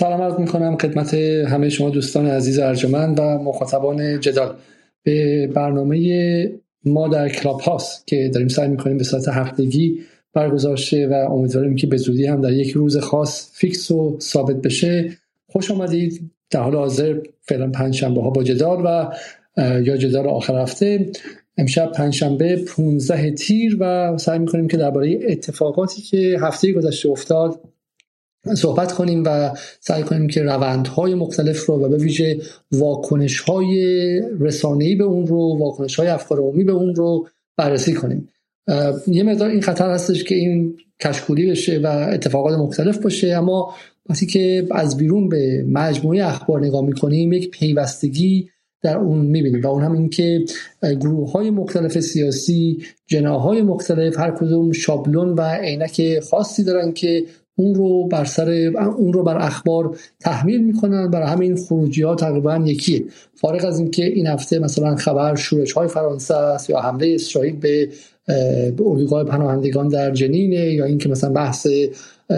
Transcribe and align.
سلام 0.00 0.22
عرض 0.22 0.34
می‌کنم 0.38 0.76
خدمت 0.76 1.14
همه 1.14 1.68
شما 1.68 1.90
دوستان 1.90 2.26
عزیز 2.26 2.58
ارجمند 2.58 3.20
و 3.20 3.22
مخاطبان 3.22 4.20
جدال. 4.20 4.54
به 5.02 5.46
برنامه 5.46 6.52
ما 6.84 7.08
در 7.08 7.28
Clubhouse 7.28 8.06
که 8.06 8.30
داریم 8.34 8.48
سعی 8.48 8.68
می‌کنیم 8.68 8.98
به 8.98 9.04
صورت 9.04 9.28
هفتگی 9.28 9.98
برگزار 10.32 10.76
شه 10.76 11.06
و 11.06 11.32
امیدواریم 11.32 11.76
که 11.76 11.86
به 11.86 11.96
زودی 11.96 12.26
هم 12.26 12.40
در 12.40 12.52
یک 12.52 12.70
روز 12.70 12.98
خاص 12.98 13.50
fix 13.52 13.90
و 13.90 14.18
ثابت 14.20 14.56
بشه. 14.56 15.10
خوش 15.46 15.70
آمدید 15.70 16.30
در 16.50 16.60
حال 16.60 16.74
حاضر 16.74 17.18
فعلا 17.40 17.70
پنجشنبه 17.70 18.22
ها 18.22 18.30
با 18.30 18.42
جدال 18.42 18.82
و 18.84 19.12
یا 19.80 19.96
جدال 19.96 20.26
آخر 20.26 20.62
هفته. 20.62 21.10
امشب 21.58 21.92
پنجشنبه 21.92 22.56
15 22.56 23.30
تیر 23.30 23.76
و 23.80 24.14
سعی 24.18 24.38
می‌کنیم 24.38 24.68
که 24.68 24.76
درباره 24.76 25.18
اتفاقاتی 25.28 26.02
که 26.02 26.38
هفته 26.40 26.72
گذشته 26.72 27.08
افتاد 27.08 27.60
صحبت 28.54 28.92
کنیم 28.92 29.22
و 29.26 29.50
سعی 29.80 30.02
کنیم 30.02 30.28
که 30.28 30.42
روندهای 30.42 31.14
مختلف 31.14 31.66
رو 31.66 31.74
و 31.74 31.88
به 31.88 31.96
ویژه 31.96 32.40
واکنش 32.72 33.40
های 33.40 34.22
رسانه‌ای 34.40 34.94
به 34.94 35.04
اون 35.04 35.26
رو 35.26 35.58
واکنش 35.58 35.96
های 35.96 36.08
افکار 36.08 36.38
عمومی 36.38 36.64
به 36.64 36.72
اون 36.72 36.94
رو 36.94 37.28
بررسی 37.56 37.94
کنیم. 37.94 38.28
یه 39.06 39.22
مقدار 39.22 39.50
این 39.50 39.60
خطر 39.60 39.90
هستش 39.90 40.24
که 40.24 40.34
این 40.34 40.76
کشکولی 41.00 41.50
بشه 41.50 41.78
و 41.78 41.86
اتفاقات 41.86 42.58
مختلف 42.58 42.98
باشه 42.98 43.28
اما 43.28 43.74
وقتی 44.10 44.26
که 44.26 44.66
از 44.70 44.96
بیرون 44.96 45.28
به 45.28 45.64
مجموعه 45.68 46.26
اخبار 46.26 46.60
نگاه 46.60 46.84
می‌کنیم 46.84 47.32
یک 47.32 47.50
پیوستگی 47.50 48.48
در 48.82 48.98
اون 48.98 49.18
می‌بینیم 49.18 49.62
و 49.62 49.66
اون 49.66 49.82
هم 49.82 49.92
این 49.92 50.08
که 50.08 50.44
گروه 51.00 51.32
های 51.32 51.50
مختلف 51.50 52.00
سیاسی 52.00 52.78
جناهای 53.06 53.62
مختلف 53.62 54.18
هر 54.18 54.30
کدوم 54.30 54.72
شابلون 54.72 55.28
و 55.28 55.40
عینک 55.42 56.20
خاصی 56.20 56.64
دارن 56.64 56.92
که 56.92 57.24
اون 57.56 57.74
رو 57.74 58.08
بر 58.08 58.24
سر 58.24 58.50
اون 58.98 59.12
رو 59.12 59.22
بر 59.22 59.38
اخبار 59.38 59.96
تحمیل 60.20 60.64
می‌کنن. 60.64 61.10
برای 61.10 61.28
همین 61.28 61.56
خروجی 61.56 62.02
ها 62.02 62.14
تقریبا 62.14 62.56
یکیه. 62.56 63.04
فارغ 63.34 63.64
از 63.64 63.78
اینکه 63.78 64.04
این 64.04 64.26
هفته 64.26 64.58
مثلا 64.58 64.96
خبر 64.96 65.34
شورش 65.34 65.72
های 65.72 65.88
فرانسه 65.88 66.34
است 66.34 66.70
یا 66.70 66.80
حمله 66.80 67.14
اسرائیل 67.14 67.56
به 67.56 67.88
اردوگاه 68.84 69.24
پناهندگان 69.24 69.88
در 69.88 70.10
جنینه 70.10 70.72
یا 70.72 70.84
اینکه 70.84 71.08
مثلا 71.08 71.30
بحث 71.30 71.66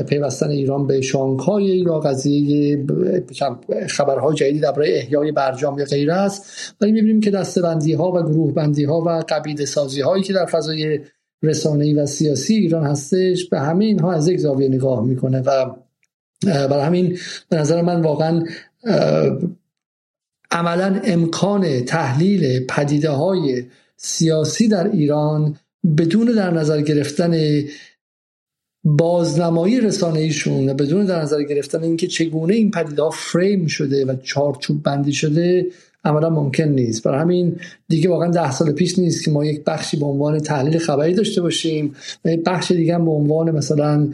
پیوستن 0.08 0.50
ایران 0.50 0.86
به 0.86 1.00
شانگهای 1.00 1.64
یا 1.64 1.98
قضیه 1.98 2.84
خبرهای 3.88 4.34
جدیدی 4.34 4.58
درباره 4.58 4.88
احیای 4.96 5.32
برجام 5.32 5.78
یا 5.78 5.84
غیره 5.84 6.14
است. 6.14 6.74
ولی 6.80 6.92
می‌بینیم 6.92 7.20
که 7.20 7.30
دستبندی 7.30 7.92
ها 7.92 8.12
و 8.12 8.22
گروه 8.22 8.54
بندی 8.54 8.84
ها 8.84 9.00
و 9.06 9.24
قبیله 9.28 9.64
سازی 9.64 10.00
هایی 10.00 10.22
که 10.22 10.32
در 10.32 10.46
فضای 10.46 11.00
رسانه‌ای 11.42 11.94
و 11.94 12.06
سیاسی 12.06 12.54
ایران 12.54 12.86
هستش 12.86 13.48
به 13.48 13.60
همه 13.60 13.84
اینها 13.84 14.12
از 14.12 14.28
یک 14.28 14.38
زاویه 14.38 14.68
نگاه 14.68 15.04
می‌کنه 15.04 15.40
و 15.40 15.74
برای 16.44 16.82
همین 16.82 17.18
به 17.48 17.56
نظر 17.56 17.82
من 17.82 18.02
واقعا 18.02 18.44
عملا 20.50 21.00
امکان 21.04 21.84
تحلیل 21.84 22.66
پدیده 22.66 23.10
های 23.10 23.64
سیاسی 23.96 24.68
در 24.68 24.90
ایران 24.90 25.56
بدون 25.98 26.26
در 26.26 26.50
نظر 26.50 26.80
گرفتن 26.80 27.62
بازنمایی 28.84 29.80
رسانه 29.80 30.20
ایشون 30.20 30.66
بدون 30.66 31.06
در 31.06 31.22
نظر 31.22 31.42
گرفتن 31.42 31.82
اینکه 31.82 32.06
چگونه 32.06 32.54
این 32.54 32.70
پدیده 32.70 33.02
ها 33.02 33.10
فریم 33.10 33.66
شده 33.66 34.04
و 34.04 34.16
چارچوب 34.16 34.82
بندی 34.82 35.12
شده 35.12 35.66
عملا 36.06 36.30
ممکن 36.30 36.64
نیست. 36.64 37.02
برای 37.04 37.20
همین 37.20 37.56
دیگه 37.88 38.10
واقعا 38.10 38.30
ده 38.30 38.52
سال 38.52 38.72
پیش 38.72 38.98
نیست 38.98 39.24
که 39.24 39.30
ما 39.30 39.44
یک 39.44 39.64
بخشی 39.64 39.96
به 39.96 40.06
عنوان 40.06 40.38
تحلیل 40.38 40.78
خبری 40.78 41.14
داشته 41.14 41.42
باشیم 41.42 41.94
و 42.24 42.28
یک 42.28 42.44
بخش 42.44 42.72
دیگه 42.72 42.98
به 42.98 43.10
عنوان 43.10 43.50
مثلا 43.50 44.08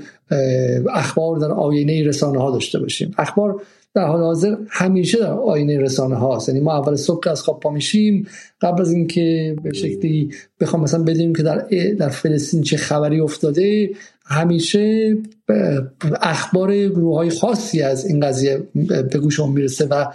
اخبار 0.94 1.38
در 1.38 1.50
آینه 1.52 2.04
رسانه 2.04 2.40
ها 2.40 2.50
داشته 2.50 2.78
باشیم. 2.78 3.14
اخبار 3.18 3.62
در 3.94 4.06
حال 4.06 4.20
حاضر 4.20 4.56
همیشه 4.68 5.18
در 5.18 5.32
آینه 5.32 5.78
رسانه 5.78 6.16
هاست 6.16 6.48
یعنی 6.48 6.60
ما 6.60 6.78
اول 6.78 6.96
صبح 6.96 7.30
از 7.30 7.42
خواب 7.42 7.60
پا 7.60 7.70
میشیم 7.70 8.26
قبل 8.60 8.80
از 8.80 8.92
اینکه 8.92 9.56
به 9.62 9.72
شکلی 9.72 10.30
بخوام 10.60 10.82
مثلا 10.82 11.02
بدونیم 11.02 11.34
که 11.34 11.42
در 11.42 11.66
در 11.98 12.08
فلسطین 12.08 12.62
چه 12.62 12.76
خبری 12.76 13.20
افتاده 13.20 13.90
همیشه 14.24 15.16
اخبار 16.20 16.88
گروه 16.88 17.16
های 17.16 17.30
خاصی 17.30 17.82
از 17.82 18.06
این 18.06 18.20
قضیه 18.20 18.62
به 19.12 19.18
گوشمون 19.18 19.52
می‌رسه 19.52 19.86
و 19.86 20.06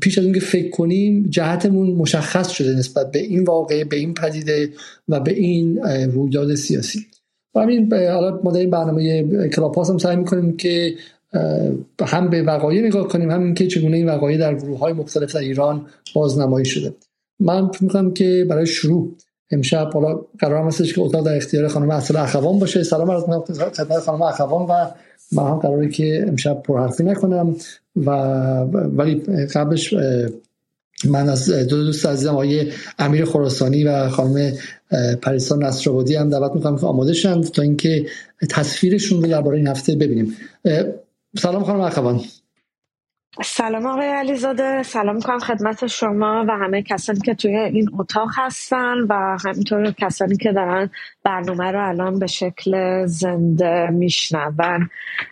پیش 0.00 0.18
از 0.18 0.24
اینکه 0.24 0.40
فکر 0.40 0.70
کنیم 0.70 1.26
جهتمون 1.30 1.90
مشخص 1.90 2.48
شده 2.48 2.74
نسبت 2.74 3.10
به 3.10 3.18
این 3.18 3.44
واقعه 3.44 3.84
به 3.84 3.96
این 3.96 4.14
پدیده 4.14 4.70
و 5.08 5.20
به 5.20 5.32
این 5.32 5.78
رویداد 6.12 6.54
سیاسی. 6.54 7.06
و 7.54 7.60
همین 7.60 7.92
حالا 7.94 8.40
ما 8.44 8.52
در 8.52 8.60
این 8.60 8.70
برنامه 8.70 9.48
کلاپاس 9.48 9.90
هم 9.90 9.98
سعی 9.98 10.16
می‌کنیم 10.16 10.56
که 10.56 10.94
هم 12.06 12.30
به 12.30 12.42
وقایع 12.42 12.86
نگاه 12.86 13.08
کنیم 13.08 13.30
هم 13.30 13.54
که 13.54 13.66
چگونه 13.66 13.96
این 13.96 14.08
وقایع 14.08 14.38
در 14.38 14.54
گروه 14.54 14.78
های 14.78 14.92
مختلف 14.92 15.34
در 15.34 15.40
ایران 15.40 15.86
بازنمایی 16.14 16.64
شده. 16.64 16.94
من 17.40 17.68
فکر 17.68 17.84
می‌کنم 17.84 18.12
که 18.12 18.46
برای 18.50 18.66
شروع 18.66 19.16
امشب 19.50 19.90
حالا 19.94 20.20
قرار 20.38 20.66
هستش 20.66 20.94
که 20.94 21.00
اتاق 21.00 21.26
در 21.26 21.36
اختیار 21.36 21.68
خانم 21.68 21.90
اصل 21.90 22.16
اخوان 22.16 22.58
باشه. 22.58 22.82
سلام 22.82 23.10
عرض 23.10 23.22
خدمت 23.74 23.98
خانم 23.98 24.22
اخوان 24.22 24.66
و 24.66 24.90
من 25.32 25.42
هم 25.42 25.58
قراره 25.58 25.88
که 25.88 26.24
امشب 26.28 26.62
پرحرفی 26.62 27.04
نکنم 27.04 27.56
و 27.96 28.10
ولی 28.70 29.14
قبلش 29.54 29.94
من 31.04 31.28
از 31.28 31.50
دو 31.50 31.84
دوست 31.84 32.06
عزیزم 32.06 32.30
آقای 32.30 32.72
امیر 32.98 33.24
خراسانی 33.24 33.84
و 33.84 34.08
خانم 34.08 34.52
پریسا 35.22 35.56
نصرآبادی 35.56 36.14
هم 36.14 36.30
دعوت 36.30 36.52
می‌کنم 36.54 36.78
که 36.78 36.86
آماده 36.86 37.12
شند 37.12 37.50
تا 37.50 37.62
اینکه 37.62 38.06
تصویرشون 38.50 39.22
رو 39.22 39.28
درباره 39.28 39.56
این 39.56 39.66
هفته 39.66 39.96
ببینیم. 39.96 40.36
سلام 41.38 41.64
خانم 41.64 41.80
اخوان. 41.80 42.20
سلام 43.44 43.86
آقای 43.86 44.08
علیزاده. 44.08 44.82
سلام 44.82 45.16
می‌کنم 45.16 45.38
خدمت 45.38 45.86
شما 45.86 46.44
و 46.48 46.50
همه 46.50 46.82
کسانی 46.82 47.20
که 47.20 47.34
توی 47.34 47.56
این 47.56 47.90
اتاق 47.98 48.28
هستن 48.36 49.00
و 49.08 49.38
همینطور 49.44 49.90
کسانی 49.90 50.36
که 50.36 50.52
دارن 50.52 50.90
برنامه 51.24 51.72
رو 51.72 51.88
الان 51.88 52.18
به 52.18 52.26
شکل 52.26 53.06
زنده 53.06 53.90
میشنون. 53.90 54.90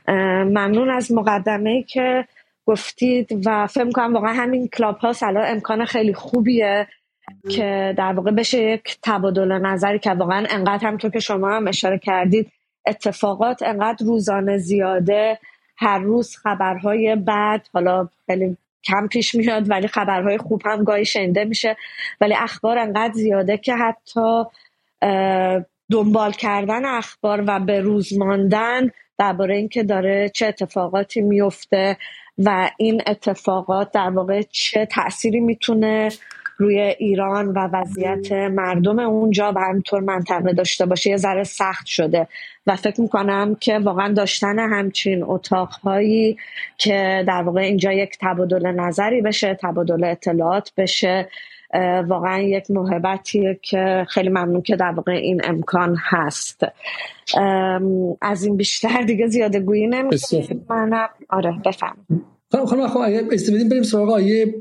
ممنون 0.09 0.91
از 0.91 1.13
مقدمه 1.13 1.83
که 1.83 2.25
گفتید 2.67 3.47
و 3.47 3.67
فکر 3.67 3.91
کنم 3.91 4.15
واقعا 4.15 4.33
همین 4.33 4.69
کلاب 4.69 4.97
ها 4.97 5.13
الان 5.23 5.45
امکان 5.47 5.85
خیلی 5.85 6.15
خوبیه 6.15 6.87
که 7.51 7.95
در 7.99 8.13
واقع 8.13 8.31
بشه 8.31 8.63
یک 8.63 8.99
تبادل 9.03 9.53
نظری 9.53 9.99
که 9.99 10.11
واقعا 10.11 10.47
انقدر 10.51 10.87
همونطور 10.87 11.11
که 11.11 11.21
شما 11.21 11.57
هم 11.57 11.69
اشاره 11.69 11.99
کردید 11.99 12.53
اتفاقات 12.87 13.63
انقدر 13.63 14.07
روزانه 14.07 14.59
زیاده 14.59 15.39
هر 15.77 15.99
روز 15.99 16.37
خبرهای 16.37 17.17
بد 17.17 17.67
حالا 17.73 18.09
خیلی 18.27 18.57
کم 18.85 19.07
پیش 19.07 19.35
میاد 19.35 19.71
ولی 19.71 19.89
خبرهای 19.89 20.39
خوب 20.39 20.63
هم 20.65 20.85
گاهی 20.85 21.05
شنده 21.05 21.45
میشه. 21.45 21.77
ولی 22.21 22.35
اخبار 22.35 22.79
انقدر 22.79 23.13
زیاده 23.13 23.57
که 23.57 23.75
حتی 23.75 24.45
دنبال 25.91 26.33
کردن 26.33 26.85
اخبار 26.85 27.45
و 27.47 27.61
به 27.61 27.81
روز 27.81 28.19
ماندن 28.19 28.91
درباره 29.19 29.57
اینکه 29.57 29.83
داره 29.83 30.29
چه 30.29 30.47
اتفاقاتی 30.47 31.21
میفته 31.21 31.97
و 32.39 32.71
این 32.79 33.03
اتفاقات 33.07 33.91
در 33.93 34.11
واقع 34.11 34.43
چه 34.43 34.87
تأثیری 34.87 35.41
می‌تونه 35.41 36.09
روی 36.57 36.81
ایران 36.81 37.49
و 37.49 37.69
وضعیت 37.73 38.33
مردم 38.33 38.99
اونجا 38.99 39.53
و 39.57 39.59
همینطور 39.59 40.01
منطقه 40.01 40.53
داشته 40.53 40.87
باشه 40.87 41.11
یه 41.11 41.17
ذره 41.17 41.45
سخت 41.45 41.87
شده. 41.87 42.29
و 42.67 42.77
فکر 42.77 43.01
می‌کنم 43.01 43.57
که 43.61 43.79
واقعا 43.79 44.13
داشتن 44.13 44.59
همچین 44.59 45.23
اتاقهایی 45.23 46.37
که 46.79 47.25
در 47.27 47.43
واقع 47.43 47.61
اینجا 47.61 47.93
یک 47.93 48.17
تبادل 48.21 48.67
نظری 48.67 49.21
بشه 49.21 49.59
تبادل 49.63 50.05
اطلاعات 50.05 50.73
بشه 50.77 51.29
واقعا 52.07 52.41
یک 52.41 52.71
محبتیه 52.71 53.59
که 53.63 54.07
خیلی 54.09 54.29
ممنون 54.29 54.63
که 54.63 54.77
در 54.77 54.91
واقع 54.91 55.13
این 55.13 55.41
امکان 55.45 55.97
هست. 56.01 56.65
از 58.21 58.45
این 58.45 58.57
بیشتر 58.57 59.03
دیگه 59.03 59.27
زیاده 59.27 59.61
گویی 59.61 59.87
نمی‌کنم 59.87 60.61
منم 60.69 61.09
آره 61.29 61.55
بفهم 61.65 61.97
خانم 62.51 62.89
خانم 62.89 63.07
اگه 63.07 63.23
استفادیم 63.33 63.69
بریم 63.69 63.83
سراغ 63.83 64.11
آیه 64.11 64.55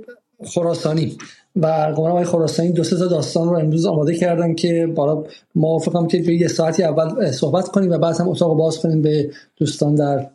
خراسانی. 0.46 1.18
و 1.56 1.68
قمران 1.68 2.12
آقای 2.12 2.26
خراسانی 2.26 2.72
دو 2.72 2.84
سه 2.84 2.98
تا 2.98 3.08
داستان 3.08 3.50
رو 3.50 3.56
امروز 3.56 3.86
آماده 3.86 4.16
کردن 4.16 4.56
که 4.56 4.88
بالا 4.96 5.24
ما 5.56 5.80
فکرم 5.80 6.08
که 6.08 6.18
یه 6.18 6.48
ساعتی 6.48 6.84
اول 6.84 7.32
صحبت 7.32 7.68
کنیم 7.68 7.92
و 7.92 7.98
بعد 7.98 8.20
هم 8.20 8.30
اتاق 8.30 8.58
باز 8.58 8.80
کنیم 8.80 9.02
به 9.02 9.30
دوستان 9.58 9.96
در 9.96 10.30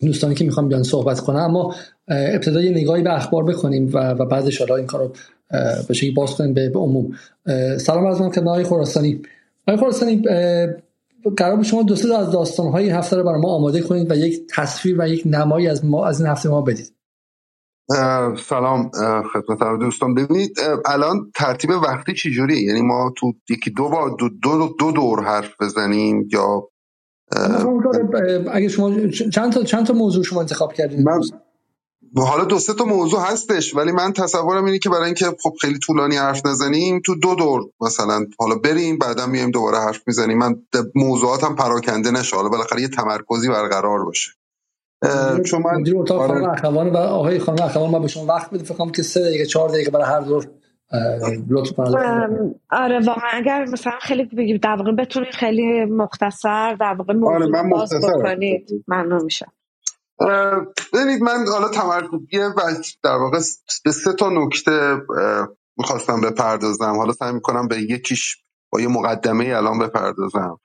دوستانی 0.00 0.34
که 0.34 0.44
می‌خوام 0.44 0.68
بیان 0.68 0.82
صحبت 0.82 1.20
کنم 1.20 1.36
اما 1.36 1.74
ابتدا 2.08 2.60
یه 2.60 2.70
نگاهی 2.70 3.02
به 3.02 3.14
اخبار 3.14 3.44
بکنیم 3.44 3.90
و, 3.92 4.10
و 4.10 4.24
بعدش 4.24 4.58
حالا 4.58 4.76
این 4.76 4.86
کارو 4.86 5.12
به 5.88 5.94
شکلی 5.94 6.10
باز 6.10 6.30
کنیم 6.30 6.54
به, 6.54 6.72
عموم. 6.74 7.12
سلام 7.78 8.06
از 8.06 8.20
من 8.20 8.30
خدمت 8.30 8.48
آقای 8.48 8.64
خراسانی. 8.64 9.20
آقای 9.68 9.80
خراسانی 9.80 10.22
قرار 11.36 11.62
شما 11.62 11.82
دو 11.82 11.96
سه 11.96 12.18
از 12.18 12.30
داستان 12.30 12.68
های 12.68 12.84
این 12.84 12.92
هفته 12.92 13.16
رو 13.16 13.24
برای 13.24 13.40
ما 13.40 13.48
آماده 13.48 13.80
کنید 13.80 14.10
و 14.10 14.14
یک 14.14 14.40
تصویر 14.54 15.00
و 15.00 15.08
یک 15.08 15.22
نمایی 15.26 15.68
از 15.68 15.84
ما 15.84 16.06
از 16.06 16.20
این 16.20 16.30
هفته 16.30 16.48
ما 16.48 16.60
بدید. 16.60 16.92
سلام 18.48 18.90
خدمت 19.32 19.80
دوستان. 19.80 20.14
ببینید 20.14 20.60
الان 20.86 21.30
ترتیب 21.34 21.70
وقتی 21.70 22.14
چجوریه؟ 22.14 22.62
یعنی 22.62 22.82
ما 22.82 23.12
تو 23.16 23.32
یکی 23.50 23.70
دو 23.70 23.88
بار 23.88 24.16
دو, 24.18 24.28
دو, 24.42 24.74
دو 24.78 24.92
دور 24.92 25.24
حرف 25.24 25.54
بزنیم 25.60 26.28
یا 26.32 26.68
اگه 28.52 28.68
شما 28.68 29.08
چند 29.34 29.52
تا 29.52 29.62
چند 29.62 29.86
تا 29.86 29.92
موضوع 29.92 30.24
شما 30.24 30.40
انتخاب 30.40 30.72
کردین؟ 30.72 31.02
من 31.02 31.20
حالا 32.16 32.44
دو 32.44 32.58
سه 32.58 32.74
تا 32.74 32.84
موضوع 32.84 33.20
هستش 33.20 33.76
ولی 33.76 33.92
من 33.92 34.12
تصورم 34.12 34.64
اینه 34.64 34.78
که 34.78 34.88
برای 34.88 35.04
اینکه 35.04 35.26
خب 35.42 35.52
خیلی 35.60 35.78
طولانی 35.78 36.16
حرف 36.16 36.46
نزنیم 36.46 37.00
تو 37.06 37.14
دو 37.14 37.34
دور 37.34 37.62
مثلا 37.80 38.26
حالا 38.38 38.54
بریم 38.54 38.98
بعدا 38.98 39.26
میایم 39.26 39.50
دوباره 39.50 39.78
حرف 39.78 40.00
می‌زنیم. 40.06 40.38
من 40.38 40.62
موضوعاتم 40.94 41.54
پراکنده 41.54 42.10
نشه. 42.10 42.36
حالا 42.36 42.48
بالاخره 42.48 42.82
یه 42.82 42.88
تمرکزی 42.88 43.48
برقرار 43.48 44.04
باشه. 44.04 44.30
چون 45.44 45.62
من 45.62 45.80
مدیر 45.80 45.98
اتاق 45.98 46.20
آره. 46.20 46.28
خانم 46.28 46.50
اخوان 46.50 46.90
و 46.90 46.96
آقای 46.96 47.38
خانم 47.38 47.62
اخوان 47.62 47.90
ما 47.90 47.98
به 47.98 48.08
شما 48.08 48.26
وقت 48.26 48.50
بده 48.50 48.64
فکر 48.64 48.90
که 48.90 49.02
سه 49.02 49.20
دقیقه 49.20 49.46
چهار 49.46 49.68
دقیقه 49.68 49.90
برای 49.90 50.06
هر 50.06 50.20
دور 50.20 50.46
لطف 51.50 51.80
آره 52.70 53.00
واقعا 53.06 53.30
اگر 53.32 53.64
مثلا 53.64 53.92
خیلی 54.00 54.24
بگید 54.24 54.62
در 54.62 54.76
واقع 54.76 54.92
بتونید 54.92 55.34
خیلی 55.34 55.84
مختصر 55.84 56.74
در 56.74 56.94
واقع 56.94 57.14
آره 57.34 57.46
من 57.46 57.66
مختصر 57.66 57.98
بکنید 57.98 58.68
ممنون 58.88 59.24
میشم. 59.24 59.52
ببینید 60.92 61.22
من 61.22 61.46
حالا 61.52 61.68
تمرکزیه 61.68 62.44
و 62.44 62.60
در 63.04 63.16
واقع 63.16 63.38
به 63.84 63.90
سه 63.90 64.12
تا 64.12 64.30
نکته 64.30 64.96
می‌خواستم 65.76 66.20
بپردازم. 66.20 66.96
حالا 66.96 67.12
سعی 67.12 67.32
می‌کنم 67.32 67.68
به 67.68 67.76
یکیش 67.76 68.36
با 68.72 68.80
یه 68.80 68.88
مقدمه 68.88 69.44
الان 69.44 69.78
بپردازم. 69.78 70.58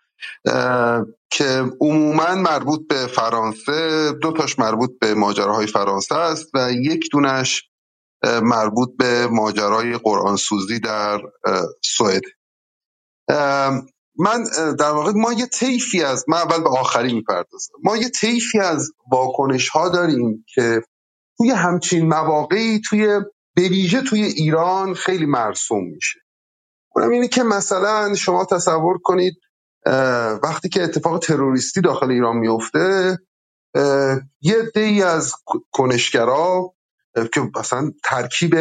که 1.32 1.66
عموما 1.82 2.36
مربوط 2.36 2.88
به 2.88 3.08
فرانسه 3.08 4.12
دو 4.22 4.32
تاش 4.32 4.60
مربوط 4.60 4.90
به 5.02 5.14
ماجراهای 5.14 5.68
فرانسه 5.68 6.16
است 6.16 6.50
و 6.54 6.72
یک 6.72 7.10
دونش 7.12 7.70
مربوط 8.24 8.90
به 8.98 9.28
ماجرای 9.28 9.98
قرآن 9.98 10.36
سوزی 10.36 10.80
در 10.80 11.22
سوئد. 11.84 12.22
من 14.18 14.44
در 14.80 14.92
واقع 14.92 15.12
ما 15.16 15.34
یه 15.34 15.46
طیفی 15.46 16.04
از 16.04 16.26
من 16.28 16.38
اول 16.38 16.64
به 16.64 16.70
آخری 16.70 17.14
می‌پردازم. 17.14 17.74
ما 17.84 17.98
یه 17.98 18.10
طیفی 18.10 18.60
از 18.60 18.92
واکنش 19.12 19.70
ها 19.70 19.90
داریم 19.90 20.46
که 20.56 20.82
توی 21.38 21.52
همچین 21.52 22.08
مواقعی 22.08 22.82
توی 22.90 23.22
به 23.56 23.70
توی 24.10 24.24
ایران 24.24 24.94
خیلی 24.94 25.26
مرسوم 25.26 25.84
میشه. 25.84 26.20
اونم 26.96 27.10
اینه 27.10 27.28
که 27.28 27.44
مثلا 27.44 28.16
شما 28.16 28.46
تصور 28.46 28.98
کنید 29.04 29.34
وقتی 30.44 30.70
که 30.70 30.84
اتفاق 30.84 31.20
تروریستی 31.20 31.82
داخل 31.82 32.12
ایران 32.12 32.38
میفته 32.38 33.18
یه 34.42 34.72
دی 34.76 35.04
از 35.04 35.34
کنشگرا 35.72 36.74
که 37.34 37.42
مثلا 37.60 37.92
ترکیب 38.04 38.56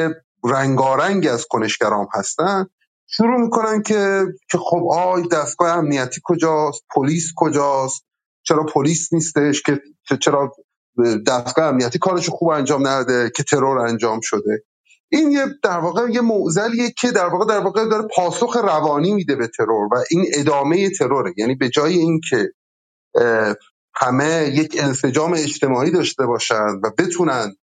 رنگارنگ 0.44 1.26
از 1.26 1.46
کنشگرام 1.50 2.08
هستن 2.14 2.66
شروع 3.06 3.40
می‌کنن 3.40 3.82
که 3.82 4.24
که 4.50 4.58
خب 4.58 4.88
آی 4.92 5.28
دستگاه 5.28 5.78
امنیتی 5.78 6.20
کجاست؟ 6.24 6.84
پلیس 6.94 7.32
کجاست؟ 7.36 8.04
چرا 8.42 8.66
پلیس 8.66 9.12
نیستش؟ 9.12 9.62
که 9.62 9.80
چرا 10.20 10.52
دستگاه 11.26 11.64
امنیتی 11.64 11.98
کارش 11.98 12.28
خوب 12.28 12.48
انجام 12.48 12.86
نده؟ 12.86 13.30
که 13.36 13.42
ترور 13.42 13.78
انجام 13.78 14.20
شده؟ 14.22 14.64
این 15.12 15.32
یه 15.32 15.46
در 15.62 15.78
واقع 15.78 16.10
یه 16.10 16.20
معضلیه 16.20 16.90
که 16.98 17.10
در 17.10 17.26
واقع 17.26 17.44
در 17.44 17.60
واقع 17.60 17.88
داره 17.88 18.08
پاسخ 18.16 18.56
روانی 18.56 19.12
میده 19.12 19.36
به 19.36 19.48
ترور 19.48 19.94
و 19.94 20.04
این 20.10 20.24
ادامه 20.34 20.90
تروره. 20.90 21.34
یعنی 21.36 21.54
به 21.54 21.68
جای 21.68 21.94
اینکه 21.94 22.52
همه 23.94 24.52
یک 24.54 24.76
انسجام 24.80 25.32
اجتماعی 25.32 25.90
داشته 25.90 26.26
باشند 26.26 26.80
و 26.84 26.90
بتونن 26.98 27.56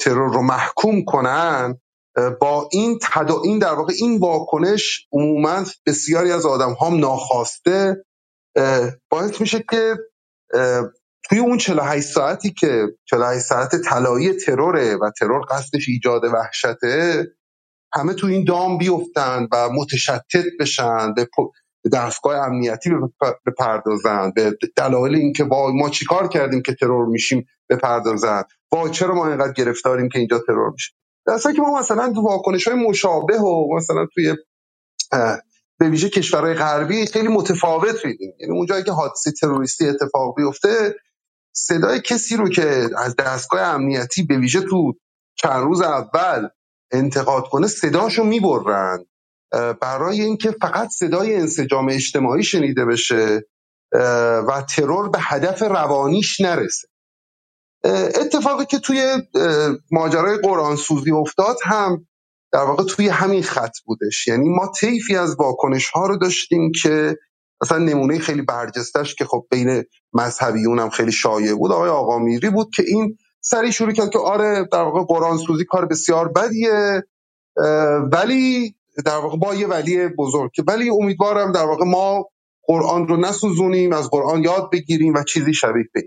ترور 0.00 0.34
رو 0.34 0.42
محکوم 0.42 1.04
کنن 1.04 1.80
با 2.40 2.68
این 2.72 2.98
تدا... 3.02 3.40
این 3.44 3.58
در 3.58 3.72
واقع 3.72 3.92
این 3.98 4.18
واکنش 4.18 5.06
عموما 5.12 5.64
بسیاری 5.86 6.32
از 6.32 6.46
آدم 6.46 6.76
هم 6.80 6.96
ناخواسته 6.96 8.04
باعث 9.10 9.40
میشه 9.40 9.64
که 9.70 9.96
توی 11.28 11.38
اون 11.38 11.58
48 11.58 12.06
ساعتی 12.06 12.52
که 12.52 12.86
48 13.04 13.40
ساعت 13.40 13.76
طلایی 13.76 14.32
تروره 14.32 14.96
و 14.96 15.10
ترور 15.18 15.46
قصدش 15.50 15.88
ایجاد 15.88 16.24
وحشته 16.24 17.26
همه 17.94 18.14
تو 18.14 18.26
این 18.26 18.44
دام 18.44 18.78
بیفتن 18.78 19.48
و 19.52 19.68
متشتت 19.72 20.44
بشن 20.60 21.14
به 21.14 21.28
دستگاه 21.92 22.36
امنیتی 22.36 22.90
بپردازن 23.46 24.32
به 24.36 24.58
دلایل 24.76 25.14
اینکه 25.14 25.44
با 25.44 25.72
ما 25.72 25.90
چیکار 25.90 26.28
کردیم 26.28 26.62
که 26.62 26.74
ترور 26.74 27.06
میشیم 27.06 27.46
بپردازن؟ 27.70 28.42
با 28.70 28.88
چرا 28.88 29.14
ما 29.14 29.28
اینقدر 29.28 29.52
گرفتاریم 29.52 30.08
که 30.08 30.18
اینجا 30.18 30.38
ترور 30.38 30.70
میشیم 30.70 30.96
در 31.26 31.38
که 31.52 31.62
ما 31.62 31.78
مثلا 31.78 32.12
تو 32.12 32.20
واکنش 32.20 32.68
های 32.68 32.76
مشابه 32.88 33.38
و 33.38 33.76
مثلا 33.76 34.06
توی 34.14 34.34
به 35.78 35.88
ویژه 35.88 36.08
کشورهای 36.08 36.54
غربی 36.54 37.06
خیلی 37.06 37.28
متفاوت 37.28 38.04
میدیم 38.04 38.32
یعنی 38.40 38.52
اونجایی 38.52 38.84
که 38.84 38.92
حادثه 38.92 39.32
تروریستی 39.32 39.88
اتفاق 39.88 40.34
بیفته 40.36 40.94
صدای 41.52 42.00
کسی 42.00 42.36
رو 42.36 42.48
که 42.48 42.88
از 42.98 43.16
دستگاه 43.16 43.60
امنیتی 43.60 44.22
به 44.22 44.38
ویژه 44.38 44.60
تو 44.60 44.92
چند 45.34 45.62
روز 45.62 45.80
اول 45.80 46.48
انتقاد 46.92 47.44
کنه 47.48 47.66
صداشو 47.66 48.24
می‌برن. 48.24 49.04
برای 49.80 50.20
اینکه 50.20 50.50
فقط 50.60 50.88
صدای 50.88 51.36
انسجام 51.36 51.88
اجتماعی 51.88 52.44
شنیده 52.44 52.84
بشه 52.84 53.42
و 54.48 54.64
ترور 54.76 55.08
به 55.08 55.18
هدف 55.20 55.62
روانیش 55.62 56.40
نرسه. 56.40 56.88
اتفاقی 58.20 58.64
که 58.66 58.78
توی 58.78 59.22
ماجرای 59.90 60.38
قرآن 60.42 60.76
سوزی 60.76 61.10
افتاد 61.10 61.56
هم 61.64 62.06
در 62.52 62.62
واقع 62.62 62.84
توی 62.84 63.08
همین 63.08 63.42
خط 63.42 63.72
بودش. 63.86 64.26
یعنی 64.28 64.48
ما 64.48 64.72
طیفی 64.80 65.16
از 65.16 65.36
واکنش 65.38 65.90
ها 65.90 66.06
رو 66.06 66.16
داشتیم 66.16 66.72
که 66.82 67.16
مثلا 67.62 67.78
نمونه 67.78 68.18
خیلی 68.18 68.42
برجستش 68.42 69.14
که 69.14 69.24
خب 69.24 69.46
بین 69.50 69.84
مذهبیون 70.12 70.78
هم 70.78 70.90
خیلی 70.90 71.12
شایع 71.12 71.54
بود 71.54 71.72
آقای 71.72 71.90
آقا 71.90 72.18
میری 72.18 72.50
بود 72.50 72.70
که 72.76 72.84
این 72.86 73.18
سری 73.40 73.72
شروع 73.72 73.92
کرد 73.92 74.10
که 74.10 74.18
آره 74.18 74.68
در 74.72 74.82
واقع 74.82 75.04
قرآن 75.08 75.38
سوزی 75.38 75.64
کار 75.64 75.86
بسیار 75.86 76.28
بدیه 76.28 77.04
ولی 78.12 78.74
در 79.06 79.16
واقع 79.16 79.36
با 79.38 79.54
یه 79.54 79.66
ولی 79.66 80.08
بزرگ 80.08 80.50
که 80.54 80.62
ولی 80.68 80.90
امیدوارم 80.90 81.52
در 81.52 81.64
واقع 81.64 81.84
ما 81.84 82.26
قرآن 82.64 83.08
رو 83.08 83.16
نسوزونیم 83.16 83.92
از 83.92 84.10
قرآن 84.10 84.44
یاد 84.44 84.70
بگیریم 84.72 85.14
و 85.14 85.24
چیزی 85.24 85.54
شبیه 85.54 85.84
به 85.94 86.02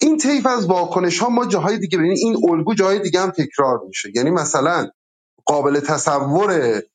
این. 0.00 0.18
طیف 0.18 0.46
از 0.46 0.66
واکنش 0.66 1.18
ها 1.18 1.28
ما 1.28 1.46
جاهای 1.46 1.78
دیگه 1.78 1.98
ببینید 1.98 2.18
این 2.22 2.50
الگو 2.50 2.74
جاهای 2.74 2.98
دیگه 3.00 3.20
هم 3.20 3.30
تکرار 3.30 3.80
میشه. 3.86 4.10
یعنی 4.14 4.30
مثلا 4.30 4.88
قابل 5.46 5.80
تصوره 5.80 6.89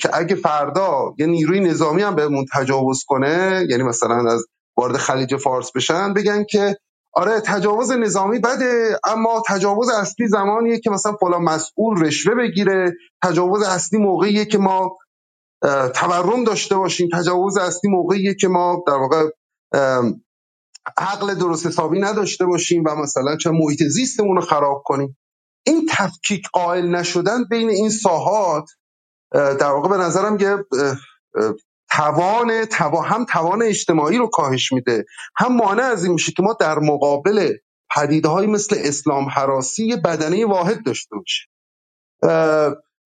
که 0.00 0.10
اگه 0.12 0.36
فردا 0.36 1.14
یه 1.18 1.26
نیروی 1.26 1.60
نظامی 1.60 2.02
هم 2.02 2.14
بهمون 2.14 2.46
تجاوز 2.54 3.04
کنه 3.06 3.66
یعنی 3.70 3.82
مثلا 3.82 4.32
از 4.32 4.46
وارد 4.76 4.96
خلیج 4.96 5.36
فارس 5.36 5.72
بشن 5.76 6.14
بگن 6.14 6.44
که 6.44 6.76
آره 7.14 7.40
تجاوز 7.40 7.92
نظامی 7.92 8.38
بده 8.38 9.00
اما 9.04 9.42
تجاوز 9.48 9.90
اصلی 9.90 10.28
زمانیه 10.28 10.80
که 10.80 10.90
مثلا 10.90 11.12
فلان 11.20 11.42
مسئول 11.42 12.04
رشوه 12.06 12.34
بگیره. 12.34 12.92
تجاوز 13.24 13.62
اصلی 13.62 13.98
موقعیه 13.98 14.44
که 14.44 14.58
ما 14.58 14.98
تورم 15.94 16.44
داشته 16.44 16.76
باشیم. 16.76 17.08
تجاوز 17.14 17.58
اصلی 17.58 17.90
موقعیه 17.90 18.34
که 18.34 18.48
ما 18.48 18.84
در 18.86 18.94
واقع 18.94 19.30
عقل 20.98 21.34
درست 21.34 21.66
حسابی 21.66 22.00
نداشته 22.00 22.46
باشیم 22.46 22.84
و 22.86 22.96
مثلا 22.96 23.36
چه 23.36 23.50
محیط 23.50 23.82
زیستمون 23.82 24.36
رو 24.36 24.42
خراب 24.42 24.82
کنیم. 24.86 25.18
این 25.66 25.86
تفکیک 25.90 26.48
قائل 26.52 26.86
نشدن 26.86 27.44
بین 27.44 27.70
این 27.70 27.90
ساحات 27.90 28.64
در 29.32 29.70
واقع 29.70 29.88
به 29.88 29.96
نظرم 29.96 30.38
یه 30.40 30.56
توان 31.90 32.64
توا 32.64 33.02
هم 33.02 33.24
توان 33.24 33.62
اجتماعی 33.62 34.18
رو 34.18 34.26
کاهش 34.26 34.72
میده 34.72 35.04
هم 35.36 35.56
مانع 35.56 35.82
از 35.82 36.04
این 36.04 36.12
میشه 36.12 36.32
که 36.32 36.42
ما 36.42 36.56
در 36.60 36.78
مقابل 36.78 37.52
پدیده 37.96 38.28
های 38.28 38.46
مثل 38.46 38.76
اسلام 38.78 39.28
حراسی 39.28 39.96
بدنه 39.96 40.46
واحد 40.46 40.84
داشته 40.84 41.16
باشیم. 41.16 41.48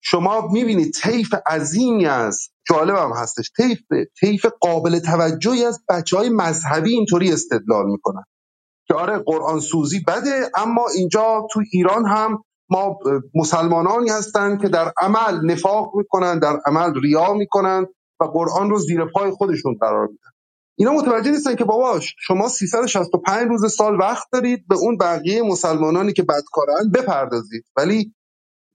شما 0.03 0.47
می‌بینید 0.47 0.93
طیف 0.93 1.33
عظیمی 1.47 2.05
از 2.05 2.49
جالب 2.69 2.95
هم 2.95 3.11
هستش 3.15 3.51
طیف 3.57 3.79
طیف 4.19 4.45
قابل 4.61 4.99
توجهی 4.99 5.65
از 5.65 5.83
بچه 5.89 6.17
های 6.17 6.29
مذهبی 6.29 6.93
اینطوری 6.93 7.31
استدلال 7.33 7.85
می‌کنن 7.85 8.23
که 8.87 8.93
آره 8.93 9.17
قرآن 9.17 9.59
سوزی 9.59 9.99
بده 10.07 10.51
اما 10.55 10.85
اینجا 10.95 11.47
تو 11.51 11.61
ایران 11.71 12.05
هم 12.05 12.43
ما 12.71 12.99
مسلمانانی 13.35 14.09
هستند 14.09 14.61
که 14.61 14.69
در 14.69 14.93
عمل 15.01 15.51
نفاق 15.51 15.91
می‌کنن 15.95 16.39
در 16.39 16.59
عمل 16.65 16.93
ریا 17.03 17.33
می‌کنن 17.33 17.85
و 18.21 18.25
قرآن 18.25 18.69
رو 18.69 18.79
زیر 18.79 19.05
پای 19.05 19.31
خودشون 19.31 19.77
قرار 19.81 20.07
میدن. 20.07 20.29
اینا 20.77 20.93
متوجه 20.93 21.31
نیستن 21.31 21.55
که 21.55 21.65
باباش 21.65 22.15
شما 22.19 22.49
365 22.49 23.47
روز 23.49 23.75
سال 23.75 23.99
وقت 23.99 24.27
دارید 24.33 24.67
به 24.67 24.75
اون 24.75 24.97
بقیه 24.97 25.43
مسلمانانی 25.43 26.13
که 26.13 26.23
بدکارن 26.23 26.91
بپردازید. 26.95 27.65
ولی 27.77 28.15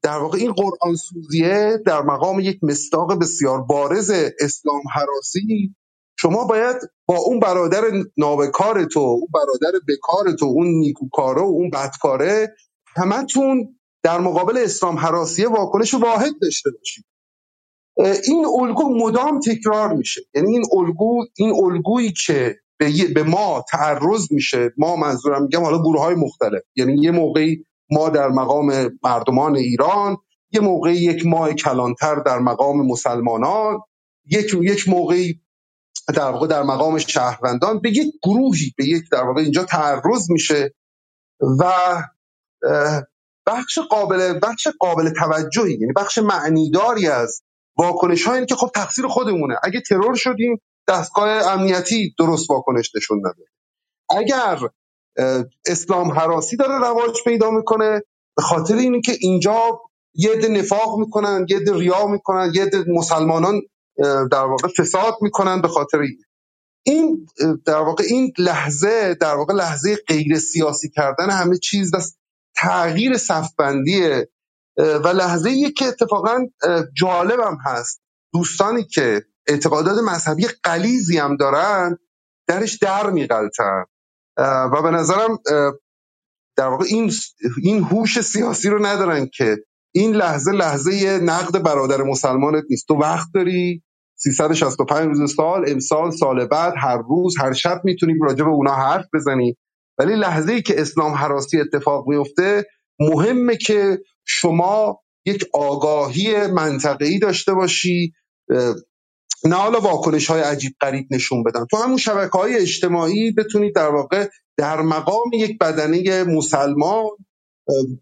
در 0.03 0.19
واقع 0.19 0.39
این 0.39 0.53
قرآن 0.53 0.97
سوزیه 0.97 1.83
در 1.87 2.03
مقام 2.03 2.41
یک 2.41 2.65
مستاق 2.65 3.21
بسیار 3.21 3.63
بارز 3.63 4.11
اسلام 4.41 4.83
حراسی. 4.95 5.77
شما 6.19 6.45
باید 6.45 6.77
با 7.07 7.19
اون 7.19 7.41
برادر 7.41 7.83
نابکار 8.19 8.85
تو 8.85 9.01
اون 9.01 9.29
برادر 9.35 9.79
بکار 9.89 10.33
تو 10.33 10.47
اون 10.47 10.67
نیکوکاره 10.67 11.43
و 11.43 11.45
اون 11.45 11.71
بدکاره 11.71 12.55
همتون 12.97 13.79
در 14.03 14.21
مقابل 14.21 14.57
اسلام 14.57 14.97
حراسیه 14.99 15.49
واکنش 15.49 15.95
واحد 15.95 16.33
داشته 16.43 16.71
باشید 16.71 17.05
این 18.25 18.47
الگو 18.61 19.07
مدام 19.07 19.41
تکرار 19.41 19.93
میشه. 19.93 20.21
یعنی 20.35 20.53
این 20.53 20.65
الگو 20.73 21.25
این 21.37 21.55
الگویی 21.65 22.13
که 22.27 22.57
به, 22.79 22.93
به 23.15 23.23
ما 23.23 23.65
تعرض 23.71 24.33
میشه 24.33 24.73
ما 24.77 24.97
منظورم 24.97 25.43
میگم 25.43 25.63
حالا 25.63 25.79
گروه 25.79 26.01
های 26.01 26.15
مختلف. 26.15 26.63
یعنی 26.77 27.03
یه 27.03 27.11
موقعی 27.11 27.65
ما 27.91 28.09
در 28.09 28.29
مقام 28.29 28.99
مردمان 29.03 29.57
ایران 29.57 30.17
یه 30.53 30.61
موقعی 30.61 30.97
یک 30.97 31.27
ماه 31.27 31.53
کلانتر 31.53 32.15
در 32.15 32.39
مقام 32.39 32.87
مسلمانان 32.87 33.81
یک 34.27 34.55
یک 34.63 34.89
موقعی 34.89 35.41
در 36.15 36.31
واقع 36.31 36.47
در 36.47 36.63
مقام 36.63 36.99
شهروندان 36.99 37.81
به 37.81 37.91
یک 37.91 38.15
گروهی 38.23 38.75
به 38.77 38.85
یک 38.85 39.03
در 39.13 39.23
واقع 39.23 39.41
اینجا 39.41 39.65
تعرض 39.65 40.31
میشه 40.31 40.75
و 41.61 41.73
بخش 43.47 43.79
قابل 43.79 44.39
بخش 44.43 44.69
قابل 44.81 45.11
توجهی 45.11 45.73
یعنی 45.73 45.93
بخش 45.97 46.19
معنیداری 46.19 47.09
از 47.09 47.43
واکنش 47.79 48.27
ها 48.27 48.45
که 48.45 48.55
خب 48.55 48.71
تقصیر 48.75 49.07
خودمونه. 49.07 49.57
اگه 49.63 49.81
ترور 49.81 50.15
شدیم 50.15 50.61
دستگاه 50.89 51.29
امنیتی 51.29 52.15
درست 52.19 52.51
واکنش 52.51 52.91
نشون 52.97 53.19
نده 53.19 53.45
اگر 54.21 54.59
اسلام 55.67 56.11
حراسی 56.11 56.57
داره 56.57 56.79
رواج 56.79 57.19
پیدا 57.25 57.51
می‌کنه 57.51 58.03
به 58.37 58.43
خاطر 58.43 58.75
اینه 58.75 59.01
که 59.01 59.13
اینجا 59.21 59.81
یه 60.15 60.31
عده 60.33 60.49
نفاق 60.49 60.99
می‌کنن 60.99 61.47
یه 61.49 61.57
عده 61.57 61.75
ریا 61.75 62.07
می‌کنن 62.07 62.53
یه 62.55 62.63
عده 62.63 62.85
مسلمانان 62.89 63.61
در 64.33 64.45
واقع 64.45 64.69
فساد 64.79 65.15
می‌کنن 65.21 65.61
به 65.61 65.69
خاطر 65.69 65.99
این. 65.99 66.19
این 66.83 67.27
در 67.65 67.81
واقع 67.81 68.05
این 68.09 68.33
لحظه 68.39 69.15
در 69.15 69.35
واقع 69.35 69.55
لحظه 69.55 69.97
غیر 70.09 70.39
سیاسی 70.39 70.91
کردن 70.91 71.31
همه 71.31 71.59
چیز 71.59 71.95
و 71.95 71.99
تغییر 72.57 73.17
صفبندیه 73.17 74.29
و 74.77 75.09
لحظه 75.09 75.51
ای 75.51 75.73
که 75.73 75.85
اتفاقا 75.85 76.39
جالبم 76.97 77.59
هست. 77.65 78.03
دوستانی 78.35 78.85
که 78.85 79.25
اعتقادات 79.47 79.99
مذهبی 79.99 80.47
قلیزی 80.63 81.19
هم 81.19 81.37
دارن 81.37 81.99
درش 82.49 82.79
در 82.79 83.11
میقلتن 83.11 83.85
و 84.39 84.83
به 84.83 84.91
نظرم 84.91 85.39
در 86.57 86.69
واقع 86.69 86.85
این 86.89 87.13
این 87.63 87.83
هوش 87.83 88.21
سیاسی 88.21 88.69
رو 88.69 88.87
ندارن 88.87 89.29
که 89.35 89.57
این 89.95 90.17
لحظه 90.17 90.53
لحظه 90.53 91.19
نقد 91.19 91.63
برادر 91.63 92.03
مسلمانت 92.03 92.65
نیست. 92.71 92.89
تو 92.89 92.95
وقت 92.95 93.29
داری 93.35 93.83
365 94.19 95.07
روز 95.07 95.35
سال 95.35 95.65
امسال 95.71 96.11
سال 96.11 96.47
بعد 96.47 96.75
هر 96.77 96.99
روز 97.09 97.35
هر 97.39 97.53
شب 97.53 97.81
می‌تونی 97.85 98.15
راجع 98.23 98.45
به 98.45 98.51
اونا 98.51 98.75
حرف 98.75 99.05
بزنی. 99.15 99.57
ولی 99.99 100.17
لحظه 100.17 100.53
ای 100.53 100.63
که 100.63 100.81
اسلام 100.81 101.13
حراسی 101.13 101.61
اتفاق 101.61 102.09
میفته 102.09 102.65
مهمه 103.01 103.57
که 103.57 103.99
شما 104.25 105.01
یک 105.27 105.45
آگاهی 105.55 106.47
منطقه‌ای 106.47 107.19
داشته 107.19 107.55
باشی 107.55 108.13
نه 109.45 109.57
حالا 109.57 109.81
واکنش 109.81 110.27
های 110.27 110.41
عجیب 110.41 110.73
غریب 110.81 111.07
نشون 111.11 111.43
بدن. 111.43 111.67
تو 111.71 111.77
همون 111.77 111.97
شبکه 111.97 112.39
های 112.39 112.57
اجتماعی 112.57 113.33
بتونید 113.33 113.75
در 113.75 113.89
واقع 113.89 114.29
در 114.57 114.83
مقام 114.83 115.31
یک 115.35 115.59
بدنه 115.59 116.25
مسلمان 116.25 117.07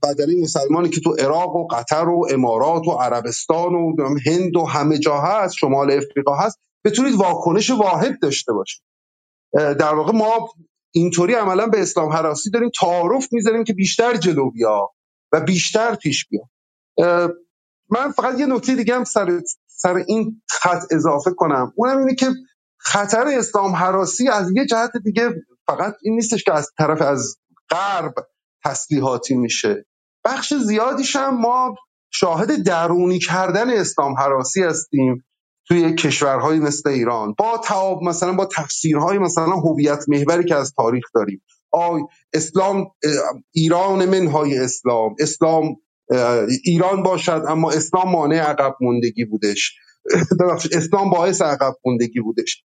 بدنه 0.02 0.42
مسلمانی 0.42 0.88
که 0.88 1.00
تو 1.00 1.12
عراق 1.12 1.56
و 1.56 1.66
قطر 1.66 2.08
و 2.08 2.26
امارات 2.30 2.88
و 2.88 2.90
عربستان 2.90 3.74
و 3.74 3.94
هند 4.26 4.56
و 4.56 4.64
همه 4.64 4.98
جا 4.98 5.20
هست 5.20 5.54
شمال 5.54 5.90
افریقا 5.90 6.36
هست 6.36 6.58
بتونید 6.84 7.14
واکنش 7.14 7.70
واحد 7.70 8.20
داشته 8.22 8.52
باشید. 8.52 8.82
در 9.54 9.94
واقع 9.94 10.12
ما 10.12 10.48
اینطوری 10.94 11.34
عملا 11.34 11.66
به 11.66 11.82
اسلام 11.82 12.12
حراسی 12.12 12.50
داریم 12.50 12.70
تعارف 12.80 13.28
می‌ذاریم 13.32 13.64
که 13.64 13.72
بیشتر 13.72 14.16
جلو 14.16 14.50
بیا 14.50 14.90
و 15.32 15.40
بیشتر 15.40 15.94
پیش 15.94 16.26
بیا. 16.28 16.42
من 17.90 18.12
فقط 18.12 18.38
یه 18.38 18.46
نکته 18.46 18.74
دیگه 18.74 18.94
هم 18.94 19.04
سر, 19.04 19.40
سر 19.66 19.94
این 20.08 20.42
خط 20.50 20.82
اضافه 20.92 21.30
کنم. 21.30 21.72
اونم 21.76 21.98
اینه 21.98 22.14
که 22.14 22.30
خطر 22.78 23.24
اسلام 23.28 23.72
حراسی 23.72 24.28
از 24.28 24.50
یه 24.56 24.66
جهت 24.66 24.96
دیگه 25.04 25.30
فقط 25.66 25.94
این 26.02 26.14
نیستش 26.14 26.44
که 26.44 26.52
از 26.52 26.70
طرف 26.78 27.02
از 27.02 27.36
غرب 27.70 28.14
تسلیحاتی 28.64 29.34
میشه. 29.34 29.86
بخش 30.24 30.54
زیادیش 30.54 31.16
هم 31.16 31.40
ما 31.40 31.74
شاهد 32.10 32.62
درونی 32.62 33.18
کردن 33.18 33.70
اسلام 33.70 34.14
حراسی 34.18 34.62
هستیم. 34.62 35.24
توی 35.68 35.94
کشورهایی 35.94 36.60
مثل 36.60 36.88
ایران. 36.88 37.34
با 37.38 37.58
تعاب 37.64 38.02
مثلا 38.02 38.32
با 38.32 38.46
تفسیرهای 38.56 39.18
مثلا 39.18 39.52
هویت 39.52 40.04
محوری 40.08 40.44
که 40.44 40.54
از 40.54 40.72
تاریخ 40.76 41.04
داریم. 41.14 41.42
آی 41.72 42.00
اسلام 42.32 42.86
ایران 43.52 44.04
منهای 44.04 44.58
اسلام. 44.58 45.14
اسلام 45.20 45.76
ایران 46.64 47.02
باشد 47.02 47.42
اما 47.48 47.70
اسلام 47.70 48.12
مانع 48.12 48.40
عقب 48.40 48.74
موندگی 48.80 49.24
بودش. 49.24 49.74
اسلام 50.72 51.10
باعث 51.10 51.42
عقب 51.42 51.74
موندگی 51.84 52.20
بودش. 52.20 52.64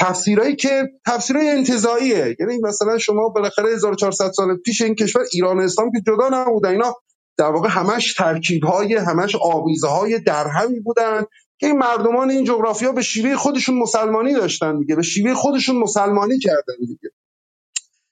تفسیرهایی 0.00 0.56
که 0.56 0.88
تفسیرهای 1.06 1.48
انتزاعیه 1.48 2.36
یعنی 2.40 2.58
مثلا 2.62 2.98
شما 2.98 3.28
بالاخره 3.28 3.74
1400 3.74 4.30
سال 4.30 4.56
پیش 4.56 4.80
این 4.80 4.94
کشور 4.94 5.22
ایران 5.32 5.58
و 5.58 5.60
اسلام 5.60 5.90
که 5.92 6.00
جدا 6.06 6.28
نبودن 6.32 6.70
اینا 6.70 6.94
در 7.38 7.46
واقع 7.46 7.68
همش 7.68 8.14
ترکیب 8.14 8.64
های 8.64 8.94
همش 8.94 9.36
آویزه 9.42 9.88
های 9.88 10.18
درهمی 10.18 10.80
بودن. 10.80 11.22
که 11.60 11.66
این 11.66 11.78
مردمان 11.78 12.30
این 12.30 12.44
جغرافیا 12.44 12.92
به 12.92 13.02
شیوه 13.02 13.36
خودشون 13.36 13.78
مسلمانی 13.78 14.32
داشتن 14.32 14.78
دیگه 14.78 14.96
به 14.96 15.02
شیوه 15.02 15.34
خودشون 15.34 15.76
مسلمانی 15.76 16.38
کردن 16.38 16.74
دیگه. 16.86 17.10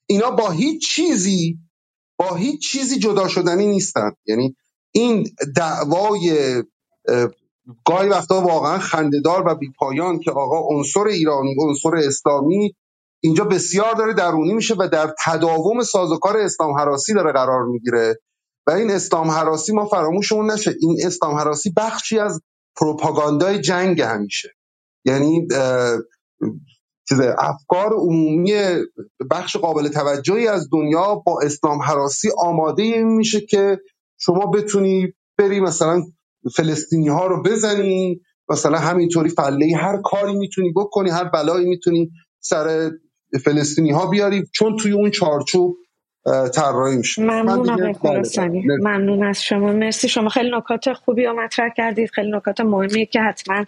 اینا 0.07 0.31
با 0.31 0.51
هیچ 0.51 0.89
چیزی 0.91 1.59
با 2.19 2.35
هیچ 2.35 2.71
چیزی 2.71 2.99
جدا 2.99 3.29
شدنی 3.29 3.67
نیستن. 3.67 4.13
یعنی 4.27 4.57
این 4.93 5.27
دعوای 5.57 6.63
گاهی 7.85 8.09
وقتا 8.09 8.41
واقعا 8.41 8.79
خندهدار 8.79 9.49
و 9.49 9.55
بیپایان 9.55 10.19
که 10.21 10.31
آقا 10.31 10.77
عنصر 10.77 11.05
ایرانی 11.05 11.57
عنصر 11.61 11.97
اسلامی 11.97 12.75
اینجا 13.23 13.45
بسیار 13.45 13.95
داره 13.95 14.15
درونی 14.15 14.53
میشه 14.53 14.75
و 14.79 14.89
در 14.93 15.15
تداوم 15.25 15.83
سازوکار 15.83 16.37
اسلام 16.37 16.79
حراسی 16.79 17.15
داره 17.15 17.33
قرار 17.33 17.65
می‌گیره. 17.65 18.21
و 18.67 18.71
این 18.71 18.91
اسلام 18.91 19.31
حراسی 19.31 19.73
ما 19.73 19.87
فراموشمون 19.87 20.51
نشه. 20.51 20.75
این 20.81 20.97
اسلام 21.05 21.35
حراسی 21.35 21.73
بخشی 21.77 22.19
از 22.19 22.41
پروپاگاندای 22.81 23.61
جنگ 23.61 24.01
همیشه. 24.01 24.49
یعنی 25.05 25.49
افکار 27.39 27.93
عمومی 27.95 28.53
بخش 29.31 29.57
قابل 29.57 29.89
توجهی 29.89 30.49
از 30.49 30.69
دنیا 30.73 31.15
با 31.15 31.41
اسلام 31.43 31.83
حراسی 31.83 32.29
آماده 32.39 33.05
میشه 33.05 33.41
که 33.41 33.79
شما 34.21 34.47
بتونی 34.47 35.13
بری 35.39 35.61
مثلا 35.61 36.03
فلسطینی 36.57 37.09
ها 37.09 37.27
رو 37.27 37.43
بزنی 37.43 38.21
مثلا 38.51 38.79
همینطوری 38.79 39.29
فله 39.31 39.77
هر 39.77 40.01
کاری 40.05 40.35
می‌تونی 40.35 40.73
بکنی 40.77 41.11
هر 41.11 41.25
بلایی 41.25 41.69
می‌تونی 41.69 42.11
سر 42.41 42.91
فلسطینی 43.45 43.91
ها 43.91 44.07
بیاری 44.07 44.45
چون 44.55 44.77
توی 44.77 44.93
اون 44.93 45.11
چارچوب 45.11 45.77
طراحی 46.55 46.97
میشه. 46.97 47.23
ممنون 47.23 47.71
آقای 47.71 47.95
بله، 48.03 48.63
ممنون 48.81 49.23
از 49.23 49.43
شما. 49.45 49.73
مرسی. 49.73 50.09
شما 50.09 50.29
خیلی 50.29 50.51
نکات 50.57 50.93
خوبی 50.93 51.25
رو 51.25 51.41
مطرح 51.41 51.69
کردید. 51.77 52.11
خیلی 52.11 52.31
نکات 52.31 52.61
مهمی 52.61 53.07
که 53.07 53.21
حتما 53.21 53.65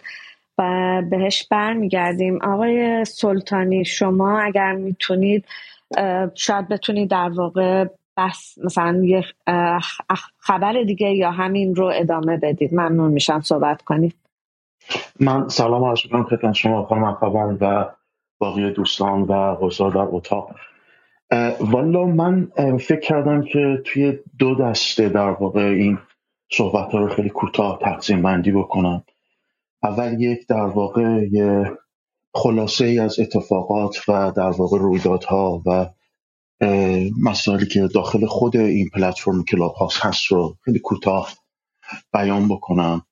و 0.57 1.01
بهش 1.09 1.47
برمیگردیم. 1.51 2.39
آقای 2.43 3.05
سلطانی 3.05 3.85
شما 3.85 4.39
اگر 4.39 4.71
می‌تونید 4.71 5.45
شاید 6.35 6.67
بتونید 6.67 7.09
در 7.09 7.29
واقع 7.35 7.85
بس 8.17 8.57
مثلا 8.63 9.01
یه 9.03 9.23
خبر 10.39 10.83
دیگه 10.83 11.09
یا 11.09 11.31
همین 11.31 11.75
رو 11.75 11.91
ادامه 11.95 12.37
بدید. 12.37 12.73
ممنون 12.73 13.11
میشم 13.11 13.39
صحبت 13.39 13.81
کنید. 13.81 14.15
من 15.19 15.49
سلام 15.49 15.83
عرض 15.83 15.99
می‌کنم 16.03 16.23
خدمت 16.23 16.53
شما 16.53 16.83
خانم 16.83 17.03
اخوان 17.03 17.57
و 17.61 17.85
باقی 18.39 18.71
دوستان 18.71 19.21
و 19.21 19.55
حضار 19.55 19.91
در 19.91 20.07
اتاق. 20.11 20.55
والا 21.59 22.05
من 22.05 22.51
فکر 22.79 22.99
کردم 22.99 23.43
که 23.43 23.81
توی 23.85 24.19
دو 24.39 24.55
دسته 24.55 25.09
در 25.09 25.29
واقع 25.29 25.61
این 25.61 25.97
صحبت 26.51 26.91
ها 26.91 26.99
رو 26.99 27.09
خیلی 27.09 27.29
کوتاه 27.29 27.79
تقسیم 27.81 28.21
بندی 28.21 28.51
بکنم. 28.51 29.03
اول 29.83 30.21
یک 30.21 30.47
در 30.47 30.65
واقع 30.65 31.27
یه 31.31 31.71
خلاصه 32.33 32.85
ای 32.85 32.99
از 32.99 33.19
اتفاقات 33.19 34.09
و 34.09 34.31
در 34.35 34.49
واقع 34.49 34.77
رویدادها 34.77 35.61
و 35.65 35.89
مسائلی 37.23 37.65
که 37.65 37.87
داخل 37.87 38.25
خود 38.25 38.57
این 38.57 38.89
پلتفرم 38.93 39.43
Clubhouse 39.43 39.99
هست 39.99 40.25
رو 40.25 40.57
خیلی 40.61 40.79
کوتاه 40.79 41.33
بیان 42.13 42.47
بکنم. 42.47 43.05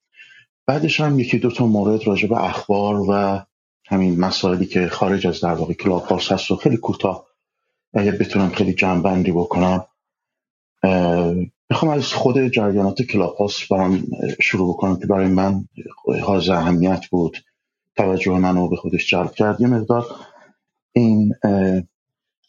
بعدش 0.68 1.00
هم 1.02 1.20
یکی 1.20 1.38
دو 1.38 1.52
تا 1.52 1.66
مورد 1.66 2.08
راجع 2.08 2.28
به 2.28 2.44
اخبار 2.44 2.96
و 3.10 3.40
همین 3.88 4.20
مسائلی 4.20 4.66
که 4.66 4.88
خارج 4.88 5.28
از 5.28 5.42
در 5.42 5.54
واقع 5.54 5.74
Clubhouse 5.74 6.32
هست 6.32 6.50
رو 6.50 6.56
خیلی 6.56 6.78
کوتاه 6.78 7.29
اگر 7.94 8.12
بتونم 8.12 8.50
خیلی 8.50 8.74
جمع‌بندی 8.74 9.32
بکنم 9.32 9.86
می‌خوام 11.70 11.92
از 11.92 12.06
خود 12.06 12.48
جریانات 12.48 13.02
Clubhouse 13.02 13.70
برام 13.70 14.04
شروع 14.42 14.74
بکنم 14.74 15.00
که 15.00 15.08
برای 15.08 15.28
من 15.28 15.66
حاضر 16.24 16.54
اهمیت 16.54 17.06
بود. 17.12 17.38
توجه 17.96 18.32
منو 18.32 18.70
به 18.70 18.76
خودش 18.76 19.10
جلب 19.10 19.32
کرد. 19.32 19.62
یه 19.62 19.68
مقدار 19.68 20.06
این 20.92 21.34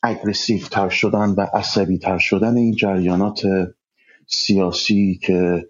اگریسیو 0.02 0.60
تر 0.60 0.88
شدن 0.88 1.28
و 1.30 1.46
عصبی 1.54 1.98
تر 1.98 2.18
شدن 2.18 2.56
این 2.56 2.74
جریانات 2.74 3.42
سیاسی 4.26 5.20
که 5.22 5.68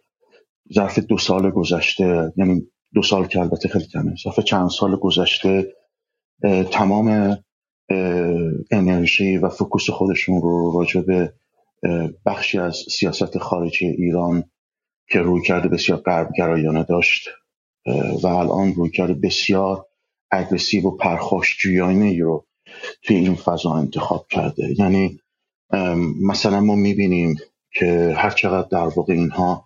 ظرف 0.75 0.99
دو 0.99 1.19
سال 1.19 1.51
گذشته 1.51 2.33
یعنی 2.37 2.63
دو 2.95 3.03
سال 3.03 3.27
که 3.27 3.41
البته 3.41 3.69
خیلی 3.69 3.87
کمه 3.87 4.15
ظرف 4.25 4.41
چند 4.41 4.69
سال 4.69 4.97
گذشته 4.97 5.73
تمام 6.71 7.39
انرژی 8.71 9.37
و 9.37 9.49
فکوس 9.49 9.91
خودشون 9.91 10.43
رو 10.43 10.73
راجع 10.79 11.01
به 11.01 11.33
بخشی 12.27 12.59
از 12.59 12.77
سیاست 12.91 13.39
خارجی 13.39 13.87
ایران 13.87 14.45
که 15.09 15.19
روی 15.21 15.43
کرده 15.43 15.69
بسیار 15.69 15.99
غربگرایانه 15.99 16.83
داشت. 16.83 17.29
و 18.23 18.27
الان 18.27 18.75
روی 18.75 18.91
کرده 18.91 19.15
بسیار 19.15 19.87
اگرسیو 20.31 20.87
و 20.87 20.97
پرخاشجویانه 20.97 22.05
ای 22.05 22.21
رو 22.21 22.45
توی 23.03 23.17
این 23.17 23.35
فضا 23.35 23.75
انتخاب 23.75 24.27
کرده. 24.31 24.75
یعنی 24.79 25.21
مثلا 26.23 26.61
ما 26.61 26.75
می‌بینیم 26.75 27.37
که 27.73 28.15
هر 28.17 28.31
چقدر 28.31 28.69
در 28.69 28.87
واقع 28.97 29.13
اینها 29.13 29.65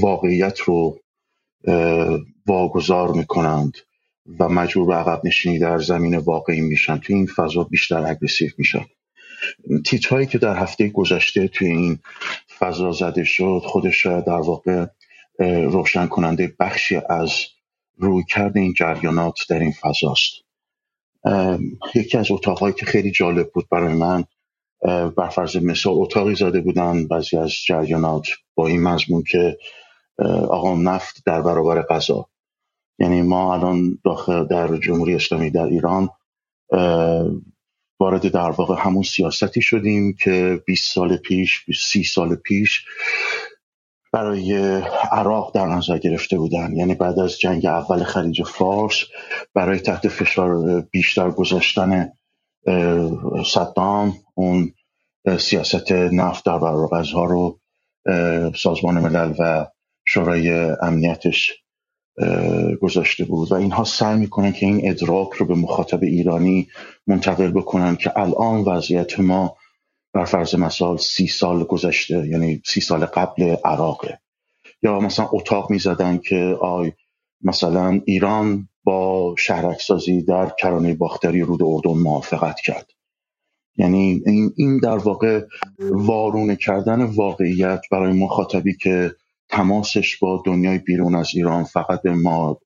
واقعیت 0.00 0.60
رو 0.60 0.98
واگذار 2.46 3.12
می‌کنند. 3.12 3.72
و 4.38 4.48
مجبور 4.48 4.86
به 4.86 4.94
عقب 4.94 5.26
نشینی 5.26 5.58
در 5.58 5.78
زمین 5.78 6.16
واقعی 6.16 6.60
میشن. 6.60 6.98
توی 6.98 7.16
این 7.16 7.26
فضا 7.26 7.64
بیشتر 7.64 8.06
اگریسیو 8.06 8.50
میشن. 8.58 8.84
تیت 9.84 10.06
هایی 10.06 10.26
که 10.26 10.38
در 10.38 10.56
هفته 10.56 10.88
گذشته 10.88 11.48
توی 11.48 11.68
این 11.68 11.98
فضا 12.58 12.92
زده 12.92 13.24
شد 13.24 13.62
خودش 13.64 14.06
در 14.06 14.40
واقع 14.40 14.86
روشن 15.38 16.06
کننده 16.06 16.54
بخشی 16.60 17.00
از 17.08 17.30
روی 17.98 18.24
کرده 18.28 18.60
این 18.60 18.72
جریانات 18.72 19.40
در 19.48 19.58
این 19.58 19.72
فضاست 19.72 20.32
یکی 21.94 22.18
از 22.18 22.30
اتاقهایی 22.30 22.74
که 22.74 22.86
خیلی 22.86 23.10
جالب 23.10 23.50
بود 23.54 23.68
برای 23.70 23.94
من 23.94 24.24
بر 25.16 25.28
فرض 25.28 25.56
مثال 25.56 25.94
اتاقی 25.96 26.34
زده 26.34 26.60
بودن 26.60 27.08
بعضی 27.08 27.36
از 27.36 27.52
جریانات 27.66 28.26
با 28.54 28.66
این 28.66 28.82
مضمون 28.82 29.22
که 29.22 29.58
آقا 30.48 30.76
نفت 30.76 31.22
در 31.26 31.42
برابر 31.42 31.82
غذا. 31.82 32.26
یعنی 32.98 33.22
ما 33.22 33.54
الان 33.54 33.98
داخل 34.04 34.44
در 34.44 34.76
جمهوری 34.76 35.14
اسلامی 35.14 35.50
در 35.50 35.66
ایران 35.66 36.08
وارد 38.00 38.28
در 38.28 38.50
واقع 38.50 38.74
همون 38.78 39.02
سیاستی 39.02 39.62
شدیم 39.62 40.16
که 40.20 40.62
20 40.66 40.94
سال 40.94 41.16
پیش 41.16 41.64
30 41.74 42.04
سال 42.04 42.34
پیش 42.34 42.84
برای 44.12 44.54
عراق 45.12 45.54
در 45.54 45.66
نظر 45.66 45.98
گرفته 45.98 46.38
بودن. 46.38 46.76
یعنی 46.76 46.94
بعد 46.94 47.18
از 47.18 47.38
جنگ 47.38 47.66
اول 47.66 48.04
خلیج 48.04 48.42
فارس 48.42 49.04
برای 49.54 49.78
تحت 49.78 50.08
فشار 50.08 50.80
بیشتر 50.80 51.30
گذاشتن 51.30 52.12
صدام 53.46 54.14
اون 54.34 54.72
سیاست 55.38 55.92
نفت 55.92 56.44
در 56.44 56.58
برابر 56.58 57.02
رو 57.12 57.60
سازمان 58.56 59.00
ملل 59.00 59.34
و 59.38 59.66
شورای 60.06 60.50
امنیتش 60.82 61.65
گذاشته 62.80 63.24
بود. 63.24 63.52
و 63.52 63.54
اینها 63.54 63.84
سعی 63.84 64.16
می‌کنن 64.18 64.52
که 64.52 64.66
این 64.66 64.90
ادراک 64.90 65.32
رو 65.32 65.46
به 65.46 65.54
مخاطب 65.54 66.02
ایرانی 66.02 66.68
منتقل 67.06 67.50
بکنن 67.50 67.96
که 67.96 68.18
الان 68.18 68.60
وضعیت 68.60 69.20
ما 69.20 69.56
بر 70.12 70.24
فرض 70.24 70.54
مثال 70.54 70.96
سی 70.96 71.26
سال 71.26 71.64
گذشته 71.64 72.28
یعنی 72.28 72.62
سی 72.64 72.80
سال 72.80 73.04
قبل 73.04 73.56
عراقه. 73.64 74.18
یا 74.82 75.00
مثلا 75.00 75.28
اتاق 75.32 75.70
می‌زدن 75.70 76.18
که 76.18 76.56
آی 76.60 76.92
مثلا 77.42 78.00
ایران 78.04 78.68
با 78.84 79.34
شهرکسازی 79.38 80.22
در 80.22 80.52
کرانه 80.58 80.94
باختری 80.94 81.40
رود 81.40 81.62
اردن 81.62 82.00
موافقت 82.00 82.60
کرد. 82.60 82.90
یعنی 83.76 84.22
این, 84.56 84.80
در 84.82 84.96
واقع 84.96 85.44
وارونه 85.90 86.56
کردن 86.56 87.02
واقعیت 87.02 87.80
برای 87.90 88.12
مخاطبی 88.12 88.76
که 88.76 89.14
تماسش 89.48 90.16
با 90.16 90.42
دنیای 90.46 90.78
بیرون 90.78 91.14
از 91.14 91.28
ایران 91.34 91.64
فقط 91.64 92.02
به 92.02 92.14
ما 92.14 92.60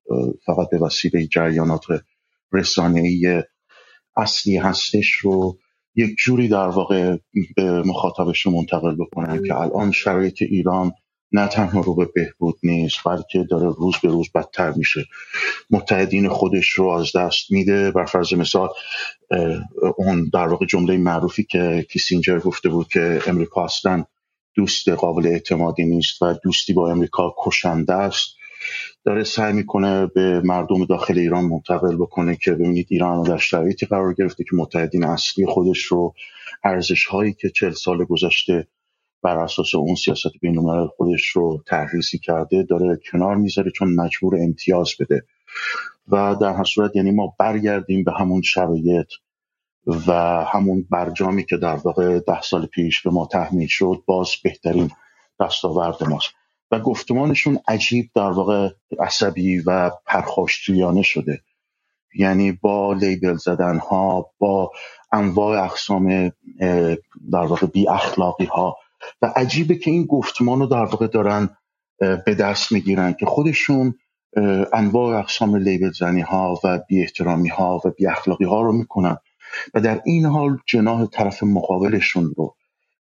فقط 0.46 0.70
به 0.70 0.78
وسیله 0.78 1.26
جریانات 1.26 1.84
رسانه‌ای 2.52 3.42
اصلی 4.16 4.56
هستش 4.56 5.10
رو 5.12 5.58
یک 5.94 6.16
جوری 6.18 6.48
در 6.48 6.68
واقع 6.68 7.16
به 7.56 7.82
مخاطبش 7.82 8.46
منتقل 8.46 8.94
بکنن 8.94 9.42
که 9.42 9.56
الان 9.56 9.92
شرایط 9.92 10.42
ایران 10.42 10.92
نه 11.32 11.48
تنها 11.48 11.80
رو 11.80 11.94
به 11.94 12.08
بهبود 12.14 12.58
نیست 12.62 12.96
بلکه 13.06 13.44
داره 13.50 13.74
روز 13.78 13.94
به 14.02 14.08
روز 14.08 14.28
بدتر 14.34 14.72
میشه. 14.72 15.04
متحدین 15.70 16.28
خودش 16.28 16.70
رو 16.70 16.88
از 16.88 17.12
دست 17.16 17.50
میده 17.52 17.90
بر 17.90 18.04
فرض 18.04 18.34
مثال 18.34 18.68
اون 19.96 20.30
در 20.32 20.48
واقع 20.48 20.66
جمله 20.66 20.96
معروفی 20.96 21.44
که 21.44 21.86
کیسینجر 21.90 22.38
گفته 22.38 22.68
بود 22.68 22.88
که 22.88 23.20
امریکا 23.26 23.64
اصلا 23.64 24.04
دوست 24.54 24.88
قابل 24.88 25.26
اعتمادی 25.26 25.84
نیست 25.84 26.22
و 26.22 26.34
دوستی 26.42 26.72
با 26.72 26.90
امریکا 26.90 27.34
کشنده 27.44 27.94
است. 27.94 28.36
داره 29.04 29.24
سعی 29.24 29.52
می‌کنه 29.52 30.06
به 30.06 30.40
مردم 30.44 30.84
داخل 30.84 31.18
ایران 31.18 31.44
منتقل 31.44 31.96
بکنه 31.96 32.36
که 32.36 32.52
ببینید 32.52 32.86
ایران 32.90 33.22
در 33.22 33.36
شرایطی 33.36 33.86
قرار 33.86 34.14
گرفته 34.14 34.44
که 34.44 34.56
متحدین 34.56 35.04
اصلی 35.04 35.46
خودش 35.46 35.82
رو 35.82 36.14
ارزش 36.64 37.06
هایی 37.06 37.32
که 37.32 37.50
چل 37.50 37.70
سال 37.70 38.04
گذشته 38.04 38.66
بر 39.22 39.38
اساس 39.38 39.74
اون 39.74 39.94
سیاست 39.94 40.32
بین 40.40 40.86
خودش 40.96 41.26
رو 41.26 41.62
تحریزی 41.66 42.18
کرده 42.18 42.62
داره 42.62 43.00
کنار 43.12 43.36
می‌ذاره 43.36 43.70
چون 43.70 43.94
مجبور 43.94 44.36
امتیاز 44.36 44.90
بده. 45.00 45.24
و 46.08 46.36
در 46.40 46.52
هر 46.52 46.64
صورت 46.64 46.96
یعنی 46.96 47.10
ما 47.10 47.34
برگردیم 47.38 48.04
به 48.04 48.12
همون 48.12 48.42
شرایط 48.42 49.06
و 49.86 50.12
همون 50.48 50.86
برجامی 50.90 51.44
که 51.44 51.56
در 51.56 51.76
واقع 51.76 52.18
ده 52.18 52.42
سال 52.42 52.66
پیش 52.66 53.02
به 53.02 53.10
ما 53.10 53.26
تحمیل 53.26 53.68
شد 53.68 54.02
باز 54.06 54.30
بهترین 54.44 54.90
دستاورد 55.40 56.04
ماست. 56.04 56.28
و 56.70 56.80
گفتمانشون 56.80 57.58
عجیب 57.68 58.10
در 58.14 58.30
واقع 58.30 58.68
عصبی 59.00 59.58
و 59.58 59.90
پرخاشجویانه 60.06 61.02
شده. 61.02 61.40
یعنی 62.14 62.52
با 62.52 62.92
لیبل 62.92 63.34
زدن 63.34 63.78
ها 63.78 64.30
با 64.38 64.70
انواع 65.12 65.64
اقسام 65.64 66.32
در 67.32 67.44
واقع 67.46 67.66
بی 67.66 67.88
اخلاقی 67.88 68.44
ها 68.44 68.76
و 69.22 69.32
عجیبه 69.36 69.74
که 69.74 69.90
این 69.90 70.04
گفتمان 70.04 70.58
رو 70.58 70.66
در 70.66 70.84
واقع 70.84 71.06
دارن 71.06 71.56
به 71.98 72.34
دست 72.38 72.72
می‌گیرن 72.72 73.12
که 73.12 73.26
خودشون 73.26 73.94
انواع 74.72 75.18
اقسام 75.18 75.56
لیبل 75.56 75.90
زنی 75.90 76.20
ها 76.20 76.60
و 76.64 76.78
بی 76.88 77.00
احترامی 77.02 77.48
ها 77.48 77.80
و 77.84 77.90
بی 77.90 78.06
اخلاقی 78.06 78.44
ها 78.44 78.62
رو 78.62 78.72
می‌کنن. 78.72 79.16
و 79.74 79.80
در 79.80 80.00
این 80.04 80.26
حال 80.26 80.58
جناح 80.66 81.06
طرف 81.06 81.42
مقابلشون 81.42 82.34
رو 82.36 82.56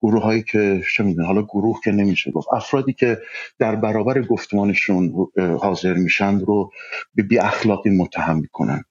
گروه 0.02 0.24
هایی 0.24 0.44
که 0.44 0.82
چه 0.96 1.16
حالا 1.28 1.42
گروه 1.42 1.80
که 1.84 1.92
نمیشه 1.92 2.32
گفت 2.32 2.48
افرادی 2.54 2.94
که 2.94 3.18
در 3.60 3.76
برابر 3.76 4.22
گفتمانشون 4.22 5.14
حاضر 5.62 5.94
میشن 5.94 6.40
رو 6.40 6.72
به 7.16 7.24
بی 7.24 7.40
اخلاقی 7.40 7.90
متهم 7.90 8.38
می‌کنن. 8.38 8.84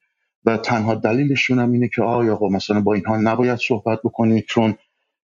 و 0.45 0.57
تنها 0.57 0.95
دلیلشون 0.95 1.59
هم 1.59 1.73
اینه 1.73 1.89
که 1.89 2.03
آیا 2.03 2.33
آقا 2.33 2.49
مثلا 2.49 2.81
با 2.81 2.95
اینها 2.95 3.17
نباید 3.17 3.59
صحبت 3.59 3.99
بکنید 4.05 4.45
چون 4.49 4.75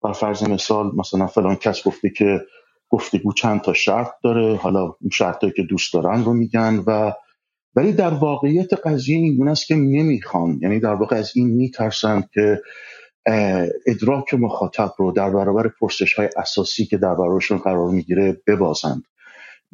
بر 0.03 0.11
فرض 0.11 0.43
مثال 0.43 0.91
مثلا 0.95 1.27
فلان 1.27 1.55
کس 1.55 1.87
گفته 1.87 2.09
که 2.09 2.41
گفتگو 2.89 3.33
چند 3.33 3.61
تا 3.61 3.73
شرط 3.73 4.11
داره 4.23 4.55
حالا 4.55 4.81
اون 4.81 5.09
شرطایی 5.11 5.53
که 5.53 5.63
دوست 5.63 5.93
دارن 5.93 6.23
رو 6.23 6.33
میگن 6.33 6.83
و 6.87 7.11
ولی 7.75 7.91
در 7.91 8.13
واقعیت 8.13 8.73
قضیه 8.73 9.17
این 9.17 9.47
است 9.47 9.67
که 9.67 9.75
نمی‌خوان. 9.75 10.59
یعنی 10.61 10.79
در 10.79 10.93
واقع 10.93 11.15
از 11.15 11.31
این 11.35 11.47
میترسند 11.47 12.29
که 12.33 12.61
ادراک 13.87 14.33
مخاطب 14.33 14.93
رو 14.97 15.11
در 15.11 15.29
برابر 15.29 15.67
پرسش 15.67 16.13
های 16.13 16.29
اساسی 16.37 16.85
که 16.85 16.97
در 16.97 17.15
برابرشون 17.15 17.57
قرار 17.57 17.89
می‌گیره 17.89 18.41
ببازند. 18.47 19.03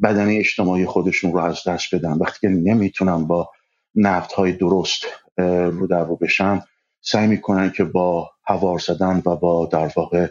بدن 0.02 0.28
اجتماعی 0.28 0.86
خودشون 0.86 1.32
رو 1.32 1.38
از 1.38 1.58
دست 1.66 1.94
بدن. 1.94 2.12
وقتی 2.12 2.38
که 2.40 2.48
نمی‌تونن 2.48 3.26
با 3.26 3.50
نفت 3.94 4.32
های 4.32 4.52
درست 4.52 5.06
رو 5.38 5.86
در 5.86 6.04
رو 6.04 6.16
بشن 6.16 6.62
سعی 7.00 7.26
می‌کنن 7.26 7.70
که 7.70 7.84
با 7.84 8.30
هوار 8.46 8.78
زدن 8.78 9.22
و 9.26 9.36
با 9.36 9.66
در 9.72 9.90
واقع 9.96 10.26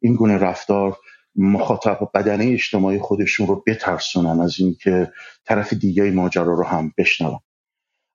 این 0.00 0.14
گونه 0.14 0.38
رفتار 0.38 0.96
مخاطب 1.36 2.10
بدن 2.14 2.40
اجتماعی 2.40 2.98
خودشون 2.98 3.46
رو 3.46 3.62
بترسونن 3.66 4.40
از 4.40 4.54
اینکه 4.58 5.12
طرف 5.44 5.72
دیگه 5.72 6.10
ماجرا 6.10 6.54
رو 6.54 6.64
هم 6.64 6.92
بشنون. 6.98 7.38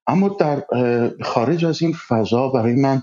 اما 0.08 0.30
در 0.30 0.63
خارج 1.21 1.65
از 1.65 1.82
این 1.82 1.93
فضا 2.08 2.49
برای 2.49 2.75
من 2.75 3.01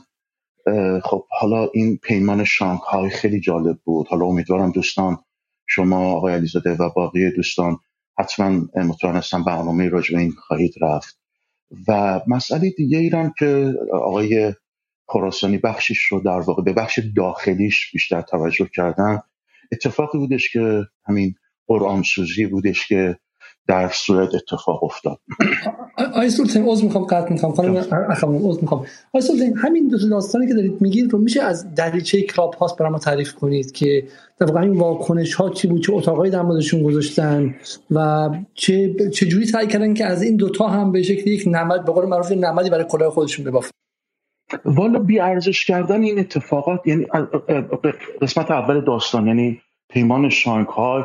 خب 1.05 1.27
حالا 1.31 1.69
این 1.75 1.99
پیمان 2.03 2.45
شانگهای 2.45 3.11
خیلی 3.11 3.41
جالب 3.41 3.79
بود. 3.85 4.09
حالا 4.09 4.25
امیدوارم 4.25 4.71
دوستان 4.71 5.19
شما 5.67 6.13
آقای 6.13 6.35
علیزاده 6.35 6.73
و 6.75 6.91
باقی 6.97 7.31
دوستان 7.31 7.77
حتما 8.19 8.67
مطمئن 8.75 9.17
هستم 9.17 9.45
برنامه 9.45 9.89
راجع 9.89 10.19
این 10.19 10.31
خواهید 10.31 10.75
رفت. 10.81 11.19
و 11.89 12.21
مسئله 12.27 12.71
دیگه 12.71 12.99
ایران 12.99 13.35
که 13.39 13.75
آقای 13.93 14.55
خراسانی 15.09 15.59
بخشش 15.59 15.99
رو 15.99 16.21
در 16.21 16.41
واقع 16.41 16.63
به 16.63 16.73
بخش 16.73 17.01
داخلیش 17.17 17.93
بیشتر 17.93 18.23
توجه 18.23 18.69
کردن 18.75 19.21
اتفاقی 19.75 20.19
بودش 20.19 20.53
که 20.53 20.83
همین 21.07 21.35
قرآن 21.67 22.03
سوزی 22.03 22.47
بودش 22.47 22.89
که 22.89 23.17
در 23.69 23.89
صورت 23.89 24.35
اتفاق 24.35 24.85
افتاد. 24.85 25.19
آی 26.15 26.31
سلطان 26.31 26.63
عذر 26.63 26.85
می‌خوام 26.85 27.05
قطع 27.05 27.33
می‌خوام. 27.33 27.53
خانم 27.53 27.77
اخوان 28.11 28.35
عذر 28.35 28.61
می‌خوام. 28.61 28.87
آی 29.13 29.21
سلطان 29.21 29.55
همین 29.57 29.89
دو 29.89 30.09
داستانی 30.09 30.49
که 30.49 30.55
دارید 30.55 30.81
میگید 30.81 31.13
رو 31.13 31.19
میشه 31.19 31.43
از 31.43 31.75
دریچه 31.75 32.23
Clubhouse 32.23 32.79
برای 32.79 32.93
ما 32.93 32.99
تعریف 32.99 33.35
کنید 33.35 33.73
که 33.73 34.09
در 34.41 34.47
واقع 34.47 34.61
این 34.61 34.77
واکنش 34.77 35.35
ها 35.35 35.51
چی 35.51 35.69
بود 35.69 35.83
چه 35.83 35.93
اتاقایی 35.93 36.33
در 36.33 36.43
موردشون 36.43 36.83
گذاشتن 36.83 37.55
و 37.91 38.31
چه 38.55 38.95
چه 39.11 39.27
جوری 39.27 39.47
سعی 39.47 39.67
کردن 39.67 39.95
که 39.95 40.05
از 40.05 40.23
این 40.23 40.37
دوتا 40.37 40.69
هم 40.69 40.93
به 40.93 41.03
شکلی 41.03 41.35
یک 41.35 41.45
نمد 41.47 41.85
به 41.85 41.93
قول 41.93 42.05
معروف 42.05 42.33
نمدی 42.33 42.71
برای 42.71 42.85
کلاه 42.89 43.11
خودشون 43.11 43.45
ببافن. 43.45 43.71
والا 44.65 44.99
بی 44.99 45.21
ارزش 45.21 45.65
کردن 45.65 46.03
این 46.03 46.19
اتفاقات 46.19 46.87
یعنی 46.87 47.07
قسمت 48.23 48.51
اول 48.51 48.81
داستان 48.81 49.27
یعنی 49.27 49.61
پیمان 49.95 50.29
شانگهای 50.29 51.03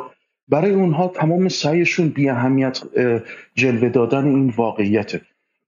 برای 0.47 0.71
اونها 0.71 1.07
تمام 1.07 1.47
سعیشون 1.47 2.09
بی 2.09 2.29
اهمیت 2.29 2.79
جلوه 3.55 3.89
دادن 3.89 4.25
این 4.25 4.53
واقعیته. 4.57 5.21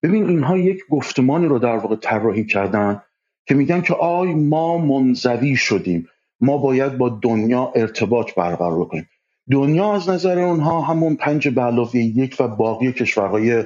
ببین 0.03 0.29
اینها 0.29 0.57
یک 0.57 0.79
گفتمانی 0.89 1.47
رو 1.47 1.59
در 1.59 1.77
واقع 1.77 1.95
طراحی 1.95 2.45
کردن 2.45 3.01
که 3.47 3.55
میگن 3.55 3.81
که 3.81 3.93
آی 3.93 4.33
ما 4.33 4.77
منزوی 4.77 5.55
شدیم. 5.55 6.07
ما 6.39 6.57
باید 6.57 6.97
با 6.97 7.19
دنیا 7.21 7.71
ارتباط 7.75 8.35
برقرار 8.35 8.85
کنیم 8.85 9.09
دنیا 9.51 9.93
از 9.93 10.09
نظر 10.09 10.39
اونها 10.39 10.81
همون 10.81 11.15
پنج 11.15 11.47
به 11.47 11.95
یک 11.95 12.35
و 12.39 12.47
باقی 12.47 12.91
کشورهای 12.91 13.63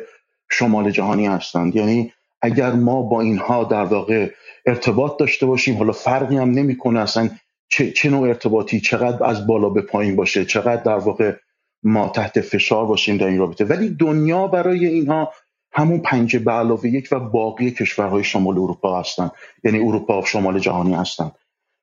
شمال 0.52 0.92
جهانی 0.92 1.28
هستند. 1.28 1.76
یعنی 1.76 2.12
اگر 2.42 2.72
ما 2.72 3.02
با 3.02 3.22
اینها 3.22 3.64
در 3.64 3.84
واقع 3.84 4.30
ارتباط 4.66 5.20
داشته 5.20 5.46
باشیم 5.46 5.78
حالا 5.78 5.92
فرقی 5.92 6.38
هم 6.38 6.52
نمی‌کنه 6.52 7.00
اصلا 7.00 7.30
چه, 7.76 7.92
چه 7.92 8.10
نوع 8.10 8.28
ارتباطی 8.28 8.80
چقدر 8.80 9.24
از 9.24 9.48
بالا 9.48 9.70
به 9.70 9.82
پایین 9.82 10.16
باشه 10.16 10.46
چقدر 10.46 10.84
در 10.84 10.98
واقع 10.98 11.36
ما 11.84 12.10
تحت 12.10 12.42
فشار 12.42 12.86
باشیم 12.86 13.18
در 13.18 13.28
این 13.28 13.38
رابطه. 13.38 13.66
ولی 13.66 13.90
دنیا 13.90 14.48
برای 14.48 14.86
اینها 14.86 15.34
همون 15.72 16.00
پنج 16.00 16.38
به 16.38 16.52
علاوه 16.52 16.90
یک 16.90 17.08
و 17.12 17.20
باقی 17.20 17.72
کشورهای 17.72 18.24
شمال 18.24 18.58
اروپا 18.58 19.00
هستند 19.00 19.32
یعنی 19.64 19.80
اروپا 19.80 20.22
و 20.22 20.26
شمال 20.26 20.60
جهانی 20.60 20.94
هستند 20.94 21.32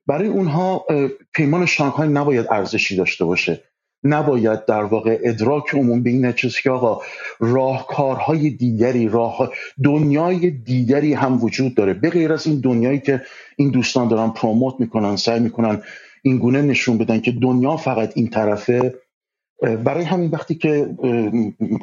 برای 0.07 0.28
اونها 0.28 0.87
پیمان 1.35 1.66
شانگهای 1.66 2.09
نباید 2.09 2.46
ارزشی 2.50 2.96
داشته 2.96 3.24
باشه. 3.24 3.64
نباید 4.04 4.64
در 4.64 4.82
واقع 4.82 5.18
ادراک 5.22 5.74
عموم 5.74 6.02
به 6.02 6.10
این 6.10 6.32
که 6.62 6.70
آقا 6.70 7.00
راهکارهای 7.40 8.50
دیگری 8.50 9.08
راه 9.08 9.52
دنیای 9.84 10.50
دیگری 10.50 11.14
هم 11.14 11.44
وجود 11.44 11.74
داره. 11.74 11.94
به 11.94 12.10
غیر 12.10 12.32
از 12.32 12.46
این 12.46 12.60
دنیایی 12.60 13.00
که 13.00 13.22
این 13.56 13.70
دوستان 13.70 14.08
دارن 14.08 14.30
پروموت 14.30 14.74
می‌کنن 14.78 15.16
سعی 15.16 15.40
می‌کنن 15.40 15.82
این 16.22 16.38
گونه 16.38 16.62
نشون 16.62 16.98
بدن 16.98 17.20
که 17.20 17.32
دنیا 17.32 17.76
فقط 17.76 18.12
این 18.14 18.28
طرفه 18.28 18.94
برای 19.62 20.05
همین 20.05 20.31
وقتی 20.31 20.55
که 20.55 20.96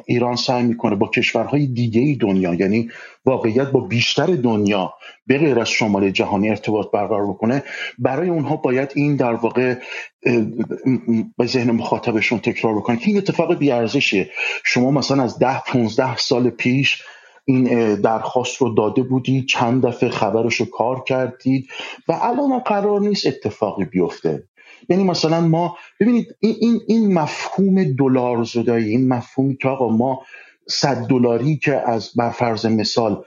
ایران 0.06 0.36
سعی 0.36 0.62
می‌کنه 0.62 0.96
با 0.96 1.08
کشورهای 1.08 1.66
دیگه 1.66 2.16
دنیا 2.20 2.54
یعنی 2.54 2.90
واقعیت 3.24 3.70
با 3.70 3.80
بیشتر 3.80 4.26
دنیا 4.26 4.94
به 5.26 5.38
غیر 5.38 5.60
از 5.60 5.68
شمال 5.68 6.10
جهانی 6.10 6.50
ارتباط 6.50 6.90
برقرار 6.90 7.26
بکنه 7.26 7.62
برای 7.98 8.28
اونها 8.28 8.56
باید 8.56 8.92
این 8.94 9.16
در 9.16 9.32
واقع 9.32 9.74
به 11.38 11.46
ذهن 11.46 11.70
مخاطبشون 11.70 12.38
تکرار 12.38 12.76
بکنه 12.76 12.96
که 12.96 13.08
این 13.08 13.16
اتفاق 13.16 13.58
بیارزشه. 13.58 14.30
شما 14.64 14.90
مثلا 14.90 15.22
از 15.22 15.38
ده 15.38 15.60
15 15.66 16.16
سال 16.16 16.50
پیش 16.50 17.02
این 17.44 17.94
درخواست 17.94 18.56
رو 18.56 18.74
داده 18.74 19.02
بودید 19.02 19.46
چند 19.46 19.86
دفعه 19.86 20.08
خبرش 20.08 20.54
رو 20.54 20.66
کار 20.66 21.04
کردید 21.04 21.68
و 22.08 22.12
الان 22.22 22.58
قرار 22.58 23.00
نیست 23.00 23.26
اتفاقی 23.26 23.84
بیفته. 23.84 24.49
یعنی 24.88 25.04
مثلا 25.04 25.40
ما 25.40 25.76
ببینید 26.00 26.26
این, 26.40 26.56
این, 26.60 26.80
این 26.88 27.14
مفهوم 27.14 27.84
دلار 27.84 28.44
زدایی 28.44 28.90
این 28.90 29.08
مفهومی 29.08 29.56
که 29.56 29.68
آقا 29.68 29.88
ما 29.88 30.22
صد 30.68 31.06
دلاری 31.06 31.56
که 31.56 31.90
از 31.90 32.10
برفرض 32.16 32.66
مثال 32.66 33.24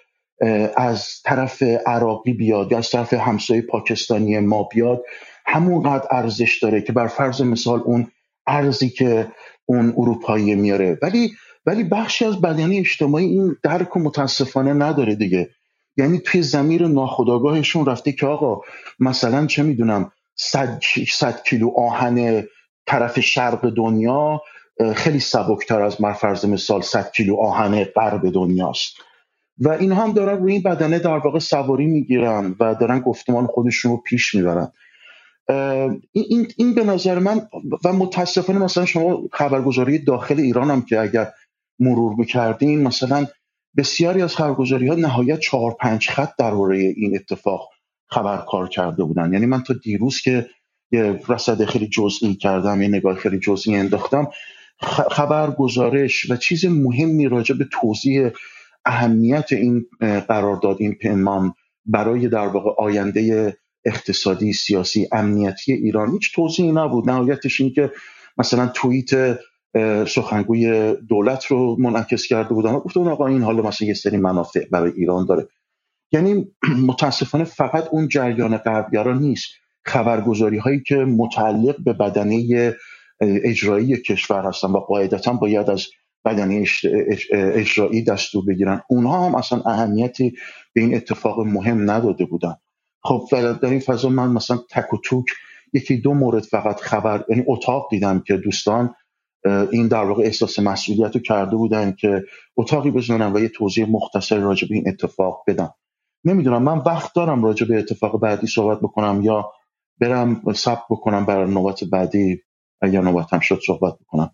از 0.77 1.21
طرف 1.25 1.63
عراقی 1.85 2.33
بیاد 2.33 2.71
یا 2.71 2.77
از 2.77 2.89
طرف 2.89 3.13
همسایه 3.13 3.61
پاکستانی 3.61 4.39
ما 4.39 4.63
بیاد 4.63 5.03
همونقدر 5.45 6.07
ارزش 6.11 6.59
داره 6.63 6.81
که 6.81 6.93
بر 6.93 7.07
فرض 7.07 7.41
مثال 7.41 7.81
اون 7.85 8.07
ارزی 8.47 8.89
که 8.89 9.27
اون 9.65 9.93
اروپایی 9.97 10.55
میاره. 10.55 10.97
ولی 11.01 11.31
ولی 11.65 11.83
بخشی 11.83 12.25
از 12.25 12.41
بدنی 12.41 12.79
اجتماعی 12.79 13.25
این 13.25 13.55
درک 13.63 13.95
و 13.97 13.99
متاسفانه 13.99 14.73
نداره 14.73 15.15
دیگه. 15.15 15.49
یعنی 15.97 16.19
توی 16.19 16.41
زمیر 16.41 16.87
ناخداگاهشون 16.87 17.85
رفته 17.85 18.11
که 18.11 18.25
آقا 18.25 18.61
مثلا 18.99 19.45
چه 19.45 19.63
می‌دونم 19.63 20.11
صد, 21.07 21.43
کیلو 21.45 21.69
آهن 21.77 22.43
طرف 22.87 23.19
شرق 23.19 23.69
دنیا 23.69 24.41
خیلی 24.95 25.19
سبکتر 25.19 25.81
از 25.81 26.01
مرفرض 26.01 26.45
مثال 26.45 26.81
100 26.81 27.11
کیلو 27.11 27.35
آهن 27.35 27.83
غرب 27.83 28.33
دنیاست. 28.33 28.95
و 29.59 29.69
این 29.69 29.91
هم 29.91 30.13
دارن 30.13 30.37
روی 30.37 30.53
این 30.53 30.61
بدنه 30.61 30.99
در 30.99 31.17
واقع 31.17 31.39
سواری 31.39 31.85
می‌گیرن 31.85 32.55
و 32.59 32.75
دارن 32.75 32.99
گفتمان 32.99 33.47
خودشون 33.47 33.91
رو 33.91 33.97
پیش 33.97 34.35
می‌برن. 34.35 34.71
این, 36.11 36.47
این 36.57 36.73
به 36.75 36.83
نظر 36.83 37.19
من 37.19 37.47
و 37.85 37.93
متاسفانه 37.93 38.59
مثلا 38.59 38.85
شما 38.85 39.21
خبرگزاری 39.31 39.99
داخل 39.99 40.39
ایران 40.39 40.71
هم 40.71 40.81
که 40.81 40.99
اگر 40.99 41.31
مرور 41.79 42.15
بکردین 42.15 42.83
مثلا 42.83 43.25
بسیاری 43.77 44.21
از 44.21 44.35
خبرگزاری 44.35 44.87
ها 44.87 44.95
نهایت 44.95 45.39
چهار 45.39 45.75
پنج 45.79 46.09
خط 46.09 46.35
درباره 46.37 46.77
این 46.77 47.15
اتفاق 47.15 47.69
خبرکار 48.13 48.69
کرده 48.69 49.03
بودن. 49.03 49.33
یعنی 49.33 49.45
من 49.45 49.63
تا 49.63 49.73
دیروز 49.83 50.21
که 50.21 50.45
یه 50.91 51.19
رصد 51.29 51.65
خیلی 51.65 51.87
جزئی 51.87 52.35
کردم 52.35 52.81
یه 52.81 52.87
نگاه 52.87 53.15
خیلی 53.15 53.39
جزئی 53.39 53.75
انداختم 53.75 54.27
خبر 55.11 55.51
گزارش 55.51 56.31
و 56.31 56.35
چیز 56.35 56.65
مهمی 56.65 57.27
راجع 57.27 57.55
به 57.55 57.65
توضیح 57.71 58.29
اهمیت 58.85 59.45
این 59.51 59.85
قرارداد 59.99 60.77
این 60.79 60.93
پیمان 60.93 61.53
برای 61.85 62.27
در 62.27 62.47
واقع 62.47 62.69
آینده 62.77 63.57
اقتصادی 63.85 64.53
سیاسی 64.53 65.07
امنیتی 65.11 65.73
ایران 65.73 66.11
هیچ 66.11 66.35
توضیحی 66.35 66.71
نبود. 66.71 67.09
نهایتش 67.09 67.61
این 67.61 67.73
که 67.73 67.91
مثلا 68.37 68.67
توییت 68.67 69.39
سخنگوی 70.07 70.93
دولت 71.09 71.45
رو 71.45 71.75
منعکس 71.79 72.25
کرده 72.27 72.53
بودن 72.53 72.71
و 72.71 72.79
گفتن 72.79 73.07
آقا 73.07 73.27
این 73.27 73.41
حالا 73.41 73.63
مثلا 73.63 73.87
یه 73.87 73.93
سری 73.93 74.17
منافع 74.17 74.65
برای 74.71 74.91
ایران 74.95 75.25
داره. 75.25 75.47
یعنی 76.13 76.47
متاسفانه 76.87 77.43
فقط 77.43 77.87
اون 77.91 78.07
جریان 78.07 78.57
غربگرا 78.57 79.13
نیست. 79.13 79.47
خبرگزاری 79.85 80.57
هایی 80.57 80.83
که 80.87 80.95
متعلق 80.95 81.83
به 81.83 81.93
بدنه 81.93 82.73
اجرایی 83.21 83.97
کشور 83.97 84.45
هستن 84.45 84.67
و 84.67 84.77
قاعدتا 84.77 85.33
باید 85.33 85.69
از 85.69 85.87
بدنه 86.25 86.65
اجرایی 87.33 88.03
دستور 88.03 88.45
بگیرن. 88.45 88.81
اونها 88.89 89.25
هم 89.25 89.35
اصلا 89.35 89.61
اهمیتی 89.65 90.33
به 90.73 90.81
این 90.81 90.95
اتفاق 90.95 91.39
مهم 91.39 91.91
نداده 91.91 92.25
بودن. 92.25 92.55
خب 93.03 93.27
در 93.31 93.69
این 93.69 93.79
فضا 93.79 94.09
من 94.09 94.31
مثلا 94.31 94.59
تک 94.69 94.93
و 94.93 94.97
توک 95.03 95.25
یکی 95.73 95.97
دو 95.97 96.13
مورد 96.13 96.43
فقط 96.43 96.79
خبر 96.79 97.25
یعنی 97.29 97.43
اتاق 97.47 97.87
دیدم 97.91 98.19
که 98.19 98.37
دوستان 98.37 98.95
این 99.71 99.87
در 99.87 100.03
واقع 100.03 100.23
احساس 100.23 100.59
مسئولیت 100.59 101.15
رو 101.15 101.21
کرده 101.21 101.55
بودن 101.55 101.91
که 101.91 102.23
اتاقی 102.57 102.91
بزنن 102.91 103.33
و 103.33 103.39
یه 103.39 103.49
توضیح 103.49 103.89
مختصر 103.89 104.37
راجع 104.37 104.67
به 104.67 104.75
این 104.75 104.87
اتفاق 104.87 105.43
بدم 105.47 105.73
نمی‌دونم 106.25 106.63
من 106.63 106.77
وقت 106.77 107.15
دارم 107.15 107.43
راجع 107.43 107.67
به 107.67 107.79
اتفاق 107.79 108.19
بعدی 108.19 108.47
صحبت 108.47 108.79
بکنم 108.79 109.21
یا 109.23 109.51
برم 109.99 110.41
سب 110.55 110.79
بکنم 110.89 111.25
برای 111.25 111.51
نوبت 111.51 111.83
بعدی 111.83 112.41
اگر 112.81 113.01
نوبتم 113.01 113.39
شد 113.39 113.59
صحبت 113.67 113.93
بکنم. 113.99 114.31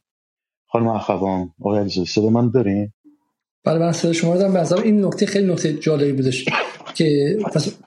خانم 0.68 0.88
اخوان 0.88 1.54
آقای 1.62 1.80
علیزاده 1.80 2.10
صدا 2.10 2.30
من 2.30 2.50
داریم 2.50 2.94
بله 3.64 3.80
من 3.80 3.92
صدا 3.92 4.14
شما 4.14 4.38
دارم. 4.38 4.54
به 4.54 4.80
این 4.80 5.06
نکته 5.06 5.26
خیلی 5.26 5.54
نکته 5.54 5.74
جالبی 5.74 6.12
بودش 6.12 6.46
که 6.96 7.38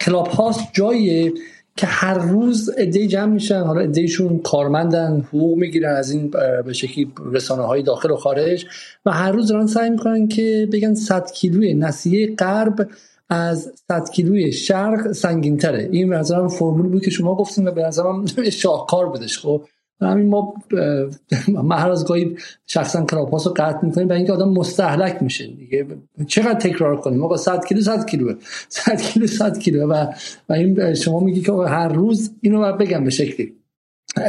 کلاب 0.01 0.27
هاست 0.27 0.61
جاییه 0.73 1.33
که 1.77 1.87
هر 1.87 2.19
روز 2.19 2.71
ایده 2.79 3.07
جمع 3.07 3.33
میشن. 3.33 3.61
حالا 3.61 3.81
ایدهشون 3.81 4.39
کارمندن 4.39 5.21
حقوق 5.21 5.59
می‌گیرن 5.59 5.97
از 5.97 6.11
این 6.11 6.31
به 6.67 6.73
شکلی 6.73 7.13
رسانه 7.33 7.63
های 7.63 7.83
داخل 7.83 8.11
و 8.11 8.17
خارج 8.17 8.67
و 9.07 9.11
هر 9.11 9.33
روز 9.33 9.49
دارن 9.49 9.67
سعی 9.67 9.91
می‌کنن 9.91 10.29
که 10.29 10.69
بگن 10.73 10.95
100 10.95 11.33
کیلوی 11.33 11.75
نسیه 11.75 12.35
غرب 12.35 12.91
از 13.33 13.73
100 13.89 14.11
کیلوی 14.11 14.53
شرق 14.53 15.13
سنگین 15.13 15.57
تره 15.57 15.89
این 15.93 16.09
به 16.09 16.17
نظرم 16.17 16.49
فرمول 16.49 16.89
بود 16.89 17.05
که 17.05 17.11
شما 17.11 17.35
گفتیم 17.35 17.67
و 17.67 17.71
به 17.71 17.83
نظرم 17.83 18.27
شاهکار 18.51 19.09
بودش. 19.09 19.39
خب 19.39 19.65
همین 20.01 20.29
ما 20.29 20.55
ما 21.49 21.75
هر 21.75 21.91
از 21.91 22.07
گاهی 22.07 22.37
شخصا 22.67 23.05
کراپاس 23.05 23.47
رو 23.47 23.53
قطع 23.57 23.87
می‌کنیم 23.87 24.09
برای 24.09 24.19
اینکه 24.19 24.33
آدم 24.33 24.49
مستحلک 24.49 25.23
میشه. 25.23 25.47
دیگه 25.47 25.87
چقدر 26.27 26.61
تکرار 26.61 27.01
کنیم؟ 27.01 27.25
آقا 27.25 27.37
100 27.37 27.65
کیلو 27.65 27.81
100 27.81 28.07
کیلو 28.11 28.35
100 28.69 29.01
کیلو 29.01 29.27
100 29.27 29.59
کیلو 29.59 29.87
و 29.87 30.07
و 30.49 30.53
این 30.53 30.95
شما 30.95 31.21
میگی 31.21 31.41
که 31.41 31.53
هر 31.53 31.89
روز 31.89 32.31
اینو 32.41 32.73
بگم 32.73 33.05
به 33.05 33.11
شکلی. 33.11 33.53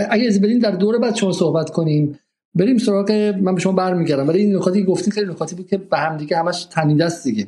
اگه 0.09 0.27
از 0.27 0.41
بریم 0.41 0.59
در 0.59 0.71
دور 0.71 0.99
بعد 0.99 1.15
شما 1.15 1.31
صحبت 1.31 1.69
کنیم. 1.69 2.19
بریم 2.55 2.77
سراغ 2.77 3.11
من 3.41 3.55
به 3.55 3.61
شما 3.61 3.73
برمیگردم. 3.73 4.27
ولی 4.27 4.39
این 4.39 4.55
نکاتی 4.55 4.83
گفتین 4.83 5.13
خیلی 5.13 5.31
نکاتی 5.31 5.55
بود 5.55 5.67
که 5.67 5.77
به 5.77 5.97
هم 5.97 6.17
دیگه 6.17 6.37
همش 6.37 6.65
تنیده 6.65 7.05
است 7.05 7.23
دیگه. 7.23 7.47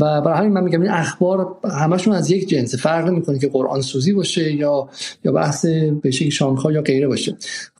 و 0.00 0.20
برای 0.20 0.38
همین 0.38 0.52
من 0.52 0.64
میگم 0.64 0.80
این 0.82 0.90
اخبار 0.90 1.56
همشون 1.80 2.14
از 2.14 2.30
یک 2.30 2.48
جنس 2.48 2.74
فرق 2.82 3.08
نمی‌کنه 3.08 3.38
که 3.38 3.48
قرآن 3.48 3.80
سوزی 3.80 4.12
باشه 4.12 4.52
یا 4.52 4.88
یا 5.24 5.32
بحث 5.32 5.66
به 6.02 6.10
شکل 6.10 6.30
شانگهای 6.30 6.74
یا 6.74 6.82
غیره 6.82 7.08
باشه. 7.08 7.36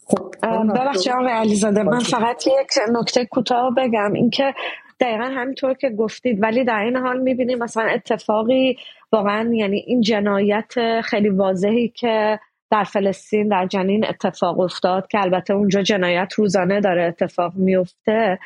خب 0.06 0.35
ببخشید 0.74 1.12
آقای 1.12 1.33
علیزاده 1.33 1.83
من 1.83 1.98
فقط 1.98 2.46
یک 2.46 2.92
نکته 2.92 3.24
کوتاه 3.24 3.74
بگم. 3.76 4.12
اینکه 4.12 4.54
دقیقا 5.00 5.24
همینطور 5.24 5.74
که 5.74 5.90
گفتید 5.90 6.42
ولی 6.42 6.64
در 6.64 6.80
این 6.80 6.96
حال 6.96 7.20
می‌بینیم 7.20 7.59
مثلا 7.59 7.83
اتفاقی 7.83 8.76
واقعا 9.12 9.54
یعنی 9.54 9.85
این 9.87 10.00
جنایت 10.00 11.00
خیلی 11.04 11.28
واضحی 11.28 11.88
که 11.88 12.40
در 12.70 12.85
فلسطین 12.85 13.48
در 13.48 13.66
جنین 13.66 14.06
اتفاق 14.06 14.61
افتاد 14.61 15.09
که 15.09 15.20
البته 15.20 15.54
اونجا 15.54 15.83
جنایت 15.83 16.33
روزانه 16.33 16.80
داره 16.80 17.02
اتفاق 17.04 17.52
میفته 17.54 18.38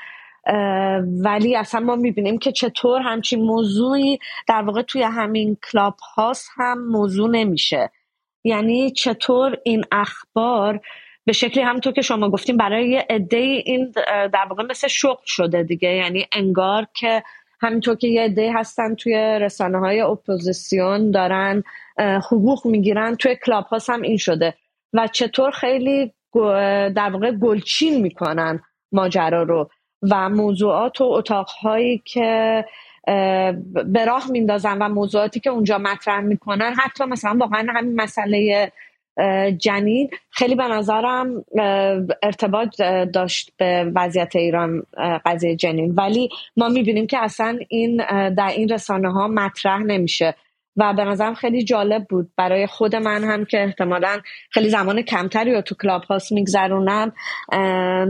ولی 1.25 1.57
اصلا 1.57 1.81
ما 1.81 1.97
می‌بینیم 1.97 2.39
که 2.39 2.53
چطور 2.53 3.01
همچین 3.01 3.43
موضوعی 3.43 4.19
در 4.49 4.63
واقع 4.63 4.83
توی 4.83 5.03
همین 5.03 5.57
Clubhouse 5.73 6.49
هم 6.57 6.87
موضوع 6.87 7.31
نمیشه. 7.31 7.91
یعنی 8.45 8.91
چطور 8.91 9.59
این 9.65 9.85
اخبار 9.93 10.81
به 11.25 11.33
شکلی 11.33 11.63
همونطور 11.63 11.93
که 11.93 12.03
شما 12.03 12.31
گفتیم 12.31 12.57
برای 12.57 12.89
یه 12.89 13.07
این 13.31 13.93
در 14.33 14.47
واقع 14.49 14.63
مثل 14.63 14.89
شغل 14.89 15.25
شده 15.27 15.63
دیگه. 15.63 15.89
یعنی 15.89 16.27
انگار 16.33 16.87
که 16.95 17.23
همینطور 17.64 17.96
که 17.96 18.09
یه 18.09 18.22
عده 18.22 18.53
هستن 18.55 18.94
توی 18.94 19.14
رسانه 19.40 19.79
های 19.79 20.00
اپوزیسیون 20.00 21.11
دارن 21.11 21.62
حقوق 21.98 22.66
می‌گیرن 22.66 23.14
توی 23.14 23.37
Clubhouse 23.47 23.90
هم 23.90 24.03
این 24.03 24.16
شده. 24.16 24.55
و 24.92 25.07
چطور 25.07 25.50
خیلی 25.50 26.12
در 26.94 27.11
واقع 27.12 27.31
گلچین 27.31 28.03
می‌کنن 28.03 28.61
ماجرا 28.92 29.42
رو. 29.42 29.70
و 30.11 30.29
موضوعات 30.29 31.00
و 31.00 31.05
اتاقهایی 31.05 32.03
که 32.05 32.64
به 33.85 34.05
راه 34.07 34.31
میندازن 34.31 34.79
و 34.79 34.88
موضوعاتی 34.88 35.40
که 35.40 35.50
اونجا 35.50 35.79
مطرح 35.79 36.20
می‌کنن 36.20 36.74
حتی 36.79 37.05
مثلا 37.05 37.37
واقعا 37.40 37.66
همین 37.74 38.00
مسئله 38.00 38.72
جنین. 39.59 40.11
خیلی 40.31 40.55
به 40.55 40.64
نظرم 40.64 41.44
ارتباط 42.22 42.83
داشت 43.12 43.53
به 43.57 43.92
وضعیت 43.94 44.37
ایران 44.37 44.83
قضیه 45.27 45.57
جنین. 45.57 45.94
ولی 45.94 46.29
ما 46.57 46.68
می‌بینیم 46.68 47.07
که 47.07 47.18
اصلا 47.18 47.59
این 47.68 47.96
در 48.35 48.48
این 48.57 48.68
رسانه 48.68 49.12
ها 49.12 49.29
مطرح 49.29 49.79
نمیشه. 49.79 50.35
و 50.77 50.94
به 50.96 51.05
نظرم 51.05 51.35
خیلی 51.35 51.64
جالب 51.64 52.05
بود. 52.05 52.31
برای 52.37 52.66
خود 52.66 52.96
من 52.96 53.24
هم 53.24 53.44
که 53.44 53.62
احتمالا 53.62 54.20
خیلی 54.50 54.68
زمان 54.68 55.03
کمتری 55.03 55.55
رو 55.55 55.61
تو 55.61 55.74
کلاب 55.83 56.05
هاست 56.05 56.33
میگذرونم 56.33 57.12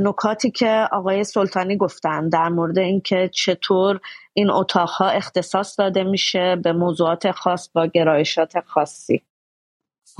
نکاتی 0.04 0.50
که 0.50 0.88
آقای 0.92 1.24
سلطانی 1.24 1.76
گفتن 1.76 2.28
در 2.28 2.48
مورد 2.48 2.78
اینکه 2.78 3.30
چطور 3.32 4.00
این 4.34 4.50
اتاقها 4.50 5.08
اختصاص 5.08 5.78
داده 5.78 6.04
میشه 6.04 6.56
به 6.56 6.72
موضوعات 6.72 7.30
خاص 7.30 7.70
با 7.74 7.86
گرایشات 7.86 8.60
خاصی. 8.60 9.22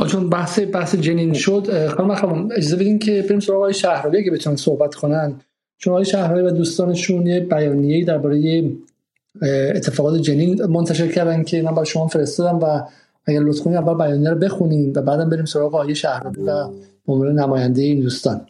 چون 0.03 0.31
بحث 0.31 0.59
بحث 0.73 0.95
جنین 0.95 1.33
شد 1.33 1.89
خانم 1.89 2.15
خانم 2.15 2.49
اجازه 2.57 2.77
بدین 2.77 2.99
که 2.99 3.23
بریم 3.23 3.41
سراغ 3.41 3.59
آقای 3.59 3.75
شهرابی 3.75 4.19
اگه 4.19 4.31
بتونن 4.31 4.57
صحبت 4.57 4.95
کنن. 4.95 5.41
چون 5.79 5.93
آقای 5.93 6.05
شهرابی 6.05 6.41
و 6.41 6.51
دوستانشون 6.51 7.27
یه 7.27 7.41
بیانیه‌ای 7.41 8.05
درباره 8.05 8.65
اتفاقات 9.75 10.21
جنین 10.21 10.65
منتشر 10.65 11.09
کردن 11.09 11.45
که 11.45 11.63
من 11.63 11.75
با 11.75 11.85
شما 11.85 12.07
فرستادم 12.07 12.59
و 12.59 12.81
اگر 13.27 13.41
لطف 13.41 13.61
کنید 13.61 13.77
اول 13.77 14.07
بیانیه 14.07 14.31
رو 14.31 14.37
بخونیم 14.37 14.93
و 14.97 15.03
بعدم 15.03 15.31
بریم 15.31 15.45
سراغ 15.45 15.75
آقای 15.75 15.95
شهرابی 15.95 16.41
و 16.41 16.69
به 17.07 17.33
نماینده 17.33 17.83
این 17.83 18.01
دوستان. 18.01 18.47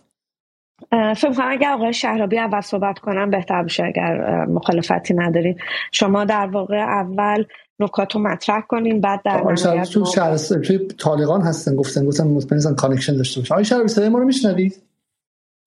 فکر 0.90 1.33
کنم 1.33 1.48
اگر 1.48 1.72
آقای 1.72 1.92
شهرابی 1.92 2.38
اول 2.38 2.61
صحبت 2.61 2.98
کنم 2.98 3.30
بهتر 3.30 3.62
بشه 3.62 3.85
اگر 3.85 4.44
مخالفتی 4.44 5.14
ندارید 5.14 5.57
شما 5.92 6.24
در 6.24 6.46
واقع 6.46 6.76
اول 6.76 7.44
نکات 7.80 8.14
رو 8.14 8.20
مطرح 8.20 8.60
کنیم 8.68 9.00
بعد 9.00 9.20
در 9.24 9.42
نهایت 9.42 9.82
تو 9.82 10.04
شهر 10.04 10.37
توی 10.37 10.78
طالقان 10.78 11.42
هستن 11.42 11.76
گفتن 11.76 12.06
گفتن 12.06 12.26
مطمئن 12.26 12.74
کانکشن 12.74 13.16
داشته 13.16 13.40
باشه. 13.40 13.54
آقای 13.54 13.64
شهرابی 13.64 13.88
صدای 13.88 14.08
ما 14.08 14.18
رو 14.18 14.24
میشنوید؟ 14.24 14.82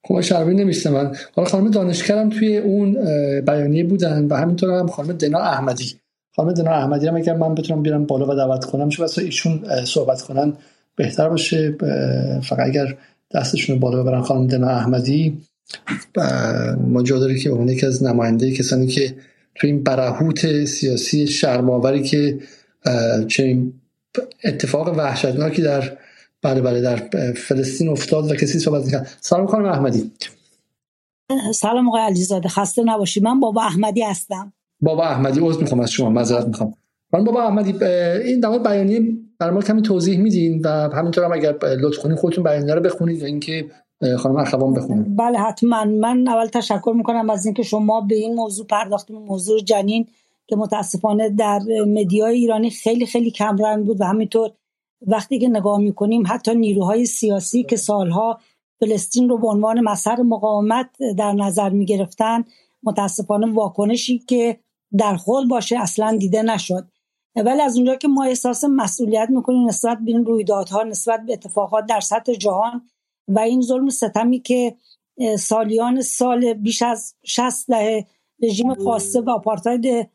خب 0.08 0.22
شهرابی 0.22 0.54
نمیشته 0.54 0.90
من 0.90 1.16
حالا 1.36 1.50
خانم 1.50 1.72
دانشکرم 1.72 2.30
توی 2.30 2.58
اون 2.58 2.94
بیانیه 3.42 3.84
بودن 3.84 4.26
و 4.26 4.36
همینطور 4.36 4.80
هم 4.80 4.88
خانم 4.88 5.12
دنا 5.12 5.40
احمدی. 5.40 5.96
خانم 6.36 6.54
دنا 6.54 6.72
احمدی 6.72 7.08
هم 7.08 7.16
اگر 7.16 7.34
من 7.34 7.56
بتونم 7.56 7.82
بیارم 7.82 8.06
بالا 8.06 8.28
و 8.28 8.36
دعوت 8.36 8.66
کنم 8.66 8.90
شو 8.90 9.02
واسه 9.02 9.22
ایشون 9.22 9.86
صحبت 9.86 10.22
کنن 10.22 10.54
بهتر 10.96 11.30
باشه. 11.30 11.76
فقط 12.44 12.60
اگر 12.60 12.98
دستشون 13.32 13.80
بالا 13.80 14.04
ببرن 14.04 14.22
خانم 14.22 14.48
دنا 14.48 14.68
احمدی 14.68 15.38
ما 16.88 17.04
جا 17.04 17.20
داره 17.20 17.40
که 17.40 17.50
اون 17.50 17.70
یکی 17.70 17.86
از 17.86 18.04
نماینده 18.04 18.52
کسانی 18.52 18.88
که 18.88 19.16
تو 19.60 19.68
این 19.68 19.84
برهوت 19.84 20.66
سیاسی 20.66 21.28
شرماوری 21.28 22.04
که 22.04 22.40
چنین 23.28 23.74
اتفاق 24.44 24.98
وحشتناکی 24.98 25.62
در 25.62 25.98
بله 26.42 26.62
بله 26.62 26.82
در 26.82 26.96
فلسطین 27.34 27.90
افتاد 27.90 28.32
و 28.32 28.36
کسی 28.36 28.60
صحبت 28.60 28.86
می‌کرد 28.86 29.18
سلام 29.22 29.48
خانم 29.48 29.66
احمدی. 29.66 30.12
سلام 31.54 31.88
آقای 31.88 32.02
علیزاده. 32.02 32.50
خسته 32.50 32.84
نباشی. 32.84 33.20
من 33.20 33.40
بابا 33.40 33.62
احمدی 33.62 34.04
هستم. 34.04 34.54
بابا 34.82 35.04
احمدی 35.04 35.40
عذر 35.40 35.62
می‌خوام 35.62 35.82
از 35.82 35.92
شما. 35.92 36.10
معذرت 36.10 36.48
می‌خوام. 36.48 36.74
من 37.14 37.24
بابا 37.24 37.44
احمدی 37.44 37.86
این 37.86 38.40
در 38.40 38.58
بیانیه 38.58 39.02
برای 39.40 39.54
ما 39.54 39.62
کمی 39.62 39.82
توضیح 39.82 40.20
میدین 40.20 40.62
و 40.66 40.70
همینطور 40.70 41.24
هم 41.24 41.32
اگر 41.32 41.56
لطف 41.64 41.98
کنید 41.98 42.18
خودتون 42.18 42.44
بیانیه 42.44 42.74
رو 42.74 42.82
بخونید 42.82 43.22
و 43.22 43.26
اینکه 43.26 43.66
خانم 44.18 44.38
اخوان 44.38 44.74
بخونید 44.74 45.18
بله 45.18 45.40
حتما. 45.40 45.86
من 45.86 46.28
اول 46.28 46.48
تشکر 46.48 46.94
می‌کنم 46.96 47.30
از 47.30 47.46
اینکه 47.46 47.64
شما 47.64 48.02
به 48.02 48.16
این 48.16 48.36
موضوع 48.36 48.66
پرداختیم 48.66 49.18
موضوع 49.18 49.60
جنین 49.60 50.08
که 50.48 50.56
متاسفانه 50.56 51.30
در 51.30 51.60
مدیای 51.88 52.36
ایرانی 52.36 52.70
خیلی 52.70 53.06
خیلی 53.06 53.32
کمرنگ 53.32 53.86
بود 53.86 54.02
و 54.02 54.04
همینطور 54.04 54.52
وقتی 55.08 55.40
که 55.40 55.48
نگاه 55.48 55.80
می‌کنیم 55.80 56.24
حتی 56.28 56.56
نیروهای 56.56 57.06
سیاسی 57.06 57.64
که 57.64 57.76
سالها 57.76 58.40
فلسطین 58.80 59.30
رو 59.30 59.38
به 59.38 59.48
عنوان 59.48 59.82
مسار 59.82 60.22
مقاومت 60.22 60.90
در 61.18 61.32
نظر 61.32 61.70
می‌گرفتن 61.70 62.44
متاسفانه 62.84 63.54
واکنشی 63.54 64.20
که 64.20 64.60
در 64.98 65.16
خود 65.16 65.50
باشه 65.50 65.80
اصلا 65.80 66.18
دیده 66.18 66.42
نشد. 66.42 66.88
ولی 67.36 67.62
از 67.62 67.76
اونجا 67.76 67.96
که 67.96 68.08
ما 68.08 68.24
احساس 68.24 68.64
مسئولیت 68.64 69.30
می‌کنیم 69.30 69.68
نسبت 69.68 69.98
به 69.98 70.12
این 70.12 70.26
رویدادها 70.26 70.84
نسبت 70.84 71.26
به 71.26 71.34
اتفاقات 71.34 71.86
در 71.86 72.00
سطح 72.00 72.34
جهان 72.34 72.82
این 73.36 73.62
ظلم 73.62 73.90
ستمی 73.90 74.40
که 74.40 74.76
سالیان 75.40 76.02
سال 76.02 76.54
بیش 76.54 76.82
از 76.82 77.16
60 77.24 77.68
دهه 77.68 78.06
رژیم 78.44 78.74
خاصه 78.74 79.22
و 79.22 79.30
آپارتاید 79.30 80.10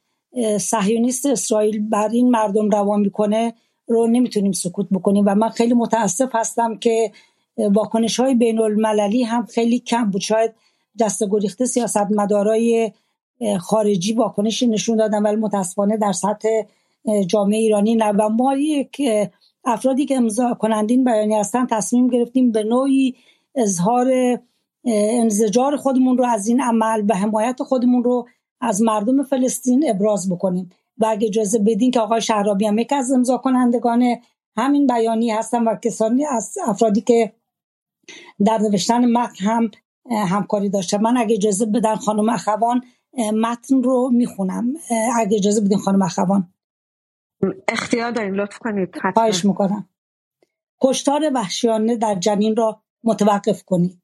صهیونیست 0.61 1.27
اسرائیل 1.27 1.89
بر 1.89 2.09
این 2.09 2.31
مردم 2.31 2.71
روان 2.71 3.01
می‌کنه 3.01 3.55
رو 3.89 4.07
نمی‌تونیم 4.07 4.53
سکوت 4.53 4.87
بکنیم. 4.91 5.25
و 5.27 5.35
من 5.35 5.49
خیلی 5.49 5.75
متاسف 5.75 6.31
هستم 6.33 6.79
که 6.79 7.13
واکنش 7.57 8.21
های 8.21 8.35
بین 8.35 8.59
المللی 8.59 9.23
هم 9.23 9.47
خیلی 9.47 9.79
کم 9.79 10.11
بود. 10.11 10.21
شاید 10.21 10.53
دست 11.01 11.23
گریخته 11.31 11.67
سیاست 11.67 12.07
مدارای 12.11 12.93
خارجی 13.61 14.13
واکنشی 14.13 14.67
نشون 14.67 14.97
دادن 14.97 15.23
ولی 15.23 15.37
متاسفانه 15.37 15.97
در 15.97 16.13
سطح 16.13 16.49
جامعه 17.27 17.59
ایرانی 17.59 17.95
نه. 17.95 18.09
و 18.09 18.29
ما 18.29 18.57
یک 18.57 19.03
افرادی 19.65 20.07
که 20.07 20.17
امضا 20.17 20.55
کنندین 20.55 21.05
بیانی 21.05 21.35
هستن 21.35 21.67
تصمیم 21.67 22.09
گرفتیم 22.09 22.53
به 22.53 22.65
نوعی 22.65 23.15
اظهار 23.55 24.39
انزجار 24.85 25.77
خودمون 25.77 26.19
رو 26.19 26.25
از 26.25 26.49
این 26.49 26.61
عمل 26.61 27.05
و 27.09 27.15
حمایت 27.15 27.63
خودمون 27.63 28.05
رو 28.05 28.29
از 28.61 28.83
مردم 28.83 29.23
فلسطین 29.23 29.85
ابراز 29.91 30.31
بکنیم. 30.31 30.71
و 30.99 31.07
اگه 31.07 31.27
اجازه 31.27 31.59
بدین 31.59 31.91
که 31.91 32.01
آقای 32.01 32.21
شهرابی 32.21 32.67
هم 32.67 32.79
یکی 32.79 32.95
از 32.95 33.13
امضا 33.13 33.37
کنندگان 33.37 34.17
همین 34.57 34.87
بیانی 34.87 35.31
هستن 35.31 35.65
و 35.65 35.75
کسانی 35.75 36.27
از 36.27 36.55
افرادی 36.67 37.01
که 37.01 37.33
در 38.45 38.59
نوشتن 38.59 39.05
متن 39.05 39.45
هم 39.45 39.71
همکاری 40.11 40.69
داشته 40.69 40.99
من 40.99 41.17
اگه 41.17 41.35
اجازه 41.35 41.67
بدن 41.67 41.95
خانم 41.95 42.29
اخوان 42.29 42.81
متن 43.35 43.83
رو 43.83 44.11
می‌خونم. 44.13 44.75
اگه 45.17 45.37
اجازه 45.37 45.61
بدین 45.61 45.79
خانم 45.79 46.03
اخوان. 46.03 46.49
اختیار 47.69 48.11
دارین 48.11 48.35
لطف 48.35 48.59
کنید 48.59 48.97
خواهش 49.15 49.45
می‌کنم. 49.45 49.89
کشتار 50.83 51.31
وحشیانه 51.35 51.97
در 51.97 52.15
جنین 52.15 52.57
را 52.57 52.83
متوقف 53.05 53.63
کنید. 53.65 54.03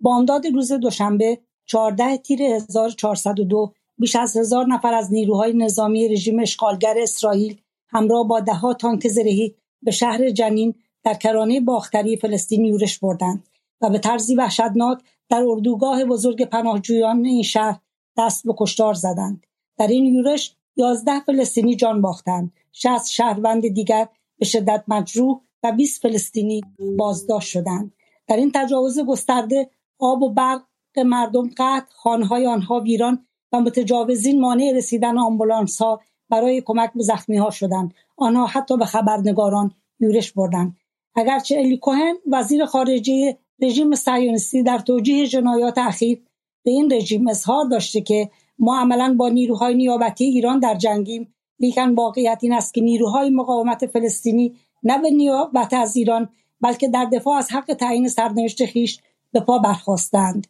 بامداد 0.00 0.46
روز 0.46 0.72
دوشنبه 0.72 1.38
14 1.66 2.16
تیر 2.16 2.42
1402 2.42 3.72
بیش 3.98 4.16
از 4.16 4.36
هزار 4.36 4.66
نفر 4.66 4.94
از 4.94 5.12
نیروهای 5.12 5.52
نظامی 5.52 6.08
رژیم 6.08 6.40
اشغالگر 6.40 6.94
اسرائیل 6.98 7.60
همراه 7.88 8.28
با 8.28 8.40
دهها 8.40 8.74
تانک 8.74 9.08
زرهی 9.08 9.54
به 9.82 9.90
شهر 9.90 10.30
جنین 10.30 10.74
در 11.04 11.14
کرانه 11.14 11.60
باختری 11.60 12.16
فلسطین 12.16 12.64
یورش 12.64 12.98
بردند 12.98 13.48
و 13.80 13.90
به 13.90 13.98
طرزی 13.98 14.34
وحشتناک 14.34 14.98
در 15.28 15.42
اردوگاه 15.48 16.04
بزرگ 16.04 16.44
پناهجویان 16.44 17.24
این 17.24 17.42
شهر 17.42 17.80
دست 18.18 18.46
به 18.46 18.54
کشتار 18.58 18.94
زدند. 18.94 19.46
در 19.78 19.86
این 19.86 20.04
یورش 20.04 20.56
یازده 20.78 21.20
فلسطینی 21.20 21.76
جان 21.76 22.02
باختند. 22.02 22.52
شصت 22.72 23.06
شهروند 23.06 23.68
دیگر 23.68 24.08
به 24.38 24.46
شدت 24.46 24.84
مجروح 24.88 25.40
و 25.62 25.72
20 25.72 26.02
فلسطینی 26.02 26.60
بازداشت 26.98 27.48
شدند. 27.48 27.92
در 28.26 28.36
این 28.36 28.50
تجاوز 28.54 29.00
گسترده 29.00 29.70
آب 29.98 30.22
و 30.22 30.30
برق 30.30 30.62
مردم 30.96 31.50
قطع 31.56 31.92
خانهای 31.94 32.46
آنها 32.46 32.80
ویران 32.80 33.26
و 33.52 33.60
متجاوزین 33.60 34.40
مانع 34.40 34.72
رسیدن 34.76 35.18
آمبولانس 35.18 35.82
ها 35.82 36.00
برای 36.30 36.62
کمک 36.66 36.92
به 36.94 37.02
زخمی 37.02 37.36
ها 37.36 37.50
شدند. 37.50 37.94
آنها 38.16 38.46
حتی 38.46 38.76
به 38.76 38.84
خبرنگاران 38.84 39.74
یورش 40.00 40.32
بردند. 40.32 40.76
اگرچه 41.14 41.56
الی 41.58 41.76
کوهن 41.76 42.14
وزیر 42.26 42.64
خارجه 42.64 43.38
رژیم 43.62 43.94
صهیونیستی 43.94 44.62
در 44.62 44.78
توجیه 44.78 45.26
جنایات 45.26 45.78
اخیر 45.78 46.22
به 46.64 46.70
این 46.70 46.92
رژیم 46.92 47.28
اظهار 47.28 47.64
داشته 47.64 48.00
که 48.00 48.30
ما 48.58 48.80
عملا 48.80 49.14
با 49.18 49.28
نیروهای 49.28 49.74
نیابتی 49.74 50.24
ایران 50.24 50.58
در 50.58 50.74
جنگیم 50.74 51.34
لیکن 51.60 51.94
واقعیت 51.94 52.38
این 52.42 52.52
است 52.52 52.74
که 52.74 52.80
نیروهای 52.80 53.30
مقاومت 53.30 53.86
فلسطینی 53.86 54.56
نه 54.82 54.98
به 54.98 55.10
نیابت 55.10 55.74
از 55.74 55.96
ایران 55.96 56.28
بلکه 56.60 56.88
در 56.88 57.04
دفاع 57.04 57.36
از 57.36 57.52
حق 57.52 57.74
تعیین 57.74 58.08
سرنوشت 58.08 58.64
خیش 58.64 59.00
به 59.32 59.40
پا 59.40 59.58
برخواستند 59.58 60.46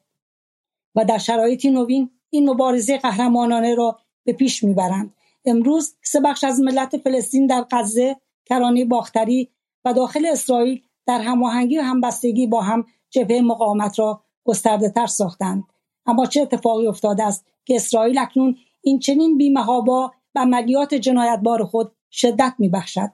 و 0.94 1.05
در 1.05 1.18
شرایطی 1.18 1.71
نوین 1.71 2.11
این 2.31 2.51
مبارزه 2.51 2.99
قهرمانانه 2.99 3.75
را 3.75 3.99
به 4.25 4.33
پیش 4.33 4.64
می‌برند. 4.64 5.14
امروز 5.44 5.94
سه 6.03 6.21
بخش 6.21 6.44
از 6.44 6.61
ملت 6.61 6.97
فلسطین 6.97 7.47
در 7.47 7.66
غزه 7.71 8.16
کرانه 8.47 8.85
باختری 8.85 9.49
و 9.85 9.92
داخل 9.92 10.27
اسرائیل 10.27 10.83
در 11.07 11.21
هماهنگی 11.21 11.79
و 11.79 11.83
همبستگی 11.83 12.47
با 12.47 12.61
هم 12.61 12.87
جبهه 13.11 13.40
مقاومت 13.40 13.99
را 13.99 14.23
گسترده 14.44 14.90
تر 14.90 15.07
ساختند. 15.07 15.64
اما 16.07 16.27
چه 16.27 16.42
اتفاقی 16.42 16.87
افتاده 16.87 17.25
است؟ 17.25 17.47
که 17.68 17.76
اسرائیل 17.76 18.18
اکنون 18.18 18.57
این 18.83 18.98
چنین 18.98 19.38
بیمهابا 19.38 20.12
و 20.35 20.40
عملیات 20.40 20.94
جنایتبار 20.94 21.64
خود 21.64 21.92
شدت 22.11 22.54
میبخشد. 22.59 23.11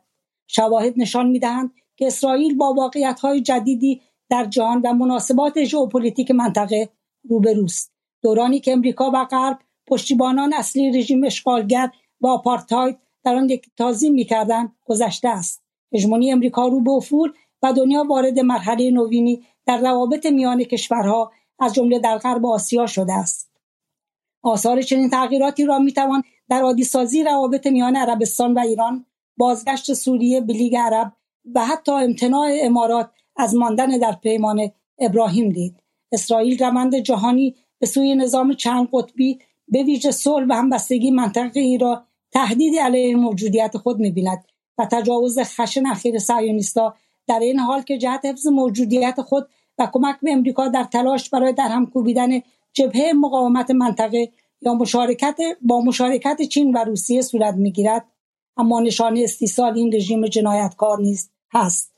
شواهد 0.47 0.95
نشان 0.97 1.27
می‌دهند 1.27 1.71
که 1.97 2.07
اسرائیل 2.07 2.57
با 2.57 2.75
واقعیت 2.75 3.21
های 3.21 3.40
جدیدی 3.40 4.01
در 4.31 4.45
جهان 4.45 4.81
و 4.85 4.93
مناسبات 4.93 5.64
ژئوپلیتیک 5.64 6.31
منطقه 6.31 6.88
روبروست 7.29 7.93
دورانی 8.23 8.61
که 8.61 8.73
امریکا 8.73 9.11
و 9.14 9.25
غرب 9.25 9.59
پشتیبانان 9.87 10.53
اصلی 10.53 10.99
رژیم 10.99 11.25
اشغالگر 11.25 11.90
و 12.21 12.27
آپارتاید 12.27 12.99
در 13.25 13.35
آن 13.35 13.51
تازی 13.77 14.11
می‌کردند 14.11 14.73
گذشته 14.85 15.29
است. 15.29 15.62
هژمونی 15.95 16.33
امریکا 16.33 16.69
رو 16.69 16.81
به 16.81 16.90
افول 16.90 17.33
و 17.62 17.73
دنیا 17.73 18.05
وارد 18.09 18.40
مرحله 18.40 18.90
نوینی 18.90 19.43
در 19.67 19.79
روابط 19.79 20.27
میان 20.27 20.64
کشورها 20.64 21.33
از 21.59 21.75
جمله 21.75 21.99
در 21.99 22.19
غرب 22.19 22.47
آسیا 22.47 22.87
شده 22.87 23.12
است. 23.12 23.54
آثار 24.45 24.83
چنین 24.83 25.11
تغییراتی 25.11 25.65
را 25.65 25.79
می‌توان 25.79 26.23
در 26.49 26.63
عادیسازی 26.63 27.25
روابط 27.25 27.67
میان 27.67 27.97
عربستان 27.97 28.55
و 28.55 28.59
ایران 28.59 29.07
بازگشت 29.37 29.95
سوریه 29.95 30.41
به 30.41 30.53
لیگ 30.53 30.77
عرب 30.77 31.13
و 31.55 31.65
حتی 31.65 31.93
امتناع 31.93 32.51
امارات 32.63 33.11
از 33.37 33.55
ماندن 33.55 33.99
در 33.99 34.13
پیمان 34.13 34.71
ابراهیم 34.99 35.53
دید. 35.53 35.77
اسرائیل 36.13 36.59
روند 36.59 36.99
جهانی 36.99 37.55
به 37.79 37.87
سوی 37.87 38.15
نظام 38.15 38.55
چند 38.55 38.89
قطبی 38.93 39.39
به 39.69 39.83
ویژه 39.83 40.11
صلح 40.11 40.47
و 40.49 40.53
همبستگی 40.53 41.11
منطقه 41.11 41.61
ای 41.61 41.79
را 41.79 42.05
تهدیدی 42.33 42.79
علیه 42.79 43.17
موجودیت 43.17 43.77
خود 43.77 43.99
می‌بیند 43.99 44.45
و 44.79 44.87
تجاوز 44.91 45.39
خشن 45.39 45.87
اخیر 45.87 46.19
صهیونیستها 46.19 46.95
در 47.27 47.39
این 47.39 47.59
حال 47.59 47.83
که 47.83 47.99
جهت 47.99 48.25
حفظ 48.25 48.47
موجودیت 48.47 49.21
خود 49.21 49.49
و 49.79 49.89
کمک 49.93 50.17
به 50.23 50.33
امریکا 50.33 50.69
در 50.69 50.85
تلاش 50.85 51.31
برای 51.31 51.53
در 51.53 51.69
هم 51.69 51.87
کوبیدن 51.87 52.41
جبهه 52.75 53.13
مقاومت 53.13 53.71
منطقه 53.71 54.33
یا 54.63 54.75
مشارکت 54.75 55.39
با 55.63 55.81
مشارکت 55.81 56.43
چین 56.43 56.77
و 56.77 56.85
روسیه 56.85 57.23
صورت 57.23 57.55
می‌گیرد 57.55 58.07
اما 58.57 58.81
نشانه 58.81 59.21
استیصال 59.25 59.79
این 59.79 59.95
رژیم 59.95 60.27
جنایتکار 60.27 61.01
نیست 61.01 61.33
هست. 61.53 61.95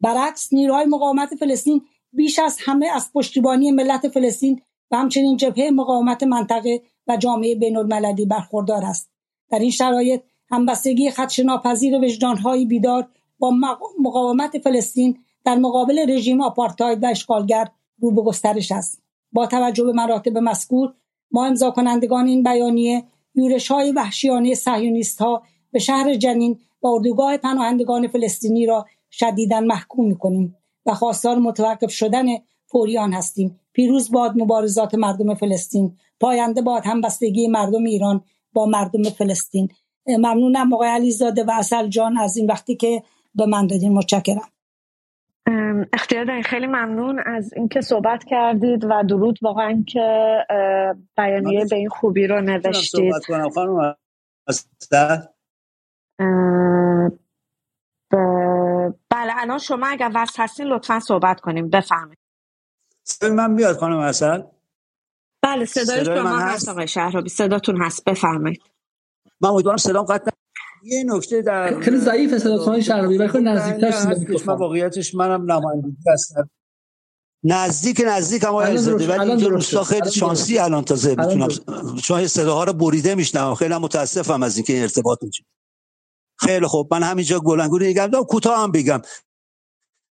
برعکس 0.00 0.52
نیروهای 0.52 0.86
مقاومت 0.86 1.34
فلسطین 1.34 1.82
بیش 2.12 2.38
از 2.38 2.58
همه 2.60 2.86
از 2.86 3.12
پشتیبانی 3.12 3.70
ملت 3.70 4.08
فلسطین 4.08 4.60
و 4.90 4.96
همچنین 4.96 5.36
جبهه 5.36 5.70
مقاومت 5.70 6.22
منطقه 6.22 6.82
و 7.06 7.16
جامعه 7.16 7.54
بین 7.54 7.76
المللی 7.76 8.26
برخوردار 8.26 8.84
است. 8.84 9.10
در 9.50 9.58
این 9.58 9.70
شرایط 9.70 10.22
همبستگی 10.50 11.10
خدشناپذیر 11.10 11.94
وجدانهایی 12.04 12.66
بیدار 12.66 13.08
با 13.38 13.52
مقاومت 14.00 14.58
فلسطین 14.58 15.18
در 15.44 15.56
مقابل 15.56 16.10
رژیم 16.10 16.40
آپارتاید 16.40 17.02
و 17.02 17.06
اشغالگر 17.06 17.68
رو 18.00 18.10
به 18.10 18.22
گسترش 18.22 18.72
است. 18.72 19.02
با 19.32 19.46
توجه 19.46 19.84
به 19.84 19.92
مراتب 19.92 20.38
مذکور 20.38 20.94
ما 21.30 21.46
امضا 21.46 21.70
کنندگان 21.70 22.26
این 22.26 22.42
بیانیه 22.42 23.04
یورش 23.34 23.68
های 23.68 23.92
وحشیانه 23.92 24.54
صهیونیست 24.54 25.18
ها 25.18 25.42
به 25.72 25.78
شهر 25.78 26.14
جنین 26.14 26.58
و 26.82 26.86
اردوگاه 26.86 27.36
پناهندگان 27.36 28.08
فلسطینی 28.08 28.66
را 28.66 28.86
شدیدا 29.10 29.60
محکوم 29.60 30.06
می‌کنیم 30.06 30.56
و 30.86 30.94
خواستار 30.94 31.38
متوقف 31.38 31.90
شدن 31.90 32.26
فوریان 32.66 33.12
هستیم. 33.12 33.60
پیروز 33.72 34.10
باد 34.10 34.32
مبارزات 34.36 34.94
مردم 34.94 35.34
فلسطین 35.34 35.96
پاینده 36.20 36.62
باد 36.62 36.82
همبستگی 36.86 37.48
مردم 37.48 37.84
ایران 37.84 38.24
با 38.52 38.66
مردم 38.66 39.02
فلسطین. 39.02 39.68
ممنونم 40.06 40.72
آقای 40.72 40.88
علیزاده 40.88 41.44
و 41.44 41.50
اصل 41.50 41.88
جان 41.88 42.18
از 42.18 42.36
این 42.36 42.46
وقتی 42.46 42.76
که 42.76 43.02
به 43.34 43.46
من 43.46 43.66
دادین. 43.66 43.92
متشکرم. 43.92 44.48
اختیار 45.92 46.24
دارین. 46.24 46.42
خیلی 46.42 46.66
ممنون 46.66 47.22
از 47.26 47.52
اینکه 47.56 47.80
صحبت 47.80 48.24
کردید 48.24 48.84
و 48.84 49.02
درود 49.08 49.38
واقعا 49.42 49.84
که 49.88 50.36
بیانیه 51.16 51.64
به 51.70 51.76
این 51.76 51.88
خوبی 51.88 52.26
رو 52.26 52.40
نوشتید. 52.40 53.12
بله 59.10 59.32
الان 59.36 59.58
شما 59.58 59.86
اگر 59.86 60.10
وقت 60.14 60.40
هستین 60.40 60.66
لطفا 60.66 61.00
صحبت 61.00 61.40
کنیم. 61.40 61.70
بفهمید 61.70 62.18
من 63.22 63.50
میاد 63.50 63.76
خانم 63.76 63.98
اصل 63.98 64.42
بله 65.42 65.64
صدای 65.64 66.04
شما 66.04 66.38
هست؟ 66.38 66.68
آقای 66.68 66.88
شهرابی. 66.88 67.28
صداتون 67.28 67.82
هست. 67.82 68.04
بفرمایید. 68.04 68.62
من 69.40 69.48
امیدوارم 69.48 69.76
صدام 69.76 70.04
قطع 70.04 70.30
یه 70.82 71.04
نکته 71.04 71.42
در 71.42 71.80
خیلی 71.80 71.98
ضعیف 71.98 72.38
صداتون 72.38 72.80
شهرابی 72.80 73.18
ولی 73.18 73.28
خیلی 73.28 73.44
نزدیکتر 73.44 74.44
من 74.46 74.54
واقعیتش 74.54 75.14
منم 75.14 75.52
نمایندگی 75.52 75.96
هستم. 76.12 76.50
نزدیک 77.44 78.02
نزدیک 78.06 78.42
هم 78.42 78.48
آقای 78.48 78.76
ولی 78.76 79.30
اینجا 79.30 79.48
روستا 79.48 79.84
خیلی 79.84 80.10
شانسی 80.10 80.58
الان 80.58 80.84
تازه 80.84 81.14
می‌تونم 81.14 81.48
چون 82.02 82.26
صداها 82.26 82.64
رو 82.64 82.72
بریده 82.72 83.14
میشنم 83.14 83.54
خیلی 83.54 83.76
متاسفم 83.76 84.42
از 84.42 84.56
اینکه 84.56 84.72
این 84.72 84.82
ارتباط 84.82 85.22
میشه 85.22 85.44
خیلی 86.36 86.66
خوب. 86.66 86.94
من 86.94 87.02
همینجا 87.02 87.40
گلنگوری 87.40 87.90
نگم 87.90 88.06
دارم. 88.06 88.24
کوتاه 88.24 88.62
هم 88.62 88.72
بگم. 88.72 89.02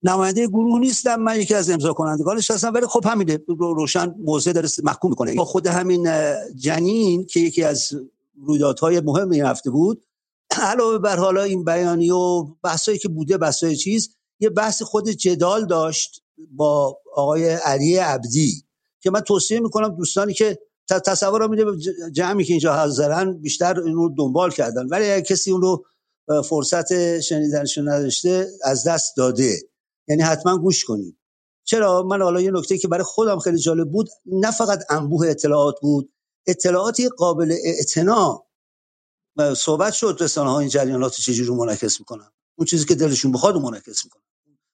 نماینده 0.03 0.47
گروه 0.47 0.79
نیستم. 0.79 1.15
من 1.15 1.39
یکی 1.39 1.53
از 1.53 1.69
امضا 1.69 1.93
کنندگانش 1.93 2.51
هستم. 2.51 2.73
ولی 2.73 2.85
خب 2.85 3.05
همینه. 3.05 3.39
روشن 3.59 4.15
موضع 4.23 4.51
داره 4.51 4.69
محکوم 4.83 5.09
می‌کنه. 5.09 5.35
با 5.35 5.45
خود 5.45 5.67
همین 5.67 6.07
جنین 6.55 7.25
که 7.25 7.39
یکی 7.39 7.63
از 7.63 7.93
رویدادهای 8.41 8.99
مهم 8.99 9.29
این 9.29 9.45
هفته 9.45 9.69
بود 9.69 10.04
علاوه 10.61 10.97
بر 10.97 11.17
حالا 11.17 11.43
این 11.43 11.63
بیانی 11.63 12.11
و 12.11 12.43
بحثایی 12.63 12.97
که 12.97 13.07
بوده 13.07 13.37
بحثای 13.37 13.75
چیز 13.75 14.09
یه 14.39 14.49
بحث 14.49 14.81
خود 14.81 15.09
جدال 15.09 15.65
داشت 15.65 16.23
با 16.51 16.97
آقای 17.13 17.49
علی 17.49 17.95
عبدی 17.95 18.63
که 18.99 19.11
من 19.11 19.21
توصیه 19.21 19.59
می‌کنم 19.59 19.95
دوستانی 19.95 20.33
که 20.33 20.59
تصور 20.87 21.47
میده 21.47 21.65
جمعی 22.11 22.45
که 22.45 22.53
اینجا 22.53 22.73
حاضرن 22.73 23.37
بیشتر 23.37 23.79
اینو 23.79 24.09
دنبال 24.17 24.51
کردن. 24.51 24.87
ولی 24.87 25.05
اگر 25.11 25.21
کسی 25.21 25.51
اون 25.51 25.61
رو 25.61 25.85
فرصت 26.49 27.19
شنیدنش 27.19 27.77
نداشته 27.77 28.47
از 28.63 28.87
دست 28.87 29.17
داده. 29.17 29.57
یعنی 30.07 30.21
حتما 30.21 30.57
گوش 30.57 30.85
کنید. 30.85 31.17
چرا؟ 31.63 32.03
من 32.03 32.21
حالا 32.21 32.41
یه 32.41 32.51
نکته 32.51 32.77
که 32.77 32.87
برای 32.87 33.03
خودم 33.03 33.39
خیلی 33.39 33.57
جالب 33.57 33.91
بود 33.91 34.09
نه 34.25 34.51
فقط 34.51 34.83
انبوه 34.89 35.27
اطلاعات 35.27 35.75
بود 35.81 36.13
اطلاعاتی 36.47 37.09
قابل 37.09 37.55
اعتنا 37.65 38.44
صحبت 39.57 39.93
شد 39.93 40.17
رسانه 40.19 40.49
ها 40.49 40.59
این 40.59 40.69
جریانات 40.69 41.13
چجوری 41.15 41.49
منعکس 41.49 41.99
می‌کنن؟ 41.99 42.31
اون 42.55 42.65
چیزی 42.65 42.85
که 42.85 42.95
دلشون 42.95 43.31
بخواد 43.31 43.57
منعکس 43.57 44.05
می‌کنن. 44.05 44.23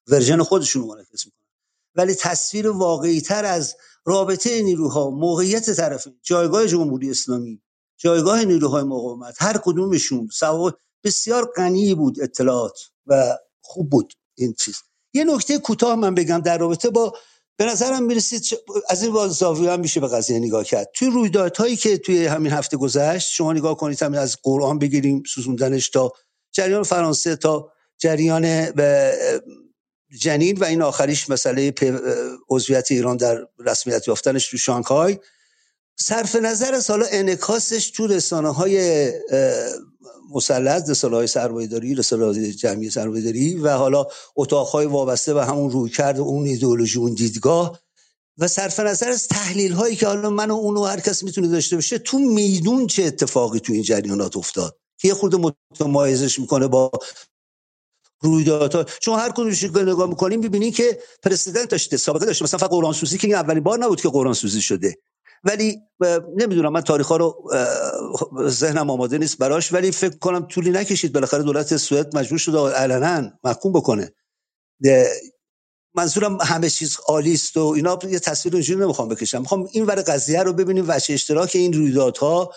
ورژن 0.07 0.43
خودشون 0.43 0.87
منعکس 0.87 1.25
می‌کنن. 1.25 1.47
ولی 1.95 2.13
تصویر 2.15 2.69
واقعی 2.69 3.21
تر 3.21 3.45
از 3.45 3.75
رابطه 4.05 4.61
نیروها 4.61 5.09
موقعیت 5.09 5.71
طرفین 5.71 6.19
جایگاه 6.23 6.67
جمهوری 6.67 7.11
اسلامی 7.11 7.61
جایگاه 7.97 8.45
نیروهای 8.45 8.83
مقاومت 8.83 9.35
هر 9.41 9.57
کدومشون 9.63 10.29
سوا 10.31 10.71
بسیار 11.03 11.51
غنی 11.55 11.95
بود 11.95 12.21
اطلاعات 12.21 12.79
و 13.07 13.37
خوب 13.61 13.89
بود 13.89 14.13
این 14.35 14.53
چیز. 14.53 14.75
یه 15.13 15.23
نکته 15.23 15.57
کوتاه 15.59 15.95
من 15.95 16.15
بگم 16.15 16.39
در 16.39 16.57
رابطه 16.57 16.89
با 16.89 17.13
به 17.57 17.65
نظرم 17.65 18.03
می‌رسید 18.03 18.43
از 18.89 19.03
این 19.03 19.27
زاویه 19.27 19.71
هم 19.71 19.79
میشه 19.79 19.99
به 19.99 20.07
قضیه 20.07 20.39
نگاه 20.39 20.63
کرد. 20.63 20.89
توی 20.93 21.09
رویدادهایی 21.09 21.75
که 21.75 21.97
توی 21.97 22.25
همین 22.25 22.51
هفته 22.51 22.77
گذشت 22.77 23.31
شما 23.31 23.53
نگاه 23.53 23.77
کنید 23.77 24.03
همین 24.03 24.19
از 24.19 24.37
قرآن 24.43 24.79
بگیریم 24.79 25.23
سوزوندنش 25.27 25.89
تا 25.89 26.11
جریان 26.51 26.83
فرانسه 26.83 27.35
تا 27.35 27.71
جریان 27.97 28.71
جنین 30.19 30.57
و 30.57 30.63
این 30.63 30.81
آخریش 30.81 31.29
مسئله 31.29 31.73
عضویت 32.49 32.91
ایران 32.91 33.17
در 33.17 33.47
رسمیت 33.59 34.07
یافتنش 34.07 34.49
تو 34.49 34.57
شانگهای. 34.57 35.17
صرف 35.99 36.35
نظر 36.35 36.73
از 36.73 36.89
حالا 36.89 37.05
انکاسش 37.11 37.89
تو 37.89 38.07
رسانه 38.07 38.53
های 38.53 39.07
مسلط 40.31 40.89
رسانه 40.89 41.15
های 41.15 41.27
سرمایه‌داری 41.27 41.95
رسانه 41.95 42.25
های 42.25 42.53
جمعی 42.53 42.89
سرمایه‌داری 42.89 43.55
و 43.55 43.69
حالا 43.69 44.05
اتاقهای 44.35 44.85
وابسته 44.85 45.33
و 45.33 45.39
همون 45.39 45.71
روی 45.71 45.89
کرد 45.89 46.19
اون 46.19 46.45
ایدئولوژی 46.45 46.99
اون 46.99 47.13
دیدگاه 47.13 47.79
و 48.37 48.47
صرف 48.47 48.79
نظر 48.79 49.09
از 49.09 49.27
تحلیل 49.27 49.71
هایی 49.71 49.95
که 49.95 50.07
حالا 50.07 50.29
من 50.29 50.51
و 50.51 50.55
اونو 50.55 50.83
هر 50.83 50.99
کس 50.99 51.23
می‌تونه 51.23 51.47
داشته 51.47 51.75
باشه 51.75 51.97
تو 51.97 52.19
میدون 52.19 52.87
چه 52.87 53.03
اتفاقی 53.03 53.59
تو 53.59 53.73
این 53.73 53.83
جریانات 53.83 54.37
افتاد 54.37 54.77
که 54.97 55.07
یه 55.07 55.13
خورده 55.13 55.37
متمایزش 55.37 56.39
می‌کنه 56.39 56.67
با 56.67 56.91
رویدادها؟ 58.21 58.83
چون 58.83 59.19
هر 59.19 59.31
کدومش 59.31 59.63
نگاه 59.63 60.09
می‌کنیم 60.09 60.39
می‌بینی 60.39 60.71
که 60.71 60.99
پرسیدنت 61.23 61.69
داشته 61.69 61.97
سابقه 61.97 62.25
داشته. 62.25 62.43
مثلا 62.43 62.57
فقط 62.57 62.69
قرآن 62.69 62.93
سوزی 62.93 63.17
که 63.17 63.27
این 63.27 63.35
اولین 63.35 63.63
بار 63.63 63.79
نبود 63.79 64.01
که 64.01 64.09
قرآن 64.09 64.33
سوزی 64.33 64.61
شده. 64.61 64.97
ولی 65.43 65.81
نمی‌دونم 66.37 66.73
من 66.73 66.81
تاریخ 66.81 67.07
ها 67.07 67.17
رو 67.17 67.51
ذهنم 68.47 68.89
آماده 68.89 69.17
نیست 69.17 69.37
براش 69.37 69.73
ولی 69.73 69.91
فکر 69.91 70.17
کنم 70.17 70.47
طولی 70.47 70.71
نکشید. 70.71 71.13
بالاخره 71.13 71.43
دولت 71.43 71.77
سوئد 71.77 72.17
مجبور 72.17 72.39
شده 72.39 72.59
علنا 72.59 73.31
محکوم 73.43 73.71
بکنه. 73.73 74.13
منظورم 75.95 76.41
همه 76.41 76.69
چیز 76.69 76.97
عالی 77.07 77.33
است 77.33 77.57
و 77.57 77.65
اینا 77.65 77.99
یه 78.09 78.19
تصویر 78.19 78.55
اونجوری 78.55 78.81
نمی‌خوام 78.81 79.09
بکشم. 79.09 79.41
می‌خوام 79.41 79.69
این 79.71 79.85
ور 79.85 79.95
قضیه 80.01 80.43
رو 80.43 80.53
ببینیم 80.53 80.85
وجه 80.87 81.13
اشتراک 81.13 81.51
این 81.55 81.73
رویدادها 81.73 82.53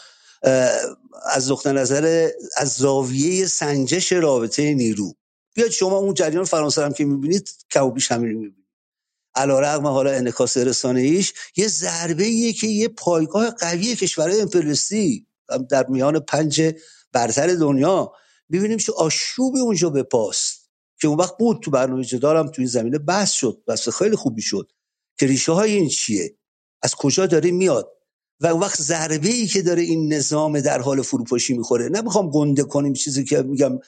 از 1.32 1.50
نقطه 1.52 1.72
نظر 1.72 2.30
از 2.56 2.68
زاویه 2.74 3.46
سنجش 3.46 4.12
رابطه 4.12 4.74
نیرو. 4.74 5.14
بیاد 5.54 5.70
شما 5.70 5.96
اون 5.98 6.14
جریان 6.14 6.44
فرانسه 6.44 6.84
هم 6.84 6.92
که 6.92 7.04
می‌بینید 7.04 7.50
کم 7.70 7.90
بیش 7.90 8.12
همین 8.12 8.28
می‌بینید. 8.32 8.63
علا 9.36 9.60
رقم 9.60 9.86
حالا 9.86 10.10
انکاس 10.10 10.56
رسانه 10.56 11.00
ایش 11.00 11.32
یه 11.56 11.68
ضربه 11.68 12.24
ایه 12.24 12.52
که 12.52 12.66
یه 12.66 12.88
پایگاه 12.88 13.50
قوی 13.50 13.96
کشورهای 13.96 14.40
امپریالیستی 14.40 15.26
در 15.70 15.86
میان 15.86 16.20
پنج 16.20 16.74
برتر 17.12 17.54
دنیا 17.54 18.12
می‌بینیم 18.48 18.78
که 18.78 18.92
آشوب 18.92 19.56
اونجا 19.56 19.90
به 19.90 20.02
پاست 20.02 20.70
که 21.00 21.08
اون 21.08 21.18
وقت 21.18 21.38
بود 21.38 21.60
تو 21.62 21.70
برنامه 21.70 22.04
جدارم 22.04 22.46
تو 22.46 22.54
این 22.58 22.68
زمینه 22.68 22.98
بحث 22.98 23.32
شد 23.32 23.62
بحث 23.66 23.88
خیلی 23.88 24.16
خوبی 24.16 24.42
شد 24.42 24.70
که 25.18 25.26
ریشه 25.26 25.52
های 25.52 25.72
این 25.72 25.88
چیه 25.88 26.36
از 26.82 26.94
کجا 26.94 27.26
داره 27.26 27.50
میاد 27.50 27.90
و 28.40 28.46
اون 28.46 28.60
وقت 28.60 28.82
ضربه 28.82 29.28
ای 29.28 29.46
که 29.46 29.62
داره 29.62 29.82
این 29.82 30.12
نظام 30.12 30.60
در 30.60 30.80
حال 30.80 31.02
فروپاشی 31.02 31.54
می‌خوره. 31.56 31.88
نمی‌خوام 31.88 32.30
گنده 32.30 32.62
کنیم 32.62 32.92
چیزی 32.92 33.24
که 33.24 33.42
میگم 33.42 33.78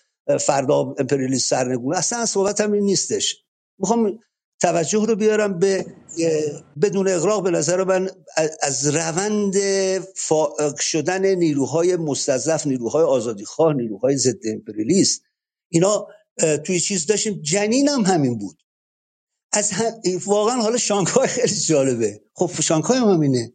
فردا 0.41 0.95
امپریالیست 0.99 1.51
سرنگون 1.51 1.95
اصلا 1.95 2.27
صحبت 2.27 2.61
هم 2.61 2.73
این 2.73 2.85
نیستش. 2.85 3.37
می‌خوام 3.79 4.19
توجه 4.61 5.07
رو 5.07 5.17
بیارم 5.17 5.59
به 5.59 5.87
بدون 6.83 7.09
اغراق 7.09 7.43
به 7.43 7.51
نظر 7.51 7.85
من 7.85 8.11
از 8.63 8.87
روند 8.87 9.55
فائق 10.15 10.77
شدن 10.79 11.27
نیروهای 11.27 11.97
مستضعف 11.97 12.67
نیروهای 12.67 13.05
آزادیخواه 13.05 13.75
نیروهای 13.75 14.17
ضد 14.17 14.47
امپریالیست. 14.47 15.23
اینا 15.69 16.07
توی 16.65 16.81
چیز 16.81 17.07
داشتیم. 17.07 17.43
جنین 17.43 17.89
هم 17.89 18.01
همین 18.01 18.39
بود. 18.39 18.63
از 19.53 19.73
واقعا 20.27 20.57
حالا 20.57 20.77
شانگهای 20.77 21.29
خیلی 21.29 21.55
جالبه. 21.55 22.21
خب 22.35 22.51
شانگهای 22.63 22.99
هم 22.99 23.09
همینه. 23.09 23.53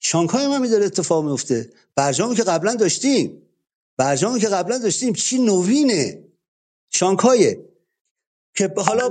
شانگهای 0.00 0.44
هم 0.44 0.50
همین 0.50 0.70
داره 0.70 0.84
اتفاق 0.84 1.24
میفته. 1.24 1.70
برجامی 1.96 2.36
که 2.36 2.42
قبلا 2.42 2.74
داشتیم. 2.74 3.42
برجامی 3.96 4.40
که 4.40 4.48
قبلا 4.48 4.78
داشتیم 4.78 5.12
چی 5.12 5.38
نوینه؟ 5.38 6.24
شانگهایه 6.90 7.71
که 8.56 8.72
حالا 8.76 9.10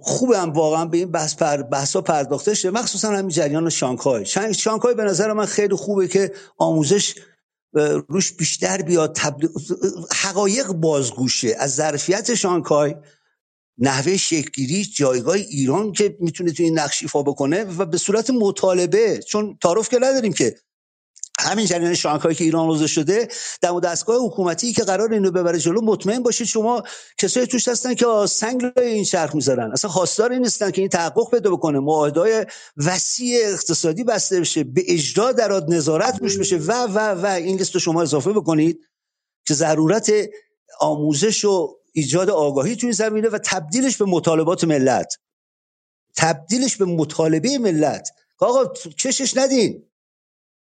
خوبه 0.00 0.38
هم 0.38 0.50
واقعا 0.50 0.84
به 0.84 0.98
این 0.98 1.10
بحث 1.10 1.34
پر 1.34 1.62
بحثا 1.62 2.00
پرداخته 2.00 2.54
شه. 2.54 2.70
مخصوصا 2.70 3.10
همین 3.10 3.28
جریان 3.28 3.70
شانگهای. 3.70 4.26
شانگهای 4.52 4.94
به 4.94 5.04
نظر 5.04 5.32
من 5.32 5.46
خیلی 5.46 5.74
خوبه 5.74 6.08
که 6.08 6.32
آموزش 6.58 7.14
روش 8.08 8.32
بیشتر 8.32 8.82
بیاد 8.82 9.14
تبلیغ 9.16 9.50
حقایق 10.12 10.66
بازگوشه. 10.66 11.56
از 11.58 11.74
ظرفیت 11.74 12.34
شانگهای 12.34 12.94
نحوه 13.78 14.16
شکلگیری 14.16 14.84
جایگاه 14.84 15.34
ایران 15.34 15.92
که 15.92 16.16
می‌تونه 16.20 16.52
تو 16.52 16.62
این 16.62 16.78
نقش 16.78 17.04
بکنه 17.14 17.64
و 17.64 17.84
به 17.84 17.98
صورت 17.98 18.30
مطالبه 18.30 19.20
چون 19.28 19.58
تعارف 19.62 19.88
که 19.88 19.98
نداریم 19.98 20.32
که 20.32 20.56
همین 21.40 21.66
جریان 21.66 21.94
شانگهای 21.94 22.34
که 22.34 22.44
ایران 22.44 22.68
روزه 22.68 22.86
شده 22.86 23.28
در 23.60 23.80
دستگاه 23.80 24.16
حکومتی 24.26 24.72
که 24.72 24.84
قرار 24.84 25.12
اینو 25.12 25.30
ببره 25.30 25.58
جلو 25.58 25.80
مطمئن 25.80 26.22
باشید 26.22 26.46
شما 26.46 26.82
کسایی 27.18 27.46
توش 27.46 27.68
هستن 27.68 27.94
که 27.94 28.06
سنگ 28.28 28.62
لای 28.62 28.88
این 28.88 29.04
شرخ 29.04 29.34
می‌ذارن 29.34 29.72
اصلا 29.72 29.90
خواستار 29.90 30.34
نیستن 30.34 30.70
که 30.70 30.80
این 30.80 30.88
تحقق 30.88 31.30
پیدا 31.30 31.50
بکنه. 31.50 31.78
معاهدهای 31.78 32.46
وسیع 32.76 33.40
اقتصادی 33.42 34.04
بسته 34.04 34.40
بشه 34.40 34.64
به 34.64 34.82
اجرا 34.88 35.32
درات 35.32 35.64
نظارت 35.68 36.18
روش 36.20 36.38
بشه 36.38 36.56
و 36.56 36.72
و 36.72 36.98
و 36.98 37.26
این 37.26 37.56
لیست 37.56 37.74
رو 37.74 37.80
شما 37.80 38.02
اضافه 38.02 38.32
بکنید 38.32 38.80
که 39.46 39.54
ضرورت 39.54 40.12
آموزش 40.80 41.44
و 41.44 41.76
ایجاد 41.92 42.30
آگاهی 42.30 42.76
تو 42.76 42.86
این 42.86 42.92
زمینه 42.92 43.28
و 43.28 43.38
تبدیلش 43.44 43.96
به 43.96 44.04
مطالبات 44.04 44.64
ملت. 44.64 45.14
تبدیلش 46.16 46.76
به 46.76 46.84
مطالبه 46.84 47.58
ملت. 47.58 48.08
آقا 48.38 48.72
کشش 48.98 49.36
ندین. 49.36 49.91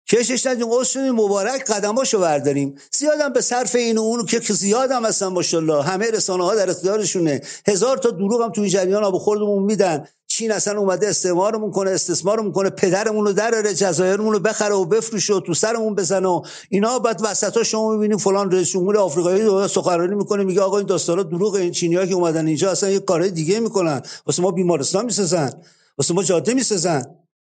کشش 0.09 0.47
ندیم 0.47 0.67
قصد 0.71 1.01
مبارک 1.01 1.65
قدماشو 1.65 2.21
برداریم. 2.21 2.75
زیادم 2.93 3.33
به 3.33 3.41
صرف 3.41 3.75
این 3.75 3.99
و 3.99 4.01
اون 4.01 4.27
که 4.27 4.41
زیادم 4.41 5.05
هستن 5.05 5.27
ماشاءالله. 5.27 5.83
همه 5.83 6.11
رسانه 6.11 6.45
ها 6.45 6.55
در 6.55 6.71
اختیارشونه 6.71 7.41
هزار 7.67 7.99
تا 7.99 8.11
دروغ 8.11 8.43
هم 8.43 8.53
تو 8.53 8.61
این 8.61 8.71
جریان 8.71 9.05
آب 9.05 9.19
خوردمون 9.19 9.63
میدن. 9.63 10.07
چین 10.27 10.53
اصلا 10.53 10.81
اومده 10.81 11.09
استعمارمون 11.09 11.71
کنه 11.71 11.91
استثمارمون 11.91 12.53
کنه. 12.53 12.71
پدرمون 12.71 13.27
رو 13.27 13.33
دراره 13.33 13.75
جزایرمون 13.75 14.33
رو 14.33 14.39
بخره 14.39 14.75
و 14.75 14.85
بفروشه 14.85 15.35
و 15.35 15.41
تو 15.41 15.55
سرمون 15.55 15.95
بزنه 15.95 16.29
و 16.29 16.43
اینا. 16.71 16.99
بعد 16.99 17.21
وسطا 17.25 17.63
شما 17.63 17.93
می‌بینیم 17.93 18.19
فلان 18.19 18.51
رئیس 18.51 18.71
جمهور 18.71 18.99
آفریقایی 18.99 19.43
دو 19.43 19.69
سخنرانی 19.69 20.15
می‌کنه. 20.15 20.45
میگه 20.45 20.61
آقا 20.61 20.79
این 20.79 20.87
داستانا 20.87 21.23
دروغ 21.23 21.55
این 21.55 21.73
چینی‌ها 21.73 22.07
که 22.07 22.15
اومدن 22.15 22.47
اینجا 22.47 22.71
اصلا 22.71 22.91
یه 22.91 22.99
کارهای 22.99 23.31
دیگه 23.31 23.61
می‌کنن. 23.61 24.03
واسه 24.27 24.43
ما 24.43 24.51
بیمارستان 24.51 25.05
می‌سازن. 25.05 25.63
واسه 25.99 26.15
ما 26.15 26.23
جاده 26.23 26.55
می‌سازن. 26.55 27.05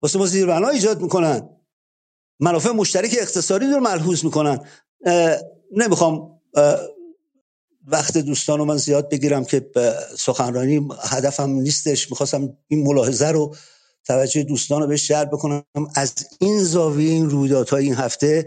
واسه 0.02 0.18
ما 0.18 0.26
زیربنا 0.26 0.68
ایجاد 0.68 1.02
می‌کنن. 1.02 1.48
منافع 2.40 2.70
مشترک 2.70 3.16
اقتصادی 3.20 3.66
رو 3.66 3.80
ملحوظ 3.80 4.24
می‌کنن. 4.24 4.58
نمی‌خوام 5.76 6.40
وقت 7.86 8.18
دوستان 8.18 8.58
رو 8.58 8.64
من 8.64 8.76
زیاد 8.76 9.10
بگیرم 9.10 9.44
که 9.44 9.70
سخنرانی 10.18 10.88
هدفم 11.00 11.50
نیستش. 11.50 12.10
می‌خواستم 12.10 12.56
این 12.68 12.86
ملاحظه 12.86 13.26
رو 13.26 13.54
توجه 14.04 14.42
دوستان 14.42 14.80
رو 14.80 14.86
بهش 14.86 15.08
جلب 15.08 15.28
بکنم. 15.30 15.64
از 15.94 16.14
این 16.40 16.62
زاویه 16.62 17.10
این 17.10 17.30
رویدادهای 17.30 17.84
این 17.84 17.94
هفته 17.94 18.46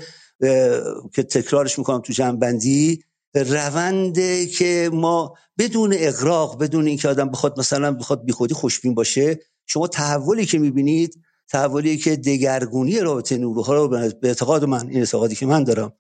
که 1.14 1.24
تکرارش 1.24 1.80
می‌کنم 1.80 2.02
تو 2.02 2.14
جنبندی 2.14 3.04
رونده 3.36 4.48
که 4.48 4.90
ما 4.94 5.34
بدون 5.58 5.96
اقراق 5.98 6.64
بدون 6.64 6.88
اینکه 6.88 7.08
آدم 7.08 7.30
بخواد 7.30 7.60
مثلا 7.60 7.92
بخواد 7.92 8.26
بیخودی 8.26 8.54
خوشبین 8.54 8.94
باشه 8.94 9.40
شما 9.66 9.88
تحولی 9.88 10.46
که 10.46 10.60
می‌بینید 10.60 11.22
تحولی 11.52 11.98
که 11.98 12.16
دگرگونی 12.16 13.00
رابطه 13.00 13.38
نیروها 13.38 13.74
رو 13.74 13.88
به 13.88 14.14
اعتقاد 14.24 14.66
من 14.66 14.88
این 14.90 15.00
اعتقادی 15.00 15.36
که 15.36 15.46
من 15.46 15.64
دارم 15.64 15.94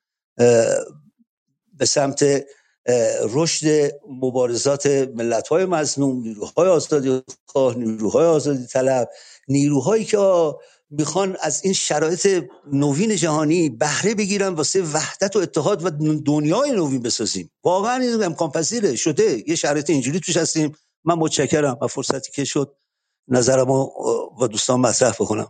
به 1.73 1.85
سمت 1.85 2.45
رشد 3.29 3.91
مبارزات 4.09 4.87
ملت 4.87 5.47
های 5.47 5.65
مظلوم 5.65 6.21
نیروهای 6.21 6.69
آزادی 6.69 7.21
خواه 7.45 7.77
نیروهای 7.77 8.25
آزادی 8.25 8.65
طلب 8.65 9.09
نیروهایی 9.47 10.05
که 10.05 10.17
می‌خوان 10.89 11.37
از 11.41 11.61
این 11.63 11.73
شرایط 11.73 12.43
نوین 12.73 13.15
جهانی 13.15 13.69
بهره 13.69 14.15
بگیرن 14.15 14.47
واسه 14.47 14.81
وحدت 14.81 15.35
و 15.35 15.39
اتحاد 15.39 15.85
و 15.85 15.89
دنیای 16.25 16.71
نوین 16.71 17.01
بسازیم. 17.01 17.51
واقعا 17.63 17.95
این 17.95 18.23
امکان 18.23 18.51
پذیره 18.51 18.95
شده. 18.95 19.43
یه 19.47 19.55
شرایط 19.55 19.89
اینجوری 19.89 20.19
توش 20.19 20.37
هستیم. 20.37 20.71
من 21.03 21.15
متشکرم 21.15 21.77
و 21.81 21.87
فرصتی 21.87 22.31
که 22.31 22.43
شد 22.43 22.75
نظرمو 23.27 23.89
با 24.39 24.47
دوستان 24.47 24.79
مطرح 24.79 25.11
بکنم. 25.11 25.47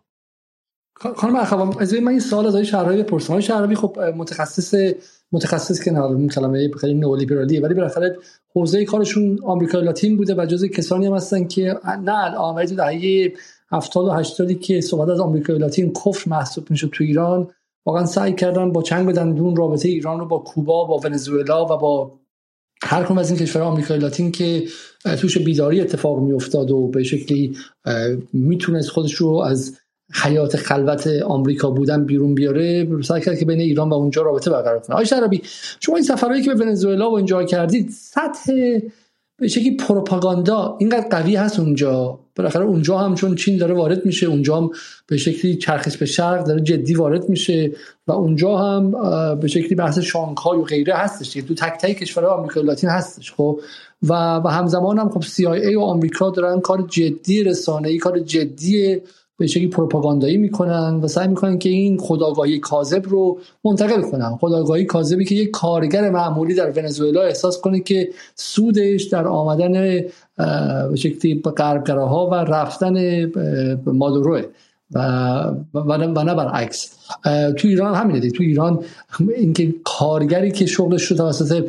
خانم 1.15 1.35
اخوام 1.35 1.77
از 1.77 1.93
من 1.93 2.07
این 2.07 2.19
سوال 2.19 2.47
از 2.47 2.55
شهرهای 2.55 3.03
بپرسم. 3.03 3.33
های 3.33 3.41
شهرهای 3.41 3.75
خب 3.75 3.99
متخصص 3.99 4.93
متخصص 5.31 5.83
که 5.83 5.91
نه 5.91 6.03
این 6.03 6.29
کلمه 6.29 6.71
خیلی 6.71 6.93
نئولیبرالیه 6.93 7.61
ولی 7.61 7.73
بالاخره 7.73 8.17
حوزه 8.55 8.85
کارشون 8.85 9.39
آمریکا 9.43 9.79
لاتین 9.79 10.17
بوده 10.17 10.35
و 10.35 10.45
جزء 10.45 10.67
کسانی 10.67 11.05
هم 11.05 11.13
هستن 11.13 11.47
که 11.47 11.79
نه 12.03 12.23
الان 12.23 12.55
ولی 12.55 12.67
تو 12.67 12.75
دهه 12.75 13.33
70 13.71 14.07
و 14.07 14.11
80 14.11 14.59
که 14.59 14.81
صحبت 14.81 15.09
از 15.09 15.19
آمریکا 15.19 15.53
لاتین 15.53 15.93
کفر 15.93 16.29
محسوب 16.29 16.71
می‌شد 16.71 16.89
تو 16.93 17.03
ایران 17.03 17.47
واقعا 17.85 18.05
سعی 18.05 18.33
کردن 18.33 18.71
با 18.71 18.81
چنگ 18.81 19.07
بدن 19.07 19.33
دون 19.33 19.55
رابطه 19.55 19.89
ایران 19.89 20.19
رو 20.19 20.25
با 20.25 20.37
کوبا 20.39 20.85
با 20.85 20.97
ونزوئلا 20.97 21.65
و 21.65 21.77
با 21.77 22.19
هر 22.83 23.03
کدوم 23.03 23.17
از 23.17 23.29
این 23.29 23.39
کشور 23.39 23.61
آمریکای 23.61 23.99
لاتین 23.99 24.31
که 24.31 24.63
توش 25.19 25.37
بیداری 25.37 25.81
اتفاق 25.81 26.19
میافتاد 26.19 26.71
و 26.71 26.87
به 26.87 27.03
شکلی 27.03 27.57
می‌تونست 28.33 28.89
خودش 28.89 29.13
رو 29.13 29.29
از 29.29 29.77
حیات 30.23 30.57
خلوت 30.57 31.07
آمریکا 31.07 31.71
بودن 31.71 32.05
بیرون 32.05 32.35
بیاره 32.35 32.87
سعی 33.01 33.21
کرد 33.21 33.39
که 33.39 33.45
بین 33.45 33.59
ایران 33.59 33.89
و 33.89 33.93
اونجا 33.93 34.21
رابطه 34.21 34.51
برقرار 34.51 34.79
کنه. 34.79 34.93
آقای 34.93 35.05
شرابی 35.05 35.41
شما 35.79 35.95
این 35.95 36.05
سفرهایی 36.05 36.43
که 36.43 36.53
به 36.53 36.65
ونزوئلا 36.65 37.11
و 37.11 37.15
اینجا 37.15 37.43
کردید 37.43 37.89
سطح 37.89 38.53
به 39.37 39.47
شکلی 39.47 39.77
پروپاگاندا 39.77 40.77
اینقدر 40.79 41.07
قوی 41.09 41.35
هست 41.35 41.59
اونجا؟ 41.59 42.19
بالاخره 42.35 42.65
اونجا 42.65 42.97
هم 42.97 43.15
چون 43.15 43.35
چین 43.35 43.57
داره 43.57 43.73
وارد 43.73 44.05
میشه 44.05 44.25
اونجا 44.25 44.57
هم 44.57 44.69
به 45.07 45.17
شکلی 45.17 45.55
چرخش 45.55 45.97
به 45.97 46.05
شرق 46.05 46.43
داره 46.43 46.61
جدی 46.61 46.93
وارد 46.93 47.29
میشه 47.29 47.71
و 48.07 48.11
اونجا 48.11 48.57
هم 48.57 48.91
به 49.39 49.47
شکلی 49.47 49.75
بحث 49.75 49.99
شانگهای 49.99 50.57
و 50.57 50.63
غیره 50.63 50.95
هستش 50.95 51.33
تو 51.33 51.53
تک 51.53 51.77
تک 51.81 51.97
کشورهای 51.97 52.33
آمریکا 52.33 52.61
لاتین 52.61 52.89
هستش 52.89 53.31
خب. 53.31 53.59
و 54.03 54.13
و 54.35 54.47
همزمان 54.47 54.99
هم 54.99 55.09
خب 55.09 55.21
CIA 55.21 55.75
و 55.75 55.81
آمریکا 55.81 56.29
دارن 56.29 56.59
کار 56.59 56.81
جدی 56.81 57.43
رسانه‌ای 57.43 57.97
کار 57.97 58.19
جدی 58.19 59.01
به 59.41 59.47
شکلی 59.47 59.67
پروپاگاندایی 59.67 60.37
می‌کنن 60.37 60.99
و 61.03 61.07
سعی 61.07 61.27
می‌کنن 61.27 61.57
که 61.57 61.69
این 61.69 61.97
خداگاهی 61.97 62.59
کاذب 62.59 63.09
رو 63.09 63.39
منتقل 63.63 64.01
کنن. 64.01 64.37
خداگاهی 64.37 64.85
کاذبی 64.85 65.25
که 65.25 65.35
یک 65.35 65.51
کارگر 65.51 66.09
معمولی 66.09 66.55
در 66.55 66.71
ونزوئلا 66.71 67.21
احساس 67.21 67.61
کنه 67.61 67.79
که 67.79 68.09
سودش 68.35 69.03
در 69.03 69.27
آمدن 69.27 69.71
به 69.71 70.95
شکلی 70.95 71.41
غربگراها 71.41 72.29
و 72.29 72.33
رفتن 72.33 73.25
مادوروه 73.85 74.41
و 74.91 74.99
و 75.75 76.23
نه 76.23 76.35
برعکس. 76.35 76.95
تو 77.57 77.67
ایران 77.67 77.95
همینه 77.95 78.19
دی 78.19 78.31
تو 78.31 78.43
ایران 78.43 78.79
اینکه 79.37 79.75
کارگری 79.83 80.51
که 80.51 80.65
شغلش 80.65 81.03
رو 81.03 81.17
توسط 81.17 81.63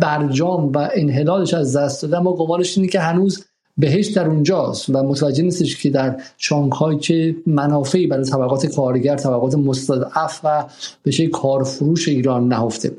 برجام 0.00 0.72
و 0.72 0.88
انحلالش 0.94 1.54
از 1.54 1.76
دست 1.76 2.02
داده 2.02 2.18
ما 2.18 2.32
گمانش 2.32 2.78
اینه 2.78 2.90
که 2.90 3.00
هنوز 3.00 3.44
بهش 3.78 4.06
در 4.06 4.26
اونجاست 4.26 4.88
و 4.88 5.02
متوجه 5.02 5.42
نیستش 5.42 5.82
که 5.82 5.90
در 5.90 6.22
شانگهای 6.36 6.98
که 6.98 7.36
منافعی 7.46 8.06
برای 8.06 8.24
طبقات 8.24 8.66
کارگر 8.66 9.16
طبقات 9.16 9.54
مستضعف 9.54 10.40
و 10.44 10.64
به 11.02 11.28
کارفروش 11.28 12.08
ایران 12.08 12.48
نهفته. 12.48 12.96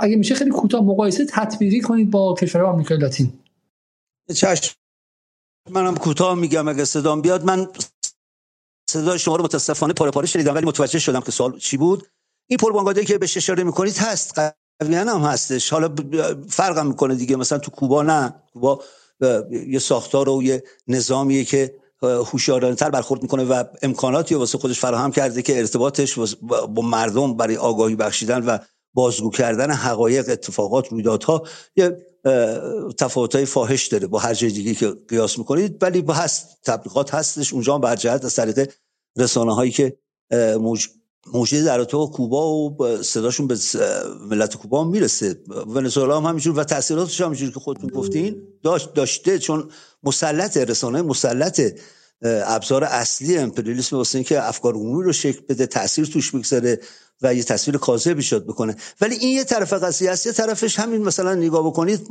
اگه 0.00 0.16
میشه 0.16 0.34
خیلی 0.34 0.50
کوتاه 0.50 0.84
مقایسه 0.84 1.26
تطبیقی 1.26 1.80
کنید 1.80 2.10
با 2.10 2.34
کشور 2.34 2.62
آمریکای 2.62 2.98
لاتین. 2.98 3.32
چشم. 4.34 4.74
منم 5.70 5.96
کوتاه 5.96 6.34
میگم 6.34 6.68
اگه 6.68 6.84
صدام 6.84 7.22
بیاد. 7.22 7.44
من 7.44 7.66
صدای 8.90 9.18
شما 9.18 9.36
رو 9.36 9.44
متاسفانه 9.44 9.92
پاره 9.92 10.10
پاره 10.10 10.26
شنیدم 10.26 10.54
ولی 10.54 10.66
متوجه 10.66 10.98
شدم 10.98 11.20
که 11.20 11.30
سوال 11.32 11.58
چی 11.58 11.76
بود. 11.76 12.06
این 12.50 12.56
پروپاگاندایی 12.56 13.06
که 13.06 13.18
بهش 13.18 13.36
اشاره 13.36 13.64
می‌کنید 13.64 13.96
هست. 13.96 14.38
قویا 14.80 15.00
هم 15.00 15.20
هستش. 15.20 15.70
حالا 15.70 15.94
فرقم 16.48 16.86
می‌کنه 16.86 17.14
دیگه. 17.14 17.36
مثلا 17.36 17.58
تو 17.58 17.70
کوبا 17.70 18.02
نه. 18.02 18.34
کوبا 18.52 18.82
یه 19.68 19.78
ساختار 19.78 20.28
و 20.28 20.42
یه 20.42 20.64
نظامیه 20.88 21.44
که 21.44 21.74
هوشیارانه 22.02 22.74
تر 22.74 22.90
برخورد 22.90 23.22
می‌کنه 23.22 23.44
و 23.44 23.64
امکاناتی 23.82 24.34
واسه 24.34 24.58
خودش 24.58 24.80
فراهم 24.80 25.12
کرده 25.12 25.42
که 25.42 25.58
ارتباطش 25.58 26.18
با 26.68 26.82
مردم 26.82 27.36
برای 27.36 27.56
آگاهی 27.56 27.96
بخشیدن 27.96 28.44
و 28.44 28.58
بازگو 28.94 29.30
کردن 29.30 29.70
حقایق 29.70 30.28
اتفاقات 30.28 30.88
رویدادها 30.88 31.42
یه 31.76 31.96
تفاوت‌های 32.98 33.44
فاحش 33.44 33.86
داره 33.86 34.06
با 34.06 34.18
هر 34.18 34.34
جای 34.34 34.74
که 34.74 34.94
قیاس 35.08 35.38
می‌کنید. 35.38 35.82
ولی 35.82 36.02
با 36.02 36.14
هست 36.14 36.58
تبلیغات 36.64 37.14
هستش. 37.14 37.52
اونجا 37.52 37.78
بر 37.78 37.96
جهت 37.96 38.24
از 38.24 38.34
طریق 38.34 38.72
رسانه 39.18 39.54
هایی 39.54 39.70
که 39.70 39.96
موج... 40.60 40.88
موجود 41.26 41.64
در 41.64 41.84
تو 41.84 42.06
کوبا 42.06 42.70
و 42.70 43.02
صداشون 43.02 43.46
به 43.46 43.58
ملت 44.30 44.56
کوبا 44.56 44.84
می‌رسه. 44.84 45.36
ونزوئلا 45.66 46.16
هم 46.16 46.26
همینجور 46.26 46.58
و 46.58 46.64
تاثیراتش 46.64 47.20
هم 47.20 47.26
همینجور 47.26 47.50
که 47.50 47.60
خودتون 47.60 47.90
گفتین 47.90 48.42
داشت 48.62 48.94
داشته 48.94 49.38
چون 49.38 49.70
مسلط 50.02 50.56
رسانه 50.56 51.02
مسلط 51.02 51.60
ابزار 52.24 52.84
اصلی 52.84 53.38
امپریالیسم 53.38 53.96
واسه 53.96 54.18
اینکه 54.18 54.48
افکار 54.48 54.74
عمومی 54.74 55.04
رو 55.04 55.12
شکل 55.12 55.40
بده 55.48 55.66
تاثیر 55.66 56.04
توش 56.04 56.30
بگذاره 56.30 56.80
و 57.22 57.34
یه 57.34 57.42
تصویر 57.42 57.76
کاذب 57.76 58.16
ایجاد 58.16 58.46
بکنه 58.46 58.76
ولی 59.00 59.14
این 59.14 59.36
یه 59.36 59.44
طرف 59.44 59.72
قضیه 59.72 60.10
است. 60.10 60.26
یه 60.26 60.32
طرفش 60.32 60.78
همین 60.78 61.02
مثلا 61.02 61.34
نگاه 61.34 61.66
بکنید 61.66 62.06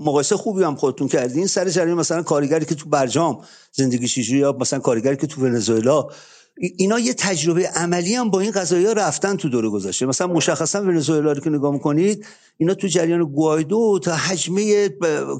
مقایسه 0.00 0.36
خوبی 0.36 0.62
هم 0.62 0.76
خودتون 0.76 1.08
کردین. 1.08 1.46
سر 1.46 1.68
جریان 1.68 1.98
مثلا 1.98 2.22
کارگری 2.22 2.64
که 2.64 2.74
تو 2.74 2.88
برجام 2.88 3.44
زندگی 3.72 4.08
چجوری 4.08 4.38
یا 4.38 4.56
مثلا 4.60 4.78
کارگری 4.78 5.16
که 5.16 5.26
تو 5.26 5.40
ونزوئلا 5.40 6.08
اینا 6.62 6.98
یه 6.98 7.14
تجربه 7.14 7.68
عملی 7.68 8.14
هم 8.14 8.30
با 8.30 8.40
این 8.40 8.50
قضایی 8.50 8.86
ها 8.86 8.92
رفتن 8.92 9.36
تو 9.36 9.48
دوره 9.48 9.68
گذشته. 9.68 10.06
مثلا 10.06 10.26
مشخصا 10.26 10.82
ونزوئلا 10.82 11.32
رو 11.32 11.40
که 11.40 11.50
نگاه 11.50 11.72
می‌کنید 11.72 12.26
اینا 12.56 12.74
تو 12.74 12.86
جریان 12.86 13.24
گوایدو 13.24 13.98
تا 14.02 14.14
حجمه 14.14 14.88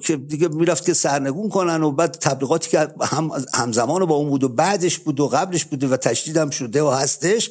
که 0.03 0.16
دیگه 0.16 0.49
می‌رفت 0.49 0.87
که 0.87 0.95
سرنگون 0.95 1.49
کنن 1.49 1.83
و 1.83 1.93
بعد 1.93 2.11
تبلیغاتی 2.11 2.71
که 2.71 2.89
هم 3.03 3.31
همزمان 3.55 4.05
با 4.05 4.14
اون 4.14 4.29
بود 4.29 4.45
و 4.45 4.49
بعدش 4.49 4.99
بود 4.99 5.21
و 5.21 5.29
قبلش 5.29 5.64
بوده 5.64 5.89
و 5.89 5.97
تشدید 5.97 6.37
هم 6.37 6.51
شده 6.51 6.83
و 6.83 6.91
هستش. 6.91 7.51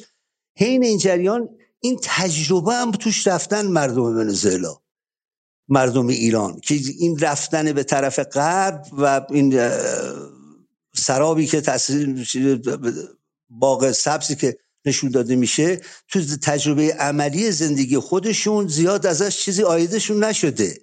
حین 0.56 0.84
این 0.84 0.98
جریان 0.98 1.48
این 1.80 1.98
تجربه 2.02 2.74
هم 2.74 2.90
توش 2.90 3.26
رفتن 3.26 3.66
مردم 3.66 4.02
ونزوئلا 4.02 4.76
مردم 5.68 6.06
ایران 6.06 6.60
که 6.60 6.74
این 6.98 7.18
رفتن 7.18 7.72
به 7.72 7.82
طرف 7.82 8.18
غرب 8.18 8.86
و 8.98 9.26
این 9.30 9.70
سرابی 10.96 11.46
که 11.46 11.60
تاثیر 11.60 12.26
باغ 13.50 13.92
سبزی 13.92 14.36
که 14.36 14.56
نشون 14.84 15.10
داده 15.10 15.36
میشه 15.36 15.80
تو 16.08 16.20
تجربه 16.42 16.94
عملی 16.94 17.52
زندگی 17.52 17.98
خودشون 17.98 18.68
زیاد 18.68 19.06
ازش 19.06 19.38
چیزی 19.38 19.62
آیدشون 19.62 20.24
نشده. 20.24 20.78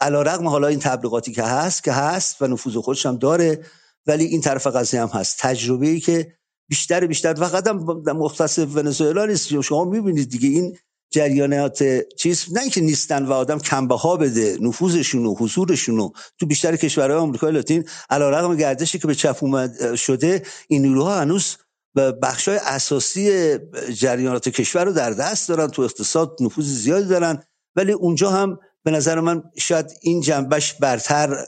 علا 0.00 0.22
رقم 0.22 0.48
حالا 0.48 0.66
این 0.66 0.78
تبلیغاتی 0.78 1.32
که 1.32 1.42
هست 1.42 1.84
که 1.84 1.92
هست 1.92 2.42
و 2.42 2.46
نفوذ 2.46 2.76
خودش 2.76 3.06
هم 3.06 3.16
داره 3.16 3.64
ولی 4.06 4.24
این 4.24 4.40
طرف 4.40 4.66
قضیه 4.66 5.00
هم 5.00 5.08
هست. 5.08 5.36
تجربه 5.38 5.86
ای 5.86 6.00
که 6.00 6.32
بیشتر 6.68 7.06
بیشتر 7.06 7.34
فقط 7.34 7.66
هم 7.66 8.02
مختص 8.06 8.58
ونزوئلا 8.58 9.26
نیست. 9.26 9.60
شما 9.60 9.84
می‌بینید 9.84 10.30
دیگه 10.30 10.48
این 10.48 10.76
جریانات 11.10 11.84
چیز 12.16 12.46
نه 12.52 12.60
اینکه 12.60 12.80
نیستن 12.80 13.26
و 13.26 13.32
آدم 13.32 13.58
کمبه 13.58 13.96
ها 13.96 14.16
بده 14.16 14.58
نفوذشون 14.60 15.26
و 15.26 15.34
حضورشون 15.34 16.10
تو 16.38 16.46
بیشتر 16.46 16.76
کشورهای 16.76 17.20
آمریکای 17.20 17.52
لاتین 17.52 17.84
علیرغم 18.10 18.56
گردشی 18.56 18.98
که 18.98 19.06
به 19.06 19.14
چپ 19.14 19.38
اومد 19.40 19.94
شده 19.94 20.42
این 20.68 20.82
نیروها 20.82 21.20
هنوز 21.20 21.56
بخشای 21.96 22.60
اساسی 22.62 23.58
جریانات 23.94 24.48
کشور 24.48 24.84
رو 24.84 24.92
در 24.92 25.10
دست 25.10 25.48
دارن 25.48 25.66
تو 25.68 25.82
اقتصاد 25.82 26.36
نفوذ 26.40 26.64
زیادی 26.64 27.08
دارن. 27.08 27.42
ولی 27.76 27.92
اونجا 27.92 28.30
هم 28.30 28.58
به 28.84 28.90
نظر 28.90 29.20
من 29.20 29.42
شاید 29.58 29.92
این 30.00 30.20
جنبش 30.20 30.74
برتر 30.74 31.44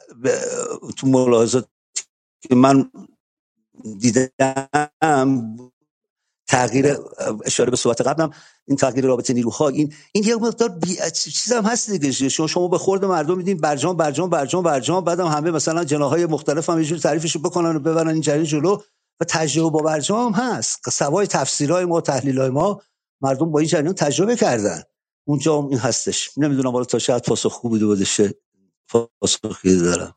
تو 0.97 1.07
ملاحظات 1.07 1.69
که 2.49 2.55
من 2.55 2.91
دیدم 3.99 4.29
تغییر 6.49 6.97
اشاره 7.45 7.71
به 7.71 7.77
صحبت 7.77 8.01
قبلم 8.01 8.31
این 8.69 8.77
تغییر 8.77 9.05
رابطه 9.05 9.35
نیروها 9.35 9.69
این 9.69 9.95
این 10.13 10.25
یه 10.25 10.37
مقدار 10.37 10.69
بی... 10.69 10.97
چیز 11.15 11.53
هم 11.53 11.65
هست 11.65 11.91
دیگه. 11.91 12.29
شما 12.29 12.47
شما 12.47 12.69
به 12.69 12.79
خورد 12.79 13.05
مردم 13.05 13.37
میدین 13.37 13.57
برجام 13.57 13.97
برجام 13.97 14.31
برجام 14.31 14.63
برجام 14.65 15.05
بعدم 15.05 15.27
همه 15.27 15.51
مثلا 15.51 15.85
جناهای 15.85 16.27
مختلف 16.27 16.71
هم 16.71 16.79
یه 16.79 16.85
جور 16.85 16.99
تعریفش 16.99 17.37
بکنن 17.37 17.77
و 17.77 17.79
ببرن 17.79 18.09
این 18.09 18.21
جریان 18.21 18.45
جلو. 18.45 18.79
و 19.21 19.25
تجربه 19.25 19.71
با 19.71 19.83
برجام 19.83 20.33
هست. 20.33 20.91
سوای 20.91 21.27
تفسیرهای 21.27 21.85
ما 21.85 22.01
تحلیلهای 22.01 22.51
ما 22.51 22.83
مردم 23.21 23.51
با 23.51 23.59
این 23.59 23.69
جریان 23.69 23.95
تجربه 23.95 24.37
کردن. 24.37 24.83
اونجا 25.25 25.59
هم 25.59 25.69
این 25.69 25.79
هستش. 25.79 26.39
نمی‌دونم 26.39 26.71
حالا 26.71 26.85
تا 26.85 26.99
شاید 26.99 27.23
پاسخ 27.23 27.53
خوب 27.53 27.71
بوده 27.71 27.87
بودشه 27.87 28.35
پاسخی 28.89 29.81
دارم. 29.81 30.15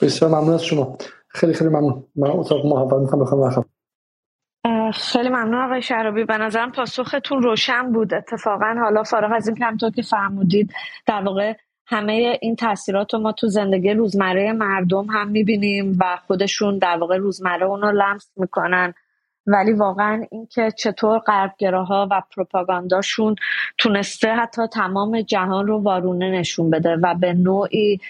بسیار 0.00 0.30
ممنون 0.30 0.54
از 0.54 0.64
شما. 0.64 0.98
خیلی 1.28 1.54
خیلی 1.54 1.70
ممنون. 1.70 2.06
من 2.16 2.30
اتاق 2.30 2.66
محول 2.66 3.00
می‌خوام 3.00 3.24
بخوام 3.24 3.64
خیلی 4.94 5.28
ممنون 5.28 5.64
آقای 5.64 5.82
شرابی 5.82 6.24
به 6.24 6.38
نظرم 6.38 6.72
پاسختون 6.72 7.42
روشن 7.42 7.92
بود. 7.92 8.14
اتفاقا 8.14 8.76
حالا 8.82 9.02
فارغ 9.02 9.32
از 9.34 9.48
این 9.48 9.56
که 9.56 9.64
همطور 9.64 9.90
که 9.90 10.02
فرمودید 10.02 10.72
در 11.06 11.22
واقع 11.22 11.54
همه 11.90 12.38
این 12.40 12.56
تاثیرات 12.56 13.14
رو 13.14 13.20
ما 13.20 13.32
تو 13.32 13.48
زندگی 13.48 13.90
روزمره 13.90 14.52
مردم 14.52 15.06
هم 15.06 15.28
می‌بینیم 15.28 15.96
و 16.00 16.18
خودشون 16.26 16.78
در 16.78 16.96
واقع 16.96 17.16
روزمره 17.16 17.66
اونو 17.66 17.92
لمس 17.92 18.30
می‌کنن. 18.36 18.94
ولی 19.46 19.72
واقعا 19.72 20.24
اینکه 20.30 20.70
چطور 20.70 21.18
غربگراها 21.18 22.08
و 22.10 22.22
پروپاگانداشون 22.36 23.36
تونسته 23.78 24.34
حتی 24.34 24.66
تمام 24.66 25.20
جهان 25.20 25.66
رو 25.66 25.82
وارونه 25.82 26.30
نشون 26.30 26.70
بده 26.70 26.96
و 26.96 27.14
به 27.14 27.32
نوعی 27.32 28.00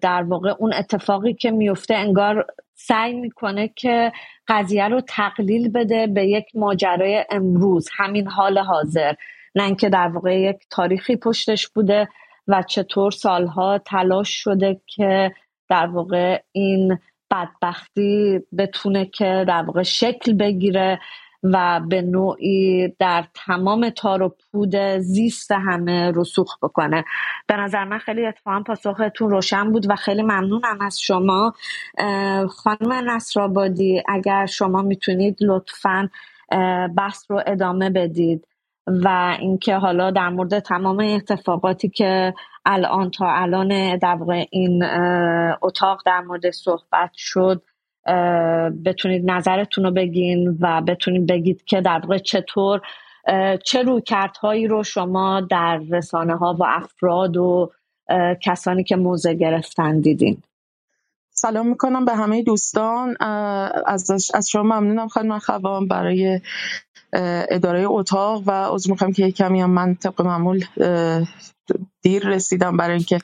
در 0.00 0.22
واقع 0.22 0.54
اون 0.58 0.72
اتفاقی 0.72 1.34
که 1.34 1.50
میفته 1.50 1.94
انگار 1.94 2.46
سعی 2.74 3.14
می‌کنه 3.14 3.68
که 3.68 4.12
قضیه 4.48 4.88
رو 4.88 5.00
تقلیل 5.00 5.72
بده 5.72 6.06
به 6.06 6.26
یک 6.26 6.46
ماجرای 6.54 7.24
امروز 7.30 7.88
همین 7.96 8.26
حال 8.26 8.58
حاضر. 8.58 9.14
نه 9.54 9.64
اینکه 9.64 9.88
در 9.88 10.08
واقع 10.08 10.40
یک 10.40 10.56
تاریخی 10.70 11.16
پشتش 11.16 11.68
بوده. 11.68 12.08
و 12.48 12.62
چطور 12.62 13.10
سالها 13.10 13.78
تلاش 13.78 14.30
شده 14.30 14.80
که 14.86 15.32
در 15.68 15.86
واقع 15.86 16.42
این 16.52 16.98
بدبختی 17.30 18.40
بتونه 18.58 19.06
که 19.06 19.44
در 19.48 19.62
واقع 19.62 19.82
شکل 19.82 20.32
بگیره 20.32 21.00
و 21.42 21.80
به 21.88 22.02
نوعی 22.02 22.88
در 22.98 23.24
تمام 23.34 23.90
تار 23.90 24.22
و 24.22 24.36
پود 24.52 24.76
زیست 24.98 25.52
همه 25.52 26.12
رسوخ 26.14 26.56
بکنه. 26.62 27.04
به 27.46 27.56
نظر 27.56 27.84
من 27.84 27.98
خیلی 27.98 28.26
اتفاقا 28.26 28.62
پاسختون 28.62 29.30
روشن 29.30 29.72
بود 29.72 29.90
و 29.90 29.96
خیلی 29.96 30.22
ممنونم 30.22 30.78
از 30.80 31.00
شما. 31.00 31.54
خانم 32.48 32.92
نصرآبادی 32.92 34.02
اگر 34.08 34.46
شما 34.46 34.82
می‌تونید 34.82 35.36
لطفا 35.40 36.08
بحث 36.96 37.30
رو 37.30 37.42
ادامه 37.46 37.90
بدید. 37.90 38.46
و 39.04 39.36
اینکه 39.38 39.74
حالا 39.74 40.10
در 40.10 40.28
مورد 40.28 40.58
تمام 40.58 40.98
اتفاقاتی 40.98 41.88
که 41.88 42.34
الان 42.64 43.10
تا 43.10 43.26
الان 43.30 43.96
در 43.96 44.18
این 44.50 44.84
اتاق 45.62 46.02
در 46.06 46.20
مورد 46.20 46.50
صحبت 46.50 47.10
شد 47.14 47.62
بتونید 48.84 49.30
نظرتون 49.30 49.84
رو 49.84 49.90
بگین 49.90 50.58
و 50.60 50.80
بتونید 50.80 51.26
بگید 51.26 51.64
که 51.64 51.80
در 51.80 51.98
واقع 51.98 52.18
چطور 52.18 52.80
چه 53.64 53.82
رویکردهایی 53.82 54.66
رو 54.66 54.82
شما 54.82 55.40
در 55.40 55.80
رسانه 55.90 56.36
ها 56.36 56.56
و 56.58 56.64
افراد 56.64 57.36
و 57.36 57.70
کسانی 58.42 58.84
که 58.84 58.96
موضع 58.96 59.34
گرفتن 59.34 60.00
دیدین. 60.00 60.42
سلام 61.40 61.68
می‌کنم 61.68 62.04
به 62.04 62.14
همه 62.14 62.42
دوستان. 62.42 63.16
از, 63.86 64.10
از 64.34 64.48
شما 64.48 64.62
ممنونم 64.62 65.08
خانم 65.08 65.38
خوام 65.38 65.88
برای 65.88 66.40
اداره 67.50 67.84
اتاق 67.86 68.42
و 68.46 68.50
عضو 68.50 68.90
می‌خوام 68.90 69.12
که 69.12 69.30
کمی 69.30 69.60
هم 69.60 69.70
من 69.70 69.94
طبق 69.94 70.22
معمول 70.22 70.64
دیر 72.02 72.28
رسیدم 72.28 72.76
برای 72.76 72.96
اینکه 72.96 73.18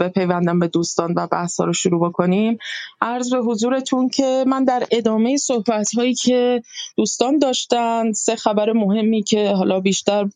بپیوندم 0.00 0.58
به 0.58 0.68
دوستان 0.68 1.14
و 1.16 1.26
بحث 1.26 1.60
رو 1.60 1.72
شروع 1.72 2.08
بکنیم. 2.08 2.58
عرض 3.00 3.34
به 3.34 3.40
حضورتون 3.40 4.08
که 4.08 4.44
من 4.46 4.64
در 4.64 4.86
ادامه 4.90 5.36
صحبت 5.36 5.94
هایی 5.94 6.14
که 6.14 6.62
دوستان 6.96 7.38
داشتن 7.38 8.12
سه 8.12 8.36
خبر 8.36 8.72
مهمی 8.72 9.22
که 9.22 9.50
حالا 9.50 9.80
بیشتر 9.80 10.28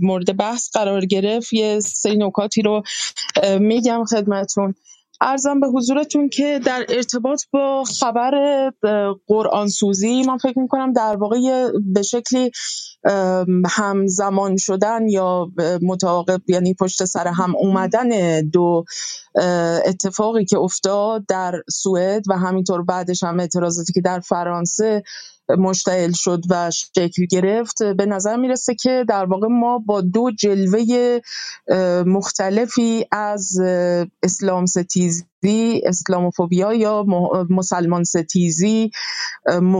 مورد 0.00 0.36
بحث 0.36 0.70
قرار 0.72 1.06
گرفت 1.06 1.52
یه 1.52 1.80
سری 1.80 2.16
نکاتی 2.16 2.62
رو 2.62 2.82
میگم 3.60 4.04
خدمتون 4.04 4.74
ارزم 5.20 5.60
به 5.60 5.66
حضورتون 5.66 6.28
که 6.28 6.60
در 6.66 6.86
ارتباط 6.88 7.42
با 7.52 7.84
خبر 8.00 8.32
قرآن 9.26 9.68
سوزی 9.68 10.22
من 10.22 10.38
فکر 10.38 10.58
می‌کنم 10.58 10.92
در 10.92 11.16
واقع 11.16 11.68
به 11.94 12.02
شکلی 12.02 12.50
همزمان 13.70 14.56
شدن 14.56 15.08
یا 15.08 15.50
متعاقب 15.82 16.40
یعنی 16.48 16.74
پشت 16.74 17.04
سر 17.04 17.28
هم 17.28 17.56
اومدن 17.56 18.40
دو 18.48 18.84
اتفاقی 19.86 20.44
که 20.44 20.58
افتاد 20.58 21.26
در 21.26 21.62
سوئد 21.70 22.22
و 22.28 22.38
همینطور 22.38 22.82
بعدش 22.82 23.22
هم 23.22 23.40
اعتراضاتی 23.40 23.92
که 23.92 24.00
در 24.00 24.20
فرانسه 24.20 25.02
مشتعل 25.58 26.12
شد 26.12 26.42
و 26.50 26.70
شکل 26.70 27.26
گرفت 27.30 27.82
به 27.82 28.06
نظر 28.06 28.36
می‌رسه 28.36 28.74
که 28.74 29.04
در 29.08 29.24
واقع 29.24 29.48
ما 29.48 29.78
با 29.78 30.00
دو 30.00 30.30
جلوه 30.30 31.20
مختلفی 32.06 33.06
از 33.12 33.60
اسلام 34.22 34.66
ستیزی 34.66 35.24
اسلاموفوبیا 35.84 36.74
یا 36.74 37.04
مسلمان 37.50 38.04
ستیزی 38.04 38.90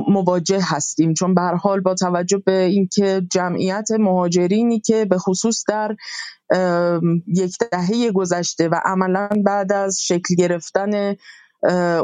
مواجه 0.09 0.61
هستیم. 0.62 1.14
چون 1.14 1.35
به 1.35 1.43
حال 1.43 1.81
با 1.81 1.95
توجه 1.95 2.43
به 2.47 2.62
اینکه 2.62 3.23
جمعیت 3.31 3.89
مهاجرینی 3.91 4.81
که 4.81 5.05
به 5.05 5.18
خصوص 5.18 5.64
در 5.68 5.97
یک 7.27 7.57
دهه 7.73 8.12
گذشته 8.12 8.68
و 8.68 8.81
عملا 8.85 9.29
بعد 9.45 9.73
از 9.73 9.99
شکل 10.03 10.35
گرفتن 10.35 11.14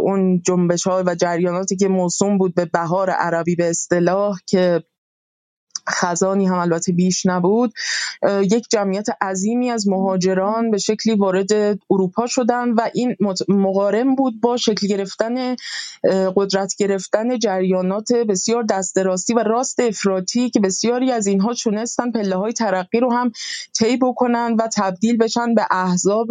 اون 0.01 0.43
جنبش 0.43 0.87
ها 0.87 1.03
و 1.07 1.15
جریاناتی 1.15 1.77
که 1.77 1.89
موسوم 1.89 2.39
بود 2.39 2.55
به 2.55 2.65
بهار 2.65 3.11
عربی 3.11 3.57
به 3.57 3.71
اصطلاح 3.71 4.39
که 4.47 4.83
خزانی 5.91 6.47
هم 6.47 6.59
البته 6.59 6.93
بیش 6.93 7.27
نبود. 7.27 7.73
یک 8.43 8.67
جمعیت 8.71 9.07
عظیمی 9.21 9.71
از 9.71 9.89
مهاجران 9.89 10.71
به 10.71 10.79
شکلی 10.79 11.15
وارد 11.15 11.53
اروپا 11.91 12.27
شدن 12.27 12.71
و 12.71 12.81
این 12.95 13.17
مقارن 13.49 14.15
بود 14.15 14.41
با 14.41 14.57
شکل 14.57 14.87
گرفتن 14.87 15.57
قدرت 16.37 16.75
گرفتن 16.79 17.39
جریانات 17.39 18.13
بسیار 18.13 18.63
دست 18.63 18.99
راستی 18.99 19.35
و 19.35 19.39
راست 19.39 19.81
افراطی 19.81 20.51
که 20.51 20.61
بسیاری 20.61 21.13
از 21.13 21.27
اینها 21.27 21.55
تونستن 21.55 22.11
پله 22.11 22.37
های 22.37 22.53
ترقی 22.53 23.01
رو 23.01 23.13
هم 23.13 23.33
طی 23.79 23.97
بکنن 23.97 24.57
و 24.59 24.69
تبدیل 24.77 25.17
بشن 25.17 25.55
به 25.55 25.67
احزاب 25.71 26.29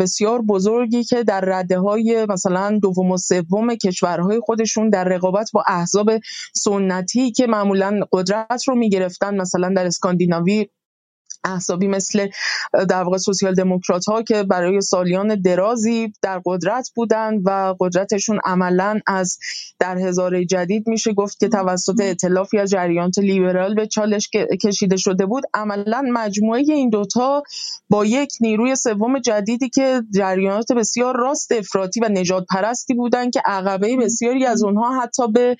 بسیار 0.00 0.42
بزرگی 0.42 1.04
که 1.04 1.24
در 1.24 1.40
رده 1.40 1.78
های 1.78 2.26
مثلا 2.28 2.78
دوم 2.82 3.10
و 3.10 3.16
سوم 3.16 3.74
کشورهای 3.74 4.40
خودشون 4.40 4.90
در 4.90 5.04
رقابت 5.04 5.50
با 5.52 5.64
احزاب 5.66 6.10
سنتی 6.54 7.30
که 7.30 7.46
معمولا 7.46 8.00
قدرت 8.12 8.45
رو 8.68 8.74
می‌گرفتن 8.74 9.40
مثلا 9.40 9.72
در 9.76 9.86
اسکاندیناوی 9.86 10.66
احزابی 11.46 11.88
مثل 11.88 12.28
در 12.88 13.02
واقع 13.02 13.18
سوسیال 13.18 13.54
دموکرات 13.54 14.04
ها 14.04 14.22
که 14.22 14.42
برای 14.42 14.80
سالیان 14.80 15.40
درازی 15.40 16.12
در 16.22 16.40
قدرت 16.46 16.90
بودند 16.94 17.40
و 17.44 17.74
قدرتشون 17.80 18.40
عملا 18.44 19.00
از 19.06 19.38
در 19.78 19.98
هزاره 19.98 20.44
جدید 20.44 20.88
میشه 20.88 21.12
گفت 21.12 21.40
که 21.40 21.48
توسط 21.48 22.00
اطلافی 22.00 22.58
از 22.58 22.70
جریانات 22.70 23.18
لیبرال 23.18 23.74
به 23.74 23.86
چالش 23.86 24.30
کشیده 24.62 24.96
شده 24.96 25.26
بود. 25.26 25.44
عملا 25.54 26.02
مجموعه 26.12 26.60
این 26.60 26.90
دوتا 26.90 27.42
با 27.90 28.04
یک 28.04 28.32
نیروی 28.40 28.76
سوم 28.76 29.18
جدیدی 29.18 29.68
که 29.68 30.02
جریانات 30.14 30.72
بسیار 30.72 31.16
راست 31.16 31.52
افراطی 31.52 32.00
و 32.00 32.08
نجات 32.08 32.46
پرستی 32.50 32.94
بودند 32.94 33.32
که 33.32 33.42
عقبه 33.46 33.96
بسیاری 33.96 34.46
از 34.46 34.64
اونها 34.64 35.00
حتی 35.00 35.28
به 35.28 35.56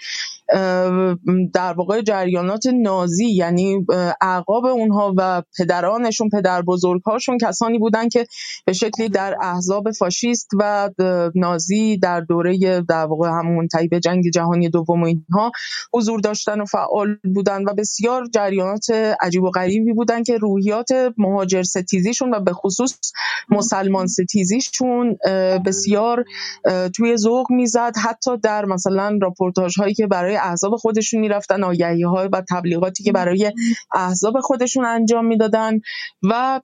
در 1.55 1.73
واقع 1.73 2.03
جریانات 2.03 2.67
نازی 2.67 3.27
یعنی 3.27 3.87
اعقاب 4.21 4.65
اونها 4.65 5.15
و 5.17 5.43
پدرانشون 5.59 6.29
پدر 6.29 6.63
بزرگهاشون 6.63 7.39
کسانی 7.39 7.79
بودن 7.79 8.09
که 8.09 8.27
به 8.67 8.73
شکلی 8.73 9.09
در 9.09 9.37
احزاب 9.41 9.91
فاشیست 9.91 10.51
و 10.59 10.91
نازی 11.35 11.99
در 11.99 12.21
دوره 12.21 12.81
در 12.89 13.07
واقع 13.07 13.29
همون 13.29 13.69
به 13.91 14.01
جنگ 14.01 14.25
جهانی 14.35 14.69
دوم 14.69 15.05
اینها 15.05 15.53
حضور 15.95 16.21
داشتن 16.21 16.61
و 16.61 16.65
فعال 16.65 17.17
بودن 17.35 17.63
و 17.63 17.75
بسیار 17.75 18.27
جریانات 18.35 18.91
عجیب 19.21 19.43
و 19.43 19.51
غریبی 19.51 19.93
بودن 19.93 20.23
که 20.23 20.39
روحیات 20.39 20.89
مهاجر 21.19 21.63
ستیزیشون 21.63 22.35
و 22.35 22.41
به 22.41 22.53
خصوص 22.53 22.99
مسلمان 23.49 24.07
ستیزیشون 24.07 25.17
بسیار 25.67 26.25
توی 26.95 27.17
ذوق 27.17 27.47
می‌زد. 27.51 27.93
حتی 28.05 28.37
در 28.37 28.65
مثلا 28.65 29.19
راپورتاژ 29.23 29.79
هایی 29.79 29.95
که 29.95 30.07
برای 30.07 30.36
احزاب 30.37 30.77
خودشون 30.77 31.21
می‌رفتن 31.21 31.65
آگهی 31.65 32.05
و 32.05 32.43
تبلیغاتی 32.51 33.05
که 33.05 33.13
برای 33.13 33.53
احزاب 33.95 34.41
خودشون 34.41 34.85
انجام 34.85 35.27
می‌دادن 35.27 35.81
و 36.23 36.61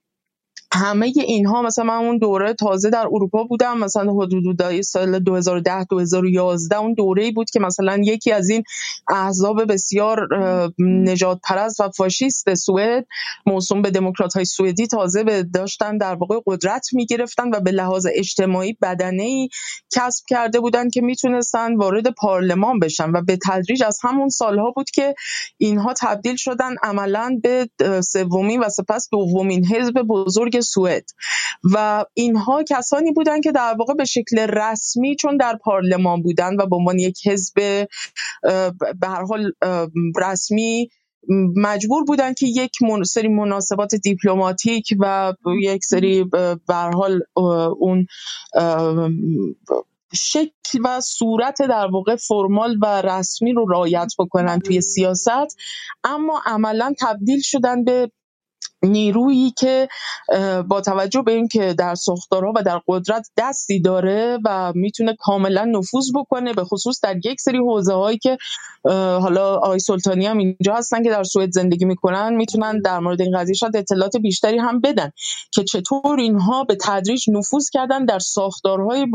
همه 0.75 1.12
اینها 1.16 1.62
مثلا 1.62 1.85
من 1.85 1.95
اون 1.95 2.18
دوره 2.18 2.55
تازه 2.55 2.91
در 2.91 3.07
اروپا 3.07 3.45
بودم 3.45 3.79
مثلا 3.79 4.12
حدود 4.12 4.81
سال 4.81 5.18
2010 5.18 5.85
2011 5.85 6.77
اون 6.77 6.95
دوره 6.95 7.31
بود 7.31 7.51
که 7.51 7.61
مثلا 7.61 8.01
یکی 8.05 8.33
از 8.33 8.51
این 8.51 8.62
احزاب 9.09 9.73
بسیار 9.73 10.29
نجات 10.79 11.41
پرست 11.45 11.81
و 11.81 11.91
فاشیست 11.91 12.55
سوئد 12.55 13.07
موسوم 13.47 13.83
به 13.83 13.91
دموکرات 13.91 14.35
های 14.35 14.45
سوئدی 14.45 14.87
تازه 14.87 15.25
به 15.25 15.43
داشتن 15.43 15.99
در 15.99 16.14
واقع 16.14 16.41
قدرت 16.47 16.87
می 16.93 17.07
گرفتن 17.07 17.51
و 17.55 17.61
به 17.61 17.70
لحاظ 17.70 18.07
اجتماعی 18.14 18.77
بدنه 18.83 19.23
ای 19.23 19.49
کسب 19.97 20.25
کرده 20.29 20.61
بودن 20.61 20.91
که 20.91 21.01
می‌تونستن 21.01 21.77
وارد 21.77 22.11
پارلمان 22.11 22.79
بشن 22.79 23.11
و 23.11 23.23
به 23.23 23.39
تدریج 23.47 23.83
از 23.83 23.99
همون 24.03 24.29
سالها 24.29 24.70
بود 24.70 24.91
که 24.91 25.14
اینها 25.59 25.95
تبدیل 26.01 26.37
شدن 26.37 26.75
عملا 26.83 27.41
به 27.43 27.68
سومین 28.01 28.61
و 28.61 28.68
سپس 28.68 29.09
دومین 29.12 29.66
حزب 29.66 30.03
بزرگ 30.03 30.62
سوئد. 30.63 31.05
و 31.75 32.05
اینها 32.15 32.63
کسانی 32.69 33.13
بودند 33.13 33.43
که 33.43 33.53
در 33.53 33.75
واقع 33.79 33.95
به 33.95 34.05
شکل 34.05 34.39
رسمی 34.39 35.17
چون 35.17 35.37
در 35.37 35.59
پارلمان 35.65 36.23
بودند 36.23 36.61
و 36.61 36.67
به 36.67 36.77
عنوان 36.77 36.99
یک 36.99 37.27
حزب 37.27 37.55
به 39.01 39.07
هر 39.07 39.25
حال 39.25 39.53
رسمی 40.17 40.89
مجبور 41.57 42.05
بودن 42.05 42.35
که 42.35 42.47
یک 42.47 42.71
سری 43.05 43.29
مناسبات 43.29 43.95
دیپلماتیک 43.95 44.89
و 45.01 45.33
یک 45.61 45.85
سری 45.85 46.25
به 46.67 46.75
حال 46.95 47.21
اون 47.79 48.07
شکل 50.15 50.79
و 50.85 51.01
صورت 51.01 51.63
در 51.63 51.87
واقع 51.87 52.17
فرمال 52.17 52.79
و 52.83 53.03
رسمی 53.03 53.53
رو 53.53 53.67
رعایت 53.71 54.13
بکنن 54.19 54.59
توی 54.59 54.81
سیاست 54.81 55.57
اما 56.05 56.43
عملا 56.47 56.95
تبدیل 57.01 57.41
شدن 57.43 57.85
به 57.85 58.11
نیرویی 58.83 59.51
که 59.51 59.89
با 60.69 60.81
توجه 60.81 61.23
به 61.23 61.33
اینکه 61.33 61.75
در 61.75 61.95
ساختارها 61.95 62.53
و 62.57 62.63
در 62.63 62.81
قدرت 62.89 63.29
دستی 63.37 63.81
داره 63.81 64.39
و 64.45 64.73
می‌تونه 64.75 65.17
کاملا 65.19 65.65
نفوذ 65.65 66.07
بکنه 66.15 66.53
به 66.53 66.65
خصوص 66.65 67.01
در 67.03 67.17
یک 67.25 67.41
سری 67.41 67.59
حوزه 67.59 67.93
هایی 67.93 68.19
که 68.19 68.39
حالا 69.23 69.55
آقای 69.55 69.79
سلطانی 69.79 70.27
هم 70.27 70.39
اینجا 70.39 70.75
هستن 70.75 71.03
که 71.03 71.11
در 71.11 71.25
سوئد 71.25 71.51
زندگی 71.51 71.85
می‌کنن 71.85 72.35
می‌تونن 72.35 72.81
در 72.81 72.99
مورد 72.99 73.23
این 73.23 73.39
قضیه 73.39 73.55
شاید 73.55 73.77
اطلاعات 73.77 74.17
بیشتری 74.17 74.59
هم 74.59 74.81
بدن 74.81 75.11
که 75.51 75.65
چطور 75.65 76.21
اینها 76.21 76.65
به 76.65 76.77
تدریج 76.81 77.31
نفوذ 77.31 77.71
کردن 77.71 78.05
در 78.05 78.19
ساختارهای 78.19 79.07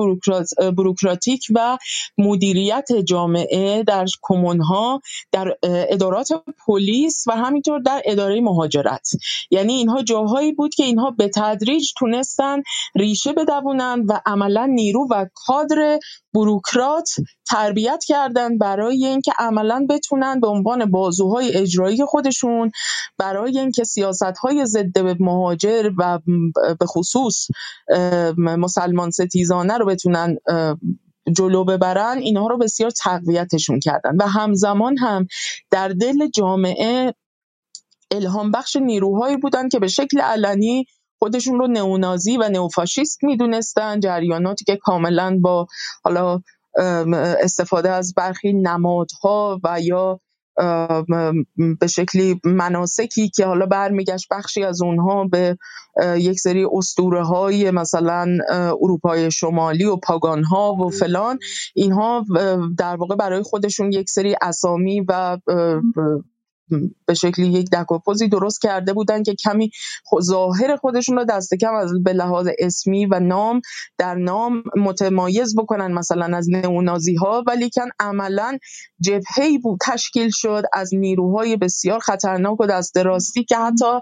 بروکراتیک 0.78 1.45
و 1.56 1.78
مدیریت 2.18 2.88
جامعه 3.06 3.84
در 3.84 4.06
کمونها 4.22 5.02
در 5.32 5.58
ادارات 5.64 6.28
پلیس 6.66 7.24
و 7.28 7.32
همینطور 7.32 7.80
در 7.80 8.02
اداره 8.06 8.41
مهاجرت. 8.41 9.10
یعنی 9.52 9.74
اینها 9.74 10.04
جاهایی 10.04 10.52
بود 10.52 10.76
که 10.76 10.84
اینها 10.84 11.12
به 11.12 11.30
تدریج 11.36 11.92
تونستن 11.98 12.62
ریشه 12.96 13.34
بدوونن 13.34 14.06
و 14.08 14.20
عملا 14.26 14.66
نیرو 14.66 15.08
و 15.12 15.26
کادر 15.34 16.00
بروکرات 16.34 17.10
تربیت 17.48 18.04
کردن 18.08 18.58
برای 18.58 19.06
اینکه 19.06 19.32
عملا 19.40 19.86
بتونن 19.90 20.40
به 20.40 20.48
عنوان 20.48 20.92
بازوهای 20.92 21.56
اجرایی 21.56 22.06
خودشون 22.06 22.72
برای 23.18 23.60
اینکه 23.60 23.84
های 24.42 24.66
ضد 24.66 25.00
مهاجر 25.20 25.92
و 25.98 26.20
به 26.80 26.86
خصوص 26.86 27.48
مسلمان 28.38 29.12
ستیزانه 29.12 29.78
رو 29.78 29.86
بتونن 29.86 30.38
جلو 31.36 31.64
ببرن 31.64 32.18
اینها 32.18 32.48
رو 32.48 32.58
بسیار 32.58 32.92
تقویتشون 32.92 33.80
کردن. 33.80 34.18
و 34.20 34.28
همزمان 34.28 34.98
هم 34.98 35.28
در 35.72 35.88
دل 35.88 36.28
جامعه 36.28 37.14
الهام 38.12 38.51
بخش 38.51 38.76
نیروهایی 38.76 39.38
بودند 39.38 39.72
که 39.72 39.80
به 39.80 39.88
شکل 39.88 40.22
علنی 40.22 40.86
خودشون 41.20 41.60
رو 41.60 41.68
نئونازی 41.68 42.38
و 42.38 42.49
نئوفاشیست 42.49 43.24
می‌دونستن 43.24 43.99
جریاناتی 43.99 44.66
که 44.66 44.78
کاملا 44.82 45.39
با 45.41 45.68
حالا 46.03 46.41
استفاده 47.43 47.89
از 47.89 48.14
برخی 48.18 48.53
نمادها 48.53 49.60
و 49.64 49.82
یا 49.82 50.20
به 51.80 51.88
شکلی 51.88 52.41
مناسکی 52.43 53.30
که 53.30 53.45
حالا 53.45 53.66
برمیگشت 53.66 54.28
بخشی 54.32 54.64
از 54.64 54.82
اونها 54.82 55.28
به 55.32 55.58
یک 56.18 56.39
سری 56.39 56.66
اسطوره 56.74 57.24
های 57.24 57.72
مثلا 57.72 58.38
اروپای 58.82 59.32
شمالی 59.32 59.84
و 59.84 59.95
پاگان 59.95 60.43
ها 60.43 60.74
و 60.74 60.89
فلان 60.89 61.39
اینها 61.76 62.26
در 62.78 62.95
واقع 62.95 63.16
برای 63.16 63.41
خودشون 63.41 63.91
یک 63.91 64.10
سری 64.10 64.36
اسامی 64.41 65.05
و 65.08 65.38
به 67.05 67.13
شکلی 67.13 67.47
یک 67.47 67.70
دکاپوزی 67.70 68.28
درست 68.28 68.61
کرده 68.61 68.93
بودن 68.93 69.24
که 69.24 69.36
کمی 69.36 69.72
ظاهر 70.22 70.76
خودشون 70.76 71.18
رو 71.18 71.26
دست 71.26 71.53
کم 71.53 71.74
از 71.74 72.03
به 72.03 72.13
لحاظ 72.13 72.47
اسمی 72.59 73.05
و 73.05 73.20
نام 73.20 73.61
در 73.97 74.15
نام 74.15 74.63
متمایز 74.76 75.55
بکنن 75.55 75.91
مثلا 75.93 76.38
از 76.38 76.49
نئونازی 76.49 77.15
ها 77.15 77.43
ولی 77.47 77.70
کن 77.70 77.89
عملا 77.99 78.57
جبهه 78.99 79.57
بود 79.63 79.80
تشکیل 79.82 80.30
شد 80.32 80.63
از 80.74 80.95
نیروهای 80.95 81.57
بسیار 81.57 81.99
خطرناک 81.99 82.59
و 82.59 82.68
دست 82.68 82.97
راستی 82.97 83.43
که 83.43 83.57
حتی 83.57 83.99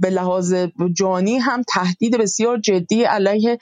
به 0.00 0.10
لحاظ 0.10 0.54
جانی 0.92 1.38
هم 1.38 1.62
تهدید 1.68 2.18
بسیار 2.18 2.58
جدی 2.58 3.02
علیه 3.04 3.58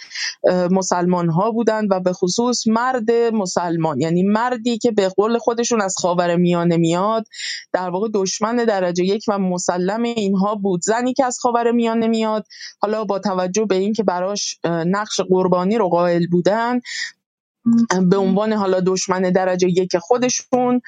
مسلمان 0.70 1.28
ها 1.28 1.50
بودند 1.50 1.88
و 1.90 2.00
به 2.00 2.12
خصوص 2.12 2.66
مرد 2.66 3.11
مسلمان 3.11 4.00
یعنی 4.00 4.22
مردی 4.22 4.78
که 4.78 4.90
به 4.90 5.09
قول 5.09 5.38
خودشون 5.38 5.80
از 5.80 5.94
خاور 5.98 6.36
میانه 6.36 6.76
میاد. 6.95 7.24
در 7.72 7.90
واقع 7.90 8.09
دشمن 8.14 8.57
درجه 8.57 9.05
یک 9.05 9.24
و 9.28 9.38
مسلم 9.38 10.03
اینها 10.03 10.55
بود. 10.55 10.80
زنی 10.82 11.12
که 11.12 11.24
از 11.24 11.38
خاور 11.38 11.70
میانه 11.70 12.07
میاد 12.07 12.47
حالا 12.78 13.05
با 13.05 13.18
توجه 13.18 13.64
به 13.64 13.74
اینکه 13.74 14.03
براش 14.03 14.59
نقش 14.64 15.20
قربانی 15.20 15.78
رو 15.78 15.88
قائل 15.88 16.26
بودن 16.26 16.80
به 18.11 18.16
عنوان 18.16 18.53
حالا 18.53 18.80
دشمن 18.80 19.22
درجه 19.22 19.68
یک 19.68 19.97
خودشون 19.97 20.80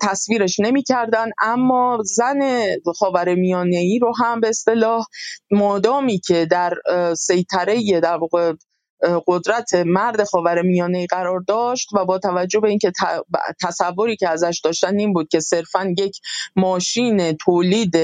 تصویرش 0.00 0.60
نمی‌کردن. 0.60 1.30
اما 1.40 1.98
زن 2.04 2.66
خاور 2.98 3.34
میانه 3.34 3.76
ای 3.76 3.98
رو 3.98 4.12
هم 4.16 4.40
به 4.40 4.48
اصطلاح 4.48 5.06
مادامی 5.50 6.18
که 6.18 6.46
در 6.46 6.74
سیطره 7.16 8.00
در 8.00 8.16
واقع 8.16 8.52
قدرت 9.26 9.74
مرد 9.74 10.22
میانه 10.64 11.06
قرار 11.06 11.44
داشت 11.48 11.88
و 11.94 12.04
با 12.04 12.18
توجه 12.18 12.60
به 12.60 12.68
اینکه 12.68 12.92
تصوری 13.62 14.16
که 14.16 14.28
ازش 14.28 14.60
داشتن 14.64 14.98
این 14.98 15.12
بود 15.12 15.28
که 15.28 15.40
صرفا 15.40 15.94
یک 15.98 16.20
ماشین 16.56 17.32
تولید 17.32 17.96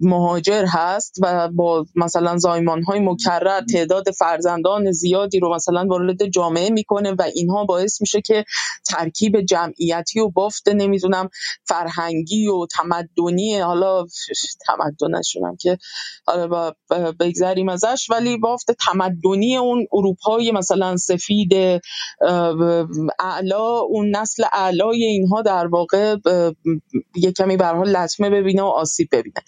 مهاجر 0.00 0.64
هست 0.68 1.16
و 1.22 1.48
با 1.48 1.86
مثلا 1.96 2.36
زایمان 2.38 2.82
های 2.82 3.00
مکرر 3.00 3.60
تعداد 3.72 4.10
فرزندان 4.10 4.92
زیادی 4.92 5.40
رو 5.40 5.54
مثلا 5.54 5.86
وارد 5.88 6.26
جامعه 6.26 6.70
می‌کنه 6.70 7.12
و 7.12 7.22
اینها 7.34 7.64
باعث 7.64 8.00
میشه 8.00 8.20
که 8.20 8.44
ترکیب 8.88 9.40
جمعیتی 9.40 10.20
و 10.20 10.28
بافت 10.28 10.68
نمی‌دونم 10.68 11.28
فرهنگی 11.64 12.46
و 12.48 12.66
تمدنی 12.66 13.58
حالا 13.58 14.06
تمدنشونم 14.66 15.56
که 15.56 15.78
حالا 16.26 16.72
بگذریم 17.20 17.68
ازش 17.68 18.06
ولی 18.10 18.38
بافت 18.38 18.70
تمدنی 18.72 19.56
اون 19.56 19.86
اروپای 19.92 20.52
مثلا 20.52 20.96
سفید 20.96 21.80
اعلا 23.18 23.78
اون 23.78 24.16
نسل 24.16 24.44
اعلای 24.52 25.04
اینها 25.04 25.42
در 25.42 25.66
واقع 25.66 26.16
یک 27.16 27.36
کمی 27.36 27.56
به 27.56 27.66
حال 27.66 27.96
لطمه 27.96 28.30
ببینه 28.30 28.62
و 28.62 28.66
آسیب 28.66 29.08
ببینه. 29.12 29.42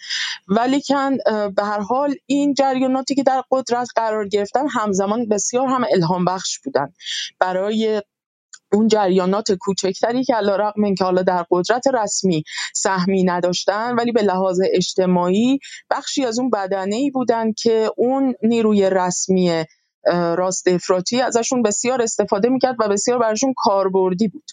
ولیکن 0.49 1.17
به 1.57 1.65
هر 1.65 1.81
حال 1.81 2.15
این 2.27 2.55
جریاناتی 2.55 3.15
که 3.15 3.23
در 3.23 3.43
قدرت 3.51 3.89
قرار 3.97 4.29
گرفتن 4.29 4.69
همزمان 4.69 5.29
بسیار 5.29 5.67
هم 5.67 5.85
الهام 5.95 6.25
بخش 6.25 6.59
بودن. 6.59 6.93
برای 7.39 8.03
اون 8.73 8.89
جریانات 8.89 9.53
کوچکتری 9.53 10.25
که 10.25 10.35
علیرغم 10.35 10.85
اینکه 10.85 11.05
حالا 11.05 11.23
در 11.23 11.47
قدرت 11.51 11.85
رسمی 11.95 12.45
سهمی 12.75 13.25
نداشتن 13.25 13.95
ولی 13.95 14.13
به 14.13 14.23
لحاظ 14.23 14.61
اجتماعی 14.75 15.59
بخشی 15.91 16.25
از 16.25 16.39
اون 16.39 16.51
بدنه 16.51 16.97
ای 16.97 17.11
بودن 17.11 17.53
که 17.53 17.91
اون 17.97 18.35
نیروی 18.43 18.91
رسمی 18.91 19.65
راست 20.11 20.69
افراطی 20.69 21.21
ازشون 21.21 21.63
بسیار 21.63 22.03
استفاده 22.03 22.49
می‌کرد 22.49 22.77
و 22.81 22.89
بسیار 22.89 23.19
براشون 23.19 23.55
کاربردی 23.57 24.29
بود. 24.29 24.45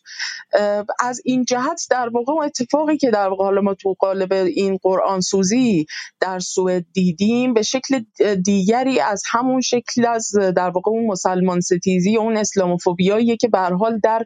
از 0.99 1.21
این 1.25 1.45
جهت 1.45 1.81
در 1.89 2.09
واقع 2.09 2.33
اتفاقی 2.33 2.97
که 2.97 3.11
در 3.11 3.27
واقع 3.27 3.43
حالا 3.43 3.61
ما 3.61 3.73
تو 3.73 3.95
قالب 3.99 4.33
این 4.33 4.79
قرآن 4.83 5.21
سوزی 5.21 5.85
در 6.19 6.39
سوئد 6.39 6.85
دیدیم 6.93 7.53
به 7.53 7.61
شکل 7.61 7.99
دیگری 8.43 8.99
از 8.99 9.23
همون 9.31 9.61
شکل 9.61 10.05
از 10.05 10.31
در 10.55 10.69
واقع 10.69 10.91
اون 10.91 11.05
مسلمان 11.05 11.61
ستیزی 11.61 12.17
اون 12.17 12.37
اسلاموفوبیاییه 12.37 13.37
که 13.37 13.47
به 13.47 13.59
حال 13.59 13.99
در 13.99 14.25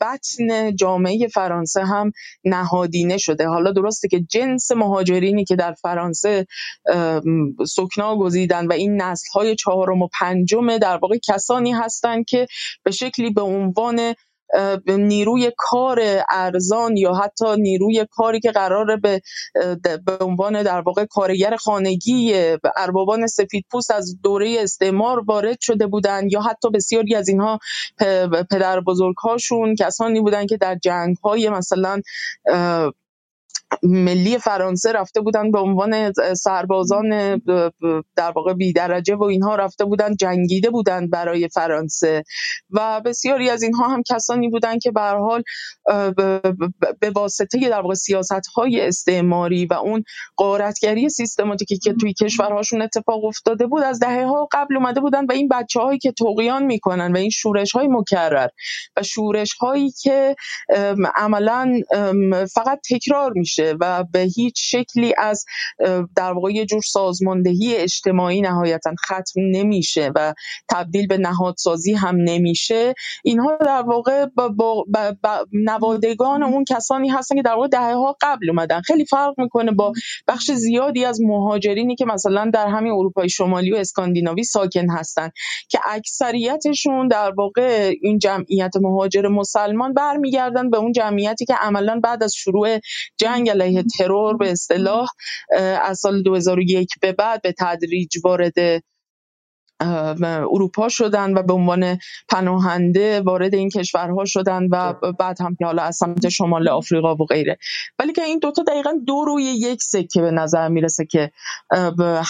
بطن 0.00 0.76
جامعه 0.76 1.28
فرانسه 1.28 1.84
هم 1.84 2.12
نهادینه 2.44 3.16
شده. 3.16 3.48
حالا 3.48 3.72
درسته 3.72 4.08
که 4.08 4.20
جنس 4.20 4.72
مهاجرینی 4.72 5.44
که 5.44 5.56
در 5.56 5.72
فرانسه 5.72 6.46
سکنا 7.68 8.16
گزیدن 8.16 8.66
و 8.66 8.72
این 8.72 9.02
نسل 9.02 9.26
های 9.34 9.56
چهارم 9.56 10.02
و 10.04 10.08
پنجم 10.20 10.78
در 10.78 10.96
واقع 10.96 11.18
کسانی 11.28 11.72
هستند 11.72 12.24
که 12.24 12.46
به 12.82 12.90
شکلی 12.90 13.30
به 13.30 13.42
عنوان 13.42 14.14
نیروی 14.88 15.52
کار 15.56 16.00
ارزان 16.30 16.96
یا 16.96 17.14
حتی 17.14 17.56
نیروی 17.58 18.06
کاری 18.10 18.40
که 18.40 18.50
قرار 18.50 18.96
به 18.96 19.22
به 20.06 20.18
عنوان 20.20 20.62
در 20.62 20.80
واقع 20.80 21.04
کارگر 21.04 21.56
خانگی 21.56 22.34
اربابان 22.76 23.26
سفید 23.26 23.64
پوست 23.70 23.90
از 23.90 24.16
دوره 24.22 24.56
استعمار 24.60 25.20
وارد 25.20 25.60
شده 25.60 25.86
بودند 25.86 26.32
یا 26.32 26.40
حتی 26.40 26.70
بسیاری 26.70 27.14
از 27.14 27.28
اینها 27.28 27.58
پدر 28.50 28.80
بزرگهاشون 28.80 29.74
کسانی 29.74 30.20
بودند 30.20 30.48
که 30.48 30.56
در 30.56 30.74
جنگ 30.74 31.16
های 31.16 31.48
مثلا 31.48 32.00
ملی 33.84 34.38
فرانسه 34.38 34.92
رفته 34.92 35.20
بودن 35.20 35.50
به 35.50 35.58
عنوان 35.58 36.12
سربازان 36.36 37.38
در 38.16 38.30
واقع 38.36 38.52
بی 38.52 38.72
درجه 38.72 39.14
و 39.16 39.22
اینها 39.22 39.56
رفته 39.56 39.84
بودن 39.84 40.16
جنگیده 40.16 40.70
بودن 40.70 41.10
برای 41.10 41.48
فرانسه. 41.48 42.22
و 42.70 43.00
بسیاری 43.04 43.50
از 43.50 43.62
اینها 43.62 43.88
هم 43.88 44.02
کسانی 44.02 44.48
بودند 44.48 44.80
که 44.80 44.90
به 44.90 45.00
حال 45.00 45.42
به 47.00 47.10
واسطه 47.14 47.68
در 47.68 47.80
واقع 47.80 47.94
سیاست 47.94 48.46
های 48.56 48.80
استعماری 48.80 49.66
و 49.66 49.74
اون 49.74 50.04
قارتگری 50.36 51.08
سیستماتیکی 51.08 51.78
که 51.78 51.94
توی 52.00 52.12
کشورهاشون 52.12 52.82
اتفاق 52.82 53.24
افتاده 53.24 53.66
بود 53.66 53.82
از 53.82 53.98
دهه 53.98 54.24
ها 54.24 54.48
قبل 54.52 54.76
اومده 54.76 55.00
بودن 55.00 55.26
و 55.26 55.32
این 55.32 55.48
بچه 55.48 55.80
هایی 55.80 55.98
که 55.98 56.12
توقیان 56.12 56.62
می‌کنن 56.64 57.12
و 57.12 57.16
این 57.16 57.30
شورش 57.30 57.72
های 57.72 57.88
مکرر 57.88 58.48
و 58.96 59.02
شورش 59.02 59.52
هایی 59.54 59.90
که 60.02 60.36
عملا 61.16 61.80
فقط 62.54 62.80
تکرار 62.90 63.32
میشه 63.34 63.73
و 63.80 64.04
به 64.12 64.20
هیچ 64.20 64.54
شکلی 64.56 65.14
از 65.18 65.44
در 66.16 66.32
واقع 66.32 66.52
یه 66.52 66.66
جور 66.66 66.82
سازماندهی 66.82 67.76
اجتماعی 67.76 68.40
نهایتا 68.40 68.94
ختم 69.04 69.40
نمیشه 69.50 70.10
و 70.14 70.34
تبدیل 70.68 71.06
به 71.06 71.18
نهادسازی 71.18 71.94
هم 71.94 72.16
نمیشه. 72.16 72.94
اینها 73.24 73.58
در 73.60 73.82
واقع 73.82 74.26
با, 74.26 74.48
با, 74.48 74.84
با 75.22 75.46
نوادگان 75.52 76.42
اون 76.42 76.64
کسانی 76.64 77.08
هستن 77.08 77.36
که 77.36 77.42
در 77.42 77.54
واقع 77.54 77.68
دهه 77.68 77.94
ها 77.94 78.16
قبل 78.22 78.50
اومدن. 78.50 78.80
خیلی 78.80 79.04
فرق 79.04 79.34
می‌کنه 79.38 79.72
با 79.72 79.92
بخش 80.28 80.50
زیادی 80.50 81.04
از 81.04 81.20
مهاجرینی 81.20 81.96
که 81.96 82.04
مثلا 82.04 82.50
در 82.54 82.68
همین 82.68 82.92
اروپای 82.92 83.28
شمالی 83.28 83.72
و 83.72 83.76
اسکاندیناوی 83.76 84.44
ساکن 84.44 84.90
هستن 84.90 85.30
که 85.68 85.78
اکثریتشون 85.86 87.08
در 87.08 87.32
واقع 87.36 87.94
این 88.02 88.18
جمعیت 88.18 88.72
مهاجر 88.80 89.28
مسلمان 89.28 89.94
برمیگردن 89.94 90.70
به 90.70 90.76
اون 90.76 90.92
جمعیتی 90.92 91.44
که 91.44 91.54
عملا 91.54 92.00
بعد 92.02 92.22
از 92.22 92.34
شروع 92.34 92.78
جنگ 93.16 93.50
علیه 93.64 93.82
ترور 93.98 94.36
به 94.36 94.50
اصطلاح 94.50 95.08
از 95.82 95.98
سال 95.98 96.22
2001 96.22 96.88
به 97.00 97.12
بعد 97.12 97.42
به 97.42 97.54
تدریج 97.58 98.18
وارد 98.24 98.82
اروپا 100.52 100.88
شدن 100.88 101.34
و 101.34 101.42
به 101.42 101.52
عنوان 101.52 101.98
پناهنده 102.28 103.20
وارد 103.20 103.54
این 103.54 103.68
کشورها 103.68 104.24
شدن 104.24 104.68
و 104.70 104.94
بعد 105.18 105.40
هم 105.40 105.56
که 105.58 105.64
حالا 105.64 105.82
از 105.82 105.96
سمت 105.96 106.28
شمال 106.28 106.68
آفریقا 106.68 107.14
و 107.14 107.24
غیره. 107.24 107.58
ولی 107.98 108.12
که 108.12 108.22
این 108.22 108.38
دوتا 108.38 108.62
دقیقا 108.62 108.92
دو 109.06 109.24
روی 109.24 109.44
یک 109.44 109.82
سکه 109.82 110.20
به 110.20 110.30
نظر 110.30 110.68
می‌رسه 110.68 111.06
که 111.06 111.30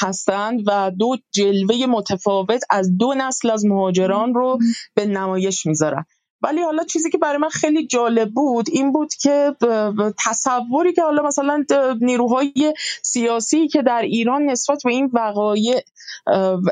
هستند 0.03 0.61
و 0.67 0.91
دو 0.99 1.17
جلوه 1.33 1.87
متفاوت 1.87 2.63
از 2.71 2.99
دو 2.99 3.15
نسل 3.17 3.51
از 3.51 3.65
مهاجران 3.67 4.35
رو 4.35 4.59
به 4.95 5.07
نمایش 5.07 5.67
می‌ذارن. 5.67 6.05
ولی 6.45 6.63
حالا 6.63 6.85
چیزی 6.85 7.11
که 7.11 7.19
برای 7.19 7.39
من 7.39 7.49
خیلی 7.49 7.87
جالب 7.87 8.31
بود 8.31 8.67
این 8.73 8.93
بود 8.93 9.15
که 9.15 9.55
تصوری 10.25 10.93
که 10.93 11.03
حالا 11.03 11.23
مثلا 11.23 11.65
نیروهای 12.01 12.75
سیاسی 13.03 13.69
که 13.69 13.83
در 13.83 14.03
ایران 14.03 14.43
نسبت 14.43 14.83
به 14.85 14.91
این 14.91 15.11
وقایع 15.13 15.81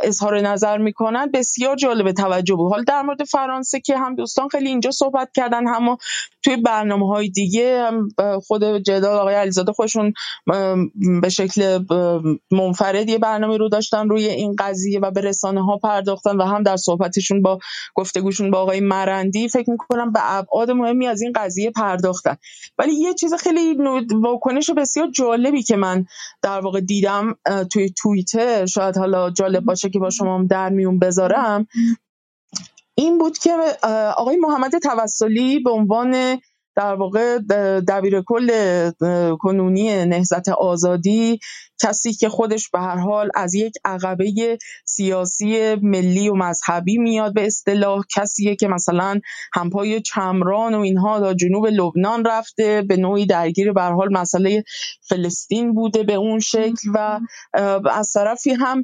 اظهار 0.03 0.41
نظر 0.41 0.79
می‌کنن 0.79 1.31
بسیار 1.35 1.77
جالب 1.77 2.13
توجه 2.13 2.55
بود. 2.55 2.73
حال 2.73 2.85
در 2.85 3.03
مورد 3.03 3.25
فرانسه 3.25 3.81
که 3.81 3.99
هم 3.99 4.15
دوستان 4.15 4.49
خیلی 4.49 4.69
اینجا 4.69 4.91
صحبت 4.91 5.33
کردن 5.35 5.67
هم 5.67 5.97
توی 6.43 6.57
برنامه 6.57 7.07
های 7.07 7.29
دیگه 7.29 7.91
خود 8.47 8.65
جدال 8.65 9.19
آقای 9.19 9.35
علیزاده 9.35 9.73
خودشون 9.73 10.13
به 11.23 11.29
شکل 11.29 11.85
منفرد 12.51 13.09
یه 13.09 13.19
برنامه 13.19 13.57
رو 13.57 13.69
داشتن 13.69 14.09
روی 14.09 14.27
این 14.27 14.57
قضیه 14.59 15.01
و 15.01 15.11
به 15.11 15.21
رسانه 15.21 15.65
ها 15.65 15.77
پرداختن 15.77 16.37
و 16.37 16.45
هم 16.45 16.63
در 16.63 16.77
صحبتشون 16.77 17.43
با 17.43 17.59
گفتگوشون 17.95 18.51
با 18.51 18.59
آقای 18.59 18.81
مرندی. 18.81 19.49
فکر 19.63 19.71
می‌کنم 19.71 20.13
به 20.13 20.21
ابعاد 20.23 20.71
مهمی 20.71 21.07
از 21.07 21.23
این 21.23 21.33
قضیه 21.37 21.71
پرداختن. 21.71 22.37
ولی 22.79 22.95
یه 22.95 23.15
چیز 23.15 23.35
خیلی 23.35 23.77
واکنش 24.23 24.71
بسیار 24.71 25.11
جالبی 25.11 25.63
که 25.63 25.77
من 25.77 26.05
در 26.43 26.61
واقع 26.61 26.81
دیدم 26.81 27.35
توی 27.73 27.91
توییتر 27.91 28.67
شاید 28.67 28.97
حالا 28.97 29.31
جالب 29.31 29.65
باشه 29.65 29.91
که 29.91 29.99
با 29.99 30.11
شما 30.11 30.45
در 30.51 30.69
میون 30.69 30.99
بذارم 30.99 31.67
این 32.95 33.19
بود 33.19 33.39
که 33.39 33.53
آقای 34.17 34.37
محمد 34.37 34.79
توسلی 34.79 35.61
به 35.61 35.71
عنوان 35.71 36.41
در 36.77 36.95
واقع 36.95 37.39
دبیر 37.89 38.23
کل 38.27 38.51
کنونی 39.41 40.05
نهضت 40.05 40.49
آزادی 40.49 41.39
کسی 41.83 42.13
که 42.13 42.29
خودش 42.29 42.69
به 42.71 42.81
هر 42.81 42.97
حال 42.97 43.31
از 43.35 43.55
یک 43.55 43.75
عقبه 43.85 44.59
سیاسی 44.85 45.75
ملی 45.75 46.29
و 46.29 46.35
مذهبی 46.35 46.99
میاد 46.99 47.35
به 47.35 47.47
اصطلاح 47.47 48.03
کسیه 48.17 48.57
که 48.57 48.69
مثلا 48.69 49.21
همپای 49.55 50.01
چمران 50.01 50.75
و 50.75 50.81
اینها 50.81 51.21
تا 51.21 51.35
جنوب 51.35 51.67
لبنان 51.67 52.25
رفته 52.25 52.83
به 52.83 52.97
نوعی 52.97 53.27
درگیر 53.27 53.73
به 53.73 53.83
حال 53.83 54.13
مسئله 54.13 54.65
فلسطین 55.09 55.75
بوده 55.75 56.03
به 56.03 56.15
اون 56.15 56.41
شکل 56.41 56.91
و 56.95 57.21
از 57.91 58.13
طرفی 58.13 58.51
هم 58.51 58.83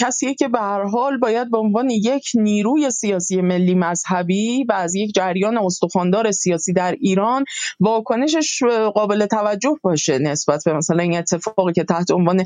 کسیه 0.00 0.34
که 0.34 0.48
به 0.48 0.58
هر 0.58 0.82
حال 0.82 1.18
باید 1.18 1.50
به 1.50 1.58
عنوان 1.58 1.90
یک 1.90 2.24
نیروی 2.34 2.90
سیاسی 2.90 3.40
ملی 3.40 3.74
مذهبی 3.74 4.64
و 4.64 4.72
از 4.72 4.94
یک 4.94 5.14
جریان 5.14 5.58
استخواندار 5.58 6.30
سیاسی 6.30 6.72
در 6.72 6.92
ایران 7.00 7.44
واکنشش 7.80 8.62
قابل 8.94 9.26
توجه 9.26 9.76
باشه 9.82 10.18
نسبت 10.18 10.62
به 10.64 10.72
مثلا 10.72 11.02
این 11.02 11.16
اتفاقی 11.16 11.72
که 11.72 11.84
تحت 11.84 12.10
عنوان 12.10 12.44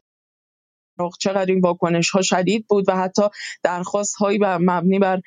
چقدر 1.20 1.52
این 1.52 1.60
واکنش 1.60 2.10
ها 2.10 2.22
شدید 2.22 2.66
بود 2.68 2.84
و 2.88 2.96
حتی 2.96 3.22
درخواست 3.62 4.14
هایی 4.14 4.38
مبنی 4.42 4.98
بر 4.98 5.20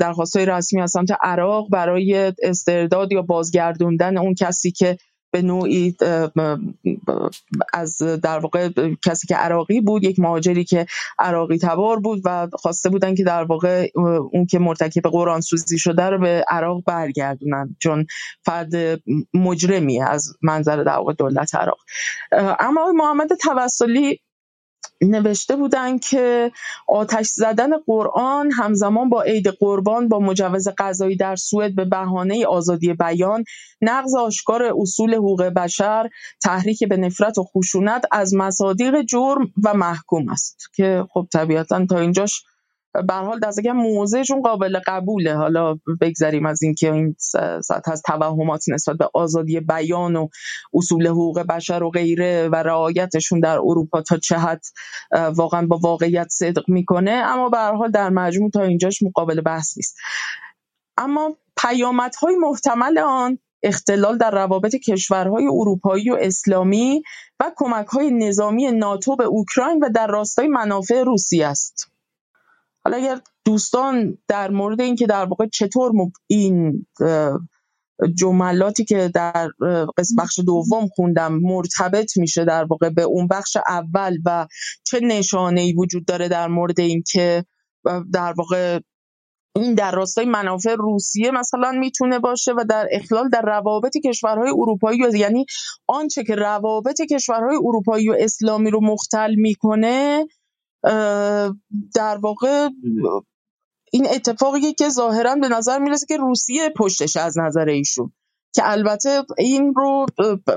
درخواست 0.00 0.36
های 0.36 0.46
رسمی 0.46 0.80
از 0.80 0.90
سمت 0.90 1.08
عراق 1.22 1.68
برای 1.70 2.32
استرداد 2.42 3.12
یا 3.12 3.22
بازگردوندن 3.22 4.18
اون 4.18 4.34
کسی 4.34 4.70
که 4.70 4.96
به 5.32 5.42
نوعی 5.42 5.96
از 7.72 8.02
در 8.22 8.38
واقع 8.38 8.68
کسی 9.04 9.26
که 9.26 9.36
عراقی 9.36 9.80
بود 9.80 10.04
یک 10.04 10.18
مهاجری 10.18 10.64
که 10.64 10.86
عراقی 11.18 11.58
تبار 11.58 12.00
بود 12.00 12.20
و 12.24 12.48
خواسته 12.52 12.88
بودن 12.88 13.14
که 13.14 13.24
در 13.24 13.44
واقع 13.44 13.88
اون 14.32 14.46
که 14.50 14.58
مرتکب 14.58 15.02
قرآن 15.02 15.40
سوزی 15.40 15.78
شده 15.78 16.02
رو 16.02 16.18
به 16.18 16.44
عراق 16.48 16.82
برگردونن. 16.86 17.76
چون 17.78 18.06
فرد 18.44 18.72
مجرمی 19.34 20.02
از 20.02 20.36
منظر 20.42 20.76
در 20.76 20.96
واقع 20.96 21.12
دولت 21.12 21.54
عراق. 21.54 21.78
اما 22.60 22.92
محمد 22.92 23.28
توسلی 23.34 24.20
نوشته 25.02 25.56
بودند 25.56 26.00
که 26.00 26.52
آتش 26.88 27.26
زدن 27.26 27.70
قرآن 27.86 28.52
همزمان 28.52 29.08
با 29.08 29.22
عید 29.22 29.48
قربان 29.48 30.08
با 30.08 30.18
مجوز 30.18 30.68
قضایی 30.78 31.16
در 31.16 31.36
سوئد 31.36 31.74
به 31.74 31.84
بهانه 31.84 32.46
آزادی 32.46 32.92
بیان 32.94 33.44
نقض 33.80 34.14
آشکار 34.14 34.72
اصول 34.76 35.14
حقوق 35.14 35.42
بشر 35.42 36.08
تحریک 36.42 36.84
به 36.84 36.96
نفرت 36.96 37.38
و 37.38 37.44
خشونت 37.44 38.04
از 38.10 38.34
مصادیق 38.34 39.02
جرم 39.02 39.52
و 39.64 39.74
محکوم 39.74 40.28
است. 40.28 40.56
که 40.74 41.04
خب 41.12 41.26
طبیعتا 41.32 41.86
تا 41.86 41.98
اینجاش 41.98 42.42
به 42.94 43.14
حال 43.14 43.40
دست 43.40 43.66
موضعشون 43.66 44.42
قابل 44.42 44.80
قبوله. 44.86 45.34
حالا 45.34 45.78
بگذریم 46.00 46.46
از 46.46 46.62
اینکه 46.62 46.92
این 46.92 47.16
سطح 47.60 47.92
از 47.92 48.02
توهمات 48.02 48.64
نسبت 48.68 48.96
به 48.96 49.08
آزادی 49.14 49.60
بیان 49.60 50.16
و 50.16 50.28
اصول 50.74 51.06
حقوق 51.06 51.40
بشر 51.40 51.82
و 51.82 51.90
غیره 51.90 52.48
و 52.48 52.54
رعایتشون 52.54 53.40
در 53.40 53.58
اروپا 53.58 54.02
تا 54.02 54.16
چه 54.16 54.36
حد 54.36 54.62
واقعا 55.34 55.66
با 55.66 55.78
واقعیت 55.82 56.28
صدق 56.30 56.64
می‌کنه. 56.68 57.10
اما 57.10 57.48
به 57.48 57.58
حال 57.58 57.90
در 57.90 58.10
مجموع 58.10 58.50
تا 58.50 58.62
اینجاش 58.62 59.02
مقابل 59.02 59.40
بحث 59.40 59.76
نیست. 59.76 59.96
اما 60.98 61.36
پیامدهای 61.56 62.36
محتمل 62.36 62.98
آن 62.98 63.38
اختلال 63.62 64.18
در 64.18 64.30
روابط 64.30 64.76
کشورهای 64.76 65.44
اروپایی 65.44 66.10
و 66.10 66.16
اسلامی 66.20 67.02
و 67.40 67.50
کمکهای 67.56 68.10
نظامی 68.10 68.72
ناتو 68.72 69.16
به 69.16 69.24
اوکراین 69.24 69.78
و 69.84 69.88
در 69.94 70.06
راستای 70.06 70.48
منافع 70.48 71.02
روسیه 71.02 71.46
است. 71.46 71.91
حالا 72.84 72.96
اگر 72.96 73.20
دوستان 73.44 74.18
در 74.28 74.50
مورد 74.50 74.80
اینکه 74.80 75.06
در 75.06 75.24
واقع 75.24 75.46
چطور 75.46 75.92
این 76.26 76.86
جملاتی 78.14 78.84
که 78.84 79.10
در 79.14 79.48
قسم 79.98 80.16
بخش 80.18 80.40
دوم 80.46 80.86
خوندم 80.86 81.38
مرتبط 81.42 82.16
میشه 82.16 82.44
در 82.44 82.64
واقع 82.64 82.88
به 82.88 83.02
اون 83.02 83.28
بخش 83.28 83.56
اول 83.68 84.18
و 84.24 84.46
چه 84.84 85.00
نشانه 85.00 85.60
ای 85.60 85.72
وجود 85.72 86.04
داره 86.04 86.28
در 86.28 86.48
مورد 86.48 86.80
اینکه 86.80 87.44
در 88.12 88.34
واقع 88.36 88.80
این 89.56 89.74
در 89.74 89.90
راستای 89.90 90.24
منافع 90.24 90.74
روسیه 90.74 91.30
مثلا 91.30 91.72
می‌تونه 91.72 92.18
باشه 92.18 92.52
و 92.52 92.64
در 92.68 92.88
اخلال 92.92 93.28
در 93.28 93.42
روابط 93.42 93.96
کشورهای 94.04 94.50
اروپایی 94.50 94.98
یعنی 95.14 95.46
آنچه 95.86 96.24
که 96.24 96.34
روابط 96.34 97.00
کشورهای 97.00 97.56
اروپایی 97.56 98.08
و 98.08 98.16
اسلامی 98.18 98.70
رو 98.70 98.80
مختل 98.82 99.34
می‌کنه 99.34 100.26
در 101.94 102.16
واقع 102.20 102.68
این 103.92 104.06
اتفاقی 104.10 104.72
که 104.72 104.88
ظاهرا 104.88 105.34
به 105.34 105.48
نظر 105.48 105.78
می‌رسه 105.78 106.06
که 106.06 106.16
روسیه 106.16 106.70
پشتش 106.76 107.16
از 107.16 107.38
نظر 107.38 107.68
ایشون 107.68 108.12
که 108.54 108.70
البته 108.70 109.24
این 109.38 109.74
رو 109.76 110.06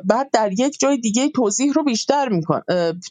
بعد 0.06 0.30
در 0.34 0.52
یک 0.52 0.80
جای 0.80 0.98
دیگه 0.98 1.30
توضیح 1.30 1.74
رو 1.74 1.84
بیشتر 1.84 2.30
میکن 2.30 2.62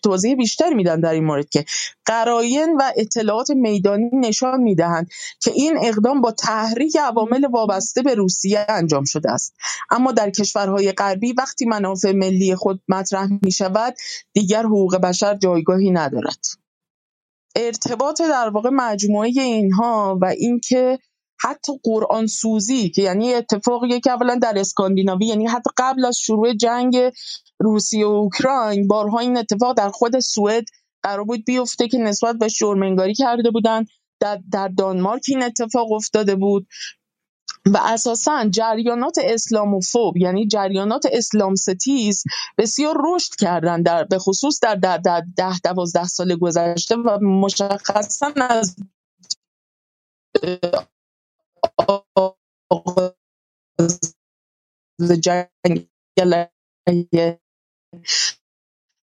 توضیح 0.02 0.34
بیشتر 0.34 0.72
میدن 0.72 1.00
در 1.00 1.12
این 1.12 1.24
مورد 1.24 1.48
که 1.48 1.64
قراین 2.04 2.76
و 2.76 2.92
اطلاعات 2.96 3.50
میدانی 3.50 4.10
نشان 4.12 4.60
می‌دهند 4.60 5.08
که 5.40 5.50
این 5.54 5.78
اقدام 5.82 6.20
با 6.20 6.30
تحریک 6.30 6.96
عوامل 6.96 7.46
وابسته 7.46 8.02
به 8.02 8.14
روسیه 8.14 8.66
انجام 8.68 9.04
شده 9.04 9.30
است. 9.30 9.54
اما 9.90 10.12
در 10.12 10.30
کشورهای 10.30 10.92
غربی 10.92 11.32
وقتی 11.32 11.66
منافع 11.66 12.12
ملی 12.12 12.54
خود 12.54 12.80
مطرح 12.88 13.28
می 13.42 13.52
شود 13.52 13.94
دیگر 14.32 14.62
حقوق 14.62 14.96
بشر 14.96 15.34
جایگاهی 15.34 15.90
ندارد. 15.90 16.63
ارتباط 17.56 18.22
در 18.22 18.48
واقع 18.48 18.70
مجموعه 18.72 19.28
اینها 19.28 20.18
و 20.22 20.24
اینکه 20.24 20.98
حتی 21.40 21.72
قرآن 21.84 22.26
سوزی 22.26 22.90
که 22.90 23.02
یعنی 23.02 23.34
اتفاقی 23.34 24.00
که 24.00 24.10
اولا 24.10 24.34
در 24.42 24.58
اسکاندیناوی 24.58 25.26
یعنی 25.26 25.46
حتی 25.46 25.70
قبل 25.76 26.04
از 26.04 26.18
شروع 26.18 26.54
جنگ 26.54 26.96
روسیه 27.60 28.06
و 28.06 28.08
اوکراین 28.08 28.88
بارها 28.88 29.18
این 29.18 29.36
اتفاق 29.36 29.76
در 29.76 29.90
خود 29.90 30.18
سوئد 30.18 30.64
قرار 31.02 31.24
بود 31.24 31.44
بیفته 31.44 31.88
که 31.88 31.98
نسبت 31.98 32.36
به 32.36 32.48
شرمنگاری 32.48 33.14
کرده 33.14 33.50
بودن. 33.50 33.84
در, 34.20 34.40
در 34.52 34.68
دانمارک 34.68 35.22
این 35.28 35.42
اتفاق 35.42 35.92
افتاده 35.92 36.36
بود. 36.36 36.66
و 37.66 37.78
اساسا 37.84 38.48
جریانات 38.50 39.18
اسلاموفوب 39.24 40.16
یعنی 40.16 40.46
جریانات 40.48 41.06
اسلام 41.12 41.54
ستیز 41.54 42.24
بسیار 42.58 42.96
رشد 43.06 43.34
کردن 43.40 43.82
در 43.82 44.04
به 44.04 44.18
خصوص 44.18 44.60
در 44.62 44.74
در 44.74 45.22
ده 45.36 45.58
دوازده 45.64 46.04
سال 46.04 46.36
گذشته 46.36 46.96
و 46.96 47.18
مشخصا 47.20 48.32
از 48.50 48.76
جنگ 55.22 55.88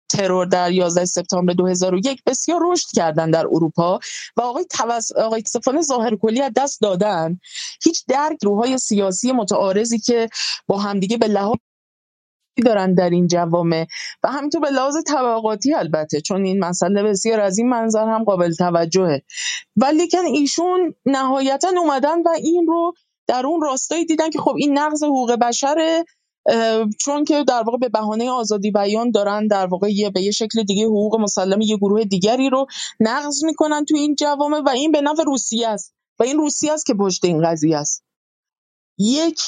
ترور 0.10 0.46
در 0.46 0.72
11 0.72 1.06
سپتامبر 1.06 1.54
2001 1.54 2.24
بسیار 2.26 2.62
رشد 2.72 2.88
کردن 2.96 3.32
در 3.32 3.46
اروپا 3.48 4.00
و 4.38 4.42
آقای 4.42 4.66
توس... 4.70 5.12
آقای 5.12 5.42
استفان 5.42 5.82
ظاهر 5.82 6.16
کلی 6.16 6.42
از 6.42 6.52
دست 6.56 6.82
دادن. 6.82 7.40
هیچ 7.84 8.06
درک 8.08 8.38
روهای 8.44 8.78
سیاسی 8.78 9.32
متعارضی 9.32 10.00
که 10.00 10.30
با 10.68 10.78
همدیگه 10.78 11.18
به 11.18 11.28
لحاظ 11.28 11.56
دارن 12.66 12.94
در 12.94 13.10
این 13.10 13.28
جوامع. 13.28 13.86
و 14.24 14.28
همینطور 14.28 14.62
به 14.62 14.70
لحاظ 14.70 14.96
طبقاتی 15.08 15.74
البته 15.74 16.22
چون 16.22 16.46
این 16.46 16.60
مسئله 16.60 17.04
بسیار 17.04 17.40
از 17.40 17.58
این 17.58 17.70
منظر 17.70 18.06
هم 18.06 18.24
قابل 18.24 18.54
توجهه. 18.54 19.22
ولیکن 19.76 20.26
ایشون 20.26 20.96
نهایتا 21.06 21.70
اومدن 21.78 22.22
و 22.22 22.30
این 22.44 22.68
رو 22.68 22.94
در 23.28 23.46
اون 23.46 23.62
راستایی 23.62 24.06
دیدن 24.06 24.30
که 24.30 24.40
خب 24.40 24.56
این 24.58 24.78
نقض 24.78 25.04
حقوق 25.04 25.36
بشره 25.36 26.06
چون 27.00 27.24
که 27.24 27.44
در 27.48 27.64
واقع 27.64 27.78
به 27.78 27.90
بهانه 27.90 28.30
آزادی 28.30 28.72
بیان 28.72 29.12
دارن 29.12 29.48
در 29.48 29.66
واقع 29.66 29.92
یه 29.92 30.10
به 30.10 30.22
یه 30.22 30.32
شکل 30.32 30.64
دیگه 30.64 30.86
حقوق 30.86 31.20
مسلم 31.20 31.62
یه 31.62 31.78
گروه 31.78 32.04
دیگری 32.04 32.50
رو 32.50 32.66
نقض 33.00 33.44
می‌کنن 33.44 33.86
تو 33.86 33.96
این 33.96 34.16
جوامع 34.16 34.60
و 34.60 34.70
این 34.70 34.92
به 34.92 35.02
نفع 35.02 35.24
روسیه 35.24 35.68
است. 35.68 35.94
و 36.20 36.24
این 36.24 36.38
روسیه 36.38 36.74
است 36.74 36.86
که 36.86 36.94
پشت 36.94 37.26
این 37.26 37.42
قضیه 37.42 37.78
است. 37.78 38.04
یک 38.98 39.42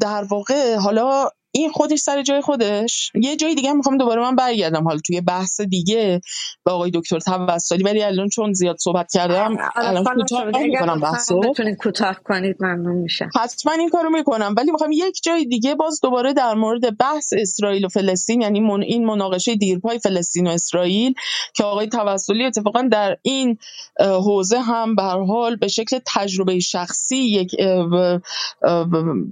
در 0.00 0.24
واقع 0.24 0.76
حالا 0.76 1.30
این 1.56 1.70
خودش 1.70 1.98
سر 1.98 2.22
جای 2.22 2.40
خودش. 2.40 3.12
یه 3.14 3.36
جای 3.36 3.54
دیگه 3.54 3.72
می‌خوام 3.72 3.96
دوباره 3.96 4.22
من 4.22 4.36
برگردم. 4.36 4.84
حالا 4.84 4.98
توی 5.06 5.20
بحث 5.20 5.60
دیگه 5.60 6.20
با 6.64 6.72
آقای 6.72 6.90
دکتر 6.94 7.18
توسلی 7.18 7.84
ولی 7.84 8.02
الان 8.02 8.28
چون 8.28 8.52
زیاد 8.52 8.76
صحبت 8.78 9.12
کردم 9.12 9.56
الان 9.76 10.04
کوتاه 10.04 10.44
می‌کنم 10.44 11.00
بحثو. 11.00 11.40
بتونید 11.40 11.76
کوتاه 11.76 12.20
کنید 12.24 12.56
ممنون 12.60 12.96
میشه 12.96 13.28
حتما 13.40 13.72
این 13.72 13.88
کارو 13.88 14.10
می‌کنم. 14.10 14.54
ولی 14.56 14.70
می‌خوام 14.70 14.92
یک 14.92 15.20
جای 15.22 15.44
دیگه 15.44 15.74
باز 15.74 16.00
دوباره 16.02 16.32
در 16.32 16.54
مورد 16.54 16.98
بحث 16.98 17.32
اسرائیل 17.38 17.84
و 17.84 17.88
فلسطین 17.88 18.40
یعنی 18.40 18.60
من 18.60 18.82
این 18.82 19.06
مناقشه 19.06 19.54
دیرپای 19.54 19.98
فلسطین 19.98 20.46
و 20.46 20.50
اسرائیل 20.50 21.14
که 21.54 21.64
آقای 21.64 21.86
توسلی 21.86 22.44
اتفاقا 22.44 22.82
در 22.82 23.16
این 23.22 23.58
حوزه 24.00 24.60
هم 24.60 24.94
به 24.94 25.02
حال 25.02 25.56
به 25.56 25.68
شکل 25.68 25.98
تجربه 26.06 26.58
شخصی 26.58 27.16
یک 27.16 27.56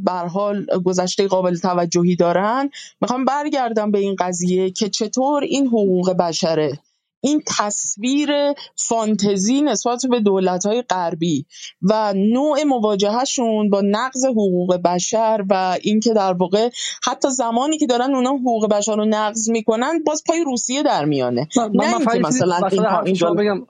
به 0.05 0.13
حال 0.33 0.67
گذشته 0.85 1.29
قابل 1.29 1.57
توجهی 1.57 2.14
دارن 2.17 2.71
می‌خوام 3.01 3.25
برگردم 3.25 3.91
به 3.91 3.99
این 3.99 4.17
قضیه 4.19 4.71
که 4.71 4.89
چطور 4.89 5.43
این 5.43 5.67
حقوق 5.67 6.13
بشره 6.13 6.79
این 7.25 7.43
تصویر 7.59 8.31
فانتزی 8.77 9.63
نسبت 9.63 10.07
به 10.11 10.21
دولت‌های 10.21 10.83
غربی 10.83 11.47
و 11.83 12.15
نوع 12.17 12.63
مواجههشون 12.63 13.71
با 13.71 13.81
نقض 13.85 14.25
حقوق 14.25 14.77
بشر 14.77 15.45
و 15.51 15.77
اینکه 15.83 16.13
در 16.15 16.33
واقع 16.33 16.71
حتی 17.05 17.31
زمانی 17.31 17.79
که 17.79 17.87
دارن 17.87 18.15
اونا 18.15 18.31
حقوق 18.31 18.69
بشر 18.69 18.97
رو 18.97 19.05
نقض 19.05 19.51
می‌کنن 19.51 20.03
باز 20.07 20.23
پای 20.27 20.45
روسیه 20.45 20.83
در 20.83 21.05
میانه. 21.05 21.49
نه 21.75 21.97
اینکه 21.97 22.19
مثلا 22.19 22.57
این 23.05 23.35
بگم 23.35 23.63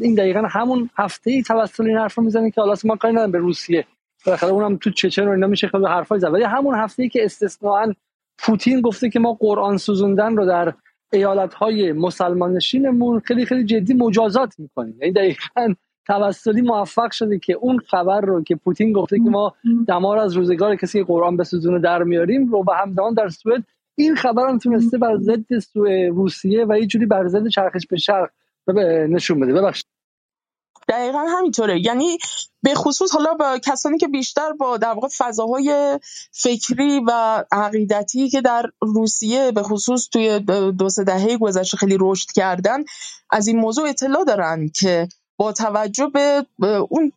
این 0.00 0.14
دقیقا 0.14 0.42
همون 0.50 0.90
هفته 0.98 1.30
ای 1.30 1.42
توسط 1.42 1.80
این 1.80 1.96
حرف 1.96 2.14
رو 2.14 2.24
می‌زنه 2.24 2.50
که 2.50 2.60
حالا 2.60 2.74
ما 2.84 2.96
کاری 2.96 3.14
نداریم 3.14 3.32
به 3.32 3.38
روسیه. 3.38 3.86
بالاخره 4.26 4.50
اونم 4.50 4.76
تو 4.76 4.90
چچن 4.90 5.28
و 5.28 5.30
اینا 5.30 5.46
میشه 5.46 5.68
خیلی 5.68 5.86
حرفای 5.86 6.18
زد. 6.18 6.32
ولی 6.32 6.44
همون 6.44 6.74
هفته 6.74 7.08
که 7.08 7.24
استثناا 7.24 7.92
پوتین 8.38 8.80
گفته 8.80 9.10
که 9.10 9.18
ما 9.18 9.32
قرآن 9.32 9.76
سوزوندن 9.76 10.36
رو 10.36 10.46
در 10.46 10.72
ایالت 11.12 11.54
های 11.54 11.92
مسلمان 11.92 12.52
نشینمون 12.52 13.20
خیلی 13.20 13.46
خیلی 13.46 13.64
جدی 13.64 13.94
مجازات 13.94 14.54
می‌کنیم. 14.58 14.96
یعنی 15.00 15.12
دقیقا 15.12 15.74
توسلی 16.06 16.62
موفق 16.62 17.10
شده 17.10 17.38
که 17.38 17.52
اون 17.52 17.78
خبر 17.78 18.20
رو 18.20 18.42
که 18.42 18.56
پوتین 18.56 18.92
گفته 18.92 19.18
که 19.18 19.30
ما 19.30 19.54
دمار 19.88 20.18
از 20.18 20.32
روزگار 20.32 20.76
کسی 20.76 20.98
که 20.98 21.04
قرآن 21.04 21.36
بسوزونه 21.36 21.78
در 21.78 22.02
میاریم 22.02 22.52
رو 22.52 22.64
به 22.64 22.72
همزمان 22.76 23.14
در 23.14 23.28
سوئد 23.28 23.62
این 23.94 24.14
خبر 24.14 24.48
هم 24.48 24.58
تونسته 24.58 24.98
بر 24.98 25.16
ضد 25.18 25.44
روسیه 26.08 26.64
و 26.68 26.78
یه 26.78 26.86
جوری 26.86 27.06
بر 27.06 27.28
ضد 27.28 27.48
چرخش 27.48 27.86
به 27.86 27.96
شرق 27.96 28.30
نشون 29.08 29.40
بده. 29.40 29.52
ببخشید. 29.52 29.95
دقیقا 30.88 31.18
همینطوره. 31.18 31.80
یعنی 31.80 32.18
به 32.62 32.74
خصوص 32.74 33.12
حالا 33.12 33.34
با 33.34 33.58
کسانی 33.58 33.98
که 33.98 34.08
بیشتر 34.08 34.52
با 34.52 34.76
در 34.76 34.92
واقع 34.92 35.08
فضاهای 35.18 35.98
فکری 36.32 37.00
و 37.06 37.44
عقیدتی 37.52 38.28
که 38.28 38.40
در 38.40 38.70
روسیه 38.80 39.52
به 39.52 39.62
خصوص 39.62 40.08
توی 40.12 40.40
دو 40.78 40.88
سه 40.88 41.04
دهه 41.04 41.38
گذشته 41.38 41.76
خیلی 41.76 41.96
رشد 42.00 42.28
کردن 42.34 42.84
از 43.30 43.46
این 43.46 43.60
موضوع 43.60 43.88
اطلاع 43.88 44.24
دارن 44.24 44.68
که 44.68 45.08
با 45.36 45.52
توجه 45.52 46.10
به 46.58 46.66
اون 46.90 47.12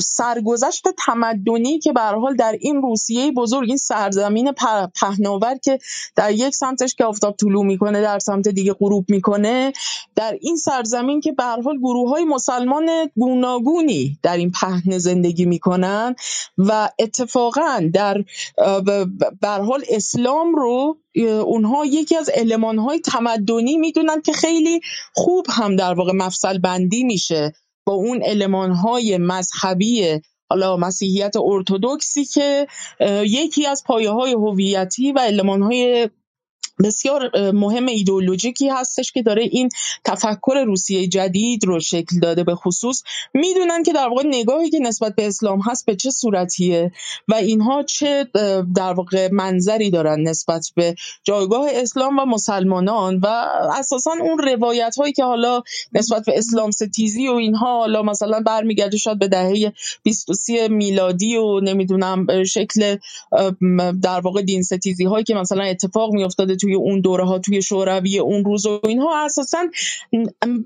سرگذشت 0.00 0.84
تمدنی 1.06 1.78
که 1.78 1.92
به 1.92 2.00
حال 2.00 2.36
در 2.36 2.56
این 2.60 2.82
روسیه 2.82 3.32
بزرگ 3.32 3.68
این 3.68 3.76
سرزمین 3.76 4.52
پهناور 5.00 5.54
که 5.64 5.78
در 6.16 6.32
یک 6.32 6.54
سمتش 6.54 6.94
که 6.94 7.04
آفتاب 7.04 7.36
طلوع 7.36 7.64
می‌کنه 7.64 8.02
در 8.02 8.18
سمت 8.18 8.48
دیگه 8.48 8.72
غروب 8.72 9.04
می‌کنه 9.08 9.72
در 10.16 10.38
این 10.40 10.56
سرزمین 10.56 11.20
که 11.20 11.32
به 11.32 11.44
حال 11.44 11.78
گروه 11.78 12.10
های 12.10 12.24
مسلمان 12.24 12.90
گوناگونی 13.16 14.18
در 14.22 14.36
این 14.36 14.50
پهنه 14.50 14.98
زندگی 14.98 15.44
می‌کنن 15.44 16.14
و 16.58 16.88
اتفاقا 16.98 17.90
در 17.94 18.24
به 19.40 19.48
حال 19.48 19.84
اسلام 19.88 20.54
رو 20.54 20.96
اونها 21.20 21.86
یکی 21.86 22.16
از 22.16 22.30
های 22.60 23.00
تمدنی 23.00 23.76
می‌دونن 23.76 24.20
که 24.20 24.32
خیلی 24.32 24.80
خوب 25.14 25.46
هم 25.50 25.76
در 25.76 25.94
واقع 25.94 26.12
مفصل 26.12 26.58
بندی 26.58 27.04
میشه 27.04 27.52
با 27.86 27.92
اون 27.92 28.22
های 28.72 29.18
مذهبی 29.18 30.20
حالا 30.50 30.76
مسیحیت 30.76 31.36
ارتودکسی 31.36 32.24
که 32.24 32.66
یکی 33.24 33.66
از 33.66 33.84
پایه 33.86 34.10
های 34.10 34.32
هویتی 34.32 35.12
و 35.12 35.30
های 35.46 36.08
بسیار 36.84 37.50
مهم 37.52 37.86
ایدئولوژیکی 37.86 38.68
هستش 38.68 39.12
که 39.12 39.22
داره 39.22 39.42
این 39.42 39.68
تفکر 40.04 40.64
روسیه 40.66 41.06
جدید 41.06 41.64
رو 41.64 41.80
شکل 41.80 42.20
داده 42.22 42.44
به 42.44 42.54
خصوص. 42.54 43.02
می‌دونن 43.34 43.82
که 43.82 43.92
در 43.92 44.08
واقع 44.08 44.22
نگاهی 44.26 44.70
که 44.70 44.78
نسبت 44.78 45.14
به 45.14 45.26
اسلام 45.26 45.60
هست 45.60 45.86
به 45.86 45.96
چه 45.96 46.10
صورتیه 46.10 46.92
و 47.28 47.34
اینها 47.34 47.82
چه 47.82 48.26
در 48.74 48.92
واقع 48.92 49.28
منظری 49.32 49.90
دارن 49.90 50.20
نسبت 50.20 50.72
به 50.74 50.94
جایگاه 51.24 51.68
اسلام 51.72 52.18
و 52.18 52.24
مسلمانان 52.24 53.18
و 53.18 53.26
اساسا 53.78 54.10
اون 54.20 54.38
روایت 54.38 54.94
هایی 54.98 55.12
که 55.12 55.24
حالا 55.24 55.62
نسبت 55.92 56.24
به 56.26 56.38
اسلام 56.38 56.70
ستیزی 56.70 57.28
و 57.28 57.32
اینها 57.32 57.78
حالا 57.78 58.02
مثلا 58.02 58.40
برمیگرده 58.40 58.96
شاید 58.96 59.18
به 59.18 59.28
دهه 59.28 59.72
23 60.02 60.68
میلادی 60.68 61.36
و 61.36 61.60
نمی‌دونم 61.60 62.44
شکل 62.44 62.96
در 64.02 64.20
واقع 64.20 64.42
دین 64.42 64.62
ستیزی 64.62 65.04
هایی 65.04 65.24
که 65.24 65.34
مثلا 65.34 65.64
اتفاق 65.64 66.12
میافتاده 66.12 66.56
توی 66.62 66.74
اون 66.74 67.00
دوره 67.00 67.24
ها 67.24 67.38
توی 67.38 67.62
شوروی 67.62 68.18
اون 68.18 68.44
روز 68.44 68.66
و 68.66 68.80
اینها. 68.84 69.24
اساسا 69.24 69.58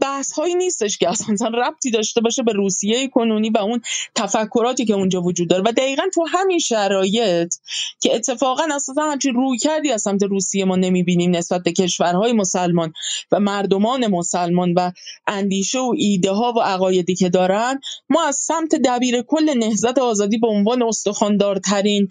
بحث 0.00 0.32
هایی 0.32 0.54
نیستش 0.54 0.98
که 0.98 1.08
اصلا 1.08 1.48
ربطی 1.48 1.90
داشته 1.90 2.20
باشه 2.20 2.42
به 2.42 2.52
روسیه 2.52 3.08
کنونی 3.08 3.50
و 3.50 3.58
اون 3.58 3.80
تفکراتی 4.14 4.84
که 4.84 4.94
اونجا 4.94 5.20
وجود 5.20 5.48
داره. 5.48 5.62
و 5.66 5.72
دقیقا 5.72 6.02
تو 6.14 6.24
همین 6.28 6.58
شرایط 6.58 7.54
که 8.00 8.14
اتفاقا 8.14 8.62
اساسا 8.74 9.02
همچین 9.02 9.34
روی 9.34 9.58
کردی 9.58 9.90
از 9.90 10.02
سمت 10.02 10.22
روسیه 10.22 10.64
ما 10.64 10.76
نمی‌بینیم 10.76 11.36
نسبت 11.36 11.62
به 11.62 11.72
کشورهای 11.72 12.32
مسلمان 12.32 12.92
و 13.32 13.40
مردمان 13.40 14.06
مسلمان 14.06 14.74
و 14.74 14.90
اندیشه 15.26 15.78
و 15.78 15.92
ایده 15.96 16.30
ها 16.30 16.52
و 16.56 16.60
عقایدی 16.60 17.14
که 17.14 17.28
دارن 17.28 17.80
ما 18.10 18.24
از 18.24 18.36
سمت 18.36 18.74
دبیر 18.74 19.22
کل 19.22 19.58
نهضت 19.58 19.98
آزادی 19.98 20.38
به 20.38 20.46
عنوان 20.46 20.82
استخواندارترین 20.82 22.08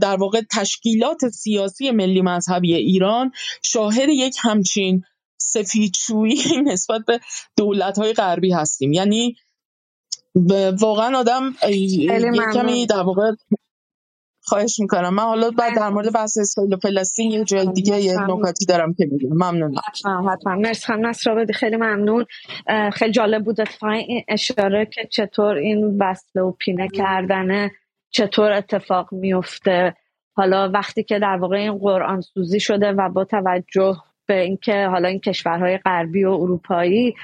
در 0.00 0.16
واقع 0.18 0.40
تشکیلات 0.50 1.28
سیاسی 1.28 1.90
ملی 1.90 2.22
مذهبی 2.58 2.74
ایران 2.74 3.32
شاهد 3.62 4.08
یک 4.08 4.36
همچین 4.40 5.02
سفیدشویی 5.40 6.42
نسبت 6.72 7.00
به 7.06 7.20
های 7.96 8.12
غربی 8.12 8.52
هستیم. 8.52 8.92
یعنی 8.92 9.36
واقعا 10.80 11.18
آدم 11.18 11.54
کمی 12.54 12.86
در 12.86 13.02
واقع 13.02 13.32
خواهش 14.42 14.80
می‌کنم. 14.80 15.14
من 15.14 15.22
حالا 15.22 15.50
بعد 15.50 15.76
در 15.76 15.88
مورد 15.88 16.12
بحث 16.12 16.38
اسرائیل 16.38 16.74
و 16.74 16.76
فلسطین 16.76 17.30
یه 17.30 17.44
جای 17.44 17.72
دیگه 17.72 18.00
یه 18.00 18.14
نکاتی 18.20 18.66
دارم 18.66 18.94
که 18.94 19.08
میگم. 19.10 19.28
ممنون 19.28 19.74
حتما 19.88 20.32
حتما. 20.32 20.54
مرسی 20.54 20.86
خانم 20.86 21.12
خیلی 21.52 21.76
ممنون. 21.76 22.26
خیلی 22.92 23.12
جالب 23.12 23.44
بود 23.44 23.56
این 23.82 24.24
اشاره 24.28 24.86
که 24.86 25.08
چطور 25.10 25.54
این 25.54 25.98
وصله 26.00 26.42
و 26.42 26.52
پینه 26.52 26.88
کردنه 26.88 27.70
چطور 28.10 28.52
اتفاق 28.52 29.12
میفته 29.12 29.94
حالا 30.38 30.68
وقتی 30.68 31.02
که 31.02 31.18
در 31.18 31.36
واقع 31.36 31.56
این 31.56 31.78
قرآن 31.78 32.20
سوزی 32.20 32.60
شده 32.60 32.92
و 32.92 33.08
با 33.08 33.24
توجه 33.24 33.96
به 34.26 34.40
اینکه 34.40 34.86
حالا 34.86 35.08
این 35.08 35.20
کشورهای 35.20 35.78
غربی 35.78 36.24
و 36.24 36.30
اروپایی 36.30 37.14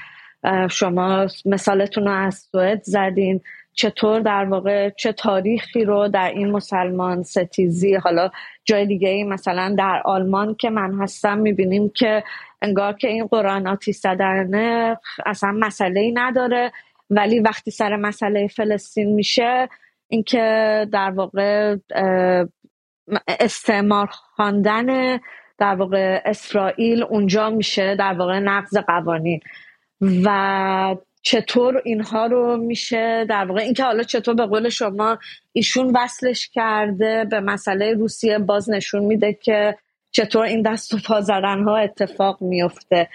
شما 0.69 1.27
مثالتون 1.45 2.03
رو 2.03 2.11
از 2.11 2.35
سوئد 2.51 2.81
زدین 2.83 3.41
چطور 3.73 4.19
در 4.19 4.45
واقع 4.45 4.89
چه 4.89 5.11
تاریخی 5.11 5.85
رو 5.85 6.07
در 6.07 6.29
این 6.29 6.51
مسلمان 6.51 7.23
ستیزی 7.23 7.95
حالا 7.95 8.29
جای 8.65 8.85
دیگه 8.85 9.09
ای 9.09 9.23
مثلا 9.23 9.75
در 9.77 10.01
آلمان 10.05 10.55
که 10.55 10.69
من 10.69 10.93
هستم 11.01 11.37
می‌بینیم 11.37 11.89
که 11.89 12.23
انگار 12.61 12.93
که 12.93 13.07
این 13.07 13.27
قرآن 13.27 13.67
آتیش 13.67 13.95
زدنه 13.95 14.97
اصلا 15.25 15.51
مسئله 15.51 15.99
ای 15.99 16.11
نداره. 16.11 16.71
ولی 17.09 17.39
وقتی 17.39 17.71
سر 17.71 17.95
مسئله 17.95 18.47
فلسطین 18.47 19.15
میشه 19.15 19.69
اینکه 20.07 20.87
در 20.91 21.09
واقع 21.09 21.75
استعمار 23.27 24.07
خواندن 24.11 25.19
در 25.57 25.75
واقع 25.75 26.21
اسرائیل 26.25 27.03
اونجا 27.03 27.49
میشه 27.49 27.95
در 27.95 28.13
واقع 28.13 28.39
نقض 28.39 28.77
قوانین. 28.77 29.39
و 30.01 30.95
چطور 31.21 31.81
اینها 31.85 32.25
رو 32.25 32.57
میشه 32.57 33.25
در 33.29 33.45
واقع 33.45 33.61
اینکه 33.61 33.83
حالا 33.83 34.03
چطور 34.03 34.35
به 34.35 34.45
قول 34.45 34.69
شما 34.69 35.17
ایشون 35.53 35.91
وصلش 35.95 36.49
کرده 36.49 37.25
به 37.25 37.39
مسئله 37.39 37.93
روسیه 37.93 38.39
باز 38.39 38.69
نشون 38.69 39.03
میده 39.03 39.33
که 39.33 39.77
چطور 40.11 40.43
این 40.45 40.61
دست 40.61 40.93
و 40.93 40.97
پا 41.07 41.21
ها 41.41 41.77
اتفاق 41.77 42.41
میفته. 42.41 43.09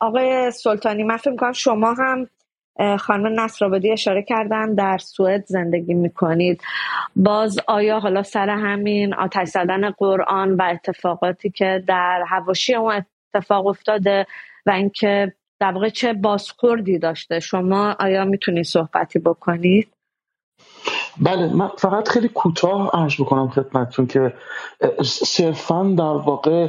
آقای 0.00 0.50
سلطانی 0.50 1.02
من 1.02 1.16
فکر 1.16 1.30
می‌کنم 1.30 1.52
شما 1.52 1.94
هم 1.94 2.28
خانم 2.98 3.40
نصرآبادی 3.40 3.92
اشاره 3.92 4.22
کردن 4.22 4.74
در 4.74 4.98
سوئد 4.98 5.44
زندگی 5.46 5.94
می‌کنید. 5.94 6.62
باز 7.16 7.58
آیا 7.68 8.00
حالا 8.00 8.22
سر 8.22 8.48
همین 8.48 9.14
آتش 9.14 9.48
زدن 9.48 9.90
قرآن 9.90 10.54
و 10.54 10.62
اتفاقاتی 10.62 11.50
که 11.50 11.84
در 11.86 12.24
هواشی 12.28 12.74
اون 12.74 13.02
اتفاق 13.34 13.66
افتاده 13.66 14.26
و 14.66 14.70
اینکه 14.70 15.32
در 15.60 15.72
واقع 15.72 15.88
چه 15.88 16.12
بازخوردی 16.12 16.98
داشته؟ 16.98 17.40
شما 17.40 17.96
آیا 18.00 18.24
می‌تونید 18.24 18.64
صحبتی 18.64 19.18
بکنید؟ 19.18 19.88
بله 21.20 21.54
من 21.54 21.68
فقط 21.78 22.08
خیلی 22.08 22.28
کوتاه 22.28 22.90
عرض 22.94 23.14
بکنم 23.14 23.48
خدمتتون 23.48 24.06
که 24.06 24.32
صرفا 25.04 25.82
در 25.82 26.02
واقع 26.02 26.68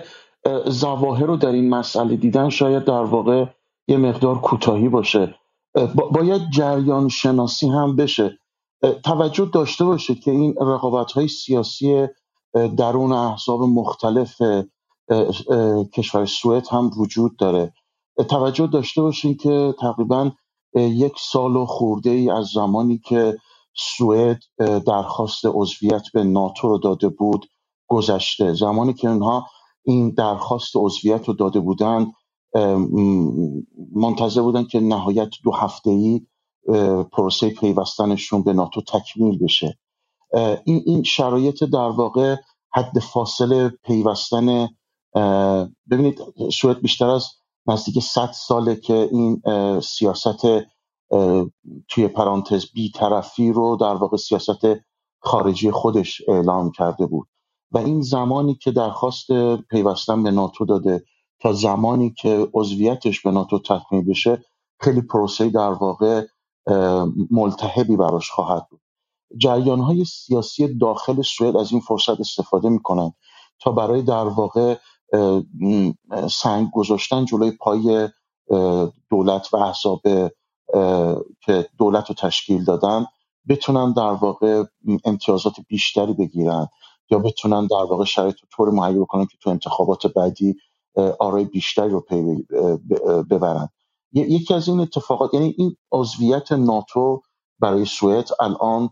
زواهر 0.66 1.26
رو 1.26 1.38
در 1.38 1.50
این 1.50 1.70
مسئله 1.70 2.16
دیدن 2.16 2.50
شاید 2.50 2.84
در 2.84 2.94
واقع 2.94 3.46
یه 3.88 3.98
مقدار 3.98 4.36
کوتاهی 4.36 4.90
باشه. 4.90 5.36
باید 6.12 6.50
جریان 6.50 7.10
شناسی 7.10 7.68
هم 7.68 7.96
بشه. 7.96 8.38
توجه 9.04 9.46
داشته 9.46 9.86
باشه 9.86 10.16
که 10.16 10.32
این 10.32 10.56
رقابت 10.62 11.12
های 11.12 11.28
سیاسی 11.28 12.08
درون 12.78 13.12
احزاب 13.12 13.62
مختلف 13.62 14.42
کشور 15.94 16.26
سوئد 16.26 16.68
هم 16.68 16.92
وجود 16.98 17.38
داره. 17.38 17.74
توجه 18.30 18.68
داشته 18.68 19.02
باشین 19.02 19.38
که 19.38 19.76
تقریبا 19.80 20.32
یک 20.76 21.14
سال 21.20 21.56
و 21.56 21.66
خورده 21.66 22.10
ای 22.10 22.30
از 22.30 22.48
زمانی 22.48 22.98
که 22.98 23.38
سوئد 23.78 24.40
درخواست 24.88 25.46
عضویت 25.46 26.04
به 26.14 26.24
ناتو 26.24 26.68
رو 26.68 26.78
داده 26.78 27.10
بود 27.10 27.46
گذشته. 27.88 28.54
زمانی 28.54 28.94
که 28.94 29.10
اونها 29.10 29.48
این 29.84 30.10
درخواست 30.10 30.72
عضویت 30.76 31.28
رو 31.28 31.34
داده 31.34 31.60
بودن 31.60 32.12
منتظر 33.96 34.42
بودن 34.42 34.64
که 34.64 34.80
نهایت 34.80 35.30
دو 35.44 35.52
هفته 35.52 35.90
ای 35.90 36.22
پروسه 37.12 37.50
پیوستنشون 37.50 38.44
به 38.44 38.54
ناتو 38.54 38.82
تکمیل 38.82 39.38
بشه. 39.44 39.78
این 40.66 40.84
این 40.86 41.04
شرایط 41.04 41.64
در 41.64 41.90
واقع 41.90 42.36
حد 42.74 43.00
فاصله 43.00 43.70
پیوستن 43.70 44.68
ببینید 45.92 46.22
سوئد 46.52 46.82
بیشتر 46.82 47.10
از 47.10 47.28
نزدیک 47.68 48.04
100 48.04 48.32
ساله 48.32 48.76
که 48.76 49.10
این 49.12 49.42
سیاست 49.82 50.48
توی 51.88 52.08
پرانتز 52.08 52.66
طرفی 52.96 53.52
رو 53.52 53.76
در 53.76 53.96
واقع 53.96 54.18
سیاست 54.18 54.66
خارجی 55.20 55.72
خودش 55.72 56.22
اعلام 56.28 56.72
کرده 56.72 57.06
بود. 57.06 57.28
و 57.72 57.78
این 57.78 58.02
زمانی 58.02 58.56
که 58.56 58.72
درخواست 58.72 59.28
پیوستن 59.70 60.24
به 60.24 60.32
ناتو 60.32 60.66
داده 60.66 61.04
تا 61.40 61.54
زمانی 61.54 62.14
که 62.18 62.48
عضویتش 62.54 63.22
به 63.22 63.32
ناتو 63.32 63.60
تکمیل 63.60 64.10
بشه 64.10 64.46
خیلی 64.80 65.02
پروسه 65.02 65.50
در 65.50 65.72
واقع 65.72 66.26
ملتهبی 67.32 67.96
براش 67.96 68.30
خواهد 68.32 68.68
بود. 68.70 68.82
جریان 69.38 69.80
های 69.80 70.06
سیاسی 70.06 70.78
داخل 70.78 71.22
سوئد 71.22 71.58
از 71.58 71.72
این 71.72 71.82
فرصت 71.82 72.20
استفاده 72.20 72.70
می‌کنن 72.70 73.14
تا 73.60 73.72
برای 73.72 74.02
در 74.02 74.28
واقع 74.28 74.78
سنگ 76.32 76.72
گذاشتن 76.72 77.26
جلوی 77.26 77.52
پای 77.52 78.10
دولت 79.10 79.54
و 79.54 79.58
احزاب 79.58 80.02
که 81.42 81.70
دولت 81.78 82.10
رو 82.10 82.16
تشکیل 82.16 82.64
دادن 82.64 83.06
بتونن 83.50 83.94
در 83.94 84.12
واقع 84.12 84.64
امتیازات 85.06 85.54
بیشتری 85.68 86.14
بگیرن 86.14 86.68
یا 87.12 87.20
بتونن 87.20 87.68
در 87.68 87.84
واقع 87.90 88.06
شرایط 88.06 88.36
رو 88.42 88.48
طور 88.52 88.70
مهیا 88.70 89.02
بکنن 89.02 89.26
که 89.26 89.38
تو 89.42 89.50
انتخابات 89.50 90.08
بعدی 90.08 90.56
آرای 91.20 91.46
بیشتری 91.46 91.90
رو 91.90 92.00
پی 92.00 92.46
ببرن. 93.30 93.70
یکی 94.14 94.54
از 94.54 94.68
این 94.68 94.80
اتفاقات 94.80 95.34
یعنی 95.34 95.56
این 95.58 95.76
عضویت 95.92 96.52
ناتو 96.52 97.22
برای 97.60 97.86
سوئد 97.86 98.30
الان 98.40 98.90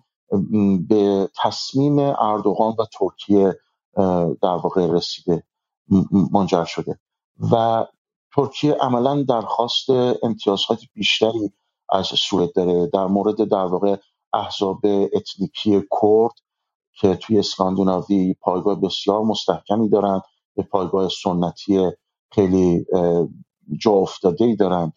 به 0.88 1.30
تصمیم 1.44 2.00
اردوغان 2.00 2.76
و 2.80 2.86
ترکیه 3.00 3.60
در 4.42 4.56
واقع 4.64 4.88
رسیده 4.92 5.44
منجر 6.32 6.66
شده. 6.66 7.00
و 7.52 7.86
ترکیه 8.36 8.74
عملا 8.74 9.24
درخواست 9.24 9.90
امتیازات 10.24 10.80
بیشتری 10.94 11.52
از 11.90 12.06
سوئد 12.06 12.54
داره 12.54 12.88
در 12.88 13.06
مورد 13.08 13.36
در 13.36 13.66
واقع 13.66 13.96
احزاب 14.34 14.82
اتنیکی 15.14 15.82
کرد 16.02 16.34
که 17.00 17.16
توی 17.16 17.40
اسکاندیناوی 17.40 18.34
پایگاه 18.42 18.82
بسیار 18.82 19.22
مستحکمی 19.22 19.90
دارن. 19.90 20.22
به 20.56 20.64
پایگاه 20.64 21.10
سنتی 21.10 21.92
خیلی 22.32 22.86
جا 23.82 23.92
افتاده 23.92 24.46
ای 24.46 24.56
دارن 24.56 24.94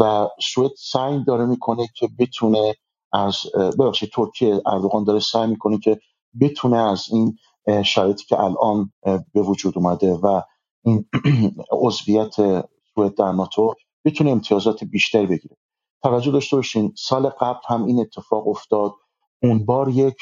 و 0.00 0.28
سوئد 0.40 0.70
سعی 0.78 1.24
داره 1.24 1.46
می‌کنه 1.46 1.88
که 1.96 2.08
بتونه 2.18 2.74
از 3.12 3.36
ببخشید 3.78 4.10
ترکیه 4.10 4.62
اردوغان 4.66 5.04
داره 5.04 5.20
سعی 5.20 5.46
می‌کنه 5.46 5.78
که 5.78 6.00
بتونه 6.40 6.76
از 6.76 7.04
این 7.12 7.36
شرایطی 7.84 8.24
که 8.24 8.40
الان 8.40 8.92
به 9.34 9.42
وجود 9.42 9.78
اومده 9.78 10.14
و 10.14 10.40
این 10.84 11.04
عضویت 11.72 12.34
سوئد 12.94 13.14
در 13.14 13.32
ناتو 13.32 13.74
بتونه 14.04 14.30
امتیازات 14.30 14.84
بیشتری 14.84 15.26
بگیره. 15.26 15.56
توجه 16.02 16.30
داشته 16.32 16.56
باشین 16.56 16.92
سال 16.96 17.28
قبل 17.28 17.60
هم 17.68 17.84
این 17.84 18.00
اتفاق 18.00 18.48
افتاد. 18.48 18.92
اون 19.42 19.64
بار 19.64 19.88
یک 19.88 20.16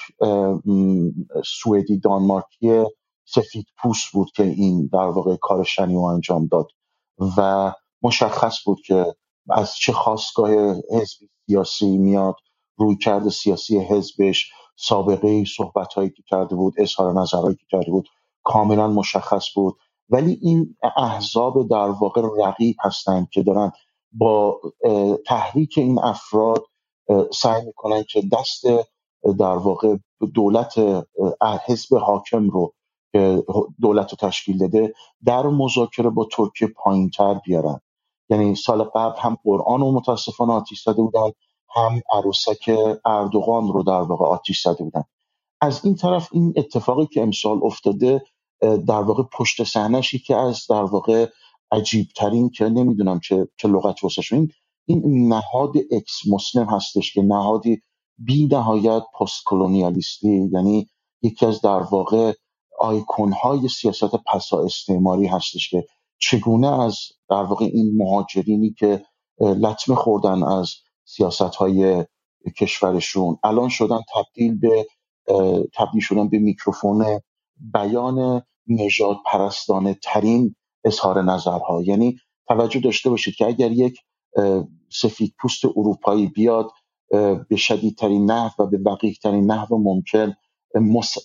سوئدی 1.44 1.98
دانمارکی 1.98 2.84
سفید 3.24 3.66
پوست 3.82 4.12
بود 4.12 4.30
که 4.30 4.42
این 4.42 4.90
در 4.92 5.08
واقع 5.08 5.36
کار 5.36 5.64
شنی 5.64 5.94
و 5.94 6.00
انجام 6.00 6.46
داد 6.46 6.68
و 7.36 7.72
مشخص 8.02 8.56
بود 8.64 8.78
که 8.86 9.14
از 9.50 9.74
چه 9.74 9.92
خواستگاه 9.92 10.50
حزب 10.90 11.18
سیاسی 11.46 11.96
میاد 11.98 12.36
روی 12.76 12.96
کرده 12.96 13.30
سیاسی 13.30 13.78
حزبش 13.78 14.50
سابقه 14.76 15.44
صحبت 15.44 15.94
هایی 15.94 16.10
که 16.10 16.22
کرده 16.26 16.54
بود 16.54 16.74
اظهار 16.78 17.20
نظرهایی 17.20 17.56
که 17.56 17.66
کرده 17.70 17.90
بود 17.90 18.08
کاملا 18.44 18.88
مشخص 18.88 19.46
بود. 19.54 19.74
ولی 20.08 20.38
این 20.42 20.76
احزاب 20.96 21.68
در 21.68 21.90
واقع 21.90 22.22
رقیب 22.38 22.76
هستند 22.80 23.28
که 23.30 23.42
دارن 23.42 23.72
با 24.12 24.60
تحریک 25.26 25.78
این 25.78 25.98
افراد 25.98 26.64
سعی 27.32 27.64
می‌کنن 27.66 28.02
که 28.02 28.22
دست 28.32 28.64
در 29.38 29.56
واقع 29.56 29.96
دولت 30.34 30.74
حزب 31.66 31.94
حاکم 31.94 32.50
رو 32.50 32.74
که 33.12 33.44
دولت 33.80 34.10
رو 34.10 34.28
تشکیل 34.28 34.58
داده 34.58 34.94
در 35.24 35.46
مذاکره 35.46 36.10
با 36.10 36.28
ترکیه 36.32 36.68
پایین 36.68 37.10
تر 37.10 37.34
بیارن. 37.34 37.80
یعنی 38.30 38.54
سال 38.54 38.82
قبل 38.82 39.20
هم 39.20 39.36
قرآن 39.44 39.80
رو 39.80 39.92
متاسفانه 39.92 40.52
آتیش 40.52 40.82
زده 40.82 41.02
بودن 41.02 41.30
هم 41.74 42.00
عروسک 42.12 42.78
اردوغان 43.04 43.72
رو 43.72 43.82
در 43.82 44.00
واقع 44.00 44.24
آتیش 44.24 44.62
زده 44.62 44.84
بودن. 44.84 45.04
از 45.60 45.84
این 45.84 45.94
طرف 45.94 46.28
این 46.32 46.52
اتفاقی 46.56 47.06
که 47.06 47.22
امسال 47.22 47.60
افتاده 47.62 48.22
در 48.60 49.02
واقع 49.02 49.22
پشت 49.22 49.64
صحنه‌شی 49.64 50.18
که 50.18 50.36
از 50.36 50.66
در 50.70 50.82
واقع 50.82 51.26
عجیب 51.72 52.06
ترین 52.16 52.50
که 52.50 52.64
نمی‌دونم 52.64 53.20
چه 53.20 53.48
چه 53.56 53.68
لغت 53.68 54.04
واسه 54.04 54.22
این 54.32 54.52
این 54.86 55.28
نهاد 55.28 55.72
اکس 55.92 56.20
مسلم 56.30 56.66
هستش 56.70 57.12
که 57.12 57.22
نهادی 57.22 57.82
بی 58.18 58.46
نهایت 58.46 59.02
پست 59.20 59.44
یعنی 60.22 60.88
یکی 61.22 61.46
از 61.46 61.60
در 61.60 61.80
واقع 61.80 62.32
آیکون 62.82 63.32
های 63.32 63.68
سیاست 63.68 64.16
پسا 64.16 64.64
استعماری 64.64 65.26
هستش 65.26 65.70
که 65.70 65.86
چگونه 66.18 66.82
از 66.82 66.96
در 67.30 67.42
واقع 67.42 67.64
این 67.64 67.96
مهاجرینی 67.96 68.70
که 68.78 69.04
لطمه 69.40 69.96
خوردن 69.96 70.42
از 70.42 70.74
سیاست 71.04 71.42
های 71.42 72.04
کشورشون 72.58 73.38
الان 73.44 73.68
شدن 73.68 74.00
تبدیل 74.14 74.58
به 74.60 74.86
تبدیل 75.74 76.00
شدن 76.00 76.28
به 76.28 76.38
میکروفون 76.38 77.20
بیان 77.74 78.42
نژاد 78.66 79.16
پرستانه 79.26 79.98
ترین 80.02 80.56
اظهار 80.84 81.22
نظرها. 81.22 81.82
یعنی 81.82 82.16
توجه 82.48 82.80
داشته 82.80 83.10
باشید 83.10 83.34
که 83.34 83.46
اگر 83.46 83.72
یک 83.72 83.98
سفید 84.92 85.34
پوست 85.40 85.64
اروپایی 85.64 86.26
بیاد 86.26 86.70
به 87.48 87.56
شدیدترین 87.56 88.30
نحو 88.30 88.62
و 88.62 88.66
به 88.66 88.78
بقیه 88.78 89.14
ترین 89.22 89.52
نحو 89.52 89.78
ممکن 89.78 90.34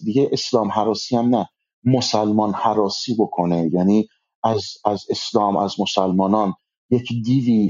دیگه 0.06 0.30
اسلام 0.34 0.72
حراسی 0.72 1.16
هم 1.18 1.36
نه. 1.36 1.50
مسلمان 1.84 2.54
حراسی 2.54 3.16
بکنه. 3.20 3.70
یعنی 3.74 4.08
از, 4.44 4.66
از 4.86 5.06
اسلام 5.10 5.58
از 5.58 5.80
مسلمانان 5.80 6.54
یک 6.90 7.10
دیوی 7.26 7.70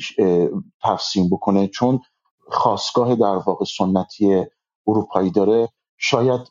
ترسیم 0.83 1.29
بکنه. 1.29 1.67
چون 1.67 1.99
خواستگاه 2.51 3.15
در 3.15 3.37
واقع 3.47 3.65
سنتی 3.77 4.45
اروپایی 4.87 5.31
داره. 5.31 5.69
شاید 5.97 6.41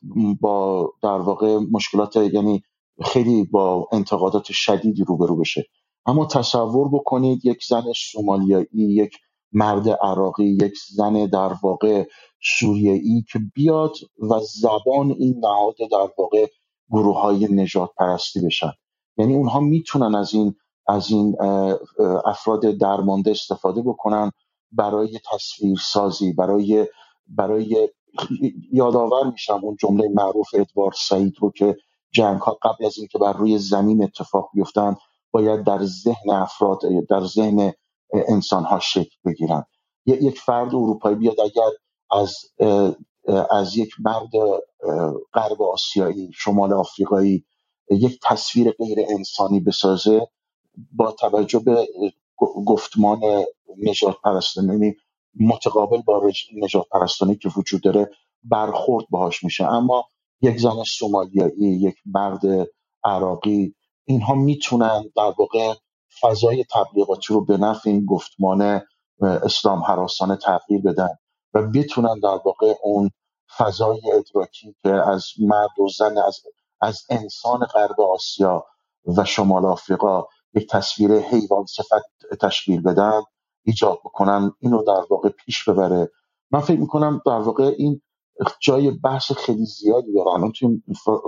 با 0.41 0.91
در 1.03 1.19
واقع 1.19 1.59
مشکلات 1.73 2.17
یعنی 2.17 2.63
خیلی 3.05 3.45
با 3.45 3.89
انتقادات 3.93 4.45
شدیدی 4.53 5.05
روبرو 5.05 5.37
بشه. 5.37 5.65
اما 6.07 6.27
تصور 6.27 6.89
بکنید 6.93 7.47
یک 7.47 7.65
زن 7.65 7.85
سومالیایی 7.97 8.69
یک 8.73 9.13
مرد 9.53 9.89
عراقی 9.91 10.45
یک 10.63 10.75
زن 10.97 11.27
در 11.27 11.55
واقع 11.63 12.05
سوریه‌ای 12.59 13.25
که 13.33 13.39
بیاد 13.55 13.93
و 14.31 14.41
زبان 14.41 15.11
این 15.19 15.39
نهاد 15.39 15.77
در 15.91 16.09
واقع 16.19 16.47
گروه 16.91 17.21
های 17.21 17.49
نجات 17.53 17.91
پرستی 17.99 18.41
بشن. 18.47 18.73
یعنی 19.19 19.35
اونها 19.35 19.61
می‌تونن 19.61 20.15
از 20.15 20.35
این 20.35 20.55
از 20.89 21.11
این 21.11 21.37
افراد 22.25 22.61
درمانده 22.61 23.31
استفاده 23.31 23.83
بکنن 23.83 24.33
برای 24.73 25.19
تصویر 25.33 25.79
سازی 25.83 26.33
برای 26.33 26.87
برای 27.27 27.89
یادآور 28.73 29.31
میشم 29.31 29.61
اون 29.63 29.77
جمله 29.81 30.09
معروف 30.09 30.49
ادوارد 30.55 30.95
سعید 31.09 31.35
رو 31.41 31.51
که 31.51 31.77
جنگ 32.13 32.41
ها 32.41 32.59
قبل 32.63 32.85
از 32.87 32.99
اینکه 32.99 33.19
بر 33.19 33.33
روی 33.33 33.59
زمین 33.59 34.05
اتفاق 34.05 34.51
بیفتن 34.55 34.97
باید 35.31 35.65
در 35.65 35.85
ذهن 35.85 36.31
افراد 36.31 36.79
در 37.11 37.25
ذهن 37.25 37.73
انسان 38.13 38.65
ها 38.65 38.79
شکل 38.79 39.17
بگیرن. 39.25 39.65
یک 40.07 40.41
فرد 40.41 40.75
اروپایی 40.75 41.17
بیاد 41.17 41.41
اگر 41.41 41.71
از 42.11 42.35
از 43.51 43.77
یک 43.77 43.91
مرد 44.01 44.31
غرب 45.35 45.63
آسیایی 45.63 46.31
شمال 46.35 46.73
آفریقایی 46.73 47.45
یک 47.91 48.21
تصویر 48.25 48.71
غیر 48.71 48.99
انسانی 49.09 49.61
بسازه 49.61 50.29
با 50.93 51.13
توجه 51.13 51.59
به 51.59 51.89
گفتمان 52.67 53.21
نجات 53.79 54.17
پرستانی 54.25 54.69
یعنی 54.73 54.95
متقابل 55.41 56.03
با 56.03 56.31
نجات 56.65 56.87
پرستانی 56.93 57.37
که 57.37 57.51
وجود 57.57 57.83
داره 57.83 58.11
برخورد 58.45 59.07
باهاش 59.11 59.45
میشه. 59.45 59.65
اما 59.65 60.05
یک 60.43 60.59
زن 60.61 60.83
سومالیایی 60.87 61.55
یک 61.81 61.97
مرد 62.07 62.41
عراقی 63.05 63.75
اینها 64.05 64.35
می‌تونن 64.35 65.05
در 65.17 65.35
واقع 65.39 65.75
فضای 66.23 66.65
تبلیغاتی 66.75 67.35
رو 67.35 67.45
به 67.45 67.57
نفع 67.57 67.91
این 67.91 68.05
گفتمان 68.07 68.83
اسلام 69.23 69.83
حراسانه 69.83 70.37
تغییر 70.37 70.83
بدن. 70.83 71.09
و 71.57 71.63
بتونن 71.63 72.21
در 72.21 72.41
واقع 72.45 72.75
اون 72.83 73.11
فضای 73.57 74.01
ادراکی 74.13 74.77
که 74.83 74.89
از 74.89 75.25
مرد 75.39 75.81
و 75.81 75.89
زن 75.99 76.19
از, 76.19 76.41
از 76.81 77.03
انسان 77.11 77.61
غرب 77.61 78.01
آسیا 78.01 78.65
و 79.17 79.25
شمال 79.25 79.65
آفریقا 79.65 80.25
یک 80.55 80.69
تصویر 80.71 81.19
حیوان 81.19 81.67
صفت 81.67 82.37
تشکیل 82.41 82.83
بدن 82.83 83.21
ایجاد 83.63 83.99
بکنن 84.05 84.53
اینو 84.61 84.83
در 84.83 85.03
واقع 85.11 85.29
پیش 85.29 85.69
ببره. 85.69 86.11
من 86.51 86.61
فکر 86.61 86.81
می‌کنم 86.81 87.23
در 87.27 87.39
واقع 87.39 87.75
این 87.79 88.01
جای 88.61 88.91
بحث 88.91 89.33
خیلی 89.33 89.65
زیادی 89.65 90.13
داره. 90.13 90.31
الان 90.31 90.53
توی 90.53 90.83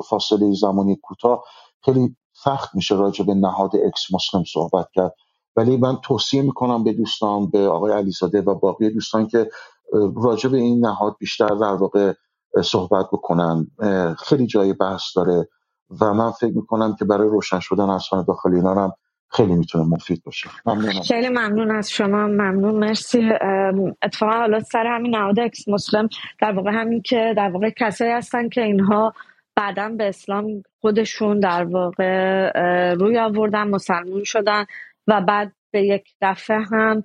فاصله 0.08 0.52
زمانی 0.52 0.96
کوتاه 0.96 1.44
خیلی 1.84 2.16
سخت 2.32 2.74
میشه 2.74 2.94
راجع 2.94 3.24
به 3.24 3.34
نهاد 3.34 3.76
Ex-Muslim 3.76 4.44
صحبت 4.52 4.88
کرد. 4.94 5.14
ولی 5.56 5.76
من 5.76 5.96
توصیه 5.96 6.42
می‌کنم 6.42 6.84
به 6.84 6.92
دوستان 6.92 7.50
به 7.50 7.68
آقای 7.68 7.92
علیزاده 7.92 8.40
و 8.40 8.54
باقی 8.54 8.90
دوستان 8.90 9.26
که 9.26 9.50
راجع 10.16 10.50
به 10.50 10.56
این 10.56 10.86
نهاد 10.86 11.16
بیشتر 11.18 11.48
در 11.48 11.74
واقع 11.74 12.12
صحبت 12.64 13.06
بکنن. 13.12 13.66
خیلی 14.18 14.46
جای 14.46 14.72
بحث 14.72 15.02
داره 15.16 15.48
و 16.00 16.14
من 16.14 16.30
فکر 16.30 16.52
می‌کنم 16.56 16.96
که 16.98 17.04
برای 17.04 17.28
روشن 17.28 17.60
شدن 17.60 17.90
اذهان 17.90 18.24
داخل 18.28 18.54
اینا 18.54 18.74
هم 18.74 18.92
خیلی 19.30 19.54
می‌تونه 19.54 19.84
مفید 19.84 20.22
باشه. 20.24 20.50
ممنونم. 20.66 21.00
خیلی 21.00 21.28
ممنون 21.28 21.70
از 21.70 21.90
شما. 21.90 22.26
ممنون. 22.26 22.74
مرسی. 22.74 23.30
اتفاقا 24.02 24.32
حالا 24.32 24.60
سر 24.60 24.86
همین 24.86 25.16
نهاد 25.16 25.40
Ex-Muslim 25.40 26.08
در 26.40 26.52
واقع 26.52 26.70
همین 26.70 27.02
که 27.02 27.34
در 27.36 27.50
واقع 27.50 27.70
کسایی 27.70 28.12
هستن 28.12 28.48
که 28.48 28.62
اینها 28.62 29.12
بعدا 29.56 29.88
به 29.88 30.08
اسلام 30.08 30.62
خودشون 30.80 31.40
در 31.40 31.64
واقع 31.64 32.92
روی 32.92 33.18
آوردن 33.18 33.68
مسلمون 33.68 34.24
شدن 34.24 34.64
و 35.06 35.20
بعد 35.20 35.52
به 35.72 35.82
یک 35.82 36.04
دفعه 36.22 36.58
هم 36.58 37.04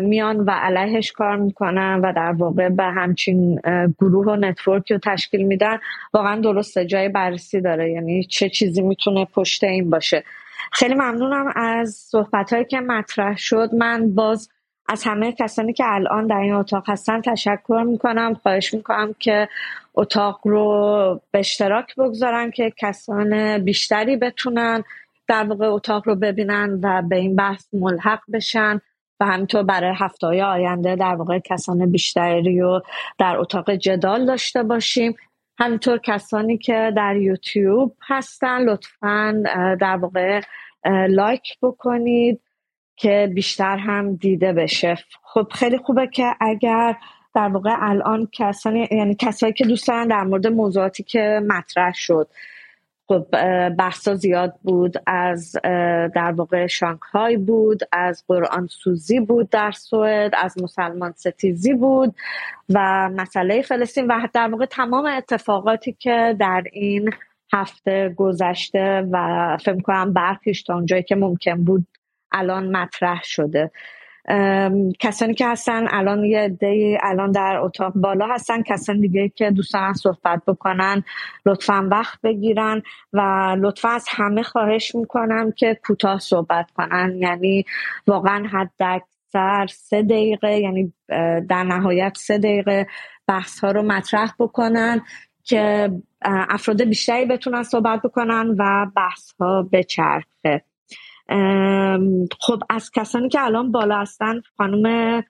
میان 0.00 0.40
و 0.40 0.50
علیهش 0.50 1.12
کار 1.12 1.36
می‌کنن 1.36 2.00
و 2.00 2.12
در 2.12 2.32
واقع 2.32 2.68
به 2.68 2.84
همچین 2.84 3.60
گروه 4.00 4.26
و 4.26 4.36
نتورکی 4.36 4.94
رو 4.94 5.00
تشکیل 5.04 5.42
میدن. 5.42 5.78
واقعا 6.14 6.40
درسته 6.40 6.86
جای 6.86 7.08
بررسی 7.08 7.60
داره. 7.60 7.90
یعنی 7.90 8.24
چه 8.24 8.48
چیزی 8.48 8.82
می‌تونه 8.82 9.24
پشت 9.24 9.64
این 9.64 9.90
باشه. 9.90 10.24
خیلی 10.72 10.94
ممنونم 10.94 11.52
از 11.56 11.90
صحبت 11.90 12.52
هایی 12.52 12.64
که 12.64 12.80
مطرح 12.80 13.36
شد. 13.36 13.70
من 13.74 14.14
باز 14.14 14.48
از 14.88 15.04
همه 15.04 15.32
کسانی 15.32 15.72
که 15.72 15.84
الان 15.86 16.26
در 16.26 16.36
این 16.36 16.52
اتاق 16.52 16.90
هستن 16.90 17.20
تشکر 17.20 17.84
می‌کنم. 17.86 18.34
خواهش 18.34 18.74
می‌کنم 18.74 19.14
که 19.18 19.48
اتاق 19.94 20.40
رو 20.44 21.20
به 21.30 21.38
اشتراک 21.38 21.96
بگذارن 21.96 22.50
که 22.50 22.72
کسان 22.76 23.58
بیشتری 23.58 24.16
بتونن 24.16 24.82
در 25.28 25.44
واقع 25.44 25.66
اتاق 25.66 26.08
رو 26.08 26.14
ببینن 26.14 26.78
و 26.82 27.02
به 27.02 27.16
این 27.16 27.36
بحث 27.36 27.66
ملحق 27.72 28.20
بشن. 28.32 28.80
و 29.20 29.26
همینطور 29.26 29.62
برای 29.62 29.94
هفته 29.96 30.26
های 30.26 30.42
آینده 30.42 30.96
در 30.96 31.14
واقع 31.14 31.38
کسان 31.38 31.90
بیشتری 31.90 32.60
رو 32.60 32.82
در 33.18 33.36
اتاق 33.36 33.70
جدال 33.70 34.26
داشته 34.26 34.62
باشیم. 34.62 35.16
همینطور 35.58 35.98
کسانی 35.98 36.58
که 36.58 36.92
در 36.96 37.16
یوتیوب 37.16 37.96
هستن 38.08 38.60
لطفا 38.64 39.42
در 39.80 39.96
واقع 39.96 40.40
لایک 41.08 41.58
بکنید 41.62 42.40
که 42.96 43.30
بیشتر 43.34 43.76
هم 43.76 44.16
دیده 44.16 44.52
بشه. 44.52 44.98
خب 45.22 45.48
خیلی 45.54 45.78
خوبه 45.78 46.06
که 46.06 46.34
اگر 46.40 46.96
در 47.34 47.48
واقع 47.48 47.70
الان 47.80 48.28
کسانی 48.32 48.88
یعنی 48.90 49.14
کسایی 49.14 49.52
که 49.52 49.64
دوست 49.64 49.88
دارن 49.88 50.08
در 50.08 50.22
مورد 50.24 50.46
موضوعاتی 50.46 51.02
که 51.02 51.40
مطرح 51.46 51.92
شد 51.94 52.28
خب 53.10 53.26
بحثا 53.68 54.14
زیاد 54.14 54.54
بود 54.62 54.94
از 55.06 55.56
در 56.14 56.32
واقع 56.36 56.66
شانگهای 56.66 57.36
بود 57.36 57.80
از 57.92 58.24
قرآن 58.28 58.66
سوزی 58.66 59.20
بود 59.20 59.50
در 59.50 59.70
سوئد 59.70 60.32
از 60.38 60.62
مسلمان 60.62 61.12
ستیزی 61.16 61.74
بود 61.74 62.14
و 62.68 63.08
مسئله 63.16 63.62
فلسطین 63.62 64.06
و 64.06 64.26
در 64.32 64.48
واقع 64.48 64.64
تمام 64.64 65.06
اتفاقاتی 65.06 65.92
که 65.92 66.36
در 66.40 66.62
این 66.72 67.10
هفته 67.52 68.14
گذشته 68.16 69.08
و 69.10 69.56
فکر 69.64 69.80
کنم 69.80 70.12
برخیش 70.12 70.62
تا 70.62 70.74
اونجایی 70.74 71.02
که 71.02 71.14
ممکن 71.14 71.64
بود 71.64 71.86
الان 72.32 72.76
مطرح 72.76 73.20
شده. 73.24 73.70
کسانی 75.00 75.34
که 75.34 75.48
هستن 75.48 75.86
الان 75.90 76.24
یه 76.24 76.40
عده 76.40 76.98
الان 77.02 77.32
در 77.32 77.56
اتاق 77.56 77.92
بالا 77.92 78.26
هستن 78.26 78.62
کسان 78.62 79.00
دیگه 79.00 79.28
که 79.28 79.50
دوستان 79.50 79.94
صحبت 79.94 80.42
بکنن 80.46 81.04
لطفا 81.46 81.88
وقت 81.90 82.20
بگیرن 82.22 82.82
و 83.12 83.20
لطفا 83.60 83.88
از 83.88 84.06
همه 84.08 84.42
خواهش 84.42 84.94
می‌کنم 84.94 85.52
که 85.52 85.78
کوتاه 85.86 86.18
صحبت 86.18 86.70
کنن. 86.70 87.18
یعنی 87.18 87.64
واقعا 88.06 88.46
حد 88.52 88.70
اکثر 88.80 89.66
سه 89.66 90.02
دقیقه 90.02 90.58
یعنی 90.58 90.92
در 91.48 91.64
نهایت 91.64 92.12
سه 92.16 92.38
دقیقه 92.38 92.86
بحث 93.26 93.60
ها 93.60 93.70
رو 93.70 93.82
مطرح 93.82 94.34
بکنن 94.38 95.00
که 95.44 95.90
افراد 96.22 96.84
بیشتری 96.84 97.26
بتونن 97.26 97.62
صحبت 97.62 98.02
بکنن 98.02 98.54
و 98.58 98.86
بحث 98.96 99.32
ها 99.40 99.68
بچرخه 99.72 100.62
خب 102.40 102.62
از 102.70 102.90
کسانی 102.90 103.28
که 103.28 103.44
الان 103.44 103.72
بالا 103.72 103.98
هستن 103.98 104.40
خانم 104.56 105.22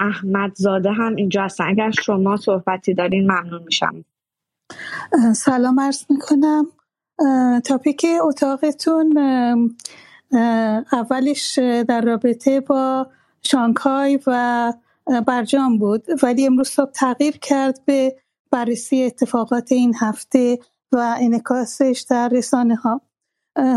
احمدزاده 0.00 0.92
هم 0.92 1.16
اینجا 1.16 1.42
هستن. 1.42 1.68
اگر 1.68 1.90
شما 1.90 2.36
صحبتی 2.36 2.94
دارین 2.94 3.24
ممنون 3.24 3.62
میشم. 3.62 4.04
سلام 5.34 5.80
عرض 5.80 6.04
می‌کنم. 6.10 6.66
تاپیک 7.60 8.06
اتاقتون 8.22 9.18
اولش 10.92 11.58
در 11.88 12.00
رابطه 12.00 12.60
با 12.60 13.06
شانگهای 13.42 14.20
و 14.26 14.72
برجام 15.26 15.78
بود 15.78 16.04
ولی 16.22 16.46
امروز 16.46 16.68
صبح 16.68 16.90
تغییر 16.90 17.36
کرد 17.36 17.80
به 17.86 18.16
بررسی 18.50 19.04
اتفاقات 19.04 19.72
این 19.72 19.94
هفته 20.00 20.58
و 20.92 21.16
انکاسش 21.20 22.06
در 22.10 22.28
رسانه 22.28 22.74
ها 22.74 23.00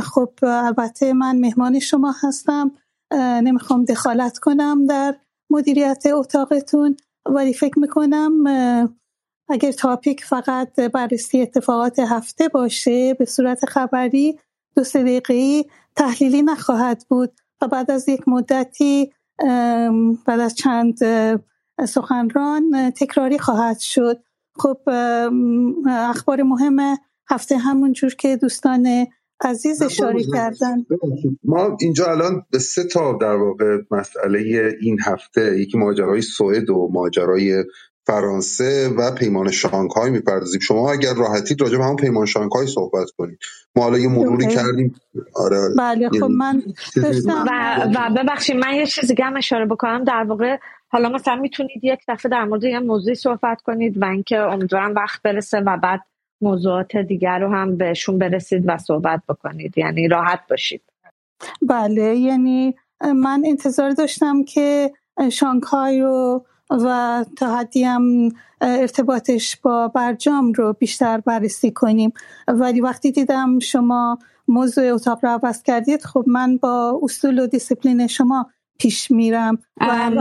خب 0.04 0.30
البته 0.44 1.14
من 1.14 1.40
مهمان 1.40 1.80
شما 1.80 2.16
هستم. 2.24 2.72
نمی‌خوام 3.14 3.86
دخالت 3.86 4.38
کنم 4.38 4.86
در 4.86 5.16
مدیریت 5.50 6.04
اتاقتون 6.06 6.98
ولی 7.26 7.54
فکر 7.54 7.80
می‌کنم 7.80 8.44
اگر 9.50 9.72
تاپیک 9.72 10.26
فقط 10.26 10.80
بررسی 10.80 11.42
اتفاقات 11.42 12.00
هفته 12.00 12.48
باشه 12.48 13.14
به 13.14 13.26
صورت 13.26 13.66
خبری 13.66 14.40
دو 14.76 14.84
سه 14.84 15.04
دقیقه 15.04 15.70
تحلیلی 15.96 16.42
نخواهد 16.42 17.06
بود 17.10 17.32
و 17.62 17.68
بعد 17.68 17.92
از 17.92 18.10
یک 18.10 18.28
مدتی 18.28 19.12
بعد 20.26 20.40
از 20.40 20.56
چند 20.56 21.00
سخنران 21.86 22.92
تکراری 22.92 23.40
خواهد 23.40 23.80
شد. 23.80 24.24
خب 24.56 24.78
اخبار 25.88 26.44
مهم 26.44 26.98
هفته 27.30 27.58
همون 27.58 27.94
جور 27.94 28.16
که 28.16 28.38
دوستان 28.38 29.08
عزیز 29.44 29.82
اشاره 29.82 30.24
کردن. 30.34 30.86
ما 31.44 31.78
اینجا 31.82 32.06
الان 32.06 32.46
به 32.52 32.60
سه 32.60 32.84
تا 32.84 33.18
در 33.22 33.36
واقع 33.36 33.78
مسئله 33.92 34.74
این 34.82 34.98
هفته 35.06 35.60
یکی 35.60 35.78
ماجرای 35.78 36.22
سوئد 36.22 36.70
و 36.70 36.90
ماجرای 36.94 37.64
فرانسه 38.08 38.90
و 38.98 39.12
پیمان 39.12 39.52
شانگهای 39.52 40.12
می‌پردازیم. 40.12 40.60
شما 40.60 40.92
اگر 40.92 41.14
راحتید 41.14 41.62
راجع 41.62 41.78
به 41.78 41.84
همون 41.84 41.96
پیمان 41.96 42.26
شانگهای 42.26 42.68
صحبت 42.68 43.10
کنید. 43.18 43.40
ما 43.76 43.84
حالا 43.84 43.98
یه 43.98 44.08
مروری 44.08 44.48
کردیم. 44.48 44.96
آره 45.36 45.58
بله 45.78 46.10
خب 46.10 46.24
من 46.24 46.62
و, 47.26 47.42
و 47.96 48.10
ببخشید 48.18 48.56
من 48.56 48.74
یه 48.74 48.86
چیزی 48.86 49.16
هم 49.20 49.38
اشاره 49.38 49.66
بکنم. 49.66 50.04
در 50.04 50.26
واقع 50.28 50.58
حالا 50.90 51.10
مثلا 51.10 51.36
می‌تونید 51.36 51.84
یک 51.84 52.00
دفعه 52.08 52.30
در 52.30 52.46
مورد 52.46 52.64
یه 52.64 52.80
موضوعی 52.80 53.16
صحبت 53.16 53.62
کنید 53.62 54.02
و 54.02 54.06
اینکه 54.06 54.38
امیدوارم 54.38 54.96
وقت 54.96 55.22
برسه 55.22 55.60
و 55.60 55.78
بعد 55.84 56.00
موضوعات 56.42 56.98
دیگر 56.98 57.40
رو 57.40 57.54
هم 57.54 57.78
بهشون 57.78 58.18
برسید 58.18 58.64
و 58.66 58.78
صحبت 58.78 59.22
بکنید. 59.30 59.78
یعنی 59.78 60.08
راحت 60.08 60.40
باشید. 60.50 60.82
بله 61.62 62.16
یعنی 62.16 62.76
من 63.16 63.44
انتظار 63.46 63.92
داشتم 63.92 64.44
که 64.44 64.92
شانگهای 65.32 66.02
رو 66.02 66.46
و 66.70 67.26
تا 67.38 67.58
حدی 67.58 67.84
هم 67.84 68.30
ارتباطش 68.62 69.58
با 69.58 69.88
برجام 69.88 70.54
رو 70.54 70.74
بیشتر 70.74 71.18
بررسی 71.18 71.72
کنیم. 71.72 72.14
ولی 72.48 72.82
وقتی 72.82 73.12
دیدم 73.12 73.60
شما 73.60 74.20
موضوع 74.48 74.94
اتاق 74.94 75.26
رو 75.26 75.30
عوض 75.30 75.64
کردید 75.64 76.02
خب 76.02 76.24
من 76.28 76.58
با 76.58 77.00
اصول 77.04 77.40
و 77.40 77.48
دیسپلین 77.48 78.08
شما 78.08 78.50
پیش 78.82 79.12
میرم 79.12 79.58
و 79.82 80.12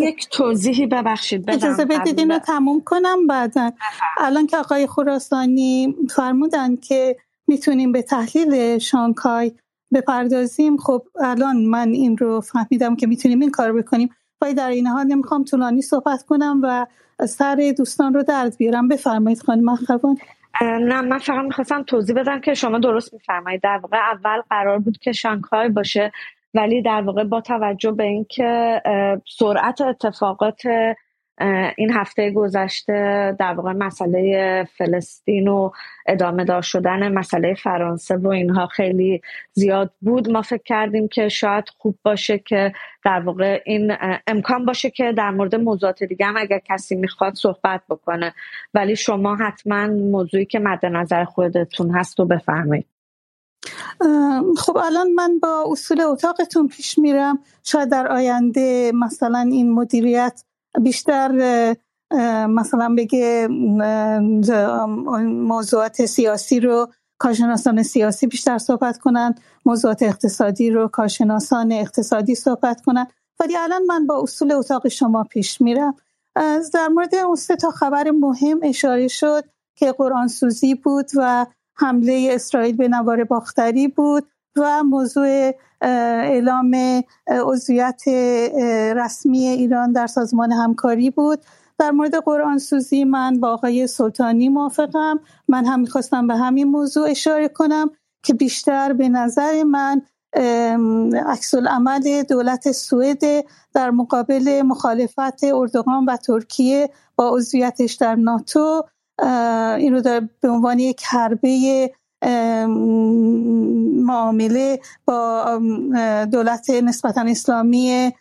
یک 0.00 0.28
توضیحی 0.30 0.86
ببخشید. 0.86 1.46
بدم 1.46 1.56
اجازه 1.56 1.84
بدید 1.84 2.18
اینو 2.18 2.38
تموم 2.38 2.80
کنم 2.80 3.26
بعدا. 3.26 3.72
الان 4.18 4.46
که 4.46 4.56
آقای 4.56 4.86
خراسانی 4.86 5.96
فرمودن 6.10 6.76
که 6.76 7.16
می‌تونیم 7.46 7.92
به 7.92 8.02
تحلیل 8.02 8.78
شانکای 8.78 9.52
بپردازیم 9.94 10.76
خب 10.76 11.02
الان 11.20 11.56
من 11.56 11.88
این 11.88 12.16
رو 12.16 12.40
فهمیدم 12.40 12.96
که 12.96 13.06
می‌تونیم 13.06 13.40
این 13.40 13.50
کار 13.50 13.72
بکنیم. 13.72 14.10
ولی 14.40 14.54
در 14.54 14.68
این 14.68 14.86
حال 14.86 15.06
نمی‌خوام 15.06 15.44
طولانی 15.44 15.82
صحبت 15.82 16.22
کنم 16.22 16.60
و 16.62 16.86
سر 17.26 17.74
دوستان 17.78 18.14
رو 18.14 18.22
درد 18.22 18.56
بیارم. 18.56 18.88
بفرمایید 18.88 19.42
خانم 19.42 19.64
مخوان 19.64 20.16
نه 20.60 21.00
من 21.00 21.18
فقط 21.18 21.44
می‌خواستم 21.44 21.82
توضیح 21.82 22.16
بدم 22.16 22.40
که 22.40 22.54
شما 22.54 22.78
درست 22.78 23.12
میفرمایید. 23.12 23.62
در 23.62 23.78
واقع 23.82 23.96
اول 23.96 24.42
قرار 24.50 24.78
بود 24.78 24.98
که 24.98 25.12
شانگهای 25.12 25.68
باشه 25.68 26.12
ولی 26.54 26.82
در 26.82 27.02
واقع 27.02 27.24
با 27.24 27.40
توجه 27.40 27.92
به 27.92 28.04
اینکه 28.04 28.82
سرعت 29.38 29.80
اتفاقات 29.80 30.62
این 31.76 31.90
هفته 31.92 32.30
گذشته 32.30 33.36
در 33.38 33.52
واقع 33.52 33.72
مسئله 33.72 34.64
فلسطین 34.78 35.48
و 35.48 35.70
ادامه 36.06 36.44
دار 36.44 36.62
شدن 36.62 37.12
مسئله 37.12 37.54
فرانسه 37.54 38.16
و 38.16 38.28
اینها 38.28 38.66
خیلی 38.66 39.20
زیاد 39.52 39.92
بود. 40.00 40.30
ما 40.30 40.42
فکر 40.42 40.62
کردیم 40.62 41.08
که 41.08 41.28
شاید 41.28 41.64
خوب 41.78 41.98
باشه 42.02 42.38
که 42.38 42.72
در 43.04 43.20
واقع 43.20 43.62
این 43.66 43.92
امکان 44.26 44.64
باشه 44.64 44.90
که 44.90 45.12
در 45.12 45.30
مورد 45.30 45.54
موضوعات 45.54 46.04
دیگه 46.04 46.26
هم 46.26 46.36
اگر 46.36 46.58
کسی 46.58 46.96
می‌خواد 46.96 47.34
صحبت 47.34 47.82
بکنه. 47.88 48.34
ولی 48.74 48.96
شما 48.96 49.36
حتما 49.36 49.86
موضوعی 49.86 50.46
که 50.46 50.58
مد 50.58 50.86
نظر 50.86 51.24
خودتون 51.24 51.90
هست 51.90 52.20
و 52.20 52.24
بفرمایید. 52.24 52.93
خب 54.56 54.76
الان 54.76 55.12
من 55.12 55.38
با 55.38 55.64
اصول 55.70 56.00
اتاقتون 56.00 56.68
پیش 56.68 56.98
میرم. 56.98 57.38
شاید 57.62 57.88
در 57.88 58.12
آینده 58.12 58.92
مثلا 58.94 59.38
این 59.38 59.72
مدیریت 59.72 60.42
بیشتر 60.80 61.30
مثلا 62.48 62.94
بگه 62.98 63.48
موضوعات 65.26 66.06
سیاسی 66.06 66.60
رو 66.60 66.88
کارشناسان 67.18 67.82
سیاسی 67.82 68.26
بیشتر 68.26 68.58
صحبت 68.58 68.98
کنن 68.98 69.34
موضوعات 69.64 70.02
اقتصادی 70.02 70.70
رو 70.70 70.88
کارشناسان 70.88 71.72
اقتصادی 71.72 72.34
صحبت 72.34 72.80
کنن. 72.80 73.06
ولی 73.40 73.56
الان 73.56 73.82
من 73.86 74.06
با 74.06 74.22
اصول 74.22 74.52
اتاق 74.52 74.88
شما 74.88 75.24
پیش 75.24 75.60
میرم. 75.60 75.94
در 76.74 76.88
مورد 76.88 77.14
اون 77.14 77.36
سه 77.36 77.56
تا 77.56 77.70
خبر 77.70 78.10
مهم 78.10 78.60
اشاره 78.62 79.08
شد 79.08 79.44
که 79.76 79.92
قرآن 79.92 80.28
سوزی 80.28 80.74
بود 80.74 81.10
و 81.16 81.46
حمله 81.76 82.28
اسرائیل 82.32 82.76
به 82.76 82.88
نوار 82.88 83.24
باختری 83.24 83.88
بود 83.88 84.26
و 84.56 84.82
موضوع 84.82 85.52
اعلام 85.80 87.02
عضویت 87.28 88.02
رسمی 88.96 89.46
ایران 89.46 89.92
در 89.92 90.06
سازمان 90.06 90.52
همکاری 90.52 91.10
بود. 91.10 91.44
در 91.78 91.90
مورد 91.90 92.14
قرآن 92.14 92.58
سوزی 92.58 93.04
من 93.04 93.40
با 93.40 93.52
آقای 93.52 93.86
سلطانی 93.86 94.48
موافقم. 94.48 95.20
من 95.48 95.64
هم 95.64 95.80
می‌خواستم 95.80 96.26
به 96.26 96.36
همین 96.36 96.68
موضوع 96.68 97.10
اشاره 97.10 97.48
کنم 97.48 97.90
که 98.22 98.34
بیشتر 98.34 98.92
به 98.92 99.08
نظر 99.08 99.62
من 99.62 100.02
عکس 101.26 101.54
عمل 101.54 102.22
دولت 102.22 102.72
سوئد 102.72 103.44
در 103.74 103.90
مقابل 103.90 104.62
مخالفت 104.62 105.44
اردوغان 105.44 106.04
و 106.04 106.16
ترکیه 106.16 106.90
با 107.16 107.36
عضویتش 107.36 107.94
در 107.94 108.14
ناتو 108.14 108.82
این 109.78 109.94
رو 109.94 110.20
به 110.40 110.48
عنوان 110.48 110.78
یک 110.78 111.02
حربه 111.04 111.90
معامله 114.06 114.80
با 115.04 115.44
دولت 116.32 116.70
نسبتا 116.70 117.20
اسلامی 117.20 118.12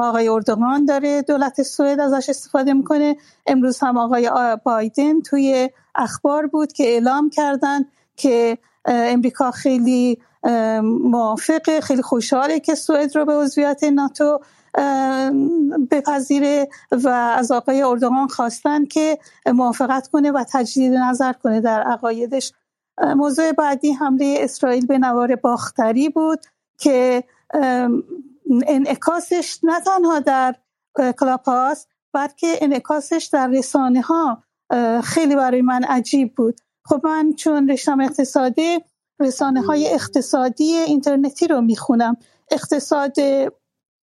آقای 0.00 0.28
اردوغان 0.28 0.84
داره. 0.84 1.22
دولت 1.22 1.62
سوئد 1.62 2.00
ازش 2.00 2.28
استفاده 2.28 2.72
می‌کنه. 2.72 3.16
امروز 3.46 3.78
هم 3.80 3.98
آقای 3.98 4.30
بایدن 4.64 5.20
توی 5.20 5.70
اخبار 5.94 6.46
بود 6.46 6.72
که 6.72 6.84
اعلام 6.84 7.30
کردن 7.30 7.80
که 8.16 8.58
امریکا 8.84 9.50
خیلی 9.50 10.18
موافقه 10.82 11.80
خیلی 11.80 12.02
خوشحاله 12.02 12.60
که 12.60 12.74
سوئد 12.74 13.16
رو 13.16 13.24
به 13.24 13.34
عضویت 13.34 13.84
ناتو 13.84 14.40
بپذیره 15.90 16.68
و 16.92 17.08
از 17.08 17.52
آقای 17.52 17.82
اردوغان 17.82 18.28
خواستن 18.28 18.84
که 18.84 19.18
موافقت 19.46 20.08
کنه 20.08 20.30
و 20.30 20.44
تجدید 20.52 20.94
نظر 20.94 21.32
کنه 21.32 21.60
در 21.60 21.82
عقایدش. 21.82 22.52
موضوع 23.16 23.52
بعدی 23.52 23.92
حمله 23.92 24.36
اسرائیل 24.40 24.86
به 24.86 24.98
نوار 24.98 25.36
باختری 25.36 26.08
بود 26.08 26.40
که 26.78 27.24
انعکاسش 28.66 29.58
نه 29.62 29.80
تنها 29.80 30.20
در 30.20 30.54
کلاپاس 31.18 31.86
بلکه 32.12 32.58
انعکاسش 32.60 33.28
در 33.32 33.48
رسانه 33.48 34.00
ها 34.00 34.42
خیلی 35.04 35.36
برای 35.36 35.62
من 35.62 35.84
عجیب 35.84 36.34
بود. 36.34 36.60
خب 36.84 37.00
من 37.04 37.32
چون 37.32 37.68
رشتم 37.68 38.00
اقتصادی 38.00 38.78
رسانه 39.20 39.62
های 39.62 39.94
اقتصادی 39.94 40.74
اینترنتی 40.74 41.46
رو 41.46 41.60
می‌خونم. 41.60 42.16
اقتصاد 42.50 43.14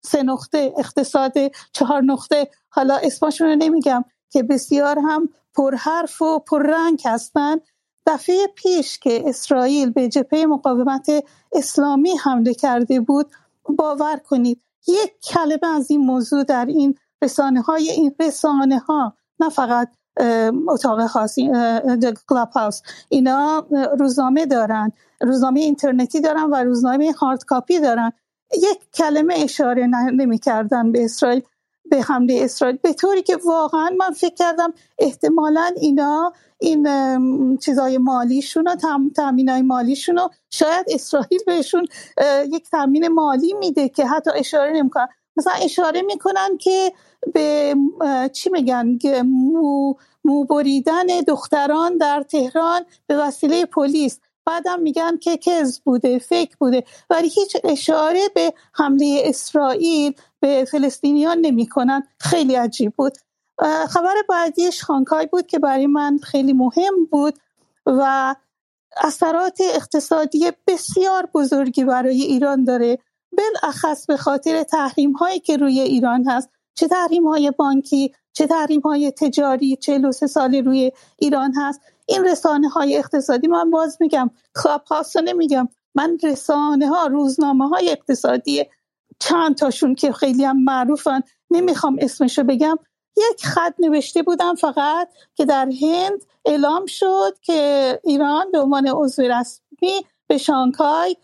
سه 0.07 0.23
نقطه 0.23 0.73
اقتصاد 0.77 1.33
چهار 1.71 2.01
نقطه. 2.01 2.49
حالا 2.69 2.97
اسمشون 3.03 3.47
رو 3.47 3.55
نمیگم 3.55 4.03
که 4.29 4.43
بسیار 4.43 4.99
هم 4.99 5.29
پرحرف 5.55 6.21
و 6.21 6.39
پررنگ 6.39 7.01
هستن. 7.05 7.55
دفعه 8.07 8.47
پیش 8.55 8.99
که 8.99 9.29
اسرائیل 9.29 9.89
به 9.89 10.09
جبهه 10.09 10.45
مقاومت 10.45 11.11
اسلامی 11.53 12.17
حمله 12.17 12.53
کرده 12.53 12.99
بود 12.99 13.31
باور 13.77 14.17
کنید 14.17 14.61
یک 14.87 15.11
کلمه 15.23 15.75
از 15.75 15.91
این 15.91 16.01
موضوع 16.01 16.43
در 16.43 16.65
این 16.65 16.95
رسانه 17.23 17.61
های 17.61 17.89
این 17.89 18.15
رسانه 18.19 18.79
ها 18.79 19.13
نه 19.39 19.49
فقط 19.49 19.89
اتاق 20.67 21.07
خاصی 21.07 21.51
کلاب 22.29 22.49
هاوس 22.49 22.81
اینا 23.09 23.67
روزنامه 23.99 24.45
دارن. 24.45 24.91
روزنامه 25.21 25.59
اینترنتی 25.59 26.21
دارن 26.21 26.43
و 26.43 26.55
روزنامه 26.55 27.11
هارد 27.11 27.43
کاپی 27.43 27.79
دارن. 27.79 28.11
یک 28.53 28.79
کلمه 28.93 29.33
اشاره 29.37 29.87
نمی 30.13 30.39
کردن 30.39 30.91
به 30.91 31.03
اسرائیل 31.03 31.41
به 31.89 32.01
حمله 32.01 32.39
اسرائیل. 32.43 32.77
به 32.83 32.93
طوری 32.93 33.23
که 33.23 33.37
واقعا 33.45 33.89
من 33.97 34.11
فکر 34.11 34.33
کردم 34.33 34.73
احتمالا 34.99 35.71
اینا 35.81 36.33
این 36.59 36.87
چیزای 37.57 37.97
مالیشون 37.97 38.67
و 38.67 38.75
تامین 39.15 39.49
های 39.49 39.61
مالیشون 39.61 40.17
رو 40.17 40.29
شاید 40.49 40.85
اسرائیل 40.89 41.39
بهشون 41.45 41.87
یک 42.51 42.69
تامین 42.69 43.07
مالی 43.07 43.53
میده 43.53 43.89
که 43.89 44.05
حتی 44.05 44.31
اشاره 44.35 44.71
نمی‌کنن. 44.71 45.07
مثلا 45.37 45.53
اشاره 45.53 46.01
می‌کنن 46.01 46.57
که 46.57 46.93
به 47.33 47.75
چی 48.33 48.49
میگن؟ 48.49 48.97
مو, 49.25 49.93
مو 50.25 50.43
بریدن 50.43 51.05
دختران 51.27 51.97
در 51.97 52.23
تهران 52.23 52.85
به 53.07 53.17
وسیله 53.17 53.65
پلیس. 53.65 54.19
بعدم 54.47 54.79
میگن 54.79 55.17
که 55.17 55.37
کز 55.37 55.79
بوده 55.79 56.19
فکر 56.19 56.55
بوده 56.59 56.83
ولی 57.09 57.29
هیچ 57.29 57.57
اشاره 57.63 58.21
به 58.35 58.53
حمله 58.73 59.21
اسرائیل 59.25 60.13
به 60.39 60.65
فلسطینیان 60.71 61.37
نمی‌کنن. 61.37 62.03
خیلی 62.19 62.55
عجیب 62.55 62.93
بود. 62.95 63.17
خبر 63.89 64.13
بعدیش 64.29 64.83
خانکای 64.83 65.25
بود 65.25 65.47
که 65.47 65.59
برای 65.59 65.87
من 65.87 66.17
خیلی 66.23 66.53
مهم 66.53 67.05
بود 67.11 67.39
و 67.85 68.35
اثرات 69.03 69.57
اقتصادی 69.73 70.51
بسیار 70.67 71.29
بزرگی 71.33 71.83
برای 71.83 72.21
ایران 72.21 72.63
داره. 72.63 72.99
بالاخص 73.37 74.05
به 74.05 74.17
خاطر 74.17 74.63
تحریم 74.63 75.11
هایی 75.11 75.39
که 75.39 75.57
روی 75.57 75.79
ایران 75.79 76.29
هست 76.29 76.49
چه 76.73 76.87
تحریم 76.87 77.27
های 77.27 77.51
بانکی 77.51 78.13
چه 78.33 78.47
تحریم 78.47 78.81
های 78.81 79.11
تجاری 79.11 79.75
43 79.75 80.27
سال 80.27 80.55
روی 80.55 80.91
ایران 81.17 81.53
هست. 81.57 81.81
این 82.07 82.25
رسانه 82.25 82.69
های 82.69 82.97
اقتصادی 82.97 83.47
من 83.47 83.71
باز 83.71 83.97
میگم 83.99 84.29
کلاب 84.63 84.83
هاست 84.83 85.17
نمیگم 85.17 85.67
من 85.95 86.17
رسانه 86.23 86.87
ها 86.87 87.07
روزنامه 87.07 87.67
های 87.67 87.91
اقتصادی 87.91 88.65
چند 89.19 89.55
تاشون 89.55 89.95
که 89.95 90.11
خیلی 90.11 90.45
هم 90.45 90.63
معروفن 90.63 91.21
نمی‌خوام 91.51 91.97
اسمشو 91.99 92.43
بگم. 92.43 92.75
یک 93.31 93.45
خط 93.45 93.73
نوشته 93.79 94.23
بودم 94.23 94.55
فقط 94.55 95.09
که 95.35 95.45
در 95.45 95.69
هند 95.81 96.25
اعلام 96.45 96.85
شد 96.85 97.37
که 97.41 97.99
ایران 98.03 98.51
به 98.51 98.59
عنوان 98.59 98.87
عضو 98.87 99.21
رسمی 99.21 100.05
به 100.27 100.37
شانگهای 100.37 101.15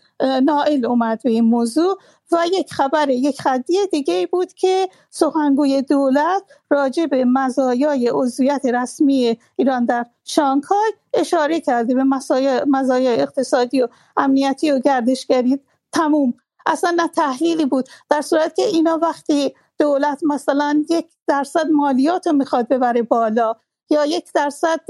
نائل 0.42 0.86
اومد 0.86 1.22
به 1.22 1.30
این 1.30 1.44
موضوع. 1.44 1.98
و 2.32 2.46
یک 2.52 2.72
خبر 2.72 3.10
یک 3.10 3.40
خطی 3.40 3.86
دیگه 3.86 4.26
بود 4.26 4.52
که 4.52 4.88
سخنگوی 5.10 5.82
دولت 5.82 6.42
راجع 6.70 7.06
به 7.06 7.24
مزایای 7.24 8.08
عضویت 8.08 8.66
رسمی 8.66 9.38
ایران 9.56 9.84
در 9.84 10.06
شانگهای 10.24 10.92
اشاره 11.14 11.60
کرده 11.60 11.94
به 11.94 12.04
مزایای 12.66 13.20
اقتصادی 13.20 13.82
و 13.82 13.88
امنیتی 14.16 14.70
و 14.70 14.78
گردشگری 14.78 15.60
تموم. 15.92 16.34
اصلا 16.66 16.90
نه 16.96 17.08
تحلیلی 17.08 17.66
بود 17.66 17.88
در 18.10 18.20
صورت 18.20 18.56
که 18.56 18.62
اینا 18.62 18.98
وقتی 19.02 19.54
دولت 19.78 20.20
مثلا 20.24 20.84
یک 20.90 21.06
درصد 21.26 21.66
مالیات 21.72 22.26
رو 22.26 22.32
می‌خواد 22.32 22.68
ببره 22.68 23.02
بالا 23.02 23.54
یا 23.90 24.06
یک 24.06 24.32
درصد 24.34 24.80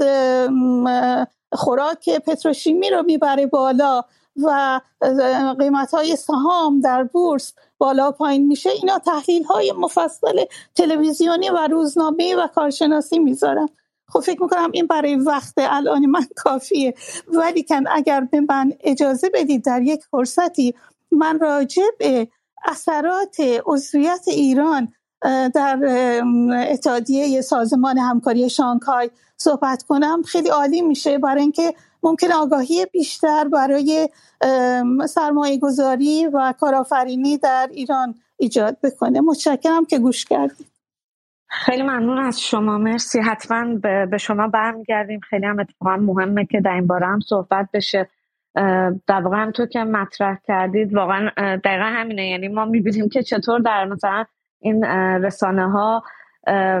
خوراک 1.53 2.09
پتروشیمی 2.09 2.89
رو 2.89 3.03
می‌بره 3.03 3.45
بالا 3.45 4.01
و 4.43 4.81
قیمت 5.59 5.93
های 5.93 6.15
سهام 6.15 6.79
در 6.81 7.03
بورس 7.03 7.53
بالا 7.77 8.11
پایین 8.11 8.47
میشه 8.47 8.69
اینا 8.69 8.99
تحلیل 8.99 9.43
های 9.43 9.73
مفصل 9.77 10.45
تلویزیونی 10.75 11.49
و 11.49 11.67
روزنامه 11.71 12.35
و 12.35 12.47
کارشناسی 12.47 13.19
می‌ذارن 13.19 13.69
خب 14.07 14.19
فکر 14.19 14.43
می‌کنم 14.43 14.71
این 14.73 14.87
برای 14.87 15.15
وقت 15.15 15.53
الان 15.57 16.05
من 16.05 16.25
کافیه. 16.35 16.93
ولی 17.27 17.63
کن 17.63 17.83
اگر 17.87 18.21
به 18.21 18.41
من 18.49 18.73
اجازه 18.79 19.29
بدید 19.33 19.65
در 19.65 19.81
یک 19.81 20.03
فرصتی 20.11 20.75
من 21.11 21.39
راجع 21.39 21.83
به 21.99 22.27
اثرات 22.65 23.35
عضویت 23.65 24.23
ایران 24.27 24.93
در 25.53 25.79
اتحادیه 26.69 27.41
سازمان 27.41 27.97
همکاری 27.97 28.49
شانگهای 28.49 29.09
صحبت 29.37 29.83
کنم. 29.83 30.21
خیلی 30.21 30.49
عالی 30.49 30.81
میشه 30.81 31.17
برای 31.17 31.41
اینکه 31.41 31.73
ممکن 32.05 32.31
آگاهی 32.31 32.85
بیشتر 32.85 33.47
برای 33.47 34.09
سرمایه 35.09 35.59
گذاری 35.59 36.27
و 36.33 36.53
کارآفرینی 36.59 37.37
در 37.37 37.69
ایران 37.71 38.15
ایجاد 38.37 38.77
بکنه. 38.83 39.21
متشکرم 39.21 39.85
که 39.85 39.99
گوش 39.99 40.25
کردید. 40.25 40.67
خیلی 41.47 41.83
ممنون 41.83 42.17
از 42.19 42.41
شما. 42.41 42.77
مرسی. 42.77 43.19
حتما 43.19 43.75
به 44.11 44.17
شما 44.17 44.47
برمیگردیم. 44.47 45.19
خیلی 45.19 45.45
هم 45.45 45.59
اتفاقا 45.59 45.97
مهمه 45.97 46.45
که 46.45 46.61
در 46.61 46.73
این 46.73 46.87
باره 46.87 47.07
هم 47.07 47.19
صحبت 47.19 47.69
بشه. 47.73 48.09
در 49.07 49.21
واقع 49.21 49.37
هم 49.37 49.51
تو 49.51 49.65
که 49.65 49.79
مطرح 49.79 50.37
کردید 50.47 50.93
واقعا 50.93 51.29
دقیقا 51.37 51.85
همینه. 51.85 52.29
یعنی 52.29 52.47
ما 52.47 52.65
می‌بینیم 52.65 53.09
که 53.09 53.23
چطور 53.23 53.59
در 53.59 53.85
مثلا 53.85 54.25
این 54.59 54.83
رسانه 55.23 55.71
ها 55.71 56.03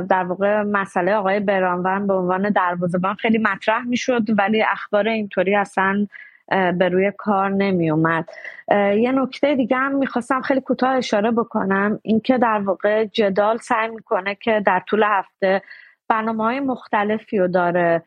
در 0.09 0.23
واقع 0.23 0.61
مسئله 0.61 1.15
آقای 1.15 1.39
برانوند 1.39 2.07
به 2.07 2.13
عنوان 2.13 2.49
دروازه‌بان 2.49 3.15
خیلی 3.15 3.37
مطرح 3.37 3.83
می‌شد 3.83 4.39
ولی 4.39 4.63
اخبار 4.63 5.07
اینطوری 5.07 5.55
اصلا 5.55 6.07
به 6.49 6.89
روی 6.89 7.11
کار 7.17 7.49
نمی 7.49 7.91
اومد 7.91 8.29
یه 8.71 9.11
نکته 9.11 9.55
دیگه 9.55 9.77
هم 9.77 9.95
می‌خواستم 9.95 10.41
خیلی 10.41 10.61
کوتاه 10.61 10.89
اشاره 10.89 11.31
بکنم 11.31 11.99
اینکه 12.03 12.37
در 12.37 12.59
واقع 12.59 13.05
جدال 13.05 13.57
سعی 13.57 13.89
می‌کنه 13.89 14.35
که 14.35 14.63
در 14.65 14.83
طول 14.87 15.03
هفته 15.03 15.61
برنامه 16.07 16.43
های 16.43 16.59
مختلفی 16.59 17.37
رو 17.37 17.47
داره 17.47 18.03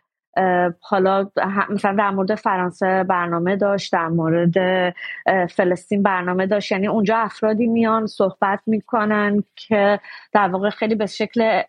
حالا 0.80 1.30
مثلا 1.70 1.92
در 1.98 2.10
مورد 2.10 2.34
فرانسه 2.34 3.04
برنامه 3.04 3.56
داشت 3.56 3.92
در 3.92 4.08
مورد 4.08 4.54
فلسطین 5.50 6.02
برنامه 6.02 6.46
داشت. 6.46 6.72
یعنی 6.72 6.86
اونجا 6.88 7.16
افرادی 7.16 7.66
میان 7.66 8.06
صحبت 8.06 8.60
می‌کنن 8.66 9.42
که 9.56 10.00
در 10.32 10.48
واقع 10.48 10.70
خیلی 10.70 10.94
به 10.94 11.06
شکل 11.06 11.62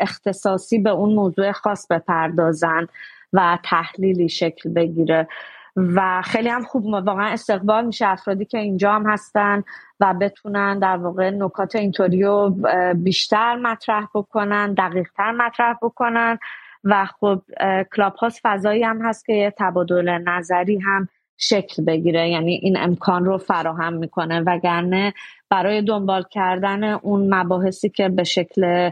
اختصاصی 0.00 0.78
به 0.78 0.90
اون 0.90 1.14
موضوع 1.14 1.52
خاص 1.52 1.86
بپردازن 1.90 2.86
و 3.32 3.58
تحلیلی 3.64 4.28
شکل 4.28 4.70
بگیره. 4.70 5.28
و 5.76 6.22
خیلی 6.24 6.48
هم 6.48 6.64
خوب 6.64 6.84
واقعا 6.84 7.26
استقبال 7.26 7.86
میشه. 7.86 8.06
افرادی 8.06 8.44
که 8.44 8.58
اینجا 8.58 8.92
هم 8.92 9.10
هستن 9.10 9.62
و 10.00 10.14
بتونن 10.20 10.78
در 10.78 10.96
واقع 10.96 11.30
نکات 11.30 11.76
اینطوری 11.76 12.22
رو 12.22 12.56
بیشتر 12.94 13.56
مطرح 13.56 14.06
بکنن 14.14 14.74
دقیقتر 14.74 15.32
مطرح 15.32 15.74
بکنن. 15.82 16.38
و 16.84 17.06
خب 17.20 17.42
کلاب 17.96 18.14
هاست 18.14 18.40
فضایی 18.42 18.82
هم 18.82 19.02
هست 19.02 19.26
که 19.26 19.32
یه 19.32 19.54
تبادل 19.58 20.18
نظری 20.18 20.78
هم 20.78 21.08
شکل 21.36 21.84
بگیره. 21.84 22.28
یعنی 22.28 22.52
این 22.62 22.76
امکان 22.78 23.24
رو 23.24 23.38
فراهم 23.38 23.92
می‌کنه. 23.92 24.40
وگرنه 24.40 25.14
برای 25.50 25.82
دنبال 25.82 26.24
کردن 26.30 26.84
اون 26.84 27.34
مباحثی 27.34 27.88
که 27.88 28.08
به 28.08 28.24
شکل 28.24 28.90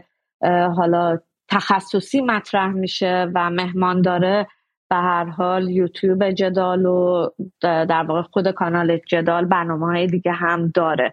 حالا 0.76 1.18
تخصصی 1.48 2.20
مطرح 2.20 2.68
میشه 2.68 3.30
و 3.34 3.50
مهمان 3.50 4.02
داره 4.02 4.46
به 4.90 4.96
هر 4.96 5.24
حال 5.24 5.70
یوتیوب 5.70 6.30
جدال 6.30 6.86
و 6.86 7.28
در 7.62 8.02
واقع 8.02 8.22
خود 8.22 8.50
کانال 8.50 8.96
جدال 8.96 9.44
برنامه 9.44 9.86
های 9.86 10.06
دیگه 10.06 10.32
هم 10.32 10.68
داره. 10.74 11.12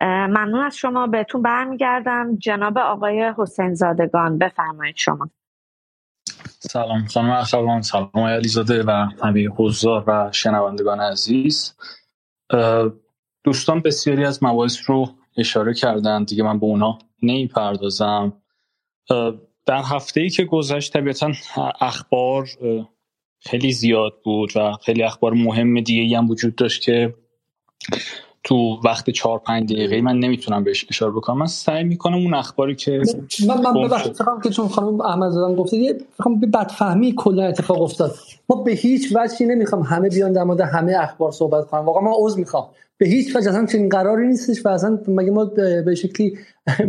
ممنون 0.00 0.64
از 0.64 0.76
شما. 0.76 1.06
بهتون 1.06 1.42
برمیگردم. 1.42 2.36
جناب 2.36 2.78
آقای 2.78 3.32
حسین 3.38 3.74
زادگان 3.74 4.38
بفرمایید 4.38 4.96
شما. 4.96 5.28
سلام 6.46 7.06
خانم 7.06 7.30
اخوان 7.30 7.82
سلام 7.82 8.10
آقای 8.12 8.34
علیزاده 8.34 8.82
و 8.82 8.90
همه 9.22 9.48
حضار 9.48 10.04
و 10.06 10.32
شنوندگان 10.32 11.00
عزیز. 11.00 11.74
دوستان 13.44 13.80
بسیاری 13.80 14.24
از 14.24 14.42
مباحث 14.42 14.78
رو 14.86 15.08
اشاره 15.36 15.74
کردن 15.74 16.24
دیگه 16.24 16.42
من 16.42 16.58
به 16.58 16.66
اونا 16.66 16.98
پردازم 17.54 18.32
در 19.66 19.82
هفته 19.82 20.20
ای 20.20 20.30
که 20.30 20.44
گذشت 20.44 20.92
طبیعتا 20.92 21.32
اخبار 21.80 22.48
خیلی 23.40 23.72
زیاد 23.72 24.12
بود 24.24 24.56
و 24.56 24.72
خیلی 24.84 25.02
اخبار 25.02 25.32
مهم 25.32 25.80
دیگه 25.80 26.18
هم 26.18 26.30
وجود 26.30 26.54
داشت 26.54 26.82
که 26.82 27.14
تو 28.46 28.80
وقت 28.84 29.10
چهار 29.10 29.38
پنج 29.38 29.72
دقیقه 29.72 30.00
من 30.00 30.18
نمی‌تونم 30.18 30.64
بهش 30.64 30.86
اشاره 30.90 31.12
بکنم. 31.12 31.38
من 31.38 31.46
سعی 31.46 31.84
می‌کنم 31.84 32.14
اون 32.14 32.34
اخباری 32.34 32.74
که 32.74 33.00
من 33.48 33.60
من 33.60 33.82
ببخشید 33.82 34.16
که 34.42 34.50
چون 34.50 34.68
خانم 34.68 35.00
احمد 35.00 35.30
زدن 35.30 35.54
گفته 35.54 35.76
یه 35.76 35.98
به 36.40 36.46
بدفهمی 36.46 37.14
کلا 37.16 37.46
اتفاق 37.46 37.82
افتاد. 37.82 38.14
ما 38.48 38.62
به 38.62 38.72
هیچ 38.72 39.16
وجهی 39.16 39.46
نمی‌خوام 39.46 39.82
همه 39.82 40.08
بیان 40.08 40.32
در 40.32 40.44
مورد 40.44 40.60
همه 40.60 40.96
اخبار 41.00 41.32
صحبت 41.32 41.66
کنم 41.66 41.84
واقعا 41.84 42.02
من 42.02 42.12
عذر 42.16 42.38
می‌خوام. 42.38 42.66
به 42.98 43.06
هیچ 43.06 43.36
وجه 43.36 43.48
اصلا 43.48 43.66
چنین 43.66 43.88
قراری 43.88 44.26
نیستش 44.26 44.66
و 44.66 44.68
اصلا 44.68 44.98
مگه 45.08 45.30
ما 45.30 45.44
به 45.84 45.94
شکلی 45.94 46.38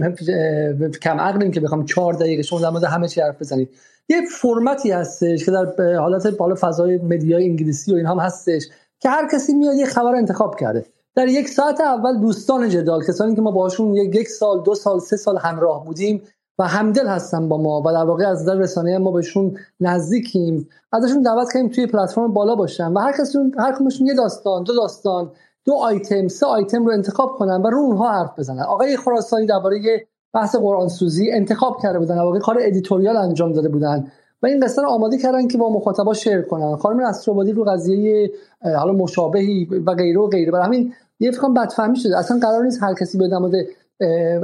کم 1.04 1.20
عقلیم 1.20 1.52
که 1.52 1.60
بخوام 1.60 1.86
چهار 1.86 2.14
دقیقه 2.14 2.42
شما 2.42 2.60
در 2.60 2.70
مورد 2.70 2.84
همه 2.84 3.08
چی 3.08 3.22
حرف 3.22 3.40
بزنید. 3.40 3.70
یه 4.10 4.22
فرمتی 4.42 4.92
هستش 4.92 5.46
که 5.46 5.52
در 5.52 5.96
حالت 6.00 6.28
بالا 6.28 6.56
فضای 6.62 6.98
مدیای 6.98 7.44
انگلیسی 7.50 7.94
و 7.94 7.96
این 7.96 8.06
هم 8.06 8.20
هستش 8.20 8.64
که 9.00 9.10
هر 9.10 9.28
کسی 9.34 9.54
میاد 9.54 9.76
یه 9.76 9.86
خبر 9.86 10.16
انتخاب 10.16 10.60
کرده. 10.60 10.86
در 11.18 11.28
یک 11.28 11.50
ساعت 11.50 11.82
اول 11.82 12.20
دوستان 12.20 12.70
جدال 12.70 13.04
کسانی 13.04 13.36
که 13.36 13.42
ما 13.42 13.52
باشون 13.52 13.96
یک 13.96 14.28
سال 14.28 14.64
دو 14.64 14.76
سال 14.76 15.00
سه 15.00 15.18
سال 15.18 15.38
همراه 15.38 15.86
بودیم 15.86 16.22
و 16.60 16.64
همدل 16.64 17.08
هستن 17.08 17.50
با 17.50 17.58
ما 17.58 17.82
و 17.82 17.92
در 17.92 18.04
واقع 18.04 18.28
از 18.28 18.46
در 18.46 18.56
رسانه 18.56 18.98
ما 18.98 19.12
بهشون 19.12 19.58
نزدیکیم. 19.80 20.70
ازشون 20.92 21.22
دعوت 21.22 21.54
کردیم 21.54 21.70
توی 21.70 21.88
پلتفرم 21.88 22.34
بالا 22.34 22.56
باشن 22.56 22.94
و 22.94 23.00
هر 23.00 23.12
کسی 23.12 23.38
هر 23.60 23.76
کمشون 23.80 24.08
یه 24.08 24.14
داستان 24.14 24.64
دو 24.64 24.76
داستان 24.76 25.32
دو 25.66 25.74
آیتم 25.74 26.28
سه 26.28 26.46
آیتم 26.46 26.86
رو 26.86 26.92
انتخاب 26.92 27.30
کنن 27.30 27.62
و 27.62 27.70
رو 27.70 27.78
اونها 27.78 28.12
حرف 28.12 28.40
بزنن. 28.40 28.64
آقای 28.64 28.98
خراسانی 28.98 29.46
درباره 29.46 30.08
بحث 30.34 30.56
قرآن 30.56 30.88
سوزی 30.88 31.32
انتخاب 31.32 31.78
کرده 31.82 32.00
بودن 32.00 32.20
واقعا 32.20 32.40
کار 32.40 32.58
editorial 32.62 33.18
انجام 33.18 33.54
داده 33.54 33.70
بودن 33.70 34.08
و 34.44 34.48
این 34.48 34.60
قصه 34.60 34.82
رو 34.82 34.88
آماده 34.88 35.18
کردن 35.18 35.48
که 35.48 35.58
با 35.58 35.70
مخاطبا 35.70 36.14
شیر 36.14 36.42
کنن. 36.42 36.76
خانم 36.76 37.02
نصرآبادی 37.02 37.52
رو 37.52 37.64
قضیه 37.64 38.32
حالا 38.62 38.94
مشابهی 38.94 39.66
و 39.86 39.94
غیره 39.94 40.20
و 40.20 40.28
غیره. 40.28 40.52
برای 40.52 40.66
همین 40.66 40.94
یه 41.20 41.32
فکر 41.32 41.50
بدفهمی 41.50 41.98
شده. 41.98 42.18
اصلا 42.18 42.40
قرار 42.40 42.64
نیست 42.64 42.84
هر 42.84 42.94
کسی 42.94 43.18
به 43.18 43.40
مورد 43.40 43.54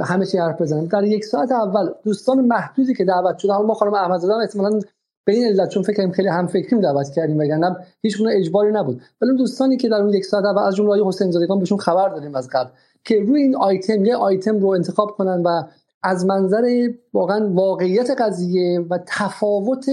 همه 0.00 0.26
چی 0.26 0.38
حرف 0.38 0.60
بزنه. 0.60 0.86
در 0.86 1.04
یک 1.04 1.24
ساعت 1.24 1.52
اول 1.52 1.90
دوستان 2.04 2.40
محدودی 2.40 2.94
که 2.94 3.04
دعوت 3.04 3.38
شده 3.38 3.52
حالا 3.52 3.66
ما 3.66 3.74
خانم 3.74 3.94
احمدزاده 3.94 4.34
احتمالاً 4.34 4.80
به 5.24 5.32
این 5.32 5.46
علت 5.46 5.68
چون 5.68 5.82
فکر 5.82 6.10
خیلی 6.10 6.28
هم 6.28 6.46
فکریم 6.46 6.80
دعوت 6.80 7.10
کردیم 7.16 7.38
وگرنه 7.38 7.76
هیچ 8.02 8.18
گونه 8.18 8.30
اجباری 8.34 8.72
نبود. 8.72 9.02
ولی 9.20 9.36
دوستانی 9.36 9.76
که 9.76 9.88
در 9.88 9.96
اون 9.96 10.14
یک 10.14 10.24
ساعت 10.24 10.44
اول 10.44 10.62
از 10.62 10.76
جمله 10.76 11.06
حسین 11.06 11.30
زادگان 11.30 11.58
بهشون 11.58 11.78
خبر 11.78 12.08
دادیم 12.08 12.34
از 12.34 12.48
قبل 12.52 12.70
که 13.04 13.20
روی 13.20 13.42
این 13.42 13.56
آیتم 13.56 14.04
یه 14.04 14.16
آیتم 14.16 14.58
رو 14.58 14.68
انتخاب 14.68 15.10
کنن 15.10 15.42
و 15.42 15.62
از 16.02 16.26
منظر 16.26 16.90
واقعا 17.12 17.48
واقعیت 17.52 18.10
قضیه 18.10 18.80
و 18.90 18.98
تفاوت 19.06 19.86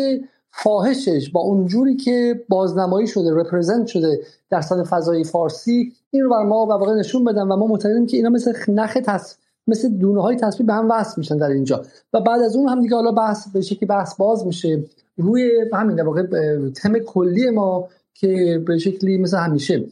فاحشش 0.51 1.29
با 1.29 1.41
اونجوری 1.41 1.95
که 1.95 2.45
بازنمایی 2.49 3.07
شده 3.07 3.29
رپرزنت 3.33 3.87
شده 3.87 4.19
در 4.49 4.61
سطح 4.61 4.83
فضای 4.83 5.23
فارسی 5.23 5.93
این 6.11 6.23
رو 6.23 6.29
بر 6.29 6.43
ما 6.43 6.65
واقعا 6.65 6.95
نشون 6.95 7.23
بدن 7.23 7.41
و 7.41 7.55
ما 7.55 7.67
معتقدیم 7.67 8.05
که 8.05 8.17
اینا 8.17 8.29
مثل 8.29 8.53
نخ 8.67 8.97
تص... 9.05 9.37
مثل 9.67 9.89
دونه 9.89 10.21
های 10.21 10.35
تصویر 10.35 10.67
به 10.67 10.73
هم 10.73 10.91
وصل 10.91 11.13
میشن 11.17 11.37
در 11.37 11.47
اینجا. 11.47 11.81
و 12.13 12.21
بعد 12.21 12.41
از 12.41 12.55
اون 12.55 12.69
هم 12.69 12.81
دیگه 12.81 12.95
حالا 12.95 13.11
بحث 13.11 13.47
به 13.47 13.61
شکلی 13.61 13.85
بحث 13.85 14.15
باز 14.15 14.45
میشه. 14.45 14.83
روی 15.17 15.49
همین 15.73 16.01
واقع 16.01 16.23
تم 16.69 16.99
کلی 16.99 17.49
ما 17.49 17.87
که 18.13 18.63
به 18.67 18.77
شکلی 18.77 19.17
مثل 19.17 19.37
همیشه 19.37 19.85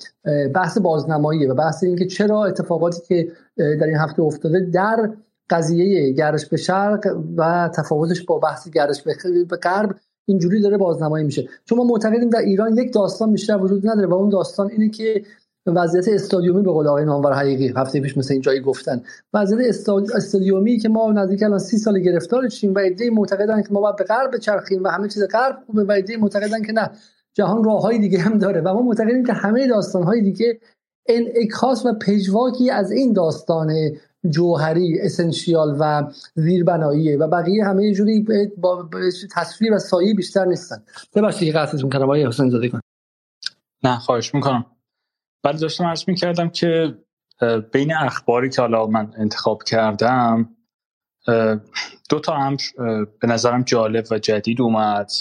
بحث 0.54 0.78
بازنماییه 0.78 1.50
و 1.50 1.54
بحث 1.54 1.84
اینکه 1.84 2.06
چرا 2.06 2.46
اتفاقاتی 2.46 3.02
که 3.08 3.32
در 3.58 3.88
این 3.88 3.98
هفته 3.98 4.22
افتاده 4.22 4.60
در 4.60 5.10
قضیه 5.50 6.12
گرش 6.12 6.46
به 6.46 6.58
شرق 6.58 7.18
و 7.38 7.70
تفاوتش 7.76 8.22
با 8.22 8.40
بحث 8.40 8.70
گرش 8.70 9.02
به 9.02 9.58
غرب 9.64 9.96
اینجوری 10.30 10.62
داره 10.62 10.78
بازنمایی 10.78 11.26
میشه. 11.26 11.50
چون 11.66 11.78
ما 11.78 11.84
معتقدیم 11.84 12.30
در 12.30 12.40
ایران 12.40 12.78
یک 12.78 12.94
داستان 12.94 13.32
بیشتر 13.32 13.58
وجود 13.58 13.88
نداره 13.88 14.08
و 14.08 14.14
اون 14.14 14.30
داستان 14.30 14.72
اینه 14.72 14.90
که 14.90 15.24
وضعیت 15.66 16.08
استادیومی 16.08 16.62
به 16.62 16.72
قول 16.72 16.88
آقای 16.88 17.06
نامور 17.06 17.34
حقیقی 17.34 17.74
هفته 17.76 18.00
پیش 18.00 18.18
مثل 18.18 18.34
این 18.34 18.62
گفتن. 18.62 19.02
وضعیت 19.34 19.90
استادیومی 20.16 20.78
که 20.78 20.90
ما 20.90 21.12
نزدیک 21.12 21.44
الان 21.44 21.60
سی 21.60 21.78
سال 21.78 22.00
گرفتار 22.00 22.50
شیم 22.50 22.74
و 22.74 22.80
ایده 22.80 23.10
معتقدن 23.10 23.62
که 23.62 23.68
ما 23.72 23.82
باید 23.82 23.96
به 23.96 24.04
غرب 24.04 24.36
بچرخیم 24.36 24.84
و 24.84 24.88
همه 24.88 25.08
چیز 25.08 25.24
غرب 25.24 25.64
خوبه 25.66 25.84
و 25.84 25.92
ایده 25.92 26.18
معتقدن 26.18 26.62
که 26.62 26.72
نه 26.72 26.90
جهان 27.34 27.64
راههای 27.64 28.00
دیگه 28.00 28.20
هم 28.20 28.38
داره 28.38 28.62
و 28.62 28.74
ما 28.74 28.82
معتقدیم 28.82 29.26
که 29.26 29.34
همه 29.34 29.68
داستانهای 29.68 30.22
دیگه 30.22 30.60
انعکاس 31.08 31.86
و 31.86 31.94
پژواکی 31.94 32.70
از 32.70 32.92
این 32.92 33.14
داستان 33.14 33.74
جوهری 34.30 35.00
اسنشیال 35.02 35.78
و 35.80 36.12
زیربناییه 36.36 37.18
و 37.18 37.28
بقیه 37.28 37.66
همه 37.66 37.94
جوری 37.94 38.26
با 38.58 38.90
تصویر 39.36 39.74
و 39.74 39.80
سایه 39.80 40.14
بیشتر 40.14 40.46
نیستن. 40.46 40.84
ببخشید 41.16 41.56
قصدتون 41.56 41.90
کنم 41.90 42.04
آقای 42.04 42.28
حسین 42.28 42.50
زاده 42.50 42.70
کن. 42.70 42.80
نه 43.84 44.00
خواهش 44.00 44.36
می‌کنم. 44.36 44.66
ولی 45.44 45.58
داشتم 45.58 45.84
عرض 45.84 46.04
می‌کردم 46.08 46.50
که 46.50 46.98
بین 47.72 47.94
اخباری 47.94 48.50
که 48.50 48.62
حالا 48.62 48.88
من 48.88 49.14
انتخاب 49.18 49.64
کردم 49.64 50.56
دو 52.10 52.20
تا 52.24 52.36
امر 52.36 52.60
به 53.20 53.28
نظرم 53.28 53.64
جالب 53.64 54.06
و 54.12 54.20
جدید 54.20 54.62
اومد. 54.62 55.12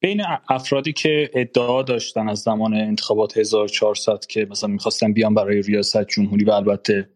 بین 0.00 0.22
افرادی 0.48 0.92
که 0.92 1.30
ادعا 1.34 1.82
داشتن 1.82 2.28
از 2.28 2.38
زمان 2.38 2.74
انتخابات 2.74 3.36
1400 3.36 4.18
که 4.28 4.46
مثلا 4.50 4.70
می‌خواستن 4.70 5.12
بیان 5.12 5.34
برای 5.34 5.62
ریاست 5.62 6.04
جمهوری 6.04 6.44
و 6.44 6.50
البته 6.50 7.10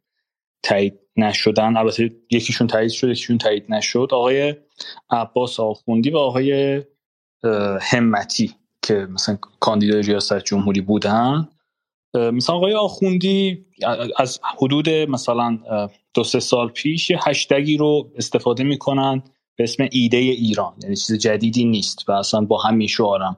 تایید 0.62 1.00
نشدن. 1.16 1.76
البته 1.76 2.10
یکیشون 2.30 2.66
تایید 2.66 2.90
شد 2.90 3.08
یکیشون 3.08 3.38
تایید 3.38 3.64
نشد. 3.68 4.08
آقای 4.12 4.54
عباس 5.10 5.60
آخوندی 5.60 6.10
و 6.10 6.16
آقای 6.16 6.82
همتی 7.80 8.54
که 8.82 8.94
مثلا 8.94 9.38
کاندیدای 9.60 10.02
ریاست 10.02 10.38
جمهوری 10.38 10.80
بودن. 10.80 11.48
مثلا 12.14 12.56
آقای 12.56 12.74
آخوندی 12.74 13.66
از 14.16 14.40
حدود 14.56 14.88
مثلا 14.88 15.58
دو 16.14 16.24
سه 16.24 16.40
سال 16.40 16.68
پیش 16.68 17.12
هشتگی 17.26 17.76
رو 17.76 18.12
استفاده 18.16 18.64
می‌کنن 18.64 19.22
به 19.56 19.64
اسم 19.64 19.88
ایده 19.90 20.16
ایران. 20.16 20.74
یعنی 20.82 20.96
چیز 20.96 21.18
جدیدی 21.18 21.64
نیست 21.64 22.08
و 22.08 22.12
اصلا 22.12 22.40
با 22.40 22.58
همین 22.58 22.88
شعارم 22.88 23.36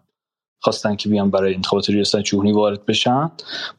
خواستن 0.61 0.97
که 0.97 1.09
بیان 1.09 1.31
برای 1.31 1.55
انتخابات 1.55 1.91
ریاست 1.91 2.21
جمهوری 2.21 2.53
وارد 2.53 2.87
بشن. 2.87 3.31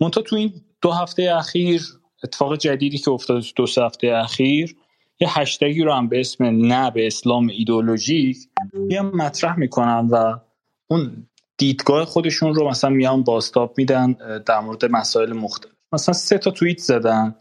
منتها 0.02 0.24
تو 0.24 0.36
این 0.36 0.54
دو 0.82 0.92
هفته 0.92 1.36
اخیر 1.38 1.99
اتفاق 2.24 2.56
جدیدی 2.56 2.98
که 2.98 3.12
افتاده 3.12 3.41
تو 3.41 3.66
دو 3.66 3.82
هفته 3.82 4.08
اخیر 4.08 4.76
یه 5.20 5.40
هشتگی 5.40 5.84
رو 5.84 5.94
هم 5.94 6.08
به 6.08 6.20
اسم 6.20 6.44
نه 6.46 6.91
به 6.91 7.08
اسلام 7.08 7.48
ایدولوژیک 7.48 8.38
میان 8.74 9.06
مطرح 9.06 9.60
می‌کنن 9.60 10.08
و 10.12 10.40
اون 10.88 11.28
دیدگاه 11.58 12.06
خودشون 12.06 12.56
رو 12.56 12.70
مثلا 12.70 12.90
میان 12.90 13.24
باستاب 13.24 13.74
میدن 13.78 14.16
در 14.46 14.60
مورد 14.60 14.86
مسائل 14.86 15.34
مختلف. 15.34 15.72
مثلا 15.91 16.14
سه 16.14 16.38
تا 16.38 16.52
توییت 16.52 16.78
زدن. 16.78 17.36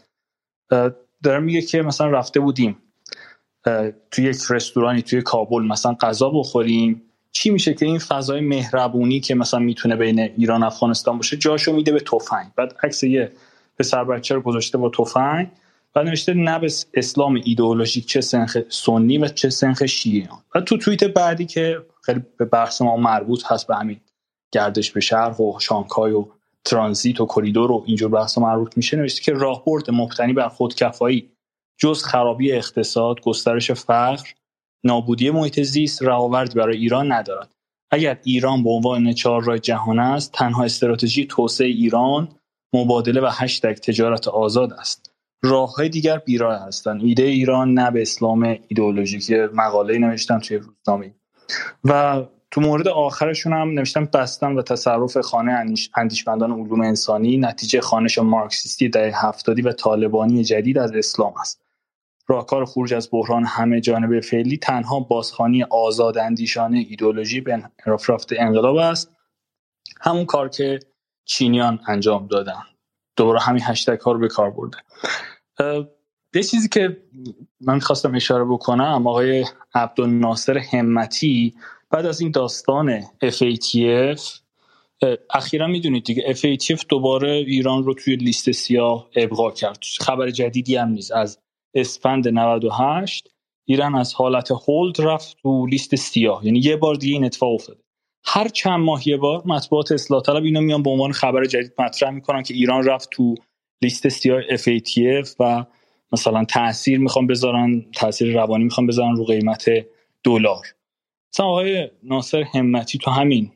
داره 1.23 1.39
میگه 1.41 1.63
که 1.63 1.83
مثلا 1.83 2.07
رفته 2.07 2.41
بودیم 2.41 2.77
توی 4.11 4.25
یک 4.25 4.37
رستورانی 4.51 5.03
توی 5.03 5.23
کابل 5.23 5.63
مثلا 5.63 5.97
غذا 6.01 6.31
بخوریم. 6.31 7.03
چی 7.33 7.51
میشه 7.51 7.75
که 7.75 7.87
این 7.87 7.99
فضای 7.99 8.41
مهربونی 8.41 9.21
که 9.21 9.35
مثلا 9.35 9.61
می‌تونه 9.61 9.97
بین 9.97 10.19
ایران 10.19 10.63
افغانستان 10.63 11.17
باشه 11.17 11.37
جاشو 11.37 11.73
میده 11.73 11.93
به 11.93 12.01
تفنگ. 12.01 12.47
بعد 12.57 12.77
عکس 12.83 13.03
یه 13.03 13.33
پسر 13.79 14.05
بچه 14.05 14.35
رو 14.35 14.41
گذاشته 14.41 14.79
با 14.79 14.91
تفنگ 14.91 15.51
و 15.95 16.03
نوشته 16.03 16.35
نه 16.35 16.61
اسلام 16.95 17.41
ایدئولوژیک 17.45 18.07
چه 18.07 18.21
سنخ 18.21 18.59
سنی 18.69 19.19
و 19.19 19.29
چه 19.29 19.51
سنخ 19.51 19.87
شیعه. 19.87 20.29
و 20.55 20.61
تو 20.61 20.79
توییت 20.79 21.05
بعدی 21.05 21.47
که 21.47 21.87
خیلی 22.03 22.23
به 22.39 22.45
بحث 22.45 22.83
ما 22.83 22.97
مربوط 22.97 23.43
هست 23.47 23.67
به 23.67 23.77
همین 23.77 24.01
گردش 24.53 24.91
به 24.91 25.01
شرق 25.01 25.41
و 25.41 25.61
شانگهای 25.61 26.13
و 26.13 26.27
ترانزیت 26.65 27.21
و 27.21 27.27
کریدور 27.27 27.73
و 27.73 27.85
اینجور 27.87 28.11
بحث 28.11 28.39
مربوط 28.39 28.77
میشه 28.77 28.97
نوشته 28.97 29.23
که 29.23 29.33
راهبرد 29.33 29.91
مبتنی 29.91 30.33
بر 30.33 30.49
خودکفایی 30.49 31.31
جز 31.79 32.03
خرابی 32.03 32.53
اقتصاد 32.53 33.21
گسترش 33.21 33.71
فقر 33.71 34.29
نابودی 34.85 35.31
محیط 35.31 35.61
زیست 35.61 36.03
برای 36.03 36.77
ایران 36.77 37.13
ندارد. 37.13 37.55
اگر 37.91 38.19
ایران 38.25 38.65
به 38.65 38.71
عنوان 38.71 39.15
راه 39.25 39.59
جهان 39.59 39.99
است 39.99 40.33
تنها 40.33 40.65
استراتژی 40.65 41.27
توسعه 41.27 41.67
ایران 41.67 42.29
مبادله 42.73 43.21
و 43.21 43.29
هشتگ 43.33 43.75
تجارت 43.75 44.29
آزاد 44.29 44.73
است. 44.73 45.15
راه 45.43 45.89
دیگر 45.89 46.19
بیراه 46.19 46.67
هستند. 46.67 47.03
ایده 47.03 47.23
ایران 47.23 47.75
نه 47.75 47.91
به 47.91 48.03
اسلام 48.03 48.59
ایدئولوژیک 48.69 49.31
مقاله 49.55 49.99
نوشتم 49.99 50.39
توی 50.39 50.57
روزنامه. 50.57 51.15
و 51.85 52.23
تو 52.51 52.61
مورد 52.61 52.89
آخرشون 52.89 53.53
هم 53.53 53.71
نوشتم 53.71 54.05
بستن 54.05 54.53
و 54.53 54.63
تصرف 54.63 55.19
خانه 55.19 55.65
اندیشمندان 55.97 56.53
علوم 56.53 56.81
انسانی 56.81 57.37
نتیجه 57.37 57.81
خانش 57.81 58.19
مارکسیستی 58.19 58.89
دهه 58.89 59.27
هفتادی 59.27 59.63
و 59.63 59.73
طالبانی 59.73 60.45
جدید 60.45 60.79
از 60.79 60.93
اسلام 60.93 61.35
است. 61.41 61.63
راهکار 62.27 62.65
خروج 62.65 62.95
از 62.95 63.09
بحران 63.13 63.45
همه 63.45 63.81
جانبه 63.81 64.21
فعلی 64.21 64.57
تنها 64.57 65.01
بازخانی 65.01 65.63
آزاد 65.63 66.19
اندیشانه 66.19 66.79
ایدولوژی 66.79 67.41
به 67.41 67.71
انقلاب 68.39 68.77
است. 68.77 69.11
همون 70.01 70.25
کار 70.25 70.49
که 70.49 70.79
چینیان 71.29 71.81
انجام 71.89 72.27
دادن. 72.27 72.63
دوباره 73.17 73.41
همین 73.41 73.63
هشتگ 73.65 74.01
ها 74.01 74.13
رو 74.13 74.19
به 74.19 74.29
کار 74.29 74.51
برده. 74.51 74.79
یه 76.35 76.43
چیزی 76.43 76.69
که 76.69 77.03
من 77.61 77.79
خواستم 77.79 78.15
اشاره 78.15 78.45
بکنم 78.45 79.07
آقای 79.07 79.45
عبدالناصر 79.75 80.59
همتی 80.59 81.55
بعد 81.91 82.07
از 82.07 82.21
این 82.21 82.31
داستان 82.31 83.01
FATF 83.03 84.41
اخیرا 85.31 85.67
می‌دونید 85.67 86.05
دیگه 86.05 86.35
FATF 86.35 86.85
دوباره 86.89 87.31
ایران 87.31 87.85
رو 87.85 87.95
توی 87.95 88.17
لیست 88.17 88.51
سیاه 88.51 89.09
ابقا 89.17 89.51
کرد. 89.51 89.79
خبر 90.01 90.31
جدیدی 90.31 90.77
هم 90.77 90.89
نیست. 90.89 91.13
از 91.13 91.39
اسفند 91.75 92.29
98 92.29 93.29
ایران 93.65 93.95
از 93.95 94.15
حالت 94.15 94.51
هولد 94.51 95.01
رفت 95.01 95.37
تو 95.43 95.67
لیست 95.67 95.95
سیاه. 95.95 96.47
یعنی 96.47 96.59
یه 96.59 96.77
بار 96.77 96.95
دیگه 96.95 97.13
این 97.13 97.25
اتفاق 97.25 97.55
افتاده. 97.55 97.81
هر 98.31 98.49
چند 98.49 98.81
ماه 98.81 99.09
یه 99.09 99.17
بار 99.17 99.43
مطبوعات 99.47 99.93
اصلاح 99.93 100.23
طلب 100.23 100.45
اینو 100.45 100.61
میان 100.61 100.83
به 100.83 100.91
عنوان 100.91 101.13
خبر 101.13 101.45
جدید 101.45 101.73
مطرح 101.79 102.11
می‌کنن 102.11 102.43
که 102.43 102.55
ایران 102.55 102.85
رفت 102.85 103.09
تو 103.11 103.35
لیست 103.83 104.09
سیاه 104.09 104.43
FATF 104.43 105.29
و 105.41 105.65
مثلا 106.13 106.45
تاثیر 106.45 106.99
می‌خوان 106.99 107.27
بذارن 107.27 107.85
تاثیر 107.95 108.35
روانی 108.35 108.65
می‌خوان 108.65 108.87
بذارن 108.87 109.17
رو 109.17 109.25
قیمت 109.25 109.65
دلار. 110.25 110.67
مثلا 111.35 111.47
آقای 111.47 111.91
ناصر 112.03 112.43
همتی 112.43 112.99
تو 112.99 113.11
همین 113.11 113.53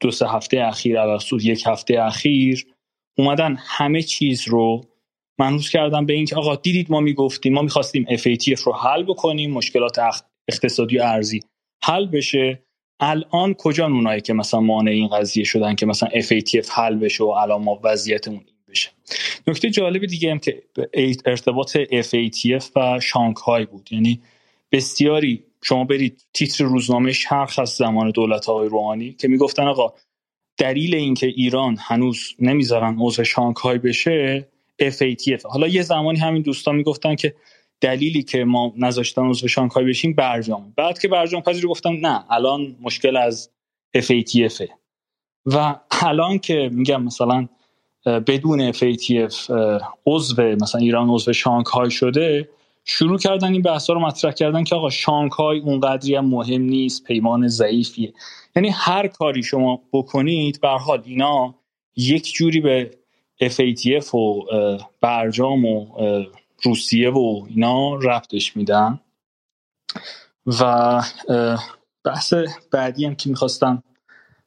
دو 0.00 0.10
سه 0.10 0.28
هفته 0.28 0.60
اخیر 0.60 0.98
اوسط 0.98 1.44
یک 1.44 1.62
هفته 1.66 2.02
اخیر 2.02 2.66
اومدن 3.18 3.56
همه 3.58 4.02
چیز 4.02 4.48
رو 4.48 4.84
منحوس 5.38 5.70
کردن 5.70 6.06
به 6.06 6.12
اینکه 6.12 6.36
آقا 6.36 6.56
دیدید 6.56 6.90
ما 6.90 7.00
می‌گفتیم 7.00 7.54
ما 7.54 7.62
می‌خواستیم 7.62 8.06
FATF 8.16 8.60
رو 8.60 8.72
حل 8.72 9.02
بکنیم 9.02 9.50
مشکلات 9.50 9.98
اقتصادی 10.48 10.98
و 10.98 11.02
ارزی 11.02 11.40
حل 11.84 12.06
بشه. 12.06 12.67
الان 13.00 13.54
کجا 13.54 13.86
اونایی 13.86 14.20
که 14.20 14.32
مثلا 14.32 14.60
مانع 14.60 14.90
این 14.90 15.08
قضیه 15.08 15.44
شدن 15.44 15.74
که 15.74 15.86
مثلا 15.86 16.08
FATF 16.08 16.68
حل 16.70 16.94
بشه 16.94 17.24
و 17.24 17.26
الان 17.26 17.62
ما 17.62 17.80
وضعیتمون 17.84 18.40
این 18.46 18.56
بشه؟ 18.68 18.90
نکته 19.46 19.70
جالب 19.70 20.06
دیگه 20.06 20.30
هم 20.30 20.38
که 20.38 20.62
ارتباط 21.26 21.76
FATF 21.78 22.64
و 22.76 23.00
شانگهای 23.00 23.66
بود. 23.66 23.88
یعنی 23.92 24.20
بسیاری 24.72 25.44
شما 25.62 25.84
برید 25.84 26.22
تیتر 26.34 26.64
روزنامه 26.64 27.12
شرق 27.12 27.60
هست 27.60 27.78
زمان 27.78 28.10
دولت 28.10 28.48
آقای 28.48 28.68
روحانی 28.68 29.12
که 29.12 29.28
می‌گفتن 29.28 29.62
آقا 29.62 29.92
دلیل 30.58 30.94
اینکه 30.94 31.26
ایران 31.26 31.76
هنوز 31.80 32.34
نمی‌ذارن 32.38 32.96
عضو 33.00 33.24
شانگهای 33.24 33.78
بشه 33.78 34.48
FATF 34.82 35.46
حالا 35.46 35.68
یه 35.68 35.82
زمانی 35.82 36.18
همین 36.18 36.42
دوستان 36.42 36.76
می‌گفتن 36.76 37.14
که 37.14 37.34
دلیلی 37.80 38.22
که 38.22 38.44
ما 38.44 38.72
نذاشتن 38.76 39.28
عضو 39.28 39.48
شانگهای 39.48 39.84
بشیم 39.84 40.12
برجام. 40.12 40.72
بعد 40.76 40.98
که 40.98 41.08
برجام 41.08 41.42
پذیر 41.42 41.66
گفتم 41.66 41.92
نه 42.00 42.24
الان 42.30 42.76
مشکل 42.80 43.16
از 43.16 43.50
FATF 43.96 44.62
و 45.46 45.76
الان 45.90 46.38
که 46.38 46.70
میگم 46.72 47.02
مثلا 47.02 47.48
بدون 48.06 48.72
FATF 48.72 49.50
عضو 50.06 50.42
مثلا 50.42 50.80
ایران 50.80 51.10
عضو 51.10 51.32
شانگهای 51.32 51.90
شده 51.90 52.48
شروع 52.84 53.18
کردن 53.18 53.52
این 53.52 53.62
بحثا 53.62 53.92
رو 53.92 54.00
مطرح 54.00 54.32
کردن 54.32 54.64
که 54.64 54.74
آقا 54.74 54.90
شانگهای 54.90 55.60
اونقدری 55.60 56.14
هم 56.14 56.24
مهم 56.24 56.62
نیست 56.62 57.04
پیمان 57.04 57.48
ضعیفیه. 57.48 58.12
یعنی 58.56 58.68
هر 58.68 59.06
کاری 59.06 59.42
شما 59.42 59.82
بکنید 59.92 60.60
به 60.60 60.68
حال 60.68 61.02
اینا 61.04 61.54
یک 61.96 62.32
جوری 62.32 62.60
به 62.60 62.90
FATF 63.42 64.14
و 64.14 64.42
برجام 65.00 65.64
و 65.64 65.86
روسیه 66.62 67.10
و 67.10 67.46
اینا 67.48 67.94
رفتش 67.94 68.56
میدن. 68.56 69.00
و 70.46 71.02
بحث 72.04 72.34
بعدی 72.70 73.06
هم 73.06 73.14
که 73.14 73.30
می‌خواستم 73.30 73.82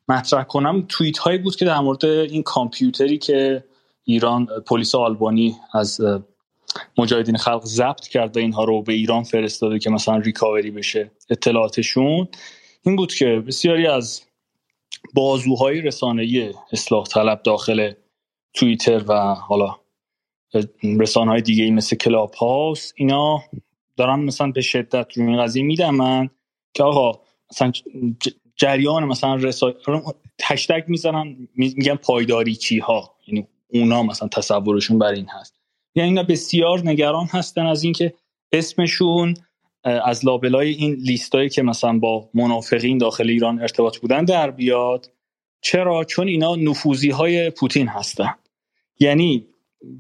مطرح 0.10 0.44
کنم 0.44 0.86
توییت 0.90 1.18
هایی 1.18 1.38
بود 1.38 1.56
که 1.56 1.66
در 1.66 1.80
مورد 1.80 2.06
این 2.06 2.44
کامپیوتری 2.44 3.18
که 3.18 3.64
ایران 4.04 4.46
پلیس 4.46 4.96
آلبانی 4.96 5.56
از 5.74 6.02
مجاهدین 6.98 7.38
خلق 7.38 7.66
ضبط 7.66 8.08
کرده 8.08 8.40
اینها 8.40 8.64
رو 8.64 8.82
به 8.82 8.94
ایران 8.94 9.24
فرستاده 9.24 9.80
که 9.80 9.90
مثلا 9.90 10.18
ریکاوری 10.18 10.72
بشه 10.72 11.12
اطلاعاتشون 11.30 12.28
این 12.82 12.96
بود 12.96 13.14
که 13.14 13.26
بسیاری 13.48 13.88
از 13.88 14.22
بازوهای 15.14 15.82
رسانه‌ای 15.82 16.54
اصلاح 16.72 17.06
طلب 17.06 17.42
داخل 17.44 17.94
توییتر 18.54 19.04
و 19.08 19.36
حالا 19.36 19.81
رسانه 20.84 21.32
های 21.32 21.42
دیگه 21.42 21.72
مثل 21.72 21.96
کلاب 21.96 22.34
هاوس 22.34 22.92
اینا 22.96 23.44
دارن 23.98 24.20
مثلا 24.20 24.52
به 24.52 24.62
شدت 24.62 25.18
روی 25.18 25.28
این 25.28 25.44
قضیه 25.44 25.64
میدمن 25.64 26.30
که 26.74 26.84
آقا 26.84 27.20
مثلا 27.52 27.72
جریان 28.56 29.04
مثلا 29.04 29.36
رسا... 29.36 29.74
هشتگ 30.44 30.84
می‌زنن 30.88 31.48
میگن 31.56 31.96
پایداری 31.96 32.56
چی 32.56 32.80
ها 32.80 33.16
یعنی 33.28 33.48
اونا 33.68 34.04
مثلا 34.04 34.28
تصورشون 34.28 35.00
بر 35.00 35.12
این 35.12 35.28
هست. 35.30 35.56
یعنی 35.96 36.10
اینا 36.10 36.24
بسیار 36.24 36.90
نگران 36.90 37.26
هستن 37.32 37.66
از 37.66 37.84
اینکه 37.84 38.14
اسمشون 38.52 39.34
از 39.84 40.26
لابلای 40.26 40.70
این 40.70 40.94
لیستایی 40.94 41.50
که 41.50 41.62
مثلا 41.62 42.00
با 42.00 42.30
منافقین 42.34 42.98
داخل 42.98 43.30
ایران 43.30 43.62
ارتباط 43.62 43.98
بودن 43.98 44.26
در 44.26 44.52
بیاد. 44.52 45.12
چرا؟ 45.62 46.04
چون 46.04 46.28
اینا 46.28 46.56
نفوذی 46.56 47.10
های 47.10 47.50
پوتین 47.50 47.88
هستن. 47.88 48.34
یعنی 49.00 49.48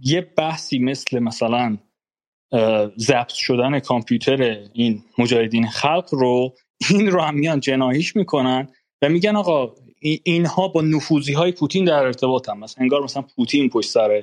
یه 0.01 0.21
بحثی 0.21 0.79
مثل 0.79 1.19
مثلا 1.19 1.77
ضبط 2.97 3.33
شدن 3.33 3.79
کامپیوتر 3.79 4.59
این 4.73 5.03
مجاهدین 5.17 5.67
خلق 5.67 6.09
رو 6.11 6.53
این 6.89 7.07
رو 7.07 7.21
هم 7.21 7.35
میان 7.35 7.59
جناهیش 7.59 8.15
می‌کنن 8.15 8.67
و 9.01 9.09
میگن 9.09 9.35
آقا 9.35 9.75
اینها 10.23 10.67
با 10.67 10.81
نفوذی 10.81 11.33
های 11.33 11.51
پوتین 11.51 11.85
در 11.85 12.03
ارتباط 12.03 12.49
هم 12.49 12.59
مثلا 12.59 12.81
انگار 12.81 13.03
مثلا 13.03 13.23
پوتین 13.35 13.69
پشت 13.69 13.89
سر 13.89 14.21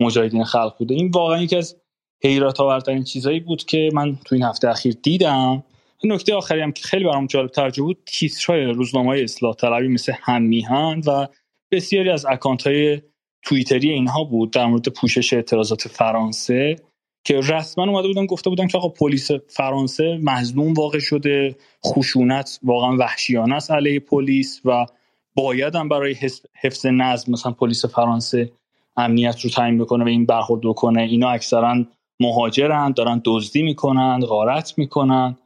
مجاهدین 0.00 0.44
خلق 0.44 0.78
بوده. 0.78 0.94
این 0.94 1.10
واقعا 1.10 1.42
یکی 1.42 1.56
از 1.56 1.76
حیرت 2.24 2.60
آورترین 2.60 3.04
چیزایی 3.04 3.40
بود 3.40 3.64
که 3.64 3.90
من 3.92 4.16
تو 4.24 4.34
این 4.34 4.44
هفته 4.44 4.68
اخیر 4.68 4.94
دیدم. 5.02 5.64
نکته 6.04 6.34
آخری 6.34 6.60
هم 6.60 6.72
که 6.72 6.82
خیلی 6.82 7.04
برام 7.04 7.26
جالب 7.26 7.50
ترجمه 7.50 7.86
بود 7.86 7.98
تیترهای 8.06 8.64
روزنامه 8.64 9.08
های 9.08 9.24
اصلاح 9.24 9.54
طلبی 9.54 9.88
مثل 9.88 10.12
هم 10.22 10.42
میهن 10.42 11.02
و 11.06 11.26
بسیاری 11.70 12.10
از 12.10 12.26
اکانت 12.26 12.66
های 12.66 13.00
توییتری 13.44 13.90
اینها 13.90 14.24
بود 14.24 14.52
در 14.52 14.66
مورد 14.66 14.88
پوشش 14.88 15.32
اعتراضات 15.32 15.88
فرانسه 15.88 16.76
که 17.24 17.40
رسما 17.40 17.84
اومده 17.84 18.08
بودن 18.08 18.26
گفته 18.26 18.50
بودن 18.50 18.66
که 18.66 18.78
آقا 18.78 18.88
پلیس 18.88 19.30
فرانسه 19.48 20.18
مظلوم 20.22 20.72
واقع 20.72 20.98
شده 20.98 21.56
خشونت 21.86 22.60
واقعا 22.62 22.96
وحشیانه 22.96 23.54
است 23.54 23.70
علیه 23.70 24.00
پلیس 24.00 24.60
و 24.64 24.86
باید 25.34 25.74
هم 25.74 25.88
برای 25.88 26.16
حفظ 26.62 26.86
نظم 26.86 27.32
مثلا 27.32 27.52
پلیس 27.52 27.84
فرانسه 27.84 28.52
امنیت 28.96 29.40
رو 29.40 29.50
تعیین 29.50 29.78
بکنه 29.78 30.04
و 30.04 30.08
این 30.08 30.26
برخورد 30.26 30.60
بکنه. 30.60 31.02
اینا 31.02 31.30
اکثرا 31.30 31.84
مهاجرن 32.20 32.92
دارن 32.92 33.22
دزدی 33.24 33.62
می‌کنن 33.62 34.20
غارت 34.20 34.78
می‌کنن 34.78 35.36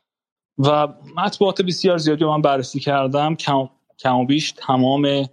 و 0.58 0.88
مطبوعات 1.16 1.62
بسیار 1.62 1.98
زیادی 1.98 2.24
من 2.24 2.42
بررسی 2.42 2.80
کردم. 2.80 3.34
کم 3.98 4.16
و 4.16 4.26
بیش 4.26 4.52
تمام 4.52 5.28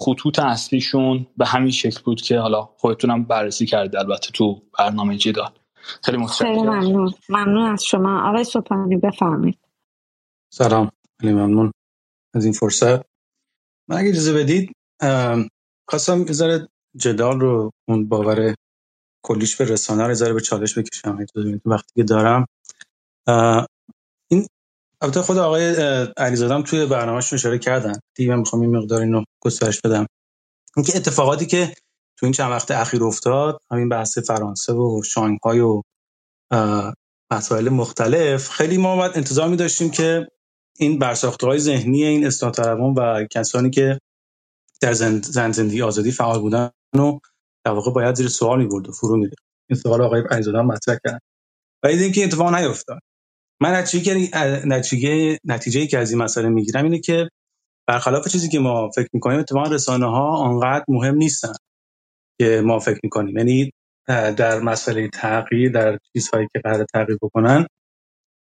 خطوط 0.00 0.38
اصلیشون 0.38 1.26
به 1.36 1.46
همین 1.46 1.70
شکل 1.70 2.02
بود 2.04 2.20
که 2.20 2.38
حالا 2.38 2.62
خودتونم 2.62 3.24
بررسی 3.24 3.66
کرده 3.66 3.98
البته 3.98 4.30
تو 4.30 4.62
برنامه 4.78 5.16
جدال 5.16 5.52
خیلی 6.04 6.26
خیلی 6.26 6.62
ممنون. 6.62 7.14
ممنون 7.28 7.72
از 7.72 7.84
شما. 7.84 8.28
آقای 8.28 8.44
سوپانی 8.44 8.96
بفرمایید. 8.96 9.58
سلام. 10.52 10.90
خیلی 11.20 11.32
ممنون 11.32 11.72
از 12.34 12.44
این 12.44 12.52
فرصت. 12.52 13.02
من 13.88 13.96
اگه 13.96 14.08
اجازه 14.08 14.32
بدید 14.32 14.72
خواستم 15.88 16.24
بذاره 16.24 16.68
جدال 16.96 17.40
رو 17.40 17.70
اون 17.88 18.08
باور 18.08 18.54
کلیش 19.24 19.56
به 19.56 19.64
رسانه 19.64 20.06
رو 20.06 20.14
ذره 20.14 20.32
به 20.32 20.40
چالش 20.40 20.78
بکشم. 20.78 21.18
وقتی 21.64 21.92
که 21.94 22.02
دارم. 22.02 22.46
البته 25.00 25.22
خود 25.22 25.38
آقای 25.38 25.74
علیزاده 26.16 26.62
توی 26.62 26.86
برنامهشون 26.86 27.36
اشاره 27.36 27.58
کردن. 27.58 28.00
دیگه 28.16 28.30
من 28.30 28.38
می‌خوام 28.38 28.62
این 28.62 28.76
مقدار 28.76 29.00
اینو 29.00 29.24
گسترش 29.42 29.80
بدم. 29.80 30.06
اینکه 30.76 30.96
اتفاقاتی 30.96 31.46
که 31.46 31.74
تو 32.18 32.26
این 32.26 32.32
چند 32.32 32.50
وقت 32.50 32.70
اخیر 32.70 33.04
افتاد 33.04 33.58
همین 33.70 33.88
بحث 33.88 34.18
فرانسه 34.18 34.72
و 34.72 35.02
شانگهای 35.02 35.60
و 35.60 35.82
مسائل 37.32 37.68
مختلف 37.68 38.48
خیلی 38.50 38.76
ما 38.76 38.96
باید 38.96 39.12
انتظار 39.14 39.48
می 39.48 39.56
داشتیم 39.56 39.90
که 39.90 40.28
این 40.78 40.98
برساخته 40.98 41.46
های 41.46 41.58
ذهنی 41.58 42.04
این 42.04 42.30
طلبان 42.30 42.94
و 42.94 43.26
کسانی 43.30 43.70
که 43.70 43.98
در 44.80 44.92
زن 44.92 45.20
زندگی 45.52 45.82
آزادی 45.82 46.12
فعال 46.12 46.40
بودن 46.40 46.70
و 46.94 47.18
در 47.64 47.72
واقع 47.72 47.92
باید 47.92 48.14
زیر 48.14 48.28
سوال 48.28 48.58
می‌برد 48.58 48.88
و 48.88 48.92
فرو 48.92 49.16
میره 49.16 49.34
این 49.70 49.78
سوال 49.78 50.02
آقای 50.02 50.22
علیزاده 50.30 50.62
مطرح 50.62 50.96
کرد. 51.04 51.22
و 51.84 51.86
اینکه 51.86 52.24
اتفاق 52.24 52.54
نیفتاد. 52.54 53.00
من 53.60 53.70
نتیجه 53.70 54.28
نتیجه 54.64 55.38
نتیجه 55.44 55.86
که 55.86 55.98
از 55.98 56.10
این 56.10 56.22
مسئله 56.22 56.48
می‌گیرم 56.48 56.84
اینه 56.84 56.98
که 56.98 57.28
برخلاف 57.88 58.28
چیزی 58.28 58.48
که 58.48 58.58
ما 58.58 58.90
فکر 58.90 59.08
می‌کنیم 59.12 59.38
اتفاقا 59.38 59.70
رسانه 59.70 60.06
ها 60.06 60.36
آنقدر 60.36 60.84
مهم 60.88 61.14
نیستن 61.14 61.52
که 62.40 62.62
ما 62.64 62.78
فکر 62.78 63.00
می‌کنیم. 63.02 63.36
یعنی 63.38 63.70
در 64.36 64.60
مسئله 64.60 65.08
تغییر 65.08 65.72
در 65.72 65.98
چیزهایی 66.12 66.48
که 66.52 66.60
قرار 66.64 66.86
تغییر 66.94 67.18
بکنن 67.22 67.66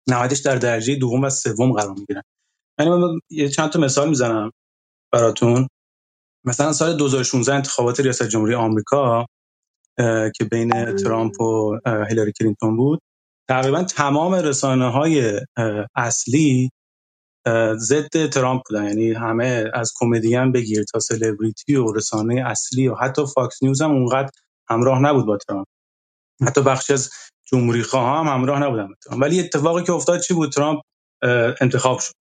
نهایتش 0.09 0.39
در 0.39 0.57
درجه 0.57 0.95
دوم 0.95 1.25
و 1.25 1.31
سوم 1.31 1.73
قرار 1.73 1.95
می‌گیرن. 1.95 2.23
یعنی 2.79 2.91
من 2.91 3.21
یه 3.31 3.49
چند 3.49 3.71
تا 3.71 3.81
مثال 3.81 4.09
می‌زنم 4.09 4.51
براتون. 5.13 5.69
مثلا 6.45 6.73
سال 6.73 6.97
2016 6.97 7.55
انتخابات 7.55 8.01
ریاست 8.01 8.29
جمهوری 8.29 8.55
آمریکا 8.55 9.27
که 10.37 10.45
بین 10.51 10.97
ترامپ 10.97 11.41
و 11.41 11.79
هیلاری 12.09 12.33
کلینتون 12.33 12.77
بود. 12.77 13.01
تقریبا 13.49 13.83
تمام 13.83 14.35
رسانه 14.35 14.91
های 14.91 15.41
اصلی 15.97 16.71
ضد 17.77 18.27
ترامپ 18.31 18.63
بودن. 18.69 18.85
یعنی 18.85 19.13
همه 19.13 19.65
از 19.75 19.93
کمدین 19.97 20.53
بگیر 20.53 20.85
تا 20.85 20.99
سلبریتی 20.99 21.77
و 21.77 21.93
رسانه 21.93 22.43
اصلی 22.47 22.89
و 22.89 22.95
حتی 22.95 23.23
فاکس 23.35 23.63
نیوز 23.63 23.83
هم 23.83 23.91
اونقدر 23.91 24.31
همراه 24.71 24.99
نبود 24.99 25.27
با 25.27 25.37
ترامپ. 25.37 25.67
حتی 26.47 26.63
بخش 26.63 26.91
از 26.91 27.11
جمهوری 27.45 27.83
خواه 27.83 28.19
هم 28.19 28.27
همراه 28.27 28.63
نبودن 28.63 28.89
با 28.89 28.95
ترامپ. 29.05 29.23
ولی 29.23 29.41
اتفاقی 29.41 29.85
که 29.85 29.93
افتاد 29.93 30.21
چی 30.21 30.35
بود؟ 30.35 30.53
ترامپ 30.53 30.81
انتخاب 31.61 31.99
شد. 31.99 32.15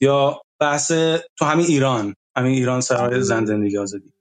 یا 0.00 0.40
بحث 0.60 0.92
تو 1.38 1.44
همین 1.44 1.66
ایران 1.66 2.14
همین 2.36 2.52
ایران 2.52 2.80
سرای 2.80 3.22
زن 3.22 3.44
زندگی 3.44 3.78
آزادی. 3.78 4.12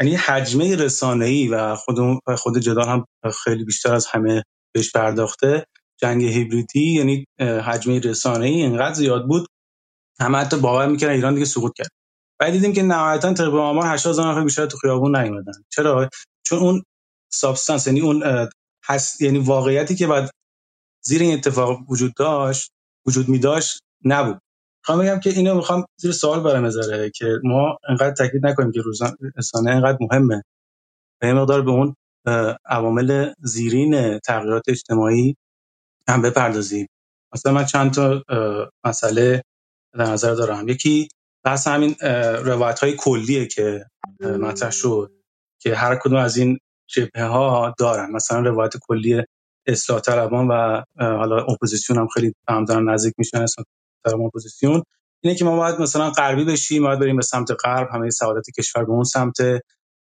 یعنی 0.00 0.16
حجمه 0.16 0.76
رسانه‌ای 0.76 1.48
و 1.48 1.74
خود 1.74 1.96
خود 2.36 2.58
جدال 2.58 2.88
هم 2.88 3.04
خیلی 3.44 3.64
بیشتر 3.64 3.94
از 3.94 4.06
همه 4.06 4.42
بهش 4.74 4.92
پرداخته. 4.92 5.66
جنگ 6.00 6.24
هیبریدی 6.24 6.94
یعنی 6.94 7.24
حجمه 7.40 8.00
رسانه‌ای 8.00 8.54
اینقدر 8.54 8.94
زیاد 8.94 9.26
بود. 9.26 9.46
همه 10.20 10.38
حتی 10.38 10.56
باور 10.56 10.86
می‌کردن 10.88 11.12
ایران 11.12 11.34
دیگه 11.34 11.46
سقوط 11.46 11.72
کرد. 11.76 11.88
بعد 12.40 12.52
دیدیم 12.52 12.72
که 12.72 12.82
نهایتا 12.82 13.34
طبق 13.34 13.54
آمار 13.54 13.86
80 13.86 14.10
هزار 14.10 14.32
نفر 14.32 14.44
بیشتر 14.44 14.66
تو 14.66 14.76
خیابون 14.76 15.16
نیومدن. 15.16 15.52
چرا؟ 15.72 16.08
چون 16.46 16.58
اون 16.58 16.82
سابستانس 17.32 17.86
یعنی 17.86 18.00
اون 18.00 18.22
هست 18.84 19.22
یعنی 19.22 19.38
واقعیتی 19.38 19.94
که 19.94 20.06
بعد 20.06 20.30
زیر 21.04 21.22
این 21.22 21.34
اتفاق 21.34 21.78
وجود 21.90 22.14
داشت 22.16 22.70
وجود 23.06 23.28
می 23.28 23.38
داشت 23.38 23.78
نبود. 24.04 24.38
می‌خوام 24.82 24.98
بگم 24.98 25.20
که 25.20 25.30
اینو 25.30 25.54
می‌خوام 25.54 25.84
زیر 26.00 26.12
سوال 26.12 26.40
برام 26.42 26.64
بذاره 26.64 27.10
که 27.10 27.26
ما 27.44 27.76
انقدر 27.88 28.14
تاکید 28.14 28.46
نکنیم 28.46 28.72
که 28.72 28.80
رسانه 29.36 29.70
انقدر 29.70 29.98
مهمه. 30.00 30.42
به 31.20 31.34
مقدار 31.34 31.62
به 31.62 31.70
اون 31.70 31.94
عوامل 32.66 33.32
زیرین 33.38 34.18
تغییرات 34.18 34.62
اجتماعی 34.68 35.36
هم 36.08 36.22
بپردازیم. 36.22 36.86
مثلا 37.34 37.52
من 37.52 37.64
چند 37.64 37.92
تا 37.92 38.22
مسئله 38.84 39.42
در 39.98 40.04
نظر 40.04 40.34
دارم. 40.34 40.68
یکی 40.68 41.08
بحث 41.44 41.66
همین 41.66 41.94
روایت 42.44 42.78
های 42.80 42.96
کلیه 42.98 43.46
که 43.46 43.86
مطرح 44.20 44.70
شد 44.70 45.12
که 45.60 45.74
هر 45.74 45.96
کدوم 45.96 46.18
از 46.18 46.36
این 46.36 46.58
جبهه 46.86 47.24
ها 47.24 47.74
دارن. 47.78 48.10
مثلا 48.12 48.40
روایت 48.40 48.72
کلی 48.88 49.22
اصلاح 49.66 50.00
طلبان 50.00 50.48
و 50.48 50.82
حالا 50.98 51.36
اپوزیسیون 51.44 51.98
هم 51.98 52.08
خیلی 52.08 52.34
هم 52.48 52.64
دارن 52.64 52.90
نزدیک 52.90 53.14
میشن 53.18 53.42
اصلاح 53.42 53.66
طلبان 54.04 54.26
اپوزیسیون. 54.26 54.82
اینه 55.22 55.36
که 55.36 55.44
ما 55.44 55.56
باید 55.56 55.80
مثلا 55.80 56.10
غربی 56.10 56.44
بشیم 56.44 56.82
باید 56.82 56.98
بریم 57.00 57.16
به 57.16 57.22
سمت 57.22 57.48
غرب 57.64 57.88
همه 57.92 58.10
سعادت 58.10 58.50
کشور 58.58 58.84
به 58.84 58.92
اون 58.92 59.04
سمت. 59.04 59.36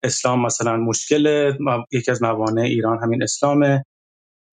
اسلام 0.04 0.46
مثلا 0.46 0.78
مشکل 0.78 1.54
یکی 1.92 2.12
از 2.12 2.22
موانع 2.22 2.62
ایران 2.62 3.04
همین 3.04 3.24
اسلامه. 3.24 3.86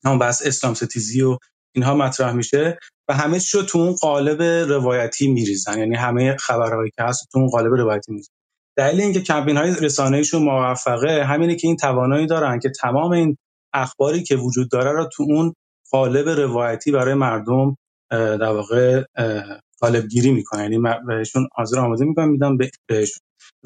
همون 0.04 0.18
بحث 0.18 0.46
اسلام 0.46 0.74
ستیزی 0.74 1.22
و 1.22 1.38
اینها 1.74 1.94
مطرح 1.94 2.32
میشه 2.32 2.78
و 3.08 3.14
همه 3.14 3.38
شو 3.38 3.62
تو 3.62 3.78
اون 3.78 3.92
قالب 3.92 4.42
روایتی 4.42 5.28
میریزن. 5.28 5.78
یعنی 5.78 5.96
همه 5.96 6.36
خبرهایی 6.36 6.90
که 6.96 7.02
هست 7.02 7.28
تو 7.32 7.38
اون 7.38 7.48
قالب 7.48 7.72
روایتی 7.72 8.12
میریزن. 8.12 8.32
دلیل 8.76 9.00
اینکه 9.00 9.20
کمپین 9.20 9.56
های 9.56 9.74
رسانه‌ایشون 9.80 10.42
موفقه 10.42 11.24
همینه 11.24 11.56
که 11.56 11.66
این 11.66 11.76
توانایی 11.76 12.26
دارن 12.26 12.58
که 12.58 12.70
تمام 12.80 13.12
این 13.12 13.36
اخباری 13.72 14.22
که 14.22 14.36
وجود 14.36 14.70
داره 14.70 14.92
رو 14.92 15.08
تو 15.12 15.22
اون 15.22 15.54
قالب 15.90 16.28
روایتی 16.28 16.92
برای 16.92 17.14
مردم 17.14 17.76
در 18.10 18.52
واقع 18.52 19.04
قالب 19.80 20.06
گیری 20.06 20.32
می‌کنن. 20.32 20.60
یعنی 20.62 20.78
بهشون 21.06 21.48
حاضر 21.52 21.78
آماده 21.78 22.04
می‌کنن 22.04 22.28
میدن 22.28 22.56
بهشون. 22.88 23.20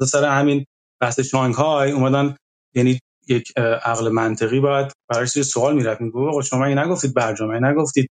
سر 0.07 0.25
همین 0.39 0.65
بحث 1.01 1.19
شانگهای 1.19 1.91
اومدن 1.91 2.35
یعنی 2.75 2.99
یک 3.27 3.53
عقل 3.83 4.09
منطقی 4.09 4.59
باید 4.59 4.91
براش 5.09 5.41
سوال 5.41 5.75
می‌رفت. 5.75 6.01
میگه 6.01 6.41
شما 6.41 6.65
این 6.65 6.77
نگفتید 6.77 7.13
برجامه؟ 7.13 7.59
نگفتید 7.59 8.09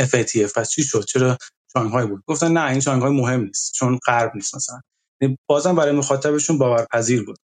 FATF 0.00 0.52
پس 0.56 0.70
چی 0.70 0.82
شد؟ 0.82 1.04
چرا 1.04 1.36
شانگهای 1.72 2.06
بود؟ 2.06 2.22
گفتن 2.26 2.52
نه 2.52 2.70
این 2.70 2.80
شانگهای 2.80 3.12
مهم 3.12 3.40
نیست 3.40 3.72
چون 3.74 3.98
غرب 4.06 4.32
نیست 4.34 4.54
مثلا. 4.54 4.80
یعنی 5.22 5.38
بازم 5.48 5.76
برای 5.76 5.92
مخاطبشون 5.92 6.58
باورپذیر 6.58 7.24
بود. 7.24 7.36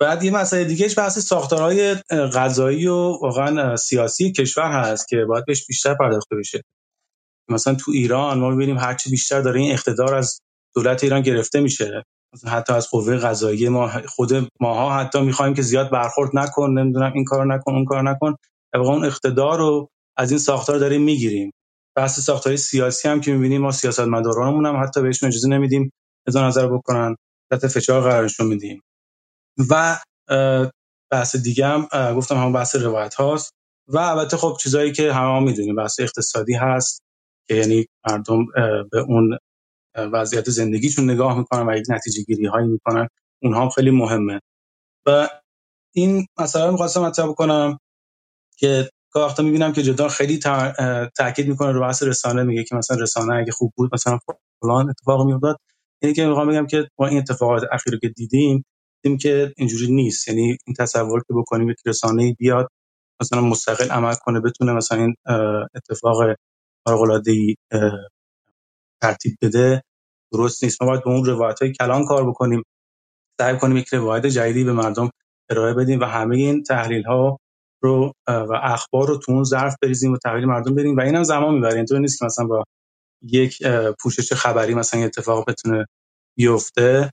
بعد 0.00 0.24
یه 0.24 0.30
مسئله 0.30 0.64
دیگهش 0.64 0.98
بحث 0.98 1.18
ساختارهای 1.18 1.94
غذایی 2.10 2.86
و 2.86 2.94
واقعا 2.94 3.76
سیاسی 3.76 4.32
کشور 4.32 4.70
هست 4.72 5.08
که 5.08 5.24
باید 5.28 5.44
بهش 5.46 5.66
بیشتر 5.66 5.94
پرداخته 5.94 6.36
بشه. 6.36 6.62
مثلا 7.50 7.74
تو 7.74 7.90
ایران 7.90 8.38
ما 8.38 8.50
می‌بینیم 8.50 8.78
هر 8.78 8.94
چی 8.94 9.10
بیشتر 9.10 9.40
داره 9.40 9.60
این 9.60 9.72
اقتدار 9.72 10.14
از 10.14 10.40
دولت 10.74 11.04
ایران 11.04 11.20
گرفته 11.20 11.60
میشه. 11.60 12.02
حتی 12.46 12.72
از 12.72 12.88
قوه 12.90 13.16
قضاییه 13.16 13.68
ما 13.68 13.90
خود 14.08 14.48
ماها 14.60 14.98
حتی 14.98 15.20
می‌خوایم 15.20 15.54
که 15.54 15.62
زیاد 15.62 15.90
برخورد 15.90 16.30
نکن 16.34 16.70
نمی‌دونم 16.70 17.12
این 17.14 17.24
کارو 17.24 17.44
نکن 17.44 17.74
اون 17.74 17.84
کارو 17.84 18.02
نکن. 18.02 18.36
اون 18.74 19.04
اقتدار 19.04 19.58
رو 19.58 19.88
از 20.16 20.30
این 20.30 20.38
ساختار 20.38 20.78
داریم 20.78 21.02
می‌گیریم. 21.02 21.50
بحث 21.96 22.20
ساختار 22.20 22.56
سیاسی 22.56 23.08
هم 23.08 23.20
که 23.20 23.32
می‌بینیم 23.32 23.60
ما 23.62 23.72
سیاستمدارانمون 23.72 24.66
هم 24.66 24.82
حتی 24.82 25.02
بهشون 25.02 25.28
اجازه 25.28 25.48
نمیدیم 25.48 25.90
اظهار 26.26 26.46
نظر 26.46 26.68
بکنن. 26.68 27.16
تحت 27.50 27.66
فشار 27.66 28.02
قرارشون 28.02 28.46
میدیم. 28.46 28.80
و 29.70 29.98
بحث 31.12 31.36
دیگه 31.36 31.66
هم 31.66 31.88
گفتم 32.14 32.36
همون 32.36 32.52
بحث 32.52 32.74
روایت 32.74 33.14
هاست. 33.14 33.50
و 33.88 33.98
البته 33.98 34.36
خب 34.36 34.56
چیزایی 34.60 34.92
که 34.92 35.12
همه 35.12 35.26
ما 35.26 35.40
می‌دونیم 35.40 35.74
بحث 35.74 36.00
اقتصادی 36.00 36.54
هست 36.54 37.02
که 37.48 37.54
یعنی 37.54 37.86
مردم 38.08 38.46
به 38.92 38.98
اون 39.08 39.38
وضعیت 39.96 40.50
زندگیشون 40.50 41.10
نگاه 41.10 41.38
می‌کنن 41.38 41.68
و 41.68 41.76
یک 41.76 41.86
نتیجه 41.88 42.22
گیری 42.22 42.46
هایی 42.46 42.68
می‌کنن. 42.68 43.08
اونها 43.42 43.68
خیلی 43.68 43.90
مهمه. 43.90 44.40
و 45.06 45.28
این 45.94 46.26
مثلا 46.40 46.70
می‌خواستم 46.70 47.02
مطرح 47.02 47.26
بکنم 47.28 47.78
که 48.58 48.90
گاه 49.12 49.26
وقتا 49.28 49.42
می‌بینم 49.42 49.72
که 49.72 49.82
جدا 49.82 50.08
خیلی 50.08 50.40
تاکید 51.18 51.48
می‌کنه 51.48 51.72
رو 51.72 51.80
بحث 51.80 52.02
رسانه. 52.02 52.42
میگه 52.42 52.64
که 52.64 52.74
مثلا 52.76 52.96
رسانه 52.96 53.34
اگه 53.34 53.52
خوب 53.52 53.72
بود 53.76 53.90
مثلا 53.94 54.18
فلان 54.62 54.90
اتفاق 54.90 55.26
میافتاد. 55.26 55.56
اینی 56.02 56.14
که 56.14 56.26
می‌خوام 56.26 56.48
بگم 56.48 56.66
که 56.66 56.88
با 56.96 57.06
این 57.06 57.18
اتفاقات 57.18 57.62
اخیری 57.72 57.98
که 57.98 58.08
دیدیم 58.08 58.64
دیدیم 59.02 59.18
که 59.18 59.52
اینجوری 59.56 59.92
نیست. 59.92 60.28
یعنی 60.28 60.56
این 60.66 60.76
تصور 60.78 61.20
که 61.28 61.34
بکنیم 61.34 61.68
که 61.68 61.90
رسانه 61.90 62.36
بیاد 62.38 62.68
مثلا 63.22 63.40
مستقل 63.40 63.90
عمل 63.90 64.14
کنه 64.14 64.40
بتونه 64.40 64.72
مثلا 64.72 64.98
این 64.98 65.14
اتفاق 65.74 66.16
خارق 66.88 67.22
ترتیب 69.02 69.36
بده 69.42 69.82
درست 70.32 70.64
نیست. 70.64 70.82
ما 70.82 70.88
باید 70.88 71.04
به 71.04 71.10
اون 71.10 71.24
روایت 71.24 71.62
های 71.62 71.72
کلان 71.72 72.04
کار 72.04 72.28
بکنیم. 72.28 72.62
سعی 73.40 73.58
کنیم 73.58 73.76
یک 73.76 73.88
روایت 73.94 74.26
جدیدی 74.26 74.64
به 74.64 74.72
مردم 74.72 75.10
ارائه 75.50 75.74
بدیم 75.74 76.00
و 76.00 76.04
همه 76.04 76.36
این 76.36 76.62
تحلیل 76.62 77.04
ها 77.04 77.38
رو 77.82 78.12
و 78.28 78.52
اخبار 78.62 79.08
رو 79.08 79.18
تو 79.18 79.32
اون 79.32 79.44
ظرف 79.44 79.76
بریزیم 79.82 80.12
و 80.12 80.16
تحویل 80.18 80.44
مردم 80.44 80.74
بدیم 80.74 80.96
و 80.96 81.00
اینم 81.00 81.22
زمان 81.22 81.54
می‌بره. 81.54 81.76
اینطور 81.76 81.98
نیست 81.98 82.18
که 82.18 82.24
مثلا 82.24 82.46
با 82.46 82.64
یک 83.22 83.62
پوشش 84.02 84.32
خبری 84.32 84.74
مثلا 84.74 85.00
اتفاق 85.04 85.50
بتونه 85.50 85.86
بیفته 86.38 87.10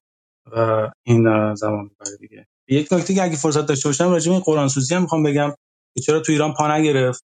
و 0.51 0.89
این 1.05 1.55
زمان 1.55 1.83
می‌بره 1.83 2.17
دیگه. 2.19 2.47
یک 2.69 2.93
نکته 2.93 3.13
که 3.13 3.23
اگه 3.23 3.35
فرصت 3.35 3.65
داشته 3.65 3.89
باشم 3.89 4.09
راجع 4.09 4.31
به 4.31 4.39
قرآن 4.39 4.67
سوزی 4.67 4.95
هم 4.95 5.01
می‌خوام 5.01 5.23
بگم 5.23 5.53
که 5.95 6.01
چرا 6.01 6.19
تو 6.19 6.31
ایران 6.31 6.53
پا 6.53 6.77
نگرفت. 6.77 7.23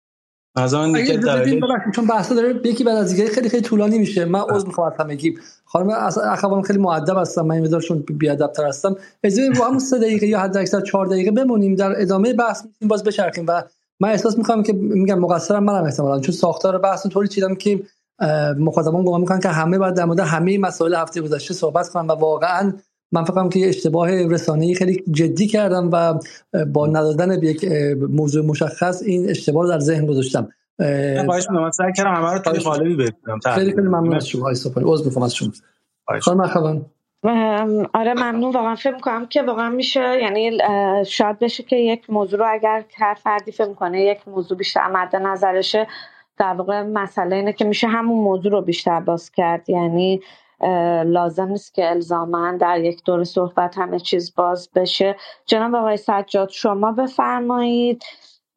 یکی 0.96 1.18
دلیل 1.18 1.62
چون 1.96 2.08
بحثا 2.08 2.36
داره 2.36 2.62
یکی 2.64 2.84
بعد 2.84 2.98
از 2.98 3.10
دیگه 3.10 3.28
خیلی 3.30 3.50
خیلی 3.50 3.64
طولانی 3.64 4.00
میشه. 4.00 4.26
من 4.26 4.40
عذر 4.40 4.68
می‌خوام 4.68 4.88
از 4.88 5.00
همگی 5.00 5.38
خانم 5.66 5.90
اخوان 6.24 6.62
خیلی 6.62 6.80
مؤدب 6.80 7.18
هستم. 7.18 7.42
من 7.42 7.60
مقدارشون 7.60 8.00
بی 8.00 8.30
ادب 8.30 8.52
تر 8.52 8.68
هستم. 8.68 8.96
اجازه 9.24 9.50
با 9.60 9.66
همون 9.66 9.80
3 9.80 10.00
دقیقه 10.00 10.28
یا 10.28 10.40
حد 10.40 10.58
اکثر 10.58 10.82
4 10.82 11.06
دقیقه 11.06 11.32
بمونیم 11.32 11.76
در 11.76 12.02
ادامه 12.02 12.34
بحث 12.34 12.64
می‌تونیم 12.66 12.90
باز 12.90 13.04
بچرخیم. 13.04 13.46
و 13.48 13.64
من 14.00 14.10
احساس 14.10 14.38
می‌کنم 14.38 14.64
که 14.64 14.74
میگم 14.74 15.20
مقصرم 15.20 15.64
منم 15.64 15.84
احتمالاً 15.84 16.20
چون 16.20 16.36
ساختار 16.36 16.78
بحث 16.78 17.08
طوری 17.08 17.28
چیدم 17.28 17.56
که 17.56 17.80
مخاطبان 18.58 19.06
گمان 19.06 19.22
می‌کنن 19.22 19.40
که 19.40 19.50
همه 19.50 19.78
بعد 19.78 19.94
در 19.94 20.06
مورد 20.06 20.20
همه 20.20 20.58
مسائل 20.58 20.96
هفته 20.96 21.22
گذشته 21.22 21.54
صحبت 21.54 21.90
کنن 21.90 22.08
و 22.08 22.12
واقعا 22.12 22.74
من 23.12 23.24
فکر 23.24 23.50
که 23.50 23.70
اشتباه 23.70 24.28
رسانه‌ای 24.28 24.76
خیلی 24.76 25.04
جدی 25.12 25.48
کردم 25.48 25.90
و 25.92 26.14
با 26.66 26.88
ندادن 26.88 27.40
به 27.40 27.48
یک 27.48 27.66
موضوع 28.10 28.46
مشخص 28.46 29.04
این 29.06 29.30
اشتباه 29.30 29.68
در 29.68 29.80
ذهن 29.80 30.06
گذاشتم. 30.06 30.50
خواهش 31.26 31.50
می‌کنم. 31.50 31.72
سعی 31.72 31.94
کردم 31.98 32.14
همه 32.14 32.32
رو 32.32 32.40
توی 32.40 32.60
قالبی 32.60 32.96
بگم 32.96 33.40
خیلی 33.54 33.72
خیلی 33.72 33.88
ممنون 33.88 34.16
از 34.16 34.28
شما 34.28 34.50
عذر 34.50 35.06
می‌خوام 35.06 35.26
از 35.26 35.36
شما. 35.36 35.52
خانم 36.22 36.42
اخوان. 36.42 36.86
آره 37.94 38.14
ممنون. 38.14 38.52
واقعا 38.54 38.76
فکر 38.76 38.94
می‌کنم 38.94 39.26
که 39.26 39.44
واقعا 39.44 39.70
میشه 39.70 40.22
یعنی 40.22 40.58
شاید 41.06 41.40
بشه 41.40 41.64
که 41.64 41.76
یک 41.76 42.10
موضوع 42.10 42.40
رو 42.40 42.46
اگر 42.50 42.84
هر 42.98 43.14
فردی 43.14 43.52
فکر 43.52 43.68
می‌کنه 43.68 44.02
یک 44.02 44.28
موضوع 44.28 44.58
بیشتر 44.58 44.88
مد 44.88 45.16
نظرشه 45.16 45.88
در 46.38 46.54
واقع 46.54 46.82
مسئله 46.82 47.36
اینه 47.36 47.54
که 47.54 47.66
میشه 47.66 47.88
همون 47.88 48.24
موضوع 48.24 48.52
رو 48.52 48.62
بیشتر 48.62 49.00
باز 49.00 49.32
کرد. 49.32 49.70
یعنی 49.70 50.22
لازم 51.06 51.48
نیست 51.48 51.74
که 51.74 51.90
الزاما 51.90 52.58
در 52.58 52.80
یک 52.80 53.04
دور 53.06 53.24
صحبت 53.24 53.78
همه 53.78 54.00
چیز 54.00 54.36
باز 54.36 54.70
بشه. 54.76 55.16
جناب 55.46 55.76
آقای 55.76 55.98
سجاد 55.98 56.50
شما 56.50 56.92
بفرمایید. 56.92 58.04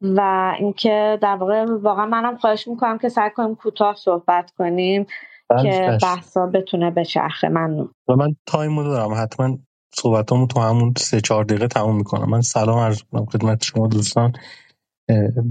و 0.01 0.53
اینکه 0.59 1.19
در 1.21 1.35
واقع 1.35 1.65
واقعا 1.81 2.05
منم 2.05 2.37
خواهش 2.37 2.67
می‌کنم 2.67 2.97
که 2.97 3.09
سعی 3.09 3.29
کنیم 3.29 3.55
کوتاه 3.55 3.95
صحبت 3.95 4.51
کنیم 4.57 5.05
بله، 5.49 5.63
که 5.63 5.97
بحثا 6.01 6.45
بتونه 6.45 6.91
بچرخه 6.91 7.49
ممنون 7.49 7.89
و 8.07 8.15
من 8.15 8.35
تایم 8.45 8.79
رو 8.79 8.83
دارم. 8.83 9.13
حتما 9.23 9.57
صحبتامو 9.93 10.47
تو 10.47 10.59
همون 10.59 10.93
سه 10.97 11.21
چهار 11.21 11.43
دقیقه 11.43 11.67
تموم 11.67 11.95
می‌کنم. 11.95 12.29
من 12.29 12.41
سلام 12.41 12.79
عرض 12.79 13.03
کنم 13.11 13.25
خدمت 13.25 13.63
شما 13.63 13.87
دوستان. 13.87 14.33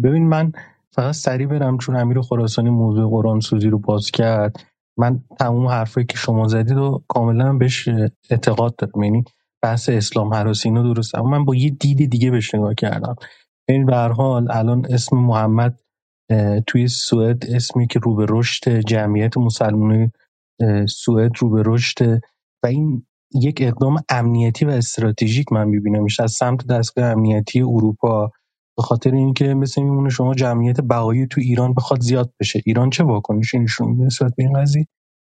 ببین 0.05 0.29
من 0.29 0.53
فقط 0.93 1.15
سریع 1.15 1.47
برم 1.47 1.79
چون 1.79 1.97
امیر 1.97 2.21
خراسانی 2.21 2.71
موضوع 2.71 3.11
قرآن 3.11 3.41
سوزی 3.41 3.69
رو 3.69 3.79
باز 3.79 4.11
کرد. 4.11 4.65
من 4.99 5.21
تموم 5.41 5.67
حرفایی 5.69 6.07
که 6.07 6.19
شما 6.19 6.49
زدید 6.49 6.79
و 6.79 7.05
کاملا 7.09 7.53
بهش 7.53 7.89
اعتقاد 8.31 8.77
دارم. 8.77 9.05
یعنی 9.05 9.25
بحث 9.63 9.89
اسلام 9.89 10.35
هراسی 10.35 10.69
اینو 10.69 10.95
درسته. 10.95 11.19
اما 11.19 11.31
من 11.31 11.45
با 11.45 11.55
یه 11.55 11.71
دید 11.71 12.11
دیگه 12.11 12.31
بهش 12.31 12.55
نگاه 12.55 12.75
کردم. 12.75 13.17
این 13.69 13.87
به 13.87 13.97
حال 13.97 14.53
الان 14.53 14.87
اسم 14.91 15.17
محمد 15.17 15.81
توی 16.67 16.89
سوئد 16.89 17.45
اسمی 17.51 17.87
که 17.87 17.99
رو 17.99 18.15
به 18.17 18.27
رشد 18.29 18.81
جمعیت 18.81 19.39
مسلمان 19.39 20.13
سوئد 20.89 21.33
رو 21.39 21.51
به 21.51 21.63
رشد 21.67 22.21
و 22.65 22.67
این 22.67 23.07
یک 23.35 23.59
اقدام 23.63 23.97
امنیتی 24.11 24.65
و 24.65 24.71
استراتژیک 24.71 25.53
من 25.53 25.69
میبینمش. 25.69 26.21
از 26.21 26.33
سمت 26.33 26.67
دستگاه 26.67 27.07
امنیتی 27.07 27.61
اروپا 27.63 28.33
به 28.79 28.85
خاطر 28.85 29.13
اینکه 29.15 29.55
مثل 29.55 29.83
میمونه 29.83 30.11
شما 30.11 30.35
جمعیت 30.35 30.83
بقایی 30.83 31.29
تو 31.29 31.43
ایران 31.43 31.75
بخواد 31.75 32.03
زیاد 32.03 32.35
بشه. 32.41 32.63
ایران 32.67 32.91
چه 32.91 33.05
واکنشی 33.05 33.61
نشون 33.61 33.89
میده 33.89 34.05
نسبت 34.05 34.33
به 34.37 34.45
این 34.45 34.55
قضیه؟ 34.63 34.89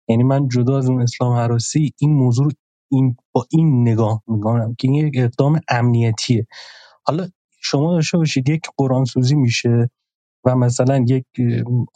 یعنی 0.08 0.24
من 0.24 0.48
جدا 0.48 0.78
از 0.78 0.90
اون 0.90 1.02
اسلام 1.02 1.32
حراسی 1.36 1.92
این 2.00 2.14
موضوع 2.14 2.52
این 2.92 3.16
با 3.32 3.46
این 3.50 3.88
نگاه 3.88 4.22
می‌کنم 4.28 4.76
که 4.78 4.88
این 4.88 4.94
یک 5.08 5.14
اقدام 5.18 5.60
امنیتیه. 5.70 6.46
حالا 7.06 7.28
شما 7.62 7.92
داشته 7.94 8.18
باشید 8.18 8.48
یک 8.48 8.62
قرآن 8.78 9.04
سوزی 9.04 9.36
میشه 9.36 9.90
و 10.46 10.56
مثلا 10.56 11.04
یک 11.08 11.26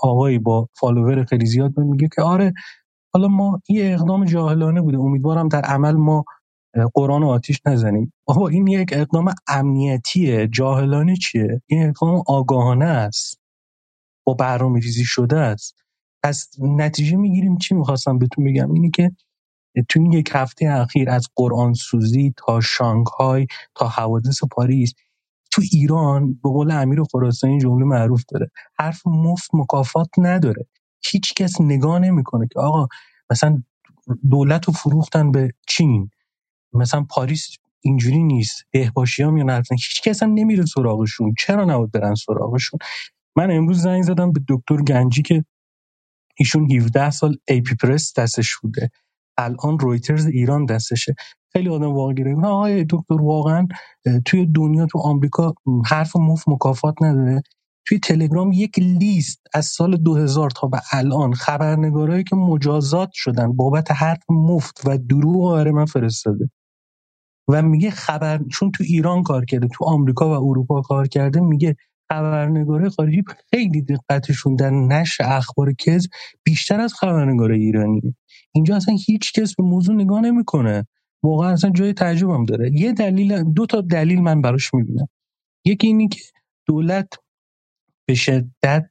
آقایی 0.00 0.38
با 0.38 0.68
فالوور 0.80 1.24
خیلی 1.24 1.46
زیاد 1.46 1.78
میگه 1.78 2.08
که 2.16 2.22
آره 2.22 2.52
حالا 3.14 3.28
ما 3.28 3.60
یه 3.68 3.94
اقدام 3.94 4.24
جاهلانه 4.24 4.82
بوده. 4.82 4.98
امیدوارم 4.98 5.48
در 5.48 5.62
عمل 5.62 5.92
ما 5.92 6.24
قرآن 6.94 7.22
و 7.22 7.28
آتیش 7.28 7.60
نزنیم. 7.66 8.12
آقا 8.26 8.48
این 8.48 8.66
یک 8.66 8.90
اقدام 8.92 9.34
امنیتیه 9.48 10.48
جاهلانه 10.48 11.16
چیه؟ 11.16 11.62
این 11.66 11.88
اقدام 11.88 12.22
آگاهانه 12.26 12.84
است. 12.84 13.40
با 14.26 14.34
برنامه 14.34 14.80
ریزی 14.80 15.04
شده 15.04 15.38
است. 15.38 15.74
پس 16.22 16.50
نتیجه 16.58 17.16
می‌گیریم 17.16 17.58
چی 17.58 17.74
می‌خواستم 17.74 18.18
بهتون 18.18 18.44
بگم؟ 18.44 18.72
اینی 18.72 18.90
که 18.90 19.10
تو 19.88 20.00
این 20.00 20.12
یک 20.12 20.30
هفته 20.32 20.68
اخیر 20.70 21.10
از 21.10 21.28
قرآن 21.36 21.74
سوزی 21.74 22.34
تا 22.36 22.60
شانگهای 22.60 23.46
تا 23.74 23.88
حوادث 23.88 24.40
پاریس 24.52 24.92
تو 25.52 25.62
ایران 25.72 26.32
به 26.32 26.48
قول 26.50 26.70
امیر 26.70 27.02
خراسانی 27.12 27.60
جمله 27.60 27.84
معروف 27.84 28.24
داره. 28.28 28.50
حرف 28.78 29.06
مفت 29.06 29.50
مکافات 29.54 30.08
نداره. 30.18 30.66
هیچ 31.04 31.34
کس 31.34 31.60
نگاه 31.60 31.98
نمی‌کنه 31.98 32.48
که 32.52 32.60
آقا 32.60 32.88
مثلا 33.30 33.62
دولت 34.30 34.64
رو 34.64 34.72
فروختن 34.72 35.32
به 35.32 35.52
چین. 35.68 36.10
مثلا 36.72 37.06
پاریس 37.10 37.48
اینجوری 37.80 38.22
نیست. 38.22 38.64
بهباشی 38.70 39.22
ها 39.22 39.30
میان 39.30 39.62
هیچ 39.70 40.02
کس 40.02 40.22
هم 40.22 40.34
نمیره 40.34 40.64
سراغشون. 40.66 41.34
چرا 41.38 41.64
نباید 41.64 41.92
برن 41.92 42.14
سراغشون؟ 42.14 42.80
من 43.36 43.50
امروز 43.50 43.82
زنگ 43.82 44.02
زدم 44.02 44.32
به 44.32 44.40
دکتر 44.48 44.76
گنجی 44.76 45.22
که 45.22 45.44
ایشون 46.38 46.72
17 46.72 47.10
سال 47.10 47.36
ای 47.48 47.60
پی 47.60 47.74
پرس 47.74 48.12
دستش 48.18 48.56
بوده. 48.56 48.90
الان 49.38 49.78
رویترز 49.78 50.26
ایران 50.26 50.66
دستشه. 50.66 51.14
خیلی 51.52 51.68
آدم 51.68 51.94
واقع 51.94 52.12
گرفت. 52.12 52.44
آقای 52.44 52.84
دکتر 52.90 53.22
واقعا 53.22 53.68
توی 54.26 54.46
دنیا 54.46 54.86
تو 54.86 54.98
آمریکا 54.98 55.54
حرف 55.86 56.16
مفت 56.16 56.48
مکافات 56.48 56.94
نداره. 57.02 57.42
توی 57.88 57.98
تلگرام 57.98 58.52
یک 58.52 58.78
لیست 58.78 59.42
از 59.54 59.66
سال 59.66 59.96
2000 59.96 60.50
تا 60.50 60.66
به 60.68 60.80
الان 60.92 61.34
خبرنگارایی 61.34 62.24
که 62.24 62.36
مجازات 62.36 63.10
شدن 63.12 63.52
بابت 63.52 63.90
حرف 63.92 64.22
مفت 64.30 64.82
و 64.86 64.98
دروغ 64.98 65.44
آره 65.44 65.70
من 65.72 65.84
فرستاده. 65.84 66.50
و 67.48 67.62
میگه 67.62 67.90
خبر 67.90 68.40
چون 68.52 68.70
تو 68.70 68.84
ایران 68.84 69.22
کار 69.22 69.44
کرده 69.44 69.68
تو 69.68 69.84
آمریکا 69.84 70.28
و 70.28 70.48
اروپا 70.48 70.82
کار 70.82 71.06
کرده 71.08 71.40
میگه 71.40 71.76
خبرنگارای 72.08 72.88
خارجی 72.88 73.24
خیلی 73.50 73.82
دقتشون 73.82 74.56
در 74.56 74.70
نشر 74.70 75.24
اخبار 75.24 75.72
کز 75.72 76.08
بیشتر 76.44 76.80
از 76.80 76.94
خبرنگارای 76.94 77.60
ایرانی. 77.60 78.16
اینجا 78.52 78.76
اصلا 78.76 78.96
هیچ 79.06 79.32
کس 79.32 79.54
به 79.54 79.62
موضوع 79.64 79.94
نگاه 79.94 80.20
نمی‌کنه. 80.20 80.86
واقعا 81.22 81.52
اصلا 81.52 81.70
جای 81.70 81.92
تعجبم 81.92 82.44
داره. 82.44 82.70
یه 82.74 82.92
دلیل 82.92 83.42
دو 83.42 83.66
تا 83.66 83.80
دلیل 83.80 84.22
من 84.22 84.42
براش 84.42 84.74
می‌بینم. 84.74 85.08
یکی 85.64 85.86
اینی 85.86 86.08
که 86.08 86.20
دولت 86.66 87.08
به 88.06 88.14
شدت 88.14 88.90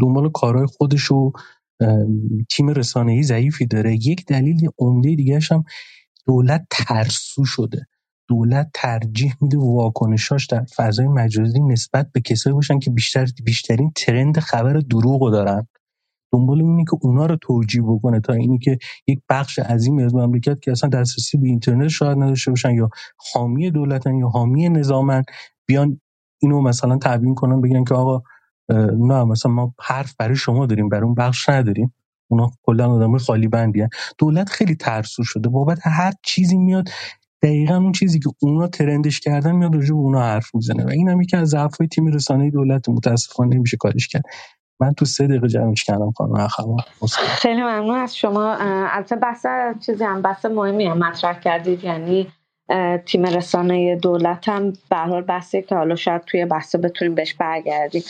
دنبال 0.00 0.30
کارهای 0.30 0.66
خودش 0.66 1.10
و 1.10 1.32
تیم 2.50 2.68
رسانه‌ای 2.68 3.22
ضعیفی 3.22 3.66
داره. 3.66 3.94
یک 3.94 4.26
دلیل 4.26 4.68
عمده 4.78 5.14
دیگه 5.14 5.40
هم 5.50 5.64
دولت 6.26 6.66
ترسو 6.70 7.44
شده. 7.44 7.86
دولت 8.28 8.70
ترجیح 8.74 9.34
میده 9.40 9.58
واکنشاش 9.58 10.46
در 10.46 10.64
فضای 10.76 11.06
مجازی 11.06 11.60
نسبت 11.60 12.10
به 12.12 12.20
کسایی 12.20 12.54
باشن 12.54 12.78
که 12.78 12.90
بیشتر 12.90 13.26
بیشترین 13.44 13.92
ترند 13.96 14.38
خبر 14.38 14.72
دروغ 14.72 15.30
دارن. 15.32 15.66
دنبال 16.32 16.60
اینه 16.60 16.84
که 16.84 16.96
اونا 17.02 17.26
رو 17.26 17.36
توجیه 17.36 17.82
بکنه 17.82 18.20
تا 18.20 18.32
اینی 18.32 18.58
که 18.58 18.78
یک 19.06 19.18
بخش 19.28 19.58
عظیمی 19.58 20.02
از 20.02 20.14
مملکت 20.14 20.60
که 20.60 20.70
اصلا 20.70 20.90
دسترسی 20.90 21.38
به 21.38 21.46
اینترنت 21.46 21.88
شاید 21.88 22.18
نداشته 22.18 22.50
باشن 22.50 22.74
یا 22.74 22.88
حامی 23.32 23.70
دولتن 23.70 24.14
یا 24.14 24.28
حامی 24.28 24.68
نظامن 24.68 25.22
بیان 25.66 26.00
اینو 26.42 26.62
مثلا 26.62 26.98
تبیین 27.02 27.34
کنن 27.34 27.60
بگن 27.60 27.84
که 27.84 27.94
آقا 27.94 28.22
نه 28.98 29.24
مثلا 29.24 29.52
ما 29.52 29.74
حرف 29.80 30.14
برای 30.18 30.36
شما 30.36 30.66
داریم 30.66 30.88
برای 30.88 31.04
اون 31.04 31.14
بخش 31.14 31.48
نداریم. 31.48 31.94
اونا 32.30 32.50
کلا 32.62 32.90
آدم 32.90 33.18
خالی 33.18 33.48
بندی 33.48 33.86
دولت 34.18 34.48
خیلی 34.48 34.74
ترسو 34.74 35.24
شده. 35.24 35.48
بابت 35.48 35.78
هر 35.82 36.12
چیزی 36.22 36.58
میاد 36.58 36.88
دقیقا 37.42 37.76
اون 37.76 37.92
چیزی 37.92 38.18
که 38.18 38.30
اونا 38.42 38.66
ترندش 38.66 39.20
کردن 39.20 39.52
میاد 39.52 39.74
راجع 39.74 39.88
به 39.88 40.00
اونا 40.00 40.20
حرف 40.20 40.54
می‌زنه. 40.54 40.84
و 40.84 40.88
این 40.88 41.08
هم 41.08 41.20
یکی 41.20 41.36
از 41.36 41.48
ضعف‌های 41.48 41.88
تیم 41.88 42.06
رسانه 42.06 42.50
دولت. 42.50 42.88
متاسفانه 42.88 43.56
نمیشه 43.56 43.76
کارش 43.76 44.08
کرد. 44.08 44.22
من 44.80 44.94
تو 44.94 45.04
سه 45.04 45.26
دقیقه 45.26 45.48
جمعش 45.48 45.84
کردم 45.84 46.10
خانم 46.10 46.34
اخوان 46.34 46.76
خیلی 47.18 47.62
ممنون 47.62 47.98
از 47.98 48.16
شما. 48.16 48.56
البته 48.60 49.16
بحث 49.16 49.46
چیزی 49.86 50.04
هم 50.04 50.22
بحث 50.22 50.44
مهمی 50.44 50.86
هم 50.86 50.98
مطرح 50.98 51.40
کردید. 51.40 51.84
یعنی 51.84 52.26
تیم 53.06 53.24
رسانه 53.24 53.96
دولت 53.96 54.48
هم 54.48 54.72
به 54.90 54.96
حال 54.96 55.22
بحثی 55.22 55.62
که 55.62 55.74
حالا 55.74 55.94
شاید 55.94 56.22
توی 56.22 56.44
بحث 56.44 56.76
بتونیم 56.76 57.14
بهش 57.14 57.34
برگردیم. 57.34 58.02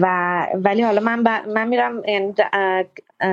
و 0.00 0.46
ولی 0.54 0.82
حالا 0.82 1.00
من, 1.00 1.44
من 1.54 1.68
میرم 1.68 2.02
یعنی 2.08 2.34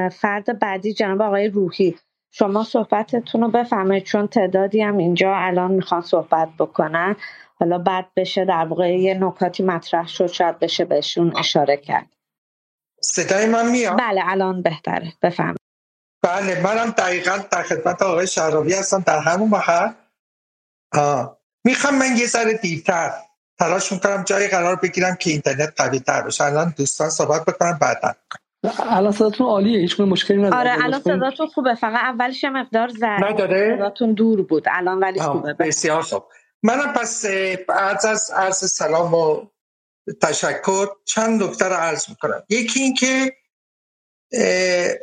فرد 0.09 0.59
بعدی 0.59 0.93
جناب 0.93 1.21
آقای 1.21 1.47
روحی. 1.47 1.95
شما 2.31 2.63
صحبتتون 2.63 3.41
رو 3.41 3.47
بفرمایید 3.47 4.03
چون 4.03 4.27
تعدادی 4.27 4.81
هم 4.81 4.97
اینجا 4.97 5.35
الان 5.35 5.71
می‌خوان 5.71 6.01
صحبت 6.01 6.49
بکنن. 6.59 7.15
حالا 7.55 7.77
بعد 7.77 8.05
بشه 8.15 8.45
در 8.45 8.65
واقع 8.65 8.97
یه 8.97 9.13
نکاتی 9.13 9.63
مطرح 9.63 10.07
شد 10.07 10.27
شاید 10.27 10.59
بشه 10.59 10.85
بهشون 10.85 11.37
اشاره 11.37 11.77
کرد. 11.77 12.07
صدای 13.01 13.45
من 13.45 13.71
میاد؟ 13.71 13.99
بله 13.99 14.21
الان 14.25 14.61
بهتره. 14.61 15.13
بفهم 15.21 15.55
بله 16.23 16.61
منم 16.61 16.89
دقیقا 16.89 17.37
در 17.51 17.63
خدمت 17.63 18.01
آقای 18.01 18.27
شعراوی 18.27 18.73
هستم 18.73 19.03
در 19.05 19.19
همون 19.19 19.49
محل. 19.49 19.89
می‌خوام 21.65 21.95
من 21.95 22.17
یه 22.17 22.27
ذره 22.27 22.53
دیرتر 22.53 23.11
تلاش 23.59 23.91
می‌کنم 23.91 24.23
جای 24.23 24.47
قرار 24.47 24.75
بگیرم 24.75 25.15
که 25.15 25.29
اینترنت 25.29 25.73
قوی 25.77 25.99
تر 25.99 26.21
بشه. 26.21 26.43
الان 26.43 26.73
دوستان 26.77 27.09
صحبت 27.09 27.45
بکنم 27.45 27.79
بعدا. 27.81 28.15
الان 28.79 29.11
صداتون 29.11 29.47
عالیه 29.47 29.79
هیچ 29.79 29.99
مشکلی 29.99 30.37
نداره. 30.37 30.55
آره 30.55 30.83
الان 30.83 31.01
صداتون 31.01 31.47
خوبه. 31.47 31.75
فقط 31.75 32.03
اولش 32.03 32.43
مقدار 32.43 32.87
زد 32.87 33.05
نداره؟ 33.05 33.75
صداتون 33.77 34.13
دور 34.13 34.41
بود. 34.41 34.63
الان 34.71 34.99
ولی 34.99 35.19
خوبه. 35.19 35.53
بسیار 35.53 36.01
خوب. 36.01 36.23
منم 36.63 36.93
پس 36.93 37.25
بعد 37.67 38.05
از 38.05 38.31
عرض 38.35 38.71
سلام 38.71 39.13
و 39.13 39.47
تشکر. 40.21 40.87
چند 41.05 41.43
نکته 41.43 41.65
رو 41.65 41.75
عرض 41.75 42.09
می‌کنم. 42.09 42.43
یکی 42.49 42.79
اینکه 42.79 43.35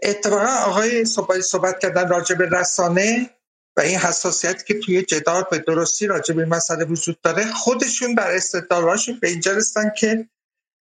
اتفاقا 0.03 0.47
آقای 0.47 1.05
صحبت 1.05 1.41
صحبت 1.41 1.79
کردن 1.79 2.09
راجع 2.09 2.35
به 2.35 2.49
رسانه 2.53 3.31
و 3.77 3.81
این 3.81 3.99
حساسیت 3.99 4.67
که 4.67 4.79
توی 4.79 5.03
جدال 5.03 5.45
به 5.51 5.59
درستی 5.59 6.07
راجع 6.07 6.35
به 6.35 6.45
مسئله 6.45 6.85
وجود 6.85 7.21
داره 7.21 7.53
خودشون 7.53 8.15
بر 8.15 8.31
استدلالاشون 8.31 9.19
به 9.21 9.29
اینجا 9.29 9.53
رسن 9.53 9.93
که 9.97 10.29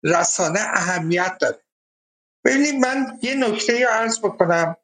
رسانه 0.03 0.60
اهمیت 0.60 1.38
داره. 1.40 1.60
ببینید 2.45 2.76
من 2.76 3.20
یه 3.22 3.36
نکته 3.36 3.84
رو 3.84 3.90
عرض 3.90 4.20
بکنم. 4.20 4.76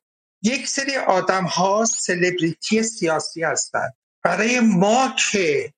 یک 0.43 0.67
سری 0.67 0.97
آدم 0.97 1.43
ها 1.43 1.85
سلبریتی 1.85 2.83
سیاسی 2.83 3.43
هستند 3.43 3.93
برای 4.23 4.59
ما 4.59 5.15
که 5.31 5.73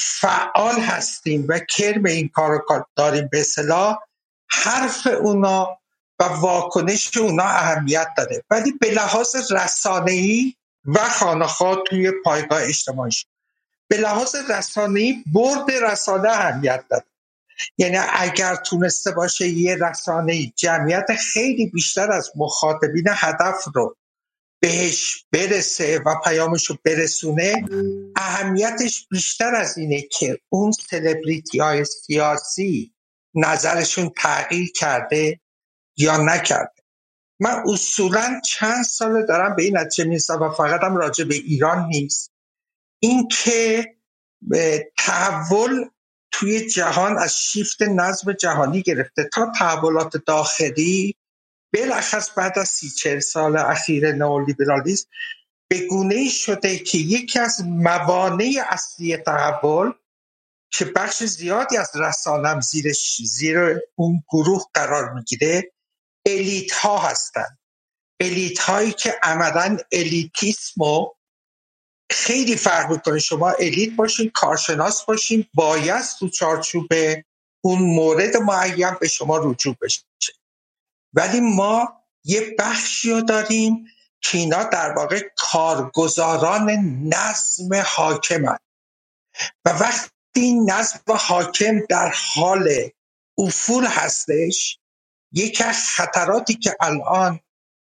فعال 0.00 0.80
هستیم 0.80 1.46
و 1.48 1.58
کرم 1.58 2.04
این 2.04 2.28
کار 2.28 2.64
داریم 2.96 3.28
به 3.32 3.42
صلاح 3.42 3.98
حرف 4.50 5.06
اونا 5.06 5.78
و 6.18 6.24
واکنش 6.24 7.16
اونا 7.16 7.42
اهمیت 7.42 8.08
داره 8.16 8.44
ولی 8.50 8.72
به 8.72 8.90
لحاظ 8.90 9.52
رسانه‌ای 9.52 10.54
و 10.84 11.08
خانخواه 11.08 11.82
توی 11.86 12.12
پایگاه 12.24 12.62
اجتماعی 12.62 13.12
به 13.88 13.96
لحاظ 13.96 14.34
رسانه‌ای 14.50 15.24
برد 15.32 15.70
رسانه 15.70 16.28
اهمیت 16.28 16.84
داره 16.90 17.04
یعنی 17.78 17.96
اگر 18.12 18.56
تونسته 18.56 19.10
باشه 19.10 19.48
یه 19.48 19.76
رسانه 19.76 20.52
جمعیت 20.56 21.06
خیلی 21.32 21.66
بیشتر 21.66 22.12
از 22.12 22.30
مخاطبین 22.36 23.06
هدف 23.08 23.64
رو 23.74 23.96
بهش 24.60 25.24
برسه 25.32 25.98
و 26.06 26.14
پیامش 26.24 26.66
رو 26.66 26.76
برسونه 26.84 27.64
اهمیتش 28.16 29.06
بیشتر 29.10 29.54
از 29.54 29.78
اینه 29.78 30.02
که 30.02 30.38
اون 30.48 30.72
سلبریتی 30.72 31.58
های 31.58 31.84
سیاسی 31.84 32.94
نظرشون 33.34 34.10
تغییر 34.16 34.72
کرده 34.72 35.40
یا 35.96 36.16
نکرده 36.16 36.82
من 37.40 37.62
اصولا 37.66 38.40
چند 38.44 38.84
ساله 38.84 39.22
دارم 39.22 39.56
به 39.56 39.62
این 39.62 39.78
نتیجه 39.78 40.08
می‌رسم 40.08 40.42
و 40.42 40.50
فقط 40.50 40.80
هم 40.82 40.96
راجع 40.96 41.24
به 41.24 41.34
ایران 41.34 41.86
نیست. 41.86 42.32
اینکه 43.02 43.86
تحول 44.98 45.84
توی 46.32 46.68
جهان 46.68 47.18
از 47.18 47.38
شیفت 47.38 47.82
نظم 47.82 48.32
جهانی 48.32 48.82
گرفته 48.82 49.28
تا 49.32 49.52
تحولات 49.58 50.16
داخلی 50.16 51.16
بلخص 51.72 52.30
بعد 52.36 52.58
از 52.58 52.68
سی 52.68 52.90
چل 52.90 53.18
سال 53.18 53.56
اخیر 53.56 54.12
نئولیبرالیسم 54.12 55.08
به 55.68 55.86
گونه 55.86 56.28
شده 56.28 56.78
که 56.78 56.98
یکی 56.98 57.38
از 57.38 57.60
موانع 57.64 58.64
اصلی 58.68 59.16
تحول 59.16 59.92
که 60.70 60.84
بخش 60.84 61.24
زیادی 61.24 61.76
از 61.76 61.90
رسانم 61.94 62.60
زیر, 62.60 62.92
زیر 63.24 63.58
اون 63.94 64.22
گروه 64.32 64.64
قرار 64.74 65.12
می‌گیره 65.12 65.72
الیت 66.26 66.72
ها 66.72 66.98
هستن. 66.98 67.58
الیت 68.20 68.58
هایی 68.58 68.92
که 68.92 69.18
عملا 69.22 69.76
الیتیسم 69.92 70.82
و 70.82 71.10
خیلی 72.10 72.56
فرق 72.56 72.90
می‌کنه. 72.90 73.18
شما 73.18 73.50
الیت 73.50 73.92
باشین 73.96 74.30
کارشناس 74.30 75.04
باشین 75.04 75.46
باید 75.54 76.04
تو 76.18 76.28
چارچوب 76.28 76.88
اون 77.64 77.82
مورد 77.82 78.36
معین 78.36 78.96
به 79.00 79.08
شما 79.08 79.38
رجوع 79.38 79.76
بشه. 79.80 80.02
ولی 81.12 81.40
ما 81.40 82.02
یه 82.24 82.54
بخشی 82.58 83.10
رو 83.10 83.20
داریم 83.20 83.86
که 84.20 84.38
اینا 84.38 84.64
در 84.64 84.92
واقع 84.92 85.20
کارگزاران 85.36 86.70
نظم 87.04 87.74
حاکمن. 87.86 88.58
و 89.64 89.70
وقتی 89.70 90.54
نظم 90.66 91.00
حاکم 91.08 91.80
در 91.88 92.14
حال 92.34 92.70
افول 93.38 93.86
هستش 93.86 94.78
یکی 95.34 95.64
از 95.64 95.76
خطراتی 95.96 96.54
که 96.54 96.76
الان 96.80 97.40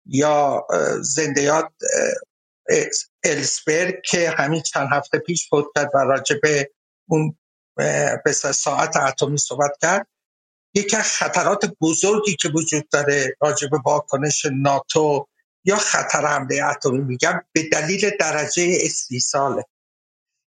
یا 0.06 0.66
زندیات 1.00 1.72
السبرگ 3.24 4.02
که 4.04 4.30
همین 4.30 4.62
چند 4.62 4.88
هفته 4.92 5.18
پیش 5.18 5.48
فوت 5.48 5.64
کرد 5.74 5.90
و 5.94 5.98
راجع 5.98 6.36
به 6.42 6.70
اون 7.08 7.38
به 8.24 8.32
ساعت 8.32 8.96
اتمی 8.96 9.38
صحبت 9.38 9.72
کرد 9.82 10.06
یکی 10.74 10.96
از 10.96 11.12
خطرات 11.12 11.74
بزرگی 11.80 12.36
که 12.36 12.48
وجود 12.48 12.88
داره 12.88 13.36
راجع 13.40 13.68
به 13.68 13.78
واکنش 13.84 14.46
ناتو 14.52 15.28
یا 15.64 15.76
خطر 15.76 16.26
حمله 16.26 16.64
اتمی 16.64 16.98
میگم 16.98 17.44
به 17.52 17.68
دلیل 17.68 18.10
درجه 18.20 18.78
استیصاله. 18.80 19.64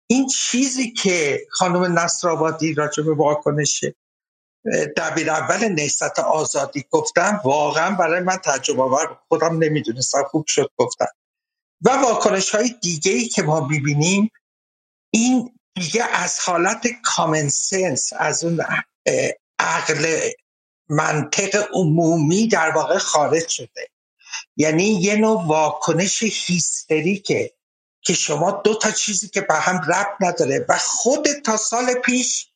این 0.06 0.26
چیزی 0.26 0.92
که 0.92 1.46
خانم 1.50 1.98
نصرآبادی 1.98 2.74
راجع 2.74 3.02
به 3.02 3.14
واکنش 3.14 3.84
دبیر 4.96 5.30
اول 5.30 5.68
نهضت 5.68 6.18
آزادی 6.18 6.84
گفتم 6.90 7.40
واقعا 7.44 7.90
برای 7.96 8.20
من 8.20 8.36
تجربه 8.36 8.82
آور 8.82 9.18
خودم 9.28 9.58
نمی‌دونستم 9.58 10.22
خوب 10.30 10.44
شد 10.46 10.70
گفتم. 10.76 11.08
و 11.82 11.90
واکنش 11.90 12.50
های 12.50 12.74
دیگه 12.82 13.12
ای 13.12 13.28
که 13.28 13.42
ما 13.42 13.60
ببینیم 13.60 14.30
این 15.10 15.58
دیگه 15.74 16.04
از 16.04 16.40
حالت 16.40 16.86
کامن 17.02 17.48
سنس 17.48 18.12
از 18.16 18.44
اون 18.44 18.60
عقل 19.58 20.30
منطق 20.88 21.68
عمومی 21.72 22.48
در 22.48 22.70
واقع 22.70 22.98
خارج 22.98 23.48
شده. 23.48 23.88
یعنی 24.56 24.84
یه 24.84 25.16
نوع 25.16 25.46
واکنش 25.46 26.22
هیستریکه 26.22 27.52
که 28.02 28.14
شما 28.14 28.50
دو 28.50 28.74
تا 28.74 28.90
چیزی 28.90 29.28
که 29.28 29.40
به 29.40 29.54
هم 29.54 29.76
ربط 29.76 30.16
نداره 30.20 30.66
و 30.68 30.78
خود 30.78 31.32
تا 31.32 31.56
سال 31.56 31.94
پیش 31.94 32.51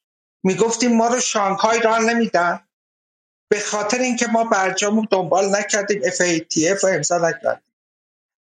می‌گفتیم 0.47 0.97
ما 0.97 1.09
رو 1.09 1.21
شانگهای 1.21 1.81
را 1.81 1.99
نمیدن. 1.99 2.61
به 3.51 3.61
خاطر 3.61 3.99
اینکه 3.99 4.27
ما 4.27 4.45
برجامو 4.45 5.07
دنبال 5.11 5.57
نکردیم 5.57 6.03
FATF 6.03 6.85
و 6.85 6.87
امضا 6.87 7.19
نکردیم. 7.19 7.73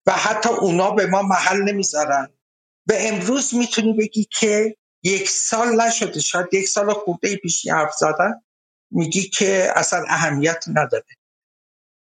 و 0.07 0.13
حتی 0.13 0.49
اونا 0.49 0.91
به 0.91 1.07
ما 1.07 1.23
محل 1.23 1.63
نمی‌ذارن. 1.63 2.29
و 2.89 2.93
امروز 2.97 3.55
می‌تونی 3.55 3.93
بگی 3.93 4.25
که 4.25 4.77
یک 5.03 5.29
سال 5.29 5.81
نشده. 5.81 6.21
شاید 6.21 6.55
یک 6.55 6.69
سال 6.69 6.93
خورده 6.93 7.37
پیشی 7.37 7.71
حرف 7.71 7.95
زدن. 7.95 8.43
میگی 8.91 9.23
که 9.23 9.73
اصلا 9.77 10.05
اهمیت 10.09 10.65
نداره. 10.69 11.18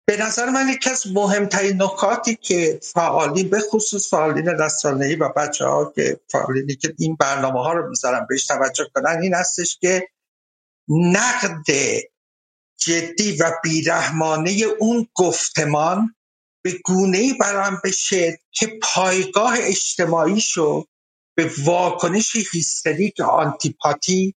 به 0.06 0.16
نظر 0.16 0.51
من 0.51 0.68
یکی 0.68 0.90
از 0.90 1.06
مهمترین 1.06 1.82
نکاتی 1.82 2.36
که 2.36 2.78
فعالین 2.82 3.51
به 3.51 3.60
خصوص 3.60 4.10
فعالین 4.10 4.48
رسانه‌ای 4.48 5.16
و 5.16 5.28
بچه 5.28 5.64
ها 5.64 5.93
که 5.97 6.20
فعالینی 6.28 6.76
که 6.76 6.94
این 6.98 7.16
برنامه 7.16 7.62
ها 7.62 7.72
رو 7.72 7.89
می‌ذارن 7.89 8.26
بهش 8.28 8.47
توجه 8.47 8.90
کنن 8.94 9.18
این 9.22 9.35
هستش 9.35 9.78
که 9.78 10.09
نقد 10.89 11.66
جدی 12.78 13.36
و 13.36 13.52
بیرحمانه 13.62 14.51
اون 14.78 15.09
گفتمان 15.14 16.14
به 16.64 16.72
گونه 16.85 17.18
ای 17.18 17.35
برام 17.40 17.81
بشه 17.85 18.39
که 18.51 18.78
پایگاه 18.82 19.56
اجتماعی 19.60 20.40
شو 20.40 20.85
به 21.36 21.51
واکنش 21.64 22.36
هیستریک 22.52 23.20
آنتیپاتی 23.20 24.35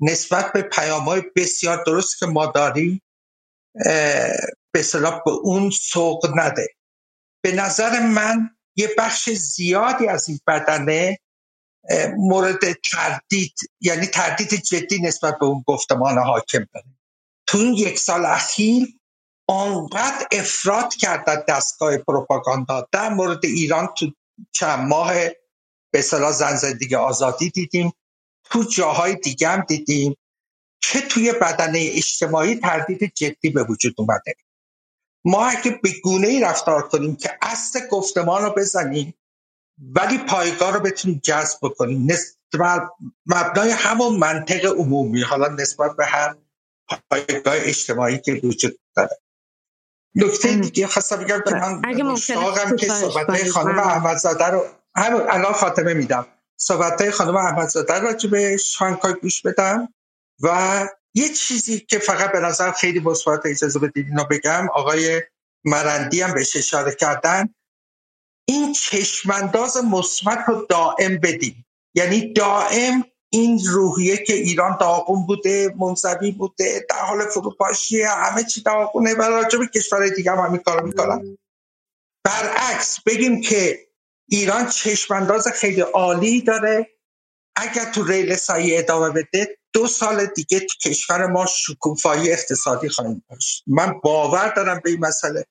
نسبت 0.00 0.52
به 0.52 0.62
پیام 0.62 1.04
های 1.04 1.22
بسیار 1.36 1.84
درست 1.84 2.18
که 2.18 2.26
ما 2.26 2.46
داریم 2.46 3.02
به 4.74 4.82
صلاح 4.82 5.22
به 5.24 5.30
اون 5.30 5.70
سوق 5.70 6.30
نده. 6.36 6.68
به 7.44 7.52
نظر 7.52 8.00
من 8.00 8.50
یه 8.76 8.88
بخش 8.98 9.30
زیادی 9.30 10.06
از 10.06 10.28
این 10.28 10.40
بدنه 10.46 11.18
مورد 12.16 12.72
تردید 12.72 13.54
یعنی 13.80 14.06
تردید 14.06 14.54
جدی 14.54 15.02
نسبت 15.02 15.38
به 15.40 15.46
اون 15.46 15.64
گفتمان 15.66 16.18
حاکم 16.18 16.66
داره. 16.74 16.86
تو 17.46 17.58
این 17.58 17.74
یک 17.74 17.98
سال 17.98 18.24
اخیر 18.24 18.98
آنقدر 19.48 20.26
افراد 20.32 20.94
کرد 20.94 21.46
دستگاه 21.48 21.96
پروپاگاندا. 21.96 22.88
در 22.92 23.08
مورد 23.08 23.44
ایران 23.44 23.88
تو 23.98 24.12
چند 24.52 24.88
ماه 24.88 25.14
به 25.90 26.02
صلاح 26.02 26.32
زن 26.32 26.56
زندگی 26.56 26.94
آزادی 26.94 27.50
دیدیم. 27.50 27.92
تو 28.44 28.62
جاهای 28.62 29.16
دیگه 29.16 29.48
هم 29.48 29.60
دیدیم 29.60 30.16
که 30.82 31.00
توی 31.00 31.32
بدنه 31.32 31.88
اجتماعی 31.92 32.54
تردید 32.54 33.12
جدی 33.14 33.50
به 33.50 33.62
وجود 33.62 33.94
اومده. 33.98 34.34
ما 35.24 35.46
اگه 35.46 35.80
به 35.82 35.90
گونه 36.02 36.26
ای 36.26 36.40
رفتار 36.40 36.88
کنیم 36.88 37.16
که 37.16 37.38
اصل 37.42 37.88
گفتمان 37.90 38.42
رو 38.42 38.50
بزنیم 38.50 39.14
ولی 39.78 40.18
پایگاه 40.18 40.72
رو 40.72 40.80
بتونیم 40.80 41.20
جذب 41.24 41.58
بکنیم. 41.62 42.06
نسبت 42.10 42.82
مبنای 43.26 43.70
همون 43.70 44.16
منطق 44.16 44.64
عمومی 44.64 45.22
حالا 45.22 45.48
نسبت 45.48 45.96
به 45.96 46.06
هر 46.06 46.34
پایگاه 47.10 47.54
اجتماعی 47.56 48.18
که 48.18 48.40
وجود 48.44 48.78
داره. 48.96 49.18
نکته 50.14 50.54
دیگه 50.54 50.86
خواستم 50.86 51.16
بگم 51.16 51.42
به 51.44 51.54
من 51.54 52.02
مشتاقم 52.02 52.76
که 52.76 52.88
صحبت 52.88 53.48
خانم 53.48 53.78
احمدزاده 53.78 54.46
رو 54.46 54.66
همون 54.96 55.22
الان 55.28 55.52
خاتمه 55.52 55.94
میدم. 55.94 56.26
صحبت 56.56 57.10
خانم 57.10 57.36
احمدزاده 57.36 57.94
رو 57.94 58.28
به 58.30 58.56
شانکای 58.56 59.14
گوش 59.14 59.42
بدم 59.42 59.94
و 60.40 60.88
یه 61.18 61.28
چیزی 61.28 61.80
که 61.80 61.98
فقط 61.98 62.32
به 62.32 62.40
نظر 62.40 62.70
خیلی 62.72 63.00
مثبت 63.00 63.40
اجازه 63.46 63.78
بدید 63.78 64.06
اینو 64.06 64.24
بگم 64.24 64.66
آقای 64.74 65.22
مرندی 65.64 66.20
هم 66.22 66.34
بهش 66.34 66.56
اشاره 66.56 66.94
کردن. 66.94 67.54
این 68.48 68.72
چشمانداز 68.72 69.76
مثبت 69.76 70.44
رو 70.48 70.66
دائم 70.68 71.18
بدیم 71.18 71.66
یعنی 71.94 72.32
دائم 72.32 73.04
این 73.30 73.60
روحیه 73.66 74.16
که 74.16 74.32
ایران 74.32 74.76
داغون 74.80 75.26
بوده 75.26 75.74
منزوی 75.78 76.32
بوده 76.32 76.86
در 76.90 76.96
حال 76.96 77.26
فروپاشیه 77.26 78.08
همه 78.08 78.44
چی 78.44 78.62
داغونه 78.62 79.14
و 79.14 79.22
راجع 79.22 79.58
به 79.58 79.66
کشورهای 79.66 80.10
دیگه 80.10 80.32
هم 80.32 80.38
همین 80.38 80.60
کارو 80.60 80.86
می‌کنن. 80.86 81.38
برعکس 82.24 83.00
بگیم 83.06 83.40
که 83.40 83.88
ایران 84.28 84.68
چشمانداز 84.68 85.48
خیلی 85.48 85.80
عالی 85.80 86.42
داره. 86.42 86.90
اگر 87.56 87.84
تو 87.92 88.04
ریل 88.04 88.36
سایه 88.36 88.78
ادامه 88.78 89.10
بده 89.10 89.57
دو 89.72 89.86
سال 89.86 90.26
دیگه 90.26 90.60
تو 90.60 90.90
کشور 90.90 91.26
ما 91.26 91.46
شکوفایی 91.46 92.32
اقتصادی 92.32 92.88
خواهیم 92.88 93.24
داشت. 93.30 93.64
من 93.66 94.00
باور 94.02 94.52
دارم 94.56 94.80
به 94.84 94.90
این 94.90 95.00
مسئله 95.00 95.44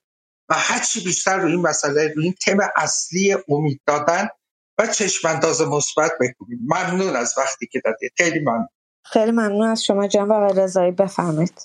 و 0.50 0.54
هرچی 0.58 1.04
بیشتر 1.04 1.38
روی 1.38 1.52
این 1.52 1.62
مسئله 1.62 2.14
روی 2.16 2.24
این 2.24 2.34
تم 2.34 2.58
اصلی 2.76 3.38
امید 3.50 3.82
دادن 3.86 4.28
و 4.78 4.88
چشمانداز 4.88 5.62
مثبت 5.62 6.12
بکنیم. 6.20 6.60
ممنون 6.62 7.16
از 7.16 7.36
وقتی 7.38 7.68
که 7.68 7.82
دادید. 7.86 8.12
خیلی 8.18 8.40
ممنون. 8.40 8.68
خیلی 9.06 9.32
ممنون 9.32 9.68
از 9.68 9.86
شما 9.86 10.08
جناب 10.08 10.32
آقای 10.32 10.64
رضایی. 10.64 10.92
بفهمید 10.92 11.62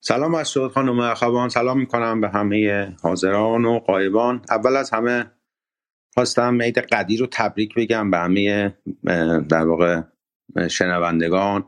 سلام 0.00 0.34
از 0.34 0.50
شد 0.50 0.70
خانم 0.74 1.00
اخوان. 1.00 1.48
سلام 1.48 1.80
می‌کنم 1.80 2.20
به 2.20 2.28
همه 2.28 2.86
حاضران 3.02 3.64
و 3.64 3.78
قایبان 3.78 4.44
اول 4.50 4.76
از 4.76 4.90
همه 4.90 5.30
خواستم 6.14 6.62
عید 6.62 6.78
قدیر 6.78 7.20
رو 7.20 7.26
تبریک 7.32 7.74
بگم 7.74 8.10
به 8.10 8.18
همه 8.18 8.78
در 9.48 9.66
واقع 9.66 10.00
شنوندگان. 10.70 11.66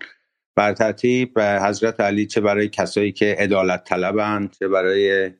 بر 0.56 0.72
ترتیب 0.72 1.40
حضرت 1.40 2.00
علی 2.00 2.26
چه 2.26 2.40
برای 2.40 2.68
کسایی 2.68 3.12
که 3.12 3.36
عدالت 3.38 3.84
طلبند 3.84 4.56
چه 4.58 4.68
برای 4.68 5.30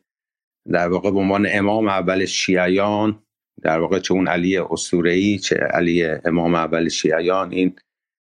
در 0.72 0.88
واقع 0.88 1.10
به 1.10 1.18
عنوان 1.18 1.46
امام 1.50 1.88
اول 1.88 2.24
شیعیان 2.24 3.22
در 3.62 3.78
واقع 3.78 3.98
چه 3.98 4.14
اون 4.14 4.28
علی 4.28 4.58
اسطوره‌ای 4.58 5.38
چه 5.38 5.56
علی 5.56 6.04
امام 6.04 6.54
اول 6.54 6.88
شیعیان 6.88 7.52
این 7.52 7.76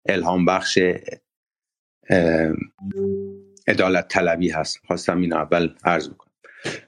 الهام 0.09 0.45
بخش 0.45 0.79
عدالت 3.69 4.09
طلبی 4.09 4.51
هست. 4.51 4.81
خواستم 4.87 5.21
این 5.21 5.33
اول 5.33 5.75
عرض 5.85 6.09
بکنم. 6.09 6.33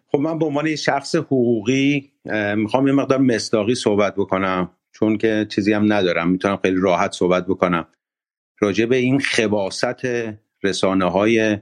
خب 0.09 0.19
من 0.19 0.39
به 0.39 0.45
عنوان 0.45 0.77
شخص 0.77 1.15
حقوقی 1.15 2.13
می‌خوام 2.57 2.87
یه 2.87 2.93
مقدار 2.93 3.19
مصداقی 3.19 3.75
صحبت 3.75 4.15
بکنم 4.15 4.71
چون 4.93 5.19
که 5.19 5.47
چیزی 5.51 5.73
هم 5.73 5.93
ندارم. 5.93 6.31
می‌تونم 6.31 6.57
خیلی 6.57 6.81
راحت 6.81 7.13
صحبت 7.13 7.47
بکنم. 7.47 7.89
راجع 8.61 8.87
به 8.87 8.97
این 8.97 9.21
خباست 9.21 9.99
رسانه 10.63 11.11
های 11.11 11.59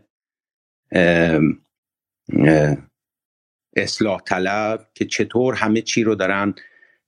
اصلاح 3.76 4.20
طلب 4.20 4.90
که 4.94 5.04
چطور 5.04 5.54
همه 5.54 5.82
چی 5.82 6.02
رو 6.02 6.14
دارن 6.14 6.54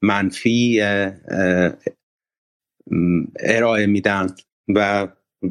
منفی 0.02 0.80
ارائه 3.40 3.86
میدن 3.86 4.26
و 4.74 5.08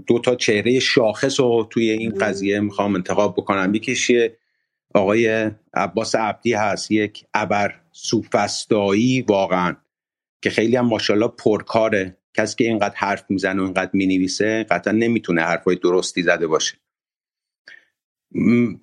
دو 0.08 0.20
تا 0.20 0.36
چهره 0.36 0.80
شاخص 0.80 1.40
رو 1.40 1.68
توی 1.72 1.90
این 1.90 2.14
قضیه 2.20 2.60
می‌خوام 2.60 2.96
انتخاب 2.96 3.34
بکنم. 3.34 3.76
یکیش 3.76 4.12
آقای 4.94 5.52
عباس 5.74 6.16
عبدی 6.16 6.54
هست 6.54 6.92
یک 6.92 7.26
ابر 7.34 7.82
سوفستایی 7.92 9.22
واقعا 9.22 9.76
که 10.42 10.50
خیلی 10.50 10.76
هم 10.76 10.86
ماشاءالله 10.86 11.28
پرکاره. 11.28 12.19
کسی 12.34 12.56
که 12.56 12.64
اینقدر 12.64 12.96
حرف 12.96 13.26
می‌زنه 13.30 13.62
و 13.62 13.66
اینقدر 13.66 13.92
می‌نویسه 13.94 14.64
قطعا 14.64 14.94
نمی‌تونه 14.94 15.42
حرفای 15.42 15.76
درستی 15.76 16.22
زده 16.22 16.48
باشه. 16.48 16.78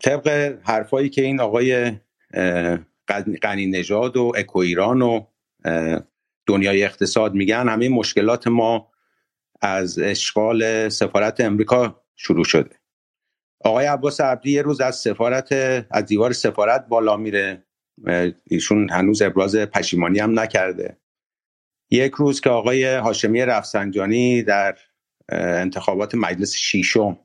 طبق 0.05 0.59
حرفایی 0.63 1.09
که 1.09 1.23
این 1.23 1.41
آقای 1.41 1.93
قنی 3.43 3.67
نژاد 3.67 4.17
و 4.17 4.33
اکو 4.37 4.59
ایران 4.59 5.03
و 5.03 5.27
دنیای 6.47 6.85
اقتصاد 6.85 7.35
میگن 7.35 7.69
همه 7.69 7.89
مشکلات 7.89 8.47
ما 8.47 8.93
از 9.61 9.99
اشغال 9.99 10.89
سفارت 10.89 11.41
امریکا 11.41 12.05
شروع 12.17 12.45
شده. 12.45 12.71
آقای 13.65 13.87
عباس 13.87 14.21
عبدی 14.21 14.51
یه 14.51 14.63
روز 14.63 14.81
از 14.81 14.97
سفارت 14.97 15.53
از 15.91 16.07
دیوار 16.07 16.33
سفارت 16.33 16.87
بالا 16.89 17.17
میره 17.17 17.67
ایشون 18.45 18.91
هنوز 18.91 19.23
ابراز 19.23 19.57
پشیمانی 19.57 20.19
هم 20.19 20.41
نکرده. 20.41 20.99
یک 21.91 22.13
روز 22.13 22.41
که 22.41 22.51
آقای 22.51 22.85
هاشمی 22.85 23.41
رفسنجانی 23.41 24.43
در 24.43 24.77
انتخابات 25.29 26.15
مجلس 26.15 26.55
شیشم 26.55 27.19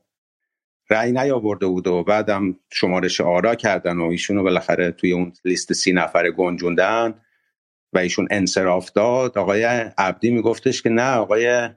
رأی 0.90 1.12
نیاورده 1.12 1.66
بود 1.66 1.86
و 1.86 2.04
بعدم 2.04 2.58
شمارش 2.70 3.20
آرا 3.20 3.54
کردن 3.54 3.98
و 3.98 4.04
ایشونو 4.04 4.42
بالاخره 4.42 4.90
توی 4.90 5.12
اون 5.12 5.32
لیست 5.44 5.72
سی 5.72 5.92
نفره 5.92 6.30
گنجوندن 6.30 7.14
و 7.92 7.98
ایشون 7.98 8.28
انصراف 8.30 8.90
داد. 8.92 9.38
آقای 9.38 9.64
عبدی 9.98 10.30
میگفتش 10.30 10.82
که 10.82 10.88
نه 10.88 11.14
آقای 11.16 11.68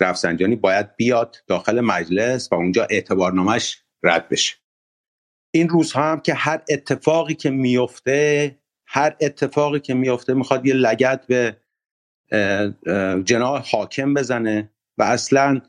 رفسنجانی 0.00 0.56
باید 0.56 0.96
بیاد 0.96 1.36
داخل 1.46 1.80
مجلس 1.80 2.52
و 2.52 2.54
اونجا 2.54 2.86
اعتبارنامش 2.90 3.82
رد 4.02 4.28
بشه. 4.28 4.56
این 5.50 5.68
روزها 5.68 6.12
هم 6.12 6.20
که 6.20 6.34
هر 6.34 6.62
اتفاقی 6.68 7.34
که 7.34 7.50
میفته 7.50 8.58
هر 8.86 9.16
اتفاقی 9.20 9.80
که 9.80 9.94
میفته 9.94 10.34
می‌خواد 10.34 10.66
یه 10.66 10.74
لگت 10.74 11.26
به 11.26 11.56
جناح 13.24 13.70
حاکم 13.70 14.14
بزنه 14.14 14.70
و 14.98 15.02
اصلا 15.02 15.60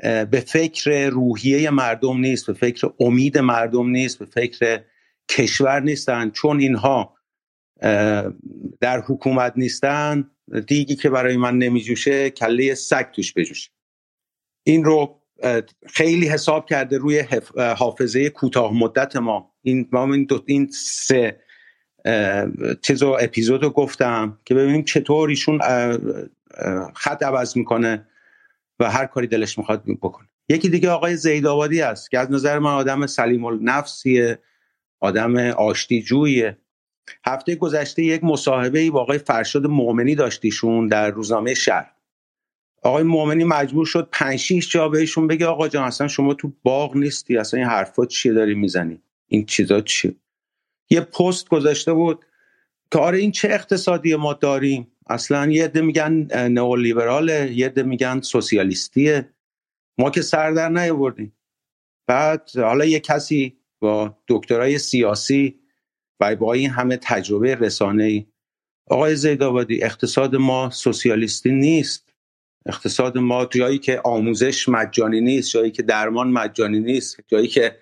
به 0.00 0.44
فکر 0.46 1.08
روحیه 1.08 1.70
مردم 1.70 2.20
نیست 2.20 2.46
به 2.46 2.52
فکر 2.52 2.90
امید 3.00 3.38
مردم 3.38 3.90
نیست 3.90 4.18
به 4.18 4.24
فکر 4.24 4.80
کشور 5.28 5.80
نیستن 5.80 6.30
چون 6.30 6.60
اینها 6.60 7.16
در 8.80 9.00
حکومت 9.06 9.52
نیستن. 9.56 10.30
دیگی 10.66 10.96
که 10.96 11.10
برای 11.10 11.36
من 11.36 11.58
نمیجوشه 11.58 12.30
کله 12.30 12.74
سگ 12.74 13.10
توش 13.10 13.32
بجوشه. 13.32 13.70
این 14.66 14.84
رو 14.84 15.20
خیلی 15.86 16.28
حساب 16.28 16.66
کرده 16.66 16.98
روی 16.98 17.24
حافظه 17.76 18.30
کوتاه 18.30 18.72
مدت 18.72 19.16
ما. 19.16 19.54
این 19.62 19.88
ما 19.92 20.14
این, 20.14 20.24
دو 20.24 20.42
این 20.46 20.70
سه 20.70 21.40
چیز 22.82 23.02
و 23.02 23.16
اپیزود 23.20 23.62
رو 23.62 23.70
گفتم 23.70 24.38
که 24.44 24.54
ببینیم 24.54 24.82
چطور 24.82 25.28
ایشون 25.28 25.58
خط 26.94 27.22
عوض 27.22 27.56
می‌کنه 27.56 28.06
و 28.80 28.90
هر 28.90 29.06
کاری 29.06 29.26
دلش 29.26 29.58
می‌خواد 29.58 29.82
بکنه. 30.02 30.28
یکی 30.48 30.68
دیگه 30.68 30.90
آقای 30.90 31.16
زیدآبادی 31.16 31.80
است 31.80 32.10
که 32.10 32.18
از 32.18 32.32
نظر 32.32 32.58
من 32.58 32.70
آدم 32.70 33.06
سلیم 33.06 33.44
النفسیه 33.44 34.38
آدم 35.00 35.36
آشتی 35.36 36.02
جویه 36.02 36.58
هفته 37.26 37.54
گذشته 37.54 38.02
یک 38.02 38.24
مصاحبه 38.24 38.78
ای 38.78 38.90
با 38.90 39.00
آقای 39.00 39.18
فرشاد 39.18 39.66
مؤمنی 39.66 40.14
داشتیشون 40.14 40.86
در 40.86 41.10
روزنامه 41.10 41.54
شهر. 41.54 41.90
آقای 42.82 43.02
مؤمنی 43.02 43.44
مجبور 43.44 43.86
شد 43.86 44.08
5 44.12 44.38
6 44.38 44.70
جا 44.70 44.88
بهشون 44.88 45.26
بگه 45.26 45.46
آقا 45.46 45.68
جان 45.68 45.84
اصلا 45.84 46.08
شما 46.08 46.34
تو 46.34 46.52
باغ 46.62 46.96
نیستی 46.96 47.36
اصلا 47.36 47.60
این 47.60 47.68
حرفا 47.68 48.06
چیه 48.06 48.32
داری 48.32 48.54
می‌زنی؟ 48.54 49.02
این 49.28 49.46
چیزا 49.46 49.80
چیه؟ 49.80 50.14
یه 50.90 51.00
پست 51.00 51.48
گذاشته 51.48 51.92
بود 51.92 52.24
که 52.92 52.98
آره 52.98 53.18
این 53.18 53.32
چه 53.32 53.48
اقتصادی 53.48 54.14
ما 54.14 54.32
داریم؟ 54.32 54.92
اصلا 55.06 55.50
یه 55.50 55.64
عده 55.64 55.80
میگن 55.80 56.28
نئولیبراله 56.48 57.52
یه 57.52 57.66
عده 57.66 57.82
میگن 57.82 58.20
سوسیالیستیه. 58.20 59.30
ما 59.98 60.10
که 60.10 60.22
سر 60.22 60.50
در 60.50 60.68
نیاوردیم. 60.68 61.36
بعد 62.06 62.50
حالا 62.56 62.84
یه 62.84 63.00
کسی 63.00 63.58
با 63.80 64.18
دکترای 64.28 64.78
سیاسی 64.78 65.60
و 66.20 66.36
با 66.36 66.52
این 66.52 66.70
همه 66.70 66.96
تجربه 66.96 67.54
رسانه 67.54 68.04
ای 68.04 68.26
آقای 68.90 69.16
زیدآبادی 69.16 69.84
اقتصاد 69.84 70.36
ما 70.36 70.70
سوسیالیستی 70.70 71.50
نیست. 71.50 72.14
اقتصاد 72.66 73.18
ما 73.18 73.46
جایی 73.46 73.78
که 73.78 74.00
آموزش 74.04 74.68
مجانی 74.68 75.20
نیست 75.20 75.50
جایی 75.50 75.70
که 75.70 75.82
درمان 75.82 76.30
مجانی 76.30 76.80
نیست 76.80 77.16
جایی 77.28 77.48
که 77.48 77.80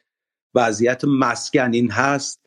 وضعیت 0.55 1.05
مسکنین 1.05 1.91
هست. 1.91 2.42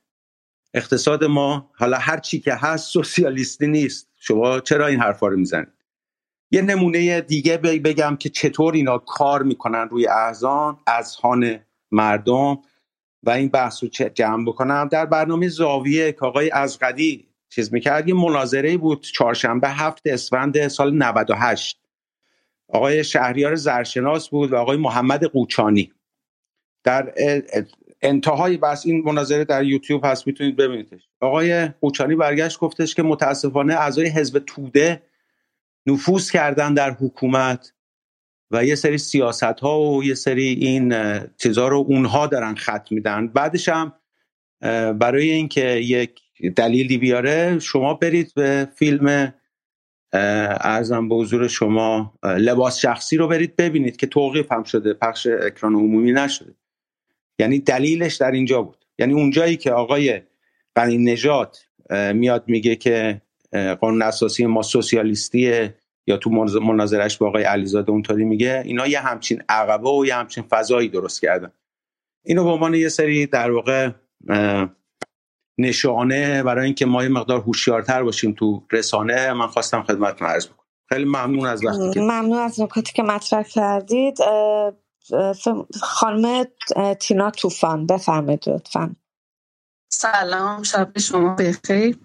اقتصاد 0.75 1.23
ما 1.23 1.71
حالا 1.73 1.97
هر 1.97 2.17
چی 2.17 2.39
که 2.39 2.53
هست 2.53 2.89
سوسیالیستی 2.89 3.67
نیست. 3.67 4.09
شما 4.15 4.59
چرا 4.59 4.87
این 4.87 4.99
حرفا 4.99 5.27
رو 5.27 5.37
می‌زنید؟ 5.37 5.67
یه 6.51 6.61
نمونه 6.61 7.21
دیگه 7.21 7.57
بگم 7.57 8.15
که 8.15 8.29
چطور 8.29 8.73
اینا 8.73 8.97
کار 8.97 9.43
می‌کنن 9.43 9.87
روی 9.89 10.07
احزان 10.07 10.77
اذهان 10.87 11.59
مردم 11.91 12.59
و 13.23 13.29
این 13.29 13.49
بحث 13.49 13.83
رو 13.83 13.89
جمع 13.89 14.45
بکنم. 14.45 14.87
در 14.91 15.05
برنامه 15.05 15.47
زاویه 15.47 16.11
که 16.11 16.25
آقای 16.25 16.49
ازقدی 16.49 17.27
چیز 17.49 17.73
می‌کرد 17.73 18.07
یه 18.07 18.15
مناظره 18.15 18.77
بود 18.77 19.01
چهارشنبه 19.01 19.69
هفت 19.69 20.01
اسفند 20.05 20.67
سال 20.67 20.93
98 20.93 21.79
آقای 22.69 23.03
شهریار 23.03 23.55
زرشناس 23.55 24.29
بود 24.29 24.51
و 24.51 24.55
آقای 24.55 24.77
محمد 24.77 25.23
قوچانی. 25.23 25.91
در 26.83 27.13
انتهای 28.07 28.57
بس 28.57 28.85
این 28.85 29.03
مناظره 29.05 29.45
در 29.45 29.63
یوتیوب 29.63 30.05
هست 30.05 30.27
می‌تونید 30.27 30.55
ببینیدش. 30.55 31.01
آقای 31.21 31.67
قوچانی 31.67 32.15
برگشت 32.15 32.59
گفتش 32.59 32.95
که 32.95 33.03
متاسفانه 33.03 33.73
اعضای 33.73 34.07
حزب 34.07 34.39
توده 34.39 35.01
نفوذ 35.87 36.31
کردن 36.31 36.73
در 36.73 36.91
حکومت 36.91 37.73
و 38.51 38.65
یه 38.65 38.75
سری 38.75 38.97
سیاست 38.97 39.43
ها 39.43 39.81
و 39.81 40.03
یه 40.03 40.13
سری 40.13 40.43
این 40.43 40.95
چیزها 41.37 41.67
رو 41.67 41.85
اونها 41.87 42.27
دارن 42.27 42.55
خط 42.55 42.91
میدن. 42.91 43.27
بعدش 43.27 43.69
هم 43.69 43.93
برای 44.99 45.31
اینکه 45.31 45.65
یک 45.65 46.21
دلیلی 46.55 46.97
بیاره 46.97 47.59
شما 47.59 47.93
برید 47.93 48.33
به 48.35 48.67
فیلم 48.75 49.33
ارزم 50.13 51.09
به 51.09 51.15
حضور 51.15 51.47
شما 51.47 52.13
لباس 52.23 52.79
شخصی 52.79 53.17
رو 53.17 53.27
برید 53.27 53.55
ببینید 53.55 53.97
که 53.97 54.07
توقیف 54.07 54.51
هم 54.51 54.63
شده 54.63 54.93
پخش 54.93 55.27
اکران 55.27 55.75
عمومی 55.75 56.11
نشده. 56.11 56.55
یعنی 57.39 57.59
دلیلش 57.59 58.15
در 58.15 58.31
اینجا 58.31 58.61
بود. 58.61 58.85
یعنی 58.99 59.13
اونجایی 59.13 59.57
که 59.57 59.71
آقای 59.71 60.21
قنی 60.75 60.97
نجات 60.97 61.65
میاد 62.13 62.43
میگه 62.47 62.75
که 62.75 63.21
قانون 63.81 64.01
اساسی 64.01 64.45
ما 64.45 64.61
سوسیالیستیه 64.61 65.75
یا 66.07 66.17
تو 66.17 66.29
مناظرش 66.61 67.17
با 67.17 67.27
آقای 67.27 67.43
علیزاده 67.43 67.91
اونطوری 67.91 68.25
میگه 68.25 68.61
اینا 68.65 68.87
یه 68.87 68.99
همچین 68.99 69.43
عقبه 69.49 69.89
و 69.89 70.05
یه 70.05 70.15
همچین 70.15 70.43
فضایی 70.43 70.89
درست 70.89 71.21
کردن. 71.21 71.51
اینو 72.25 72.43
به 72.43 72.49
عنوان 72.49 72.73
یه 72.73 72.89
سری 72.89 73.25
در 73.25 73.51
واقع 73.51 73.89
نشانه 75.57 76.43
برای 76.43 76.65
اینکه 76.65 76.85
ما 76.85 77.03
یه 77.03 77.09
مقدار 77.09 77.39
هوشیارتر 77.39 78.03
باشیم 78.03 78.33
تو 78.33 78.63
رسانه 78.71 79.33
من 79.33 79.47
خواستم 79.47 79.83
خدمتتون 79.83 80.27
عرض 80.27 80.47
بکنم. 80.47 80.65
خیلی 80.89 81.05
ممنون 81.05 81.45
از 81.45 81.65
وقتی 81.65 81.91
که 81.93 81.99
ممنون 81.99 82.37
از 82.37 82.61
نکاتی 82.61 82.93
که 82.93 83.03
مطرح 83.03 83.43
کردید. 83.43 84.17
خانم 85.81 86.45
تینا 86.99 87.31
توفان 87.31 87.85
بفرمایید 87.85 88.49
لطفا. 88.49 88.95
سلام 89.91 90.63
شب 90.63 90.99
شما 90.99 91.35
بخیر. 91.35 91.97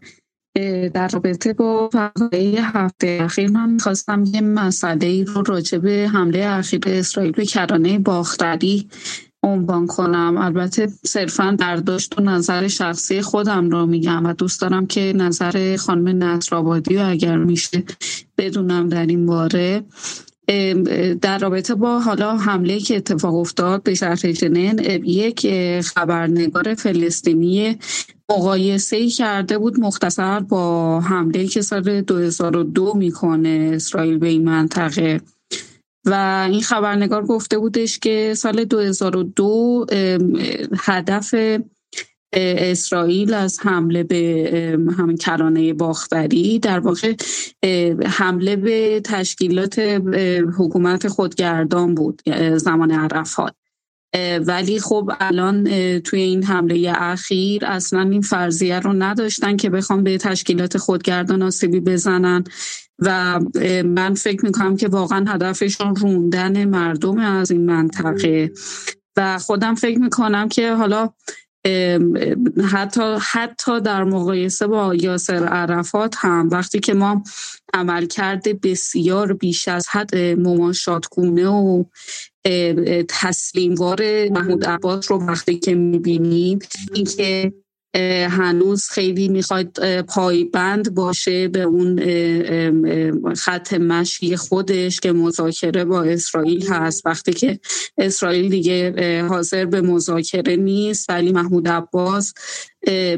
در 0.94 1.08
رابطه 1.08 1.52
با 1.52 1.88
فقره 1.92 2.38
هفته 2.60 3.18
اخیر 3.22 3.50
من 3.50 3.78
خواستم 3.78 4.24
یه 4.24 4.40
مسئله 4.40 5.06
ای 5.06 5.24
رو 5.24 5.42
راجع 5.42 5.78
به 5.78 6.10
حمله 6.12 6.46
اخیر 6.46 6.80
اسرائیل 6.86 7.32
به 7.32 7.46
کرانه 7.46 7.98
باختری 7.98 8.88
عنوان 9.42 9.86
کنم. 9.86 10.36
البته 10.38 10.86
صرفا 10.86 11.56
برداشت 11.60 12.18
و 12.18 12.22
نظر 12.22 12.68
شخصی 12.68 13.22
خودم 13.22 13.70
رو 13.70 13.86
میگم 13.86 14.26
و 14.26 14.32
دوست 14.32 14.60
دارم 14.60 14.86
که 14.86 15.12
نظر 15.16 15.76
خانم 15.76 16.24
نصرآبادی 16.24 16.96
رو 16.96 17.10
اگر 17.10 17.36
میشه 17.36 17.84
بدونم 18.38 18.88
در 18.88 19.06
این 19.06 19.26
باره. 19.26 19.84
در 21.22 21.38
رابطه 21.38 21.74
با 21.74 22.00
حالا 22.00 22.36
حمله 22.36 22.78
که 22.78 22.96
اتفاق 22.96 23.34
افتاد 23.34 23.82
به 23.82 23.94
شهر 23.94 24.16
جنین 24.16 24.78
یک 25.04 25.46
خبرنگار 25.80 26.74
فلسطینی 26.74 27.78
مقایسه 28.30 28.96
ای 28.96 29.08
کرده 29.08 29.58
بود 29.58 29.80
مختصر 29.80 30.40
با 30.40 31.00
حمله 31.00 31.46
که 31.46 31.62
سال 31.62 32.00
2002 32.00 32.94
می‌کنه 32.96 33.70
اسرائیل 33.74 34.18
به 34.18 34.28
این 34.28 34.44
منطقه. 34.44 35.20
و 36.06 36.46
این 36.50 36.60
خبرنگار 36.62 37.26
گفته 37.26 37.58
بودش 37.58 37.98
که 37.98 38.34
سال 38.36 38.64
2002 38.64 39.86
هدف 40.78 41.34
اسرائیل 42.32 43.34
از 43.34 43.58
حمله 43.60 44.02
به 44.02 44.78
همین 44.98 45.16
کرانه 45.16 45.72
باختری 45.72 46.58
در 46.58 46.80
واقع 46.80 47.14
حمله 48.06 48.56
به 48.56 49.00
تشکیلات 49.04 49.78
حکومت 50.58 51.08
خودگردان 51.08 51.94
بود 51.94 52.22
زمان 52.56 52.90
عرفات. 52.90 53.54
ولی 54.46 54.80
خب 54.80 55.10
الان 55.20 55.64
توی 56.00 56.20
این 56.20 56.44
حمله 56.44 56.92
اخیر 56.96 57.66
اصلا 57.66 58.00
این 58.00 58.20
فرضیه 58.20 58.80
رو 58.80 58.92
نداشتن 58.92 59.56
که 59.56 59.70
بخوام 59.70 60.02
به 60.02 60.18
تشکیلات 60.18 60.78
خودگردان 60.78 61.42
آسیبی 61.42 61.80
بزنن 61.80 62.44
و 62.98 63.40
من 63.84 64.14
فکر 64.14 64.44
می‌کنم 64.44 64.76
که 64.76 64.88
واقعا 64.88 65.24
هدفشون 65.28 65.96
روندن 65.96 66.64
مردم 66.64 67.18
از 67.18 67.50
این 67.50 67.66
منطقه. 67.66 68.52
و 69.16 69.38
خودم 69.38 69.74
فکر 69.74 69.98
می‌کنم 69.98 70.48
که 70.48 70.74
حالا 70.74 71.10
حتی 72.72 73.16
حتی 73.32 73.80
در 73.80 74.04
مقایسه 74.04 74.66
با 74.66 74.94
یاسر 74.94 75.44
عرفات 75.44 76.14
هم 76.18 76.48
وقتی 76.52 76.80
که 76.80 76.94
ما 76.94 77.22
عمل 77.74 78.06
کرده 78.06 78.54
بسیار 78.54 79.32
بیش 79.32 79.68
از 79.68 79.88
حد 79.88 80.16
مماشاتگونه 80.16 81.48
و 81.48 81.84
تسلیموار 83.08 84.28
محمود 84.28 84.64
عباس 84.64 85.10
رو 85.10 85.26
وقتی 85.26 85.58
که 85.58 85.74
می‌بینیم 85.74 86.58
اینکه 86.94 87.52
هنوز 88.30 88.88
خیلی 88.88 89.28
می‌خواد 89.28 90.00
پایبند 90.02 90.94
باشه 90.94 91.48
به 91.48 91.62
اون 91.62 92.00
خط 93.34 93.74
مشی 93.74 94.36
خودش 94.36 95.00
که 95.00 95.12
مذاکره 95.12 95.84
با 95.84 96.02
اسرائیل 96.02 96.66
هست. 96.66 97.06
وقتی 97.06 97.32
که 97.32 97.60
اسرائیل 97.98 98.50
دیگه 98.50 99.22
حاضر 99.22 99.64
به 99.64 99.80
مذاکره 99.80 100.56
نیست 100.56 101.10
ولی 101.10 101.32
محمود 101.32 101.68
عباس 101.68 102.34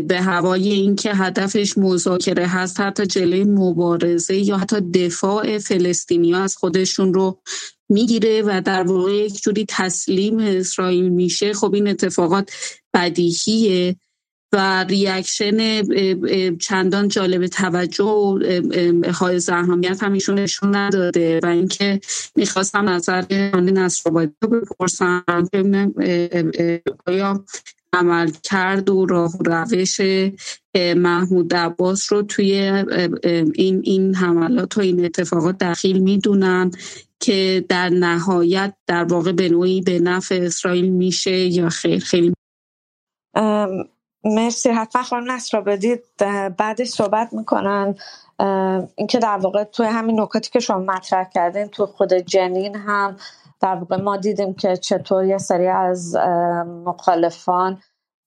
به 0.09 0.21
هوای 0.21 0.69
اینکه 0.69 1.15
هدفش 1.15 1.79
مذاکره 1.79 2.47
هست 2.47 2.81
حتی 2.81 3.07
جلوی 3.07 3.45
مبارزه 3.45 4.37
یا 4.37 4.57
حتی 4.57 4.81
دفاع 4.81 5.59
فلسطینی 5.59 6.35
از 6.35 6.57
خودشون 6.57 7.15
رو 7.15 7.41
می‌گیره 7.89 8.43
و 8.43 8.63
در 8.65 8.83
واقع 8.83 9.13
یک 9.13 9.43
جوری 9.43 9.67
تسلیم 9.69 10.39
اسرائیل 10.39 11.09
میشه 11.09 11.53
خب 11.55 11.75
این 11.75 11.89
اتفاقات 11.89 12.51
بدیهیه. 12.95 13.97
و 14.53 14.85
ریاکشن 14.85 15.83
چندان 16.57 17.09
جالب 17.09 17.47
توجه 17.47 18.05
و 18.05 18.39
حائز 19.15 19.49
اهمیت 19.49 20.03
هم 20.03 20.13
ایشون 20.13 20.39
نشون 20.39 20.77
نداده 20.77 21.41
و 21.43 21.47
اینکه 21.47 22.01
می‌خواستم 22.37 22.89
نظر 22.89 23.25
نصرآبادی 23.55 24.33
رو 24.43 24.49
بپرسم 24.49 25.25
آیا 27.07 27.45
عمل 27.93 28.31
کرد 28.43 28.91
و 28.91 29.07
راه 29.07 29.37
و 29.37 29.43
روش 29.45 30.01
محمود 30.97 31.55
عباس 31.55 32.13
رو 32.13 32.23
توی 32.23 32.55
این 33.55 33.81
این 33.85 34.15
حملات 34.15 34.79
و 34.79 34.81
این 34.81 35.05
اتفاقات 35.05 35.59
دخیل 35.59 35.99
می‌دونن 35.99 36.71
که 37.21 37.65
در 37.69 37.89
نهایت 37.89 38.75
در 38.87 39.05
واقع 39.05 39.33
به 39.33 39.49
نوعی 39.49 39.81
به 39.81 39.99
نفع 39.99 40.41
اسرائیل 40.43 40.89
میشه 40.89 41.37
یا 41.39 41.69
خیر؟ 41.69 41.99
خیلی 41.99 42.33
مرسی 44.25 44.71
حتما 44.71 45.03
خانم 45.03 45.33
نصر 45.33 45.61
بدید 45.61 46.03
بعدش 46.59 46.89
صحبت 46.89 47.33
می‌کنن. 47.33 47.95
اینکه 48.97 49.19
در 49.19 49.37
واقع 49.37 49.65
توی 49.65 49.87
همین 49.87 50.21
نکاتی 50.21 50.51
که 50.51 50.61
شما 50.61 50.79
مطرح 50.79 51.25
کردین 51.25 51.67
تو 51.67 51.87
خود 51.87 52.13
جنین 52.13 52.77
هم 52.77 53.17
در 53.61 53.75
واقع 53.75 53.97
ما 53.97 54.17
دیدیم 54.17 54.55
که 54.55 54.77
چطور 54.77 55.25
یه 55.25 55.39
سری 55.39 55.69
از 55.69 56.17
مخالفان 56.85 57.81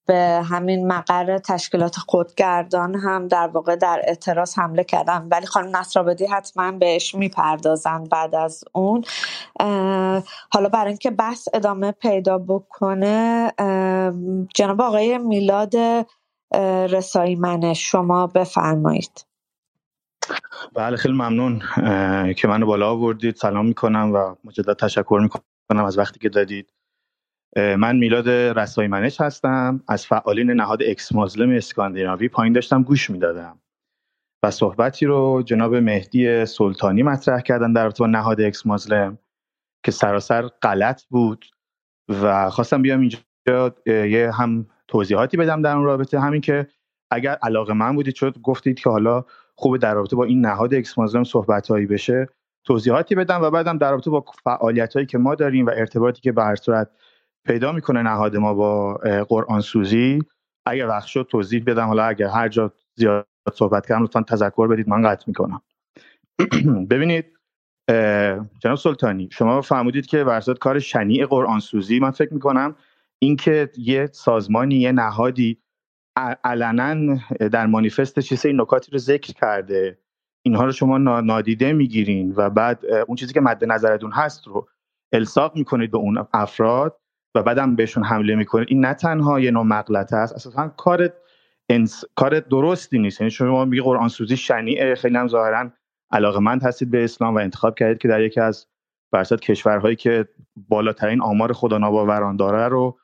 به 0.05 0.41
همین 0.49 0.87
مقر 0.87 1.37
تشکیلات 1.37 1.95
خودگردان 1.95 2.95
هم 2.95 3.27
در 3.27 3.47
واقع 3.47 3.75
در 3.75 4.01
اعتراض 4.03 4.57
حمله 4.57 4.83
کردن 4.83 5.27
ولی 5.31 5.45
خانم 5.45 5.77
نصرآبادی 5.77 6.25
حتما 6.25 6.71
بهش 6.71 7.15
می‌پردازن 7.15 8.03
بعد 8.03 8.35
از 8.35 8.63
اون. 8.73 9.03
حالا 10.51 10.69
برای 10.73 10.87
اینکه 10.87 11.11
بحث 11.11 11.47
ادامه 11.53 11.91
پیدا 11.91 12.37
بکنه 12.37 13.51
جناب 14.55 14.81
آقای 14.81 15.17
میلاد 15.17 15.73
رسایی 16.89 17.35
منه 17.35 17.73
شما 17.73 18.27
بفرمایید. 18.27 19.25
بله 20.73 20.97
خیلی 20.97 21.13
ممنون 21.13 21.61
که 22.33 22.47
منو 22.47 22.65
بالا 22.65 22.91
آوردید. 22.91 23.35
سلام 23.35 23.65
می‌کنم 23.65 24.11
و 24.13 24.35
مجدد 24.43 24.73
تشکر 24.73 25.19
می‌کنم 25.21 25.85
از 25.85 25.97
وقتی 25.97 26.19
که 26.19 26.29
دادید. 26.29 26.74
من 27.55 27.95
میلاد 27.95 28.29
رسای 28.29 28.87
منش 28.87 29.21
هستم. 29.21 29.83
از 29.87 30.05
فعالین 30.05 30.51
نهاد 30.51 30.83
Ex-Muslim 30.83 31.49
اسکاندیناوی 31.49 32.27
پایین 32.27 32.53
داشتم 32.53 32.83
گوش 32.83 33.09
می‌دادم. 33.09 33.59
و 34.43 34.51
صحبتی 34.51 35.05
رو 35.05 35.43
جناب 35.45 35.75
مهدی 35.75 36.45
سلطانی 36.45 37.03
مطرح 37.03 37.41
کردن 37.41 37.73
در 37.73 37.89
با 37.89 38.07
نهاد 38.07 38.41
Ex-Muslim 38.41 39.17
که 39.83 39.91
سراسر 39.91 40.47
غلط 40.61 41.03
بود. 41.03 41.45
و 42.21 42.49
خواستم 42.49 42.81
بیام 42.81 42.99
اینجا 42.99 43.75
یه 43.85 44.31
هم 44.31 44.67
توضیحاتی 44.87 45.37
بدم 45.37 45.61
در 45.61 45.75
اون 45.75 45.85
رابطه. 45.85 46.19
همین 46.19 46.41
که 46.41 46.67
اگر 47.11 47.37
علاقه 47.41 47.73
من 47.73 47.95
بودید 47.95 48.15
شد 48.15 48.37
گفتید 48.43 48.79
که 48.79 48.89
حالا 48.89 49.25
خوبه 49.55 49.77
در 49.77 49.93
رابطه 49.93 50.15
با 50.15 50.23
این 50.23 50.45
نهاد 50.45 50.73
اکس 50.73 50.97
مازلم 50.97 51.23
صحبت 51.23 51.67
هایی 51.67 51.85
بشه 51.85 52.27
توضیحاتی 52.63 53.15
بدم 53.15 53.41
و 53.41 53.49
بعدم 53.49 53.77
در 53.77 53.91
رابطه 53.91 54.09
با 54.09 54.25
فعالیت 54.43 54.93
هایی 54.93 55.05
که 55.05 55.17
ما 55.17 55.35
داریم 55.35 55.65
و 55.65 55.69
ارتباطی 55.69 56.21
که 56.21 56.31
به 56.31 56.55
صورت 56.55 56.89
پیدا 57.45 57.71
می‌کنه 57.71 58.01
نهاد 58.01 58.37
ما 58.37 58.53
با 58.53 58.93
قرآن 59.29 59.61
سوزی. 59.61 60.19
اگر 60.65 60.87
وقت 60.87 61.07
شد 61.07 61.27
توضیح 61.31 61.63
بدم. 61.67 61.87
حالا 61.87 62.03
اگر 62.03 62.27
هر 62.27 62.47
جا 62.47 62.73
زیاد 62.95 63.27
صحبت 63.53 63.87
کردم 63.87 64.03
لطفا 64.03 64.21
تذکر 64.21 64.67
بدید. 64.67 64.89
من 64.89 65.09
قطع 65.09 65.23
می‌کنم. 65.27 65.61
ببینید 66.91 67.25
جناب 68.59 68.77
سلطانی 68.77 69.29
شما 69.31 69.61
فرمودید 69.61 70.05
که 70.05 70.23
ورزاد 70.23 70.59
کار 70.59 70.79
شنیع 70.79 71.25
قرآن 71.25 71.59
سوزی 71.59 71.99
من 71.99 72.11
فکر 72.11 72.33
می‌کنم 72.33 72.75
اینکه 73.19 73.69
یه 73.77 74.09
سازمانی 74.11 74.75
یه 74.75 74.91
نهادی 74.91 75.57
علنا 76.43 77.17
در 77.51 77.65
مانیفست 77.65 78.19
چیزی 78.19 78.47
این 78.47 78.61
نکاتی 78.61 78.91
رو 78.91 78.97
ذکر 78.97 79.33
کرده. 79.33 79.99
اینها 80.45 80.65
رو 80.65 80.71
شما 80.71 80.97
نادیده 80.97 81.73
می‌گیرین 81.73 82.33
و 82.37 82.49
بعد 82.49 82.85
اون 83.07 83.15
چیزی 83.15 83.33
که 83.33 83.41
مد 83.41 83.65
نظرتون 83.65 84.11
هست 84.11 84.47
رو 84.47 84.67
الساق 85.13 85.55
می‌کنید 85.55 85.91
به 85.91 85.97
اون 85.97 86.27
افراد. 86.33 86.97
و 87.35 87.43
بعدم 87.43 87.75
بهشون 87.75 88.03
حمله 88.03 88.35
می‌کنید 88.35 88.67
این 88.69 88.85
نه 88.85 88.93
تنها 88.93 89.39
یه 89.39 89.51
نوع 89.51 89.63
مغلطه 89.63 90.15
است 90.15 90.33
اساسا 90.33 90.67
کار 90.67 91.09
انس... 91.69 92.03
کار 92.15 92.39
درستی 92.39 92.99
نیست. 92.99 93.21
یعنی 93.21 93.31
شما 93.31 93.65
میگه 93.65 93.83
قرآن 93.83 94.07
سوزی 94.07 94.37
شنیعه 94.37 94.95
خیلی 94.95 95.17
هم 95.17 95.27
ظاهرا 95.27 95.71
علاقمند 96.11 96.63
هستید 96.63 96.91
به 96.91 97.03
اسلام 97.03 97.35
و 97.35 97.37
انتخاب 97.37 97.75
کردید 97.75 97.97
که 97.97 98.07
در 98.07 98.21
یکی 98.21 98.39
از 98.39 98.67
برصد 99.11 99.39
کشورهایی 99.39 99.95
که 99.95 100.27
بالاترین 100.55 101.21
آمار 101.21 101.53
خدا 101.53 101.77
ناباوران 101.77 102.35
داره 102.35 102.67
رو 102.67 102.97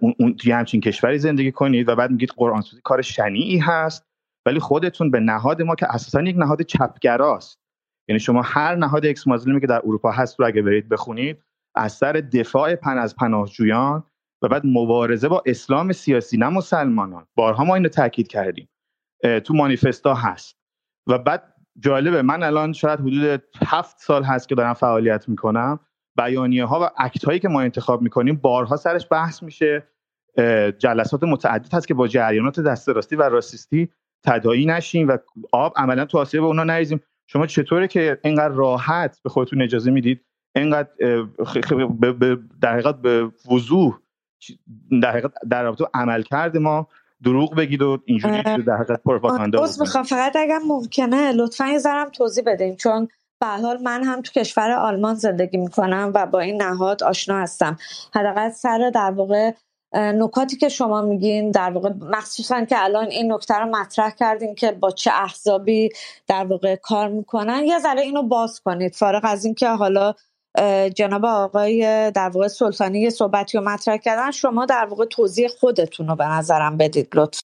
اون 0.00 0.36
توی 0.36 0.52
همچین 0.52 0.80
کشوری 0.80 1.18
زندگی 1.18 1.52
کنید 1.52 1.88
و 1.88 1.96
بعد 1.96 2.10
میگید 2.10 2.30
قرآن 2.36 2.60
سوزی 2.60 2.82
کار 2.84 3.02
شنیعی 3.02 3.58
هست 3.58 4.06
ولی 4.46 4.60
خودتون 4.60 5.10
به 5.10 5.20
نهاد 5.20 5.62
ما 5.62 5.74
که 5.74 5.94
اساسا 5.94 6.22
یک 6.22 6.36
نهاد 6.36 6.62
چپگراست. 6.62 7.58
یعنی 8.08 8.20
شما 8.20 8.42
هر 8.42 8.74
نهاد 8.74 9.06
اکس 9.06 9.24
که 9.60 9.66
در 9.66 9.78
اروپا 9.84 10.10
هست 10.10 10.40
رو 10.40 10.46
اگه 10.46 10.62
برید 10.62 10.88
بخونید 10.88 11.42
از 11.74 12.00
دفاع 12.32 12.74
پن 12.74 12.98
از 12.98 13.16
پناهجویان 13.16 14.04
و 14.42 14.48
بعد 14.48 14.62
مبارزه 14.66 15.28
با 15.28 15.42
اسلام 15.46 15.92
سیاسی 15.92 16.36
نه 16.36 16.48
مسلمانان. 16.48 17.26
بارها 17.34 17.64
ما 17.64 17.74
اینو 17.74 17.88
تاکید 17.88 18.28
کردیم. 18.28 18.68
تو 19.44 19.54
مانیفستا 19.54 20.14
هست. 20.14 20.56
و 21.06 21.18
بعد 21.18 21.54
جالبه 21.78 22.22
من 22.22 22.42
الان 22.42 22.72
شاید 22.72 23.00
حدود 23.00 23.42
هفت 23.66 23.98
سال 23.98 24.24
هست 24.24 24.48
که 24.48 24.54
دارم 24.54 24.74
فعالیت 24.74 25.28
می‌کنم. 25.28 25.80
بیانیه 26.16 26.64
ها 26.64 26.80
و 26.82 26.90
اکت 26.98 27.24
هایی 27.24 27.38
که 27.38 27.48
ما 27.48 27.60
انتخاب 27.60 28.02
می‌کنیم 28.02 28.36
بارها 28.36 28.76
سرش 28.76 29.06
بحث 29.10 29.42
میشه. 29.42 29.88
جلسات 30.78 31.22
متعدد 31.22 31.74
هست 31.74 31.88
که 31.88 31.94
با 31.94 32.08
جریانات 32.08 32.60
دست 32.60 32.88
راستی 32.88 33.16
و 33.16 33.22
راسیستی 33.22 33.88
تدایی 34.24 34.66
نشیم 34.66 35.08
و 35.08 35.18
آب 35.52 35.72
عملا 35.76 36.04
تو 36.04 36.18
آسیب 36.18 36.40
به 36.40 36.46
اونا 36.46 36.64
نریزیم 36.64 37.00
شما 37.26 37.46
چطوره 37.46 37.88
که 37.88 38.20
اینقدر 38.24 38.54
راحت 38.54 39.20
به 39.22 39.30
خودتون 39.30 39.62
اجازه 39.62 39.90
می‌دید 39.90 40.24
اینقدر 40.56 40.88
در 42.62 42.72
حقیقت 42.72 42.96
به 42.96 43.30
وضوح 43.50 43.98
در 45.02 45.10
حقیقت 45.10 45.32
در 45.50 45.62
رابطه 45.62 45.84
عمل 45.94 46.22
کرده 46.22 46.58
ما 46.58 46.88
دروغ 47.24 47.54
بگید 47.54 47.82
و 47.82 47.98
اینجوری 48.04 48.42
در 48.42 48.76
حقیقت 48.76 49.02
پروپاگاندا 49.02 49.66
می‌خوام. 49.80 50.04
فقط 50.04 50.36
اگر 50.36 50.58
ممکنه 50.66 51.32
لطفا 51.32 51.66
یه 51.66 51.78
ذرم 51.78 52.08
توضیح 52.10 52.44
بدیم 52.46 52.76
چون 52.76 53.08
به 53.40 53.46
حال 53.46 53.82
من 53.82 54.04
هم 54.04 54.20
تو 54.20 54.40
کشور 54.40 54.70
آلمان 54.70 55.14
زندگی 55.14 55.56
می‌کنم 55.56 56.12
و 56.14 56.26
با 56.26 56.40
این 56.40 56.62
نهاد 56.62 57.02
آشنا 57.02 57.38
هستم. 57.38 57.76
حداقل 58.14 58.50
سر 58.50 58.90
در 58.94 59.10
واقع 59.10 59.52
نکاتی 59.92 60.56
که 60.56 60.68
شما 60.68 61.02
میگین 61.02 61.50
در 61.50 61.70
واقع 61.70 61.90
مخصوصا 62.00 62.64
که 62.64 62.84
الان 62.84 63.06
این 63.06 63.32
نکته 63.32 63.54
رو 63.54 63.66
مطرح 63.66 64.10
کردین 64.10 64.54
که 64.54 64.72
با 64.72 64.90
چه 64.90 65.10
احزابی 65.14 65.88
در 66.26 66.44
واقع 66.44 66.76
کار 66.76 67.08
می‌کنن 67.08 67.64
یه 67.64 67.78
ذره 67.78 68.00
اینو 68.00 68.22
باز 68.22 68.60
کنید. 68.60 68.94
فارغ 68.94 69.20
از 69.24 69.44
اینکه 69.44 69.68
حالا 69.68 70.14
جناب 70.94 71.24
آقای 71.24 72.10
در 72.14 72.28
واقع 72.28 72.48
سلطانی 72.48 73.00
یه 73.00 73.10
صحبتی 73.10 73.58
رو 73.58 73.64
مطرح 73.64 73.96
کردن. 73.96 74.30
شما 74.30 74.66
در 74.66 74.86
واقع 74.90 75.04
توضیح 75.04 75.48
خودتون 75.48 76.08
رو 76.08 76.16
به 76.16 76.26
نظرم 76.26 76.76
بدید 76.76 77.08
لطفا. 77.14 77.42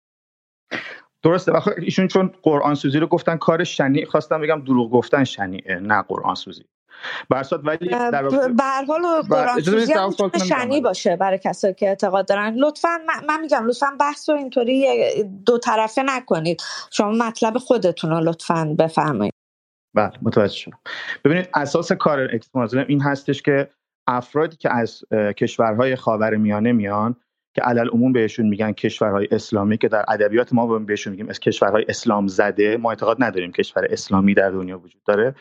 درسته. 1.22 1.52
بخاطر 1.52 1.80
ایشون 1.80 2.08
چون 2.08 2.32
قرآن 2.42 2.74
سوزی 2.74 2.98
رو 2.98 3.06
گفتن 3.06 3.36
کار 3.36 3.64
شنیع 3.64 4.04
خواستم 4.04 4.40
بگم 4.40 4.64
دروغ 4.64 4.90
گفتن 4.90 5.24
شنیعه 5.24 5.74
نه 5.74 6.02
قرآن 6.02 6.34
سوزی 6.34 6.64
برصد 7.30 7.66
ولی 7.66 7.88
در 7.88 8.22
به 8.28 8.62
هر 8.64 8.84
حال 8.84 9.22
قرآن 9.22 9.60
سوزی 9.60 9.94
شنی 10.48 10.80
باشه 10.80 11.16
برای 11.16 11.38
کسایی 11.38 11.74
که 11.74 11.88
اعتقاد 11.88 12.28
دارن. 12.28 12.54
لطفا 12.54 12.98
من 13.28 13.40
میگم 13.40 13.66
لطفا 13.66 13.96
بحث 14.00 14.28
رو 14.28 14.36
اینطوری 14.36 14.86
دو 15.46 15.58
طرفه 15.58 16.02
نکنید. 16.02 16.62
شما 16.90 17.10
مطلب 17.10 17.58
خودتون 17.58 18.10
رو 18.10 18.20
لطفا 18.20 18.76
بفرمایید. 18.78 19.35
بله 19.96 20.12
متوجه 20.22 20.56
شدم. 20.56 20.78
ببینید 21.24 21.48
اساس 21.54 21.92
کار 21.92 22.28
اکس 22.32 22.74
این 22.88 23.00
هستش 23.00 23.42
که 23.42 23.70
افرادی 24.06 24.56
که 24.56 24.74
از 24.74 25.04
کشورهای 25.12 25.96
خاور 25.96 26.36
میانه 26.36 26.72
میان 26.72 27.16
که 27.54 27.62
علل 27.62 27.88
عموم 27.88 28.12
بهشون 28.12 28.46
میگن 28.46 28.72
کشورهای 28.72 29.28
اسلامی 29.30 29.78
که 29.78 29.88
در 29.88 30.04
ادبیات 30.08 30.52
ما 30.52 30.78
بهشون 30.78 31.10
میگیم 31.10 31.28
از 31.28 31.40
کشورهای 31.40 31.84
اسلام 31.88 32.26
زده 32.26 32.76
ما 32.76 32.90
اعتقاد 32.90 33.16
نداریم 33.20 33.52
کشور 33.52 33.86
اسلامی 33.90 34.34
در 34.34 34.50
دنیا 34.50 34.78
وجود 34.78 35.02
داره. 35.02 35.34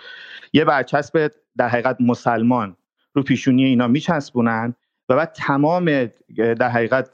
یه 0.54 0.66
برچسب 0.66 1.32
در 1.58 1.68
حقیقت 1.68 1.98
مسلمان 2.00 2.78
رو 3.14 3.24
پیشونی 3.24 3.64
اینا 3.64 3.88
میچسبونن 3.88 4.76
و 5.10 5.16
بعد 5.16 5.32
تمام 5.32 6.10
در 6.38 6.70
حقیقت 6.70 7.10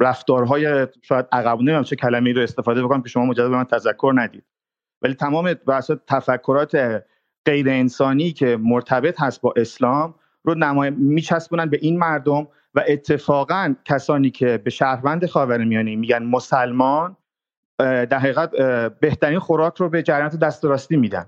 رفتارهای 0.00 0.86
شاید 1.02 1.26
عقب 1.32 1.60
نمیم 1.60 1.82
چه 1.82 1.96
کلمه 1.96 2.32
رو 2.32 2.42
استفاده 2.42 2.82
بکنم 2.82 3.02
که 3.02 3.08
شما 3.08 3.26
مجدد 3.26 3.48
به 3.48 3.56
من 3.56 3.64
تذکر 3.64 4.12
ندید. 4.14 4.44
ولی 5.02 5.14
تمام 5.14 5.54
بحث 5.54 5.90
تفکرات 6.06 7.02
غیر 7.46 7.68
انسانی 7.68 8.32
که 8.32 8.56
مرتبط 8.56 9.20
هست 9.20 9.40
با 9.40 9.54
اسلام 9.56 10.14
رو 10.44 10.54
نمای 10.54 10.90
میچسبونن 10.90 11.66
به 11.66 11.78
این 11.80 11.98
مردم 11.98 12.48
و 12.74 12.84
اتفاقا 12.88 13.74
کسانی 13.84 14.30
که 14.30 14.58
به 14.58 14.70
شهروند 14.70 15.26
خاورمیانه 15.26 15.96
میگن 15.96 16.22
مسلمان 16.22 17.16
در 17.78 18.18
حقیقت 18.18 18.50
بهترین 19.00 19.38
خوراک 19.38 19.74
رو 19.76 19.88
به 19.88 20.02
جریانات 20.02 20.36
دست 20.36 20.64
راستی 20.64 20.96
میدن. 20.96 21.26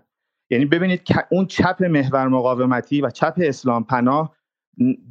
یعنی 0.51 0.65
ببینید 0.65 1.05
که 1.05 1.25
اون 1.31 1.47
چپ 1.47 1.83
محور 1.83 2.29
مقاومتی 2.29 3.01
و 3.01 3.11
چپ 3.11 3.35
اسلام 3.37 3.85
پناه 3.85 4.37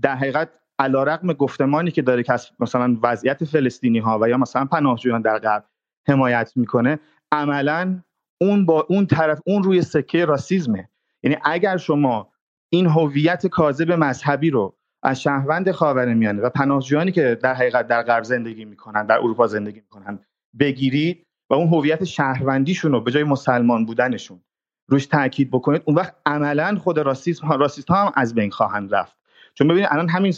در 0.01 0.15
حقیقت 0.15 0.49
علیرغم 0.79 1.33
گفتمانی 1.33 1.91
که 1.91 2.01
داره 2.01 2.23
که 2.23 2.33
مثلا 2.59 2.97
وضعیت 3.03 3.43
فلسطینی 3.43 3.99
ها 3.99 4.19
و 4.21 4.29
یا 4.29 4.37
مثلا 4.37 4.65
پناهجویان 4.65 5.21
در 5.21 5.39
غرب 5.39 5.65
حمایت 6.07 6.51
می‌کنه 6.55 6.99
عملا 7.31 8.01
اون 8.43 8.65
با 8.65 8.85
اون 8.89 9.05
طرف 9.05 9.39
اون 9.45 9.63
روی 9.63 9.81
سکه 9.81 10.25
راسیزمه. 10.25 10.89
یعنی 11.23 11.37
اگر 11.43 11.77
شما 11.77 12.29
این 12.69 12.85
هویت 12.85 13.47
کاذب 13.47 13.91
مذهبی 13.91 14.49
رو 14.49 14.77
از 15.03 15.21
شهروند 15.21 15.71
خاورمیانه 15.71 16.41
و 16.41 16.49
پناهجویانی 16.49 17.11
که 17.11 17.37
در 17.43 17.53
حقیقت 17.53 17.87
در 17.87 18.03
غرب 18.03 18.23
زندگی 18.23 18.65
می‌کنن 18.65 19.05
در 19.05 19.17
اروپا 19.17 19.47
زندگی 19.47 19.79
می‌کنن 19.79 20.19
بگیرید 20.59 21.25
و 21.49 21.53
اون 21.53 21.67
هویت 21.67 22.03
شهروندیشون 22.03 22.91
رو 22.91 23.01
به 23.01 23.11
جای 23.11 23.23
مسلمان 23.23 23.85
بودنشون 23.85 24.41
روش 24.87 25.05
تاکید 25.05 25.51
بکنید 25.51 25.81
اون 25.85 25.95
وقت 25.95 26.15
عملا 26.25 26.75
خود 26.75 26.99
راسیسم 26.99 27.51
راسیست 27.51 27.87
ها 27.87 28.05
هم 28.05 28.11
از 28.15 28.35
بین 28.35 28.51
خواهند 28.51 28.95
رفت. 28.95 29.17
چون 29.53 29.67
ببینید 29.67 29.89
الان 29.91 30.09
همین 30.09 30.33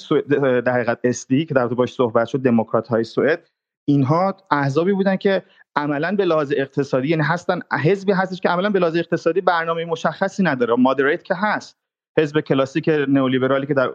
در 0.61 0.73
حقیقت 0.73 0.99
استی 1.03 1.45
که 1.45 1.53
در 1.53 1.68
باش 1.68 1.94
صحبت 1.94 2.27
شد 2.27 2.40
دموکرات 2.40 2.88
های 2.88 3.03
سوئد 3.03 3.49
اینها 3.86 4.38
احزابی 4.52 4.94
بودن 4.94 5.15
که 5.15 5.44
عملا 5.76 6.15
به 6.15 6.26
لحاظ 6.26 6.53
اقتصادی 6.57 7.07
یعنی 7.07 7.23
هستن 7.23 7.60
حزبی 7.84 8.11
هستش 8.11 8.39
که 8.41 8.49
عملا 8.49 8.69
به 8.69 8.80
لحاظ 8.80 8.95
اقتصادی 8.95 9.41
برنامه 9.41 9.85
مشخصی 9.85 10.43
نداره. 10.43 10.76
مادریت 10.76 11.23
که 11.23 11.35
هست. 11.35 11.77
حزب 12.18 12.39
کلاسیک 12.39 12.89
نئولیبرالی 13.07 13.68
که 13.68 13.73
در 13.73 13.89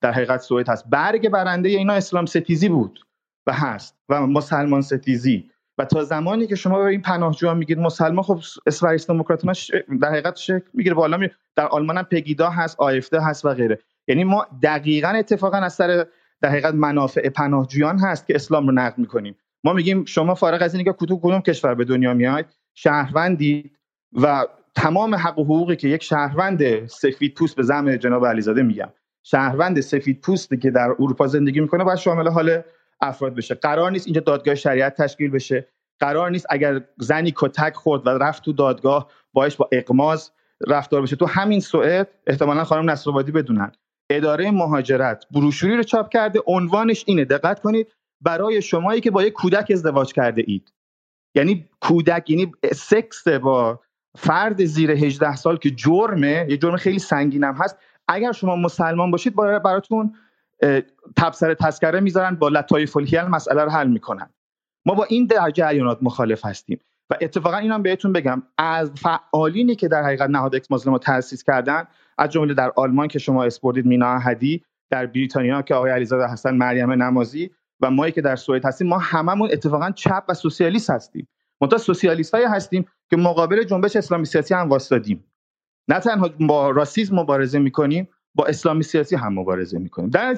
در 0.00 0.12
حقیقت 0.12 0.40
سوئد 0.40 0.68
هست. 0.68 0.84
برگ 0.90 1.28
برنده 1.28 1.68
اینا 1.68 1.92
اسلام 1.92 2.26
ستیزی 2.26 2.68
بود 2.68 3.06
و 3.46 3.52
هست 3.52 3.96
و 4.08 4.26
مسلمان 4.26 4.82
ستیزی. 4.82 5.50
و 5.78 5.84
تا 5.84 6.04
زمانی 6.04 6.46
که 6.46 6.54
شما 6.54 6.78
به 6.78 6.84
این 6.84 7.02
پناهجویان 7.02 7.58
میگید 7.58 7.78
مسلمان 7.78 8.22
خب 8.22 8.40
اسرائیل 8.66 9.00
دموکرات 9.08 9.42
در 10.00 10.08
حقیقت 10.08 10.36
شکل 10.36 10.64
می‌گیره. 10.74 10.94
بالا 10.94 11.16
می 11.16 11.28
در 11.56 11.66
آلمان 11.66 11.98
هم 11.98 12.04
پگیدا 12.04 12.50
هست 12.50 12.80
آیفده 12.80 13.20
هست 13.20 13.44
و 13.44 13.54
غیره. 13.54 13.78
یعنی 14.08 14.24
ما 14.24 14.46
دقیقا 14.62 15.08
اتفاقا 15.08 15.56
از 15.56 15.74
سر 15.74 16.06
در 16.40 16.48
حقیقت 16.48 16.74
منافع 16.74 17.28
پناهجویان 17.28 17.98
هست 17.98 18.26
که 18.26 18.34
اسلام 18.34 18.66
رو 18.66 18.72
نقد 18.72 18.98
می‌کنیم. 18.98 19.36
ما 19.64 19.72
میگیم 19.72 20.04
شما 20.04 20.34
فارغ 20.34 20.62
از 20.62 20.74
اینکه 20.74 20.92
کدوم 20.92 21.20
کدوم 21.20 21.40
کشور 21.40 21.74
به 21.74 21.84
دنیا 21.84 22.14
میاد 22.14 22.44
شهروندی 22.74 23.70
و 24.12 24.46
تمام 24.74 25.14
حق 25.14 25.38
و 25.38 25.44
حقوقی 25.44 25.76
که 25.76 25.88
یک 25.88 26.02
شهروند 26.02 26.86
سفید 26.86 27.34
پوست 27.34 27.56
به 27.56 27.62
زعم 27.62 27.96
جناب 27.96 28.26
علیزاده 28.26 28.62
میگم. 28.62 28.92
شهروند 29.22 29.80
سفید 29.80 30.20
پوستی 30.20 30.56
که 30.56 30.70
در 30.70 30.90
اروپا 30.90 31.26
زندگی 31.26 31.60
می‌کنه 31.60 31.84
باید 31.84 31.98
شامل 31.98 32.28
حال 32.28 32.62
افراد 33.00 33.34
بشه. 33.34 33.54
قرار 33.54 33.90
نیست 33.90 34.06
اینجا 34.06 34.20
دادگاه 34.20 34.54
شریعت 34.54 35.02
تشکیل 35.02 35.30
بشه. 35.30 35.68
قرار 36.00 36.30
نیست 36.30 36.46
اگر 36.50 36.80
زنی 36.98 37.32
کتک 37.36 37.74
خورد 37.74 38.06
و 38.06 38.10
رفت 38.10 38.44
تو 38.44 38.52
دادگاه 38.52 39.10
باش 39.32 39.56
با 39.56 39.68
اقماز 39.72 40.32
رفتار 40.68 41.02
بشه. 41.02 41.16
تو 41.16 41.26
همین 41.26 41.60
سوئد 41.60 42.08
احتمالا 42.26 42.64
خانم 42.64 42.90
نصرآبادی 42.90 43.32
بدونن. 43.32 43.72
اداره 44.10 44.50
مهاجرت 44.50 45.24
بروشوری 45.30 45.76
رو 45.76 45.82
چاپ 45.82 46.08
کرده. 46.08 46.40
عنوانش 46.46 47.04
اینه. 47.06 47.24
دقت 47.24 47.60
کنید. 47.60 47.86
برای 48.22 48.62
شمایی 48.62 49.00
که 49.00 49.10
با 49.10 49.22
یک 49.22 49.32
کودک 49.32 49.70
ازدواج 49.70 50.12
کرده 50.12 50.44
اید. 50.46 50.72
یعنی 51.34 51.68
کودک 51.80 52.30
یعنی 52.30 52.52
سکس 52.72 53.28
با 53.28 53.80
فرد 54.18 54.64
زیر 54.64 54.90
18 54.90 55.36
سال 55.36 55.56
که 55.56 55.70
جرمه 55.70 56.46
یه 56.48 56.56
جرم 56.56 56.76
خیلی 56.76 56.98
سنگینم 56.98 57.54
هست. 57.54 57.78
اگر 58.08 58.32
شما 58.32 58.56
مسلمان 58.56 59.10
باشید 59.10 59.36
براتون 59.36 60.14
تبصره 61.16 61.54
تذکره 61.54 62.00
می‌ذارن 62.00 62.34
با 62.34 62.48
لطایف 62.48 62.96
الحیل 62.96 63.22
مسئله 63.22 63.64
رو 63.64 63.70
حل 63.70 63.88
می‌کنن. 63.88 64.30
ما 64.86 64.94
با 64.94 65.04
این 65.04 65.26
در 65.26 65.50
جریانات 65.50 65.98
مخالف 66.02 66.44
هستیم. 66.44 66.78
و 67.10 67.16
اتفاقا 67.20 67.56
اینم 67.56 67.82
بهتون 67.82 68.12
بگم 68.12 68.42
از 68.58 68.92
فعالینی 68.92 69.74
که 69.74 69.88
در 69.88 70.02
حقیقت 70.02 70.30
نهاد 70.30 70.54
Ex 70.54 70.86
رو 70.86 70.98
تاسیس 70.98 71.42
کردن 71.42 71.84
از 72.18 72.30
جمله 72.30 72.54
در 72.54 72.72
آلمان 72.76 73.08
که 73.08 73.18
شما 73.18 73.44
اسم 73.44 73.56
بردید 73.56 73.86
مینا 73.86 74.06
احدی 74.06 74.64
در 74.90 75.06
بریتانیا 75.06 75.62
که 75.62 75.74
آقای 75.74 75.90
علیزاده 75.90 76.26
هستن 76.26 76.54
مریم 76.54 76.90
نمازی 76.90 77.50
و 77.82 77.90
مایی 77.90 78.12
که 78.12 78.20
در 78.20 78.36
سوئد 78.36 78.64
هستیم 78.64 78.88
ما 78.88 78.98
هممون 78.98 79.48
اتفاقا 79.52 79.90
چپ 79.90 80.24
و 80.28 80.34
سوسیالیست 80.34 80.90
هستیم. 80.90 81.28
منتها 81.60 81.78
سوسیالیست 81.78 82.34
های 82.34 82.44
هستیم 82.44 82.86
که 83.10 83.16
مقابل 83.16 83.64
جنبش 83.64 83.96
اسلامی 83.96 84.24
سیاسی 84.24 84.54
هم 84.54 84.68
واسطادیم 84.68 85.24
نه 85.88 86.00
تنها 86.00 86.30
با 86.40 86.70
راسیسم 86.70 87.16
مبارزه 87.16 87.58
می‌کنیم 87.58 88.08
با 88.34 88.46
اسلامی 88.46 88.82
سیاسی 88.82 89.16
هم 89.16 89.38
مبارزه 89.38 89.78
می‌کنیم. 89.78 90.10
در 90.10 90.36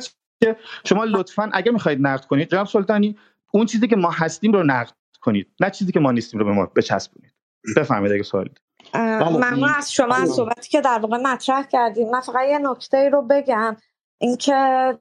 شما 0.84 1.04
لطفا 1.04 1.50
اگر 1.52 1.72
می‌خواهید 1.72 2.06
نقد 2.06 2.24
کنید 2.24 2.48
جناب 2.50 2.66
سلطانی 2.66 3.18
اون 3.52 3.66
چیزی 3.66 3.88
که 3.88 3.96
ما 3.96 4.10
هستیم 4.10 4.52
رو 4.52 4.62
نقد 4.62 4.92
کنید. 5.20 5.48
نه 5.60 5.70
چیزی 5.70 5.92
که 5.92 6.00
ما 6.00 6.12
نیستیم 6.12 6.40
رو 6.40 6.46
به 6.46 6.52
ما 6.52 6.66
بچسبونید. 6.66 7.32
بفهمید 7.76 8.12
اگه 8.12 8.22
سوالی 8.22 8.50
ممنون 8.94 9.70
از 9.78 9.92
شما 9.92 10.14
از 10.14 10.30
صحبتی 10.30 10.70
که 10.70 10.80
در 10.80 10.98
واقع 10.98 11.16
مطرح 11.16 11.62
کردیم. 11.62 12.10
من 12.10 12.20
فقط 12.20 12.48
یه 12.48 12.58
نکته 12.58 13.08
رو 13.08 13.22
بگم. 13.22 13.76
اینکه 14.20 14.52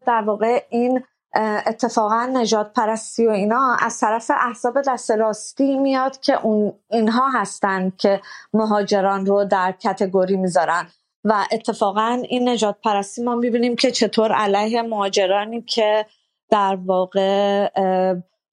در 0.07 0.23
واقع 0.25 0.63
این 0.69 1.03
اتفاقا 1.35 2.25
نجات 2.25 2.73
پرستی 2.73 3.27
و 3.27 3.29
اینا 3.29 3.77
از 3.79 3.99
طرف 3.99 4.31
احزاب 4.47 4.81
دست 4.87 5.11
راستی 5.11 5.77
میاد 5.77 6.19
که 6.19 6.45
اون 6.45 6.73
اینها 6.91 7.29
هستن 7.29 7.91
که 7.97 8.21
مهاجران 8.53 9.25
رو 9.25 9.45
در 9.45 9.71
کتگوری 9.71 10.37
می‌ذارن. 10.37 10.87
و 11.23 11.45
اتفاقا 11.51 12.21
این 12.29 12.49
نجات 12.49 12.75
پرستی 12.83 13.23
ما 13.23 13.35
می‌بینیم 13.35 13.75
که 13.75 13.91
چطور 13.91 14.31
علیه 14.31 14.81
مهاجرانی 14.81 15.61
که 15.61 16.05
در 16.49 16.77
واقع 16.85 17.69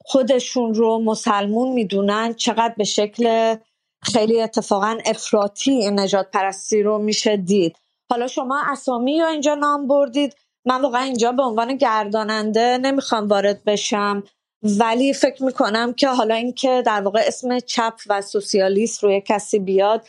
خودشون 0.05 0.75
رو 0.75 0.99
مسلمون 0.99 1.73
می‌دونن 1.73 2.35
چقدر 2.35 2.75
به 2.77 2.85
شکل 2.85 3.57
خیلی 4.03 4.43
اتفاقا 4.43 4.99
افراطی 5.07 5.91
نجات 5.91 6.31
پرستی 6.31 6.83
رو 6.83 6.99
میشه 6.99 7.37
دید. 7.37 7.77
حالا 8.11 8.27
شما 8.27 8.63
اسامی 8.67 9.17
یا 9.17 9.29
اینجا 9.29 9.55
نام 9.55 9.89
بردید؟ 9.89 10.35
من 10.67 10.83
واقعا 10.83 11.03
اینجا 11.03 11.33
به 11.33 11.43
عنوان 11.43 11.77
گرداننده 11.77 12.79
نمی‌خوام 12.79 13.29
وارد 13.29 13.65
بشم 13.65 14.23
ولی 14.63 15.15
فکر 15.15 15.45
می‌کنم 15.45 15.93
که 15.93 16.09
حالا 16.09 16.35
اینکه 16.35 16.83
در 16.87 17.01
واقع 17.01 17.23
اسم 17.27 17.59
چپ 17.59 17.95
و 18.09 18.23
سوسیالیست 18.23 19.05
روی 19.05 19.21
کسی 19.21 19.59
بیاد 19.59 20.07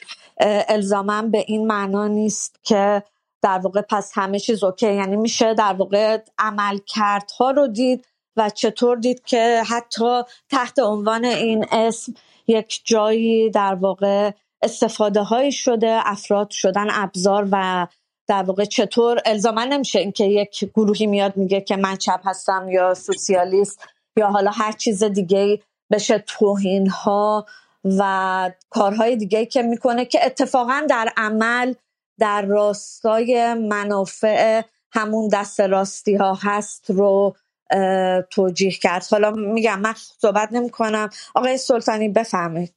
الزاما 0.67 1.21
به 1.21 1.43
این 1.47 1.67
معنا 1.67 2.07
نیست 2.07 2.59
که 2.63 3.03
در 3.41 3.57
واقع 3.57 3.81
پس 3.81 4.11
همه 4.13 4.39
چیز 4.39 4.63
اوکی. 4.63 4.93
یعنی 4.93 5.17
میشه 5.17 5.53
در 5.53 5.73
واقع 5.73 6.17
عمل 6.37 6.77
کردها 6.85 7.51
رو 7.51 7.67
دید 7.67 8.07
و 8.37 8.49
چطور 8.49 8.97
دید 8.97 9.23
که 9.23 9.63
حتی 9.67 10.21
تحت 10.49 10.79
عنوان 10.79 11.25
این 11.25 11.65
اسم 11.71 12.13
یک 12.47 12.81
جایی 12.85 13.49
در 13.49 13.75
واقع 13.75 14.31
استفاده 14.61 15.21
هایی 15.21 15.51
شده 15.51 15.99
افراد 16.05 16.49
شدن 16.49 16.87
ابزار 16.89 17.47
و 17.51 17.87
در 18.31 18.43
واقع 18.43 18.65
چطور 18.65 19.21
الزاما 19.25 19.63
نمیشه 19.63 19.99
اینکه 19.99 20.23
یک 20.23 20.69
گروهی 20.75 21.07
میاد 21.07 21.37
میگه 21.37 21.61
که 21.61 21.77
من 21.77 21.95
چپ 21.95 22.19
هستم 22.23 22.67
یا 22.69 22.93
سوسیالیست 22.93 23.79
یا 24.17 24.27
حالا 24.27 24.51
هر 24.51 24.71
چیز 24.71 25.03
دیگه 25.03 25.59
بشه 25.91 26.23
توهین 26.27 26.87
ها 26.87 27.45
و 27.99 28.51
کارهای 28.69 29.15
دیگه 29.15 29.45
که 29.45 29.61
می‌کنه 29.61 30.05
که 30.05 30.25
اتفاقا 30.25 30.81
در 30.89 31.09
عمل 31.17 31.73
در 32.19 32.41
راستای 32.41 33.53
منافع 33.53 34.61
همون 34.91 35.27
دست 35.33 35.59
راستی 35.59 36.15
ها 36.15 36.37
هست 36.41 36.89
رو 36.89 37.35
توجیه 38.29 38.71
کرد. 38.71 39.05
حالا 39.11 39.31
میگم 39.31 39.79
من 39.79 39.93
صحبت 39.95 40.49
نمی 40.51 40.69
کنم 40.69 41.09
آقای 41.35 41.57
سلطانی 41.57 42.09
بفرمایید. 42.09 42.73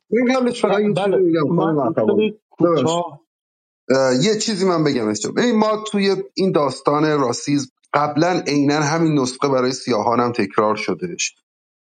یه 4.23 4.39
چیزی 4.39 4.65
من 4.65 4.85
بگم 4.85 5.13
ببین 5.37 5.57
ما 5.57 5.85
توی 5.87 6.17
این 6.35 6.53
داستان 6.53 7.19
راسیزم 7.21 7.67
قبلا 7.95 8.43
عینا 8.47 8.81
همین 8.83 9.19
نسخه 9.19 9.49
برای 9.49 9.73
سیاهان 9.73 10.21
هم 10.21 10.33
تکرار 10.33 10.77
شدهش. 10.77 11.35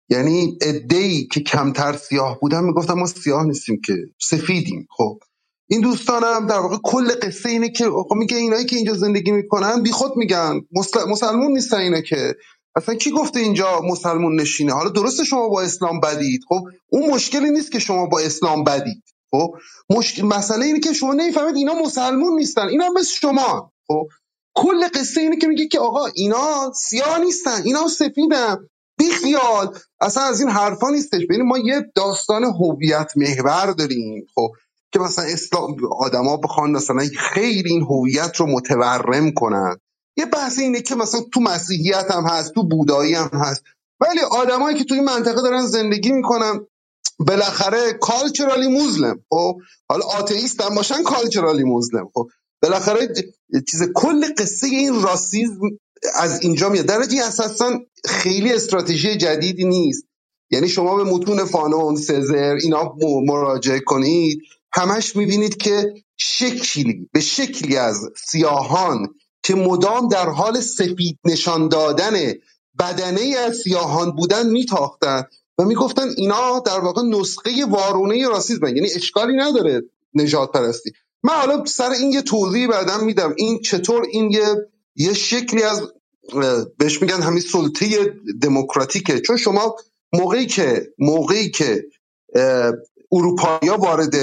یعنی 0.10 0.58
ای 0.92 1.28
که 1.28 1.40
کمتر 1.40 1.94
سیاه 1.94 2.40
بودن 2.40 2.64
می‌گفتن 2.64 2.94
ما 2.94 3.06
سیاه 3.06 3.46
نیستیم 3.46 3.82
که 3.86 3.94
سفیدیم. 4.22 4.88
خب 4.98 5.20
این 5.68 5.82
دوستانم 5.82 6.48
در 6.48 6.60
واقع 6.60 6.78
کل 6.84 7.12
قصه 7.22 7.50
اینه 7.50 7.70
که 7.70 7.90
میگه 8.16 8.38
اینایی 8.38 8.66
که 8.66 8.76
اینجا 8.76 8.94
زندگی 8.94 9.32
می‌کنن 9.32 9.82
بیخود 9.84 10.18
میگن. 10.18 10.62
مسلمون 11.08 11.52
نیستن 11.52 11.78
اینا 11.78 12.02
که. 12.02 12.36
اصلا 12.76 12.96
کی 12.96 13.12
گفته 13.12 13.40
اینجا 13.40 13.82
مسلمون 13.82 14.40
نشینه؟ 14.40 14.74
حالا 14.74 14.90
درسته 14.90 15.24
شما 15.24 15.50
با 15.50 15.62
اسلام 15.62 16.00
بدید. 16.00 16.42
خب 16.50 16.62
اون 16.90 17.12
مشکلی 17.12 17.52
نیست 17.52 17.72
که 17.72 17.80
شما 17.80 18.06
با 18.06 18.20
اسلام 18.20 18.64
بدید. 18.64 19.04
خب؟ 19.32 19.54
مشکل 19.90 20.26
مسئله 20.26 20.66
اینه 20.66 20.80
که 20.80 20.94
شما 20.94 21.14
نمی‌فهمید 21.14 21.56
اینا 21.56 21.74
مسلمون 21.74 22.36
نیستن. 22.36 22.68
اینا 22.68 22.90
مثل 22.90 23.14
شما. 23.14 23.72
خب؟ 23.88 24.08
کل 24.56 24.88
قصه 24.88 25.22
اینه 25.22 25.38
که 25.38 25.48
میگه 25.48 25.68
که 25.68 25.80
آقا 25.80 26.06
اینا 26.06 26.72
سیاه 26.76 27.20
نیستن. 27.20 27.62
اینا 27.64 27.88
سفیدن. 27.88 28.70
بیخیال. 28.98 29.78
اصلا 30.02 30.24
از 30.24 30.40
این 30.40 30.50
حرفا 30.50 30.90
نیستش. 30.90 31.22
ببین 31.30 31.42
ما 31.42 31.58
یه 31.58 31.92
داستان 31.96 32.44
هویت 32.44 33.12
محور 33.16 33.72
داریم. 33.72 34.28
خب؟ 34.36 34.52
که 34.92 35.00
مثلا 35.00 35.26
اسلام 35.26 35.76
آدما 36.00 36.38
بخوان 36.38 36.72
مثلا 36.72 37.10
خیلی 37.18 37.70
این 37.70 37.82
هویت 37.82 38.36
رو 38.36 38.48
متورم 38.48 39.32
کنن. 39.32 39.78
یه 40.18 40.26
بحث 40.26 40.60
اینه 40.60 40.82
که 40.82 40.96
مثلا 40.96 41.22
تو 41.34 41.40
مسیحیت 41.40 42.12
هم 42.12 42.24
هست 42.24 42.54
تو 42.54 42.64
بودایی 42.64 43.14
هم 43.14 43.30
هست. 43.34 43.64
ولی 44.00 44.20
آدمایی 44.32 44.78
که 44.78 44.84
تو 44.84 44.94
این 44.94 45.04
منطقه 45.04 45.42
دارن 45.42 45.66
زندگی 45.66 46.12
می‌کنن 46.12 46.68
بالاخره 47.20 47.94
کالچرالی 48.02 48.68
موزلم 48.68 49.20
خب 49.30 49.58
حالا 49.90 50.06
آتئیست 50.06 50.62
هم 50.62 50.76
باشن 50.76 51.04
کالچرالی 51.04 51.64
موزلم 51.64 52.10
خب 52.14 52.28
بالاخره 52.64 53.14
چیز 53.72 53.84
کل 53.96 54.26
قصه 54.38 54.68
این 54.68 55.02
راسیزم 55.02 55.70
از 56.16 56.42
اینجا 56.42 56.70
میاد. 56.70 56.86
درجه 56.86 57.26
اساسا 57.26 57.80
خیلی 58.06 58.54
استراتژی 58.54 59.18
جدیدی 59.18 59.66
نیست. 59.66 60.04
یعنی 60.52 60.68
شما 60.68 60.96
به 60.96 61.04
متون 61.04 61.46
فانون 61.46 61.96
سزر 61.96 62.58
اینا 62.62 62.96
مراجعه 63.26 63.80
کنید. 63.80 64.40
همش 64.74 65.16
می‌بینید 65.16 65.58
که 65.58 65.94
شکلی 66.18 67.10
به 67.14 67.20
شکلی 67.20 67.78
از 67.78 68.10
سیاهان 68.18 69.08
که 69.44 69.56
مدام 69.56 70.08
در 70.08 70.30
حال 70.30 70.62
سفید 70.62 71.20
نشان 71.26 71.68
دادن 71.68 72.34
بدنه 72.80 73.36
از 73.48 73.58
سیاهان 73.58 74.12
بودن 74.12 74.50
میتاختن. 74.50 75.24
و 75.60 75.64
می‌گفتن 75.64 76.08
اینا 76.18 76.60
در 76.60 76.80
واقع 76.80 77.02
نسخه 77.02 77.66
وارونه 77.66 78.28
راسیزم 78.28 78.66
یعنی 78.66 78.90
اشکالی 78.96 79.38
نداره 79.38 79.84
نجات 80.14 80.52
پرستی 80.52 80.92
من 81.24 81.34
حالا 81.34 81.66
سر 81.66 81.90
این 81.90 82.12
یه 82.12 82.22
توضیح 82.22 82.68
بعدم 82.68 83.04
میدم. 83.04 83.34
این 83.38 83.62
چطور 83.62 84.06
این 84.12 84.32
یه 84.32 84.70
یه 84.96 85.14
شکلی 85.14 85.64
از 85.64 85.82
بهش 86.78 87.02
میگن 87.02 87.22
همین 87.22 87.40
سلطه 87.42 88.14
دموکراتیکه. 88.42 89.20
چون 89.20 89.38
شما 89.38 89.76
موقعی 90.14 90.46
که 90.46 90.88
موقعی 90.98 91.52
که 91.52 91.86
اروپایی 93.12 93.70
وارد 93.70 94.16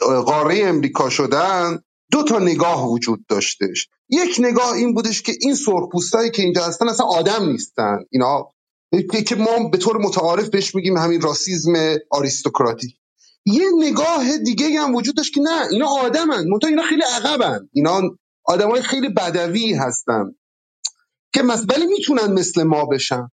قاره 0.00 0.58
امریکا 0.58 1.10
شدن 1.10 1.82
دو 2.10 2.22
تا 2.22 2.38
نگاه 2.38 2.90
وجود 2.92 3.26
داشتش 3.28 3.88
یک 4.08 4.36
نگاه 4.38 4.72
این 4.72 4.94
بودش 4.94 5.22
که 5.22 5.32
این 5.40 5.54
سرخپوستایی 5.54 6.30
که 6.30 6.42
اینجا 6.42 6.64
هستن 6.64 6.88
اصلا 6.88 7.06
آدم 7.06 7.48
نیستن. 7.48 7.98
اینا 8.10 8.48
که 9.26 9.36
ما 9.36 9.68
به 9.72 9.78
طور 9.78 9.98
متعارف 9.98 10.48
بهش 10.48 10.74
میگیم 10.74 10.96
همین 10.96 11.20
راسیزم 11.20 11.72
آریستوکراتی. 12.10 12.96
یه 13.46 13.64
نگاه 13.78 14.38
دیگه 14.38 14.80
هم 14.80 14.94
وجود 14.94 15.16
داشت 15.16 15.34
که 15.34 15.40
نه 15.40 15.66
اینا 15.70 15.86
آدمن. 15.86 16.48
منتها 16.48 16.68
اینا 16.68 16.82
خیلی 16.82 17.02
عقبن. 17.02 17.68
اینا 17.72 18.02
آدمای 18.44 18.82
خیلی 18.82 19.08
بدوی 19.08 19.74
هستن. 19.74 20.24
که 21.34 21.42
ولی 21.42 21.86
می‌تونن 21.86 22.32
مثل 22.32 22.62
ما 22.62 22.84
بشن. 22.84 23.28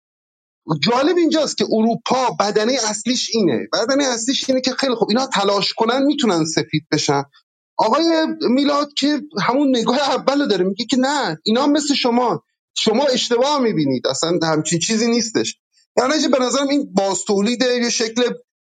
جالب 0.81 1.17
اینجاست 1.17 1.59
که 1.59 1.65
اروپا 1.71 2.37
بدنه 2.41 2.73
اصلیش 2.91 3.31
اینه. 3.35 3.69
بدنه 3.73 4.05
اصلیش 4.05 4.49
اینه 4.49 4.61
که 4.61 4.71
خیلی 4.71 4.95
خوب 4.95 5.09
اینا 5.09 5.27
تلاش 5.27 5.75
کنن 5.75 6.03
می‌تونن 6.03 6.45
سفید 6.45 6.87
بشن. 6.93 7.23
آقای 7.77 8.27
میلاد 8.41 8.93
که 8.99 9.21
همون 9.43 9.77
نگاه 9.77 9.99
اول 10.01 10.49
داره 10.49 10.65
میگه 10.65 10.85
که 10.85 10.97
نه 10.97 11.39
اینا 11.45 11.67
مثل 11.67 11.95
شما. 11.95 12.43
شما 12.75 13.05
اشتباه 13.05 13.59
می‌بینید. 13.59 14.07
اصلا 14.07 14.39
همچین 14.43 14.79
چیزی 14.79 15.11
نیستش. 15.11 15.57
یعنی 15.97 16.29
به 16.33 16.39
نظرم 16.45 16.69
این 16.69 16.93
باستولید 16.95 17.63
یه 17.63 17.91
شکل 17.91 18.23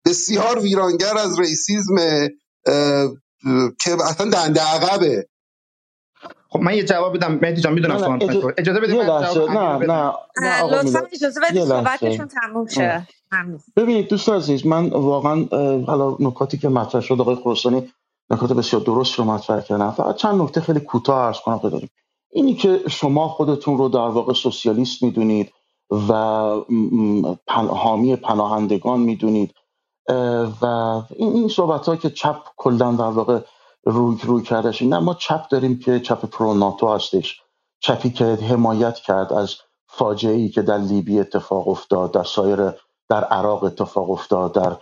بسیار 0.07 0.59
ویرانگر 0.59 1.19
از 1.19 1.41
ریسیزم 1.41 1.97
که 3.81 3.93
اصلا 4.05 4.31
دنده 4.31 4.61
عقبه. 4.61 5.27
خب 6.49 6.61
من 6.61 6.75
یه 6.75 6.85
جواب 6.85 7.17
بدم. 7.17 7.39
مهدی 7.43 7.61
جان 7.61 7.73
می‌دونم 7.73 7.95
نه 7.95 8.09
نه 8.09 8.33
شما 8.33 8.53
اجازه 8.59 8.81
بدید 8.81 8.97
من 8.97 9.07
جواب 9.07 9.51
نه 9.51 9.79
بدم. 9.79 9.93
نه. 9.93 10.13
نه 10.43 10.63
آقا 10.63 10.81
لطفا 10.81 11.03
اجازه 11.13 11.41
بدید 11.41 11.65
صحبتشون 11.65 12.29
تموم. 12.29 12.69
شه. 12.69 13.09
ببینید 13.77 14.09
دوست 14.09 14.29
عزیز 14.29 14.67
من 14.67 14.89
واقعا 14.89 15.47
حالا 15.87 16.17
نکاتی 16.21 16.59
که 16.59 16.69
مطرح 16.69 17.01
شد 17.01 17.21
آقای 17.21 17.37
خراسانی 17.37 17.93
نکات 18.31 18.53
بسیار 18.53 18.83
درست 18.83 19.15
رو 19.15 19.25
مطرح 19.25 19.61
کردن. 19.61 19.91
فقط 19.91 20.17
چند 20.17 20.41
نکته 20.41 20.61
خیلی 20.61 20.81
کوتاه 20.81 21.27
عرض 21.27 21.37
کنم 21.45 21.61
داریم 21.63 21.91
اینی 22.33 22.55
که 22.55 22.83
شما 22.89 23.29
خودتون 23.29 23.79
رو 23.79 23.89
در 23.89 24.09
واقع 24.09 24.33
سوسیالیست 24.33 25.03
می‌دونید 25.03 25.53
و 26.09 26.13
حامی 27.49 28.17
پناهندگان 28.17 29.01
می‌دونید 29.01 29.55
و 30.63 30.67
این 31.17 31.33
این 31.33 31.49
صحبت 31.49 31.87
ها 31.87 31.97
که 31.97 32.11
چپ 32.11 32.37
کلا 32.57 32.93
در 32.93 33.05
واقع 33.05 33.41
روی 33.85 34.19
روی 34.23 34.43
کردش 34.43 34.83
نه 34.83 34.99
ما 34.99 35.15
چپ 35.15 35.49
داریم 35.49 35.79
که 35.79 36.01
چپ 36.01 36.25
پرو 36.25 36.55
ناتو 36.55 36.89
هستش 36.89 37.41
چپی 37.81 38.11
که 38.11 38.25
حمایت 38.25 38.99
کرد 38.99 39.33
از 39.33 39.57
فاجعه 39.87 40.35
ای 40.35 40.49
که 40.49 40.63
در 40.63 40.79
لیبی 40.79 41.21
اتفاق 41.21 41.69
افتاد 41.69 42.13
در 42.13 42.25
سایر 42.25 42.73
در 43.09 43.25
عراق 43.25 43.65
اتفاق 43.65 44.11
افتاد 44.11 44.53
در 44.53 44.77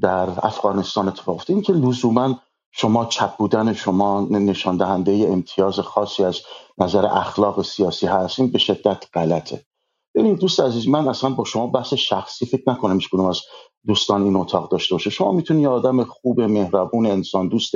در 0.00 0.28
افغانستان 0.42 1.08
اتفاق 1.08 1.34
افتاد. 1.34 1.56
این 1.56 1.62
که 1.62 1.72
لزوما 1.72 2.38
شما 2.72 3.04
چپ 3.04 3.36
بودن 3.36 3.72
شما 3.72 4.20
نشان 4.20 4.76
دهنده 4.76 5.28
امتیاز 5.30 5.80
خاصی 5.80 6.24
از 6.24 6.40
نظر 6.78 7.06
اخلاق 7.06 7.62
سیاسی 7.62 8.06
هست 8.06 8.40
این 8.40 8.50
به 8.50 8.58
شدت 8.58 9.04
غلطه. 9.14 9.64
ببینید 10.14 10.38
دوست 10.38 10.60
عزیز 10.60 10.88
من 10.88 11.08
اصلا 11.08 11.30
با 11.30 11.44
شما 11.44 11.66
بحث 11.66 11.94
شخصی 11.94 12.46
فکر 12.46 12.70
نکنم 12.70 12.94
هیچ 12.94 13.14
از 13.14 13.40
دوستان 13.86 14.22
این 14.22 14.36
اتاق 14.36 14.70
داشته 14.70 14.94
باشه. 14.94 15.10
شما 15.10 15.32
می‌تونی 15.32 15.66
آدم 15.66 16.04
خوب 16.04 16.40
مهربون 16.40 17.06
انسان 17.06 17.48
دوست 17.48 17.72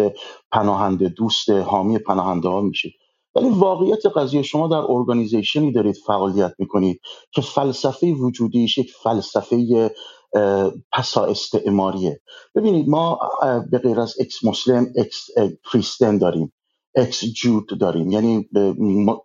پناهنده 0.52 1.09
دوست 1.09 1.51
حامی 1.51 1.98
پناهنده 1.98 2.48
ها 2.48 2.60
میشید. 2.60 2.93
ولی 3.35 3.48
واقعیت 3.51 4.06
قضیه 4.06 4.43
شما 4.43 4.68
در 4.68 4.82
ارگانیزیشنی 4.89 5.73
دارید 5.73 5.97
فعالیت 6.06 6.52
می‌کنید 6.59 7.01
که 7.32 7.43
فلسفه 7.43 8.12
وجودیش 8.12 8.78
یک 8.78 8.93
فلسفه 9.02 9.90
پسا 10.93 11.24
استعماریه 11.24 12.20
ببینید 12.55 12.89
ما 12.89 13.18
به 13.70 13.78
غیر 13.78 14.01
از 14.01 14.14
Ex-Muslim 14.20 14.86
Ex-Christian 14.97 16.18
داریم. 16.18 16.52
اکس 16.97 17.24
جود 17.24 17.81
داریم. 17.81 18.10
یعنی 18.10 18.48
ما- 18.78 19.23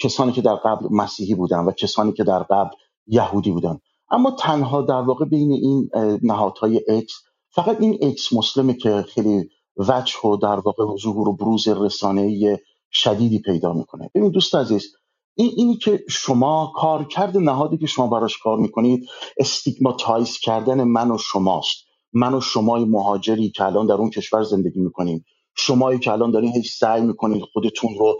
کسانی 0.00 0.32
که 0.32 0.42
در 0.42 0.54
قبل 0.54 0.86
مسیحی 0.90 1.34
بودن 1.34 1.58
و 1.58 1.72
کسانی 1.72 2.12
که 2.12 2.24
در 2.24 2.38
قبل 2.42 2.70
یهودی 3.06 3.50
بودن. 3.50 3.78
اما 4.10 4.30
تنها 4.30 4.82
در 4.82 5.00
واقع 5.00 5.24
بین 5.24 5.52
این 5.52 5.90
نهادهای 6.22 6.80
Ex 6.88 7.14
فقط 7.50 7.80
این 7.80 7.98
Ex-Muslim 8.02 8.32
ه 8.32 8.74
که 8.74 9.02
خیلی 9.08 9.50
وجه 9.76 10.20
و 10.24 10.36
در 10.36 10.60
واقع 10.60 10.84
ظهور 11.02 11.28
و 11.28 11.36
بروز 11.36 11.68
رسانه‌ای 11.68 12.58
شدیدی 12.92 13.38
پیدا 13.38 13.72
می‌کنه. 13.72 14.10
ببین 14.14 14.30
دوست 14.30 14.54
عزیز 14.54 14.92
این 15.34 15.52
اینی 15.56 15.76
که 15.76 16.04
شما 16.08 16.72
کارکرد 16.76 17.36
نهادی 17.38 17.78
که 17.78 17.86
شما 17.86 18.06
براش 18.06 18.38
کار 18.38 18.58
می‌کنید 18.58 19.08
stigmatize 19.38 20.38
کردن 20.38 20.84
من 20.84 21.10
و 21.10 21.18
شماست. 21.18 21.76
من 22.12 22.34
و 22.34 22.40
شمای 22.40 22.84
مهاجری 22.84 23.50
که 23.50 23.64
الان 23.64 23.86
در 23.86 23.94
اون 23.94 24.10
کشور 24.10 24.42
زندگی 24.42 24.80
می‌کنیم. 24.80 25.24
شمایی 25.58 25.98
که 25.98 26.12
الان 26.12 26.30
دارین 26.30 26.52
هیچ 26.52 26.72
سعی 26.72 27.02
می‌کنید 27.02 27.42
خودتون 27.52 27.90
رو 27.98 28.18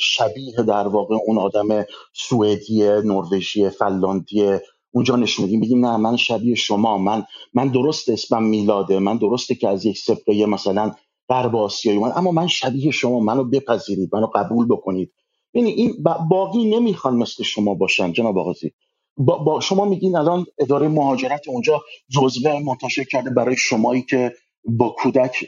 شبیه 0.00 0.56
در 0.68 0.88
واقع 0.88 1.16
اون 1.26 1.38
آدم 1.38 1.84
سوئدی 2.14 2.82
نروژی 2.84 3.70
فنلاندی 3.70 4.58
اونجا 4.92 5.16
نشون 5.16 5.44
میدیم 5.46 5.60
بگیم 5.60 5.86
نه 5.86 5.98
من 5.98 6.16
شبیه 6.16 6.56
شما 6.56 6.98
من 6.98 7.24
من 7.54 7.68
درست 7.68 8.10
اسمم 8.10 8.44
میلاده 8.44 8.98
من 8.98 9.16
درسته 9.18 9.54
که 9.54 9.68
از 9.68 9.86
یک 9.86 9.98
سپهر 9.98 10.46
مثلا 10.46 10.92
غرب 11.28 11.56
آسیایی 11.56 11.98
من 11.98 12.12
اما 12.16 12.30
من 12.32 12.46
شبیه 12.46 12.90
شما 12.90 13.20
منو 13.20 13.44
بپذیرید 13.44 14.10
منو 14.16 14.26
قبول 14.34 14.66
بکنید. 14.68 15.12
یعنی 15.54 15.70
این 15.70 16.04
باقی 16.30 16.64
نمی‌خوان 16.70 17.16
مثل 17.16 17.44
شما 17.44 17.74
باشن 17.74 18.12
جناب 18.12 18.38
آقازی. 18.38 18.72
با, 19.18 19.38
با 19.38 19.60
شما 19.60 19.84
میگین 19.84 20.16
الان 20.16 20.46
اداره 20.58 20.88
مهاجرت 20.88 21.48
اونجا 21.48 21.82
جزوه 22.10 22.60
منتشر 22.60 23.04
کرده 23.04 23.30
برای 23.30 23.56
شمایی 23.58 24.02
که 24.02 24.32
با 24.64 24.88
کودک 24.98 25.44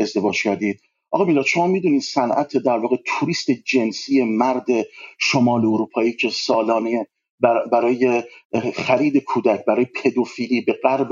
ازدواج 0.00 0.42
کردید. 0.42 0.80
آقا 1.10 1.24
میلاد 1.24 1.44
شما 1.44 1.66
می‌دونید 1.66 2.02
صنعت 2.02 2.56
در 2.56 2.78
واقع 2.78 2.96
توریست 3.06 3.50
جنسی 3.50 4.22
مرد 4.22 4.66
شمال 5.20 5.60
اروپایی 5.60 6.12
که 6.12 6.28
سالانه 6.30 7.06
برای 7.72 8.22
خرید 8.74 9.24
کودک 9.24 9.64
برای 9.64 9.84
پدوفیلی 9.84 10.60
به 10.60 10.72
غرب 10.82 11.08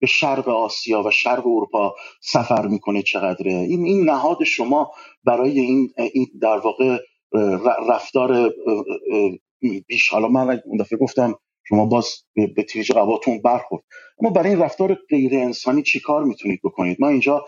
به 0.00 0.06
شرق 0.06 0.48
آسیا 0.48 1.02
و 1.02 1.10
شرق 1.10 1.46
اروپا 1.46 1.94
سفر 2.22 2.66
می‌کنه 2.66 3.02
چقدره. 3.02 3.52
این 3.52 3.84
این 3.84 4.04
نهاد 4.10 4.44
شما 4.44 4.90
برای 5.24 5.60
این, 5.60 5.90
این 6.12 6.26
در 6.42 6.58
واقع 6.58 6.98
رفتار 7.88 8.52
بیش 9.88 10.08
حالا 10.08 10.28
من 10.28 10.60
اون 10.66 10.78
دفعه 10.78 10.98
گفتم 10.98 11.34
شما 11.68 11.86
باز 11.86 12.08
به 12.34 12.62
تیرج 12.62 12.92
قباتون 12.92 13.42
برخورد. 13.42 13.82
اما 14.20 14.30
برای 14.30 14.50
این 14.50 14.58
رفتار 14.58 14.98
غیر 15.10 15.34
انسانی 15.34 15.82
چی 15.82 16.00
کار 16.00 16.24
می‌تونید 16.24 16.60
بکنید؟ 16.64 16.96
ما 17.00 17.08
اینجا 17.08 17.44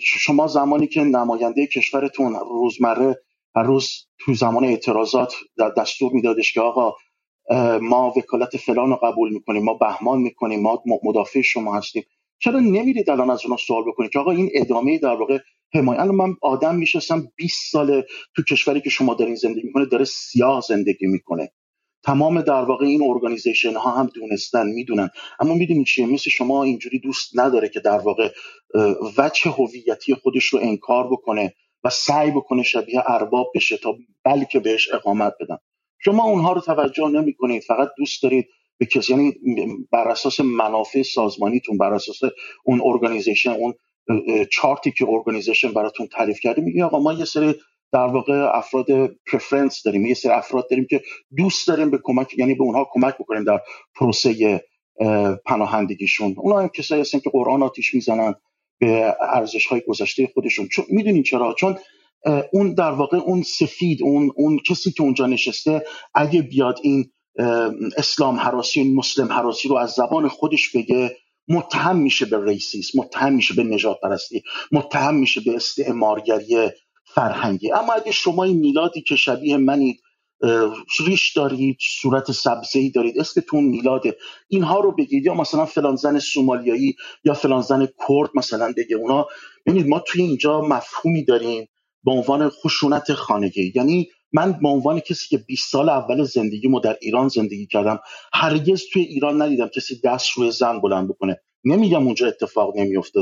شما 0.00 0.46
زمانی 0.46 0.86
که 0.86 1.00
نماینده 1.00 1.66
کشورتون 1.66 2.34
روزمره 2.34 3.22
هر 3.56 3.62
روز 3.62 3.92
تو 4.18 4.34
زمان 4.34 4.64
اعتراضات 4.64 5.34
در 5.58 5.70
دستور 5.70 6.12
میدادش 6.12 6.52
که 6.52 6.60
آقا 6.60 6.94
ما 7.80 8.12
وکالت 8.16 8.56
فلان 8.56 8.90
رو 8.90 8.96
قبول 8.96 9.32
می‌کنیم 9.32 9.64
ما 9.64 9.74
بهمان 9.74 10.18
می‌کنیم 10.18 10.60
ما 10.62 10.82
مدافع 11.02 11.40
شما 11.40 11.76
هستیم. 11.76 12.04
چرا 12.38 12.60
نمیرید 12.60 13.10
الان 13.10 13.30
از 13.30 13.44
اونا 13.44 13.56
سوال 13.56 13.84
بکنید 13.84 14.10
که 14.10 14.18
آقا 14.18 14.30
این 14.30 14.50
ادامه 14.54 14.98
در 14.98 15.14
واقع 15.14 15.38
حمایت؟ 15.74 16.00
الان 16.00 16.14
من 16.14 16.36
آدم 16.42 16.76
می‌شناسم 16.76 17.32
20 17.36 17.72
ساله 17.72 18.06
تو 18.36 18.42
کشوری 18.42 18.80
که 18.80 18.90
شما 18.90 19.14
دارین 19.14 19.34
زندگی 19.34 19.66
می‌کنه 19.66 19.84
داره 19.86 20.04
سیاه 20.04 20.60
زندگی 20.60 21.06
می‌کنه. 21.06 21.52
تمام 22.08 22.40
در 22.40 22.62
واقع 22.62 22.86
این 22.86 23.02
ارگانیزیشن 23.02 23.74
ها 23.74 23.90
هم 23.90 24.10
دونستن 24.14 24.66
می‌دونن. 24.66 25.10
اما 25.40 25.54
می‌دونید 25.54 25.86
چیه؟ 25.86 26.06
مثل 26.06 26.30
شما 26.30 26.62
اینجوری 26.62 26.98
دوست 26.98 27.38
نداره 27.38 27.68
که 27.68 27.80
در 27.80 27.98
واقع 27.98 28.30
وجه 29.18 29.50
هویتی 29.50 30.14
خودش 30.14 30.44
رو 30.44 30.58
انکار 30.62 31.06
بکنه 31.06 31.54
و 31.84 31.90
سعی 31.90 32.30
بکنه 32.30 32.62
شبیه 32.62 33.02
ارباب 33.06 33.52
بشه 33.54 33.76
تا 33.76 33.96
بلکه 34.24 34.60
بهش 34.60 34.92
اقامت 34.92 35.34
بدن. 35.40 35.56
شما 35.98 36.24
اونها 36.24 36.52
رو 36.52 36.60
توجه 36.60 37.08
نمی 37.08 37.34
کنید 37.34 37.62
فقط 37.62 37.88
دوست 37.98 38.22
دارید 38.22 38.46
به 38.78 38.86
کسی 38.86 39.12
یعنی 39.12 39.32
بر 39.92 40.08
اساس 40.08 40.40
منافع 40.40 41.02
سازمانیتون 41.02 41.78
بر 41.78 41.94
اساس 41.94 42.30
اون 42.64 42.80
organization 42.84 43.50
اون 43.50 43.74
چارتی 44.52 44.92
که 44.92 45.06
organization 45.08 45.72
براتون 45.72 46.06
تعریف 46.06 46.40
کرده 46.40 46.62
میگه 46.62 46.84
آقا 46.84 46.98
ما 46.98 47.12
یه 47.12 47.24
سری 47.24 47.54
در 47.92 48.06
واقع 48.06 48.56
افراد 48.56 48.86
preference 49.32 49.82
داریم. 49.82 50.06
یه 50.06 50.14
سری 50.14 50.32
افراد 50.32 50.70
داریم 50.70 50.86
که 50.90 51.02
دوست 51.36 51.68
داریم 51.68 51.90
به 51.90 51.98
کمک 52.02 52.38
یعنی 52.38 52.54
به 52.54 52.62
اونها 52.62 52.88
کمک 52.92 53.14
بکنیم 53.14 53.44
در 53.44 53.60
پروسه 53.94 54.60
پناهندگیشون. 55.46 56.34
اونها 56.38 56.60
هم 56.60 56.68
کسایی 56.68 57.00
هستن 57.00 57.18
که 57.18 57.30
قرآن 57.30 57.62
آتیش 57.62 57.94
می‌زنن 57.94 58.34
به 58.80 59.16
ارزش 59.20 59.66
های 59.66 59.82
گذشته 59.88 60.30
خودشون. 60.34 60.68
چون 60.68 60.84
می‌دونین 60.88 61.22
چرا؟ 61.22 61.54
چون 61.54 61.78
اون 62.52 62.74
در 62.74 62.90
واقع 62.90 63.16
اون 63.16 63.42
سفید 63.42 64.02
اون 64.02 64.32
اون 64.36 64.58
کسی 64.58 64.90
که 64.90 65.02
اونجا 65.02 65.26
نشسته 65.26 65.84
اگه 66.14 66.42
بیاد 66.42 66.78
این 66.82 67.10
اسلام 67.96 68.36
حراسی 68.36 68.80
این 68.80 68.94
مسلم 68.94 69.32
حراسی 69.32 69.68
رو 69.68 69.76
از 69.76 69.90
زبان 69.90 70.28
خودش 70.28 70.76
بگه 70.76 71.16
متهم 71.48 71.96
میشه 71.96 72.26
به 72.26 72.44
ریسیس 72.44 72.96
متهم 72.96 73.32
میشه 73.32 73.54
به 73.54 73.62
نجات 73.64 74.00
پرستی 74.02 74.42
متهم 74.72 75.14
میشه 75.14 75.40
به 75.40 75.56
استعمارگری 75.56 76.70
فرهنگی. 77.14 77.72
اما 77.72 77.92
اگه 77.92 78.12
شما 78.12 78.44
این 78.44 78.56
میلادی 78.56 79.02
که 79.02 79.16
شبیه 79.16 79.56
منید 79.56 80.00
ریش 81.06 81.32
دارید 81.36 81.76
صورت 81.80 82.32
سبزه 82.32 82.78
ای 82.78 82.90
دارید 82.90 83.20
اسمتون 83.20 83.64
میلاده 83.64 84.16
اینها 84.48 84.80
رو 84.80 84.92
بگید. 84.92 85.26
یا 85.26 85.34
مثلا 85.34 85.66
فلان 85.66 85.96
زن 85.96 86.18
سومالیایی 86.18 86.96
یا 87.24 87.34
فلان 87.34 87.62
زن 87.62 87.86
کرد 87.86 88.30
مثلا 88.34 88.72
بگه 88.76 88.96
اونا 88.96 89.26
ببینید 89.66 89.88
ما 89.88 89.98
توی 89.98 90.22
اینجا 90.22 90.60
مفهومی 90.60 91.24
داریم 91.24 91.68
به 92.04 92.12
عنوان 92.12 92.48
خشونت 92.48 93.12
خانگی. 93.12 93.72
یعنی 93.74 94.08
من 94.32 94.52
به 94.62 94.68
عنوان 94.68 95.00
کسی 95.00 95.28
که 95.28 95.38
20 95.38 95.72
سال 95.72 95.88
اول 95.88 96.24
زندگیمو 96.24 96.80
در 96.80 96.96
ایران 97.00 97.28
زندگی 97.28 97.66
کردم 97.66 97.98
هرگز 98.32 98.82
توی 98.92 99.02
ایران 99.02 99.42
ندیدم 99.42 99.68
کسی 99.68 100.00
دست 100.04 100.30
روی 100.30 100.50
زن 100.50 100.80
بلند 100.80 101.08
بکنه. 101.08 101.40
نمیگم 101.64 102.04
اونجا 102.04 102.26
اتفاق 102.26 102.76
نمیفته 102.76 103.20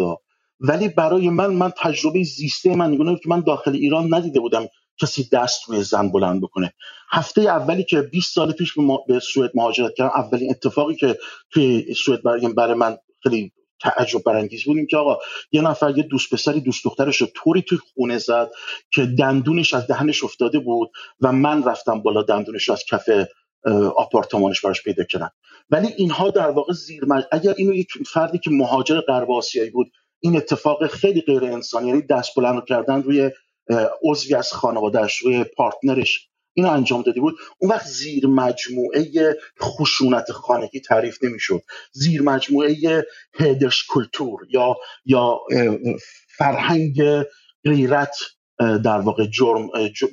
ولی 0.61 0.89
برای 0.89 1.31
من 1.31 1.47
من 1.47 1.73
تجربه 1.79 2.23
زیسته 2.23 2.77
من 2.77 2.91
نگونه 2.91 3.17
که 3.17 3.29
من 3.29 3.41
داخل 3.41 3.73
ایران 3.75 4.15
ندیده 4.15 4.41
بودم 4.41 4.69
کسی 5.01 5.29
دست 5.33 5.69
روی 5.69 5.83
زن 5.83 6.09
بلند 6.09 6.43
بکنه. 6.43 6.73
هفته 7.11 7.41
اولی 7.41 7.85
که 7.85 8.03
20 8.03 8.35
سال 8.35 8.53
پیش 8.53 8.75
به, 9.09 9.19
سوئد 9.21 9.51
مهاجرت 9.55 9.95
کردم 9.95 10.13
اولین 10.17 10.51
اتفاقی 10.51 10.95
که 10.97 11.19
توی 11.51 11.95
سوئد 11.95 12.23
برای 12.57 12.75
من 12.75 12.97
خیلی 13.23 13.53
تعجب 13.81 14.23
برانگیز 14.23 14.65
بود 14.65 14.77
که 14.91 14.97
آقا 14.97 15.19
یه 15.53 15.63
نفر 15.63 15.99
یه 15.99 16.03
دوست 16.03 16.35
پسری 16.35 16.61
دوست 16.61 16.85
دخترش 16.85 17.17
رو 17.17 17.27
طوری 17.35 17.63
توی 17.63 17.79
خونه 17.95 18.19
زد 18.19 18.51
که 18.91 19.07
دندونش 19.07 19.75
از 19.75 19.87
دهنش 19.87 20.25
افتاده 20.25 20.59
بود 20.59 20.91
و 21.21 21.33
من 21.33 21.65
رفتم 21.65 22.03
بالا 22.03 22.23
دندونش 22.23 22.71
از 22.71 22.85
کف 22.91 23.09
آپارتمانش 23.97 24.61
براش 24.61 24.83
پیدا 24.83 25.05
کردم. 25.05 25.31
ولی 25.71 25.89
اینها 25.97 26.31
در 26.31 26.51
واقع 26.51 26.73
زیر 26.73 27.05
مج... 27.05 27.25
اگر 27.33 27.55
اینو 27.57 27.75
یک 27.75 27.89
فردی 28.07 28.39
که 28.39 28.51
مهاجر 28.51 29.01
غرب 29.01 29.31
آسیایی 29.31 29.71
بود 29.71 29.93
این 30.27 30.37
اتفاق 30.37 30.87
خیلی 30.87 31.21
غیر 31.21 31.45
انسانی 31.45 31.89
یعنی 31.89 32.03
دست 32.03 32.35
بلند 32.37 32.65
کردن 32.65 33.03
روی 33.03 33.31
عضوی 34.03 34.35
از 34.35 34.53
خانوادهش 34.53 35.17
روی 35.17 35.45
پارتنرش 35.45 36.29
اینو 36.55 36.71
انجام 36.71 37.03
داده 37.03 37.21
بود. 37.21 37.35
اون 37.59 37.71
وقت 37.71 37.87
زیر 37.87 38.27
مجموعه 38.27 39.37
خشونت 39.63 40.33
خانگی 40.33 40.81
تعریف 40.81 41.25
نمی‌شد. 41.25 41.63
زیر 41.93 42.23
مجموعه 42.23 42.77
هدرش 43.35 43.85
کلتور 43.89 44.41
یا 44.51 44.77
یا 45.05 45.39
فرهنگ 46.29 47.03
غیرت 47.65 48.17
در 48.59 48.99
واقع 48.99 49.27
جرم, 49.27 49.69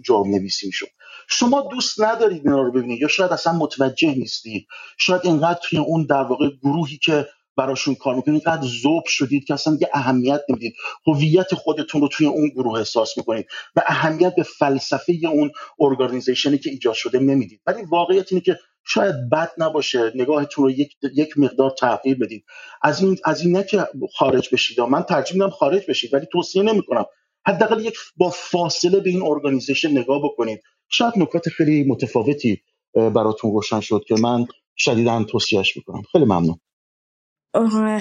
جرم 0.06 0.28
نویسی 0.28 0.68
می‌شد. 0.68 0.88
شما 1.30 1.68
دوست 1.72 2.02
ندارید 2.02 2.48
اینا 2.48 2.62
رو 2.62 2.72
ببینید 2.72 3.02
یا 3.02 3.08
شاید 3.08 3.32
اصلا 3.32 3.54
متوجه 3.54 4.16
نیستید. 4.16 4.68
شاید 4.98 5.22
اینقدر 5.24 5.60
توی 5.64 5.80
اون 5.80 6.06
در 6.06 6.24
واقع 6.24 6.50
گروهی 6.64 6.98
که 6.98 7.28
براشون 7.58 7.96
کار 7.96 8.16
می‌کنید. 8.16 8.48
اینقدر 8.48 8.68
ذوب 8.68 9.04
شدید 9.06 9.46
که 9.46 9.54
اصلا 9.54 9.78
یه 9.82 9.90
اهمیت 9.94 10.42
نمی‌دید. 10.50 10.76
هویت 11.08 11.56
خودتون 11.56 12.02
رو 12.02 12.08
توی 12.08 12.28
اون 12.28 12.50
گروه 12.50 12.80
احساس 12.80 13.18
می‌کنید 13.18 13.46
و 13.76 13.84
اهمیت 13.88 14.36
به 14.36 14.44
فلسفه 14.44 15.20
اون 15.24 15.52
organization 15.80 16.52
ی 16.52 16.58
که 16.58 16.70
ایجاد 16.70 16.94
شده 16.94 17.20
نمی‌دید. 17.20 17.62
ولی 17.68 17.84
واقعیت 17.84 18.32
اینه 18.32 18.42
که 18.42 18.60
شاید 18.86 19.16
بد 19.32 19.52
نباشه. 19.58 20.12
نگاهتون 20.16 20.66
رو 20.66 20.72
یک, 20.72 20.96
یک 21.16 21.38
مقدار 21.38 21.70
تغییر 21.70 22.18
بدید. 22.18 22.46
از 22.82 23.02
این 23.04 23.18
از 23.26 23.42
این 23.42 23.58
نه 23.58 23.64
که 23.64 23.88
خارج 24.16 24.50
بشید. 24.54 24.82
من 24.82 25.04
ترجیح 25.04 25.34
میدم 25.34 25.50
خارج 25.50 25.84
بشید 25.90 26.14
ولی 26.14 26.26
توصیه 26.32 26.64
نمی‌کنم. 26.64 27.06
حداقل 27.48 27.86
یک 27.86 27.96
با 28.18 28.30
فاصله 28.30 29.00
به 29.00 29.10
این 29.10 29.22
organization 29.24 29.98
نگاه 29.98 30.24
بکنید. 30.24 30.62
شاید 30.90 31.14
نکات 31.18 31.50
خیلی 31.50 31.84
متفاوتی 31.84 32.62
براتون 32.94 33.52
روشن 33.52 33.80
شد 33.80 34.04
که 34.08 34.16
من 34.16 34.48
شدیدا 34.78 35.24
توصیهش 35.24 35.78
می‌کنم. 35.78 36.02
خیلی 36.12 36.26
ممنون. 36.26 36.60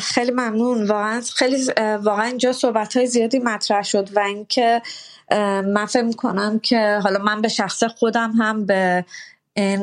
خیلی 0.00 0.30
ممنون. 0.30 0.86
واقعا 0.86 1.20
خیلی 1.36 1.64
واقعا 2.02 2.22
اینجا 2.22 2.52
صحبت 2.52 2.96
های 2.96 3.06
زیادی 3.06 3.38
مطرح 3.38 3.82
شد 3.82 4.16
و 4.16 4.20
اینکه 4.20 4.82
من 5.64 5.86
فکر 5.86 6.02
می‌کنم 6.02 6.58
که 6.58 7.00
حالا 7.02 7.18
من 7.18 7.42
به 7.42 7.48
شخص 7.48 7.84
خودم 7.84 8.30
هم 8.30 8.66
به 8.66 9.04
این 9.54 9.82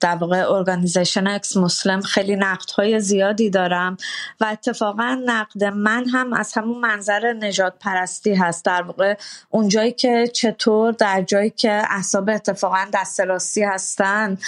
در 0.00 0.16
واقع 0.20 0.50
organization 0.50 1.26
Ex-Muslim 1.26 2.00
خیلی 2.00 2.36
نقد 2.36 2.70
های 2.70 3.00
زیادی 3.00 3.50
دارم 3.50 3.96
و 4.40 4.44
اتفاقا 4.44 5.18
نقد 5.26 5.64
من 5.64 6.08
هم 6.08 6.32
از 6.32 6.52
همون 6.52 6.78
منظر 6.80 7.32
نژادپرستی 7.32 8.34
هست. 8.34 8.64
در 8.64 8.82
واقع 8.82 9.14
اونجایی 9.48 9.92
که 9.92 10.26
چطور 10.26 10.92
در 10.92 11.22
جایی 11.22 11.50
که 11.50 11.82
احزاب 11.90 12.28
اتفاقا 12.28 12.86
دست 12.94 13.20
هستن 13.58 14.38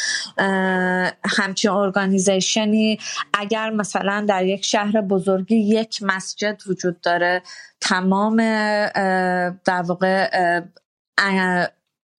همچین 1.24 1.70
organization 1.70 2.89
ی 2.89 2.98
اگر 3.34 3.70
مثلا 3.70 4.24
در 4.28 4.44
یک 4.44 4.64
شهر 4.64 5.00
بزرگی 5.00 5.56
یک 5.56 6.02
مسجد 6.02 6.62
وجود 6.66 7.00
داره 7.00 7.42
تمام 7.80 8.36
در 9.64 9.82
واقع 9.86 10.30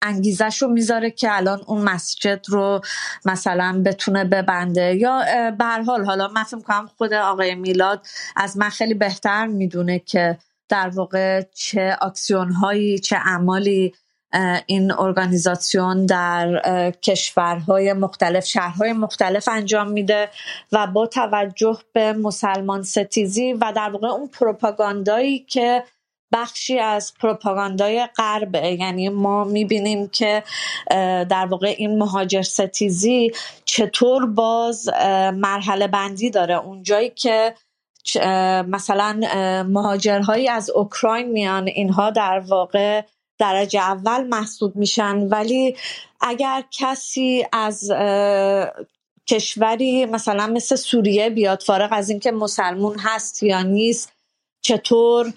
انگیزش 0.02 0.62
رو 0.62 0.68
می‌ذاره 0.68 1.12
که 1.12 1.38
الان 1.38 1.62
اون 1.68 1.82
مسجد 1.82 2.46
رو 2.48 2.82
مثلا 3.26 3.82
بتونه 3.86 4.24
ببنده. 4.24 4.96
یا 4.96 5.24
به 5.58 5.66
حال 5.66 6.06
حالا 6.06 6.28
من 6.28 6.44
فکر 6.44 6.60
کنم 6.60 6.90
خود 6.98 7.14
آقای 7.14 7.56
میلاد 7.56 8.06
از 8.36 8.58
من 8.58 8.70
خیلی 8.70 8.94
بهتر 8.94 9.48
می‌دونه 9.48 10.00
که 10.00 10.38
در 10.70 10.90
واقع 10.90 11.42
چه 11.54 11.98
آکسیون 12.02 12.52
هایی 12.52 13.00
چه 13.00 13.16
اعمالی 13.16 13.94
این 14.66 14.92
ارگانیزاسیون 14.92 16.06
در 16.06 16.92
کشورهای 16.92 17.94
مختلف 17.94 18.46
شهرهای 18.46 18.94
مختلف 18.94 19.48
انجام 19.48 19.92
میده 19.92 20.30
و 20.72 20.88
با 20.88 21.08
توجه 21.08 21.78
به 21.94 22.14
مسلمان 22.14 22.84
ستیزی 22.84 23.54
و 23.54 23.74
در 23.76 23.90
واقع 23.90 24.08
اون 24.08 24.28
پروپاگاندایی 24.28 25.40
که 25.40 25.84
بخشی 26.34 26.80
از 26.80 27.14
پروپاگاندای 27.20 28.08
غربه 28.18 28.68
یعنی 28.80 29.10
ما 29.10 29.44
می‌بینیم 29.44 30.08
که 30.08 30.44
در 31.30 31.46
واقع 31.46 31.76
این 31.78 31.98
مهاجر 31.98 32.42
ستیزی 32.42 33.32
چطور 33.66 34.26
باز 34.26 34.90
مرحله 35.34 35.88
بندی 35.88 36.30
داره. 36.30 36.56
اونجایی 36.56 37.10
که 37.10 37.56
مثلا 38.68 39.20
مهاجرهایی 39.70 40.50
از 40.50 40.70
اوکراین 40.70 41.32
میان 41.32 41.68
اینها 41.68 42.10
در 42.10 42.40
واقع 42.40 43.02
درجه 43.40 43.80
اول 43.80 44.24
محسوب 44.24 44.76
میشن. 44.76 45.18
ولی 45.18 45.76
اگر 46.22 46.64
کسی 46.72 47.46
از 47.54 47.92
کشوری 49.28 50.06
مثلا 50.06 50.48
مثل 50.48 50.76
سوریه 50.76 51.30
بیاد 51.30 51.62
فارغ 51.62 51.90
از 51.92 52.10
اینکه 52.10 52.32
مسلمون 52.32 53.00
هست 53.00 53.44
یا 53.44 53.62
نیست 53.62 54.14
چطور 54.62 55.34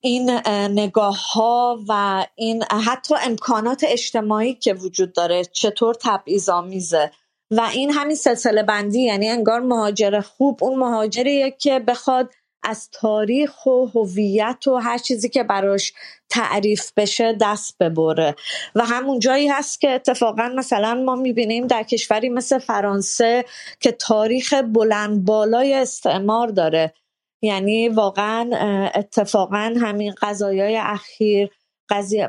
این 0.00 0.30
نگاه 0.70 1.32
ها 1.32 1.78
و 1.88 2.26
این 2.34 2.64
حتی 2.86 3.14
امکانات 3.22 3.84
اجتماعی 3.88 4.54
که 4.54 4.74
وجود 4.74 5.12
داره 5.12 5.44
چطور 5.44 5.94
تبعیض 6.00 6.48
آمیزه. 6.48 7.10
و 7.50 7.60
این 7.60 7.90
همین 7.90 8.16
سلسله 8.16 8.62
بندی 8.62 9.00
یعنی 9.00 9.28
انگار 9.28 9.60
مهاجر 9.60 10.20
خوب 10.20 10.64
اون 10.64 10.78
مهاجریه 10.78 11.50
که 11.50 11.78
بخواد 11.78 12.30
از 12.62 12.90
تاریخ 12.90 13.66
و 13.66 13.86
هویت 13.86 14.66
و 14.66 14.76
هر 14.76 14.98
چیزی 14.98 15.28
که 15.28 15.42
براش 15.42 15.92
تعریف 16.30 16.92
بشه 16.96 17.36
دست 17.40 17.78
ببره. 17.80 18.34
و 18.74 18.84
همون 18.84 19.18
جایی 19.18 19.48
هست 19.48 19.80
که 19.80 19.90
اتفاقا 19.90 20.48
مثلا 20.56 20.94
ما 20.94 21.14
می‌بینیم 21.14 21.66
در 21.66 21.82
کشوری 21.82 22.28
مثل 22.28 22.58
فرانسه 22.58 23.44
که 23.80 23.92
تاریخ 23.92 24.54
بلند 24.54 25.24
بالای 25.24 25.74
استعمار 25.74 26.48
داره. 26.48 26.94
یعنی 27.42 27.88
واقعا 27.88 28.50
اتفاقا 28.94 29.74
همین 29.80 30.14
قضایای 30.22 30.76
اخیر 30.76 31.50
قضیه 31.90 32.28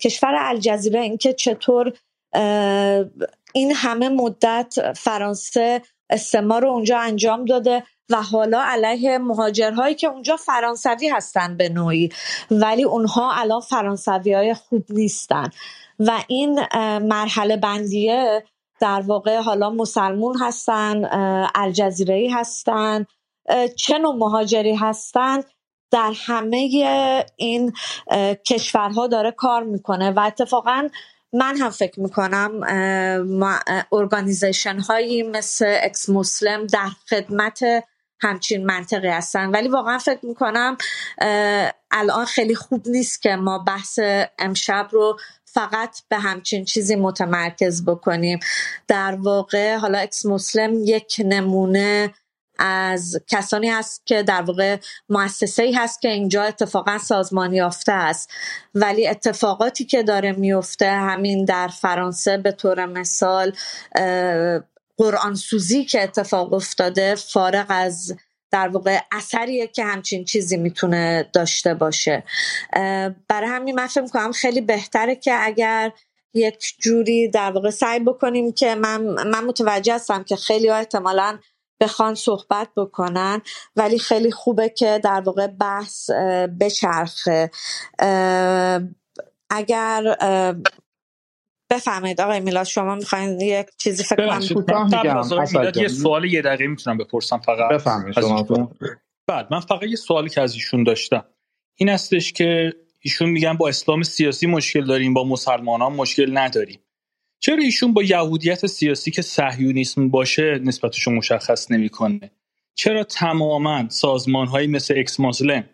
کشور 0.00 0.34
الجزیره 0.38 1.00
اینکه 1.00 1.32
چطور 1.32 1.92
این 3.54 3.72
همه 3.74 4.08
مدت 4.08 4.92
فرانسه 4.96 5.82
استعمار 6.10 6.62
رو 6.62 6.68
اونجا 6.68 6.98
انجام 6.98 7.44
داده 7.44 7.82
و 8.10 8.22
حالا 8.22 8.62
علیه 8.62 9.18
مهاجرهایی 9.18 9.94
که 9.94 10.06
اونجا 10.06 10.36
فرانسوی 10.36 11.08
هستن 11.08 11.56
به 11.56 11.68
نوعی 11.68 12.08
ولی 12.50 12.84
اونها 12.84 13.32
الان 13.32 13.60
فرانسوی 13.60 14.32
های 14.32 14.54
خوب 14.54 14.84
نیستن. 14.88 15.50
و 15.98 16.24
این 16.28 16.60
مرحله 16.98 17.56
بندیه 17.56 18.44
در 18.80 19.00
واقع 19.00 19.40
حالا 19.40 19.70
مسلمون 19.70 20.38
هستن 20.40 21.08
الجزیره 21.54 22.28
هستن. 22.34 23.06
چه 23.76 23.98
نوع 23.98 24.14
مهاجری 24.14 24.74
هستند؟ 24.74 25.44
در 25.90 26.12
همه 26.26 26.56
این 27.36 27.72
کشورها 28.46 29.06
داره 29.06 29.30
کار 29.30 29.62
می‌کنه 29.62 30.10
و 30.10 30.20
اتفاقا 30.20 30.88
من 31.32 31.56
هم 31.56 31.70
فکر 31.70 32.00
می‌کنم 32.00 32.60
organization 33.92 34.78
هایی 34.78 35.22
مثل 35.22 35.78
ex-Muslim 35.82 36.66
در 36.66 36.88
خدمت 37.10 37.60
همچین 38.22 38.66
منطقی 38.66 39.08
هستن. 39.08 39.50
ولی 39.50 39.68
واقعا 39.68 39.98
فکر 39.98 40.26
می‌کنم 40.26 40.76
الان 41.90 42.24
خیلی 42.24 42.54
خوب 42.54 42.88
نیست 42.88 43.22
که 43.22 43.36
ما 43.36 43.58
بحث 43.58 43.98
امشب 44.38 44.88
رو 44.90 45.18
فقط 45.44 46.02
به 46.08 46.16
همچین 46.16 46.64
چیزی 46.64 46.96
متمرکز 46.96 47.84
بکنیم. 47.84 48.40
در 48.88 49.16
واقع 49.20 49.76
حالا 49.76 49.98
اکس 49.98 50.26
مسلم 50.26 50.74
یک 50.84 51.22
نمونه 51.24 52.14
از 52.60 53.20
کسانی 53.28 53.68
هست 53.70 54.06
که 54.06 54.22
در 54.22 54.42
واقع 54.42 54.76
مؤسسه 55.08 55.62
ای 55.62 55.72
هست 55.72 56.00
که 56.00 56.08
اینجا 56.08 56.42
اتفاقا 56.42 56.98
سازمانی 56.98 57.56
یافته 57.56 57.92
است. 57.92 58.30
ولی 58.74 59.08
اتفاقاتی 59.08 59.84
که 59.84 60.02
داره 60.02 60.32
میفته 60.32 60.90
همین 60.90 61.44
در 61.44 61.68
فرانسه 61.68 62.36
به 62.36 62.52
طور 62.52 62.86
مثال 62.86 63.52
قرآن 64.96 65.34
سوزی 65.34 65.84
که 65.84 66.02
اتفاق 66.02 66.52
افتاده 66.52 67.14
فارغ 67.14 67.66
از 67.68 68.16
در 68.50 68.68
واقع 68.68 68.98
اثریه 69.12 69.66
که 69.66 69.84
همچین 69.84 70.24
چیزی 70.24 70.56
می‌تونه 70.56 71.30
داشته 71.32 71.74
باشه. 71.74 72.24
برای 73.28 73.48
همین 73.48 73.74
من 73.74 73.86
فکر 73.86 74.06
کنم 74.06 74.32
خیلی 74.32 74.60
بهتره 74.60 75.14
که 75.16 75.32
اگر 75.40 75.92
یک 76.34 76.74
جوری 76.78 77.28
در 77.28 77.50
واقع 77.50 77.70
سعی 77.70 78.00
بکنیم 78.00 78.52
که 78.52 78.74
من, 78.74 79.00
من 79.02 79.44
متوجه 79.44 79.94
هستم 79.94 80.22
که 80.22 80.36
خیلی 80.36 80.68
ها 80.68 80.76
احتمالا 80.76 81.38
بخوان 81.80 82.14
صحبت 82.14 82.68
بکنن. 82.76 83.42
ولی 83.76 83.98
خیلی 83.98 84.30
خوبه 84.30 84.68
که 84.68 85.00
در 85.04 85.20
واقع 85.20 85.46
بحث 85.46 86.10
بچرخه. 86.60 87.50
اگر 89.50 90.16
بفهمید 91.70 92.20
آقای 92.20 92.40
میلاد 92.40 92.66
شما 92.66 92.94
می‌خواین 92.94 93.40
یک 93.40 93.66
چیزی 93.78 94.04
فکر 94.04 94.26
کنم 94.26 94.40
یه 95.76 95.88
سوال 95.88 96.24
یه 96.24 96.42
دقیقه 96.42 96.66
می‌تونم 96.66 96.98
بپرسم 96.98 97.38
فقط. 97.38 97.70
بفهمید 97.70 98.20
شما 98.20 98.70
بعد 99.26 99.46
من 99.50 99.60
فقط 99.60 99.82
یه 99.82 99.96
سوالی 99.96 100.28
که 100.28 100.40
از 100.40 100.54
ایشون 100.54 100.84
داشتم. 100.84 101.24
این 101.74 101.88
هستش 101.88 102.32
که 102.32 102.72
ایشون 103.00 103.28
میگن 103.28 103.56
با 103.56 103.68
اسلام 103.68 104.02
سیاسی 104.02 104.46
مشکل 104.46 104.86
داریم 104.86 105.14
با 105.14 105.24
مسلمانان 105.24 105.92
مشکل 105.92 106.38
نداریم. 106.38 106.80
چرا 107.40 107.62
ایشون 107.62 107.92
با 107.92 108.02
یهودیت 108.02 108.66
سیاسی 108.66 109.10
که 109.10 109.22
صهیونیسم 109.22 110.08
باشه 110.08 110.60
نسبتشون 110.64 111.14
مشخص 111.14 111.70
نمی‌کنه؟ 111.70 112.30
چرا 112.74 113.04
تماما 113.04 113.88
سازمان 113.88 114.46
هایی 114.46 114.66
مثل 114.66 114.94
اکس 114.98 115.20
ماسلم 115.20 115.64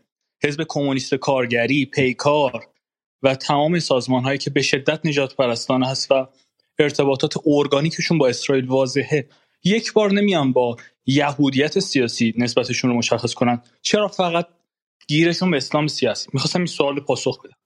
حزب 0.45 0.65
کمونیست 0.69 1.15
کارگری 1.15 1.87
پیکار 1.87 2.67
و 3.23 3.35
تمام 3.35 3.79
سازمان 3.79 4.25
هایی 4.25 4.39
که 4.39 4.51
به 4.51 4.63
شدت 4.63 5.07
نجات 5.07 5.37
پرستانه 5.37 5.89
هست 5.89 6.13
و 6.13 6.29
ارتباطات 6.79 7.35
ارگانیکشون 7.47 8.19
با 8.19 8.29
اسرائیل 8.29 8.67
واضحه 8.67 9.29
یک 9.65 9.93
بار 9.93 10.13
نمیان 10.13 10.53
با 10.53 10.77
یهودیت 11.07 11.79
سیاسی 11.79 12.35
نسبتشون 12.39 12.91
رو 12.91 12.97
مشخص 12.97 13.35
کنن؟ 13.35 13.63
چرا 13.83 14.09
فقط 14.09 14.47
گیرشون 15.09 15.51
به 15.51 15.57
اسلام 15.57 15.87
سیاسی؟ 15.87 16.29
می‌خواستم 16.33 16.59
این 16.59 16.67
سوال 16.67 17.01
پاسخ 17.01 17.43
بدم. 17.43 17.57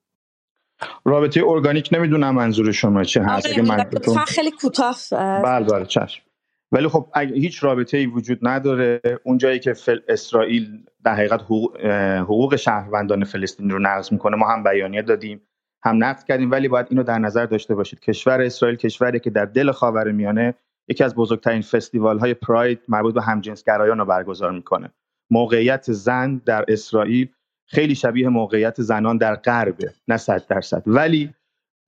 رابطه 1.04 1.42
ارگانیک 1.46 1.88
نمی‌دونم 1.92 2.34
منظور 2.34 2.72
شما 2.72 3.04
چه 3.04 3.22
هست 3.22 3.46
اگه 3.46 3.62
منظورتون 3.62 4.16
خیلی 4.16 4.50
کوتاه 4.50 4.96
بله 5.44 5.66
بله 5.66 5.86
چشم. 5.86 6.22
ولی 6.72 6.88
خب 6.88 7.08
اگه 7.14 7.34
هیچ 7.34 7.64
رابطه 7.64 7.96
ای 7.96 8.06
وجود 8.06 8.38
نداره 8.42 9.00
اون 9.24 9.38
جایی 9.38 9.58
که 9.58 9.72
فل 9.72 9.98
اسرائیل 10.08 10.84
در 11.04 11.14
حقیقت 11.14 11.42
حقوق, 11.42 11.86
حقوق 12.20 12.56
شهروندان 12.56 13.24
فلسطین 13.24 13.70
رو 13.70 13.78
نقض 13.78 14.12
می‌کنه 14.12 14.36
ما 14.36 14.48
هم 14.48 14.62
بیانیه 14.62 15.02
دادیم 15.02 15.40
هم 15.84 16.04
نقد 16.04 16.24
کردیم 16.24 16.50
ولی 16.50 16.68
باید 16.68 16.86
اینو 16.90 17.02
در 17.02 17.18
نظر 17.18 17.46
داشته 17.46 17.74
باشید. 17.74 18.00
کشور 18.00 18.40
اسرائیل 18.40 18.76
کشوری 18.76 19.20
که 19.20 19.30
در 19.30 19.44
دل 19.44 19.70
خاورمیانه 19.70 20.54
یکی 20.88 21.04
از 21.04 21.14
بزرگترین 21.14 21.62
فستیوال 21.62 22.18
های 22.18 22.34
پراید 22.34 22.80
مربوط 22.88 23.14
به 23.14 23.22
همجنسگرایان 23.22 23.98
رو 23.98 24.04
برگزار 24.04 24.50
می‌کنه. 24.50 24.90
موقعیت 25.30 25.92
زن 25.92 26.42
در 26.46 26.64
اسرائیل 26.68 27.28
خیلی 27.70 27.94
شبیه 27.94 28.28
موقعیت 28.28 28.82
زنان 28.82 29.16
در 29.16 29.34
غربه 29.34 29.92
نه 30.08 30.16
صد 30.16 30.46
درصد. 30.46 30.82
ولی 30.86 31.34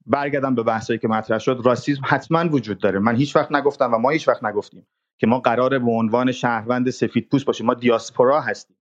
برگردم 0.07 0.55
به 0.55 0.63
بحثایی 0.63 0.99
که 0.99 1.09
مطرح 1.09 1.39
شد 1.39 1.63
راسیسم 1.65 2.03
حتما 2.05 2.49
وجود 2.49 2.79
داره. 2.79 2.99
من 2.99 3.17
هیچ 3.17 3.37
وقت 3.37 3.53
نگفتم 3.53 3.95
و 3.95 3.99
ما 3.99 4.11
هیچ 4.11 4.29
وقت 4.29 4.45
نگفتیم 4.45 4.87
که 5.19 5.27
ما 5.27 5.39
قراره 5.39 5.79
به 5.79 5.91
عنوان 5.91 6.33
شهروند 6.33 6.91
سفید 6.91 7.29
پوست 7.29 7.45
باشیم. 7.45 7.67
ما 7.67 7.75
دیاسپورا 7.75 8.41
هستیم. 8.41 8.77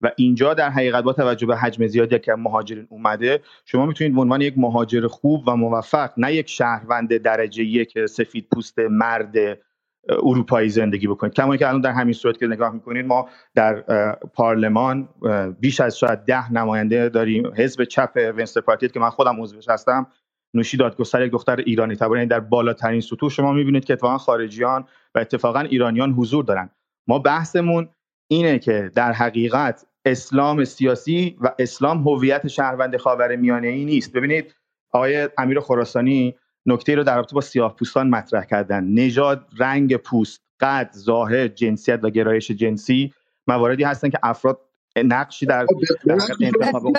و 0.00 0.10
اینجا 0.16 0.54
در 0.54 0.70
حقیقت 0.70 1.04
با 1.04 1.12
توجه 1.12 1.46
به 1.46 1.56
حجم 1.56 1.86
زیادی 1.86 2.18
که 2.18 2.34
مهاجرین 2.34 2.86
اومده 2.90 3.42
شما 3.64 3.86
می‌تونید 3.86 4.14
به 4.14 4.20
عنوان 4.20 4.40
یک 4.40 4.54
مهاجر 4.56 5.06
خوب 5.06 5.48
و 5.48 5.56
موفق 5.56 6.12
نه 6.16 6.34
یک 6.34 6.48
شهروند 6.48 7.16
درجه 7.16 7.64
یک 7.64 8.06
سفید 8.06 8.48
پوست 8.52 8.78
مرد 8.78 9.34
اروپایی 10.08 10.68
زندگی 10.68 11.06
بکنید. 11.06 11.32
کما 11.32 11.56
که 11.56 11.68
الان 11.68 11.80
در 11.80 11.90
همین 11.90 12.12
صورت 12.12 12.38
که 12.38 12.46
نگاه 12.46 12.72
می‌کنید 12.74 13.06
ما 13.06 13.28
در 13.54 13.80
پارلمان 14.34 15.08
بیش 15.60 15.80
از 15.80 15.98
شاید 15.98 16.18
ده 16.18 16.52
نماینده 16.52 17.08
داریم. 17.08 17.52
حزب 17.56 17.84
چپ 17.84 18.32
ونستر 18.36 18.60
پارتی 18.60 18.88
که 18.88 19.00
من 19.00 19.10
خودم 19.10 19.42
عضوش 19.42 19.68
هستم 19.68 20.06
نوشی 20.54 20.76
دادگستر 20.76 21.22
یک 21.22 21.32
دختر 21.32 21.56
ایرانی 21.56 21.96
تبار 21.96 22.16
یعنی 22.16 22.28
در 22.28 22.40
بالاترین 22.40 23.00
سطوح 23.00 23.30
شما 23.30 23.52
می‌بینید 23.52 23.84
که 23.84 23.92
اتفاقا 23.92 24.18
خارجیان 24.18 24.84
و 25.14 25.18
اتفاقا 25.18 25.60
ایرانیان 25.60 26.12
حضور 26.12 26.44
دارن. 26.44 26.70
ما 27.08 27.18
بحثمون 27.18 27.88
اینه 28.30 28.58
که 28.58 28.90
در 28.94 29.12
حقیقت 29.12 29.86
اسلام 30.04 30.64
سیاسی 30.64 31.36
و 31.40 31.52
اسلام 31.58 32.08
هویت 32.08 32.48
شهروند 32.48 32.96
خاور 32.96 33.36
میانه 33.36 33.68
ای 33.68 33.84
نیست. 33.84 34.12
ببینید 34.12 34.54
آقای 34.92 35.28
امیر 35.38 35.60
خراسانی 35.60 36.34
نکته 36.66 36.94
رو 36.94 37.04
در 37.04 37.16
رابطه 37.16 37.34
با 37.34 37.40
سیاه 37.40 37.76
پوستان 37.76 38.10
مطرح 38.10 38.44
کردن. 38.44 38.84
نژاد 38.84 39.46
رنگ 39.58 39.96
پوست 39.96 40.40
قد 40.60 40.90
ظاهر 40.96 41.48
جنسیت 41.48 42.00
و 42.02 42.10
گرایش 42.10 42.50
جنسی 42.50 43.14
مواردی 43.46 43.84
هستن 43.84 44.10
که 44.10 44.18
افراد 44.22 44.60
نقشی 44.96 45.46
در 45.46 45.66
انتخاب 46.40 46.96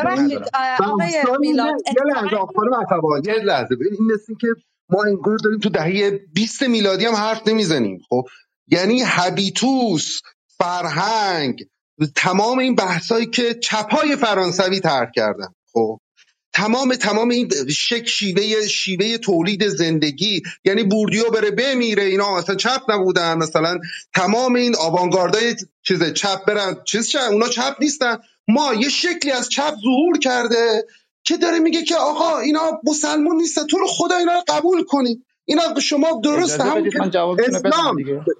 یه 3.25 3.33
لحظه 3.43 3.75
این 3.91 4.11
مثل 4.13 4.33
که 4.41 4.47
ما 4.89 5.03
اینگور 5.03 5.37
داریم 5.43 5.59
تو 5.59 5.69
دهه 5.69 6.19
20 6.33 6.63
میلادی 6.63 7.05
هم 7.05 7.15
حرف 7.15 7.47
نمی‌زنیم. 7.47 8.01
خب 8.09 8.23
یعنی 8.67 9.01
هبیتوس 9.05 10.21
فرهنگ 10.47 11.65
تمام 12.15 12.59
این 12.59 12.75
بحثایی 12.75 13.25
که 13.25 13.53
چپای 13.53 14.15
فرانسوی 14.15 14.79
ترک 14.79 15.11
کردن. 15.15 15.47
خب 15.73 15.99
تمام 16.53 16.95
تمام 16.95 17.29
این 17.29 17.49
شک 17.69 18.07
شیوه 18.07 18.67
شیوه 18.67 19.17
تولید 19.17 19.67
زندگی 19.67 20.41
یعنی 20.65 20.83
بوردیو 20.83 21.29
بره 21.29 21.51
بمیره 21.51 22.03
اینا 22.03 22.37
مثلا 22.37 22.55
چپ 22.55 22.81
نبودن 22.91 23.37
مثلا 23.37 23.79
تمام 24.15 24.55
این 24.55 24.75
آوانگاردای 24.75 25.55
چیز 25.83 26.13
چپ 26.13 26.45
برن 26.45 26.77
چیز 26.85 27.09
چپ 27.09 27.27
اونا 27.31 27.47
چپ 27.47 27.75
نیستن. 27.79 28.17
ما 28.47 28.73
یه 28.73 28.89
شکلی 28.89 29.31
از 29.31 29.49
چپ 29.49 29.73
ظهور 29.83 30.19
کرده 30.19 30.85
که 31.23 31.37
داره 31.37 31.59
میگه 31.59 31.83
که 31.83 31.95
آقا 31.95 32.39
اینا 32.39 32.81
مسلمون 32.83 33.35
نیستن 33.35 33.67
تو 33.67 33.77
رو 33.77 33.87
خدا 33.87 34.17
اینا 34.17 34.33
رو 34.33 34.43
قبول 34.47 34.83
کنید 34.83 35.25
اینا 35.45 35.79
شما 35.79 36.21
درست 36.23 36.61
هم 36.61 36.83
اسلام 37.39 37.95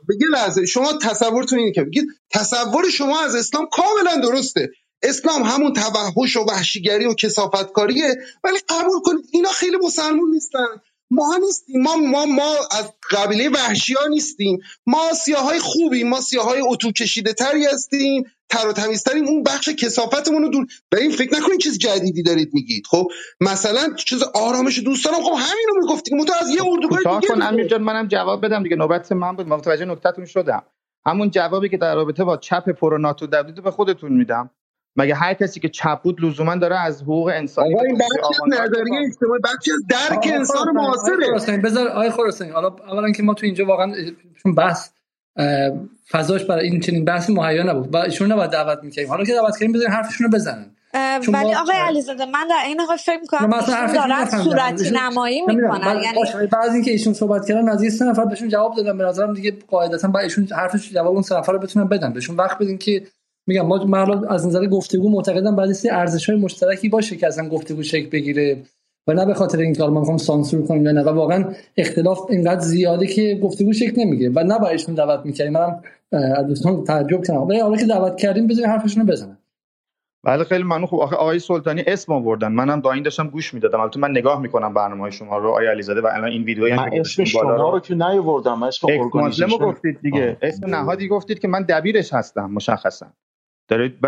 بگی 0.10 0.26
لحظه 0.32 0.66
شما 0.66 0.94
تصورتون 1.02 1.60
اینه 1.60 1.72
که 1.72 1.84
بگید 1.84 2.06
تصور 2.30 2.90
شما 2.90 3.22
از 3.22 3.36
اسلام 3.36 3.68
کاملا 3.72 4.22
درسته. 4.22 4.70
اسلام 5.04 5.44
همون 5.44 5.74
توحش 5.74 6.38
و 6.38 6.40
وحشیگری 6.40 7.06
و 7.06 7.14
کسافتکاریه 7.14 8.16
ولی 8.44 8.58
قبول 8.70 9.00
کنید 9.06 9.26
اینا 9.32 9.50
خیلی 9.50 9.78
مسلمون 9.84 10.32
نیستن. 10.32 10.68
ما 11.12 11.38
نیستیم. 11.46 11.82
ما 11.82 11.96
ما 11.96 12.26
ما 12.26 12.56
از 12.72 12.94
قبیله 13.12 13.50
وحشی 13.50 13.94
ها 13.94 14.08
نیستیم. 14.08 14.60
ما 14.88 15.00
های 15.38 15.60
خوبیم. 15.60 16.10
ما 16.10 16.20
های 16.46 16.62
اتو 16.62 16.92
کشیده 16.92 17.34
تری 17.34 17.66
هستیم 17.66 18.24
تر 18.50 18.68
و 18.68 18.74
تمیزتریم. 18.74 19.28
اون 19.28 19.44
بخش 19.44 19.70
کسافتمون 19.70 20.42
رو 20.42 20.50
دور 20.50 20.68
به 20.90 21.02
این 21.02 21.12
فکر 21.12 21.40
نکنید 21.40 21.60
چیز 21.60 21.78
جدیدی 21.78 22.24
دارید 22.24 22.50
میگید. 22.54 22.84
خب 22.90 23.08
مثلا 23.42 23.94
چیز 23.96 24.24
آرامش 24.24 24.80
دوستانم 24.80 25.24
خب 25.24 25.34
همین 25.34 25.66
رو 25.70 25.82
می‌گفتیم 25.82 26.26
تو 26.26 26.34
از 26.42 26.50
یه 26.50 26.64
اردوگاه 26.66 27.00
دیگه 27.00 27.34
کن 27.34 27.42
امیر 27.42 27.68
جان 27.68 27.82
منم 27.82 28.08
جواب 28.08 28.46
بدم 28.46 28.64
دیگه. 28.64 28.76
نوبت 28.76 29.12
من 29.12 29.36
بود. 29.36 29.48
متوجه 29.48 29.86
نکتهتون 29.86 30.26
شدم. 30.26 30.64
همون 31.06 31.30
جوابی 31.30 31.70
که 31.70 31.78
در 31.78 31.96
رابطه 31.96 32.24
با 32.24 32.38
چپ 32.38 32.70
پروناتو 32.70 33.28
دبلیو 33.28 33.62
به 33.62 33.72
خودتون 33.72 34.14
میدم. 34.14 34.50
مگه 34.96 35.16
هر 35.16 35.34
کسی 35.34 35.60
که 35.60 35.70
چپ 35.70 36.02
بود 36.02 36.26
لزوما 36.26 36.56
داره 36.56 36.80
از 36.80 37.02
حقوق 37.02 37.32
انسانی 37.34 37.80
این 37.80 37.98
بخش 37.98 38.38
نظریه 38.48 39.08
اجتماعی 39.08 39.42
بخشی 39.44 39.72
از 39.72 39.80
درک 39.90 40.28
انسان 40.34 40.72
معاصره. 40.74 41.58
بذار 41.58 41.88
آقای 41.88 42.10
خراسانی 42.10 42.52
حالا 42.52 42.68
اولا 42.68 43.12
که 43.12 43.24
ما 43.24 43.34
تو 43.34 43.46
اینجا 43.46 43.66
واقعا 43.66 43.94
چون 44.44 44.56
بحث 44.56 44.90
فضاش 46.12 46.46
برای 46.46 46.70
این 46.70 46.80
چنین 46.80 47.06
بحثی 47.06 47.34
مهیا 47.34 47.64
نبود. 47.64 47.94
و 47.94 47.98
ایشون 47.98 48.32
نباید 48.32 48.50
دعوت 48.50 48.80
می‌کنیم 48.84 49.08
حالا 49.08 49.24
که 49.24 49.34
دعوت 49.34 49.54
کردیم 49.54 49.72
بذارین 49.72 49.94
حرفشون 49.94 50.28
رو 50.28 50.34
بزنن. 50.34 50.76
ولی 51.28 51.54
آقای 51.54 51.76
علیزاده 51.76 52.26
من 52.26 52.48
در 52.50 52.64
این 52.66 52.80
حال 52.80 52.98
فکر 52.98 53.20
می‌کنم 53.22 53.54
ایشون 53.54 53.94
دارن 53.94 54.26
صورتی 54.26 54.92
نمایی 54.92 55.42
می‌کنن. 55.42 56.02
یعنی 56.04 56.48
بعد 56.48 56.72
اینکه 56.74 56.92
ایشون 56.92 57.14
صحبت 57.14 57.48
کردن 57.48 57.70
از 57.70 57.94
سه 57.94 58.06
نفر 58.06 58.26
بهشون 58.26 58.50
جواب 58.50 58.76
دادن. 58.76 58.98
به 58.98 59.04
نظرم 59.04 59.34
دیگه 59.34 59.58
قاعدتا 59.68 60.08
با 60.08 60.20
ایشون 60.20 60.48
حرفش 60.52 60.92
جواب 60.94 61.14
اون 61.14 61.22
سه 61.22 61.38
نفر 61.38 61.54
رو 61.54 61.60
بتونن 61.60 61.88
بدن. 61.88 62.14
بهشون 62.14 62.36
وقت 62.36 62.58
بدین 62.58 62.78
که 62.78 63.04
میگم 63.52 63.66
ما 63.66 63.84
من 63.84 64.28
از 64.30 64.48
نظر 64.48 64.66
گفتگو 64.66 65.10
معتقدم 65.10 65.56
بعد 65.56 65.72
سری 65.72 65.92
ارزش 65.92 66.30
های 66.30 66.40
مشترکی 66.40 66.90
باشه 66.90 67.16
که 67.16 67.28
اصلا 67.28 67.50
گفتگو 67.50 67.84
شکل 67.84 68.10
بگیره 68.10 68.64
و 69.08 69.14
نه 69.14 69.26
به 69.26 69.34
خاطر 69.34 69.58
اینکه 69.58 69.84
ما 69.84 70.00
می‌خوام 70.00 70.18
سانسور 70.18 70.68
کنیم 70.68 70.86
یا 70.86 70.92
نه. 70.92 71.04
و 71.04 71.10
واقعا 71.10 71.54
اختلاف 71.78 72.20
اینقدر 72.30 72.60
زیاده 72.60 73.08
که 73.08 73.40
گفتگو 73.44 73.74
شکل 73.74 74.02
نمی‌گیره. 74.02 74.32
و 74.36 74.44
نه 74.44 74.64
ایشون 74.64 74.96
دعوت 74.96 75.26
می‌کردیم. 75.26 75.54
منم 75.54 75.82
از 76.12 76.48
دوستان 76.48 76.84
تعجب 76.84 77.24
کردم. 77.24 77.42
ولی 77.42 77.60
حالا 77.60 77.78
که 77.78 77.86
دعوت 77.86 78.18
کردیم 78.18 78.48
بذارین 78.48 78.70
حرفشون 78.70 79.02
رو 79.02 79.12
بزنن. 79.12 79.38
بله 80.24 80.44
خیلی 80.44 80.64
ممنون. 80.64 80.86
خوب 80.86 81.00
آخه 81.00 81.16
آقای 81.16 81.40
سلطانی 81.40 81.84
اسم 81.88 82.14
آوردن. 82.14 82.48
منم 82.48 82.82
با 82.82 82.94
این 82.94 83.04
داشتم 83.04 83.28
گوش 83.28 83.54
می‌دادم. 83.54 83.80
البته 83.80 84.00
من 84.00 84.12
نگاه 84.12 84.42
می‌کنم 84.42 84.74
برنامه 84.74 85.10
شما 85.10 85.38
رو. 85.38 85.50
آقای 85.50 85.68
علیزاده 85.68 86.02
و 86.02 86.08
الان 86.08 86.32
این 86.32 86.44
ویدیویی 86.44 86.74
من 86.74 86.90
اسم 86.94 87.24
شما 87.24 87.72
رو. 87.72 87.80
که 87.80 87.96
نیاوردم 87.96 88.64
اسم 88.64 88.88
ارگانیزیشن 88.90 89.48
گفتید 89.48 90.02
دیگه. 90.02 90.38
اسم 90.42 90.76
نهادی 90.76 91.08
گفتید 91.08 91.40
که 91.40 91.48
من 91.48 91.64
دبیرش 91.64 92.14
هستم 92.14 92.52
مشخصا. 92.52 93.08
دارید 93.72 94.06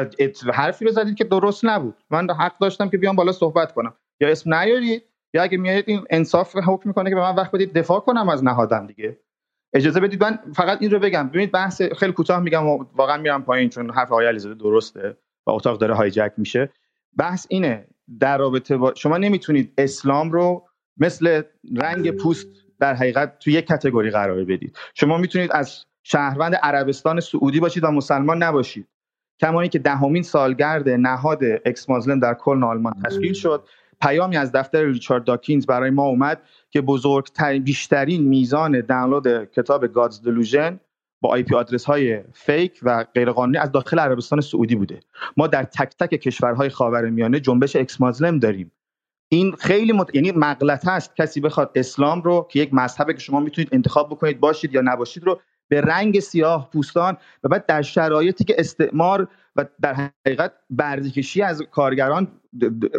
حرفی 0.54 0.86
رو 0.86 0.92
زدید 0.92 1.16
که 1.16 1.24
درست 1.24 1.66
نبود. 1.66 1.96
من 2.10 2.28
حق 2.30 2.58
داشتم 2.58 2.90
که 2.90 2.98
بیام 2.98 3.16
بالا 3.16 3.32
صحبت 3.32 3.72
کنم. 3.72 3.94
یا 4.20 4.30
اسم 4.30 4.54
نیارید 4.54 5.04
یا 5.34 5.44
اگه 5.44 5.58
میایید 5.58 5.86
این 5.88 6.06
انصاف 6.10 6.56
حکم 6.56 6.90
می‌کنه 6.90 7.10
که 7.10 7.16
به 7.16 7.22
من 7.22 7.36
وقت 7.36 7.52
بدید 7.52 7.74
دفاع 7.74 8.00
کنم 8.00 8.30
از 8.30 8.44
نهادم 8.44 8.88
دیگه. 8.88 9.20
اجازه 9.74 10.00
بدید 10.00 10.24
من 10.24 10.40
فقط 10.56 10.82
این 10.82 10.92
رو 10.92 11.00
بگم. 11.00 11.30
ببینید 11.30 11.52
بحث 11.52 11.82
خیلی 11.82 12.12
کوتاه 12.12 12.40
میگم 12.40 12.68
و 12.68 12.86
واقعا 12.96 13.18
میرم 13.18 13.44
پایین 13.44 13.70
چون 13.70 13.92
حرف 13.92 14.12
آقای 14.12 14.28
علیزاده 14.28 14.56
درسته 14.56 15.18
و 15.48 15.52
اتاق 15.52 15.80
داره 15.80 15.94
هایجک 15.94 16.32
میشه. 16.38 16.70
بحث 17.18 17.46
اینه 17.50 17.88
در 18.20 18.38
رابطه 18.38 18.78
با 18.78 18.94
شما 18.96 19.18
نمی‌تونید 19.18 19.74
اسلام 19.78 20.32
رو 20.32 20.68
مثل 20.98 21.42
رنگ 21.76 22.12
پوست 22.12 22.48
در 22.80 22.94
حقیقت 22.94 23.40
توی 23.40 23.54
یک 23.54 23.68
کتگوری 23.68 24.12
قرار 24.12 24.44
بدید. 24.44 24.78
شما 24.96 25.18
می‌تونید 25.18 25.52
از 25.52 25.86
شهروند 26.04 26.56
عربستان 26.56 27.20
سعودی 27.20 27.60
باشید 27.60 27.84
و 27.84 27.92
مسلمان 27.92 28.44
نباشید. 28.44 28.88
کما 29.44 29.68
که 29.68 29.80
دهمین 29.80 30.24
سالگرد 30.24 30.90
نهاد 30.90 31.44
اکس 31.66 31.90
مازلم 31.90 32.20
در 32.20 32.34
کلن 32.34 32.64
آلمان 32.64 32.94
تشکیل 33.06 33.34
شد. 33.34 33.64
پیامی 34.02 34.38
از 34.38 34.52
دفتر 34.52 34.86
ریچارد 34.86 35.24
داکینز 35.24 35.66
برای 35.66 35.90
ما 35.90 36.04
اومد 36.04 36.42
که 36.70 36.82
بزرگترین 36.82 37.64
بیشترین 37.64 38.24
میزان 38.24 38.82
دانلود 38.82 39.52
کتاب 39.52 39.88
God 39.88 40.22
Delusion 40.22 40.80
با 41.22 41.30
IP 41.30 41.56
address 41.56 41.86
های 41.86 42.22
فیک 42.34 42.80
و 42.84 43.06
غیرقانونی 43.16 43.58
از 43.58 43.72
داخل 43.72 44.00
عربستان 44.00 44.42
سعودی 44.42 44.76
بوده. 44.76 45.00
ما 45.38 45.48
در 45.48 45.64
تک 45.64 45.94
تک 46.00 46.10
کشورهای 46.10 46.70
خاورمیانه 46.70 47.40
جنبش 47.40 47.76
ex-Muslim 47.76 48.40
داریم. 48.40 48.72
این 49.30 49.52
خیلی 49.52 49.94
مت... 49.94 50.16
یعنی 50.16 50.32
مغلطه 50.32 50.92
است. 50.92 51.16
کسی 51.16 51.42
بخواد 51.42 51.72
اسلام 51.76 52.22
رو 52.22 52.48
که 52.52 52.60
یک 52.60 52.74
مذهبه 52.74 53.14
که 53.14 53.20
شما 53.20 53.40
می‌تونید 53.40 53.70
انتخاب 53.72 54.10
بکنید 54.10 54.40
باشید 54.40 54.74
یا 54.74 54.82
نباشید 54.82 55.24
رو 55.24 55.40
به 55.74 55.82
رنگ 55.82 56.20
سیاه 56.20 56.70
پوستان 56.74 57.18
و 57.44 57.50
بعد 57.50 57.66
در 57.66 57.82
شرایطی 57.82 58.44
که 58.44 58.56
استعمار 58.58 59.28
و 59.56 59.66
در 59.82 59.94
حقیقت 59.94 60.54
بهره‌کشی 60.70 61.42
از 61.42 61.62
کارگران 61.72 62.28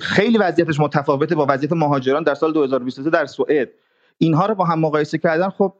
خیلی 0.02 0.38
وضعیتش 0.38 0.80
متفاوته 0.80 1.34
با 1.34 1.46
وضعیت 1.48 1.72
مهاجران 1.72 2.22
در 2.22 2.34
سال 2.34 2.52
2023 2.52 3.10
در 3.10 3.26
سوئد. 3.26 3.68
اینها 4.18 4.46
رو 4.46 4.54
با 4.54 4.64
هم 4.64 4.80
مقایسه 4.80 5.18
کردن 5.18 5.48
خب 5.48 5.74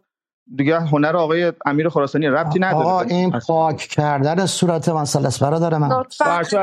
دیگه 0.56 0.80
هنر 0.80 1.16
آقای 1.16 1.52
امیر 1.66 1.88
خراسانی 1.88 2.26
ربطی 2.26 2.58
نداره. 2.58 2.84
آقا 2.84 3.00
این 3.00 3.30
پاک 3.46 3.76
کردن 3.76 4.46
صورت 4.46 4.88
مسئله 4.88 5.26
است 5.26 5.40
برادر 5.40 5.78
من. 5.78 6.04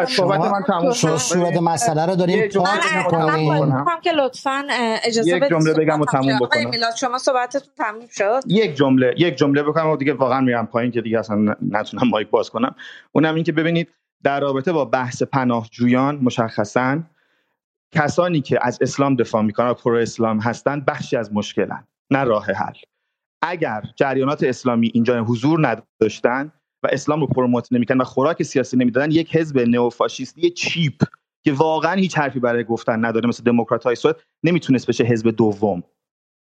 صحبت 0.08 0.40
من 0.40 0.64
تموم 0.68 0.94
شد. 0.94 1.18
صورت 1.18 1.58
مسئله 1.58 2.06
رو 2.06 2.16
داریم 2.16 2.50
پاک 2.50 2.80
می‌کنیم 2.98 3.86
که 4.02 4.12
لطفا 4.12 4.64
اجازه 5.04 5.38
یک 5.38 5.44
جمله 5.44 5.74
بگم 5.74 6.02
و 6.02 6.06
تموم 6.06 6.40
بکنم. 6.40 6.70
میلاد 6.70 6.96
شما 6.96 7.18
صحبتتون 7.18 7.74
تموم 7.78 8.08
شد؟ 8.12 8.42
یک 8.48 8.76
جمله 8.76 9.14
یک 9.18 9.36
جمله 9.36 9.64
بکنم 9.64 9.90
و 9.90 9.98
دیگه 9.98 10.14
واقعا 10.14 10.42
میرم 10.42 10.66
پایین 10.66 10.92
که 10.92 11.02
دیگه 11.02 11.20
اصلا 11.20 11.56
نتونم 11.72 12.10
مایک 12.10 12.30
باز 12.30 12.50
کنم. 12.50 12.76
اونم 13.12 13.36
این 13.36 13.44
که 13.44 13.52
ببینید 13.52 13.90
در 14.24 14.40
رابطه 14.40 14.72
با 14.72 14.86
بحث 14.86 15.24
پناهجویان 15.24 16.16
مشخصا 16.16 17.00
کسانی 17.92 18.42
که 18.42 18.60
از 18.62 18.78
اسلام 18.82 19.16
دفاع 19.16 19.42
می‌کنن 19.42 19.68
و 19.68 19.74
pro 19.74 19.98
اسلام 19.98 20.40
هستن 20.40 20.82
بخشی 20.88 21.18
از 21.18 21.34
مشکلن 21.34 21.84
نه 22.12 22.24
راه 22.24 22.46
حل. 22.46 22.74
اگر 23.42 23.84
جریانات 23.96 24.44
اسلامی 24.44 24.92
اینجا 24.94 25.24
حضور 25.24 25.68
نداشتن 25.68 26.52
و 26.84 26.88
اسلام 26.92 27.22
رو 27.22 27.28
promote 27.28 27.74
نمی‌کنن 27.74 28.02
و 28.02 28.04
خوراک 28.04 28.44
سیاسی 28.44 28.78
نمی‌دادن 28.78 29.12
یک 29.12 29.36
حزب 29.36 29.60
نئوفاشیستی 29.60 30.50
cheap 30.50 31.04
که 31.44 31.54
واقعا 31.54 31.94
هیچ 31.94 32.18
حرفی 32.18 32.40
برای 32.40 32.64
گفتن 32.64 33.06
نداره 33.06 33.28
مثل 33.28 33.44
دموکرات 33.44 33.84
های 33.84 33.96
سوئد 33.96 34.16
نمی‌تونست 34.44 34.88
بشه 34.88 35.04
حزب 35.04 35.30
دوم. 35.30 35.84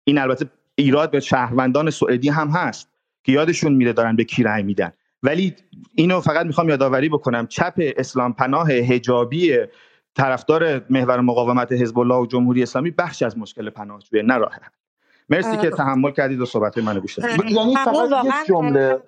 این 0.07 0.17
البته 0.17 0.45
ایراد 0.75 1.11
به 1.11 1.19
شهروندان 1.19 1.89
سوئدی 1.89 2.29
هم 2.29 2.47
هست 2.47 2.89
که 3.23 3.31
یادشون 3.31 3.73
میره 3.73 3.93
دارن 3.93 4.15
به 4.15 4.23
کی 4.23 4.43
رأی 4.43 4.63
میدن. 4.63 4.91
ولی 5.23 5.55
اینو 5.95 6.21
فقط 6.21 6.45
می‌خوام 6.45 6.69
یادآوری 6.69 7.09
بکنم. 7.09 7.47
چپ 7.47 7.73
اسلام 7.77 8.33
پناه 8.33 8.71
حجابی 8.71 9.57
طرفدار 10.15 10.85
محور 10.89 11.19
مقاومت 11.19 11.71
حزب 11.71 11.99
الله 11.99 12.15
و 12.15 12.25
جمهوری 12.25 12.63
اسلامی 12.63 12.91
بخشی 12.91 13.25
از 13.25 13.37
مشکل 13.37 13.69
پناهجویی 13.69 14.23
نه 14.23 14.37
راه 14.37 14.59
مرسی 15.29 15.57
که 15.57 15.69
تحمل 15.69 16.11
کردید 16.11 16.39
و 16.39 16.45
صحبت 16.45 16.77
منو 16.77 16.99
گوش 16.99 17.17
یعنی 17.17 17.75
فقط 17.75 18.47
جمله. 18.47 19.01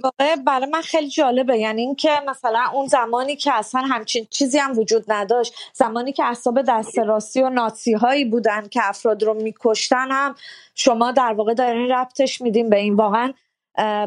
برای 0.45 0.65
من 0.71 0.81
خیلی 0.81 1.09
جالبه. 1.09 1.57
یعنی 1.57 1.81
اینکه 1.81 2.09
مثلا 2.27 2.63
اون 2.73 2.87
زمانی 2.87 3.35
که 3.35 3.53
اصلا 3.53 3.81
همچین 3.81 4.27
چیزی 4.29 4.57
هم 4.57 4.79
وجود 4.79 5.03
نداشت 5.07 5.53
زمانی 5.73 6.13
که 6.13 6.23
اعصاب 6.23 6.61
دست 6.61 6.99
راستی 6.99 7.41
و 7.41 7.49
ناسی 7.49 7.93
هایی 7.93 8.25
بودن 8.25 8.67
که 8.67 8.81
افراد 8.83 9.23
رو 9.23 9.33
میکشتن 9.33 10.11
هم 10.11 10.35
شما 10.75 11.11
در 11.11 11.33
واقع 11.33 11.53
دارین 11.53 11.91
ربطش 11.91 12.41
میدین 12.41 12.69
به 12.69 12.77
این. 12.77 12.95
واقعا 12.95 13.33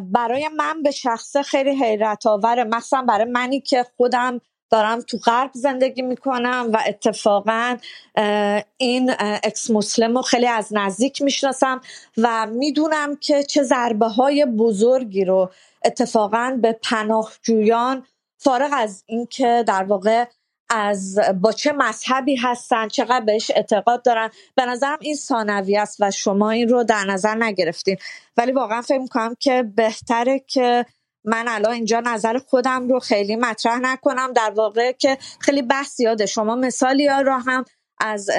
برای 0.01 0.49
من 0.57 0.83
به 0.83 0.91
شخصه 0.91 1.43
خیلی 1.43 1.85
حیرت 1.85 2.27
آوره 2.27 2.65
مثلا 2.65 3.03
برای 3.03 3.25
منی 3.25 3.61
که 3.61 3.87
خودم 3.97 4.41
دارم 4.71 5.01
تو 5.01 5.19
غرب 5.19 5.51
زندگی 5.55 6.03
می‌کنم 6.03 6.71
و 6.73 6.79
اتفاقا 6.87 7.77
این 8.77 9.13
اکس 9.19 9.71
مسلم 9.71 10.17
رو 10.17 10.23
خیلی 10.23 10.47
از 10.47 10.69
نزدیک 10.71 11.23
می‌شناسم 11.23 11.81
و 12.19 12.47
می‌دونم 12.47 13.17
که 13.17 13.43
چه 13.43 13.63
ضربه 13.63 14.07
های 14.07 14.47
بزرگی 14.47 15.25
رو 15.25 15.51
اتفاقا 15.85 16.59
به 16.63 16.79
پناهجویان 16.83 18.07
فارغ 18.39 18.71
از 18.73 19.05
اینکه 19.07 19.65
در 19.67 19.85
واقع 19.85 20.25
از 20.69 21.19
با 21.41 21.53
چه 21.53 21.73
مذهبی 21.73 22.37
هستن 22.37 22.89
چقدر 22.89 23.21
بهش 23.21 23.51
اعتقاد 23.51 24.03
دارن. 24.05 24.31
به 24.55 24.67
نظرم 24.67 24.99
این 25.01 25.15
ثانوی 25.15 25.77
است 25.77 25.97
و 26.01 26.11
شما 26.11 26.51
این 26.51 26.69
رو 26.69 26.85
در 26.85 27.05
نظر 27.05 27.35
نگرفتین. 27.35 27.97
ولی 28.37 28.53
واقعا 28.53 28.83
فکر 28.83 28.99
می‌کنم 28.99 29.37
که 29.41 29.63
بهتره 29.63 30.39
که 30.39 30.87
من 31.25 31.49
الان 31.49 31.73
اینجا 31.73 32.01
نظر 32.01 32.39
خودم 32.39 32.89
رو 32.89 33.01
خیلی 33.01 33.37
مطرح 33.37 33.79
نکنم. 33.79 34.33
در 34.33 34.53
واقع 34.57 34.93
که 34.93 35.19
خیلی 35.41 35.63
بحث 35.63 36.01
یاده 36.01 36.27
شما 36.27 36.55
مثالی 36.55 37.07
ها 37.07 37.21
رو 37.21 37.33
هم 37.33 37.65
از 37.99 38.31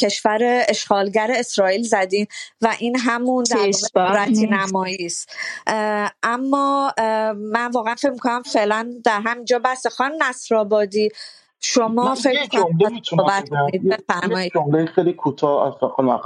کشور 0.00 0.64
اشغالگر 0.68 1.30
اسرائیل 1.34 1.82
زدین 1.82 2.26
و 2.62 2.74
این 2.78 2.98
همون 2.98 3.44
در 3.50 3.70
واقع 3.94 4.26
نمایی 4.30 5.06
است. 5.06 5.36
اما 6.22 6.92
من 7.34 7.70
واقعا 7.70 7.94
فکر 7.94 8.10
می‌کنم 8.10 8.42
فعلا 8.42 8.90
در 9.04 9.20
همینجا 9.20 9.58
بحث 9.58 9.86
خان 9.86 10.12
نصرآبادی. 10.22 11.08
شما 11.60 12.14
فکر 12.14 12.46
کنم 12.46 13.00
جمله 14.54 14.86
خیلی 14.86 15.12
کوتاه 15.12 15.66
از 15.66 15.90
خانم 15.96 16.20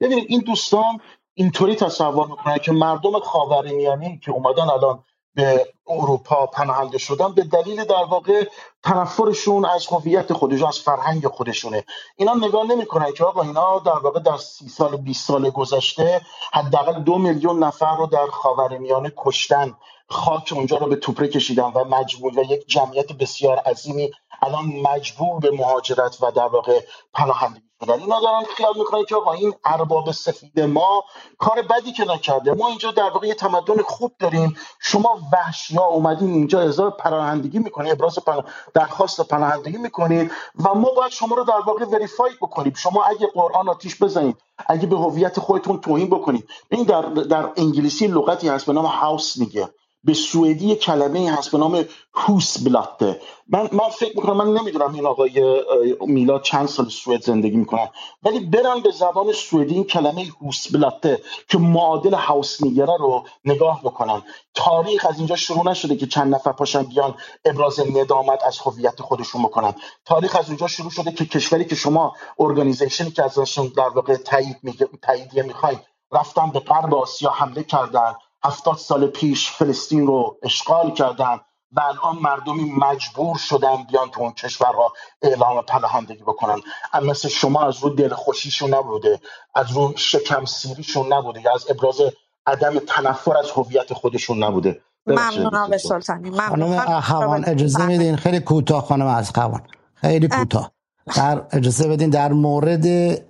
ببینید 0.00 0.24
این 0.28 0.40
دوستان 0.40 1.00
اینطوری 1.34 1.76
تصور 1.76 2.26
می‌کنن 2.26 2.58
که 2.58 2.72
مردم 2.72 3.20
خاورمیانه 3.20 4.20
که 4.24 4.30
اومدن 4.30 4.62
الان 4.62 5.04
به 5.38 5.68
اروپا 5.88 6.46
پناهنده 6.46 6.98
شدن 6.98 7.32
به 7.32 7.42
دلیل 7.42 7.84
در 7.84 8.04
واقع 8.04 8.48
تنفرشون 8.84 9.64
از 9.64 9.86
هویت 9.86 10.32
خودشون 10.32 10.68
از 10.68 10.78
فرهنگ 10.78 11.26
خودشونه. 11.26 11.84
اینا 12.16 12.34
نگاه 12.34 12.66
نمی‌کنن 12.66 13.12
که 13.12 13.24
آقا 13.24 13.42
اینا 13.42 13.78
در 13.78 13.98
واقع 13.98 14.20
در 14.20 14.36
سی 14.36 14.68
سال 14.68 14.96
20 14.96 15.26
سال 15.26 15.50
گذشته 15.50 16.20
حداقل 16.52 17.02
دو 17.02 17.18
میلیون 17.18 17.64
نفر 17.64 17.96
رو 17.96 18.06
در 18.06 18.26
خاورمیانه 18.26 19.12
کشتن. 19.16 19.74
خاک 20.08 20.52
اونجا 20.52 20.76
رو 20.76 20.86
به 20.86 20.96
توپره 20.96 21.28
کشیدن 21.28 21.72
و 21.74 21.84
مجبور 21.84 22.38
و 22.38 22.42
یک 22.42 22.66
جمعیت 22.66 23.12
بسیار 23.12 23.56
عظیمی 23.58 24.10
الان 24.42 24.64
مجبور 24.64 25.40
به 25.40 25.50
مهاجرت 25.50 26.18
و 26.22 26.30
در 26.30 26.46
واقع 26.46 26.80
پناهندگی 27.14 27.67
شدن 27.80 28.00
اینا 28.00 28.20
دارن 28.20 28.44
خیال 28.56 28.78
می‌کنن 28.78 29.04
که 29.04 29.16
آقا 29.16 29.32
این 29.32 29.54
ارباب 29.64 30.12
سفید 30.12 30.60
ما 30.60 31.04
کار 31.38 31.62
بدی 31.62 31.92
که 31.92 32.04
نکرده. 32.04 32.52
ما 32.52 32.68
اینجا 32.68 32.90
در 32.90 33.10
واقع 33.10 33.26
یه 33.26 33.34
تمدن 33.34 33.82
خوب 33.82 34.12
داریم. 34.18 34.56
شما 34.80 35.18
وحشیا 35.32 35.84
اومدین 35.84 36.30
اینجا 36.30 36.60
اظهار 36.60 36.90
پناهندگی 36.90 37.58
می‌کنید 37.58 37.92
ابراز 37.92 38.18
پناه... 38.18 38.44
درخواست 38.74 39.20
پناهندگی 39.20 39.76
می‌کنید 39.76 40.32
و 40.64 40.74
ما 40.74 40.90
باید 40.96 41.12
شما 41.12 41.36
رو 41.36 41.44
در 41.44 41.60
واقع 41.66 41.84
وریفای 41.84 42.30
بکنیم. 42.42 42.72
شما 42.76 43.04
اگه 43.04 43.26
قرآن 43.26 43.68
آتیش 43.68 44.02
بزنید 44.02 44.36
اگه 44.66 44.86
به 44.86 44.96
هویت 44.96 45.40
خودتون 45.40 45.80
توهین 45.80 46.10
بکنید. 46.10 46.48
این 46.70 46.84
در 46.84 47.02
در 47.02 47.50
انگلیسی 47.56 48.06
لغتی 48.06 48.48
هست 48.48 48.66
به 48.66 48.72
نام 48.72 48.86
هاوس 48.86 49.36
میگه. 49.36 49.68
به 50.08 50.14
سوئدی 50.14 50.76
کلمه 50.76 51.32
هست 51.32 51.52
به 51.52 51.58
نام 51.58 51.84
هوس 52.14 52.58
بلاته 52.58 53.20
من 53.48 53.68
من 53.72 53.88
فکر 53.88 54.16
می‌کنم 54.16 54.36
من 54.36 54.60
نمی‌دونم 54.60 54.94
این 54.94 55.06
آقای 55.06 55.62
میلاد 56.00 56.42
چند 56.42 56.68
سال 56.68 56.88
سوئد 56.88 57.22
زندگی 57.22 57.56
می‌کنن 57.56 57.88
ولی 58.22 58.40
برن 58.40 58.80
به 58.80 58.90
زبان 58.90 59.32
سوئدی 59.32 59.74
این 59.74 59.84
کلمه 59.84 60.26
هوس 60.42 60.72
بلاته 60.72 61.22
که 61.48 61.58
معادل 61.58 62.14
هاوس 62.14 62.62
نیگره 62.62 62.96
رو 62.98 63.24
نگاه 63.44 63.82
بکنن 63.82 64.22
تاریخ 64.54 65.06
از 65.06 65.18
اینجا 65.18 65.36
شروع 65.36 65.66
نشده 65.70 65.96
که 65.96 66.06
چند 66.06 66.34
نفر 66.34 66.52
پاشن 66.52 66.82
بیان 66.82 67.14
ابراز 67.44 67.80
ندامت 67.80 68.44
از 68.44 68.58
هویت 68.58 69.02
خودشون 69.02 69.42
بکنن. 69.42 69.74
تاریخ 70.04 70.36
از 70.36 70.48
اینجا 70.48 70.66
شروع 70.66 70.90
شده 70.90 71.12
که 71.12 71.26
کشوری 71.26 71.64
که 71.64 71.74
شما 71.74 72.14
ارگانیزیشنی 72.38 73.10
که 73.10 73.24
ازشون 73.24 73.72
در 73.76 73.88
واقع 73.88 74.16
تایید 74.16 74.56
میگه 74.62 74.88
تاییدیه 75.02 75.42
می‌خواین 75.42 75.78
رفتن 76.12 76.50
به 76.50 76.60
غرب 76.60 76.94
آسیا 76.94 77.30
حمله 77.30 77.62
کردن. 77.62 78.14
هفتاد 78.44 78.76
سال 78.76 79.06
پیش 79.06 79.50
فلسطین 79.50 80.06
رو 80.06 80.38
اشغال 80.42 80.90
کردن 80.90 81.40
و 81.72 81.80
الان 81.80 82.18
مردمی 82.22 82.72
مجبور 82.78 83.36
شدن 83.36 83.82
بیان 83.90 84.10
تو 84.10 84.20
اون 84.20 84.32
کشورها 84.32 84.92
اعلام 85.22 85.62
پناهندگی 85.62 86.22
بکنن. 86.22 86.60
مثل 87.02 87.28
شما 87.28 87.62
از 87.62 87.78
رو 87.78 87.90
دل 87.90 88.14
خوشیشون 88.14 88.74
نبوده 88.74 89.20
از 89.54 89.72
رو 89.72 89.92
شکم 89.96 90.44
سیریشون 90.44 91.12
نبوده 91.12 91.40
یا 91.40 91.54
از 91.54 91.70
ابراز 91.70 92.00
عدم 92.46 92.78
تنفر 92.78 93.36
از 93.36 93.50
هویت 93.50 93.92
خودشون 93.92 94.42
نبوده. 94.42 94.80
ممنون 95.06 95.54
آقای 95.54 95.78
سلطانی 95.78 96.30
خانم 96.30 96.72
اخوان 96.72 97.44
اجازه 97.44 97.86
میدین؟ 97.86 98.16
خیلی 98.16 98.40
کوتاه 98.40 98.82
خانم 98.86 99.06
از 99.06 99.30
خوان 99.30 99.62
خیلی 99.94 100.28
کوتاه. 100.28 100.72
در 101.16 101.42
اجازه 101.52 101.88
بدین 101.88 102.10
در 102.10 102.32
مورد 102.32 102.86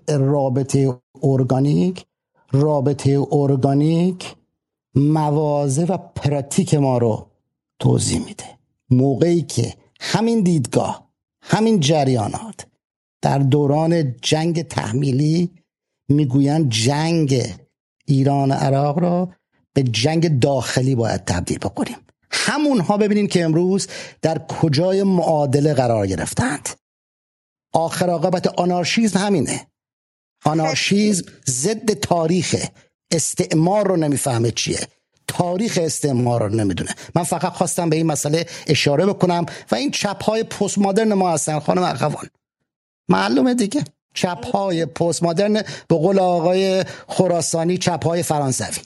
رابطه 0.09 1.01
ارگانیک 1.23 2.07
رابطه 2.53 3.27
ارگانیک 3.33 4.35
موازه 4.99 5.85
و 5.85 5.97
پراتیک 5.97 6.75
ما 6.75 6.99
رو 6.99 7.31
توضیح 7.78 8.25
میده. 8.25 8.44
موقعی 8.91 9.43
که 9.43 9.75
همین 10.01 10.43
دیدگاه 10.43 11.09
همین 11.43 11.81
جریانات 11.81 12.67
در 13.23 13.39
دوران 13.39 14.17
جنگ 14.23 14.62
تحمیلی 14.62 15.51
می‌گویند 16.09 16.70
جنگ 16.70 17.55
ایران 18.05 18.52
عراق 18.52 18.99
را 18.99 19.33
به 19.73 19.83
جنگ 19.83 20.39
داخلی 20.39 20.94
باید 20.94 21.25
تبدیل 21.25 21.59
بکنیم. 21.59 21.97
همونها 22.31 22.97
ببینید 22.97 23.31
که 23.31 23.44
امروز 23.44 23.86
در 24.23 24.39
کجای 24.39 25.02
معادله 25.02 25.75
قرار 25.75 26.07
گرفتند. 26.07 26.68
آخر 27.73 28.10
عاقبت 28.10 28.47
آنارشیزم 28.47 29.18
همینه. 29.18 29.67
آنارشیزم 30.44 31.33
ضد 31.47 31.93
تاریخه. 31.93 32.70
استعمار 33.11 33.89
رو 33.89 33.97
نمی‌فهمه 33.97 34.51
چیه. 34.51 34.81
تاریخ 35.27 35.78
استعمار 35.83 36.43
رو 36.43 36.49
نمی‌دونه. 36.49 36.95
من 37.15 37.23
فقط 37.23 37.53
خواستم 37.53 37.91
به 37.91 37.97
این 37.97 38.07
مسئله 38.07 38.47
اشاره 38.67 39.07
بکنم 39.07 39.47
و 39.70 39.75
این 39.75 39.91
چپ 39.91 40.23
های 40.23 40.43
پست 40.43 40.78
مدرن 40.78 41.15
ما 41.15 41.31
هستن 41.31 41.59
خانم 41.59 41.83
اخوان 41.83 42.28
معلومه 43.09 43.55
دیگه. 43.55 43.85
چپ 44.15 44.47
های 44.47 44.87
پست 44.87 45.23
مدرن 45.23 45.53
به 45.89 45.97
قول 45.97 46.19
آقای 46.19 46.85
خراسانی 47.09 47.78
چپ 47.78 48.07
های 48.07 48.23
فرانسوی. 48.23 48.83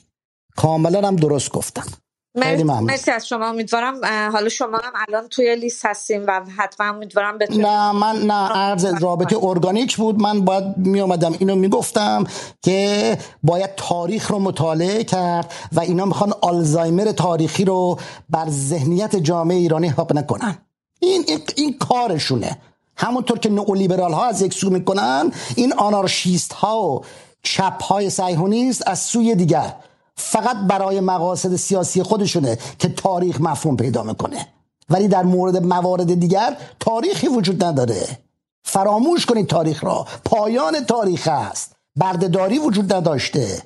کاملا 0.56 1.08
هم 1.08 1.16
درست 1.16 1.50
گفتم. 1.50 1.86
مرسی 2.34 3.10
از 3.10 3.28
شما. 3.28 3.46
امیدوارم 3.46 3.94
حالا 4.32 4.48
شما 4.48 4.76
هم 4.76 4.92
الان 5.08 5.28
توی 5.28 5.56
لیست 5.56 5.86
هستیم 5.86 6.24
و 6.26 6.40
حتما 6.56 6.86
امیدوارم 6.86 7.38
بتونیم 7.38 7.66
نه 7.66 7.92
من 7.92 8.16
نه 8.16 8.48
عرض 8.52 8.84
رابطه 8.84 9.36
ارگانیک 9.42 9.96
بود. 9.96 10.22
من 10.22 10.40
باید 10.44 10.64
می 10.76 11.00
اومدم 11.00 11.34
اینو 11.38 11.54
می‌گفتم 11.54 12.24
که 12.62 13.18
باید 13.42 13.70
تاریخ 13.76 14.30
رو 14.30 14.38
مطالعه 14.38 15.04
کرد 15.04 15.52
و 15.72 15.80
اینا 15.80 16.04
می‌خوان 16.04 16.32
آلزایمر 16.40 17.12
تاریخی 17.12 17.64
رو 17.64 17.98
بر 18.30 18.46
ذهنیت 18.48 19.16
جامعه 19.16 19.56
ایرانی 19.56 19.88
حق 19.88 20.16
نکنن. 20.16 20.58
این, 21.00 21.24
این, 21.28 21.40
این 21.56 21.78
کارشونه. 21.78 22.58
همونطور 22.96 23.38
که 23.38 23.50
نئولیبرال 23.50 24.12
ها 24.12 24.24
از 24.24 24.42
یک 24.42 24.54
سو 24.54 24.70
می‌کنن 24.70 25.32
این 25.56 25.72
آنارشیست 25.72 26.52
ها 26.52 26.82
و 26.82 27.04
چپ 27.42 27.82
های 27.82 28.10
سیهونیست 28.10 28.88
از 28.88 28.98
سوی 28.98 29.34
دیگر. 29.34 29.74
فقط 30.16 30.56
برای 30.56 31.00
مقاصد 31.00 31.56
سیاسی 31.56 32.02
خودشونه 32.02 32.58
که 32.78 32.88
تاریخ 32.88 33.40
مفهوم 33.40 33.76
پیدا 33.76 34.02
می‌کنه. 34.02 34.48
ولی 34.88 35.08
در 35.08 35.22
مورد 35.22 35.56
موارد 35.56 36.14
دیگر 36.14 36.56
تاریخی 36.80 37.28
وجود 37.28 37.64
نداره. 37.64 38.18
فراموش 38.64 39.26
کنید 39.26 39.46
تاریخ 39.46 39.84
را. 39.84 40.06
پایان 40.24 40.84
تاریخ 40.84 41.28
است. 41.28 41.76
بردهداری 41.96 42.58
وجود 42.58 42.92
نداشته. 42.92 43.62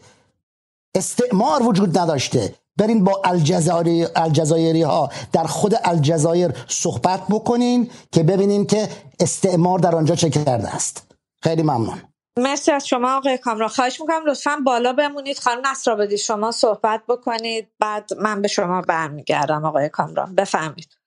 استعمار 0.94 1.62
وجود 1.62 1.98
نداشته. 1.98 2.54
برین 2.76 3.04
با 3.04 3.22
الجزایری, 3.24 4.82
ها 4.82 5.10
در 5.32 5.44
خود 5.44 5.74
الجزایر 5.84 6.52
صحبت 6.68 7.26
بکنین 7.30 7.90
که 8.12 8.22
ببینین 8.22 8.66
که 8.66 8.88
استعمار 9.20 9.78
در 9.78 9.96
آنجا 9.96 10.14
چه 10.14 10.30
کرده 10.30 10.74
است. 10.74 11.02
خیلی 11.42 11.62
ممنون. 11.62 12.02
مرسی 12.38 12.72
از 12.72 12.88
شما 12.88 13.16
آقای 13.16 13.38
کامران. 13.38 13.68
خواهش 13.68 14.00
می‌کنم 14.00 14.26
لطفا 14.26 14.58
بالا 14.66 14.94
بمونید. 14.94 15.38
خانم 15.38 15.62
بدید 15.96 16.18
شما 16.18 16.52
صحبت 16.52 17.02
بکنید. 17.08 17.68
بعد 17.80 18.14
من 18.18 18.42
به 18.42 18.48
شما 18.48 18.82
برمیگردم 18.82 19.66
آقای 19.66 19.88
کامران. 19.88 20.36
بفهمید 20.36 20.98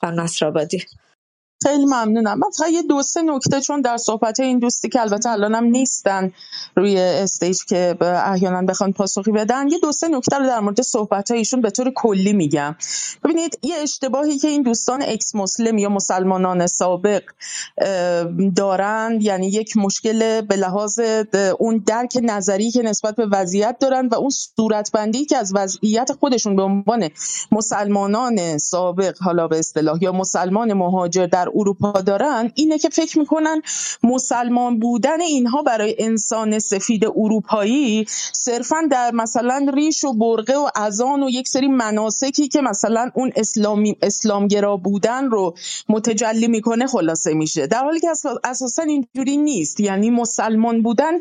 خانم 0.00 0.20
بدید 0.52 0.88
خیلی 1.64 1.84
ممنونم. 1.84 2.38
من 2.38 2.50
فقط 2.58 2.68
یه 2.70 2.82
دو 2.82 3.02
سه 3.02 3.22
نکته 3.22 3.60
چون 3.60 3.80
در 3.80 3.96
صحبت 3.96 4.40
این 4.40 4.58
دوستی 4.58 4.88
که 4.88 5.00
البته 5.00 5.30
الانم 5.30 5.64
نیستن 5.64 6.32
روی 6.76 7.00
استیج 7.00 7.64
که 7.68 7.96
احیانا 8.00 8.62
بخوان 8.62 8.92
پاسخی 8.92 9.32
بدن 9.32 9.68
یه 9.68 9.78
دو 9.78 9.92
سه 9.92 10.08
نکته 10.08 10.38
رو 10.38 10.46
در 10.46 10.60
مورد 10.60 10.82
صحبت 10.82 11.30
ایشون 11.30 11.60
به 11.60 11.70
طور 11.70 11.92
کلی 11.96 12.32
میگم. 12.32 12.76
ببینید 13.24 13.58
یه 13.62 13.76
اشتباهی 13.76 14.38
که 14.38 14.48
این 14.48 14.62
دوستان 14.62 15.02
اکس 15.02 15.34
مسلم 15.34 15.78
یا 15.78 15.88
مسلمانان 15.88 16.66
سابق 16.66 17.22
دارند 18.56 19.22
یعنی 19.22 19.46
یک 19.46 19.76
مشکل 19.76 20.40
به 20.40 20.56
لحاظ 20.56 21.00
اون 21.58 21.82
درک 21.86 22.18
نظری 22.22 22.70
که 22.70 22.82
نسبت 22.82 23.16
به 23.16 23.26
وضعیت 23.26 23.76
دارن 23.80 24.08
و 24.08 24.14
اون 24.14 24.30
صورتبندی 24.30 25.24
که 25.24 25.36
از 25.36 25.52
وضعیت 25.54 26.12
خودشون 26.20 26.56
به 26.56 26.62
عنوان 26.62 27.08
مسلمانان 27.52 28.58
سابق 28.58 29.18
حالا 29.22 29.48
به 29.48 29.58
اصطلاح 29.58 29.98
یا 30.02 30.12
مسلمان 30.12 30.72
مهاجر 30.72 31.26
در 31.26 31.48
اروپا 31.54 31.92
دارن 31.92 32.52
اینه 32.54 32.78
که 32.78 32.88
فکر 32.88 33.18
می‌کنن 33.18 33.62
مسلمان 34.02 34.78
بودن 34.78 35.20
اینها 35.20 35.62
برای 35.62 35.96
انسان 35.98 36.58
سفید 36.58 37.04
اروپایی 37.04 38.04
صرفا 38.32 38.76
در 38.90 39.10
مثلا 39.10 39.66
ریش 39.74 40.04
و 40.04 40.12
برقه 40.12 40.54
و 40.54 40.68
اذان 40.76 41.22
و 41.22 41.30
یک 41.30 41.48
سری 41.48 41.68
مناسکی 41.68 42.48
که 42.48 42.60
مثلا 42.60 43.10
اون 43.14 43.32
اسلامی 43.36 43.96
اسلامگرا 44.02 44.76
بودن 44.76 45.30
رو 45.30 45.54
متجلی 45.88 46.48
می‌کنه 46.48 46.86
خلاصه 46.86 47.34
میشه. 47.34 47.66
در 47.66 47.84
حالی 47.84 48.00
که 48.00 48.08
اساسا 48.44 48.82
اینجوری 48.82 49.36
نیست. 49.36 49.80
یعنی 49.80 50.10
مسلمان 50.10 50.82
بودن 50.82 51.12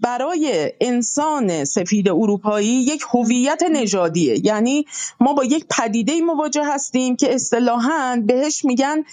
برای 0.00 0.72
انسان 0.80 1.64
سفید 1.64 2.08
اروپایی 2.08 2.68
یک 2.68 3.02
هویت 3.14 3.62
نژادیه. 3.72 4.46
یعنی 4.46 4.86
ما 5.20 5.32
با 5.32 5.44
یک 5.44 5.66
پدیده 5.70 6.20
مواجه 6.20 6.64
هستیم 6.64 7.16
که 7.16 7.34
اصطلاحا 7.34 8.22
بهش 8.26 8.64
میگن 8.64 9.04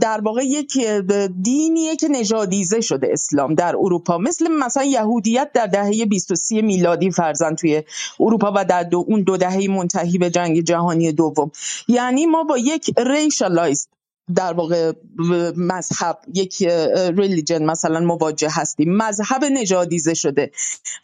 در 0.00 0.20
واقع 0.20 0.44
یک 0.44 0.78
دینیه 1.42 1.96
که 1.96 2.08
نژادیزه 2.08 2.80
شده 2.80 3.08
اسلام 3.12 3.54
در 3.54 3.76
اروپا. 3.76 4.18
مثل 4.18 4.48
مثلا 4.48 4.84
یهودیت 4.84 5.50
در 5.52 5.66
دهه 5.66 6.04
23 6.04 6.62
میلادی 6.62 7.10
فرزن 7.10 7.54
توی 7.54 7.82
اروپا 8.20 8.52
و 8.56 8.64
در 8.64 8.82
دو 8.82 9.04
اون 9.08 9.22
دو 9.22 9.36
دهه 9.36 9.70
منتهی 9.70 10.18
به 10.18 10.30
جنگ 10.30 10.60
جهانی 10.60 11.12
دوم. 11.12 11.50
یعنی 11.88 12.26
ما 12.26 12.44
با 12.44 12.58
یک 12.58 12.90
ریشالایزد 12.98 13.88
در 14.34 14.52
واقع 14.52 14.92
مذهب 15.56 16.18
یک 16.34 16.62
ریلیجن 17.16 17.64
مثلا 17.64 18.00
مواجه 18.00 18.48
هستیم. 18.50 18.96
مذهب 18.96 19.44
نژادیزه 19.44 20.14
شده. 20.14 20.50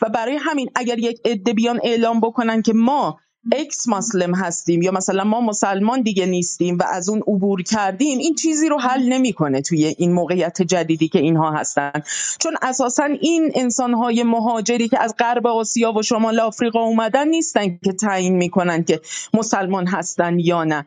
و 0.02 0.08
برای 0.08 0.36
همین 0.36 0.70
اگر 0.74 0.98
یک 0.98 1.20
عده 1.24 1.52
بیان 1.52 1.80
اعلام 1.84 2.20
بکنن 2.20 2.62
که 2.62 2.72
ما 2.72 3.18
اکس 3.52 3.88
مسلم 3.88 4.34
هستیم 4.34 4.82
یا 4.82 4.92
مثلا 4.92 5.24
ما 5.24 5.40
مسلمان 5.40 6.02
دیگه 6.02 6.26
نیستیم 6.26 6.78
و 6.78 6.82
از 6.92 7.08
اون 7.08 7.18
عبور 7.18 7.62
کردیم 7.62 8.18
این 8.18 8.34
چیزی 8.34 8.68
رو 8.68 8.78
حل 8.78 9.08
نمی‌کنه 9.08 9.60
توی 9.60 9.94
این 9.98 10.12
موقعیت 10.12 10.62
جدیدی 10.62 11.08
که 11.08 11.18
اینها 11.18 11.50
هستن. 11.50 11.92
چون 12.38 12.56
اساسا 12.62 13.04
این 13.04 13.52
انسانهای 13.54 14.22
مهاجری 14.22 14.88
که 14.88 15.02
از 15.02 15.14
غرب 15.18 15.46
آسیا 15.46 15.92
و 15.92 16.02
شمال 16.02 16.40
آفریقا 16.40 16.80
اومدن 16.80 17.28
نیستن 17.28 17.78
که 17.84 17.92
تعیین 17.92 18.36
می‌کنن 18.36 18.84
که 18.84 19.00
مسلمان 19.34 19.86
هستن 19.86 20.38
یا 20.38 20.64
نه. 20.64 20.86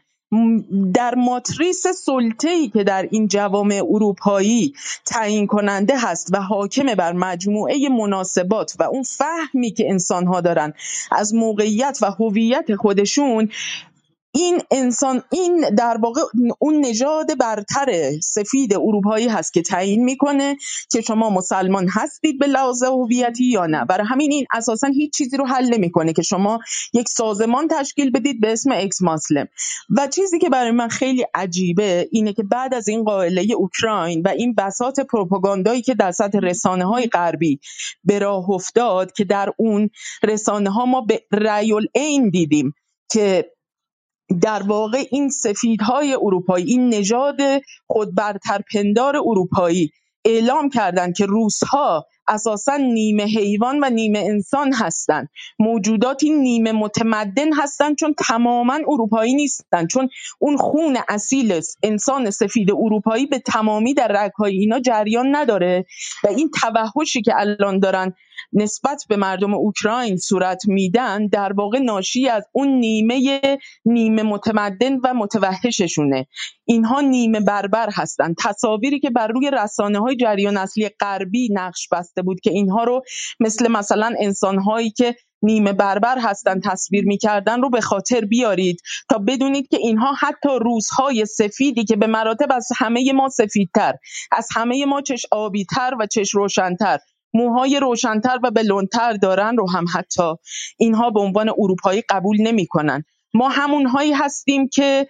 در 0.94 1.16
ماتریس 1.16 1.86
ای 2.44 2.70
که 2.70 2.84
در 2.84 3.08
این 3.12 3.28
جوامع 3.28 3.82
اروپایی 3.90 4.74
تعیین 5.06 5.48
کننده 5.48 5.94
هست 6.00 6.30
و 6.34 6.42
حاکم 6.42 6.96
بر 6.96 7.14
مجموعه 7.14 7.90
مناسبات 7.90 8.76
و 8.80 8.84
اون 8.84 9.04
فهمی 9.04 9.72
که 9.72 9.90
انسانها 9.90 10.42
دارن 10.42 10.74
از 11.12 11.34
موقعیت 11.34 12.00
و 12.02 12.12
هویت 12.12 12.76
خودشون 12.76 13.50
این 14.34 14.62
انسان 14.72 15.24
این 15.32 15.76
در 15.78 15.98
واقع 15.98 16.22
اون 16.60 16.86
نژاد 16.86 17.38
برتر 17.38 18.20
سفید 18.24 18.74
اروپایی 18.74 19.28
هست 19.28 19.54
که 19.54 19.62
تعیین 19.62 20.04
می‌کنه 20.04 20.56
که 20.92 21.02
شما 21.02 21.30
مسلمان 21.30 21.88
هستید 21.92 22.40
به 22.40 22.48
لحاظ 22.48 22.84
هویتی 22.84 23.46
یا 23.46 23.66
نه. 23.66 23.86
برای 23.86 24.08
همین 24.08 24.32
این 24.32 24.46
اساسا 24.54 24.88
هیچ 24.88 25.14
چیزی 25.18 25.38
رو 25.38 25.46
حل 25.46 25.74
نمی‌کنه 25.74 26.14
که 26.14 26.22
شما 26.22 26.60
یک 26.94 27.10
سازمان 27.10 27.68
تشکیل 27.68 28.12
بدید 28.12 28.42
به 28.42 28.52
اسم 28.54 28.72
اکس 28.72 29.02
مسلم 29.02 29.48
و 29.98 30.08
چیزی 30.08 30.40
که 30.40 30.50
برای 30.50 30.72
من 30.72 30.88
خیلی 30.88 31.26
عجیبه 31.34 32.10
اینه 32.12 32.34
که 32.34 32.44
بعد 32.44 32.74
از 32.74 32.88
این 32.88 33.04
قائله 33.04 33.48
اوکراین 33.58 34.22
و 34.22 34.30
این 34.30 34.56
بساط 34.56 35.00
پروپاگاندایی 35.00 35.82
که 35.82 35.94
در 35.94 36.12
سطح 36.12 36.40
رسانه 36.40 36.86
های 36.86 37.08
غربی 37.08 37.60
به 38.04 38.20
راه 38.20 38.50
افتاد 38.50 39.12
که 39.12 39.24
در 39.24 39.54
اون 39.58 39.90
رسانه 40.24 40.70
ها 40.70 40.86
ما 40.86 41.02
به 41.02 41.22
رأی 41.32 41.74
این 41.94 42.30
دیدیم 42.30 42.74
که 43.12 43.52
در 44.42 44.64
واقع 44.64 45.04
این 45.12 45.30
سفیدهای 45.30 46.14
اروپایی 46.14 46.66
این 46.66 46.90
نژاد 46.90 47.38
خودبرترپندار 47.88 49.18
اروپایی 49.18 49.92
اعلام 50.26 50.70
کردند 50.70 51.16
که 51.16 51.26
روسها 51.26 52.06
اساسا 52.28 52.78
نیمه 52.78 53.24
حیوان 53.24 53.80
و 53.84 53.90
نیمه 53.90 54.20
انسان 54.20 54.74
هستند. 54.74 55.30
موجوداتی 55.60 56.30
نیمه 56.30 56.72
متمدن 56.72 57.54
هستند 57.54 57.96
چون 57.96 58.14
تماما 58.28 58.74
اروپایی 58.74 59.34
نیستند. 59.34 59.88
چون 59.88 60.10
اون 60.40 60.58
خون 60.58 60.98
اصیل 61.10 61.62
انسان 61.84 62.30
سفید 62.30 62.72
اروپایی 62.72 63.26
به 63.26 63.40
تمامی 63.40 63.94
در 63.94 64.08
رگهای 64.08 64.58
اینا 64.58 64.80
جریان 64.80 65.36
نداره. 65.36 65.86
و 66.24 66.28
این 66.28 66.50
توحشی 66.50 67.22
که 67.22 67.34
الان 67.38 67.80
دارن 67.80 68.14
نسبت 68.54 69.04
به 69.10 69.16
مردم 69.16 69.54
اوکراین 69.54 70.18
صورت 70.18 70.62
میدن 70.68 71.28
در 71.28 71.54
واقع 71.54 71.80
ناشی 71.80 72.30
از 72.30 72.44
اون 72.52 72.68
نیمه 72.68 73.40
نیمه 73.86 74.24
متمدن 74.24 74.96
و 75.04 75.14
متوحششونه. 75.14 76.28
اینها 76.66 77.02
نیمه 77.02 77.40
بربر 77.40 77.90
هستند 77.94 78.36
تصاویری 78.40 79.00
که 79.00 79.10
بر 79.10 79.28
روی 79.28 79.52
رسانه 79.52 80.00
های 80.00 80.16
جریان 80.16 80.58
اصلی 80.58 80.90
غربی 81.00 81.50
نقش 81.54 81.88
بسته 81.92 82.22
بود 82.22 82.40
که 82.40 82.52
اینها 82.52 82.84
رو 82.84 83.02
مثل 83.40 83.72
مثلا 83.72 84.14
انسان 84.20 84.60
هایی 84.60 84.92
که 84.92 85.16
نیمه 85.42 85.74
بربر 85.74 86.18
هستن 86.20 86.60
تصویر 86.60 87.06
می‌کردن 87.06 87.62
رو 87.62 87.70
به 87.70 87.82
خاطر 87.82 88.26
بیارید 88.26 88.82
تا 89.10 89.18
بدونید 89.18 89.68
که 89.68 89.78
اینها 89.78 90.14
حتی 90.20 90.50
روزهای 90.62 91.26
سفیدی 91.26 91.86
که 91.86 91.96
به 91.96 92.08
مراتب 92.08 92.48
از 92.52 92.68
همه 92.78 93.14
ما 93.14 93.30
سفیدتر 93.30 93.94
از 94.32 94.48
همه 94.56 94.86
ما 94.86 95.02
چش 95.02 95.26
آبیتر 95.32 95.94
و 96.00 96.06
چش 96.06 96.36
روشنتر 96.36 97.00
موهای 97.34 97.80
روشنتر 97.80 98.40
و 98.44 98.52
بلندتر 98.52 99.14
دارن 99.14 99.58
رو 99.58 99.70
هم 99.70 99.86
حتی 99.94 100.34
اینها 100.78 101.10
به 101.10 101.20
عنوان 101.20 101.50
اروپایی 101.50 102.04
قبول 102.10 102.38
نمی‌کنن. 102.42 103.04
ما 103.34 103.50
همونهایی 103.50 104.14
هستیم 104.14 104.68
که 104.68 105.08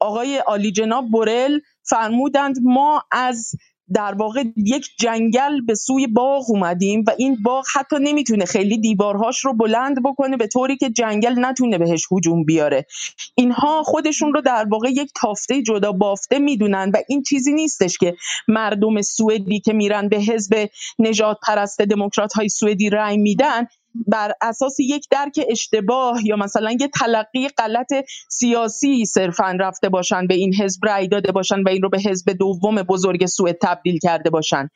آقای 0.00 0.36
عالی 0.36 0.72
جناب 0.72 1.10
بورل 1.10 1.58
فرمودند 1.82 2.56
ما 2.62 3.02
از 3.12 3.50
در 3.92 4.14
واقع 4.14 4.44
یک 4.56 4.86
جنگل 4.98 5.60
به 5.66 5.74
سوی 5.74 6.06
باغ 6.06 6.50
اومدیم 6.50 7.04
و 7.06 7.10
این 7.18 7.36
باغ 7.44 7.64
حتی 7.74 7.96
نمی‌تونه 8.00 8.44
خیلی 8.44 8.78
دیوارهاش 8.78 9.44
رو 9.44 9.54
بلند 9.54 10.02
بکنه 10.02 10.36
به 10.36 10.46
طوری 10.46 10.76
که 10.76 10.90
جنگل 10.90 11.34
نتونه 11.38 11.78
بهش 11.78 12.06
هجوم 12.12 12.44
بیاره. 12.44 12.86
اینها 13.34 13.82
خودشون 13.82 14.34
رو 14.34 14.40
در 14.40 14.66
واقع 14.70 14.88
یک 14.90 15.10
تافته 15.14 15.62
جدا 15.62 15.92
بافته 15.92 16.38
می‌دونن 16.38 16.90
و 16.94 16.96
این 17.08 17.22
چیزی 17.22 17.52
نیستش 17.52 17.98
که 17.98 18.16
مردم 18.48 19.02
سوئدی 19.02 19.60
که 19.60 19.72
میرن 19.72 20.08
به 20.08 20.16
حزب 20.16 20.68
نجات 20.98 21.38
پرست 21.46 21.82
دموکرات 21.82 22.32
های 22.32 22.48
سوئدی 22.48 22.90
رأی 22.90 23.16
میدن 23.16 23.66
بر 23.94 24.32
اساس 24.40 24.80
یک 24.80 25.06
درک 25.10 25.40
اشتباه 25.48 26.26
یا 26.26 26.36
مثلا 26.36 26.76
یه 26.80 26.88
تلقی 26.88 27.48
غلط 27.48 27.92
سیاسی 28.30 29.04
صرفا 29.04 29.56
رفته 29.60 29.88
باشن 29.88 30.26
به 30.26 30.34
این 30.34 30.54
حزب 30.54 30.80
رأی 30.84 31.08
داده 31.08 31.32
باشن 31.32 31.62
و 31.62 31.68
این 31.68 31.82
رو 31.82 31.88
به 31.90 32.00
حزب 32.00 32.32
دوم 32.32 32.82
بزرگ 32.82 33.26
سوئد 33.26 33.56
تبدیل 33.62 33.98
کرده 33.98 34.30
باشن. 34.30 34.68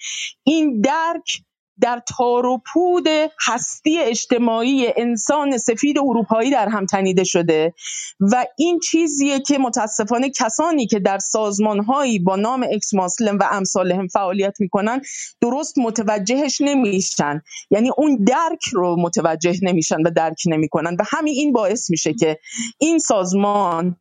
این 0.47 0.80
درک 0.80 1.42
در 1.81 2.02
تار 2.16 2.47
و 2.47 2.62
پود 2.73 3.08
هستی 3.47 3.98
اجتماعی 3.98 4.86
انسان 4.97 5.58
سفید 5.58 5.98
اروپایی 5.98 6.50
در 6.50 6.68
هم 6.68 6.86
تنیده 6.86 7.24
شده 7.24 7.74
و 8.20 8.47
این 8.58 8.81
چیزیه 8.81 9.40
که 9.40 9.58
متاسفانه 9.58 10.31
کسانی 10.31 10.86
که 10.86 10.98
در 10.98 11.18
سازمانهایی 11.18 12.18
با 12.18 12.36
نام 12.36 12.66
اکس 12.73 12.94
ماسلم 12.94 13.39
و 13.39 13.44
امثالهم 13.50 14.07
فعالیت 14.07 14.60
می‌کنن 14.60 15.00
درست 15.40 15.78
متوجهش 15.78 16.60
نمیشن. 16.60 17.42
یعنی 17.70 17.90
اون 17.97 18.24
درک 18.24 18.62
رو 18.73 18.97
متوجه 18.97 19.55
نمیشن 19.62 20.02
و 20.02 20.10
درک 20.10 20.42
نمی‌کنن 20.47 20.97
و 21.00 21.05
همین 21.07 21.34
این 21.34 21.52
باعث 21.52 21.90
میشه 21.90 22.15
که 22.15 22.39
این 22.78 22.98
سازمان 22.98 23.97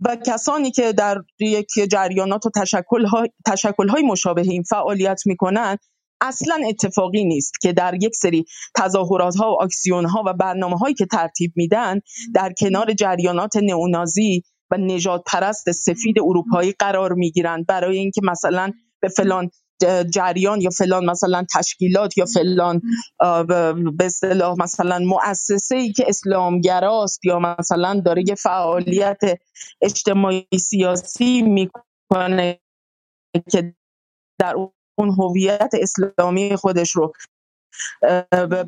و 0.00 0.16
کسانی 0.16 0.70
که 0.70 0.92
در 0.92 1.22
یک 1.40 1.68
جریانات 1.90 2.46
و 2.46 2.50
تشکل 3.46 3.88
های 3.88 4.02
مشابه 4.02 4.42
این 4.42 4.62
فعالیت 4.62 5.22
می‌کنن 5.26 5.76
اصلا 6.20 6.58
اتفاقی 6.68 7.24
نیست 7.24 7.60
که 7.60 7.72
در 7.72 7.94
یک 7.94 8.14
سری 8.14 8.44
تظاهرات 8.76 9.36
ها 9.36 9.52
و 9.52 9.62
اکسیون 9.62 10.04
ها 10.04 10.22
و 10.26 10.32
برنامه 10.32 10.76
هایی 10.76 10.94
که 10.94 11.06
ترتیب 11.06 11.52
میدن 11.56 12.00
در 12.34 12.52
کنار 12.52 12.92
جریانات 12.92 13.56
نئونازی 13.56 14.42
و 14.70 14.76
نجات 14.76 15.22
پرست 15.26 15.72
سفید 15.72 16.16
اروپایی 16.18 16.72
قرار 16.78 17.12
می‌گیرند. 17.12 17.66
برای 17.66 17.98
اینکه 17.98 18.20
مثلا 18.24 18.72
به 19.00 19.08
فلان 19.08 19.50
جریان 20.14 20.60
یا 20.60 20.70
فلان 20.70 21.10
مثلا 21.10 21.46
تشکیلات 21.54 22.18
یا 22.18 22.24
فلان 22.26 22.80
به 23.98 24.04
اصطلاح 24.04 24.56
مثلا 24.58 24.98
مؤسسه 24.98 25.76
ای 25.76 25.92
که 25.92 26.04
اسلامگراست 26.08 27.24
یا 27.24 27.38
مثلا 27.38 28.02
داره 28.04 28.22
یه 28.28 28.34
فعالیت 28.34 29.20
اجتماعی 29.82 30.46
سیاسی 30.60 31.42
می‌کنه 31.42 32.60
که 33.52 33.74
در 34.38 34.54
اون 35.00 35.10
هویت 35.10 35.70
اسلامی 35.72 36.56
خودش 36.56 36.90
رو 36.96 37.12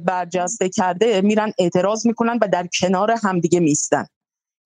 برجسته 0.04 0.68
کرده 0.68 1.20
میرن 1.20 1.52
اعتراض 1.58 2.06
می‌کنن 2.06 2.38
و 2.42 2.48
در 2.52 2.68
کنار 2.80 3.14
همدیگه 3.22 3.60
میستن 3.60 4.06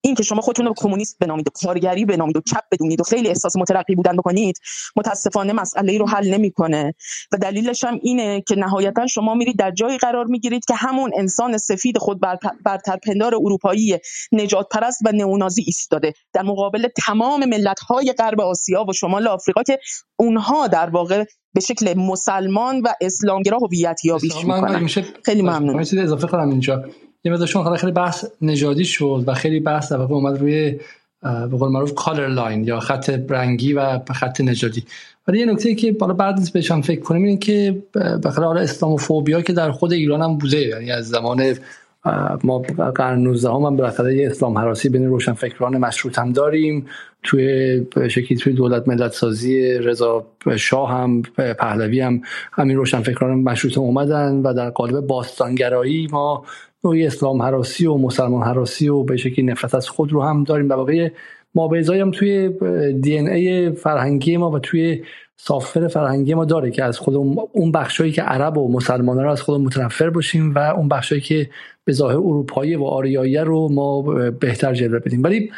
این 0.07 0.15
که 0.15 0.23
شما 0.23 0.41
خودتون 0.41 0.65
رو 0.65 0.73
کمونیست 0.77 1.17
بنامید 1.19 1.47
و 1.47 1.51
کارگری 1.63 2.05
بنامید 2.05 2.37
و 2.37 2.41
چپ 2.41 2.63
بدونید 2.71 2.99
و 3.01 3.03
خیلی 3.03 3.27
احساس 3.27 3.55
مترقی 3.55 3.95
بودن 3.95 4.17
بکنید 4.17 4.59
متاسفانه 4.95 5.53
مسئله 5.53 5.97
رو 5.97 6.07
حل 6.07 6.33
نمی‌کنه. 6.33 6.93
و 7.31 7.37
دلیلش 7.37 7.83
هم 7.83 7.99
اینه 8.01 8.43
که 8.47 8.55
نهایتا 8.55 9.07
شما 9.07 9.33
میرید 9.33 9.57
در 9.57 9.71
جایی 9.71 9.97
قرار 9.97 10.25
می‌گیرید 10.25 10.65
که 10.65 10.75
همون 10.75 11.11
انسان 11.17 11.57
سفید 11.57 11.97
خود 11.97 12.19
برترپندار 12.65 13.35
اروپایی 13.35 13.97
نجات 14.31 14.67
پرست 14.71 15.01
و 15.05 15.11
نئونازی 15.11 15.63
ایستاده. 15.65 16.13
در 16.33 16.41
مقابل 16.41 16.87
تمام 17.05 17.45
ملت 17.45 17.79
های 17.79 18.13
غرب 18.17 18.41
آسیا 18.41 18.85
و 18.89 18.93
شمال 18.93 19.27
آفریقا 19.27 19.63
که 19.63 19.79
اونها 20.19 20.67
در 20.67 20.89
واقع 20.89 21.23
به 21.53 21.61
شکل 21.61 21.93
مسلمان 21.97 22.81
و 22.81 22.87
اسلامگرا 23.01 23.57
هویت 23.57 24.05
یابی 24.05 24.31
می‌کنن. 24.37 24.87
خیلی 25.25 25.41
ممنون 25.41 25.79
اضافه 25.79 26.27
کنم 26.27 26.49
اینجا. 26.49 26.83
یه 27.27 27.33
مقدار 27.33 27.77
خیلی 27.77 27.91
بحث 27.91 28.25
نژادی 28.41 28.85
شد 28.85 29.23
و 29.27 29.33
خیلی 29.33 29.59
بحث 29.59 29.91
در 29.91 29.97
واقع 29.97 30.15
اومد 30.15 30.39
روی 30.39 30.79
به 31.21 31.57
قول 31.57 31.71
معروف 31.71 31.93
color 31.93 32.27
line 32.27 32.63
یا 32.63 32.79
خط 32.79 33.09
رنگی 33.29 33.73
و 33.73 33.99
خط 33.99 34.41
نژادی. 34.41 34.83
ولی 35.27 35.39
یه 35.39 35.45
نکته 35.45 35.75
که 35.75 35.91
حالا 35.91 36.13
بد 36.13 36.39
نیست 36.39 36.53
بهش 36.53 36.71
فکر 36.71 37.01
کنیم 37.01 37.23
اینه 37.23 37.37
که 37.37 37.83
بخاطر 38.23 38.43
حالا 38.43 38.61
Islamophobia 38.61 39.41
که 39.41 39.53
در 39.53 39.71
خود 39.71 39.93
ایران 39.93 40.21
هم 40.21 40.37
بوده 40.37 40.61
یعنی 40.61 40.91
از 40.91 41.09
زمان 41.09 41.55
ما 42.43 42.59
قرن 42.95 43.19
19 43.19 43.49
هم, 43.49 43.55
هم 43.55 43.75
بالاخره 43.75 44.15
یه 44.15 44.27
اسلام 44.27 44.57
هراسی 44.57 44.89
بین 44.89 45.07
روشنفکران 45.07 45.77
مشروطه 45.77 46.19
هم 46.19 46.31
داریم. 46.31 46.85
توی 47.23 47.85
شکلی 48.09 48.37
توی 48.37 48.53
دولت 48.53 48.87
ملت 48.87 49.11
سازی 49.11 49.73
رضا 49.73 50.25
شاه 50.57 50.91
هم 50.91 51.21
پهلوی 51.59 52.01
هم 52.01 52.21
همین 52.53 52.77
روشنفکران 52.77 53.39
مشروطه 53.39 53.77
اومدن 53.77 54.35
و 54.35 54.53
در 54.53 54.69
قالب 54.69 54.99
باستانگرایی 54.99 56.07
ما 56.11 56.45
نوعی 56.87 57.05
اسلام 57.05 57.41
حراسی 57.41 57.85
و 57.85 57.97
مسلمان 57.97 58.47
حراسی 58.47 58.89
و 58.89 59.03
به 59.03 59.17
شکلی 59.17 59.45
نفرت 59.45 59.75
از 59.75 59.89
خود 59.89 60.11
رو 60.11 60.23
هم 60.23 60.43
داریم. 60.43 60.69
و 60.69 60.73
واقعی 60.73 61.09
ما 61.55 61.69
هم 61.89 62.11
توی 62.11 62.49
دی 63.01 63.17
ای 63.17 63.71
فرهنگی 63.71 64.37
ما 64.37 64.51
و 64.51 64.59
توی 64.59 65.03
سافر 65.35 65.87
فرهنگی 65.87 66.33
ما 66.33 66.45
داره 66.45 66.71
که 66.71 66.83
از 66.83 66.99
خود 66.99 67.15
اون 67.51 67.71
بخشایی 67.71 68.11
که 68.11 68.21
عرب 68.21 68.57
و 68.57 68.71
مسلمان 68.71 69.23
رو 69.23 69.31
از 69.31 69.41
خود 69.41 69.61
متنفر 69.61 70.09
باشیم 70.09 70.53
و 70.55 70.59
اون 70.59 70.87
بخشایی 70.87 71.21
که 71.21 71.49
به 71.85 71.93
ظاهر 71.93 72.15
اروپایی 72.15 72.75
و 72.75 72.83
آریایی 72.83 73.37
رو 73.37 73.69
ما 73.69 74.01
بهتر 74.31 74.73
جلوه 74.73 74.99
بدیم. 74.99 75.23
ولی 75.23 75.51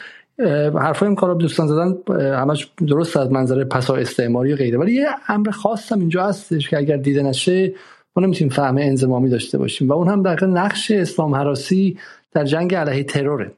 حرفای 0.75 1.07
این 1.07 1.15
کارا 1.15 1.33
دوستان 1.33 1.67
زدن 1.67 1.95
همش 2.17 2.71
درست 2.87 3.17
از 3.17 3.31
منظره 3.31 3.63
پسا 3.63 3.95
استعماری 3.95 4.53
و 4.53 4.55
غیره. 4.55 4.77
ولی 4.77 4.93
یه 4.93 5.07
امر 5.27 5.49
خاص 5.49 5.91
هم 5.91 5.99
اینجا 5.99 6.23
هستش 6.23 6.69
که 6.69 6.77
اگر 6.77 6.97
دیده 6.97 7.23
نشه 7.23 7.73
ما 8.15 8.23
نمی‌تونیم 8.23 8.53
فهم 8.53 8.77
انزمامی 8.77 9.29
داشته 9.29 9.57
باشیم. 9.57 9.89
و 9.89 9.93
اون 9.93 10.07
هم 10.07 10.23
در 10.23 10.45
نقش 10.45 10.91
اسلام 10.91 11.35
حراسی 11.35 11.97
در 12.33 12.45
جنگ 12.45 12.75
علیه 12.75 13.03
تروره 13.03 13.51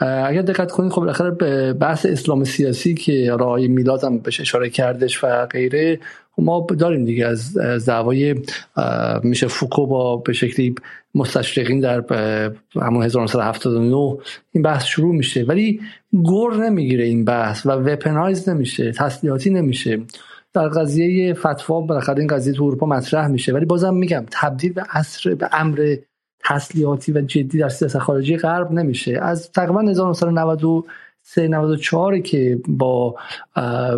اگر 0.00 0.42
دقت 0.42 0.72
کنید 0.72 0.92
خب 0.92 1.00
بالاخره 1.00 1.30
بحث 1.72 2.06
اسلام 2.06 2.44
سیاسی 2.44 2.94
که 2.94 3.36
رای 3.40 3.68
میلاد 3.68 4.04
هم 4.04 4.18
بهش 4.18 4.40
اشاره 4.40 4.70
کردش 4.70 5.24
و 5.24 5.46
غیره 5.46 6.00
خب 6.36 6.42
ما 6.42 6.66
داریم 6.78 7.04
دیگه 7.04 7.26
از 7.26 7.58
دعوای 7.86 8.34
میشه 9.22 9.46
فوکو 9.46 9.86
با 9.86 10.16
به 10.16 10.32
شکلی 10.32 10.74
مستشرقین 11.14 11.80
در 11.80 12.04
همون 12.74 13.04
1979 13.04 14.16
این 14.52 14.62
بحث 14.62 14.84
شروع 14.84 15.14
میشه. 15.14 15.42
ولی 15.42 15.80
گور 16.12 16.56
نمی‌گیره 16.56 17.04
این 17.04 17.24
بحث 17.24 17.66
و 17.66 17.70
وپنایز 17.70 18.48
نمیشه 18.48 18.92
تسلیحاتی 18.92 19.50
نمیشه. 19.50 20.00
در 20.56 20.68
قضیه 20.68 21.34
فتوا 21.34 21.80
بالاخره 21.80 22.18
این 22.18 22.26
قضیه 22.26 22.52
تو 22.52 22.64
اروپا 22.64 22.86
مطرح 22.86 23.26
میشه. 23.26 23.52
ولی 23.52 23.64
بازم 23.64 23.94
میگم 23.94 24.24
تبدیل 24.30 24.72
به 24.72 24.82
اصر 24.90 25.34
به 25.34 25.48
امر 25.52 25.96
تسلیحاتی 26.44 27.12
و 27.12 27.20
جدی 27.20 27.58
در 27.58 27.68
سیاست 27.68 27.98
خارجی 27.98 28.36
غرب 28.36 28.72
نمیشه. 28.72 29.18
از 29.22 29.52
تقریبا 29.52 29.80
1993 29.80 31.48
94 31.48 32.18
که 32.18 32.58
با 32.68 33.14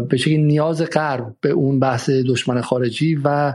به 0.09 0.17
شکلی 0.17 0.39
نیاز 0.39 0.83
غرب 0.83 1.35
به 1.41 1.51
اون 1.51 1.81
بحث 1.81 2.11
دشمن 2.11 2.61
خارجی 2.61 3.21
و 3.25 3.55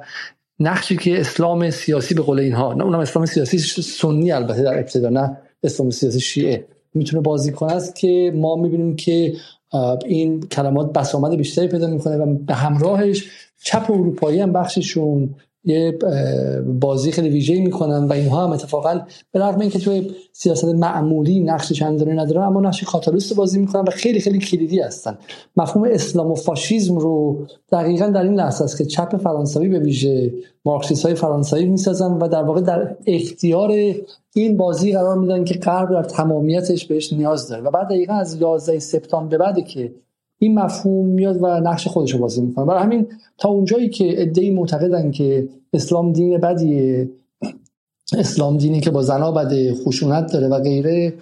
نقشی 0.59 0.97
که 0.97 1.19
اسلام 1.19 1.69
سیاسی 1.69 2.15
به 2.15 2.21
قول 2.21 2.39
اینها 2.39 2.73
نه 2.73 2.83
اونم 2.83 2.99
اسلام 2.99 3.25
سیاسی 3.25 3.57
سنی 3.81 4.31
البته 4.31 4.63
در 4.63 4.79
ابتدا 4.79 5.09
نه 5.09 5.37
اسلام 5.63 5.89
سیاسی 5.89 6.19
شیعه. 6.19 6.65
می‌تونه 6.93 7.21
بازی 7.21 7.51
کنه 7.51 7.71
است 7.71 7.95
که 7.95 8.33
ما 8.35 8.55
می‌بینیم 8.55 8.95
که 8.95 9.33
این 10.05 10.41
کلمات 10.41 10.93
بسامد 10.93 11.35
بیشتری 11.35 11.67
پیدا 11.67 11.87
می‌کنه 11.87 12.17
و 12.17 12.35
به 12.35 12.53
همراهش 12.53 13.29
چپ 13.63 13.91
اروپایی 13.91 14.39
هم 14.39 14.53
بخششون 14.53 15.35
یه 15.65 15.97
بازی 16.67 17.11
خیلی 17.11 17.29
ویژه‌ای 17.29 17.61
می‌کنن 17.61 18.07
و 18.07 18.13
اینها 18.13 18.43
هم 18.43 18.51
اتفاقا 18.51 19.01
به 19.31 19.39
رغم 19.39 19.59
اینکه 19.59 19.79
توی 19.79 20.11
سیاست 20.31 20.65
معمولی 20.65 21.39
نقش 21.39 21.73
چندانی 21.73 22.11
ندارن 22.11 22.43
اما 22.43 22.61
نقش 22.61 22.83
کاتالیست 22.83 23.35
بازی 23.35 23.59
می‌کنن 23.59 23.81
و 23.81 23.91
خیلی 23.91 24.19
خیلی 24.19 24.39
کلیدی 24.39 24.79
هستن. 24.79 25.17
مفهوم 25.57 25.87
اسلام 25.91 26.31
و 26.31 26.35
فاشیسم 26.35 26.97
رو 26.97 27.47
دقیقا 27.71 28.07
در 28.07 28.23
این 28.23 28.33
لحظه 28.33 28.63
است 28.63 28.77
که 28.77 28.85
چپ 28.85 29.17
فرانسوی 29.17 29.69
به 29.69 29.79
ویژه 29.79 30.33
مارکسیست 30.65 31.05
های 31.05 31.15
فرانسوی 31.15 31.65
می‌سازن 31.65 32.11
و 32.11 32.27
در 32.27 32.43
واقع 32.43 32.61
در 32.61 32.95
اختیار 33.07 33.71
این 34.35 34.57
بازی 34.57 34.93
قرار 34.93 35.17
میدن 35.17 35.43
که 35.43 35.53
غرب 35.53 35.91
در 35.91 36.03
تمامیتش 36.03 36.85
بهش 36.85 37.13
نیاز 37.13 37.47
داره. 37.47 37.63
و 37.63 37.71
بعد 37.71 37.87
دقیقا 37.87 38.13
از 38.13 38.41
11 38.41 38.79
سپتامبر 38.79 39.37
به 39.37 39.37
بعد 39.37 39.67
که 39.67 39.91
این 40.43 40.59
مفهوم 40.59 41.05
میاد 41.05 41.37
و 41.41 41.59
نقش 41.59 41.87
خودش 41.87 42.13
رو 42.13 42.19
بازی 42.19 42.41
می‌کنه. 42.41 42.65
برای 42.65 42.83
همین 42.83 43.07
تا 43.37 43.49
اونجایی 43.49 43.89
که 43.89 44.21
ادعی 44.21 44.51
معتقدن 44.51 45.11
که 45.11 45.49
اسلام 45.73 46.13
دین 46.13 46.37
بدیه 46.37 47.09
اسلام 48.17 48.57
دینی 48.57 48.79
که 48.79 48.91
با 48.91 49.01
زنا 49.01 49.31
بده 49.31 49.73
خشونت 49.73 50.33
داره 50.33 50.47
و 50.47 50.59
غیره 50.59 51.13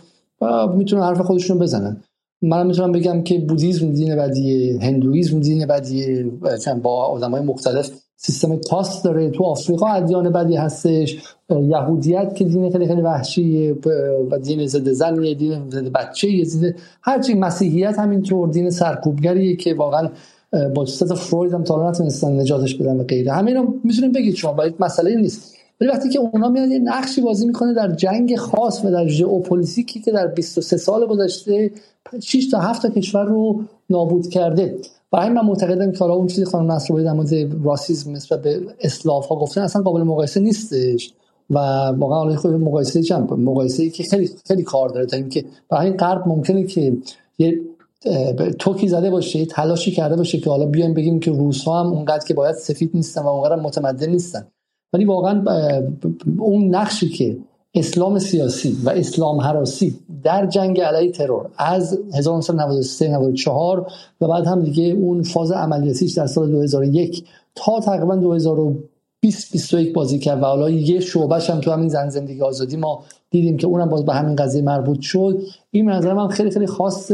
و 0.41 0.67
می‌تونن 0.67 1.03
حرف 1.03 1.21
خودشون 1.21 1.59
بزنن. 1.59 1.97
من 2.41 2.67
می‌تونم 2.67 2.91
بگم 2.91 3.23
که 3.23 3.39
بودیزم 3.39 3.93
دین 3.93 4.15
بدیه 4.15 4.79
هندویزم 4.81 5.39
دین 5.39 5.65
بدیه 5.65 6.31
با 6.83 7.05
آدمای 7.05 7.41
مختلف 7.41 7.91
سیستم 8.15 8.57
کاست 8.69 9.03
داره. 9.03 9.29
تو 9.29 9.43
آفریقا 9.43 9.87
ادیان 9.87 10.29
بدی 10.29 10.55
هستش. 10.55 11.23
یهودیت 11.59 12.35
که 12.35 12.45
دین 12.45 12.71
خیلی 12.71 12.87
خیلی 12.87 13.01
وحشیه 13.01 13.75
و 14.31 14.39
دین 14.39 14.67
ضد 14.67 14.91
زنیه 14.91 15.35
دین 15.35 15.69
ضد 15.69 15.87
بچه 15.87 16.27
دین 16.27 16.73
هرچی 17.01 17.33
مسیحیت 17.33 17.99
همینطور 17.99 18.49
دین 18.49 18.69
سرکوبگریه 18.69 19.55
که 19.55 19.73
واقعا 19.73 20.09
با 20.75 20.85
سه 20.85 21.15
فروید 21.15 21.53
هم 21.53 21.63
تا 21.63 21.89
نتونستن 21.89 22.39
نجاتش 22.39 22.75
بدن 22.75 22.99
و 22.99 23.03
غیره. 23.03 23.31
همه 23.31 23.51
اینا 23.51 23.73
می‌تونیم 23.83 24.11
بگید 24.11 24.35
شما 24.35 24.53
باید 24.53 24.75
مسئله 24.79 25.15
نیست. 25.15 25.55
ولی 25.81 25.89
وقتی 25.89 26.09
که 26.09 26.19
اونا 26.19 26.49
میاد 26.49 26.69
یه 26.69 26.79
نقشی 26.79 27.21
بازی 27.21 27.45
می‌کنه 27.45 27.73
در 27.73 27.91
جنگ 27.91 28.35
خاص 28.35 28.85
و 28.85 28.91
در 28.91 29.07
ژئوپلیتیکی 29.07 29.99
که 29.99 30.11
در 30.11 30.27
23 30.27 30.77
سال 30.77 31.05
گذشته 31.05 31.71
6 32.19 32.47
تا 32.51 32.59
7 32.59 32.81
تا 32.81 32.89
کشور 32.89 33.25
رو 33.25 33.61
نابود 33.89 34.27
کرده. 34.27 34.77
برای 35.11 35.29
من 35.29 35.45
معتقدم 35.45 35.91
که 35.91 35.97
حالا 35.97 36.13
اون 36.13 36.27
چیزی 36.27 36.45
خانم 36.45 36.71
نصر 36.71 36.93
در 36.93 37.13
مورد 37.13 37.29
راسیسم 37.63 38.11
نسبت 38.11 38.41
به 38.41 38.61
اسلاف 38.81 39.27
ها 39.27 39.35
گفتن 39.35 39.61
اصلا 39.61 39.81
قابل 39.81 40.03
مقایسه 40.03 40.39
نیستش. 40.39 41.13
و 41.51 41.57
واقعا 41.97 42.19
حالا 42.19 42.35
خود 42.35 42.53
مقایسه 42.53 43.03
چند 43.03 43.33
مقایسه 43.33 43.83
ای 43.83 43.89
که 43.89 44.03
خیلی 44.03 44.29
خیلی 44.47 44.63
کار 44.63 44.89
داره 44.89 45.05
تا 45.05 45.17
اینکه 45.17 45.45
برای 45.69 45.87
این 45.87 45.97
غرب 45.97 46.27
ممکنه 46.27 46.63
که 46.63 46.97
یه 47.37 47.61
توکی 48.59 48.87
زده 48.87 49.09
باشه 49.09 49.45
تلاشی 49.45 49.91
کرده 49.91 50.15
باشه 50.15 50.37
که 50.37 50.49
حالا 50.49 50.65
بیایم 50.65 50.93
بگیم 50.93 51.19
که 51.19 51.31
روس 51.31 51.67
هم 51.67 51.87
اونقدر 51.87 52.25
که 52.27 52.33
باید 52.33 52.55
سفید 52.55 52.91
نیستن 52.93 53.21
و 53.21 53.27
اونقدر 53.27 53.55
متمدن 53.55 54.09
نیستن. 54.09 54.47
ولی 54.93 55.05
واقعا 55.05 55.43
اون 56.39 56.75
نقشی 56.75 57.09
که 57.09 57.37
اسلام 57.75 58.19
سیاسی 58.19 58.77
و 58.83 58.89
اسلام 58.89 59.41
حراسی 59.41 59.99
در 60.23 60.45
جنگ 60.45 60.81
علیه 60.81 61.11
ترور 61.11 61.49
از 61.57 61.99
1993 62.13 63.07
94 63.07 63.87
و 64.21 64.27
بعد 64.27 64.47
هم 64.47 64.61
دیگه 64.61 64.83
اون 64.83 65.23
فاز 65.23 65.51
عملیاتیش 65.51 66.13
در 66.13 66.27
سال 66.27 66.51
2001 66.51 67.25
تا 67.55 67.79
تقریبا 67.79 68.15
2020 69.23 69.51
21 69.51 69.93
بازی 69.93 70.19
کرد 70.19 70.41
و 70.41 70.45
حالا 70.45 70.69
یه 70.69 70.99
شعبش 70.99 71.49
هم 71.49 71.59
تو 71.59 71.71
همین 71.71 71.89
زن 71.89 72.09
زندگی 72.09 72.41
آزادی 72.41 72.77
ما 72.77 73.03
دیدیم 73.29 73.57
که 73.57 73.67
اونم 73.67 73.89
باز 73.89 74.05
به 74.05 74.13
همین 74.13 74.35
قضیه 74.35 74.61
مربوط 74.61 75.01
شد. 75.01 75.41
این 75.71 75.89
نظر 75.89 76.13
من 76.13 76.27
خیلی 76.27 76.51
خیلی 76.51 76.67
خاص 76.67 77.11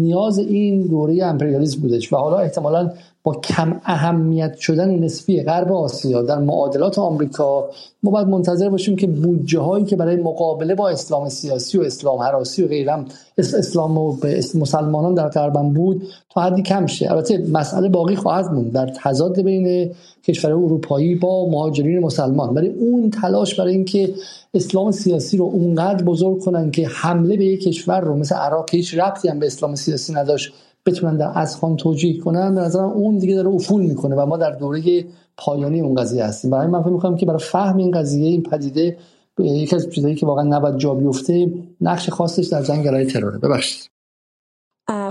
نیاز 0.00 0.38
این 0.38 0.82
دوره 0.82 1.24
امپریالیسم 1.24 1.80
بودش 1.80 2.12
و 2.12 2.16
حالا 2.16 2.38
احتمالا 2.38 2.90
با 3.22 3.34
کم 3.34 3.80
اهمیت 3.84 4.56
شدن 4.56 4.90
نسبی 4.98 5.42
غرب 5.42 5.72
آسیا 5.72 6.22
در 6.22 6.38
معادلات 6.38 6.98
آمریکا 6.98 7.68
ما 8.02 8.10
باید 8.10 8.26
منتظر 8.26 8.68
باشیم 8.68 8.96
که 8.96 9.06
بودجه 9.06 9.60
هایی 9.60 9.84
که 9.84 9.96
برای 9.96 10.16
مقابله 10.16 10.74
با 10.74 10.88
اسلام 10.88 11.28
سیاسی 11.28 11.78
و 11.78 11.82
اسلام 11.82 12.18
حراسی 12.18 12.62
و 12.62 12.68
غیرم 12.68 13.04
اسلام 13.38 13.98
و 13.98 14.16
مسلمانان 14.54 15.14
در 15.14 15.28
غربم 15.28 15.72
بود 15.72 16.02
تا 16.30 16.40
حدی 16.40 16.62
کم 16.62 16.86
شه. 16.86 17.10
البته 17.10 17.38
مسئله 17.52 17.88
باقی 17.88 18.16
خواهد 18.16 18.52
موند 18.52 18.72
در 18.72 18.86
تضاد 18.86 19.40
بین 19.40 19.90
کشور 20.24 20.52
اروپایی 20.52 21.14
با 21.14 21.48
مهاجرین 21.50 21.98
مسلمان. 21.98 22.54
ولی 22.54 22.68
اون 22.68 23.10
تلاش 23.10 23.60
برای 23.60 23.72
اینکه 23.72 24.14
اسلام 24.54 24.90
سیاسی 24.90 25.36
رو 25.36 25.44
اونقدر 25.44 26.04
بزرگ 26.04 26.40
کنن 26.40 26.70
که 26.70 26.88
حمله 26.88 27.36
به 27.36 27.44
یک 27.44 27.62
کشور 27.62 28.00
رو 28.00 28.16
مثل 28.16 28.34
عراق 28.34 28.70
هیچ 28.70 28.98
ربطی 28.98 29.28
هم 29.28 29.38
به 29.38 29.46
اسلام 29.46 29.74
سیاسی 29.84 30.14
نداشت 30.14 30.54
بتونن 30.86 31.16
در 31.16 31.32
اذهان 31.34 31.76
توجیه 31.76 32.20
کنن. 32.20 32.54
به 32.54 32.60
نظرم 32.60 32.90
اون 32.90 33.18
دیگه 33.18 33.34
داره 33.34 33.48
افول 33.48 33.82
می‌کنه 33.82 34.16
و 34.16 34.26
ما 34.26 34.36
در 34.36 34.50
دوره 34.50 35.04
پایانی 35.36 35.80
اون 35.80 35.94
قضیه 35.94 36.24
هستیم. 36.24 36.50
برای 36.50 36.66
من 36.66 36.82
فکر 36.82 36.92
می‌کنم 36.92 37.16
که 37.16 37.26
برای 37.26 37.38
فهم 37.38 37.76
این 37.76 37.90
قضیه 37.90 38.28
این 38.28 38.42
پدیده 38.42 38.98
یکی 39.38 39.76
از 39.76 39.90
چیزایی 39.90 40.14
که 40.14 40.26
واقعا 40.26 40.44
نباید 40.44 40.76
جا 40.76 40.94
بیفته 40.94 41.52
نقش 41.80 42.10
خاصش 42.10 42.46
در 42.46 42.62
جنگ 42.62 42.88
علیه 42.88 43.06
تروره 43.12 43.38
ببخشید. 43.38 43.90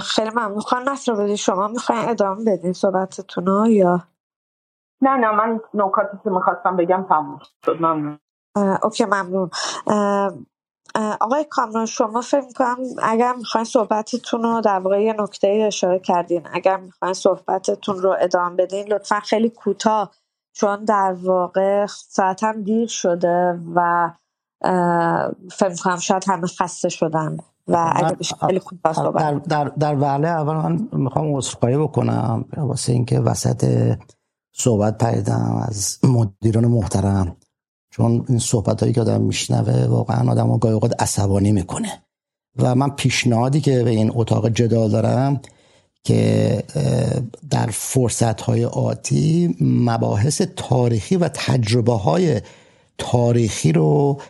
خیلی 0.01 0.29
ممنون. 0.29 0.59
خانم 0.59 0.89
نصر 0.89 1.13
بدی 1.13 1.37
شما 1.37 1.67
می‌خواین 1.67 2.09
ادامه 2.09 2.45
بدین 2.45 2.73
صحبتتون 2.73 3.71
یا؟ 3.71 4.03
نه 5.01 5.09
نه 5.09 5.31
من 5.31 5.59
نکاتی 5.73 6.17
که 6.23 6.29
می‌خواستم 6.29 6.77
بگم 6.77 7.05
تموم 7.09 7.39
شد. 7.65 7.77
ممنون. 7.79 8.19
اوکی 8.83 9.05
ممنون. 9.05 9.49
آقای 10.95 11.45
کامران 11.49 11.85
شما 11.85 12.21
فکر 12.21 12.45
می‌کنم 12.47 12.77
اگر 13.03 13.33
می‌خواین 13.33 13.65
صحبتتون 13.65 14.43
رو 14.43 14.61
در 14.61 14.79
واقع 14.79 15.01
یه 15.01 15.15
نکته 15.19 15.63
اشاره 15.67 15.99
کردین 15.99 16.47
اگر 16.53 16.77
می‌خواین 16.77 17.13
صحبتتون 17.13 17.99
رو 17.99 18.15
ادامه 18.19 18.55
بدین 18.55 18.87
لطفا 18.87 19.19
خیلی 19.19 19.49
کوتاه 19.49 20.11
چون 20.55 20.85
در 20.85 21.15
واقع 21.23 21.85
ساعت 21.85 22.43
هم 22.43 22.61
دیر 22.61 22.87
شده 22.87 23.59
و 23.75 24.11
فکر 25.51 25.69
می‌کنم 25.69 25.99
شاید 25.99 26.23
همه 26.27 26.47
خسته 26.47 26.89
شدن 26.89 27.37
و 27.67 27.93
اگر 27.95 28.15
خیلی 28.47 28.59
کوتاه 28.59 28.93
صحبت 28.93 29.23
در, 29.23 29.33
در, 29.33 29.63
در 29.63 29.95
وعله 29.95 30.27
اول 30.27 30.55
من 30.55 30.89
می‌خوام 30.91 31.35
عذرخواهی 31.35 31.77
بکنم 31.77 32.45
واسه 32.57 32.93
اینکه 32.93 33.19
وسط 33.19 33.95
صحبت 34.55 34.97
پریدم 34.97 35.65
از 35.67 35.99
مدیران 36.03 36.65
محترم. 36.65 37.37
چون 37.95 38.25
این 38.29 38.39
صحبت 38.39 38.81
هایی 38.81 38.93
که 38.93 39.01
آدم 39.01 39.21
میشنوه 39.21 39.85
واقعا 39.85 40.31
آدم 40.31 40.51
رو 40.51 40.57
گاهی 40.57 40.73
اوقات 40.73 41.01
عصبانی 41.01 41.51
می‌کنه. 41.51 42.03
و 42.55 42.75
من 42.75 42.89
پیشنهادی 42.89 43.61
که 43.61 43.83
به 43.83 43.89
این 43.89 44.11
اتاق 44.15 44.49
جدال 44.49 44.91
دارم 44.91 45.41
که 46.03 46.63
در 47.49 47.69
فرصت 47.71 48.41
های 48.41 48.65
آتی 48.65 49.55
مباحث 49.61 50.41
تاریخی 50.55 51.15
و 51.15 51.29
تجربه 51.33 51.93
های 51.93 52.41
تاریخی 52.97 53.71
رو 53.71 54.21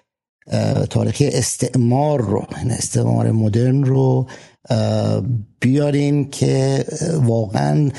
تاریخی 0.90 1.27
استعمار 1.27 2.22
رو 2.22 2.45
این 2.58 2.72
استعمار 2.72 3.32
مدرن 3.32 3.83
رو 3.83 4.27
بیاریم 5.59 6.30
که 6.30 6.85
واقعا 7.14 7.90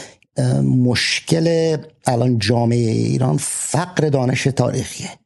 مشکل 0.63 1.77
الان 2.07 2.39
جامعه 2.39 2.91
ایران 2.91 3.37
فقر 3.37 4.09
دانش 4.09 4.45
تاریخیه. 4.45 5.24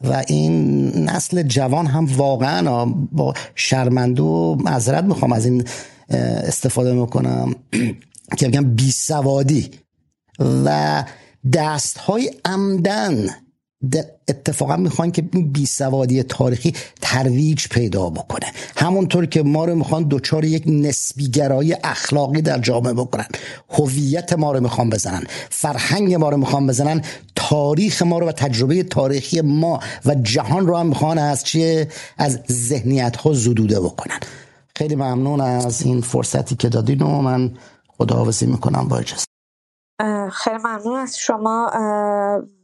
و 0.00 0.22
این 0.28 0.88
نسل 1.08 1.42
جوان 1.42 1.86
هم 1.86 2.04
واقعا 2.16 2.84
با 3.12 3.34
شرمنده 3.54 4.22
و 4.22 4.54
معذرت 4.54 5.04
می‌خوام 5.04 5.32
از 5.32 5.46
این 5.46 5.64
استفاده 6.10 6.92
می‌کنم 6.92 7.54
که 8.38 8.48
بگم 8.48 8.74
بیسوادی. 8.74 9.70
و 10.64 11.04
دست 11.52 11.98
های 11.98 12.30
عمدن 12.44 13.26
اتفاقا 14.28 14.76
می‌خوان 14.76 15.12
که 15.12 15.28
این 15.32 15.52
بیسوادی 15.52 16.22
تاریخی 16.22 16.74
ترویج 17.00 17.68
پیدا 17.68 18.10
بکنه. 18.10 18.46
همونطور 18.76 19.26
که 19.26 19.42
ما 19.42 19.64
رو 19.64 19.74
می‌خوان 19.74 20.02
دوچار 20.02 20.44
یک 20.44 20.64
نسبیگرایی 20.66 21.76
اخلاقی 21.84 22.42
در 22.42 22.58
جامعه 22.58 22.92
بکنن. 22.92 23.26
هویت 23.70 24.32
ما 24.32 24.52
رو 24.52 24.60
می‌خوان 24.60 24.90
بزنن. 24.90 25.22
فرهنگ 25.50 26.14
ما 26.14 26.28
رو 26.28 26.36
می‌خوان 26.36 26.66
بزنن. 26.66 27.02
تاریخ 27.36 28.02
ما 28.02 28.18
رو 28.18 28.28
و 28.28 28.32
تجربه 28.32 28.82
تاریخی 28.82 29.40
ما 29.40 29.80
و 30.06 30.14
جهان 30.14 30.66
رو 30.66 30.76
هم 30.76 30.86
می‌خوان 30.86 31.18
از 31.18 31.44
چیه؟ 31.44 31.88
از 32.18 32.40
ذهنیت 32.52 33.16
ها 33.16 33.32
زدوده 33.32 33.80
بکنن. 33.80 34.20
خیلی 34.76 34.94
ممنون 34.94 35.40
از 35.40 35.82
این 35.82 36.00
فرصتی 36.00 36.56
که 36.56 36.68
دادین 36.68 37.02
و 37.02 37.22
من 37.22 37.54
خداحافظی 37.88 38.46
می‌کنم. 38.46 38.88
با 38.88 38.98
اجازه. 38.98 39.24
خیلی 40.32 40.56
ممنون 40.56 40.98
از 40.98 41.18
شما 41.18 41.70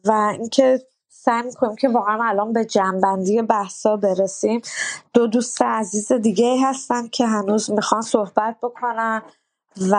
و 0.05 0.13
اینکه 0.13 0.79
سعی 1.27 1.43
می‌کنیم 1.43 1.77
که 1.77 1.89
واقعا 1.89 2.19
الان 2.29 2.53
به 2.53 2.65
جنبندی 2.65 3.43
بحثا 3.43 3.97
برسیم. 3.97 4.61
دو 5.15 5.27
دوست 5.27 5.63
عزیز 5.63 6.13
دیگه 6.13 6.57
هستن 6.65 7.09
که 7.09 7.27
هنوز 7.27 7.71
می‌خوان 7.71 8.03
صحبت 8.03 8.57
بکنن 8.63 9.23
و 9.91 9.97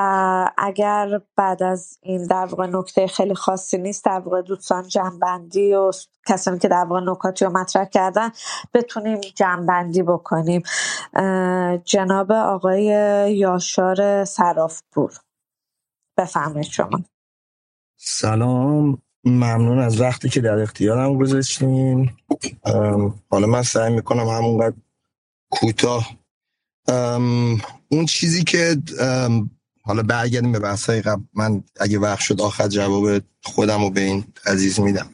اگر 0.58 1.22
بعد 1.36 1.64
از 1.64 1.98
این 2.02 2.24
در 2.28 2.46
واقع 2.46 2.68
نکته 2.68 3.08
خیلی 3.08 3.36
خاصی 3.36 3.78
نیست 3.78 4.06
در 4.06 4.20
واقع 4.20 4.42
دوستان 4.42 4.88
جنبندی 4.88 5.74
و 5.74 5.92
کسانی 6.28 6.60
که 6.60 6.68
در 6.68 6.86
واقع 6.86 7.02
نکاتی 7.12 7.46
رو 7.46 7.52
مطرح 7.52 7.86
کردن 7.86 8.30
بتونیم 8.74 9.22
جنبندی 9.22 10.04
بکنیم. 10.04 10.64
جناب 11.84 12.32
آقای 12.32 12.84
یاشار 13.38 14.26
سرافپور 14.26 15.12
بفرمایید 16.18 16.72
شما. 16.72 17.00
سلام. 17.98 19.02
ممنون 19.34 19.80
از 19.80 20.02
وقتی 20.02 20.30
که 20.30 20.42
در 20.42 20.60
اختیارم 20.60 21.18
گذاشتین. 21.18 22.10
حالا 23.30 23.48
من 23.48 23.64
سعی 23.64 23.94
می‌کنم 23.94 24.28
همونقدر 24.28 24.76
کوتاه. 25.50 26.18
اون 27.90 28.06
چیزی 28.08 28.44
که 28.44 28.78
حالا 29.84 30.04
برگردیم 30.04 30.52
به 30.52 30.60
بحثای 30.60 31.02
قبل. 31.02 31.22
من 31.34 31.64
اگه 31.80 32.00
وقت 32.00 32.20
شد 32.20 32.42
آخر 32.42 32.68
جواب 32.68 33.22
خودم 33.44 33.82
رو 33.84 33.90
به 33.90 34.02
این 34.02 34.24
عزیز 34.46 34.80
میدم. 34.80 35.10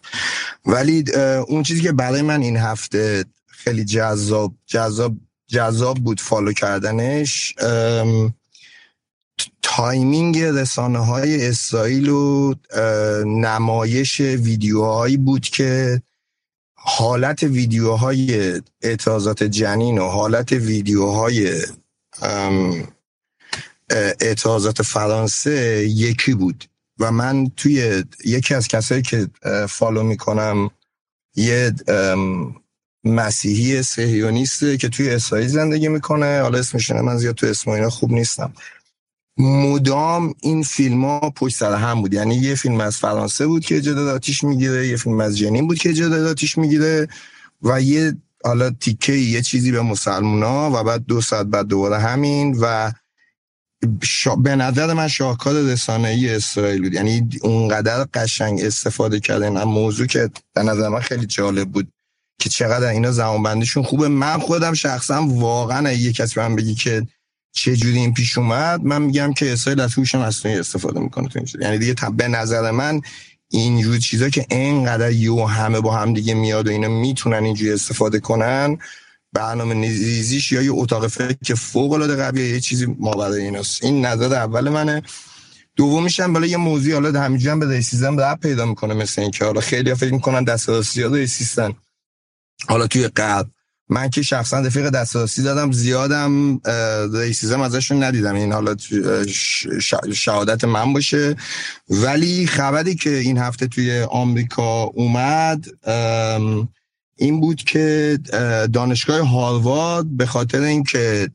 ولی 0.66 1.03
اون 1.48 1.64
چیزی 1.64 1.82
که 1.82 1.92
برای 1.92 2.22
من 2.22 2.42
این 2.42 2.58
هفته 2.58 3.25
خیلی 3.48 3.85
جذاب 3.85 4.53
جذاب 4.66 5.16
جذاب 5.48 5.98
بود 5.98 6.22
follow 6.22 6.53
کردنش 6.53 7.56
timing 9.63 10.39
رسانه 10.40 11.00
های 11.00 11.48
اسرائیل 11.48 12.09
و 12.09 12.53
نمایش 13.25 14.19
ویدیوهایی 14.19 15.17
بود 15.17 15.42
که 15.42 16.01
حالت 16.75 17.43
ویدیوهای 17.43 18.53
اعتراضات 18.82 19.43
جنین 19.43 19.98
و 19.98 20.08
حالت 20.09 20.51
ویدیوهای 20.51 21.61
اعتراضات 24.22 24.82
فرانسه 24.82 25.88
یکی 25.90 26.33
بود. 26.33 26.66
و 27.00 27.11
من 27.11 27.51
توی 27.58 28.03
یکی 28.25 28.53
از 28.53 28.67
کسایی 28.67 29.01
که 29.01 29.27
follow 29.69 30.03
می‌کنم 30.03 30.69
یه 31.35 31.74
مسیحی 33.03 33.83
سهیونیسته 33.83 34.77
که 34.77 34.90
توی 34.90 35.09
اسرائیل 35.09 35.48
زندگی 35.48 35.88
می‌کنه. 35.88 36.42
حالا 36.42 36.59
اسمش 36.59 36.92
من 36.92 37.17
زیاد 37.17 37.35
تو 37.35 37.48
اسم 37.48 37.90
خوب 37.90 38.11
نیستم. 38.11 38.53
مدام 39.37 40.33
این 40.41 40.63
فیلم 40.63 41.05
ها 41.05 41.29
پشت 41.35 41.55
سر 41.55 41.75
هم 41.75 42.01
بود. 42.01 42.13
یعنی 42.13 42.35
یه 42.35 42.55
فیلم 42.55 42.81
از 42.81 42.97
فرانسه 42.97 43.47
بود 43.47 43.65
که 43.65 43.81
جداد 43.81 44.07
آتیش 44.07 44.43
می‌گیره 44.43 44.87
یه 44.87 44.97
فیلم 44.97 45.19
از 45.19 45.37
جنین 45.37 45.67
بود 45.67 45.77
که 45.77 45.93
جداد 45.93 46.25
آتیش 46.25 46.57
می‌گیره 46.57 47.07
و 47.61 47.81
یه 47.81 48.17
حالا 48.45 48.69
تیکه 48.69 49.13
یه 49.13 49.41
چیزی 49.41 49.71
به 49.71 49.81
مسلمونا 49.81 50.71
و 50.71 50.83
بعد 50.83 51.05
دو 51.05 51.21
ساعت 51.21 51.45
بعد 51.45 51.67
دوباره 51.67 51.99
همین 51.99 52.57
و 52.61 52.91
شا... 54.03 54.35
به 54.35 54.55
نظر 54.55 54.93
من 54.93 55.07
شاهکار 55.07 55.55
ای 55.55 56.35
اسرائیل 56.35 56.81
بود. 56.81 56.93
یعنی 56.93 57.29
اونقدر 57.41 58.03
قشنگ 58.03 58.61
استفاده 58.61 59.19
کردن. 59.19 59.63
موضوع 59.63 60.07
که 60.07 60.29
به 60.53 60.63
نظر 60.63 60.89
من 60.89 60.99
خیلی 60.99 61.25
جالب 61.25 61.69
بود 61.69 61.91
که 62.39 62.49
چقدر 62.49 62.87
اینا 62.87 63.11
زمان 63.11 63.43
بندیشون 63.43 63.83
خوبه. 63.83 64.07
من 64.07 64.39
خودم 64.39 64.73
شخصا 64.73 65.27
واقعا 65.27 65.91
یه 65.91 66.13
کسی 66.13 66.39
من 66.39 66.55
بگی 66.55 66.75
که 66.75 67.07
چه 67.56 67.75
جوری 67.75 67.98
این 67.98 68.14
پیش 68.14 68.38
اومد؟ 68.38 68.83
من 68.83 69.01
میگم 69.01 69.33
که 69.33 69.53
اسرائیل 69.53 69.80
از 69.80 69.93
هوش 69.93 70.15
مصنوعی 70.15 70.59
استفاده 70.59 70.99
می‌کنه 70.99 71.27
تو 71.27 71.40
این 71.40 71.48
یعنی 71.61 71.77
دیگه 71.77 71.95
به 72.17 72.27
نظر 72.27 72.72
من 72.72 73.01
اینجور 73.49 73.98
چیزا 73.98 74.30
که 74.30 74.45
اینقدر 74.51 75.11
یو 75.11 75.45
همه 75.45 75.80
با 75.80 75.98
هم 75.98 76.14
دیگه 76.14 76.33
میاد 76.33 76.67
و 76.67 76.72
اینا 76.72 76.88
می‌تونن 76.88 77.43
اینجوری 77.43 77.73
استفاده 77.73 78.19
کنن 78.19 78.77
برنامه 79.33 79.73
نزیزیش 79.73 80.51
یا 80.51 80.61
یه 80.61 80.72
اتاق 80.73 81.07
فکر 81.07 81.56
فوق 81.56 81.91
العاده 81.91 82.15
قویه 82.15 82.49
یه 82.49 82.59
چیزی 82.59 82.85
ما 82.99 83.11
برای 83.11 83.41
ایناست. 83.41 83.83
این 83.83 84.06
نظر 84.06 84.33
اول 84.35 84.69
منه. 84.69 85.01
دومیش 85.75 86.19
هم 86.19 86.33
بالا 86.33 86.48
یه 86.48 86.57
موضوع 86.57 86.93
حالا 86.93 87.22
همینجوری 87.22 87.51
هم 87.51 87.59
به 87.59 87.69
ریسیزم 87.69 88.35
پیدا 88.35 88.65
می‌کنه 88.65 88.93
مثل 88.93 89.22
اینکه 89.22 89.45
حالا 89.45 89.61
خیلی 89.61 89.93
فکر 89.93 90.14
می‌کنن 90.14 90.43
دست 90.43 90.69
راستی 90.69 91.03
ریسیستن 91.03 91.73
حالا 92.67 92.88
توی 92.88 93.07
قلب 93.07 93.49
من 93.89 94.09
که 94.09 94.21
شخصا 94.21 94.59
رفیق 94.59 94.89
دسترسی 94.89 95.43
دادم 95.43 95.71
زیادم 95.71 96.61
ریسیزم 97.13 97.61
ازشون 97.61 98.03
ندیدم. 98.03 98.35
این 98.35 98.53
حالا 98.53 98.75
شهادت 100.13 100.63
من 100.63 100.93
باشه. 100.93 101.35
ولی 101.89 102.47
خبری 102.47 102.95
که 102.95 103.09
این 103.09 103.37
هفته 103.37 103.67
توی 103.67 104.01
آمریکا 104.01 104.83
اومد 104.83 105.65
این 107.17 107.39
بود 107.39 107.63
که 107.63 108.19
دانشگاه 108.73 109.27
هاروارد 109.27 110.17
به 110.17 110.25
خاطر 110.25 110.61
اینکه 110.61 111.29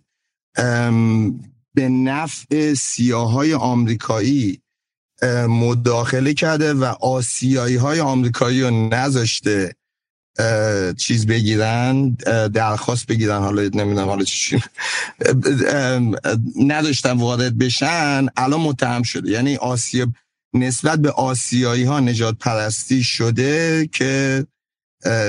به 1.75 1.89
نفع 1.89 2.75
سیاهای 2.75 3.55
آمریکایی 3.55 4.63
مداخله 5.49 6.35
کرده 6.35 6.75
و 6.75 6.85
آسیایی 6.85 7.77
های 7.77 8.01
آمریکایی 8.01 8.63
رو 8.63 8.89
نذاشته 8.89 9.75
چیز 10.97 11.27
بگیرن 11.27 12.11
درخواست 12.55 13.07
بگیرن 13.07 13.39
حالا 13.39 13.63
نمی‌دونم 13.63 14.09
حالا 14.09 14.25
چی 14.25 14.63
نداشتن 16.57 17.13
وارد 17.19 17.59
بشن 17.59 18.27
الان 18.37 18.61
متهم 18.61 19.03
شده. 19.03 19.31
یعنی 19.31 19.57
آسیا 19.57 20.07
نسبت 20.55 20.99
به 20.99 21.11
آسیایی 21.11 21.85
ها 21.85 22.01
نجات 22.01 22.39
پرستی 22.39 23.05
شده 23.05 23.87
که 23.93 24.47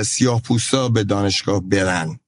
سیاه 0.04 0.42
پوستا 0.42 0.88
به 0.88 1.04
دانشگاه 1.04 1.60
برن. 1.60 2.20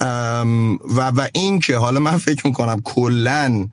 و 0.00 1.10
و 1.10 1.28
این 1.34 1.60
که 1.60 1.76
حالا 1.76 2.00
من 2.00 2.18
فکر 2.18 2.46
می‌کنم 2.46 2.80
کلا 2.80 3.68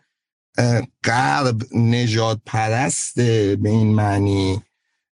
غرب 1.03 1.75
نجات 1.75 2.41
پرسته 2.45 3.57
به 3.61 3.69
این 3.69 3.95
معنی 3.95 4.61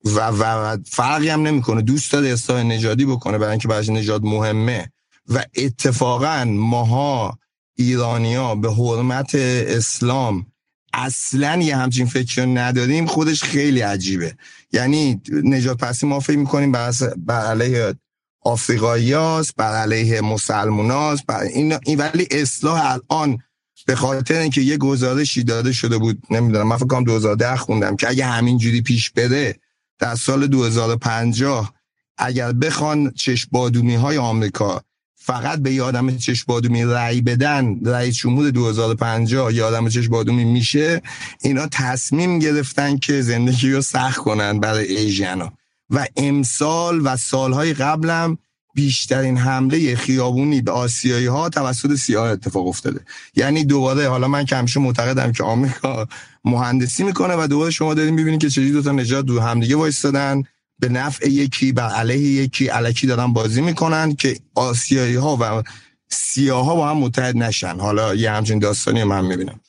و, 0.06 0.20
و 0.28 0.78
فرقی 0.86 1.30
هم 1.30 1.48
نمی‌کنه. 1.48 1.82
دوست 1.82 2.12
داره 2.12 2.30
اصلاح 2.30 2.64
نژادی 2.64 3.06
بکنه 3.06 3.38
برای 3.38 3.52
اینکه 3.52 3.68
براش 3.68 3.90
نژاد 3.90 4.24
مهمه. 4.24 4.92
و 5.30 5.46
اتفاقا 5.56 6.46
ماها 6.48 7.40
ایرانیا 7.76 8.56
به 8.56 8.74
حرمت 8.74 9.36
اسلام 9.36 10.46
اصلا 10.94 11.62
یه 11.62 11.78
همچین 11.78 12.06
فکر 12.06 12.46
نداریم 12.46 13.06
خودش 13.06 13.44
خیلی 13.44 13.82
عجیبه. 13.82 14.36
یعنی 14.74 15.22
نجات 15.44 15.78
پرستی 15.78 16.08
ما 16.08 16.20
فکر 16.20 16.38
می‌کنیم 16.38 16.72
بر 17.18 17.46
علیه 17.46 17.96
آفریقایی 18.42 19.14
هاست 19.14 19.56
بر 19.56 19.76
علیه 19.76 20.22
مسلمون 20.22 20.92
هاست 20.92 21.26
بر 21.26 21.40
این, 21.40 21.78
این 21.86 21.98
ولی 21.98 22.28
اصلاح 22.32 22.92
الان 22.92 23.40
به 23.86 23.96
خاطر 23.96 24.40
اینکه 24.40 24.62
یه 24.62 24.78
گزارشی 24.78 25.44
داده 25.44 25.72
شده 25.72 25.98
بود 25.98 26.24
نمی‌دونم 26.30 26.68
من 26.68 26.78
فکر 26.78 26.88
کنم 26.88 27.04
2010 27.04 27.56
خوندم 27.56 27.96
که 27.96 28.10
اگه 28.10 28.26
همینجوری 28.26 28.82
پیش 28.82 29.12
بره 29.12 29.56
در 30.02 30.16
سال 30.16 30.48
2050 30.48 31.74
اگر 32.18 32.52
بخوان 32.52 33.12
چشبادومی 33.12 33.96
های 33.96 34.18
آمریکا 34.18 34.82
فقط 35.16 35.60
به 35.60 35.74
یادم 35.74 36.18
چشبادومی 36.18 36.84
رأی 36.84 37.22
بدن 37.22 37.80
رأی 37.86 38.14
شمول 38.14 38.52
2050 38.52 39.54
یادم 39.54 39.90
چشبادومی 39.90 40.46
میشه 40.46 41.02
اینا 41.42 41.68
تصمیم 41.68 42.40
گرفتن 42.40 42.98
که 42.98 43.22
زندگی 43.22 43.72
رو 43.72 43.82
سخت 43.82 44.18
کنن 44.18 44.60
برای 44.60 44.98
ایژینا 44.98 45.54
و 45.90 46.08
امسال 46.18 47.02
و 47.04 47.18
سالهای 47.18 47.74
قبلم 47.74 48.38
بیشترین 48.74 49.38
حمله 49.38 49.96
خیابونی 49.96 50.62
به 50.62 50.72
آسیایی 50.72 51.26
ها 51.26 51.50
توسط 51.50 51.96
سیاه 51.96 52.28
اتفاق 52.28 52.68
افتاده. 52.68 53.00
یعنی 53.36 53.66
دوباره 53.66 54.10
حالا 54.10 54.28
من 54.28 54.46
که 54.46 54.56
همیشه 54.56 54.80
معتقدم 54.80 55.32
که 55.32 55.44
آمریکا 55.44 56.08
مهندسی 56.46 57.04
می‌کنه 57.04 57.36
و 57.36 57.48
دوباره 57.48 57.72
شما 57.72 57.94
دارین 57.94 58.14
می‌بینید 58.14 58.42
که 58.42 58.50
چجوری 58.50 58.72
دو 58.72 58.82
تا 58.82 58.92
نژاد 58.92 59.26
دو 59.26 59.40
همدیگه 59.40 59.76
وایستادن. 59.76 60.44
به 60.80 60.90
نفع 60.90 61.30
یکی 61.30 61.72
بر 61.72 61.90
علیه 61.90 62.44
یکی 62.44 62.68
علکی 62.68 63.08
دارن 63.08 63.34
بازی 63.34 63.62
می‌کنن 63.62 64.16
که 64.16 64.40
آسیایی 64.56 65.16
ها 65.16 65.38
و 65.42 65.64
سیاه 66.10 66.66
ها 66.66 66.76
با 66.76 66.90
هم 66.90 66.98
متحد 66.98 67.38
نشن. 67.38 67.80
حالا 67.80 68.16
یه 68.16 68.32
همچین 68.32 68.60
داستانی 68.60 69.04
من 69.04 69.26
می‌بینم. 69.26 69.60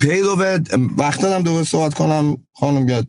پیرو 0.00 0.36
وقت 0.98 1.20
دارم 1.20 1.42
دوباره 1.42 1.64
صحبت 1.64 1.94
کنم. 1.94 2.36
خانم 2.52 2.86
بیاد. 2.86 3.06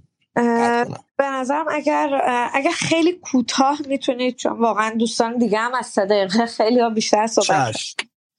به 1.22 1.28
نظرم 1.28 1.66
اگر 1.72 2.22
اگر 2.54 2.72
خیلی 2.72 3.14
کوتاه 3.14 3.80
می‌تونید 3.88 4.36
چون 4.36 4.60
واقعا 4.60 4.96
دوستان 5.00 5.38
دیگه 5.38 5.60
هم 5.60 5.74
از 5.74 5.94
دقیقه 6.00 6.46
خیلی 6.46 6.80
ها 6.80 6.90
بیشتر 6.90 7.28
صحبت 7.28 7.76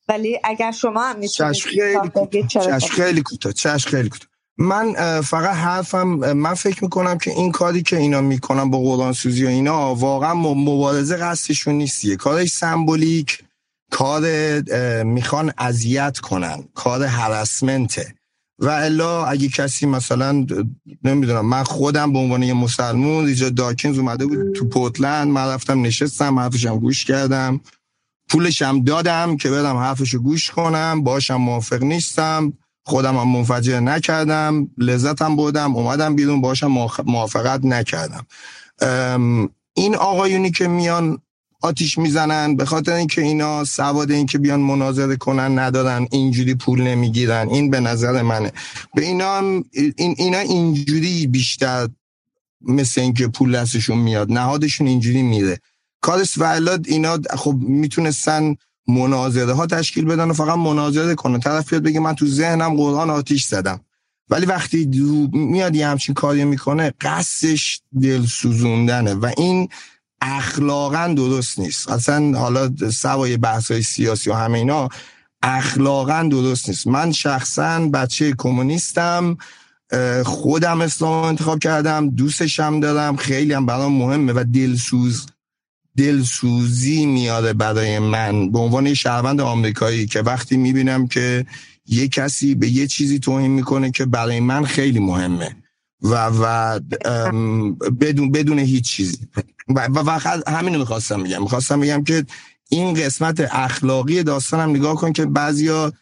ولی 0.08 0.40
اگر 0.44 0.70
شما 0.72 1.02
هم 1.02 1.18
می‌تونید 1.18 1.52
چشم 1.54 2.88
خیلی 2.88 3.22
کوتاه 3.22 3.52
چشم 3.52 3.90
خیلی 3.90 4.08
کوتاه. 4.08 4.30
من 4.58 5.20
فقط 5.20 5.54
حرفم 5.54 6.08
من 6.32 6.54
فکر 6.54 6.84
می‌کنم 6.84 7.18
که 7.18 7.30
این 7.30 7.52
کاری 7.52 7.82
که 7.82 7.96
اینا 7.96 8.20
می‌کنن 8.20 8.70
با 8.70 8.78
قرآن 8.78 9.12
سوزی 9.12 9.44
و 9.44 9.48
اینا 9.48 9.94
واقعا 9.94 10.34
مبارزه 10.34 11.16
قصدشون 11.16 11.74
نیستیه. 11.74 12.16
کارش 12.16 12.48
سمبولیک 12.48 13.38
کار 13.90 14.22
می‌خوان 15.02 15.52
اذیت 15.58 16.18
کنن. 16.18 16.64
کار 16.74 17.02
هرسمنته 17.02 18.14
و 18.62 18.68
الا 18.68 19.24
اگه 19.24 19.48
کسی 19.48 19.86
مثلا 19.86 20.46
نمی‌دونم 21.04 21.46
من 21.46 21.62
خودم 21.62 22.12
به 22.12 22.18
عنوان 22.18 22.42
یه 22.42 22.54
مسلمون 22.54 23.26
اینجا 23.26 23.48
داکینز 23.48 23.98
اومده 23.98 24.26
بود 24.26 24.52
تو 24.54 24.68
پورتلند 24.68 25.28
من 25.28 25.48
رفتم 25.48 25.82
نشستم 25.82 26.38
حرفشم 26.38 26.78
گوش 26.78 27.04
کردم. 27.04 27.60
پولشم 28.28 28.84
دادم 28.84 29.36
که 29.36 29.50
برم 29.50 29.76
حرفشو 29.76 30.18
گوش 30.18 30.50
کنم 30.50 31.02
باشم 31.02 31.36
موافق 31.36 31.82
نیستم 31.82 32.52
خودم 32.86 33.16
هم 33.16 33.28
منفجر 33.28 33.80
نکردم 33.80 34.68
لذتم 34.78 35.36
بودم 35.36 35.76
اومدم 35.76 36.16
بیرون 36.16 36.40
باشم 36.40 36.66
موافقت 37.06 37.64
نکردم. 37.64 38.26
این 39.74 39.94
آقایونی 39.96 40.50
که 40.50 40.68
میان 40.68 41.18
آتیش 41.62 41.98
می‌زنن 41.98 42.56
به 42.56 42.64
خاطر 42.64 42.92
اینکه 42.92 43.22
اینا 43.22 43.64
سواد 43.64 44.10
اینکه 44.10 44.38
بیان 44.38 44.60
مناظره 44.60 45.16
کنن 45.16 45.58
ندارن 45.58 46.08
اینجوری 46.10 46.54
پول 46.54 46.82
نمی‌گیرن. 46.82 47.48
این 47.48 47.70
به 47.70 47.80
نظر 47.80 48.22
منه. 48.22 48.52
به 48.94 49.04
اینا 49.04 49.38
هم 49.38 49.64
این 49.96 50.14
اینا 50.18 50.38
اینجوری 50.38 51.26
بیشتر 51.26 51.88
مثل 52.60 53.00
اینکه 53.00 53.28
پول 53.28 53.56
دستشون 53.56 53.98
میاد 53.98 54.32
نهادشون 54.32 54.86
اینجوری 54.86 55.22
میره. 55.22 55.58
کارس 56.00 56.38
و 56.38 56.78
اینا 56.86 57.18
خب 57.36 57.54
می‌تونستن 57.60 58.56
مناظره 58.88 59.52
ها 59.52 59.66
تشکیل 59.66 60.04
بدن 60.04 60.30
و 60.30 60.32
فقط 60.32 60.58
مناظره 60.58 61.14
کنن. 61.14 61.40
طرف 61.40 61.70
بیاد 61.70 61.82
بگه 61.82 62.00
من 62.00 62.14
تو 62.14 62.26
ذهنم 62.26 62.76
قرآن 62.76 63.10
آتیش 63.10 63.44
زدم. 63.44 63.80
ولی 64.30 64.46
وقتی 64.46 64.86
میاد 65.32 65.76
یه 65.76 65.86
همچین 65.86 66.14
کاری 66.14 66.44
می‌کنه 66.44 66.94
قصدش 67.00 67.80
دل 68.02 68.26
سوزوندنه 68.26 69.14
و 69.14 69.30
این 69.36 69.68
اخلاقا 70.24 71.14
درست 71.16 71.58
نیست. 71.58 71.90
اصلا 71.90 72.38
حالا 72.38 72.72
سوای 72.92 73.36
بحث 73.36 73.70
های 73.70 73.82
سیاسی 73.82 74.30
و 74.30 74.34
همه 74.34 74.58
اینا 74.58 74.88
اخلاقا 75.42 76.28
درست 76.30 76.68
نیست. 76.68 76.86
من 76.86 77.12
شخصا 77.12 77.78
بچه 77.78 78.34
کمونیستم 78.38 79.36
خودم 80.24 80.80
اسلام 80.80 81.24
انتخاب 81.24 81.58
کردم 81.58 82.10
دوستشم 82.10 82.80
دارم 82.80 83.16
خیلی 83.16 83.52
هم 83.52 83.66
برام 83.66 83.92
مهمه 83.92 84.32
و 84.32 84.44
دلسوز 84.52 85.26
دلسوزی 85.96 87.06
میاره 87.06 87.52
برای 87.52 87.98
من. 87.98 88.52
به 88.52 88.58
عنوان 88.58 88.94
شهروند 88.94 89.40
آمریکایی 89.40 90.06
که 90.06 90.20
وقتی 90.20 90.56
می‌بینم 90.56 91.06
که 91.06 91.46
یه 91.86 92.08
کسی 92.08 92.54
به 92.54 92.68
یه 92.68 92.86
چیزی 92.86 93.18
توهین 93.18 93.50
می‌کنه 93.50 93.90
که 93.90 94.06
برای 94.06 94.40
من 94.40 94.64
خیلی 94.64 94.98
مهمه 94.98 95.56
و 96.02 96.14
و 96.26 96.80
بدون 98.00 98.32
بدون 98.32 98.58
هیچ 98.58 98.84
چیزی. 98.84 99.18
و, 99.68 99.88
و 99.94 100.18
همینو 100.48 100.78
می‌خواستم 100.78 101.22
بگم. 101.22 101.42
می‌خواستم 101.42 101.80
بگم 101.80 102.04
که 102.04 102.24
این 102.70 102.94
قسمت 102.94 103.40
اخلاقی 103.50 104.22
داستانم 104.22 104.70
نگاه 104.70 104.94
کن 104.94 105.12
که 105.12 105.26
بعضیا 105.26 105.92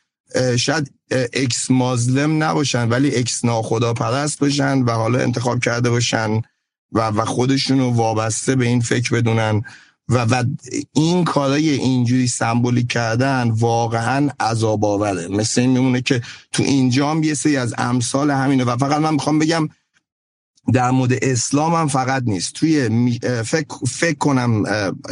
شاید 0.56 0.92
ex-Muslim 1.10 2.42
نباشن 2.42 2.88
ولی 2.88 3.16
ex 3.16 3.44
ناخدا 3.44 3.94
پرست 3.94 4.38
باشن 4.38 4.82
و 4.82 4.90
حالا 4.90 5.18
انتخاب 5.18 5.60
کرده 5.60 5.90
باشن 5.90 6.42
و 6.92 7.00
و 7.00 7.24
خودشونو 7.24 7.90
وابسته 7.90 8.56
به 8.56 8.66
این 8.66 8.80
فکر 8.80 9.14
بدونن 9.14 9.62
و, 10.08 10.18
و 10.18 10.44
این 10.92 11.24
کارای 11.24 11.70
اینجوری 11.70 12.26
سمبولیک 12.26 12.88
کردن 12.88 13.50
واقعا 13.50 14.30
عذاب 14.40 14.84
آوره 14.84 15.28
مثل 15.28 15.60
این 15.60 15.70
میمونه 15.70 16.02
که 16.02 16.22
تو 16.52 16.62
اینجا 16.62 17.10
هم 17.10 17.22
یه 17.22 17.34
سری 17.34 17.56
از 17.56 17.74
امثال 17.78 18.30
همینه 18.30 18.64
و 18.64 18.76
فقط 18.76 19.00
من 19.00 19.14
می‌خوام 19.14 19.38
بگم 19.38 19.68
در 20.70 20.90
مورد 20.90 21.12
اسلام 21.22 21.74
هم 21.74 21.88
فقط 21.88 22.22
نیست. 22.26 22.52
توی 22.52 22.88
فکر, 23.44 23.86
فکر 23.88 24.18
کنم 24.18 24.64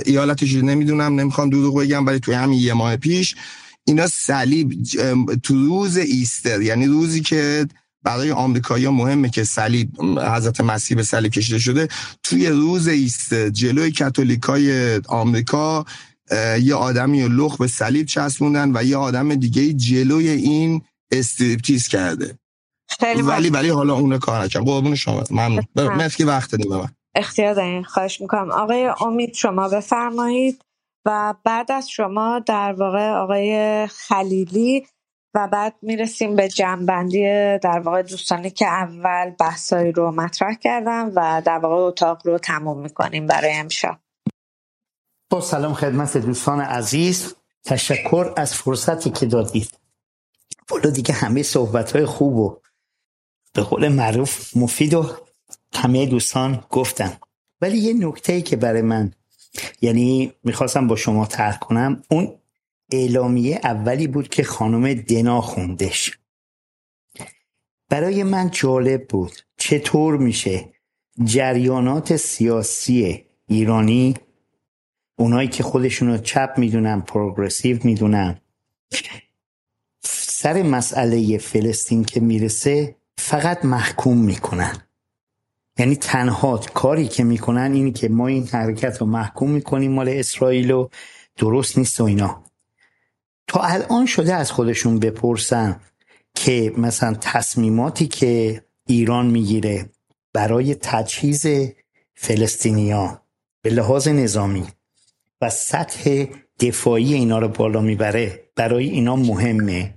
ایالتش 0.06 0.54
نمی‌دونم 0.54 1.20
نمی‌خوام 1.20 1.50
دروغ 1.50 1.80
بگم 1.80 2.06
ولی 2.06 2.18
توی 2.20 2.34
همین 2.34 2.58
یه 2.58 2.74
ماه 2.74 2.96
پیش 2.96 3.36
اینا 3.84 4.06
صلیب 4.06 4.82
تو 5.42 5.54
روز 5.54 5.96
ایستر 5.96 6.62
یعنی 6.62 6.86
روزی 6.86 7.20
که 7.20 7.66
برای 8.02 8.30
آمریکایی 8.30 8.88
مهمه 8.88 9.30
که 9.30 9.44
صلیب 9.44 10.02
حضرت 10.36 10.60
مسیح 10.60 10.96
به 10.96 11.02
صلیب 11.02 11.32
کشیده 11.32 11.58
شده 11.58 11.88
توی 12.22 12.46
روز 12.46 12.88
ایستر 12.88 13.48
جلوی 13.48 13.92
کاتولیکای 13.92 14.96
آمریکا 14.96 15.84
یه 16.62 16.74
آدمی 16.74 17.28
لخ 17.28 17.56
به 17.56 17.66
صلیب 17.66 18.06
چسبوندن 18.06 18.76
و 18.76 18.84
یه 18.84 18.96
آدم 18.96 19.34
دیگه 19.34 19.72
جلوی 19.72 20.28
این 20.28 20.82
استریپتیز 21.12 21.88
کرده. 21.88 22.38
خیلی 22.88 23.22
ولی 23.22 23.50
ولی 23.50 23.68
حالا 23.68 23.94
اون 23.94 24.18
کار 24.18 24.42
نکردم 24.42 24.66
قربون 24.66 24.94
شما. 24.94 25.22
ممنون. 25.30 25.64
مرسی 25.76 26.24
وقت 26.24 26.50
دادیم 26.50 26.72
من. 26.72 26.88
اختیار 27.14 27.54
دارین. 27.54 27.82
خواهش 27.84 28.20
می‌کنم. 28.20 28.50
آقای 28.50 28.90
امید 29.00 29.34
شما 29.34 29.68
بفرمایید. 29.68 30.64
و 31.04 31.34
بعد 31.44 31.72
از 31.72 31.90
شما 31.90 32.38
در 32.46 32.72
واقع 32.72 33.10
آقای 33.10 33.86
خلیلی 33.86 34.86
و 35.34 35.48
بعد 35.52 35.74
می‌رسیم 35.82 36.36
به 36.36 36.48
جنبندی 36.48 37.22
در 37.58 37.80
واقع 37.84 38.02
دوستانی 38.02 38.50
که 38.50 38.66
اول 38.66 39.30
بحثایی 39.40 39.92
رو 39.92 40.10
مطرح 40.10 40.54
کردم 40.54 41.12
و 41.14 41.42
در 41.44 41.58
واقع 41.58 41.74
اتاق 41.74 42.26
رو 42.26 42.38
تموم 42.38 42.80
می‌کنیم 42.80 43.26
برای 43.26 43.54
امشب. 43.54 43.98
با 45.30 45.40
سلام 45.40 45.74
خدمت 45.74 46.16
دوستان 46.16 46.60
عزیز. 46.60 47.34
تشکر 47.64 48.32
از 48.36 48.54
فرصتی 48.54 49.10
که 49.10 49.26
دادید. 49.26 49.78
بالا 50.68 50.90
دیگه 50.90 51.14
همه 51.14 51.42
صحبت 51.42 51.96
های 51.96 52.04
خوب 52.04 52.36
و 52.36 52.56
به 53.58 53.64
قول 53.64 53.88
معروف 53.88 54.56
مفید 54.56 54.94
و 54.94 55.10
همه 55.74 56.06
دوستان 56.06 56.64
گفتن. 56.70 57.16
ولی 57.60 57.78
یه 57.78 57.92
نکته 57.92 58.32
ای 58.32 58.42
که 58.42 58.56
برای 58.56 58.82
من 58.82 59.12
یعنی 59.80 60.32
می‌خواستم 60.44 60.86
با 60.86 60.96
شما 60.96 61.26
ترک 61.26 61.60
کنم 61.60 62.02
اون 62.10 62.34
اعلامیه 62.92 63.60
اولی 63.64 64.06
بود 64.06 64.28
که 64.28 64.42
خانم 64.42 64.94
دنا 64.94 65.40
خوندش. 65.40 66.18
برای 67.88 68.22
من 68.22 68.50
جالب 68.50 69.08
بود 69.08 69.32
چطور 69.56 70.16
میشه 70.16 70.72
جریانات 71.24 72.16
سیاسی 72.16 73.24
ایرانی 73.46 74.14
اونایی 75.18 75.48
که 75.48 75.62
خودشونو 75.62 76.18
چپ 76.18 76.54
می‌دونن 76.56 77.00
پروگرسیو 77.00 77.78
می‌دونن 77.84 78.40
سر 80.02 80.62
مسئله 80.62 81.38
فلسطین 81.38 82.04
که 82.04 82.20
می‌رسه 82.20 82.97
فقط 83.18 83.64
محکوم 83.64 84.18
می‌کنن. 84.18 84.76
یعنی 85.78 85.96
تنها 85.96 86.58
کاری 86.58 87.08
که 87.08 87.24
می‌کنن 87.24 87.72
اینی 87.72 87.92
که 87.92 88.08
ما 88.08 88.26
این 88.26 88.46
حرکت 88.46 89.00
رو 89.00 89.06
محکوم 89.06 89.50
می‌کنیم 89.50 89.92
مال 89.92 90.08
اسرائیل 90.08 90.70
و 90.70 90.88
درست 91.36 91.78
نیست 91.78 92.00
و 92.00 92.04
اینا. 92.04 92.42
تا 93.46 93.60
الان 93.60 94.06
شده 94.06 94.34
از 94.34 94.50
خودشون 94.50 94.98
بپرسن 94.98 95.80
که 96.34 96.72
مثلا 96.76 97.14
تصمیماتی 97.20 98.06
که 98.06 98.62
ایران 98.86 99.26
می‌گیره 99.26 99.90
برای 100.32 100.74
تجهیز 100.74 101.46
فلسطینیا 102.14 103.22
به 103.62 103.70
لحاظ 103.70 104.08
نظامی 104.08 104.66
و 105.40 105.50
سطح 105.50 106.26
دفاعی 106.60 107.14
اینا 107.14 107.38
رو 107.38 107.48
بالا 107.48 107.80
می‌بره 107.80 108.50
برای 108.56 108.88
اینا 108.88 109.16
مهمه. 109.16 109.94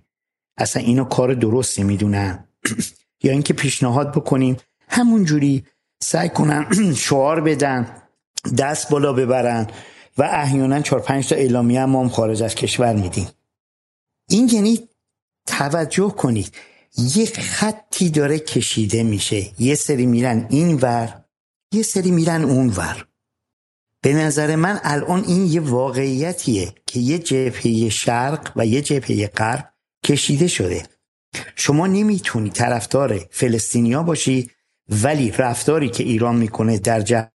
اصلا 0.57 0.83
اینا 0.83 1.03
کار 1.03 1.33
درستی 1.33 1.83
می‌دونن. 1.83 2.47
یا 3.23 3.31
اینکه 3.31 3.53
پیشنهاد 3.53 4.11
بکنیم 4.11 4.57
همون 4.89 5.25
جوری 5.25 5.65
سعی 6.01 6.29
کنن 6.29 6.67
شعار 7.05 7.41
بدن 7.41 8.01
دست 8.57 8.89
بالا 8.89 9.13
ببرن 9.13 9.67
و 10.17 10.23
احیانا 10.23 10.81
چهار 10.81 11.01
پنج 11.01 11.29
تا 11.29 11.35
اعلامیه 11.35 11.81
هم, 11.81 11.95
هم 11.95 12.09
خارج 12.09 12.43
از 12.43 12.55
کشور 12.55 12.95
میدیم. 12.95 13.27
این 14.29 14.49
یعنی 14.49 14.89
توجه 15.47 16.09
کنید. 16.09 16.53
یک 16.97 17.39
خطی 17.39 18.09
داره 18.09 18.39
کشیده 18.39 19.03
میشه. 19.03 19.61
یه 19.61 19.75
سری 19.75 20.05
میرن 20.05 20.47
این 20.49 20.77
ور 20.77 21.25
یه 21.73 21.83
سری 21.83 22.11
میرن 22.11 22.43
اون 22.43 22.69
ور. 22.69 23.05
به 24.01 24.13
نظر 24.13 24.55
من 24.55 24.79
الان 24.83 25.23
این 25.23 25.45
یه 25.45 25.61
واقعیتیه 25.61 26.75
که 26.85 26.99
یه 26.99 27.19
جبهه 27.19 27.89
شرق 27.89 28.51
و 28.55 28.65
یه 28.65 28.81
جبهه 28.81 29.27
غرب 29.27 29.73
کشیده 30.03 30.47
شده. 30.47 30.83
شما 31.55 31.87
نمی‌تونی 31.87 32.49
طرفدار 32.49 33.19
فلسطینیا 33.31 34.03
باشی 34.03 34.51
ولی 34.89 35.31
رفتاری 35.31 35.89
که 35.89 36.03
ایران 36.03 36.35
می‌کنه 36.35 36.79
در 36.79 37.01
جهت 37.01 37.31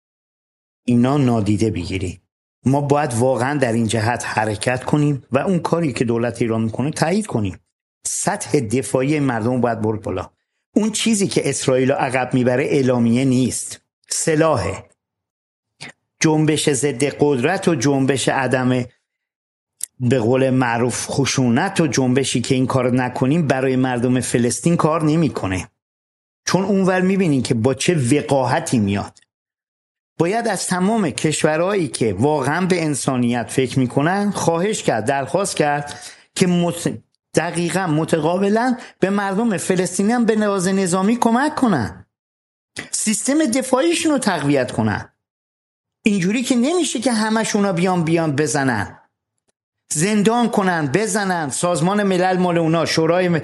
اینا 0.85 1.17
نادیده 1.17 1.71
بگیری. 1.71 2.21
ما 2.65 2.81
باید 2.81 3.13
واقعا 3.13 3.57
در 3.57 3.73
این 3.73 3.87
جهت 3.87 4.25
حرکت 4.25 4.83
کنیم 4.83 5.23
و 5.31 5.37
اون 5.37 5.59
کاری 5.59 5.93
که 5.93 6.05
دولت 6.05 6.41
ایران 6.41 6.61
می‌کنه 6.61 6.91
تایید 6.91 7.27
کنیم. 7.27 7.59
سطح 8.05 8.59
دفاعی 8.59 9.19
مردم 9.19 9.61
باید 9.61 9.81
برد 9.81 10.01
بالا. 10.01 10.29
اون 10.75 10.91
چیزی 10.91 11.27
که 11.27 11.49
اسرائیل 11.49 11.91
عقب 11.91 12.33
می‌بره 12.33 12.63
اعلامیه 12.63 13.25
نیست. 13.25 13.81
سلاحه. 14.09 14.89
جنبش 16.19 16.69
ضد 16.69 17.03
قدرت 17.03 17.67
و 17.67 17.75
جنبش 17.75 18.29
عدم 18.29 18.85
به 20.09 20.19
قول 20.19 20.49
معروف 20.49 21.07
خشونت 21.09 21.81
و 21.81 21.87
جنبشی 21.87 22.41
که 22.41 22.55
این 22.55 22.67
کار 22.67 22.91
نکنیم 22.91 23.47
برای 23.47 23.75
مردم 23.75 24.19
فلسطین 24.19 24.77
کار 24.77 25.03
نمی‌کنه. 25.03 25.69
چون 26.47 26.63
اونور 26.63 27.01
می‌بینین 27.01 27.43
که 27.43 27.53
با 27.53 27.73
چه 27.73 27.95
وقاحتی 27.95 28.79
میاد. 28.79 29.19
باید 30.19 30.47
از 30.47 30.67
تمام 30.67 31.09
کشورهایی 31.09 31.87
که 31.87 32.13
واقعا 32.13 32.65
به 32.65 32.83
انسانیت 32.83 33.49
فکر 33.49 33.79
می‌کنن 33.79 34.31
خواهش 34.31 34.83
کرد 34.83 35.05
درخواست 35.05 35.55
کرد 35.55 35.99
که 36.35 36.47
مت... 36.47 36.93
دقیقا 37.35 37.87
متقابلا 37.87 38.77
به 38.99 39.09
مردم 39.09 39.57
فلسطینی 39.57 40.11
هم 40.11 40.25
به 40.25 40.35
لحاظ 40.35 40.67
نظامی 40.67 41.17
کمک 41.17 41.55
کنن. 41.55 42.05
سیستم 42.91 43.45
دفاعیشون 43.45 44.11
رو 44.11 44.17
تقویت 44.17 44.71
کنن. 44.71 45.09
اینجوری 46.05 46.43
که 46.43 46.55
نمیشه 46.55 46.99
که 46.99 47.11
همشون 47.11 47.71
بیان 47.71 48.03
بیان 48.03 48.35
بزنن. 48.35 48.99
زندان 49.91 50.49
کنن 50.49 50.89
بزنن 50.93 51.49
سازمان 51.49 52.03
ملل 52.03 52.37
مال 52.37 52.57
اونا 52.57 52.85
شورای 52.85 53.41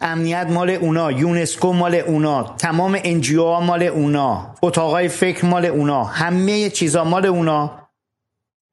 امنیت 0.00 0.46
مال 0.50 0.70
اونا 0.70 1.12
یونسکو 1.12 1.72
مال 1.72 1.94
اونا 1.94 2.54
تمام 2.58 2.98
انجیو 3.04 3.44
ها 3.44 3.60
مال 3.60 3.82
اونا 3.82 4.54
اتاقای 4.62 5.08
فکر 5.08 5.46
مال 5.46 5.64
اونا 5.64 6.04
همه 6.04 6.70
چیزا 6.70 7.04
مال 7.04 7.26
اونا. 7.26 7.88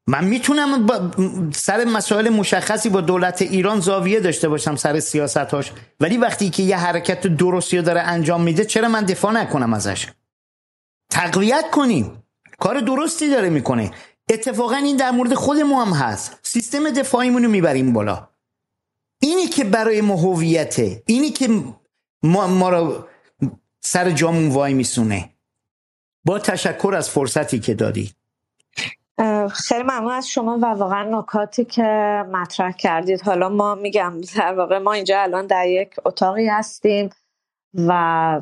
من 0.07 0.23
می‌تونم 0.23 0.87
سر 1.53 1.85
مسائل 1.85 2.29
مشخصی 2.29 2.89
با 2.89 3.01
دولت 3.01 3.41
ایران 3.41 3.79
زاویه 3.79 4.19
داشته 4.19 4.49
باشم 4.49 4.75
سر 4.75 4.99
سیاستاش. 4.99 5.71
ولی 5.99 6.17
وقتی 6.17 6.49
که 6.49 6.63
یه 6.63 6.77
حرکت 6.77 7.27
درستی 7.27 7.81
داره 7.81 8.01
انجام 8.01 8.41
میده 8.41 8.65
چرا 8.65 8.89
من 8.89 9.05
دفاع 9.05 9.31
نکنم 9.31 9.73
ازش؟ 9.73 10.07
تقویت 11.09 11.65
کنیم. 11.71 12.23
کار 12.59 12.79
درستی 12.79 13.29
داره 13.29 13.49
می‌کنه. 13.49 13.91
اتفاقا 14.29 14.75
این 14.75 14.97
در 14.97 15.11
مورد 15.11 15.33
خود 15.33 15.57
ما 15.57 15.85
هم 15.85 15.93
هست. 15.93 16.39
سیستم 16.43 16.89
دفاعیمون 16.89 17.43
رو 17.43 17.49
می‌بریم 17.49 17.93
بالا. 17.93 18.27
اینی 19.19 19.47
که 19.47 19.63
برای 19.63 20.01
ما 20.01 20.15
هویته 20.15 21.03
اینی 21.05 21.29
که 21.29 21.49
ما, 22.23 22.47
ما 22.47 22.69
رو 22.69 23.05
سر 23.81 24.11
جامون 24.11 24.49
وای 24.49 24.73
میسونه. 24.73 25.29
با 26.25 26.39
تشکر 26.39 26.93
از 26.97 27.09
فرصتی 27.09 27.59
که 27.59 27.73
دادی. 27.73 28.13
خیلی 29.51 29.83
ممنون 29.83 30.11
از 30.11 30.29
شما 30.29 30.57
و 30.57 30.65
واقعا 30.65 31.19
نکاتی 31.19 31.65
که 31.65 31.83
مطرح 32.31 32.71
کردید. 32.71 33.21
حالا 33.21 33.49
ما 33.49 33.75
میگم 33.75 34.21
در 34.35 34.53
واقع 34.53 34.77
ما 34.77 34.93
اینجا 34.93 35.21
الان 35.21 35.47
در 35.47 35.67
یک 35.67 35.95
اتاقی 36.05 36.47
هستیم 36.47 37.09
و 37.73 38.41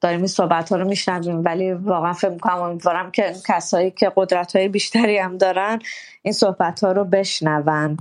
داریم 0.00 0.18
این 0.18 0.26
صحبت 0.26 0.68
ها 0.68 0.76
رو 0.76 0.88
میشنویم 0.88 1.42
ولی 1.44 1.72
واقعا 1.72 2.12
فکر 2.12 2.30
می‌کنم 2.30 2.62
امیدوارم 2.62 3.10
که 3.10 3.34
کسایی 3.48 3.90
که 3.90 4.12
قدرت 4.16 4.56
های 4.56 4.68
بیشتری 4.68 5.18
هم 5.18 5.38
دارن 5.38 5.78
این 6.22 6.32
صحبت 6.32 6.84
ها 6.84 6.92
رو 6.92 7.04
بشنون. 7.04 7.96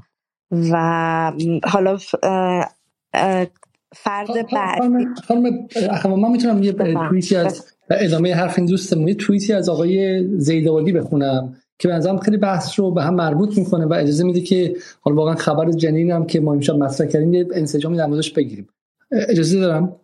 و 0.52 1.32
حالا 1.64 1.98
فرد 3.96 4.30
بعد 4.54 4.82
خانم 6.02 6.20
من 6.20 6.32
می‌تونم 6.32 6.64
یه 6.64 6.74
توییتی 6.74 7.36
از 7.36 7.66
ادامه 7.90 8.36
حرف 8.36 8.58
این 8.58 8.68
دوستمون 8.68 9.08
یه 9.08 9.16
توییتی 9.16 9.54
از 9.54 9.70
آقای 9.70 10.28
زیدوالی 10.38 10.92
بخونم 10.92 11.56
که 11.80 11.88
به 11.88 11.94
نظرم 11.94 12.18
خیلی 12.18 12.38
بحث 12.38 12.80
رو 12.80 12.92
به 12.92 13.04
هم 13.04 13.16
مربوط 13.16 13.58
می‌کنه 13.58 13.86
و 13.86 13.94
اجازه 13.94 14.24
میده 14.24 14.42
که 14.42 14.76
حالا 15.02 15.18
واقعا 15.18 15.36
خبر 15.36 15.72
جنین 15.72 16.12
هم 16.12 16.26
که 16.26 16.40
ما 16.40 16.54
امشب 16.54 16.76
مطرح 16.76 17.08
کردیم 17.08 17.34
یه 17.34 17.48
انسجامی 17.54 17.98
در 17.98 18.06
موردش 18.06 18.32
بگیریم. 18.32 18.70
اجازه 19.12 19.60
دارم؟ 19.60 19.96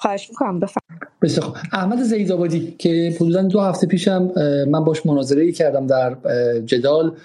خواهش 0.00 0.28
می‌کنم 0.30 0.60
بفرمایید. 0.60 1.02
بسیار 1.22 1.46
خوب. 1.46 1.56
احمد 1.72 2.02
زیدآبادی 2.02 2.76
که 2.78 3.12
حدودا 3.16 3.42
دو 3.42 3.60
هفته 3.60 3.86
پیشم 3.86 4.32
من 4.68 4.84
باش 4.84 5.06
مناظره 5.06 5.52
کردم 5.52 5.86
در 5.86 6.16
جدال. 6.66 7.16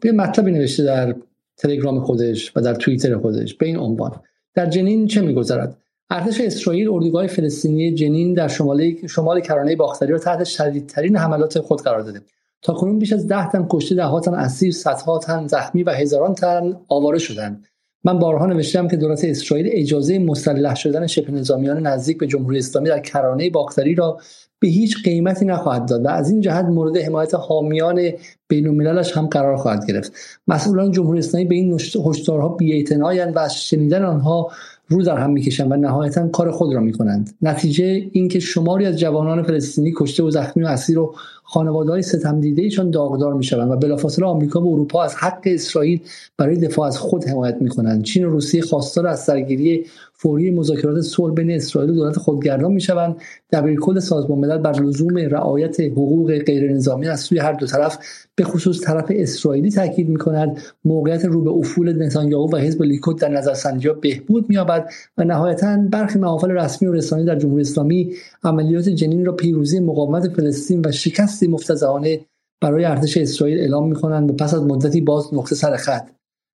به 0.00 0.12
مطلبی 0.12 0.50
نوشته 0.50 0.84
در 0.84 1.14
تلگرام 1.56 2.00
خودش 2.00 2.52
و 2.56 2.60
در 2.60 2.74
توییتر 2.74 3.18
خودش 3.18 3.54
به 3.54 3.66
این 3.66 3.78
عنوان. 3.78 4.10
در 4.54 4.66
جنین 4.66 5.06
چه 5.06 5.20
میگذرد؟ 5.20 5.76
ارتش 6.10 6.40
اسرائیل 6.40 6.88
اردوگاه 6.90 7.26
فلسطینی 7.26 7.94
جنین 7.94 8.34
در 8.34 8.48
شمال 8.48 8.92
شمال 9.08 9.40
کرانه 9.40 9.76
باختری 9.76 10.12
را 10.12 10.18
تحت 10.18 10.44
شدیدترین 10.44 11.16
حملات 11.16 11.60
خود 11.60 11.82
قرار 11.82 12.00
داده. 12.00 12.20
تا 12.62 12.72
کنون 12.72 12.98
بیش 12.98 13.12
از 13.12 13.28
ده 13.28 13.50
تن 13.50 13.66
کشته 13.70 13.94
ده 13.94 14.20
تن 14.20 14.34
اسیر 14.34 14.72
صدها 14.72 15.18
تن 15.18 15.46
زخمی 15.46 15.82
و 15.82 15.90
هزاران 15.90 16.34
تن 16.34 16.76
آواره 16.88 17.18
شدند. 17.18 17.64
من 18.06 18.18
بارها 18.18 18.46
نوشتم 18.46 18.88
که 18.88 18.96
دولت 18.96 19.24
اسرائیل 19.24 19.68
اجازه 19.72 20.18
مسلح 20.18 20.74
شدن 20.74 21.06
شبه 21.06 21.32
نظامیان 21.32 21.86
نزدیک 21.86 22.18
به 22.18 22.26
جمهوری 22.26 22.58
اسلامی 22.58 22.88
در 22.88 23.00
کرانه 23.00 23.50
باختری 23.50 23.94
را 23.94 24.18
به 24.58 24.68
هیچ 24.68 25.02
قیمتی 25.04 25.44
نخواهد 25.44 25.88
داد 25.88 26.04
و 26.04 26.08
از 26.08 26.30
این 26.30 26.40
جهت 26.40 26.64
مورد 26.64 26.96
حمایت 26.96 27.34
حامیان 27.34 28.10
بین 28.48 28.66
المللش 28.66 29.16
هم 29.16 29.26
قرار 29.26 29.56
خواهد 29.56 29.86
گرفت. 29.86 30.12
مسئولان 30.48 30.90
جمهوری 30.90 31.18
اسلامی 31.18 31.46
به 31.46 31.54
این 31.54 31.80
هشدارها 32.06 32.48
بی‌اعتنایند 32.48 33.36
و 33.36 33.38
از 33.38 33.56
شنیدن 33.56 34.04
آنها 34.04 34.50
رو 34.88 35.02
در 35.02 35.18
هم 35.18 35.30
می‌کشند 35.30 35.72
و 35.72 35.76
نهایتا 35.76 36.28
کار 36.28 36.50
خود 36.50 36.74
را 36.74 36.80
می‌کنند. 36.80 37.34
نتیجه 37.42 38.08
اینکه 38.12 38.40
شماری 38.40 38.86
از 38.86 38.98
جوانان 38.98 39.42
فلسطینی 39.42 39.92
کشته 39.96 40.22
و 40.22 40.30
زخمی 40.30 40.62
و 40.62 40.66
اسیر 40.66 40.98
و 40.98 41.14
خانواده 41.42 41.90
های 41.90 42.02
ستم 42.02 42.40
دیده 42.40 42.62
ایشان 42.62 42.90
داغدار 42.90 43.34
می‌شوند 43.34 43.70
و 43.70 43.76
بلافاصله 43.76 44.26
آمریکا 44.26 44.60
و 44.60 44.72
اروپا 44.72 45.02
از 45.02 45.14
حق 45.14 45.42
اسرائیل 45.44 46.00
برای 46.38 46.56
دفاع 46.56 46.86
از 46.86 46.98
خود 46.98 47.24
حمایت 47.24 47.56
می‌کنند. 47.60 48.02
چین 48.02 48.24
و 48.24 48.30
روسیه 48.30 48.62
خواستار 48.62 49.06
از 49.06 49.24
سرگیری 49.24 49.86
فوری 50.26 50.50
مذاکرات 50.50 51.00
صلح 51.00 51.34
بین 51.34 51.50
اسرائیل 51.50 51.90
و 51.90 51.94
دولت 51.94 52.18
خودگردان 52.18 52.72
می‌شوند. 52.72 53.16
دبیرکل 53.52 53.98
سازمان 53.98 54.38
ملل 54.38 54.58
بر 54.58 54.80
لزوم 54.80 55.18
رعایت 55.18 55.80
حقوق 55.80 56.38
غیر 56.38 56.72
نظامی 56.72 57.08
از 57.08 57.20
سوی 57.20 57.38
هر 57.38 57.52
دو 57.52 57.66
طرف 57.66 57.98
به 58.34 58.44
خصوص 58.44 58.80
طرف 58.80 59.04
اسرائیلی 59.10 59.70
تاکید 59.70 60.08
می‌کند. 60.08 60.58
موقعیت 60.84 61.24
رو 61.24 61.42
به 61.42 61.50
افول 61.50 62.06
نتانیاهو 62.06 62.50
و 62.52 62.56
حزب 62.56 62.82
لیکود 62.82 63.20
در 63.20 63.28
نظرسنجی 63.28 63.88
بهبود 64.00 64.48
مییابد 64.48 64.88
و 65.18 65.24
نهایتا 65.24 65.76
برخی 65.90 66.18
محافل 66.18 66.50
رسمی 66.50 66.88
و 66.88 66.92
رسانه 66.92 67.24
در 67.24 67.36
جمهوری 67.36 67.60
اسلامی 67.60 68.12
عملیات 68.44 68.88
جنین 68.88 69.24
را 69.24 69.32
پیروزی 69.32 69.80
مقاومت 69.80 70.28
فلسطین 70.28 70.82
و 70.84 70.92
شکستی 70.92 71.46
مفتزهانه 71.46 72.20
برای 72.60 72.84
ارتش 72.84 73.16
اسرائیل 73.16 73.58
اعلام 73.58 73.88
می‌کنند 73.88 74.30
و 74.30 74.34
پس 74.34 74.54
از 74.54 74.62
مدتی 74.62 75.00
باز 75.00 75.34
نقطه 75.34 75.54
سر 75.54 75.76
خط. 75.76 76.08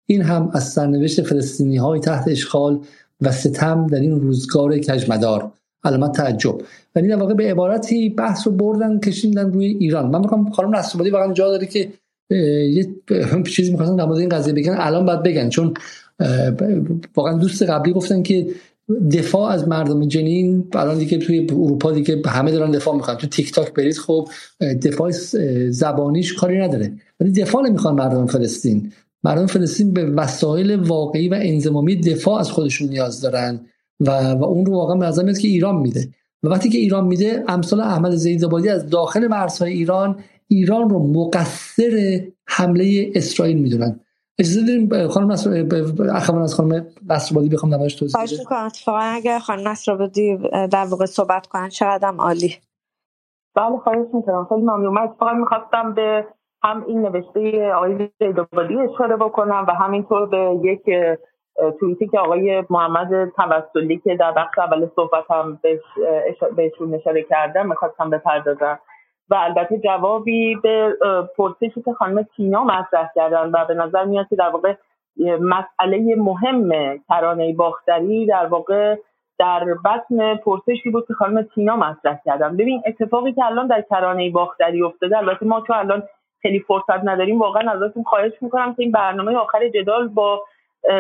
این 0.08 0.22
هم 0.22 0.50
از 0.54 0.64
سرنوشت 0.64 1.22
فلسطینی 1.22 1.78
های 1.78 2.00
تحت 2.00 2.28
اشغال 2.28 2.80
و 3.22 3.32
ستم 3.32 3.88
در 3.88 4.00
این 4.00 4.22
روزگار 4.22 4.78
کجمدار 4.78 5.52
علامت 5.84 6.12
تعجب. 6.12 6.56
ولی 6.96 7.08
در 7.08 7.16
واقع 7.16 7.34
به 7.34 7.52
عبارتی 7.52 8.10
بحث 8.10 8.48
رو 8.48 8.54
بردن 8.54 9.00
کشیدن 9.00 9.52
روی 9.52 9.66
ایران. 9.66 10.10
من 10.10 10.20
می‌خوام 10.20 10.52
خانم 10.52 10.76
نصرآبادی 10.76 11.10
واقعا 11.10 11.34
جا 11.34 11.50
داره 11.50 11.66
که 11.66 11.90
یه 12.30 12.88
چیزی 13.48 13.72
می‌خواستن 13.72 13.96
در 13.96 14.06
مورد 14.06 14.20
این 14.20 14.30
قضیه 14.30 14.54
بگن. 14.54 14.76
الان 14.78 15.06
باید 15.06 15.24
بگن. 15.24 15.50
چون 15.50 15.74
واقعا 17.16 17.38
دوست 17.38 17.64
قبلی 17.64 17.94
گفتن 17.94 18.24
که 18.24 18.48
دفاع 19.12 19.52
از 19.52 19.68
مردم 19.68 20.08
جنین 20.08 20.68
الان 20.74 20.98
دیگه 20.98 21.18
توی 21.18 21.48
اروپا 21.50 21.92
دیگه 21.92 22.22
همه 22.26 22.52
دارن 22.52 22.72
دفاع 22.72 22.96
می‌خوان 22.96 23.18
تو 23.18 23.28
تیک 23.28 23.52
تاک 23.52 23.74
برید 23.74 23.98
خب 23.98 24.28
دفاع 24.60 25.12
زبانیش 25.70 26.34
کاری 26.34 26.58
نداره. 26.58 26.94
ولی 27.20 27.32
دفاع 27.32 27.68
نمی‌خوان 27.68 27.96
مردم 27.96 28.26
فلسطین. 28.26 28.92
مردم 29.24 29.46
فلسطین 29.46 29.94
به 29.94 30.06
وسایل 30.06 30.76
واقعی 30.76 31.30
و 31.30 31.38
انضمامی 31.42 31.96
دفاع 31.96 32.40
از 32.40 32.52
خودشون 32.52 32.88
نیاز 32.88 33.22
دارن 33.22 33.60
و, 34.00 34.34
و 34.34 34.44
اون 34.44 34.66
رو 34.66 34.74
واقعا 34.74 34.96
به 34.96 35.34
که 35.34 35.48
ایران 35.48 35.76
میده. 35.76 36.10
و 36.44 36.48
وقتی 36.48 36.70
که 36.70 36.78
ایران 36.78 37.06
میده 37.06 37.44
امثال 37.48 37.82
احمد 37.82 38.12
زیدآبادی 38.12 38.70
از 38.70 38.90
داخل 38.90 39.28
مرزهای 39.28 39.74
ایران 39.74 40.20
ایران 40.48 40.90
رو 40.90 41.00
مقصر 41.14 42.22
حمله 42.46 43.12
اسرائیل 43.16 43.58
می‌دونن. 43.58 44.00
اجازه 44.40 44.62
داریم 44.62 45.08
خانم 45.08 45.32
نصر 45.32 45.66
اخوان 46.10 46.42
از 46.42 46.56
خانم 46.56 46.88
نصرآبادی 47.10 47.50
بخوام 47.50 47.74
نمایش 47.74 47.96
توضیح 47.96 48.24
بده. 48.24 48.44
خواهش 48.44 48.72
اتفاقا 48.72 49.00
اگر 49.00 49.40
خانم 49.40 49.68
نصرآبادی 49.68 50.38
در 50.72 50.86
واقع 50.86 51.06
صحبت 51.06 51.48
کنن 51.48 51.70
چقدر 51.70 52.14
عالی. 52.18 52.56
بله 53.56 53.78
خواهش 53.84 54.08
می‌کنم. 54.14 54.46
خیلی 54.50 54.62
ممنون. 54.62 54.94
من 54.94 55.02
اتفاقا 55.02 55.34
می‌خواستم 55.34 55.94
به 55.94 56.26
هم 56.64 56.84
این 56.88 57.02
نوشته 57.02 57.74
آقای 57.74 58.10
زیدآبادی 58.20 58.80
اشاره 58.80 59.16
بکنم 59.16 59.66
و 59.68 59.72
همینطور 59.72 60.26
به 60.26 60.60
یک 60.64 60.82
توییتی 61.80 62.08
که 62.08 62.20
آقای 62.20 62.64
محمد 62.70 63.30
توسلی 63.30 63.98
که 63.98 64.16
در 64.16 64.32
بخش 64.32 64.58
اول 64.58 64.88
صحبت 64.96 65.32
هم 65.32 65.60
بهشون 66.56 66.94
اشاره 66.94 67.24
کردم 67.24 67.68
می‌خواستم 67.68 68.10
بپردازم. 68.10 68.80
و 69.30 69.36
البته 69.36 69.78
جوابی 69.78 70.56
به 70.56 70.98
پرسشی 71.38 71.82
که 71.86 71.94
خانم 71.94 72.26
تینا 72.36 72.64
مطرح 72.64 73.10
کردن 73.16 73.52
و 73.54 73.66
به 73.66 73.74
نظر 73.74 74.06
میاد 74.06 74.28
که 74.30 74.36
در 74.36 74.50
واقع 74.50 74.74
مسئله 75.40 76.16
مهم 76.18 76.98
ترانه 77.08 77.54
باختری 77.54 78.26
در 78.26 78.46
واقع 78.46 78.96
در 79.40 79.66
بطن 79.86 80.36
پرسشی 80.36 80.90
بود 80.90 81.08
که 81.08 81.14
خانم 81.14 81.42
تینا 81.56 81.76
مطرح 81.76 82.20
کردن. 82.26 82.58
ببین 82.58 82.82
اتفاقی 82.86 83.34
که 83.34 83.46
الان 83.46 83.68
در 83.68 83.82
کرانه 83.82 84.30
باختری 84.32 84.84
افتاده 84.84 85.18
البته 85.18 85.46
ما 85.46 85.62
چون 85.62 85.76
الان 85.76 86.04
خیلی 86.42 86.60
فرصت 86.60 87.04
نداریم. 87.04 87.40
واقعا 87.40 87.72
ازتون 87.72 88.04
خواهش 88.04 88.34
می‌کنم 88.42 88.74
که 88.74 88.84
این 88.84 88.92
برنامه 88.92 89.36
آخر 89.36 89.68
جدال 89.68 90.08
با 90.08 90.44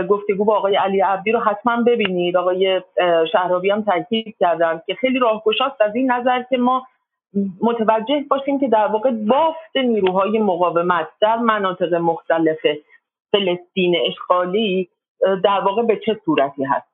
گفتگو 0.09 0.45
با 0.45 0.57
آقای 0.57 0.75
علی 0.75 1.01
عبدی 1.01 1.31
رو 1.31 1.39
حتما 1.39 1.83
ببینید. 1.83 2.37
آقای 2.37 2.81
شهرابی 3.31 3.69
هم 3.69 3.83
تاکید 3.83 4.35
کردن 4.39 4.81
که 4.85 4.95
خیلی 4.95 5.19
راهگشاست 5.19 5.81
از 5.81 5.95
این 5.95 6.11
نظر 6.11 6.43
که 6.43 6.57
ما 6.57 6.87
متوجه 7.61 8.25
باشیم 8.29 8.59
که 8.59 8.67
در 8.67 8.87
واقع 8.87 9.11
بافت 9.11 9.77
نیروهای 9.77 10.39
مقاومت 10.39 11.07
در 11.21 11.37
مناطق 11.37 11.93
مختلف 11.93 12.59
فلسطین 13.31 13.95
اشغالی 14.07 14.89
در 15.43 15.59
واقع 15.59 15.83
به 15.83 15.99
چه 16.05 16.19
صورتی 16.25 16.63
هست. 16.63 16.87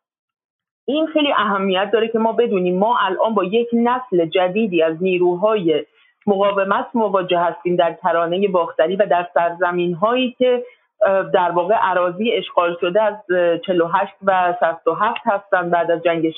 این 0.87 1.07
خیلی 1.07 1.33
اهمیت 1.33 1.89
داره 1.93 2.07
که 2.07 2.19
ما 2.19 2.31
بدونیم 2.31 2.77
ما 2.79 2.97
الان 2.99 3.33
با 3.33 3.43
یک 3.43 3.67
نسل 3.73 4.25
جدیدی 4.25 4.83
از 4.83 5.03
نیروهای 5.03 5.85
مقاومت 6.27 6.87
مواجه 6.93 7.39
هستیم 7.39 7.75
در 7.75 7.93
کرانه 7.93 8.47
باختری 8.47 8.95
و 8.95 9.05
در 9.05 9.27
سرزمین 9.33 9.93
هایی 9.93 10.35
که 10.37 10.63
در 11.33 11.51
واقع 11.51 11.75
عراضی 11.75 12.31
اشغال 12.31 12.77
شده 12.81 13.01
از 13.01 13.15
48 13.65 14.13
و 14.25 14.53
67 14.59 15.21
هستند 15.25 15.71
بعد 15.71 15.91
از 15.91 16.03
جنگ 16.03 16.33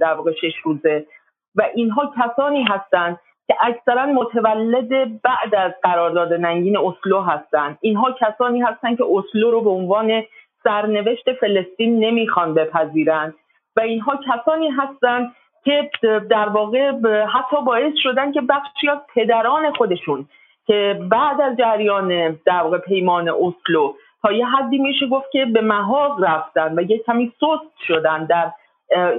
در 0.00 0.14
واقع 0.14 0.32
شش 0.32 0.56
روزه. 0.64 1.06
و 1.54 1.62
اینها 1.74 2.12
کسانی 2.16 2.62
هستند 2.62 3.18
که 3.46 3.54
اکثرا 3.60 4.06
متولد 4.06 5.22
بعد 5.22 5.54
از 5.54 5.72
قرارداد 5.82 6.32
ننگین 6.32 6.78
اسلو 6.78 7.20
هستند 7.20 7.78
اینها 7.80 8.12
کسانی 8.12 8.60
هستند 8.60 8.98
که 8.98 9.04
اسلو 9.04 9.50
رو 9.50 9.60
به 9.60 9.70
عنوان 9.70 10.22
سرنوشت 10.64 11.32
فلسطین 11.32 12.04
نمی‌خوان 12.04 12.54
بپذیرند 12.54 13.34
و 13.76 13.80
اینها 13.80 14.16
کسانی 14.16 14.68
هستند 14.68 15.32
که 15.64 15.90
در 16.30 16.48
واقع 16.48 16.92
حتی 17.24 17.56
باعث 17.66 17.92
شدن 18.02 18.32
که 18.32 18.40
بخشی 18.40 18.88
از 18.88 18.98
پدران 19.14 19.72
خودشون 19.72 20.26
که 20.66 21.00
بعد 21.10 21.40
از 21.40 21.56
جریان 21.56 22.38
در 22.46 22.62
واقع 22.62 22.78
پیمان 22.78 23.28
اسلو 23.28 23.92
تا 24.22 24.32
یه 24.32 24.46
حدی 24.46 24.78
میشه 24.78 25.06
گفت 25.06 25.30
که 25.32 25.44
به 25.44 25.60
محاض 25.60 26.22
رفتن 26.22 26.78
و 26.78 26.82
یه 26.82 26.98
کمی 26.98 27.32
سست 27.40 27.86
شدن 27.86 28.24
در 28.24 28.52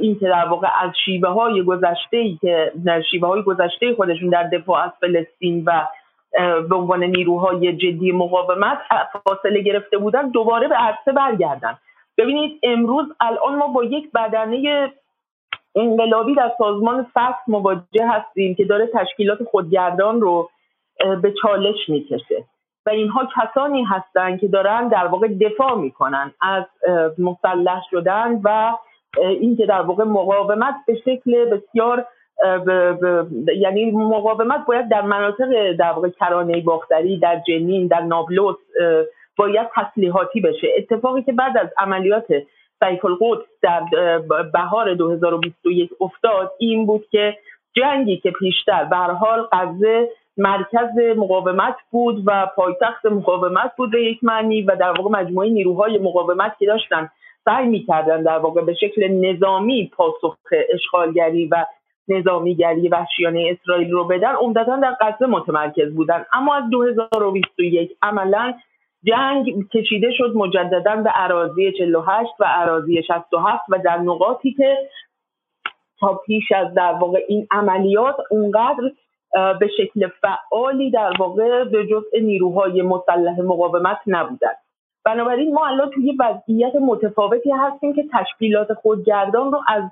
این 0.01 0.19
که 0.19 0.27
در 0.27 0.45
واقع 0.45 0.67
از 0.81 0.91
شیوه 1.05 1.29
های 1.29 1.63
گذشته 1.63 2.17
ای 2.17 2.37
که 2.41 2.71
شیوه 3.11 3.27
های 3.27 3.43
گذشته 3.43 3.95
خودشون 3.95 4.29
در 4.29 4.43
دفاع 4.43 4.83
از 4.83 4.91
فلسطین 5.01 5.63
و 5.65 5.87
به 6.69 6.75
عنوان 6.75 7.03
نیروهای 7.03 7.73
جدی 7.73 8.11
مقاومت 8.11 8.77
فاصله 9.27 9.61
گرفته 9.61 9.97
بودن 9.97 10.29
دوباره 10.29 10.67
به 10.67 10.75
عرصه 10.75 11.11
برگردن. 11.11 11.77
ببینید 12.17 12.59
امروز 12.63 13.05
الان 13.19 13.55
ما 13.55 13.67
با 13.67 13.83
یک 13.83 14.11
بدنه 14.11 14.91
انقلابی 15.75 16.35
در 16.35 16.51
سازمان 16.57 17.07
فصل 17.13 17.41
مواجه 17.47 18.07
هستیم 18.07 18.55
که 18.55 18.65
داره 18.65 18.87
تشکیلات 18.87 19.43
خودگردان 19.43 20.21
رو 20.21 20.49
به 21.21 21.33
چالش 21.41 21.89
می‌کشه. 21.89 22.43
و 22.85 22.89
اینها 22.89 23.27
کسانی 23.35 23.83
هستند 23.83 24.39
که 24.39 24.47
دارن 24.47 24.87
در 24.87 25.07
واقع 25.07 25.27
دفاع 25.27 25.75
می‌کنن 25.75 26.31
از 26.41 26.63
مسلح 27.17 27.81
شدن 27.91 28.41
و 28.43 28.77
اینکه 29.17 29.65
در 29.65 29.81
واقع 29.81 30.03
مقاومت 30.03 30.75
به 30.87 30.95
شکل 30.95 31.45
بسیار 31.45 32.05
یعنی 33.57 33.91
مقاومت 33.91 34.65
باید 34.65 34.89
در 34.89 35.01
مناطق 35.01 35.71
در 35.71 35.91
واقع 35.91 36.09
کرانه 36.09 36.61
باختری 36.61 37.19
در 37.19 37.41
جنین 37.47 37.87
در 37.87 38.01
نابلس 38.01 38.55
باید 39.37 39.67
تسلیحاتی 39.75 40.41
بشه. 40.41 40.67
اتفاقی 40.77 41.23
که 41.23 41.31
بعد 41.31 41.57
از 41.57 41.67
عملیات 41.77 42.25
سیف 42.79 43.05
القدس 43.05 43.47
در 43.61 43.81
بهار 44.53 44.93
2021 44.93 45.91
افتاد. 46.01 46.51
این 46.59 46.85
بود 46.85 47.05
که 47.11 47.37
جنگی 47.75 48.17
که 48.17 48.31
پیشتر 48.31 48.83
به 48.83 48.95
حال 48.95 49.47
غزه 49.51 50.09
مرکز 50.37 51.17
مقاومت 51.17 51.75
بود 51.91 52.23
و 52.25 52.47
پایتخت 52.55 53.05
مقاومت 53.05 53.75
بود 53.77 53.91
به 53.91 54.03
یک 54.03 54.23
معنی 54.23 54.61
و 54.61 54.75
در 54.75 54.91
واقع 54.91 55.21
مجموعه 55.21 55.49
نیروهای 55.49 55.97
مقاومت 55.97 56.57
که 56.59 56.65
داشتن 56.65 57.09
سعی 57.45 57.67
می‌کردن 57.67 58.23
در 58.23 58.37
واقع 58.37 58.61
به 58.61 58.73
شکل 58.73 59.07
نظامی 59.07 59.91
پاسخ 59.95 60.37
اشغالگری 60.73 61.47
و 61.47 61.65
نظامیگری 62.07 62.87
وحشیانه 62.87 63.57
اسرائیل 63.59 63.91
رو 63.91 64.03
بدن 64.03 64.33
عمدتا 64.33 64.75
در 64.75 64.95
غزه 65.01 65.25
متمرکز 65.25 65.95
بودن. 65.95 66.25
اما 66.33 66.55
از 66.55 66.69
2021 66.69 67.97
عملا 68.01 68.53
جنگ 69.03 69.67
کشیده 69.73 70.11
شد 70.17 70.31
مجددا 70.35 70.95
به 70.95 71.11
اراضی 71.15 71.71
48 71.71 72.31
و 72.39 72.45
اراضی 72.47 73.03
67 73.03 73.63
و 73.69 73.77
در 73.85 73.97
نقاطی 73.97 74.53
که 74.53 74.77
تا 75.99 76.21
پیش 76.25 76.51
از 76.51 76.73
در 76.73 76.93
واقع 76.93 77.19
این 77.27 77.47
عملیات 77.51 78.15
اونقدر 78.31 78.91
به 79.59 79.67
شکل 79.77 80.07
فعالی 80.07 80.91
در 80.91 81.13
واقع 81.19 81.63
به 81.63 81.87
جزء 81.87 82.19
نیروهای 82.21 82.81
مسلح 82.81 83.41
مقاومت 83.41 83.97
نبودند 84.07 84.57
بنابراین 85.05 85.53
ما 85.53 85.67
الان 85.67 85.89
توی 85.89 86.17
وضعیت 86.19 86.75
متفاوتی 86.75 87.51
هستیم 87.51 87.93
که 87.93 88.05
تشکیلات 88.13 88.73
خودگردان 88.73 89.51
رو 89.51 89.61
از 89.67 89.83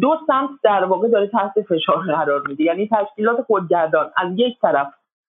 دو 0.00 0.16
سمت 0.26 0.50
در 0.62 0.84
واقع 0.84 1.08
داره 1.08 1.26
تحت 1.26 1.52
فشار 1.68 2.02
قرار 2.02 2.42
میده. 2.48 2.64
یعنی 2.64 2.88
تشکیلات 2.92 3.42
خودگردان 3.42 4.10
از 4.16 4.32
یک 4.36 4.60
طرف 4.60 4.86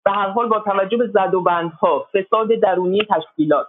به 0.06 0.12
هر 0.12 0.30
حال 0.30 0.48
با 0.48 0.60
توجه 0.60 0.98
به 0.98 1.08
زد 1.08 1.34
و 1.34 1.42
بندها 1.42 2.08
فساد 2.14 2.48
درونی 2.48 3.02
تشکیلات 3.10 3.68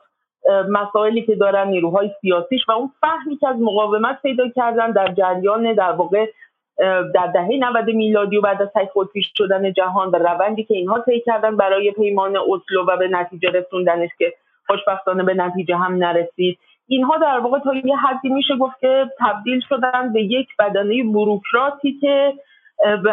مسائلی 0.69 1.23
که 1.23 1.35
دارن 1.35 1.69
نیروهای 1.69 2.11
سیاسیش 2.21 2.69
و 2.69 2.73
اون 2.73 2.91
فهمی 3.01 3.37
که 3.37 3.49
از 3.49 3.57
مقاومت 3.61 4.23
پیدا 4.23 4.49
کردن 4.49 4.91
در 4.91 5.13
جریان 5.13 5.73
در 5.73 5.93
واقع 5.93 6.27
در 7.15 7.27
دهه 7.35 7.49
90 7.59 7.91
میلادی 7.91 8.37
و 8.37 8.41
بعد 8.41 8.63
از 8.63 8.69
تک 8.75 8.91
شدن 9.39 9.73
جهان 9.73 10.11
و 10.11 10.17
روندی 10.17 10.65
که 10.65 10.75
اینها 10.75 11.01
طی 11.01 11.21
کردن 11.21 11.57
برای 11.57 11.91
پیمان 11.91 12.37
اسلو 12.37 12.85
و 12.87 12.97
به 12.97 13.09
نتیجه 13.09 13.51
رسوندنش 13.51 14.11
که 14.19 14.33
خوشبختانه 14.67 15.23
به 15.23 15.35
نتیجه 15.35 15.77
هم 15.77 15.95
نرسید. 15.95 16.59
اینها 16.89 17.19
در 17.19 17.39
واقع 17.39 17.59
تا 17.59 17.75
یه 17.75 17.97
حدی 17.97 18.29
میشه 18.29 18.57
گفت 18.57 18.81
که 18.81 19.11
تبدیل 19.21 19.61
شدن 19.69 20.13
به 20.13 20.23
یک 20.23 20.49
بدنه 20.59 21.05
بروکراتی 21.05 21.99
که 22.01 22.35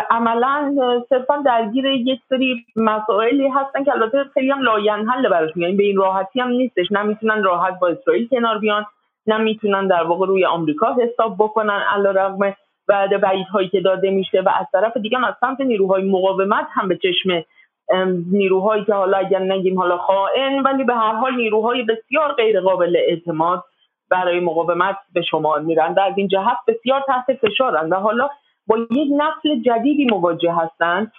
عملا 0.09 0.75
صرفا 1.09 1.37
درگیر 1.45 1.85
یک 1.85 2.19
سری 2.29 2.65
مسائلی 2.75 3.47
هستن 3.47 3.83
که 3.83 3.91
البته 3.91 4.23
خیلی 4.33 4.51
هم 4.51 4.61
لاینحل 4.61 5.29
براشون 5.29 5.63
یعنی 5.63 5.75
به 5.75 5.83
این 5.83 5.97
راحتی 5.97 6.39
هم 6.39 6.47
نیستش. 6.47 6.91
نمی‌تونن 6.91 7.43
راحت 7.43 7.79
با 7.79 7.87
اسرائیل 7.87 8.27
کنار 8.27 8.57
بیان 8.57 8.85
نمی‌تونن 9.27 9.87
در 9.87 10.03
واقع 10.03 10.27
روی 10.27 10.45
آمریکا 10.45 10.93
حساب 10.93 11.35
بکنن 11.39 11.83
علیرغم 11.95 12.55
بعد 12.87 13.23
هایی 13.53 13.69
که 13.69 13.81
داده 13.81 14.11
میشه. 14.11 14.41
و 14.41 14.49
از 14.59 14.65
طرف 14.71 14.97
دیگه 14.97 15.27
از 15.27 15.35
سمت 15.41 15.61
نیروهای 15.61 16.03
مقاومت 16.03 16.67
هم 16.71 16.87
به 16.87 16.97
چشم 16.97 17.43
نیروهایی 18.31 18.85
که 18.85 18.93
حالا 18.93 19.17
اگر 19.17 19.39
نگیم 19.39 19.79
حالا 19.79 19.97
خائن 19.97 20.59
ولی 20.59 20.83
به 20.83 20.95
هر 20.95 21.13
حال 21.13 21.35
نیروهای 21.35 21.83
بسیار 21.83 22.33
غیر 22.33 22.61
قابل 22.61 22.97
اعتماد 23.07 23.63
برای 24.09 24.39
مقاومت 24.39 24.97
به 25.13 25.21
شما 25.21 25.57
میرن. 25.57 25.93
در 25.93 26.13
این 26.15 26.27
جهت 26.27 26.57
بسیار 26.67 27.03
تحت 27.07 27.33
فشارن. 27.33 27.89
و 27.89 27.95
حالا 27.95 28.29
با 28.71 28.77
یک 28.77 29.09
نسل 29.17 29.61
جدیدی 29.61 30.05
مواجه 30.05 30.53
هستند 30.53 31.11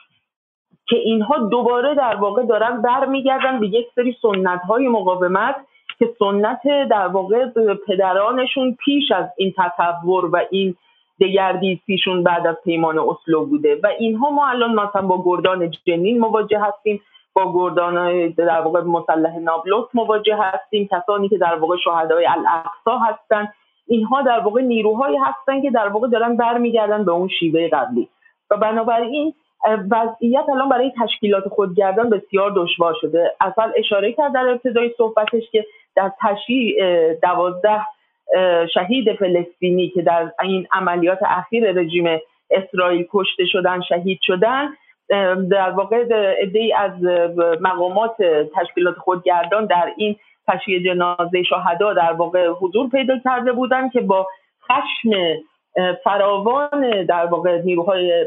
که 0.88 0.96
اینها 0.96 1.38
دوباره 1.38 1.94
در 1.94 2.16
واقع 2.16 2.42
دارن 2.42 2.82
برمیگردن 2.82 3.60
به 3.60 3.66
یک 3.66 3.86
سری 3.94 4.16
سنت 4.22 4.60
های 4.60 4.88
مقاومت 4.88 5.56
که 5.98 6.14
سنت 6.18 6.60
در 6.90 7.06
واقع 7.06 7.46
پدرانشون 7.86 8.76
پیش 8.84 9.12
از 9.12 9.26
این 9.36 9.54
تصور 9.58 10.24
و 10.24 10.40
این 10.50 10.76
دگردیسیشون 11.20 12.22
بعد 12.22 12.46
از 12.46 12.56
پیمان 12.64 12.98
اسلو 12.98 13.46
بوده. 13.46 13.80
و 13.82 13.86
اینها 13.98 14.30
ما 14.30 14.48
الان 14.48 14.74
مثلا 14.74 15.02
با 15.02 15.22
گردان 15.24 15.70
جنین 15.86 16.20
مواجه 16.20 16.60
هستیم 16.60 17.00
با 17.34 17.52
گردان 17.52 18.28
در 18.28 18.60
واقع 18.60 18.80
مسلح 18.80 19.38
نابلس 19.38 19.84
مواجه 19.94 20.36
هستیم 20.36 20.88
کسانی 20.92 21.28
که 21.28 21.38
در 21.38 21.54
واقع 21.54 21.76
شهدای 21.84 22.26
الاقصا 22.26 22.98
هستن. 22.98 23.48
اینها 23.92 24.22
در 24.22 24.40
واقع 24.40 24.60
نیروهایی 24.60 25.16
هستن 25.16 25.62
که 25.62 25.70
در 25.70 25.88
واقع 25.88 26.08
دارن 26.08 26.36
برمیگردن 26.36 27.04
به 27.04 27.12
اون 27.12 27.28
شیوه 27.28 27.68
قبلی. 27.68 28.08
و 28.50 28.56
بنابراین 28.56 29.34
وضعیت 29.90 30.44
الان 30.48 30.68
برای 30.68 30.92
تشکیلات 31.02 31.48
خودگردان 31.48 32.10
بسیار 32.10 32.52
دشوار 32.56 32.94
شده. 33.00 33.34
اصلا 33.40 33.72
اشاره 33.76 34.12
کرد 34.12 34.32
در 34.32 34.48
ابتدای 34.48 34.90
صحبتش 34.98 35.42
که 35.52 35.66
در 35.96 36.12
تشییع 36.20 36.74
دوازده 37.14 37.80
شهید 38.74 39.12
فلسطینی 39.12 39.88
که 39.88 40.02
در 40.02 40.32
این 40.42 40.66
عملیات 40.72 41.18
اخیر 41.22 41.72
رژیم 41.72 42.18
اسرائیل 42.50 43.06
کشته 43.12 43.44
شدن 43.46 43.80
شهید 43.80 44.18
شدن 44.22 44.68
در 45.50 45.70
واقع 45.70 46.04
عده 46.42 46.72
از 46.78 47.02
مقامات 47.60 48.16
تشکیلات 48.56 48.98
خودگردان 48.98 49.66
در 49.66 49.92
این 49.96 50.16
تشییع 50.48 50.84
جنازه 50.84 51.42
شهدا 51.42 51.92
در 51.92 52.12
واقع 52.12 52.48
حضور 52.48 52.88
پیدا 52.88 53.18
کرده 53.24 53.52
بودند 53.52 53.92
که 53.92 54.00
با 54.00 54.26
خشم 54.64 55.10
فراوان 56.04 57.04
در 57.08 57.26
واقع 57.26 57.62
نیروهای 57.62 58.26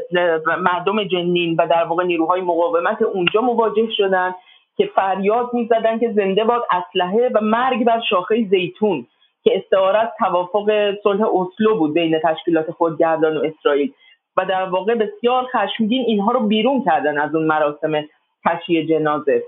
مردم 0.58 1.04
جنین 1.04 1.56
و 1.58 1.66
در 1.66 1.84
واقع 1.84 2.04
نیروهای 2.04 2.40
مقاومت 2.40 3.02
اونجا 3.02 3.40
مواجه 3.40 3.88
شدن 3.96 4.34
که 4.76 4.90
فریاد 4.94 5.50
می‌زدن 5.54 5.98
که 5.98 6.12
زنده 6.12 6.44
باد 6.44 6.62
اسلحه 6.70 7.30
و 7.34 7.40
مرگ 7.40 7.84
بر 7.84 8.00
شاخه 8.00 8.46
زیتون 8.50 9.06
که 9.44 9.52
استعارت 9.56 10.12
توافق 10.18 10.94
صلح 11.02 11.26
اسلو 11.34 11.78
بود 11.78 11.94
بین 11.94 12.20
تشکیلات 12.24 12.70
خودگردان 12.70 13.36
و 13.36 13.44
اسرائیل. 13.44 13.92
و 14.36 14.44
در 14.44 14.62
واقع 14.62 14.94
بسیار 14.94 15.46
خشمگین 15.46 16.04
اینها 16.06 16.32
رو 16.32 16.40
بیرون 16.40 16.84
کردن 16.84 17.18
از 17.18 17.34
اون 17.34 17.44
مراسم 17.44 18.04
تشییع 18.44 18.86
جنازه. 18.86 19.42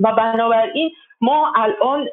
و 0.00 0.12
بنابراین 0.12 0.90
ما 1.24 1.52
الان 1.56 2.08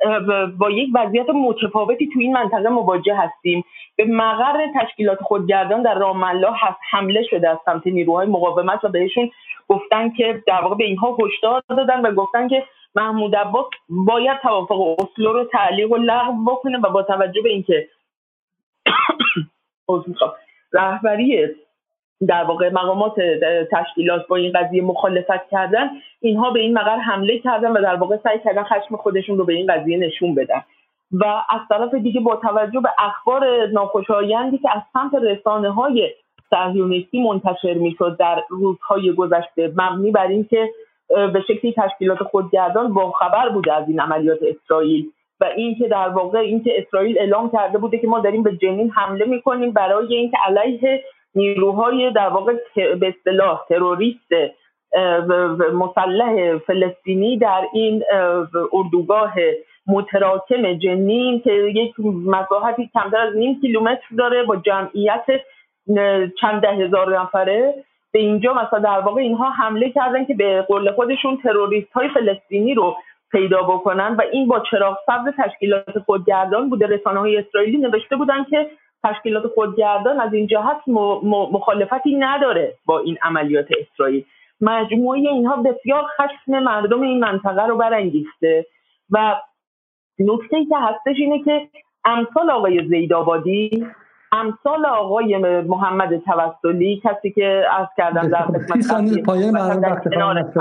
با 0.57 0.71
یک 0.71 0.89
وضعیت 0.95 1.29
متفاوتی 1.29 2.09
تو 2.13 2.19
این 2.19 2.33
منطقه 2.33 2.69
مواجه 2.69 3.15
هستیم. 3.15 3.63
به 3.95 4.05
مقر 4.05 4.67
تشکیلات 4.81 5.21
خودگردان 5.21 5.81
در 5.81 5.93
رام 5.93 6.23
الله 6.23 6.53
حمله 6.91 7.23
شده 7.23 7.49
از 7.49 7.57
سمت 7.65 7.87
نیروهای 7.87 8.27
مقاومت 8.27 8.83
و 8.83 8.89
بهشون 8.89 9.31
گفتن 9.67 10.09
که 10.09 10.43
در 10.47 10.61
واقع 10.61 10.75
به 10.75 10.83
اینها 10.83 11.17
هشدار 11.19 11.63
دادن 11.69 12.01
و 12.01 12.11
گفتن 12.11 12.47
که 12.47 12.63
محمود 12.95 13.35
عباس 13.35 13.65
باید 13.89 14.39
توافق 14.41 14.81
اسلو 14.81 15.33
رو 15.33 15.43
تعلیق 15.43 15.91
و 15.91 15.97
لغو 15.97 16.51
بکنه 16.51 16.77
و 16.77 16.89
با 16.89 17.03
توجه 17.03 17.41
به 17.41 17.49
اینکه 17.49 17.87
رهبری 20.73 21.47
در 22.27 22.43
واقع 22.43 22.69
مقامات 22.69 23.15
تشکیلات 23.71 24.27
با 24.27 24.35
این 24.35 24.51
قضیه 24.51 24.81
مخالفت 24.81 25.49
کردن 25.51 25.89
اینها 26.21 26.51
به 26.51 26.59
این 26.59 26.73
مقر 26.73 26.97
حمله 26.97 27.39
کردن 27.39 27.71
و 27.71 27.81
در 27.81 27.95
واقع 27.95 28.17
سعی 28.23 28.39
کردن 28.39 28.63
خشم 28.63 28.95
خودشون 28.97 29.37
رو 29.37 29.45
به 29.45 29.53
این 29.53 29.73
قضیه 29.73 29.97
نشون 29.97 30.35
بدن. 30.35 30.61
و 31.11 31.25
از 31.25 31.59
طرف 31.69 31.93
دیگه 31.93 32.19
با 32.19 32.35
توجه 32.35 32.79
به 32.79 32.89
اخبار 32.99 33.67
ناخوشایندی 33.67 34.57
که 34.57 34.69
از 34.75 34.81
سمت 34.93 35.15
رسانه 35.15 35.71
های 35.71 36.09
صهیونیستی 36.49 37.21
منتشر 37.21 37.73
می‌شد 37.73 38.17
در 38.19 38.43
روزهای 38.49 39.13
گذشته 39.13 39.73
مبنی 39.75 40.11
بر 40.11 40.27
اینکه 40.27 40.69
به 41.07 41.43
شکلی 41.47 41.73
تشکیلات 41.77 42.23
خودگردان 42.23 42.93
با 42.93 43.11
خبر 43.11 43.49
بوده 43.49 43.73
از 43.73 43.89
این 43.89 43.99
عملیات 43.99 44.39
اسرائیل 44.41 45.05
و 45.39 45.45
اینکه 45.45 45.87
در 45.87 46.09
واقع 46.09 46.39
اینکه 46.39 46.71
اسرائیل 46.77 47.19
اعلام 47.19 47.51
کرده 47.51 47.77
بوده 47.77 47.97
که 47.97 48.07
ما 48.07 48.19
داریم 48.19 48.43
به 48.43 48.57
جنین 48.57 48.91
حمله 48.91 49.25
می‌کنیم 49.25 49.71
برای 49.71 50.15
اینکه 50.15 50.37
علیه 50.45 51.03
نیروهای 51.35 52.11
در 52.11 52.27
واقع 52.27 52.53
به 52.75 53.07
اصطلاح 53.17 53.65
تروریست 53.69 54.31
مسلح 55.73 56.57
فلسطینی 56.57 57.37
در 57.37 57.67
این 57.73 58.03
اردوگاه 58.73 59.33
متراکم 59.87 60.73
جنین 60.73 61.41
که 61.41 61.51
یک 61.53 61.99
مساحتی 62.25 62.89
کمتر 62.93 63.17
از 63.17 63.35
نیم 63.35 63.61
کیلومتر 63.61 64.15
داره 64.17 64.43
با 64.43 64.55
جمعیت 64.55 65.25
چند 66.41 66.61
ده 66.61 66.71
هزار 66.71 67.19
نفره. 67.19 67.73
به 68.13 68.19
اینجا 68.19 68.53
مثلا 68.53 68.79
در 68.79 68.99
واقع 68.99 69.21
اینها 69.21 69.49
حمله 69.49 69.89
کردن 69.89 70.25
که 70.25 70.33
به 70.33 70.61
قول 70.61 70.91
خودشون 70.91 71.37
تروریست 71.37 71.91
های 71.91 72.09
فلسطینی 72.09 72.73
رو 72.73 72.95
پیدا 73.31 73.63
بکنن 73.63 74.15
و 74.15 74.21
این 74.31 74.47
با 74.47 74.59
چراغ 74.71 74.97
سبز 75.05 75.33
تشکیلات 75.37 75.99
خودگردان 76.05 76.69
بوده. 76.69 76.87
رسانه 76.87 77.19
های 77.19 77.37
اسرائیلی 77.37 77.77
نوشته 77.77 78.15
بودن 78.15 78.43
که 78.43 78.67
تشکیلات 79.03 79.47
خودگردان 79.47 80.19
از 80.19 80.33
این 80.33 80.47
جهت 80.47 80.77
مخالفتی 81.51 82.15
نداره 82.15 82.73
با 82.85 82.99
این 82.99 83.17
عملیات 83.23 83.65
اسرائیل. 83.79 84.25
مجموعه 84.61 85.19
اینها 85.19 85.55
بسیار 85.55 86.03
خشم 86.17 86.59
مردم 86.59 87.01
این 87.01 87.19
منطقه 87.19 87.65
رو 87.67 87.77
برانگیخته 87.77 88.65
و 89.09 89.35
نکته 90.19 90.57
ای 90.57 90.65
که 90.65 90.75
هستش 90.77 91.15
اینه 91.17 91.43
که 91.43 91.69
امثال 92.05 92.49
آقای 92.49 92.87
زیدآبادی 92.87 93.85
امثال 94.31 94.85
آقای 94.85 95.37
محمد 95.61 96.17
توسلی 96.17 97.01
کسی 97.03 97.31
که 97.31 97.65
از 97.79 97.87
کردن 97.97 98.29
در 98.29 98.45
ثانیه 98.81 99.23
پایان 99.23 99.53
برنامه 99.53 100.51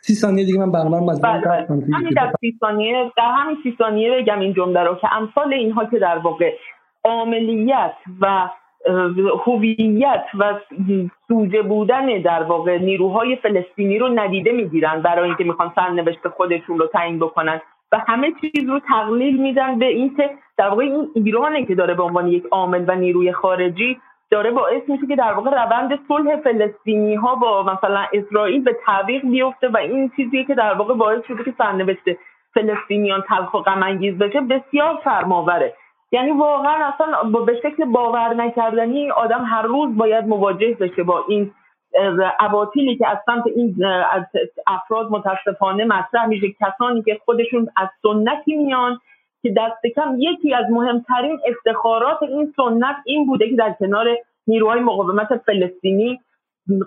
سی 0.00 0.14
ثانیه 0.14 0.44
دیگه 0.44 0.58
من 0.58 0.72
برنامه 0.72 1.20
بله، 1.20 1.40
بله. 1.40 1.66
همین 1.68 2.12
در 2.16 2.32
سی 2.40 2.56
ثانیه 2.60 3.12
در 3.16 3.32
همین 3.36 3.56
سی 3.62 3.74
ثانیه 3.78 4.10
بگم 4.10 4.40
این 4.40 4.54
جمله 4.54 4.80
رو 4.80 4.94
که 4.94 5.14
امثال 5.14 5.54
اینها 5.54 5.84
که 5.84 5.98
در 5.98 6.18
واقع 6.18 6.52
عاملیت 7.06 7.94
و 8.20 8.48
هویت 9.44 10.24
و 10.38 10.54
سوژه 11.28 11.62
بودن 11.62 12.06
در 12.06 12.42
واقع 12.42 12.78
نیروهای 12.78 13.36
فلسطینی 13.36 13.98
رو 13.98 14.08
ندیده 14.08 14.52
می‌گیرن 14.52 15.02
برای 15.02 15.24
اینکه 15.24 15.44
می‌خوان 15.44 15.72
سرنوشت 15.74 16.28
خودشون 16.28 16.78
رو 16.78 16.86
تعیین 16.86 17.18
بکنن 17.18 17.60
و 17.92 17.98
همه 18.08 18.32
چیز 18.40 18.68
رو 18.68 18.80
تقلیل 18.80 19.42
میدن 19.42 19.78
به 19.78 19.86
اینکه 19.86 20.30
در 20.56 20.68
واقع 20.68 20.82
این 20.82 21.08
ایرانه 21.14 21.66
که 21.66 21.74
داره 21.74 21.94
به 21.94 22.02
عنوان 22.02 22.28
یک 22.28 22.44
عامل 22.50 22.84
و 22.88 22.94
نیروی 22.94 23.32
خارجی 23.32 23.98
داره 24.30 24.50
باعث 24.50 24.82
میشه 24.88 25.06
که 25.06 25.16
در 25.16 25.32
واقع 25.32 25.50
روند 25.50 25.98
صلح 26.08 26.36
فلسطینی 26.36 27.14
ها 27.14 27.34
با 27.34 27.62
مثلا 27.62 28.04
اسرائیل 28.12 28.62
به 28.62 28.76
تعویق 28.86 29.22
بیفته 29.26 29.68
و 29.68 29.76
این 29.76 30.10
چیزی 30.16 30.44
که 30.44 30.54
در 30.54 30.74
واقع 30.74 30.94
باعث 30.94 31.24
شده 31.28 31.44
که 31.44 31.54
سرنوشت 31.58 32.04
فلسطینیان 32.54 33.24
تلخ 33.28 33.54
و 33.54 33.58
غم 33.58 33.98
بشه 34.20 34.40
بسیار 34.40 35.00
فرماوره. 35.04 35.74
یعنی 36.12 36.30
واقعا 36.30 36.92
اصلا 36.92 37.22
به 37.22 37.60
شکل 37.62 37.84
باور 37.84 38.34
نکردنی 38.34 39.10
آدم 39.10 39.44
هر 39.44 39.62
روز 39.62 39.96
باید 39.96 40.26
مواجه 40.26 40.76
بشه 40.80 41.02
با 41.02 41.24
این 41.28 41.52
عواطیلی 42.38 42.96
که 42.96 43.08
از 43.08 43.18
سمت 43.26 43.46
این 43.46 43.84
از 44.10 44.22
افراد 44.66 45.10
متاسفانه 45.10 45.84
مطرح 45.84 46.26
میشه. 46.26 46.46
کسانی 46.60 47.02
که 47.02 47.20
خودشون 47.24 47.68
از 47.76 47.88
سنتی 48.02 48.56
میان 48.56 48.98
که 49.42 49.54
دست 49.56 49.94
کم 49.96 50.16
یکی 50.18 50.54
از 50.54 50.64
مهمترین 50.70 51.38
افتخارات 51.48 52.22
این 52.22 52.54
سنت 52.56 52.96
این 53.04 53.26
بوده 53.26 53.50
که 53.50 53.56
در 53.56 53.74
کنار 53.78 54.06
نیروهای 54.46 54.80
مقاومت 54.80 55.36
فلسطینی 55.36 56.20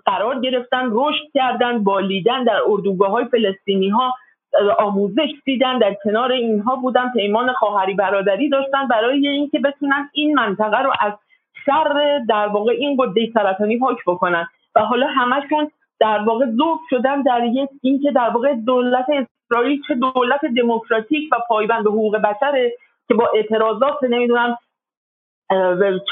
قرار 0.06 0.40
گرفتن 0.40 0.90
رشد 0.92 1.26
کردن 1.34 1.84
بالیدن 1.84 2.44
در 2.44 2.60
اردوگاه 2.68 3.12
های 3.12 3.26
فلسطینی 3.26 3.90
ها 3.90 4.14
آموزش 4.78 5.30
دیدن 5.46 5.78
در 5.78 5.94
کنار 6.04 6.32
اینها 6.32 6.76
بودن 6.76 7.12
پیمان 7.14 7.54
خواهری 7.54 7.94
برادری 7.94 8.50
داشتن 8.50 8.88
برای 8.88 9.28
اینکه 9.28 9.60
بتونن 9.60 10.10
این 10.14 10.36
منطقه 10.36 10.82
رو 10.82 10.92
از 11.00 11.14
شر 11.66 12.20
در 12.30 12.48
واقع 12.48 12.72
این 12.72 12.98
گده 13.00 13.32
سرطانی 13.34 13.80
پاک 13.80 13.98
بکنن. 14.08 14.48
و 14.76 14.80
حالا 14.80 15.08
همشون 15.08 15.72
در 16.00 16.20
واقع 16.20 16.46
ذوب 16.46 16.80
شدن 16.90 17.22
در 17.22 17.44
یک 17.44 17.70
اینکه 17.82 18.12
در 18.12 18.30
واقع 18.30 18.54
دولت 18.54 19.06
اسرائیل 19.10 19.82
چه 19.88 19.96
دولت 19.96 20.46
دموکراتیک 20.58 21.30
و 21.32 21.36
پایبند 21.50 21.84
به 21.84 21.90
حقوق 21.90 22.18
بشره 22.18 22.74
که 23.08 23.14
با 23.14 23.30
اعتراضات 23.36 24.04
نمی‌دونم 24.04 24.58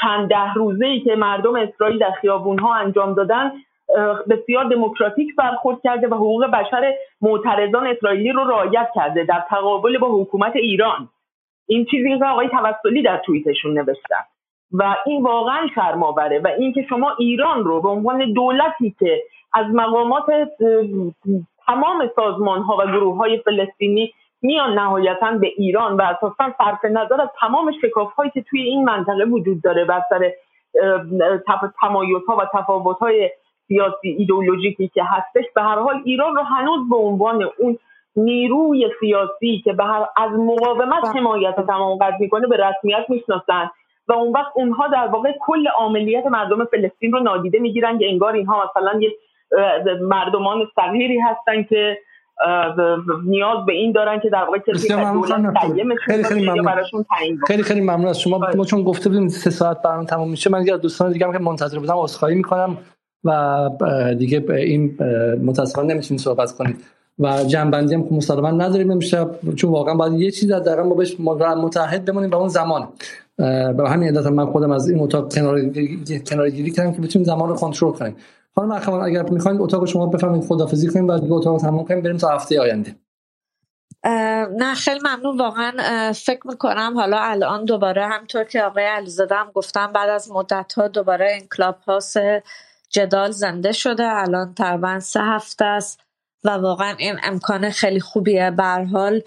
چند 0.02 0.28
ده 0.28 0.54
روزه 0.54 0.86
ای 0.86 1.00
که 1.00 1.16
مردم 1.16 1.56
اسرائیل 1.56 1.98
در 1.98 2.10
خیابون 2.10 2.58
ها 2.58 2.74
انجام 2.74 3.14
دادن 3.14 3.52
بسیار 4.30 4.64
دموکراتیک 4.64 5.36
برخورد 5.36 5.78
کرده 5.84 6.08
و 6.08 6.14
حقوق 6.14 6.46
بشر 6.46 6.94
معترضان 7.20 7.86
اسرائیلی 7.86 8.32
رو 8.32 8.44
رعایت 8.44 8.88
کرده 8.94 9.24
در 9.24 9.44
تقابل 9.48 9.98
با 9.98 10.08
حکومت 10.08 10.56
ایران. 10.56 11.08
این 11.66 11.84
چیزی 11.84 12.18
که 12.18 12.24
آقای 12.24 12.48
توسلی 12.48 13.02
در 13.02 13.16
توییتشون 13.16 13.78
نوشتن 13.78 14.24
و 14.72 14.96
این 15.06 15.22
واقعا 15.22 15.66
شرماوره 15.74 16.38
و 16.38 16.48
اینکه 16.58 16.82
شما 16.88 17.14
ایران 17.18 17.64
رو 17.64 17.80
به 17.82 17.88
عنوان 17.88 18.32
دولتی 18.32 18.94
که 18.98 19.22
از 19.52 19.66
مقامات 19.72 20.24
تمام 21.66 22.10
سازمان 22.16 22.62
ها 22.62 22.76
و 22.76 22.86
گروه 22.86 23.16
های 23.16 23.38
فلسطینی 23.38 24.12
میان 24.42 24.78
نهایتا 24.78 25.30
به 25.30 25.46
ایران 25.56 25.96
و 25.96 26.02
اساسا 26.02 26.54
صرف 26.58 26.84
نظر 26.84 27.20
از 27.20 27.28
تمام 27.40 27.72
شکاف 27.82 28.12
هایی 28.12 28.30
که 28.30 28.42
توی 28.42 28.62
این 28.62 28.84
منطقه 28.84 29.24
وجود 29.24 29.62
داره 29.62 29.84
بر 29.84 30.02
سر 30.10 30.32
تمایز 31.80 32.22
ها 32.28 32.36
و 32.36 32.58
تفاوت 32.58 32.98
های 32.98 33.30
سیاسی 33.68 34.08
ایدئولوژیکی 34.08 34.90
که 34.94 35.02
هستش 35.04 35.44
به 35.54 35.62
هر 35.62 35.78
حال 35.78 36.02
ایران 36.04 36.34
رو 36.34 36.42
هنوز 36.42 36.88
به 36.90 36.96
عنوان 36.96 37.48
اون 37.58 37.78
نیروی 38.16 38.86
سیاسی 39.00 39.62
که 39.64 39.72
به 39.72 39.84
هر 39.84 40.06
از 40.16 40.30
مقاومت 40.30 41.02
بله. 41.02 41.12
حمایت 41.12 41.66
تمام 41.66 41.98
قد 41.98 42.20
می‌کنه 42.20 42.46
به 42.46 42.56
رسمیت 42.56 43.04
می‌شناسن 43.08 43.70
و 44.08 44.12
اون 44.12 44.32
وقت 44.32 44.52
اونها 44.54 44.88
در 44.88 45.06
واقع 45.06 45.32
کل 45.40 45.64
عملیات 45.78 46.26
مردم 46.26 46.64
فلسطین 46.64 47.12
رو 47.12 47.20
نادیده 47.20 47.58
می‌گیرن 47.58 47.98
که 47.98 48.08
انگار 48.08 48.32
اینها 48.32 48.70
مثلا 48.70 49.00
یه 49.00 49.10
مردمان 50.00 50.68
صغیری 50.76 51.18
هستن 51.18 51.62
که 51.62 51.98
نیاز 53.24 53.66
به 53.66 53.72
این 53.72 53.92
دارن 53.92 54.20
که 54.20 54.30
در 54.30 54.44
واقع 54.44 54.58
کسی 54.58 54.72
خیلی 54.72 56.22
خیلی 56.24 56.50
ممنون. 56.50 57.04
خیلی 57.46 57.62
خیلی 57.62 57.80
ممنون. 57.80 58.06
از 58.06 58.20
شما. 58.20 58.40
ما 58.56 58.64
چون 58.64 58.82
گفته 58.82 59.08
بودیم 59.08 59.28
سه 59.28 59.50
ساعت 59.50 59.82
برنامه 59.82 60.06
تموم 60.06 60.30
میشه 60.30 60.50
من 60.50 60.60
دیگه 60.60 60.76
دوستان 60.76 61.12
دیگه 61.12 61.26
هم 61.26 61.32
که 61.32 61.38
منتظر 61.38 61.78
بودم 61.78 61.98
عذرخواهی 61.98 62.34
می‌کنم. 62.34 62.78
و 63.24 64.14
دیگه 64.18 64.44
این 64.48 64.96
متاسفانه 65.44 65.94
نمی‌تونیم 65.94 66.22
صحبت 66.22 66.52
کنیم. 66.52 66.78
و 67.18 67.44
جنبندی 67.44 67.94
هم 67.94 68.08
که 68.08 68.14
مسلما 68.14 68.50
نداریم 68.50 68.90
امشب 68.90 69.54
چون 69.56 69.70
واقعا 69.70 69.94
باید 69.94 70.12
یه 70.12 70.30
چیز 70.30 70.52
در 70.52 70.82
ما 70.82 70.94
بهش 70.94 71.20
متحد 71.20 72.04
بمونیم 72.04 72.30
به 72.30 72.36
اون 72.36 72.48
زمان 72.48 72.88
به 73.76 73.88
همین 73.88 74.08
علت 74.08 74.26
من 74.26 74.46
خودم 74.46 74.70
از 74.70 74.88
این 74.88 75.00
اتاق 75.00 75.34
کنار 75.34 76.50
گیری 76.50 76.70
کردم 76.70 76.92
که 76.92 77.00
بتونیم 77.00 77.26
زمان 77.26 77.48
رو 77.48 77.54
کنترل 77.54 77.92
کنیم. 77.92 78.16
خانم 78.54 78.72
اخوان 78.72 79.02
اگر 79.02 79.22
می‌خواین 79.22 79.60
اتاق 79.60 79.86
شما 79.86 80.06
بفهمید 80.06 80.44
خدافظی 80.44 80.88
کنیم 80.88 81.06
بعد 81.06 81.20
دیگه 81.20 81.32
اتاق 81.32 81.60
تموم 81.60 81.84
کنیم 81.84 82.02
بریم 82.02 82.16
تا 82.16 82.28
هفته 82.28 82.60
آینده. 82.60 82.94
نه 84.58 84.74
خیلی 84.74 85.00
ممنون. 85.00 85.38
واقعا 85.38 85.72
فکر 86.12 86.46
می‌کنم 86.46 86.92
حالا 86.96 87.18
الان 87.20 87.64
دوباره 87.64 88.06
همطور 88.06 88.44
که 88.44 88.62
آقای 88.62 88.84
علیزاده 88.84 89.34
هم 89.34 89.50
گفتم 89.54 89.92
بعد 89.94 90.08
از 90.08 90.30
مدت 90.32 90.72
ها 90.76 90.88
دوباره 90.88 91.32
این 91.32 91.48
کلاب 91.56 91.76
هاست 91.86 92.18
جدال 92.90 93.30
زنده 93.30 93.72
شده. 93.72 94.04
الان 94.04 94.54
تقریبا 94.54 95.00
سه 95.00 95.20
هفته 95.20 95.64
است 95.64 96.00
و 96.44 96.50
واقعا 96.50 96.94
این 96.98 97.16
امکان 97.22 97.70
خیلی 97.70 98.00
خوبیه. 98.00 98.50
بر 98.50 98.84
حال 98.84 99.22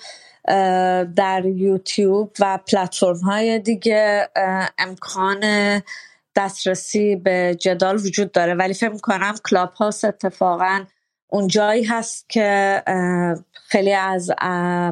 در 1.15 1.41
یوتیوب 1.45 2.31
و 2.39 2.57
پلتفرم 2.57 3.17
های 3.17 3.59
دیگه 3.59 4.29
امکان 4.77 5.41
دسترسی 6.35 7.15
به 7.15 7.57
جدال 7.59 7.95
وجود 7.95 8.31
داره. 8.31 8.53
ولی 8.53 8.73
فکر 8.73 8.89
می‌کنم 8.89 9.35
کلاب 9.49 9.73
هاست 9.73 10.05
اتفاقا 10.05 10.85
اون 11.27 11.47
جایی 11.47 11.83
هست 11.83 12.29
که 12.29 12.83
خیلی 13.53 13.93
از 13.93 14.31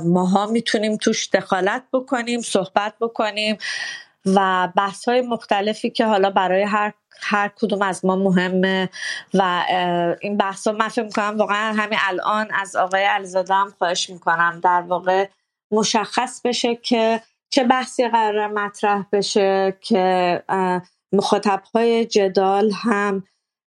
ماها 0.06 0.45
می‌تونیم 0.45 0.98
توش 0.98 1.30
دخالت 1.30 1.83
بکنیم 1.93 2.41
صحبت 2.41 2.93
بکنیم. 3.01 3.57
و 4.35 4.69
بحث 4.75 5.08
های 5.08 5.22
مختلفی 5.22 5.90
که 5.90 6.06
حالا 6.06 6.30
برای 6.30 6.64
هر 6.64 6.93
هر 7.22 7.51
کدوم 7.56 7.82
از 7.82 8.06
ما 8.06 8.16
مهمه 8.16 8.90
و 9.33 9.64
این 10.22 10.38
بحث 10.38 10.67
ها 10.67 10.74
من 10.74 10.88
فکر 10.88 11.03
می‌کنم 11.03 11.38
واقعا 11.38 11.74
همین 11.74 11.99
الان 12.01 12.48
از 12.53 12.75
آقای 12.75 13.03
علیزاده 13.03 13.53
هم 13.53 13.74
خواهش 13.77 14.09
می‌کنم 14.09 14.59
در 14.64 14.82
واقع 14.82 15.27
مشخص 15.72 16.41
بشه 16.41 16.75
که 16.75 17.22
چه 17.49 17.64
بحثی 17.64 18.08
قرار 18.08 18.48
مطرح 18.48 19.06
بشه 19.11 19.77
که 19.82 20.43
مخاطب 21.14 21.64
های 21.75 22.06
جدال 22.06 22.72
هم 22.72 23.24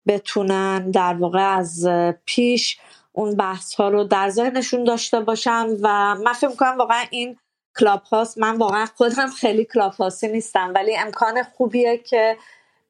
بتونن 0.07 0.91
در 0.91 1.13
واقع 1.13 1.57
از 1.57 1.87
پیش 2.25 2.79
اون 3.11 3.35
بحث 3.35 3.75
ها 3.75 3.89
رو 3.89 4.03
در 4.03 4.29
ذهنشون 4.29 4.83
داشته 4.83 5.19
باشن 5.19 5.67
و 5.81 6.15
من 6.15 6.33
فکر 6.33 6.47
می‌کنم 6.47 6.77
واقعا 6.77 7.03
این 7.09 7.37
کلاب 7.79 8.03
هاست 8.03 8.37
من 8.37 8.57
واقعا 8.57 8.85
خودم 8.85 9.27
خیلی 9.27 9.65
کلاب 9.65 9.93
هاستی 9.93 10.27
نیستم 10.27 10.71
ولی 10.75 10.97
امکان 10.97 11.43
خوبیه 11.43 11.97
که 11.97 12.37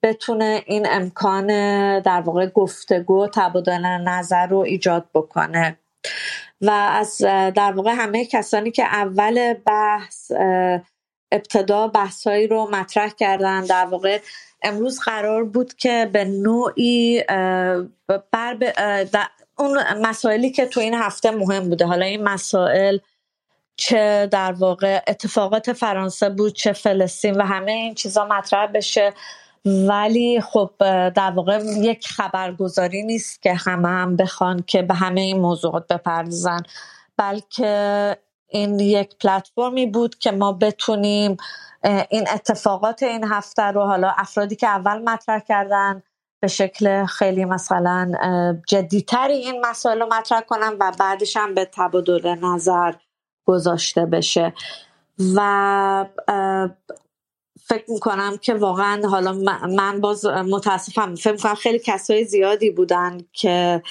بتونه 0.03 0.63
این 0.65 0.87
امکان 0.89 1.47
در 1.99 2.21
واقع 2.21 2.45
گفتگو 2.45 3.27
تبادل 3.27 3.85
نظر 3.85 4.47
رو 4.47 4.57
ایجاد 4.57 5.05
بکنه. 5.13 5.77
و 6.61 6.69
از 6.69 7.17
در 7.55 7.71
واقع 7.71 7.91
همه 7.91 8.25
کسانی 8.25 8.71
که 8.71 8.83
اول 8.83 9.53
بحث 9.53 10.31
ابتدا 11.31 11.87
بحثهایی 11.87 12.47
رو 12.47 12.69
مطرح 12.71 13.09
کردن 13.09 13.61
در 13.61 13.85
واقع 13.85 14.19
امروز 14.63 14.99
قرار 14.99 15.43
بود 15.43 15.73
که 15.73 16.09
به 16.13 16.25
نوعی 16.25 17.23
بر 18.31 18.57
اون 19.57 19.83
مسائلی 20.01 20.51
که 20.51 20.65
تو 20.65 20.79
این 20.79 20.93
هفته 20.93 21.31
مهم 21.31 21.69
بوده 21.69 21.85
حالا 21.85 22.05
این 22.05 22.23
مسائل 22.23 22.97
چه 23.77 24.27
در 24.31 24.51
واقع 24.51 25.01
اتفاقات 25.07 25.73
فرانسه 25.73 26.29
بود 26.29 26.53
چه 26.53 26.73
فلسطین 26.73 27.41
و 27.41 27.45
همه 27.45 27.71
این 27.71 27.95
چیزا 27.95 28.25
مطرح 28.25 28.67
بشه. 28.67 29.13
ولی 29.65 30.41
خب 30.41 30.71
در 31.09 31.31
واقع 31.31 31.61
یک 31.77 32.07
خبرگزاری 32.07 33.03
نیست 33.03 33.41
که 33.41 33.53
همه 33.53 33.87
هم 33.87 34.15
بخوان 34.15 34.63
که 34.67 34.81
به 34.81 34.93
همه 34.93 35.21
این 35.21 35.39
موضوعات 35.39 35.87
بپردازن. 35.87 36.61
بلکه 37.17 38.17
این 38.47 38.79
یک 38.79 39.17
پلتفرمی 39.17 39.85
بود 39.85 40.17
که 40.17 40.31
ما 40.31 40.51
بتونیم 40.51 41.37
این 42.09 42.27
اتفاقات 42.33 43.03
این 43.03 43.23
هفته 43.23 43.63
رو 43.63 43.81
حالا 43.85 44.13
افرادی 44.17 44.55
که 44.55 44.67
اول 44.67 45.01
مطرح 45.01 45.39
کردن 45.39 46.03
به 46.39 46.47
شکل 46.47 47.05
خیلی 47.05 47.45
مثلا 47.45 48.11
جدیتری 48.67 49.33
این 49.33 49.65
مسائل 49.65 49.99
رو 49.99 50.05
مطرح 50.05 50.41
کنم 50.41 50.75
و 50.79 50.91
بعدش 50.99 51.37
هم 51.37 51.53
به 51.53 51.65
تبادل 51.65 52.35
نظر 52.35 52.93
گذاشته 53.47 54.05
بشه. 54.05 54.53
و 55.35 56.05
فکر 57.69 57.91
می‌کنم 57.91 58.37
که 58.37 58.53
واقعا 58.53 59.07
حالا 59.07 59.33
من 59.69 60.01
باز 60.01 60.25
متاسفم. 60.25 61.15
فکر 61.15 61.31
می‌کنم 61.31 61.55
خیلی 61.55 61.79
کسای 61.79 62.25
زیادی 62.25 62.71
بودن 62.71 63.17
که 63.33 63.83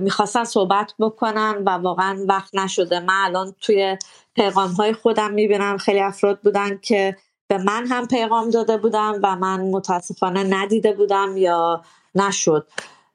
می‌خواستن 0.00 0.44
صحبت 0.44 0.92
بکنن 0.98 1.62
و 1.66 1.70
واقعا 1.70 2.24
وقت 2.28 2.54
نشده. 2.54 3.00
من 3.00 3.24
الان 3.24 3.54
توی 3.60 3.96
پیغام 4.34 4.70
های 4.70 4.92
خودم 4.92 5.32
می‌بینم 5.32 5.76
خیلی 5.76 6.00
افراد 6.00 6.40
بودن 6.40 6.78
که 6.78 7.16
به 7.48 7.58
من 7.58 7.86
هم 7.86 8.06
پیغام 8.06 8.50
داده 8.50 8.76
بودم 8.76 9.20
و 9.22 9.36
من 9.36 9.60
متاسفانه 9.60 10.42
ندیده 10.42 10.92
بودم 10.92 11.36
یا 11.36 11.82
نشد. 12.14 12.66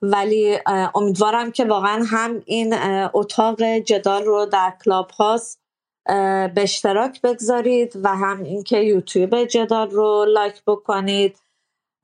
ولی 0.02 0.60
امیدوارم 0.96 1.52
که 1.52 1.66
واقعا 1.66 2.06
هم 2.08 2.42
این 2.46 2.74
اتاق 3.14 3.64
جدال 3.64 4.24
رو 4.24 4.46
در 4.46 4.74
کلاب 4.86 5.12
هاست 5.12 5.62
به 6.06 6.54
اشتراک 6.58 7.22
بگذارید 7.22 7.98
و 8.04 8.16
هم 8.16 8.44
اینکه 8.44 8.78
یوتیوب 8.78 9.44
جدال 9.44 9.90
رو 9.90 10.26
لایک 10.26 10.64
بکنید 10.68 11.40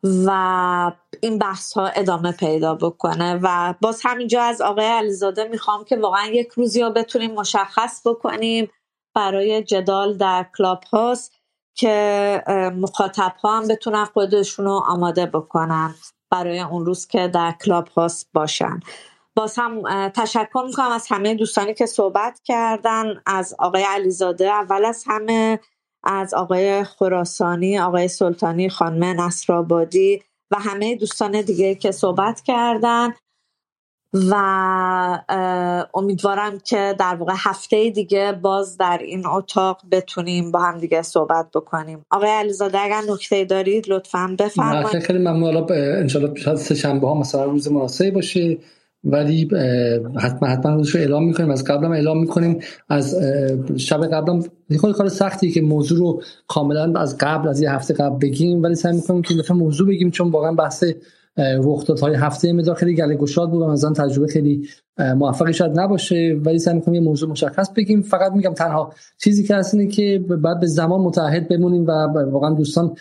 و 0.03 0.91
این 1.21 1.37
بحث 1.37 1.73
ها 1.73 1.87
ادامه 1.87 2.31
پیدا 2.31 2.75
بکنه. 2.75 3.39
و 3.43 3.73
باز 3.81 4.01
همینجا 4.03 4.41
از 4.41 4.61
آقای 4.61 4.85
علیزاده 4.85 5.43
می‌خوام 5.43 5.83
که 5.83 5.97
واقعا 5.97 6.25
یک 6.25 6.47
روزی 6.47 6.81
رو 6.81 6.89
بتونیم 6.89 7.31
مشخص 7.31 8.07
بکنیم 8.07 8.69
برای 9.15 9.63
جدال 9.63 10.17
در 10.17 10.45
کلاب 10.57 10.83
هاست 10.83 11.33
که 11.75 12.43
مخاطب 12.75 13.33
ها 13.43 13.57
هم 13.57 13.67
بتونن 13.67 14.05
خودشون 14.05 14.65
رو 14.65 14.71
آماده 14.71 15.25
بکنن. 15.25 15.95
برای 16.31 16.59
اون 16.59 16.85
روز 16.85 17.07
که 17.07 17.27
در 17.27 17.55
کلاب 17.65 17.87
هاست 17.87 18.29
باشن. 18.33 18.79
باز 19.35 19.53
هم 19.57 20.09
تشکر 20.09 20.63
می‌کنم 20.67 20.91
از 20.91 21.07
همه 21.09 21.35
دوستانی 21.35 21.73
که 21.73 21.85
صحبت 21.85 22.41
کردن 22.43 23.21
از 23.25 23.55
آقای 23.59 23.83
علیزاده 23.83 24.45
اول 24.49 24.85
از 24.85 25.03
همه 25.07 25.59
از 26.03 26.33
آقای 26.33 26.83
خراسانی 26.83 27.79
آقای 27.79 28.07
سلطانی 28.07 28.69
خانم 28.69 29.21
نصرآبادی 29.21 30.23
و 30.51 30.59
همه 30.59 30.95
دوستان 30.95 31.41
دیگه 31.41 31.75
که 31.75 31.91
صحبت 31.91 32.41
کردن. 32.41 33.13
و 34.13 34.33
امیدوارم 35.93 36.59
که 36.65 36.95
در 36.99 37.15
واقع 37.15 37.33
هفته 37.37 37.89
دیگه 37.89 38.39
باز 38.41 38.77
در 38.77 38.99
این 39.01 39.27
اتاق 39.27 39.81
بتونیم 39.91 40.51
با 40.51 40.59
هم 40.59 40.77
دیگه 40.77 41.01
صحبت 41.01 41.47
بکنیم. 41.53 42.05
آقای 42.11 42.29
علیزاده 42.29 42.79
اگر 42.79 43.01
نکته 43.09 43.45
دارید 43.45 43.89
لطفا 43.89 44.35
بفرمایید. 44.39 44.99
خیلی 44.99 45.19
ممنون. 45.19 45.65
انشالله 45.71 46.55
سه 46.55 46.75
شنبه 46.75 47.07
ها 47.07 47.13
مثلا 47.13 47.43
روز 47.43 47.71
مناسبی 47.71 48.11
باشه 48.11 48.57
ولی 49.03 49.49
حتما 50.21 50.49
حتما 50.49 50.75
روزش 50.75 50.95
رو 50.95 51.01
اعلام 51.01 51.23
می‌کنیم. 51.23 51.51
از 51.51 51.63
قبلم 51.63 51.91
اعلام 51.91 52.19
می‌کنیم. 52.19 52.59
از 52.89 53.15
شب 53.77 54.05
قبلم 54.05 54.43
خیلی 54.81 54.93
کار 54.93 55.09
سختی 55.09 55.51
که 55.51 55.61
موضوع 55.61 55.99
رو 55.99 56.21
کاملا 56.47 56.99
از 56.99 57.17
قبل 57.19 57.47
از 57.47 57.61
یه 57.61 57.71
هفته 57.71 57.93
قبل 57.93 58.17
بگیم 58.17 58.63
ولی 58.63 58.75
سعی 58.75 58.95
می‌کنیم 58.95 59.21
که 59.21 59.33
دفعه 59.33 59.57
موضوع 59.57 59.87
بگیم 59.87 60.11
چون 60.11 60.31
واقعا 60.31 60.51
بحث 60.51 60.83
های 62.01 62.15
هفته 62.15 62.53
مدار 62.53 62.75
خیلی 62.75 62.95
گله 62.95 63.15
گشاد 63.15 63.49
بود 63.49 63.61
و 63.61 63.67
مثلا 63.67 63.93
تجربه 63.93 64.27
خیلی 64.27 64.67
موفقی 64.99 65.53
شاید 65.53 65.79
نباشه 65.79 66.39
ولی 66.45 66.59
سعی 66.59 66.75
می‌کنیم 66.75 67.01
یه 67.01 67.09
موضوع 67.09 67.29
مشخص 67.29 67.69
بگیم. 67.75 68.01
فقط 68.01 68.31
میگم 68.31 68.53
تنها 68.53 68.93
چیزی 69.17 69.43
که 69.43 69.55
هست 69.55 69.73
اینه 69.73 69.87
که 69.87 70.25
بعد 70.43 70.59
به 70.59 70.67
زمان 70.67 71.01
متعهد 71.01 71.47
بمونیم 71.47 71.87
و 71.87 71.91
واقعا 72.31 72.53
دوستان 72.53 72.95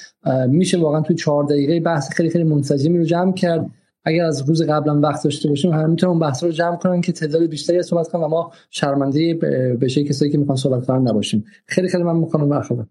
میشه 0.48 0.78
واقعا 0.78 1.00
توی 1.00 1.16
چهار 1.16 1.44
دقیقه 1.44 1.80
بحث 1.80 2.10
خیلی 2.12 2.30
خیلی 2.30 2.44
منسجمی 2.44 2.98
رو 2.98 3.04
جمع 3.04 3.32
کرد. 3.32 3.70
اگر 4.04 4.24
از 4.24 4.48
روز 4.48 4.62
قبلا 4.62 5.00
وقت 5.00 5.24
داشته 5.24 5.48
باشیم 5.48 5.72
هم 5.72 5.90
می‌تونن 5.90 6.10
اون 6.10 6.20
بحث 6.20 6.44
رو 6.44 6.50
جمع 6.50 6.76
کنن 6.76 7.00
که 7.00 7.12
تعداد 7.12 7.42
بیشتری 7.42 7.82
صحبت 7.82 8.08
کنن 8.08 8.22
و 8.22 8.28
ما 8.28 8.52
شرمنده 8.70 9.34
بشه 9.80 10.04
کسایی 10.04 10.32
که 10.32 10.38
می‌خوان 10.38 10.56
صحبت 10.56 10.86
کنن 10.86 11.08
نباشیم. 11.08 11.44
خیلی 11.66 11.88
خیلی 11.88 12.04
من 12.04 12.16
می‌کنم 12.16 12.48
مرحبا. 12.48 12.86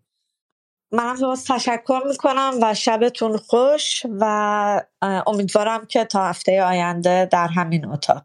منم 0.92 1.22
باز 1.22 1.46
تشکر 1.46 2.02
می‌کنم 2.08 2.54
و 2.62 2.74
شبتون 2.74 3.38
خوش 3.38 4.06
و 4.20 4.82
امیدوارم 5.28 5.86
که 5.86 6.06
تا 6.06 6.26
هفته 6.26 6.64
آینده 6.64 7.30
در 7.32 7.48
همین 7.48 7.86
اتاق. 7.88 8.24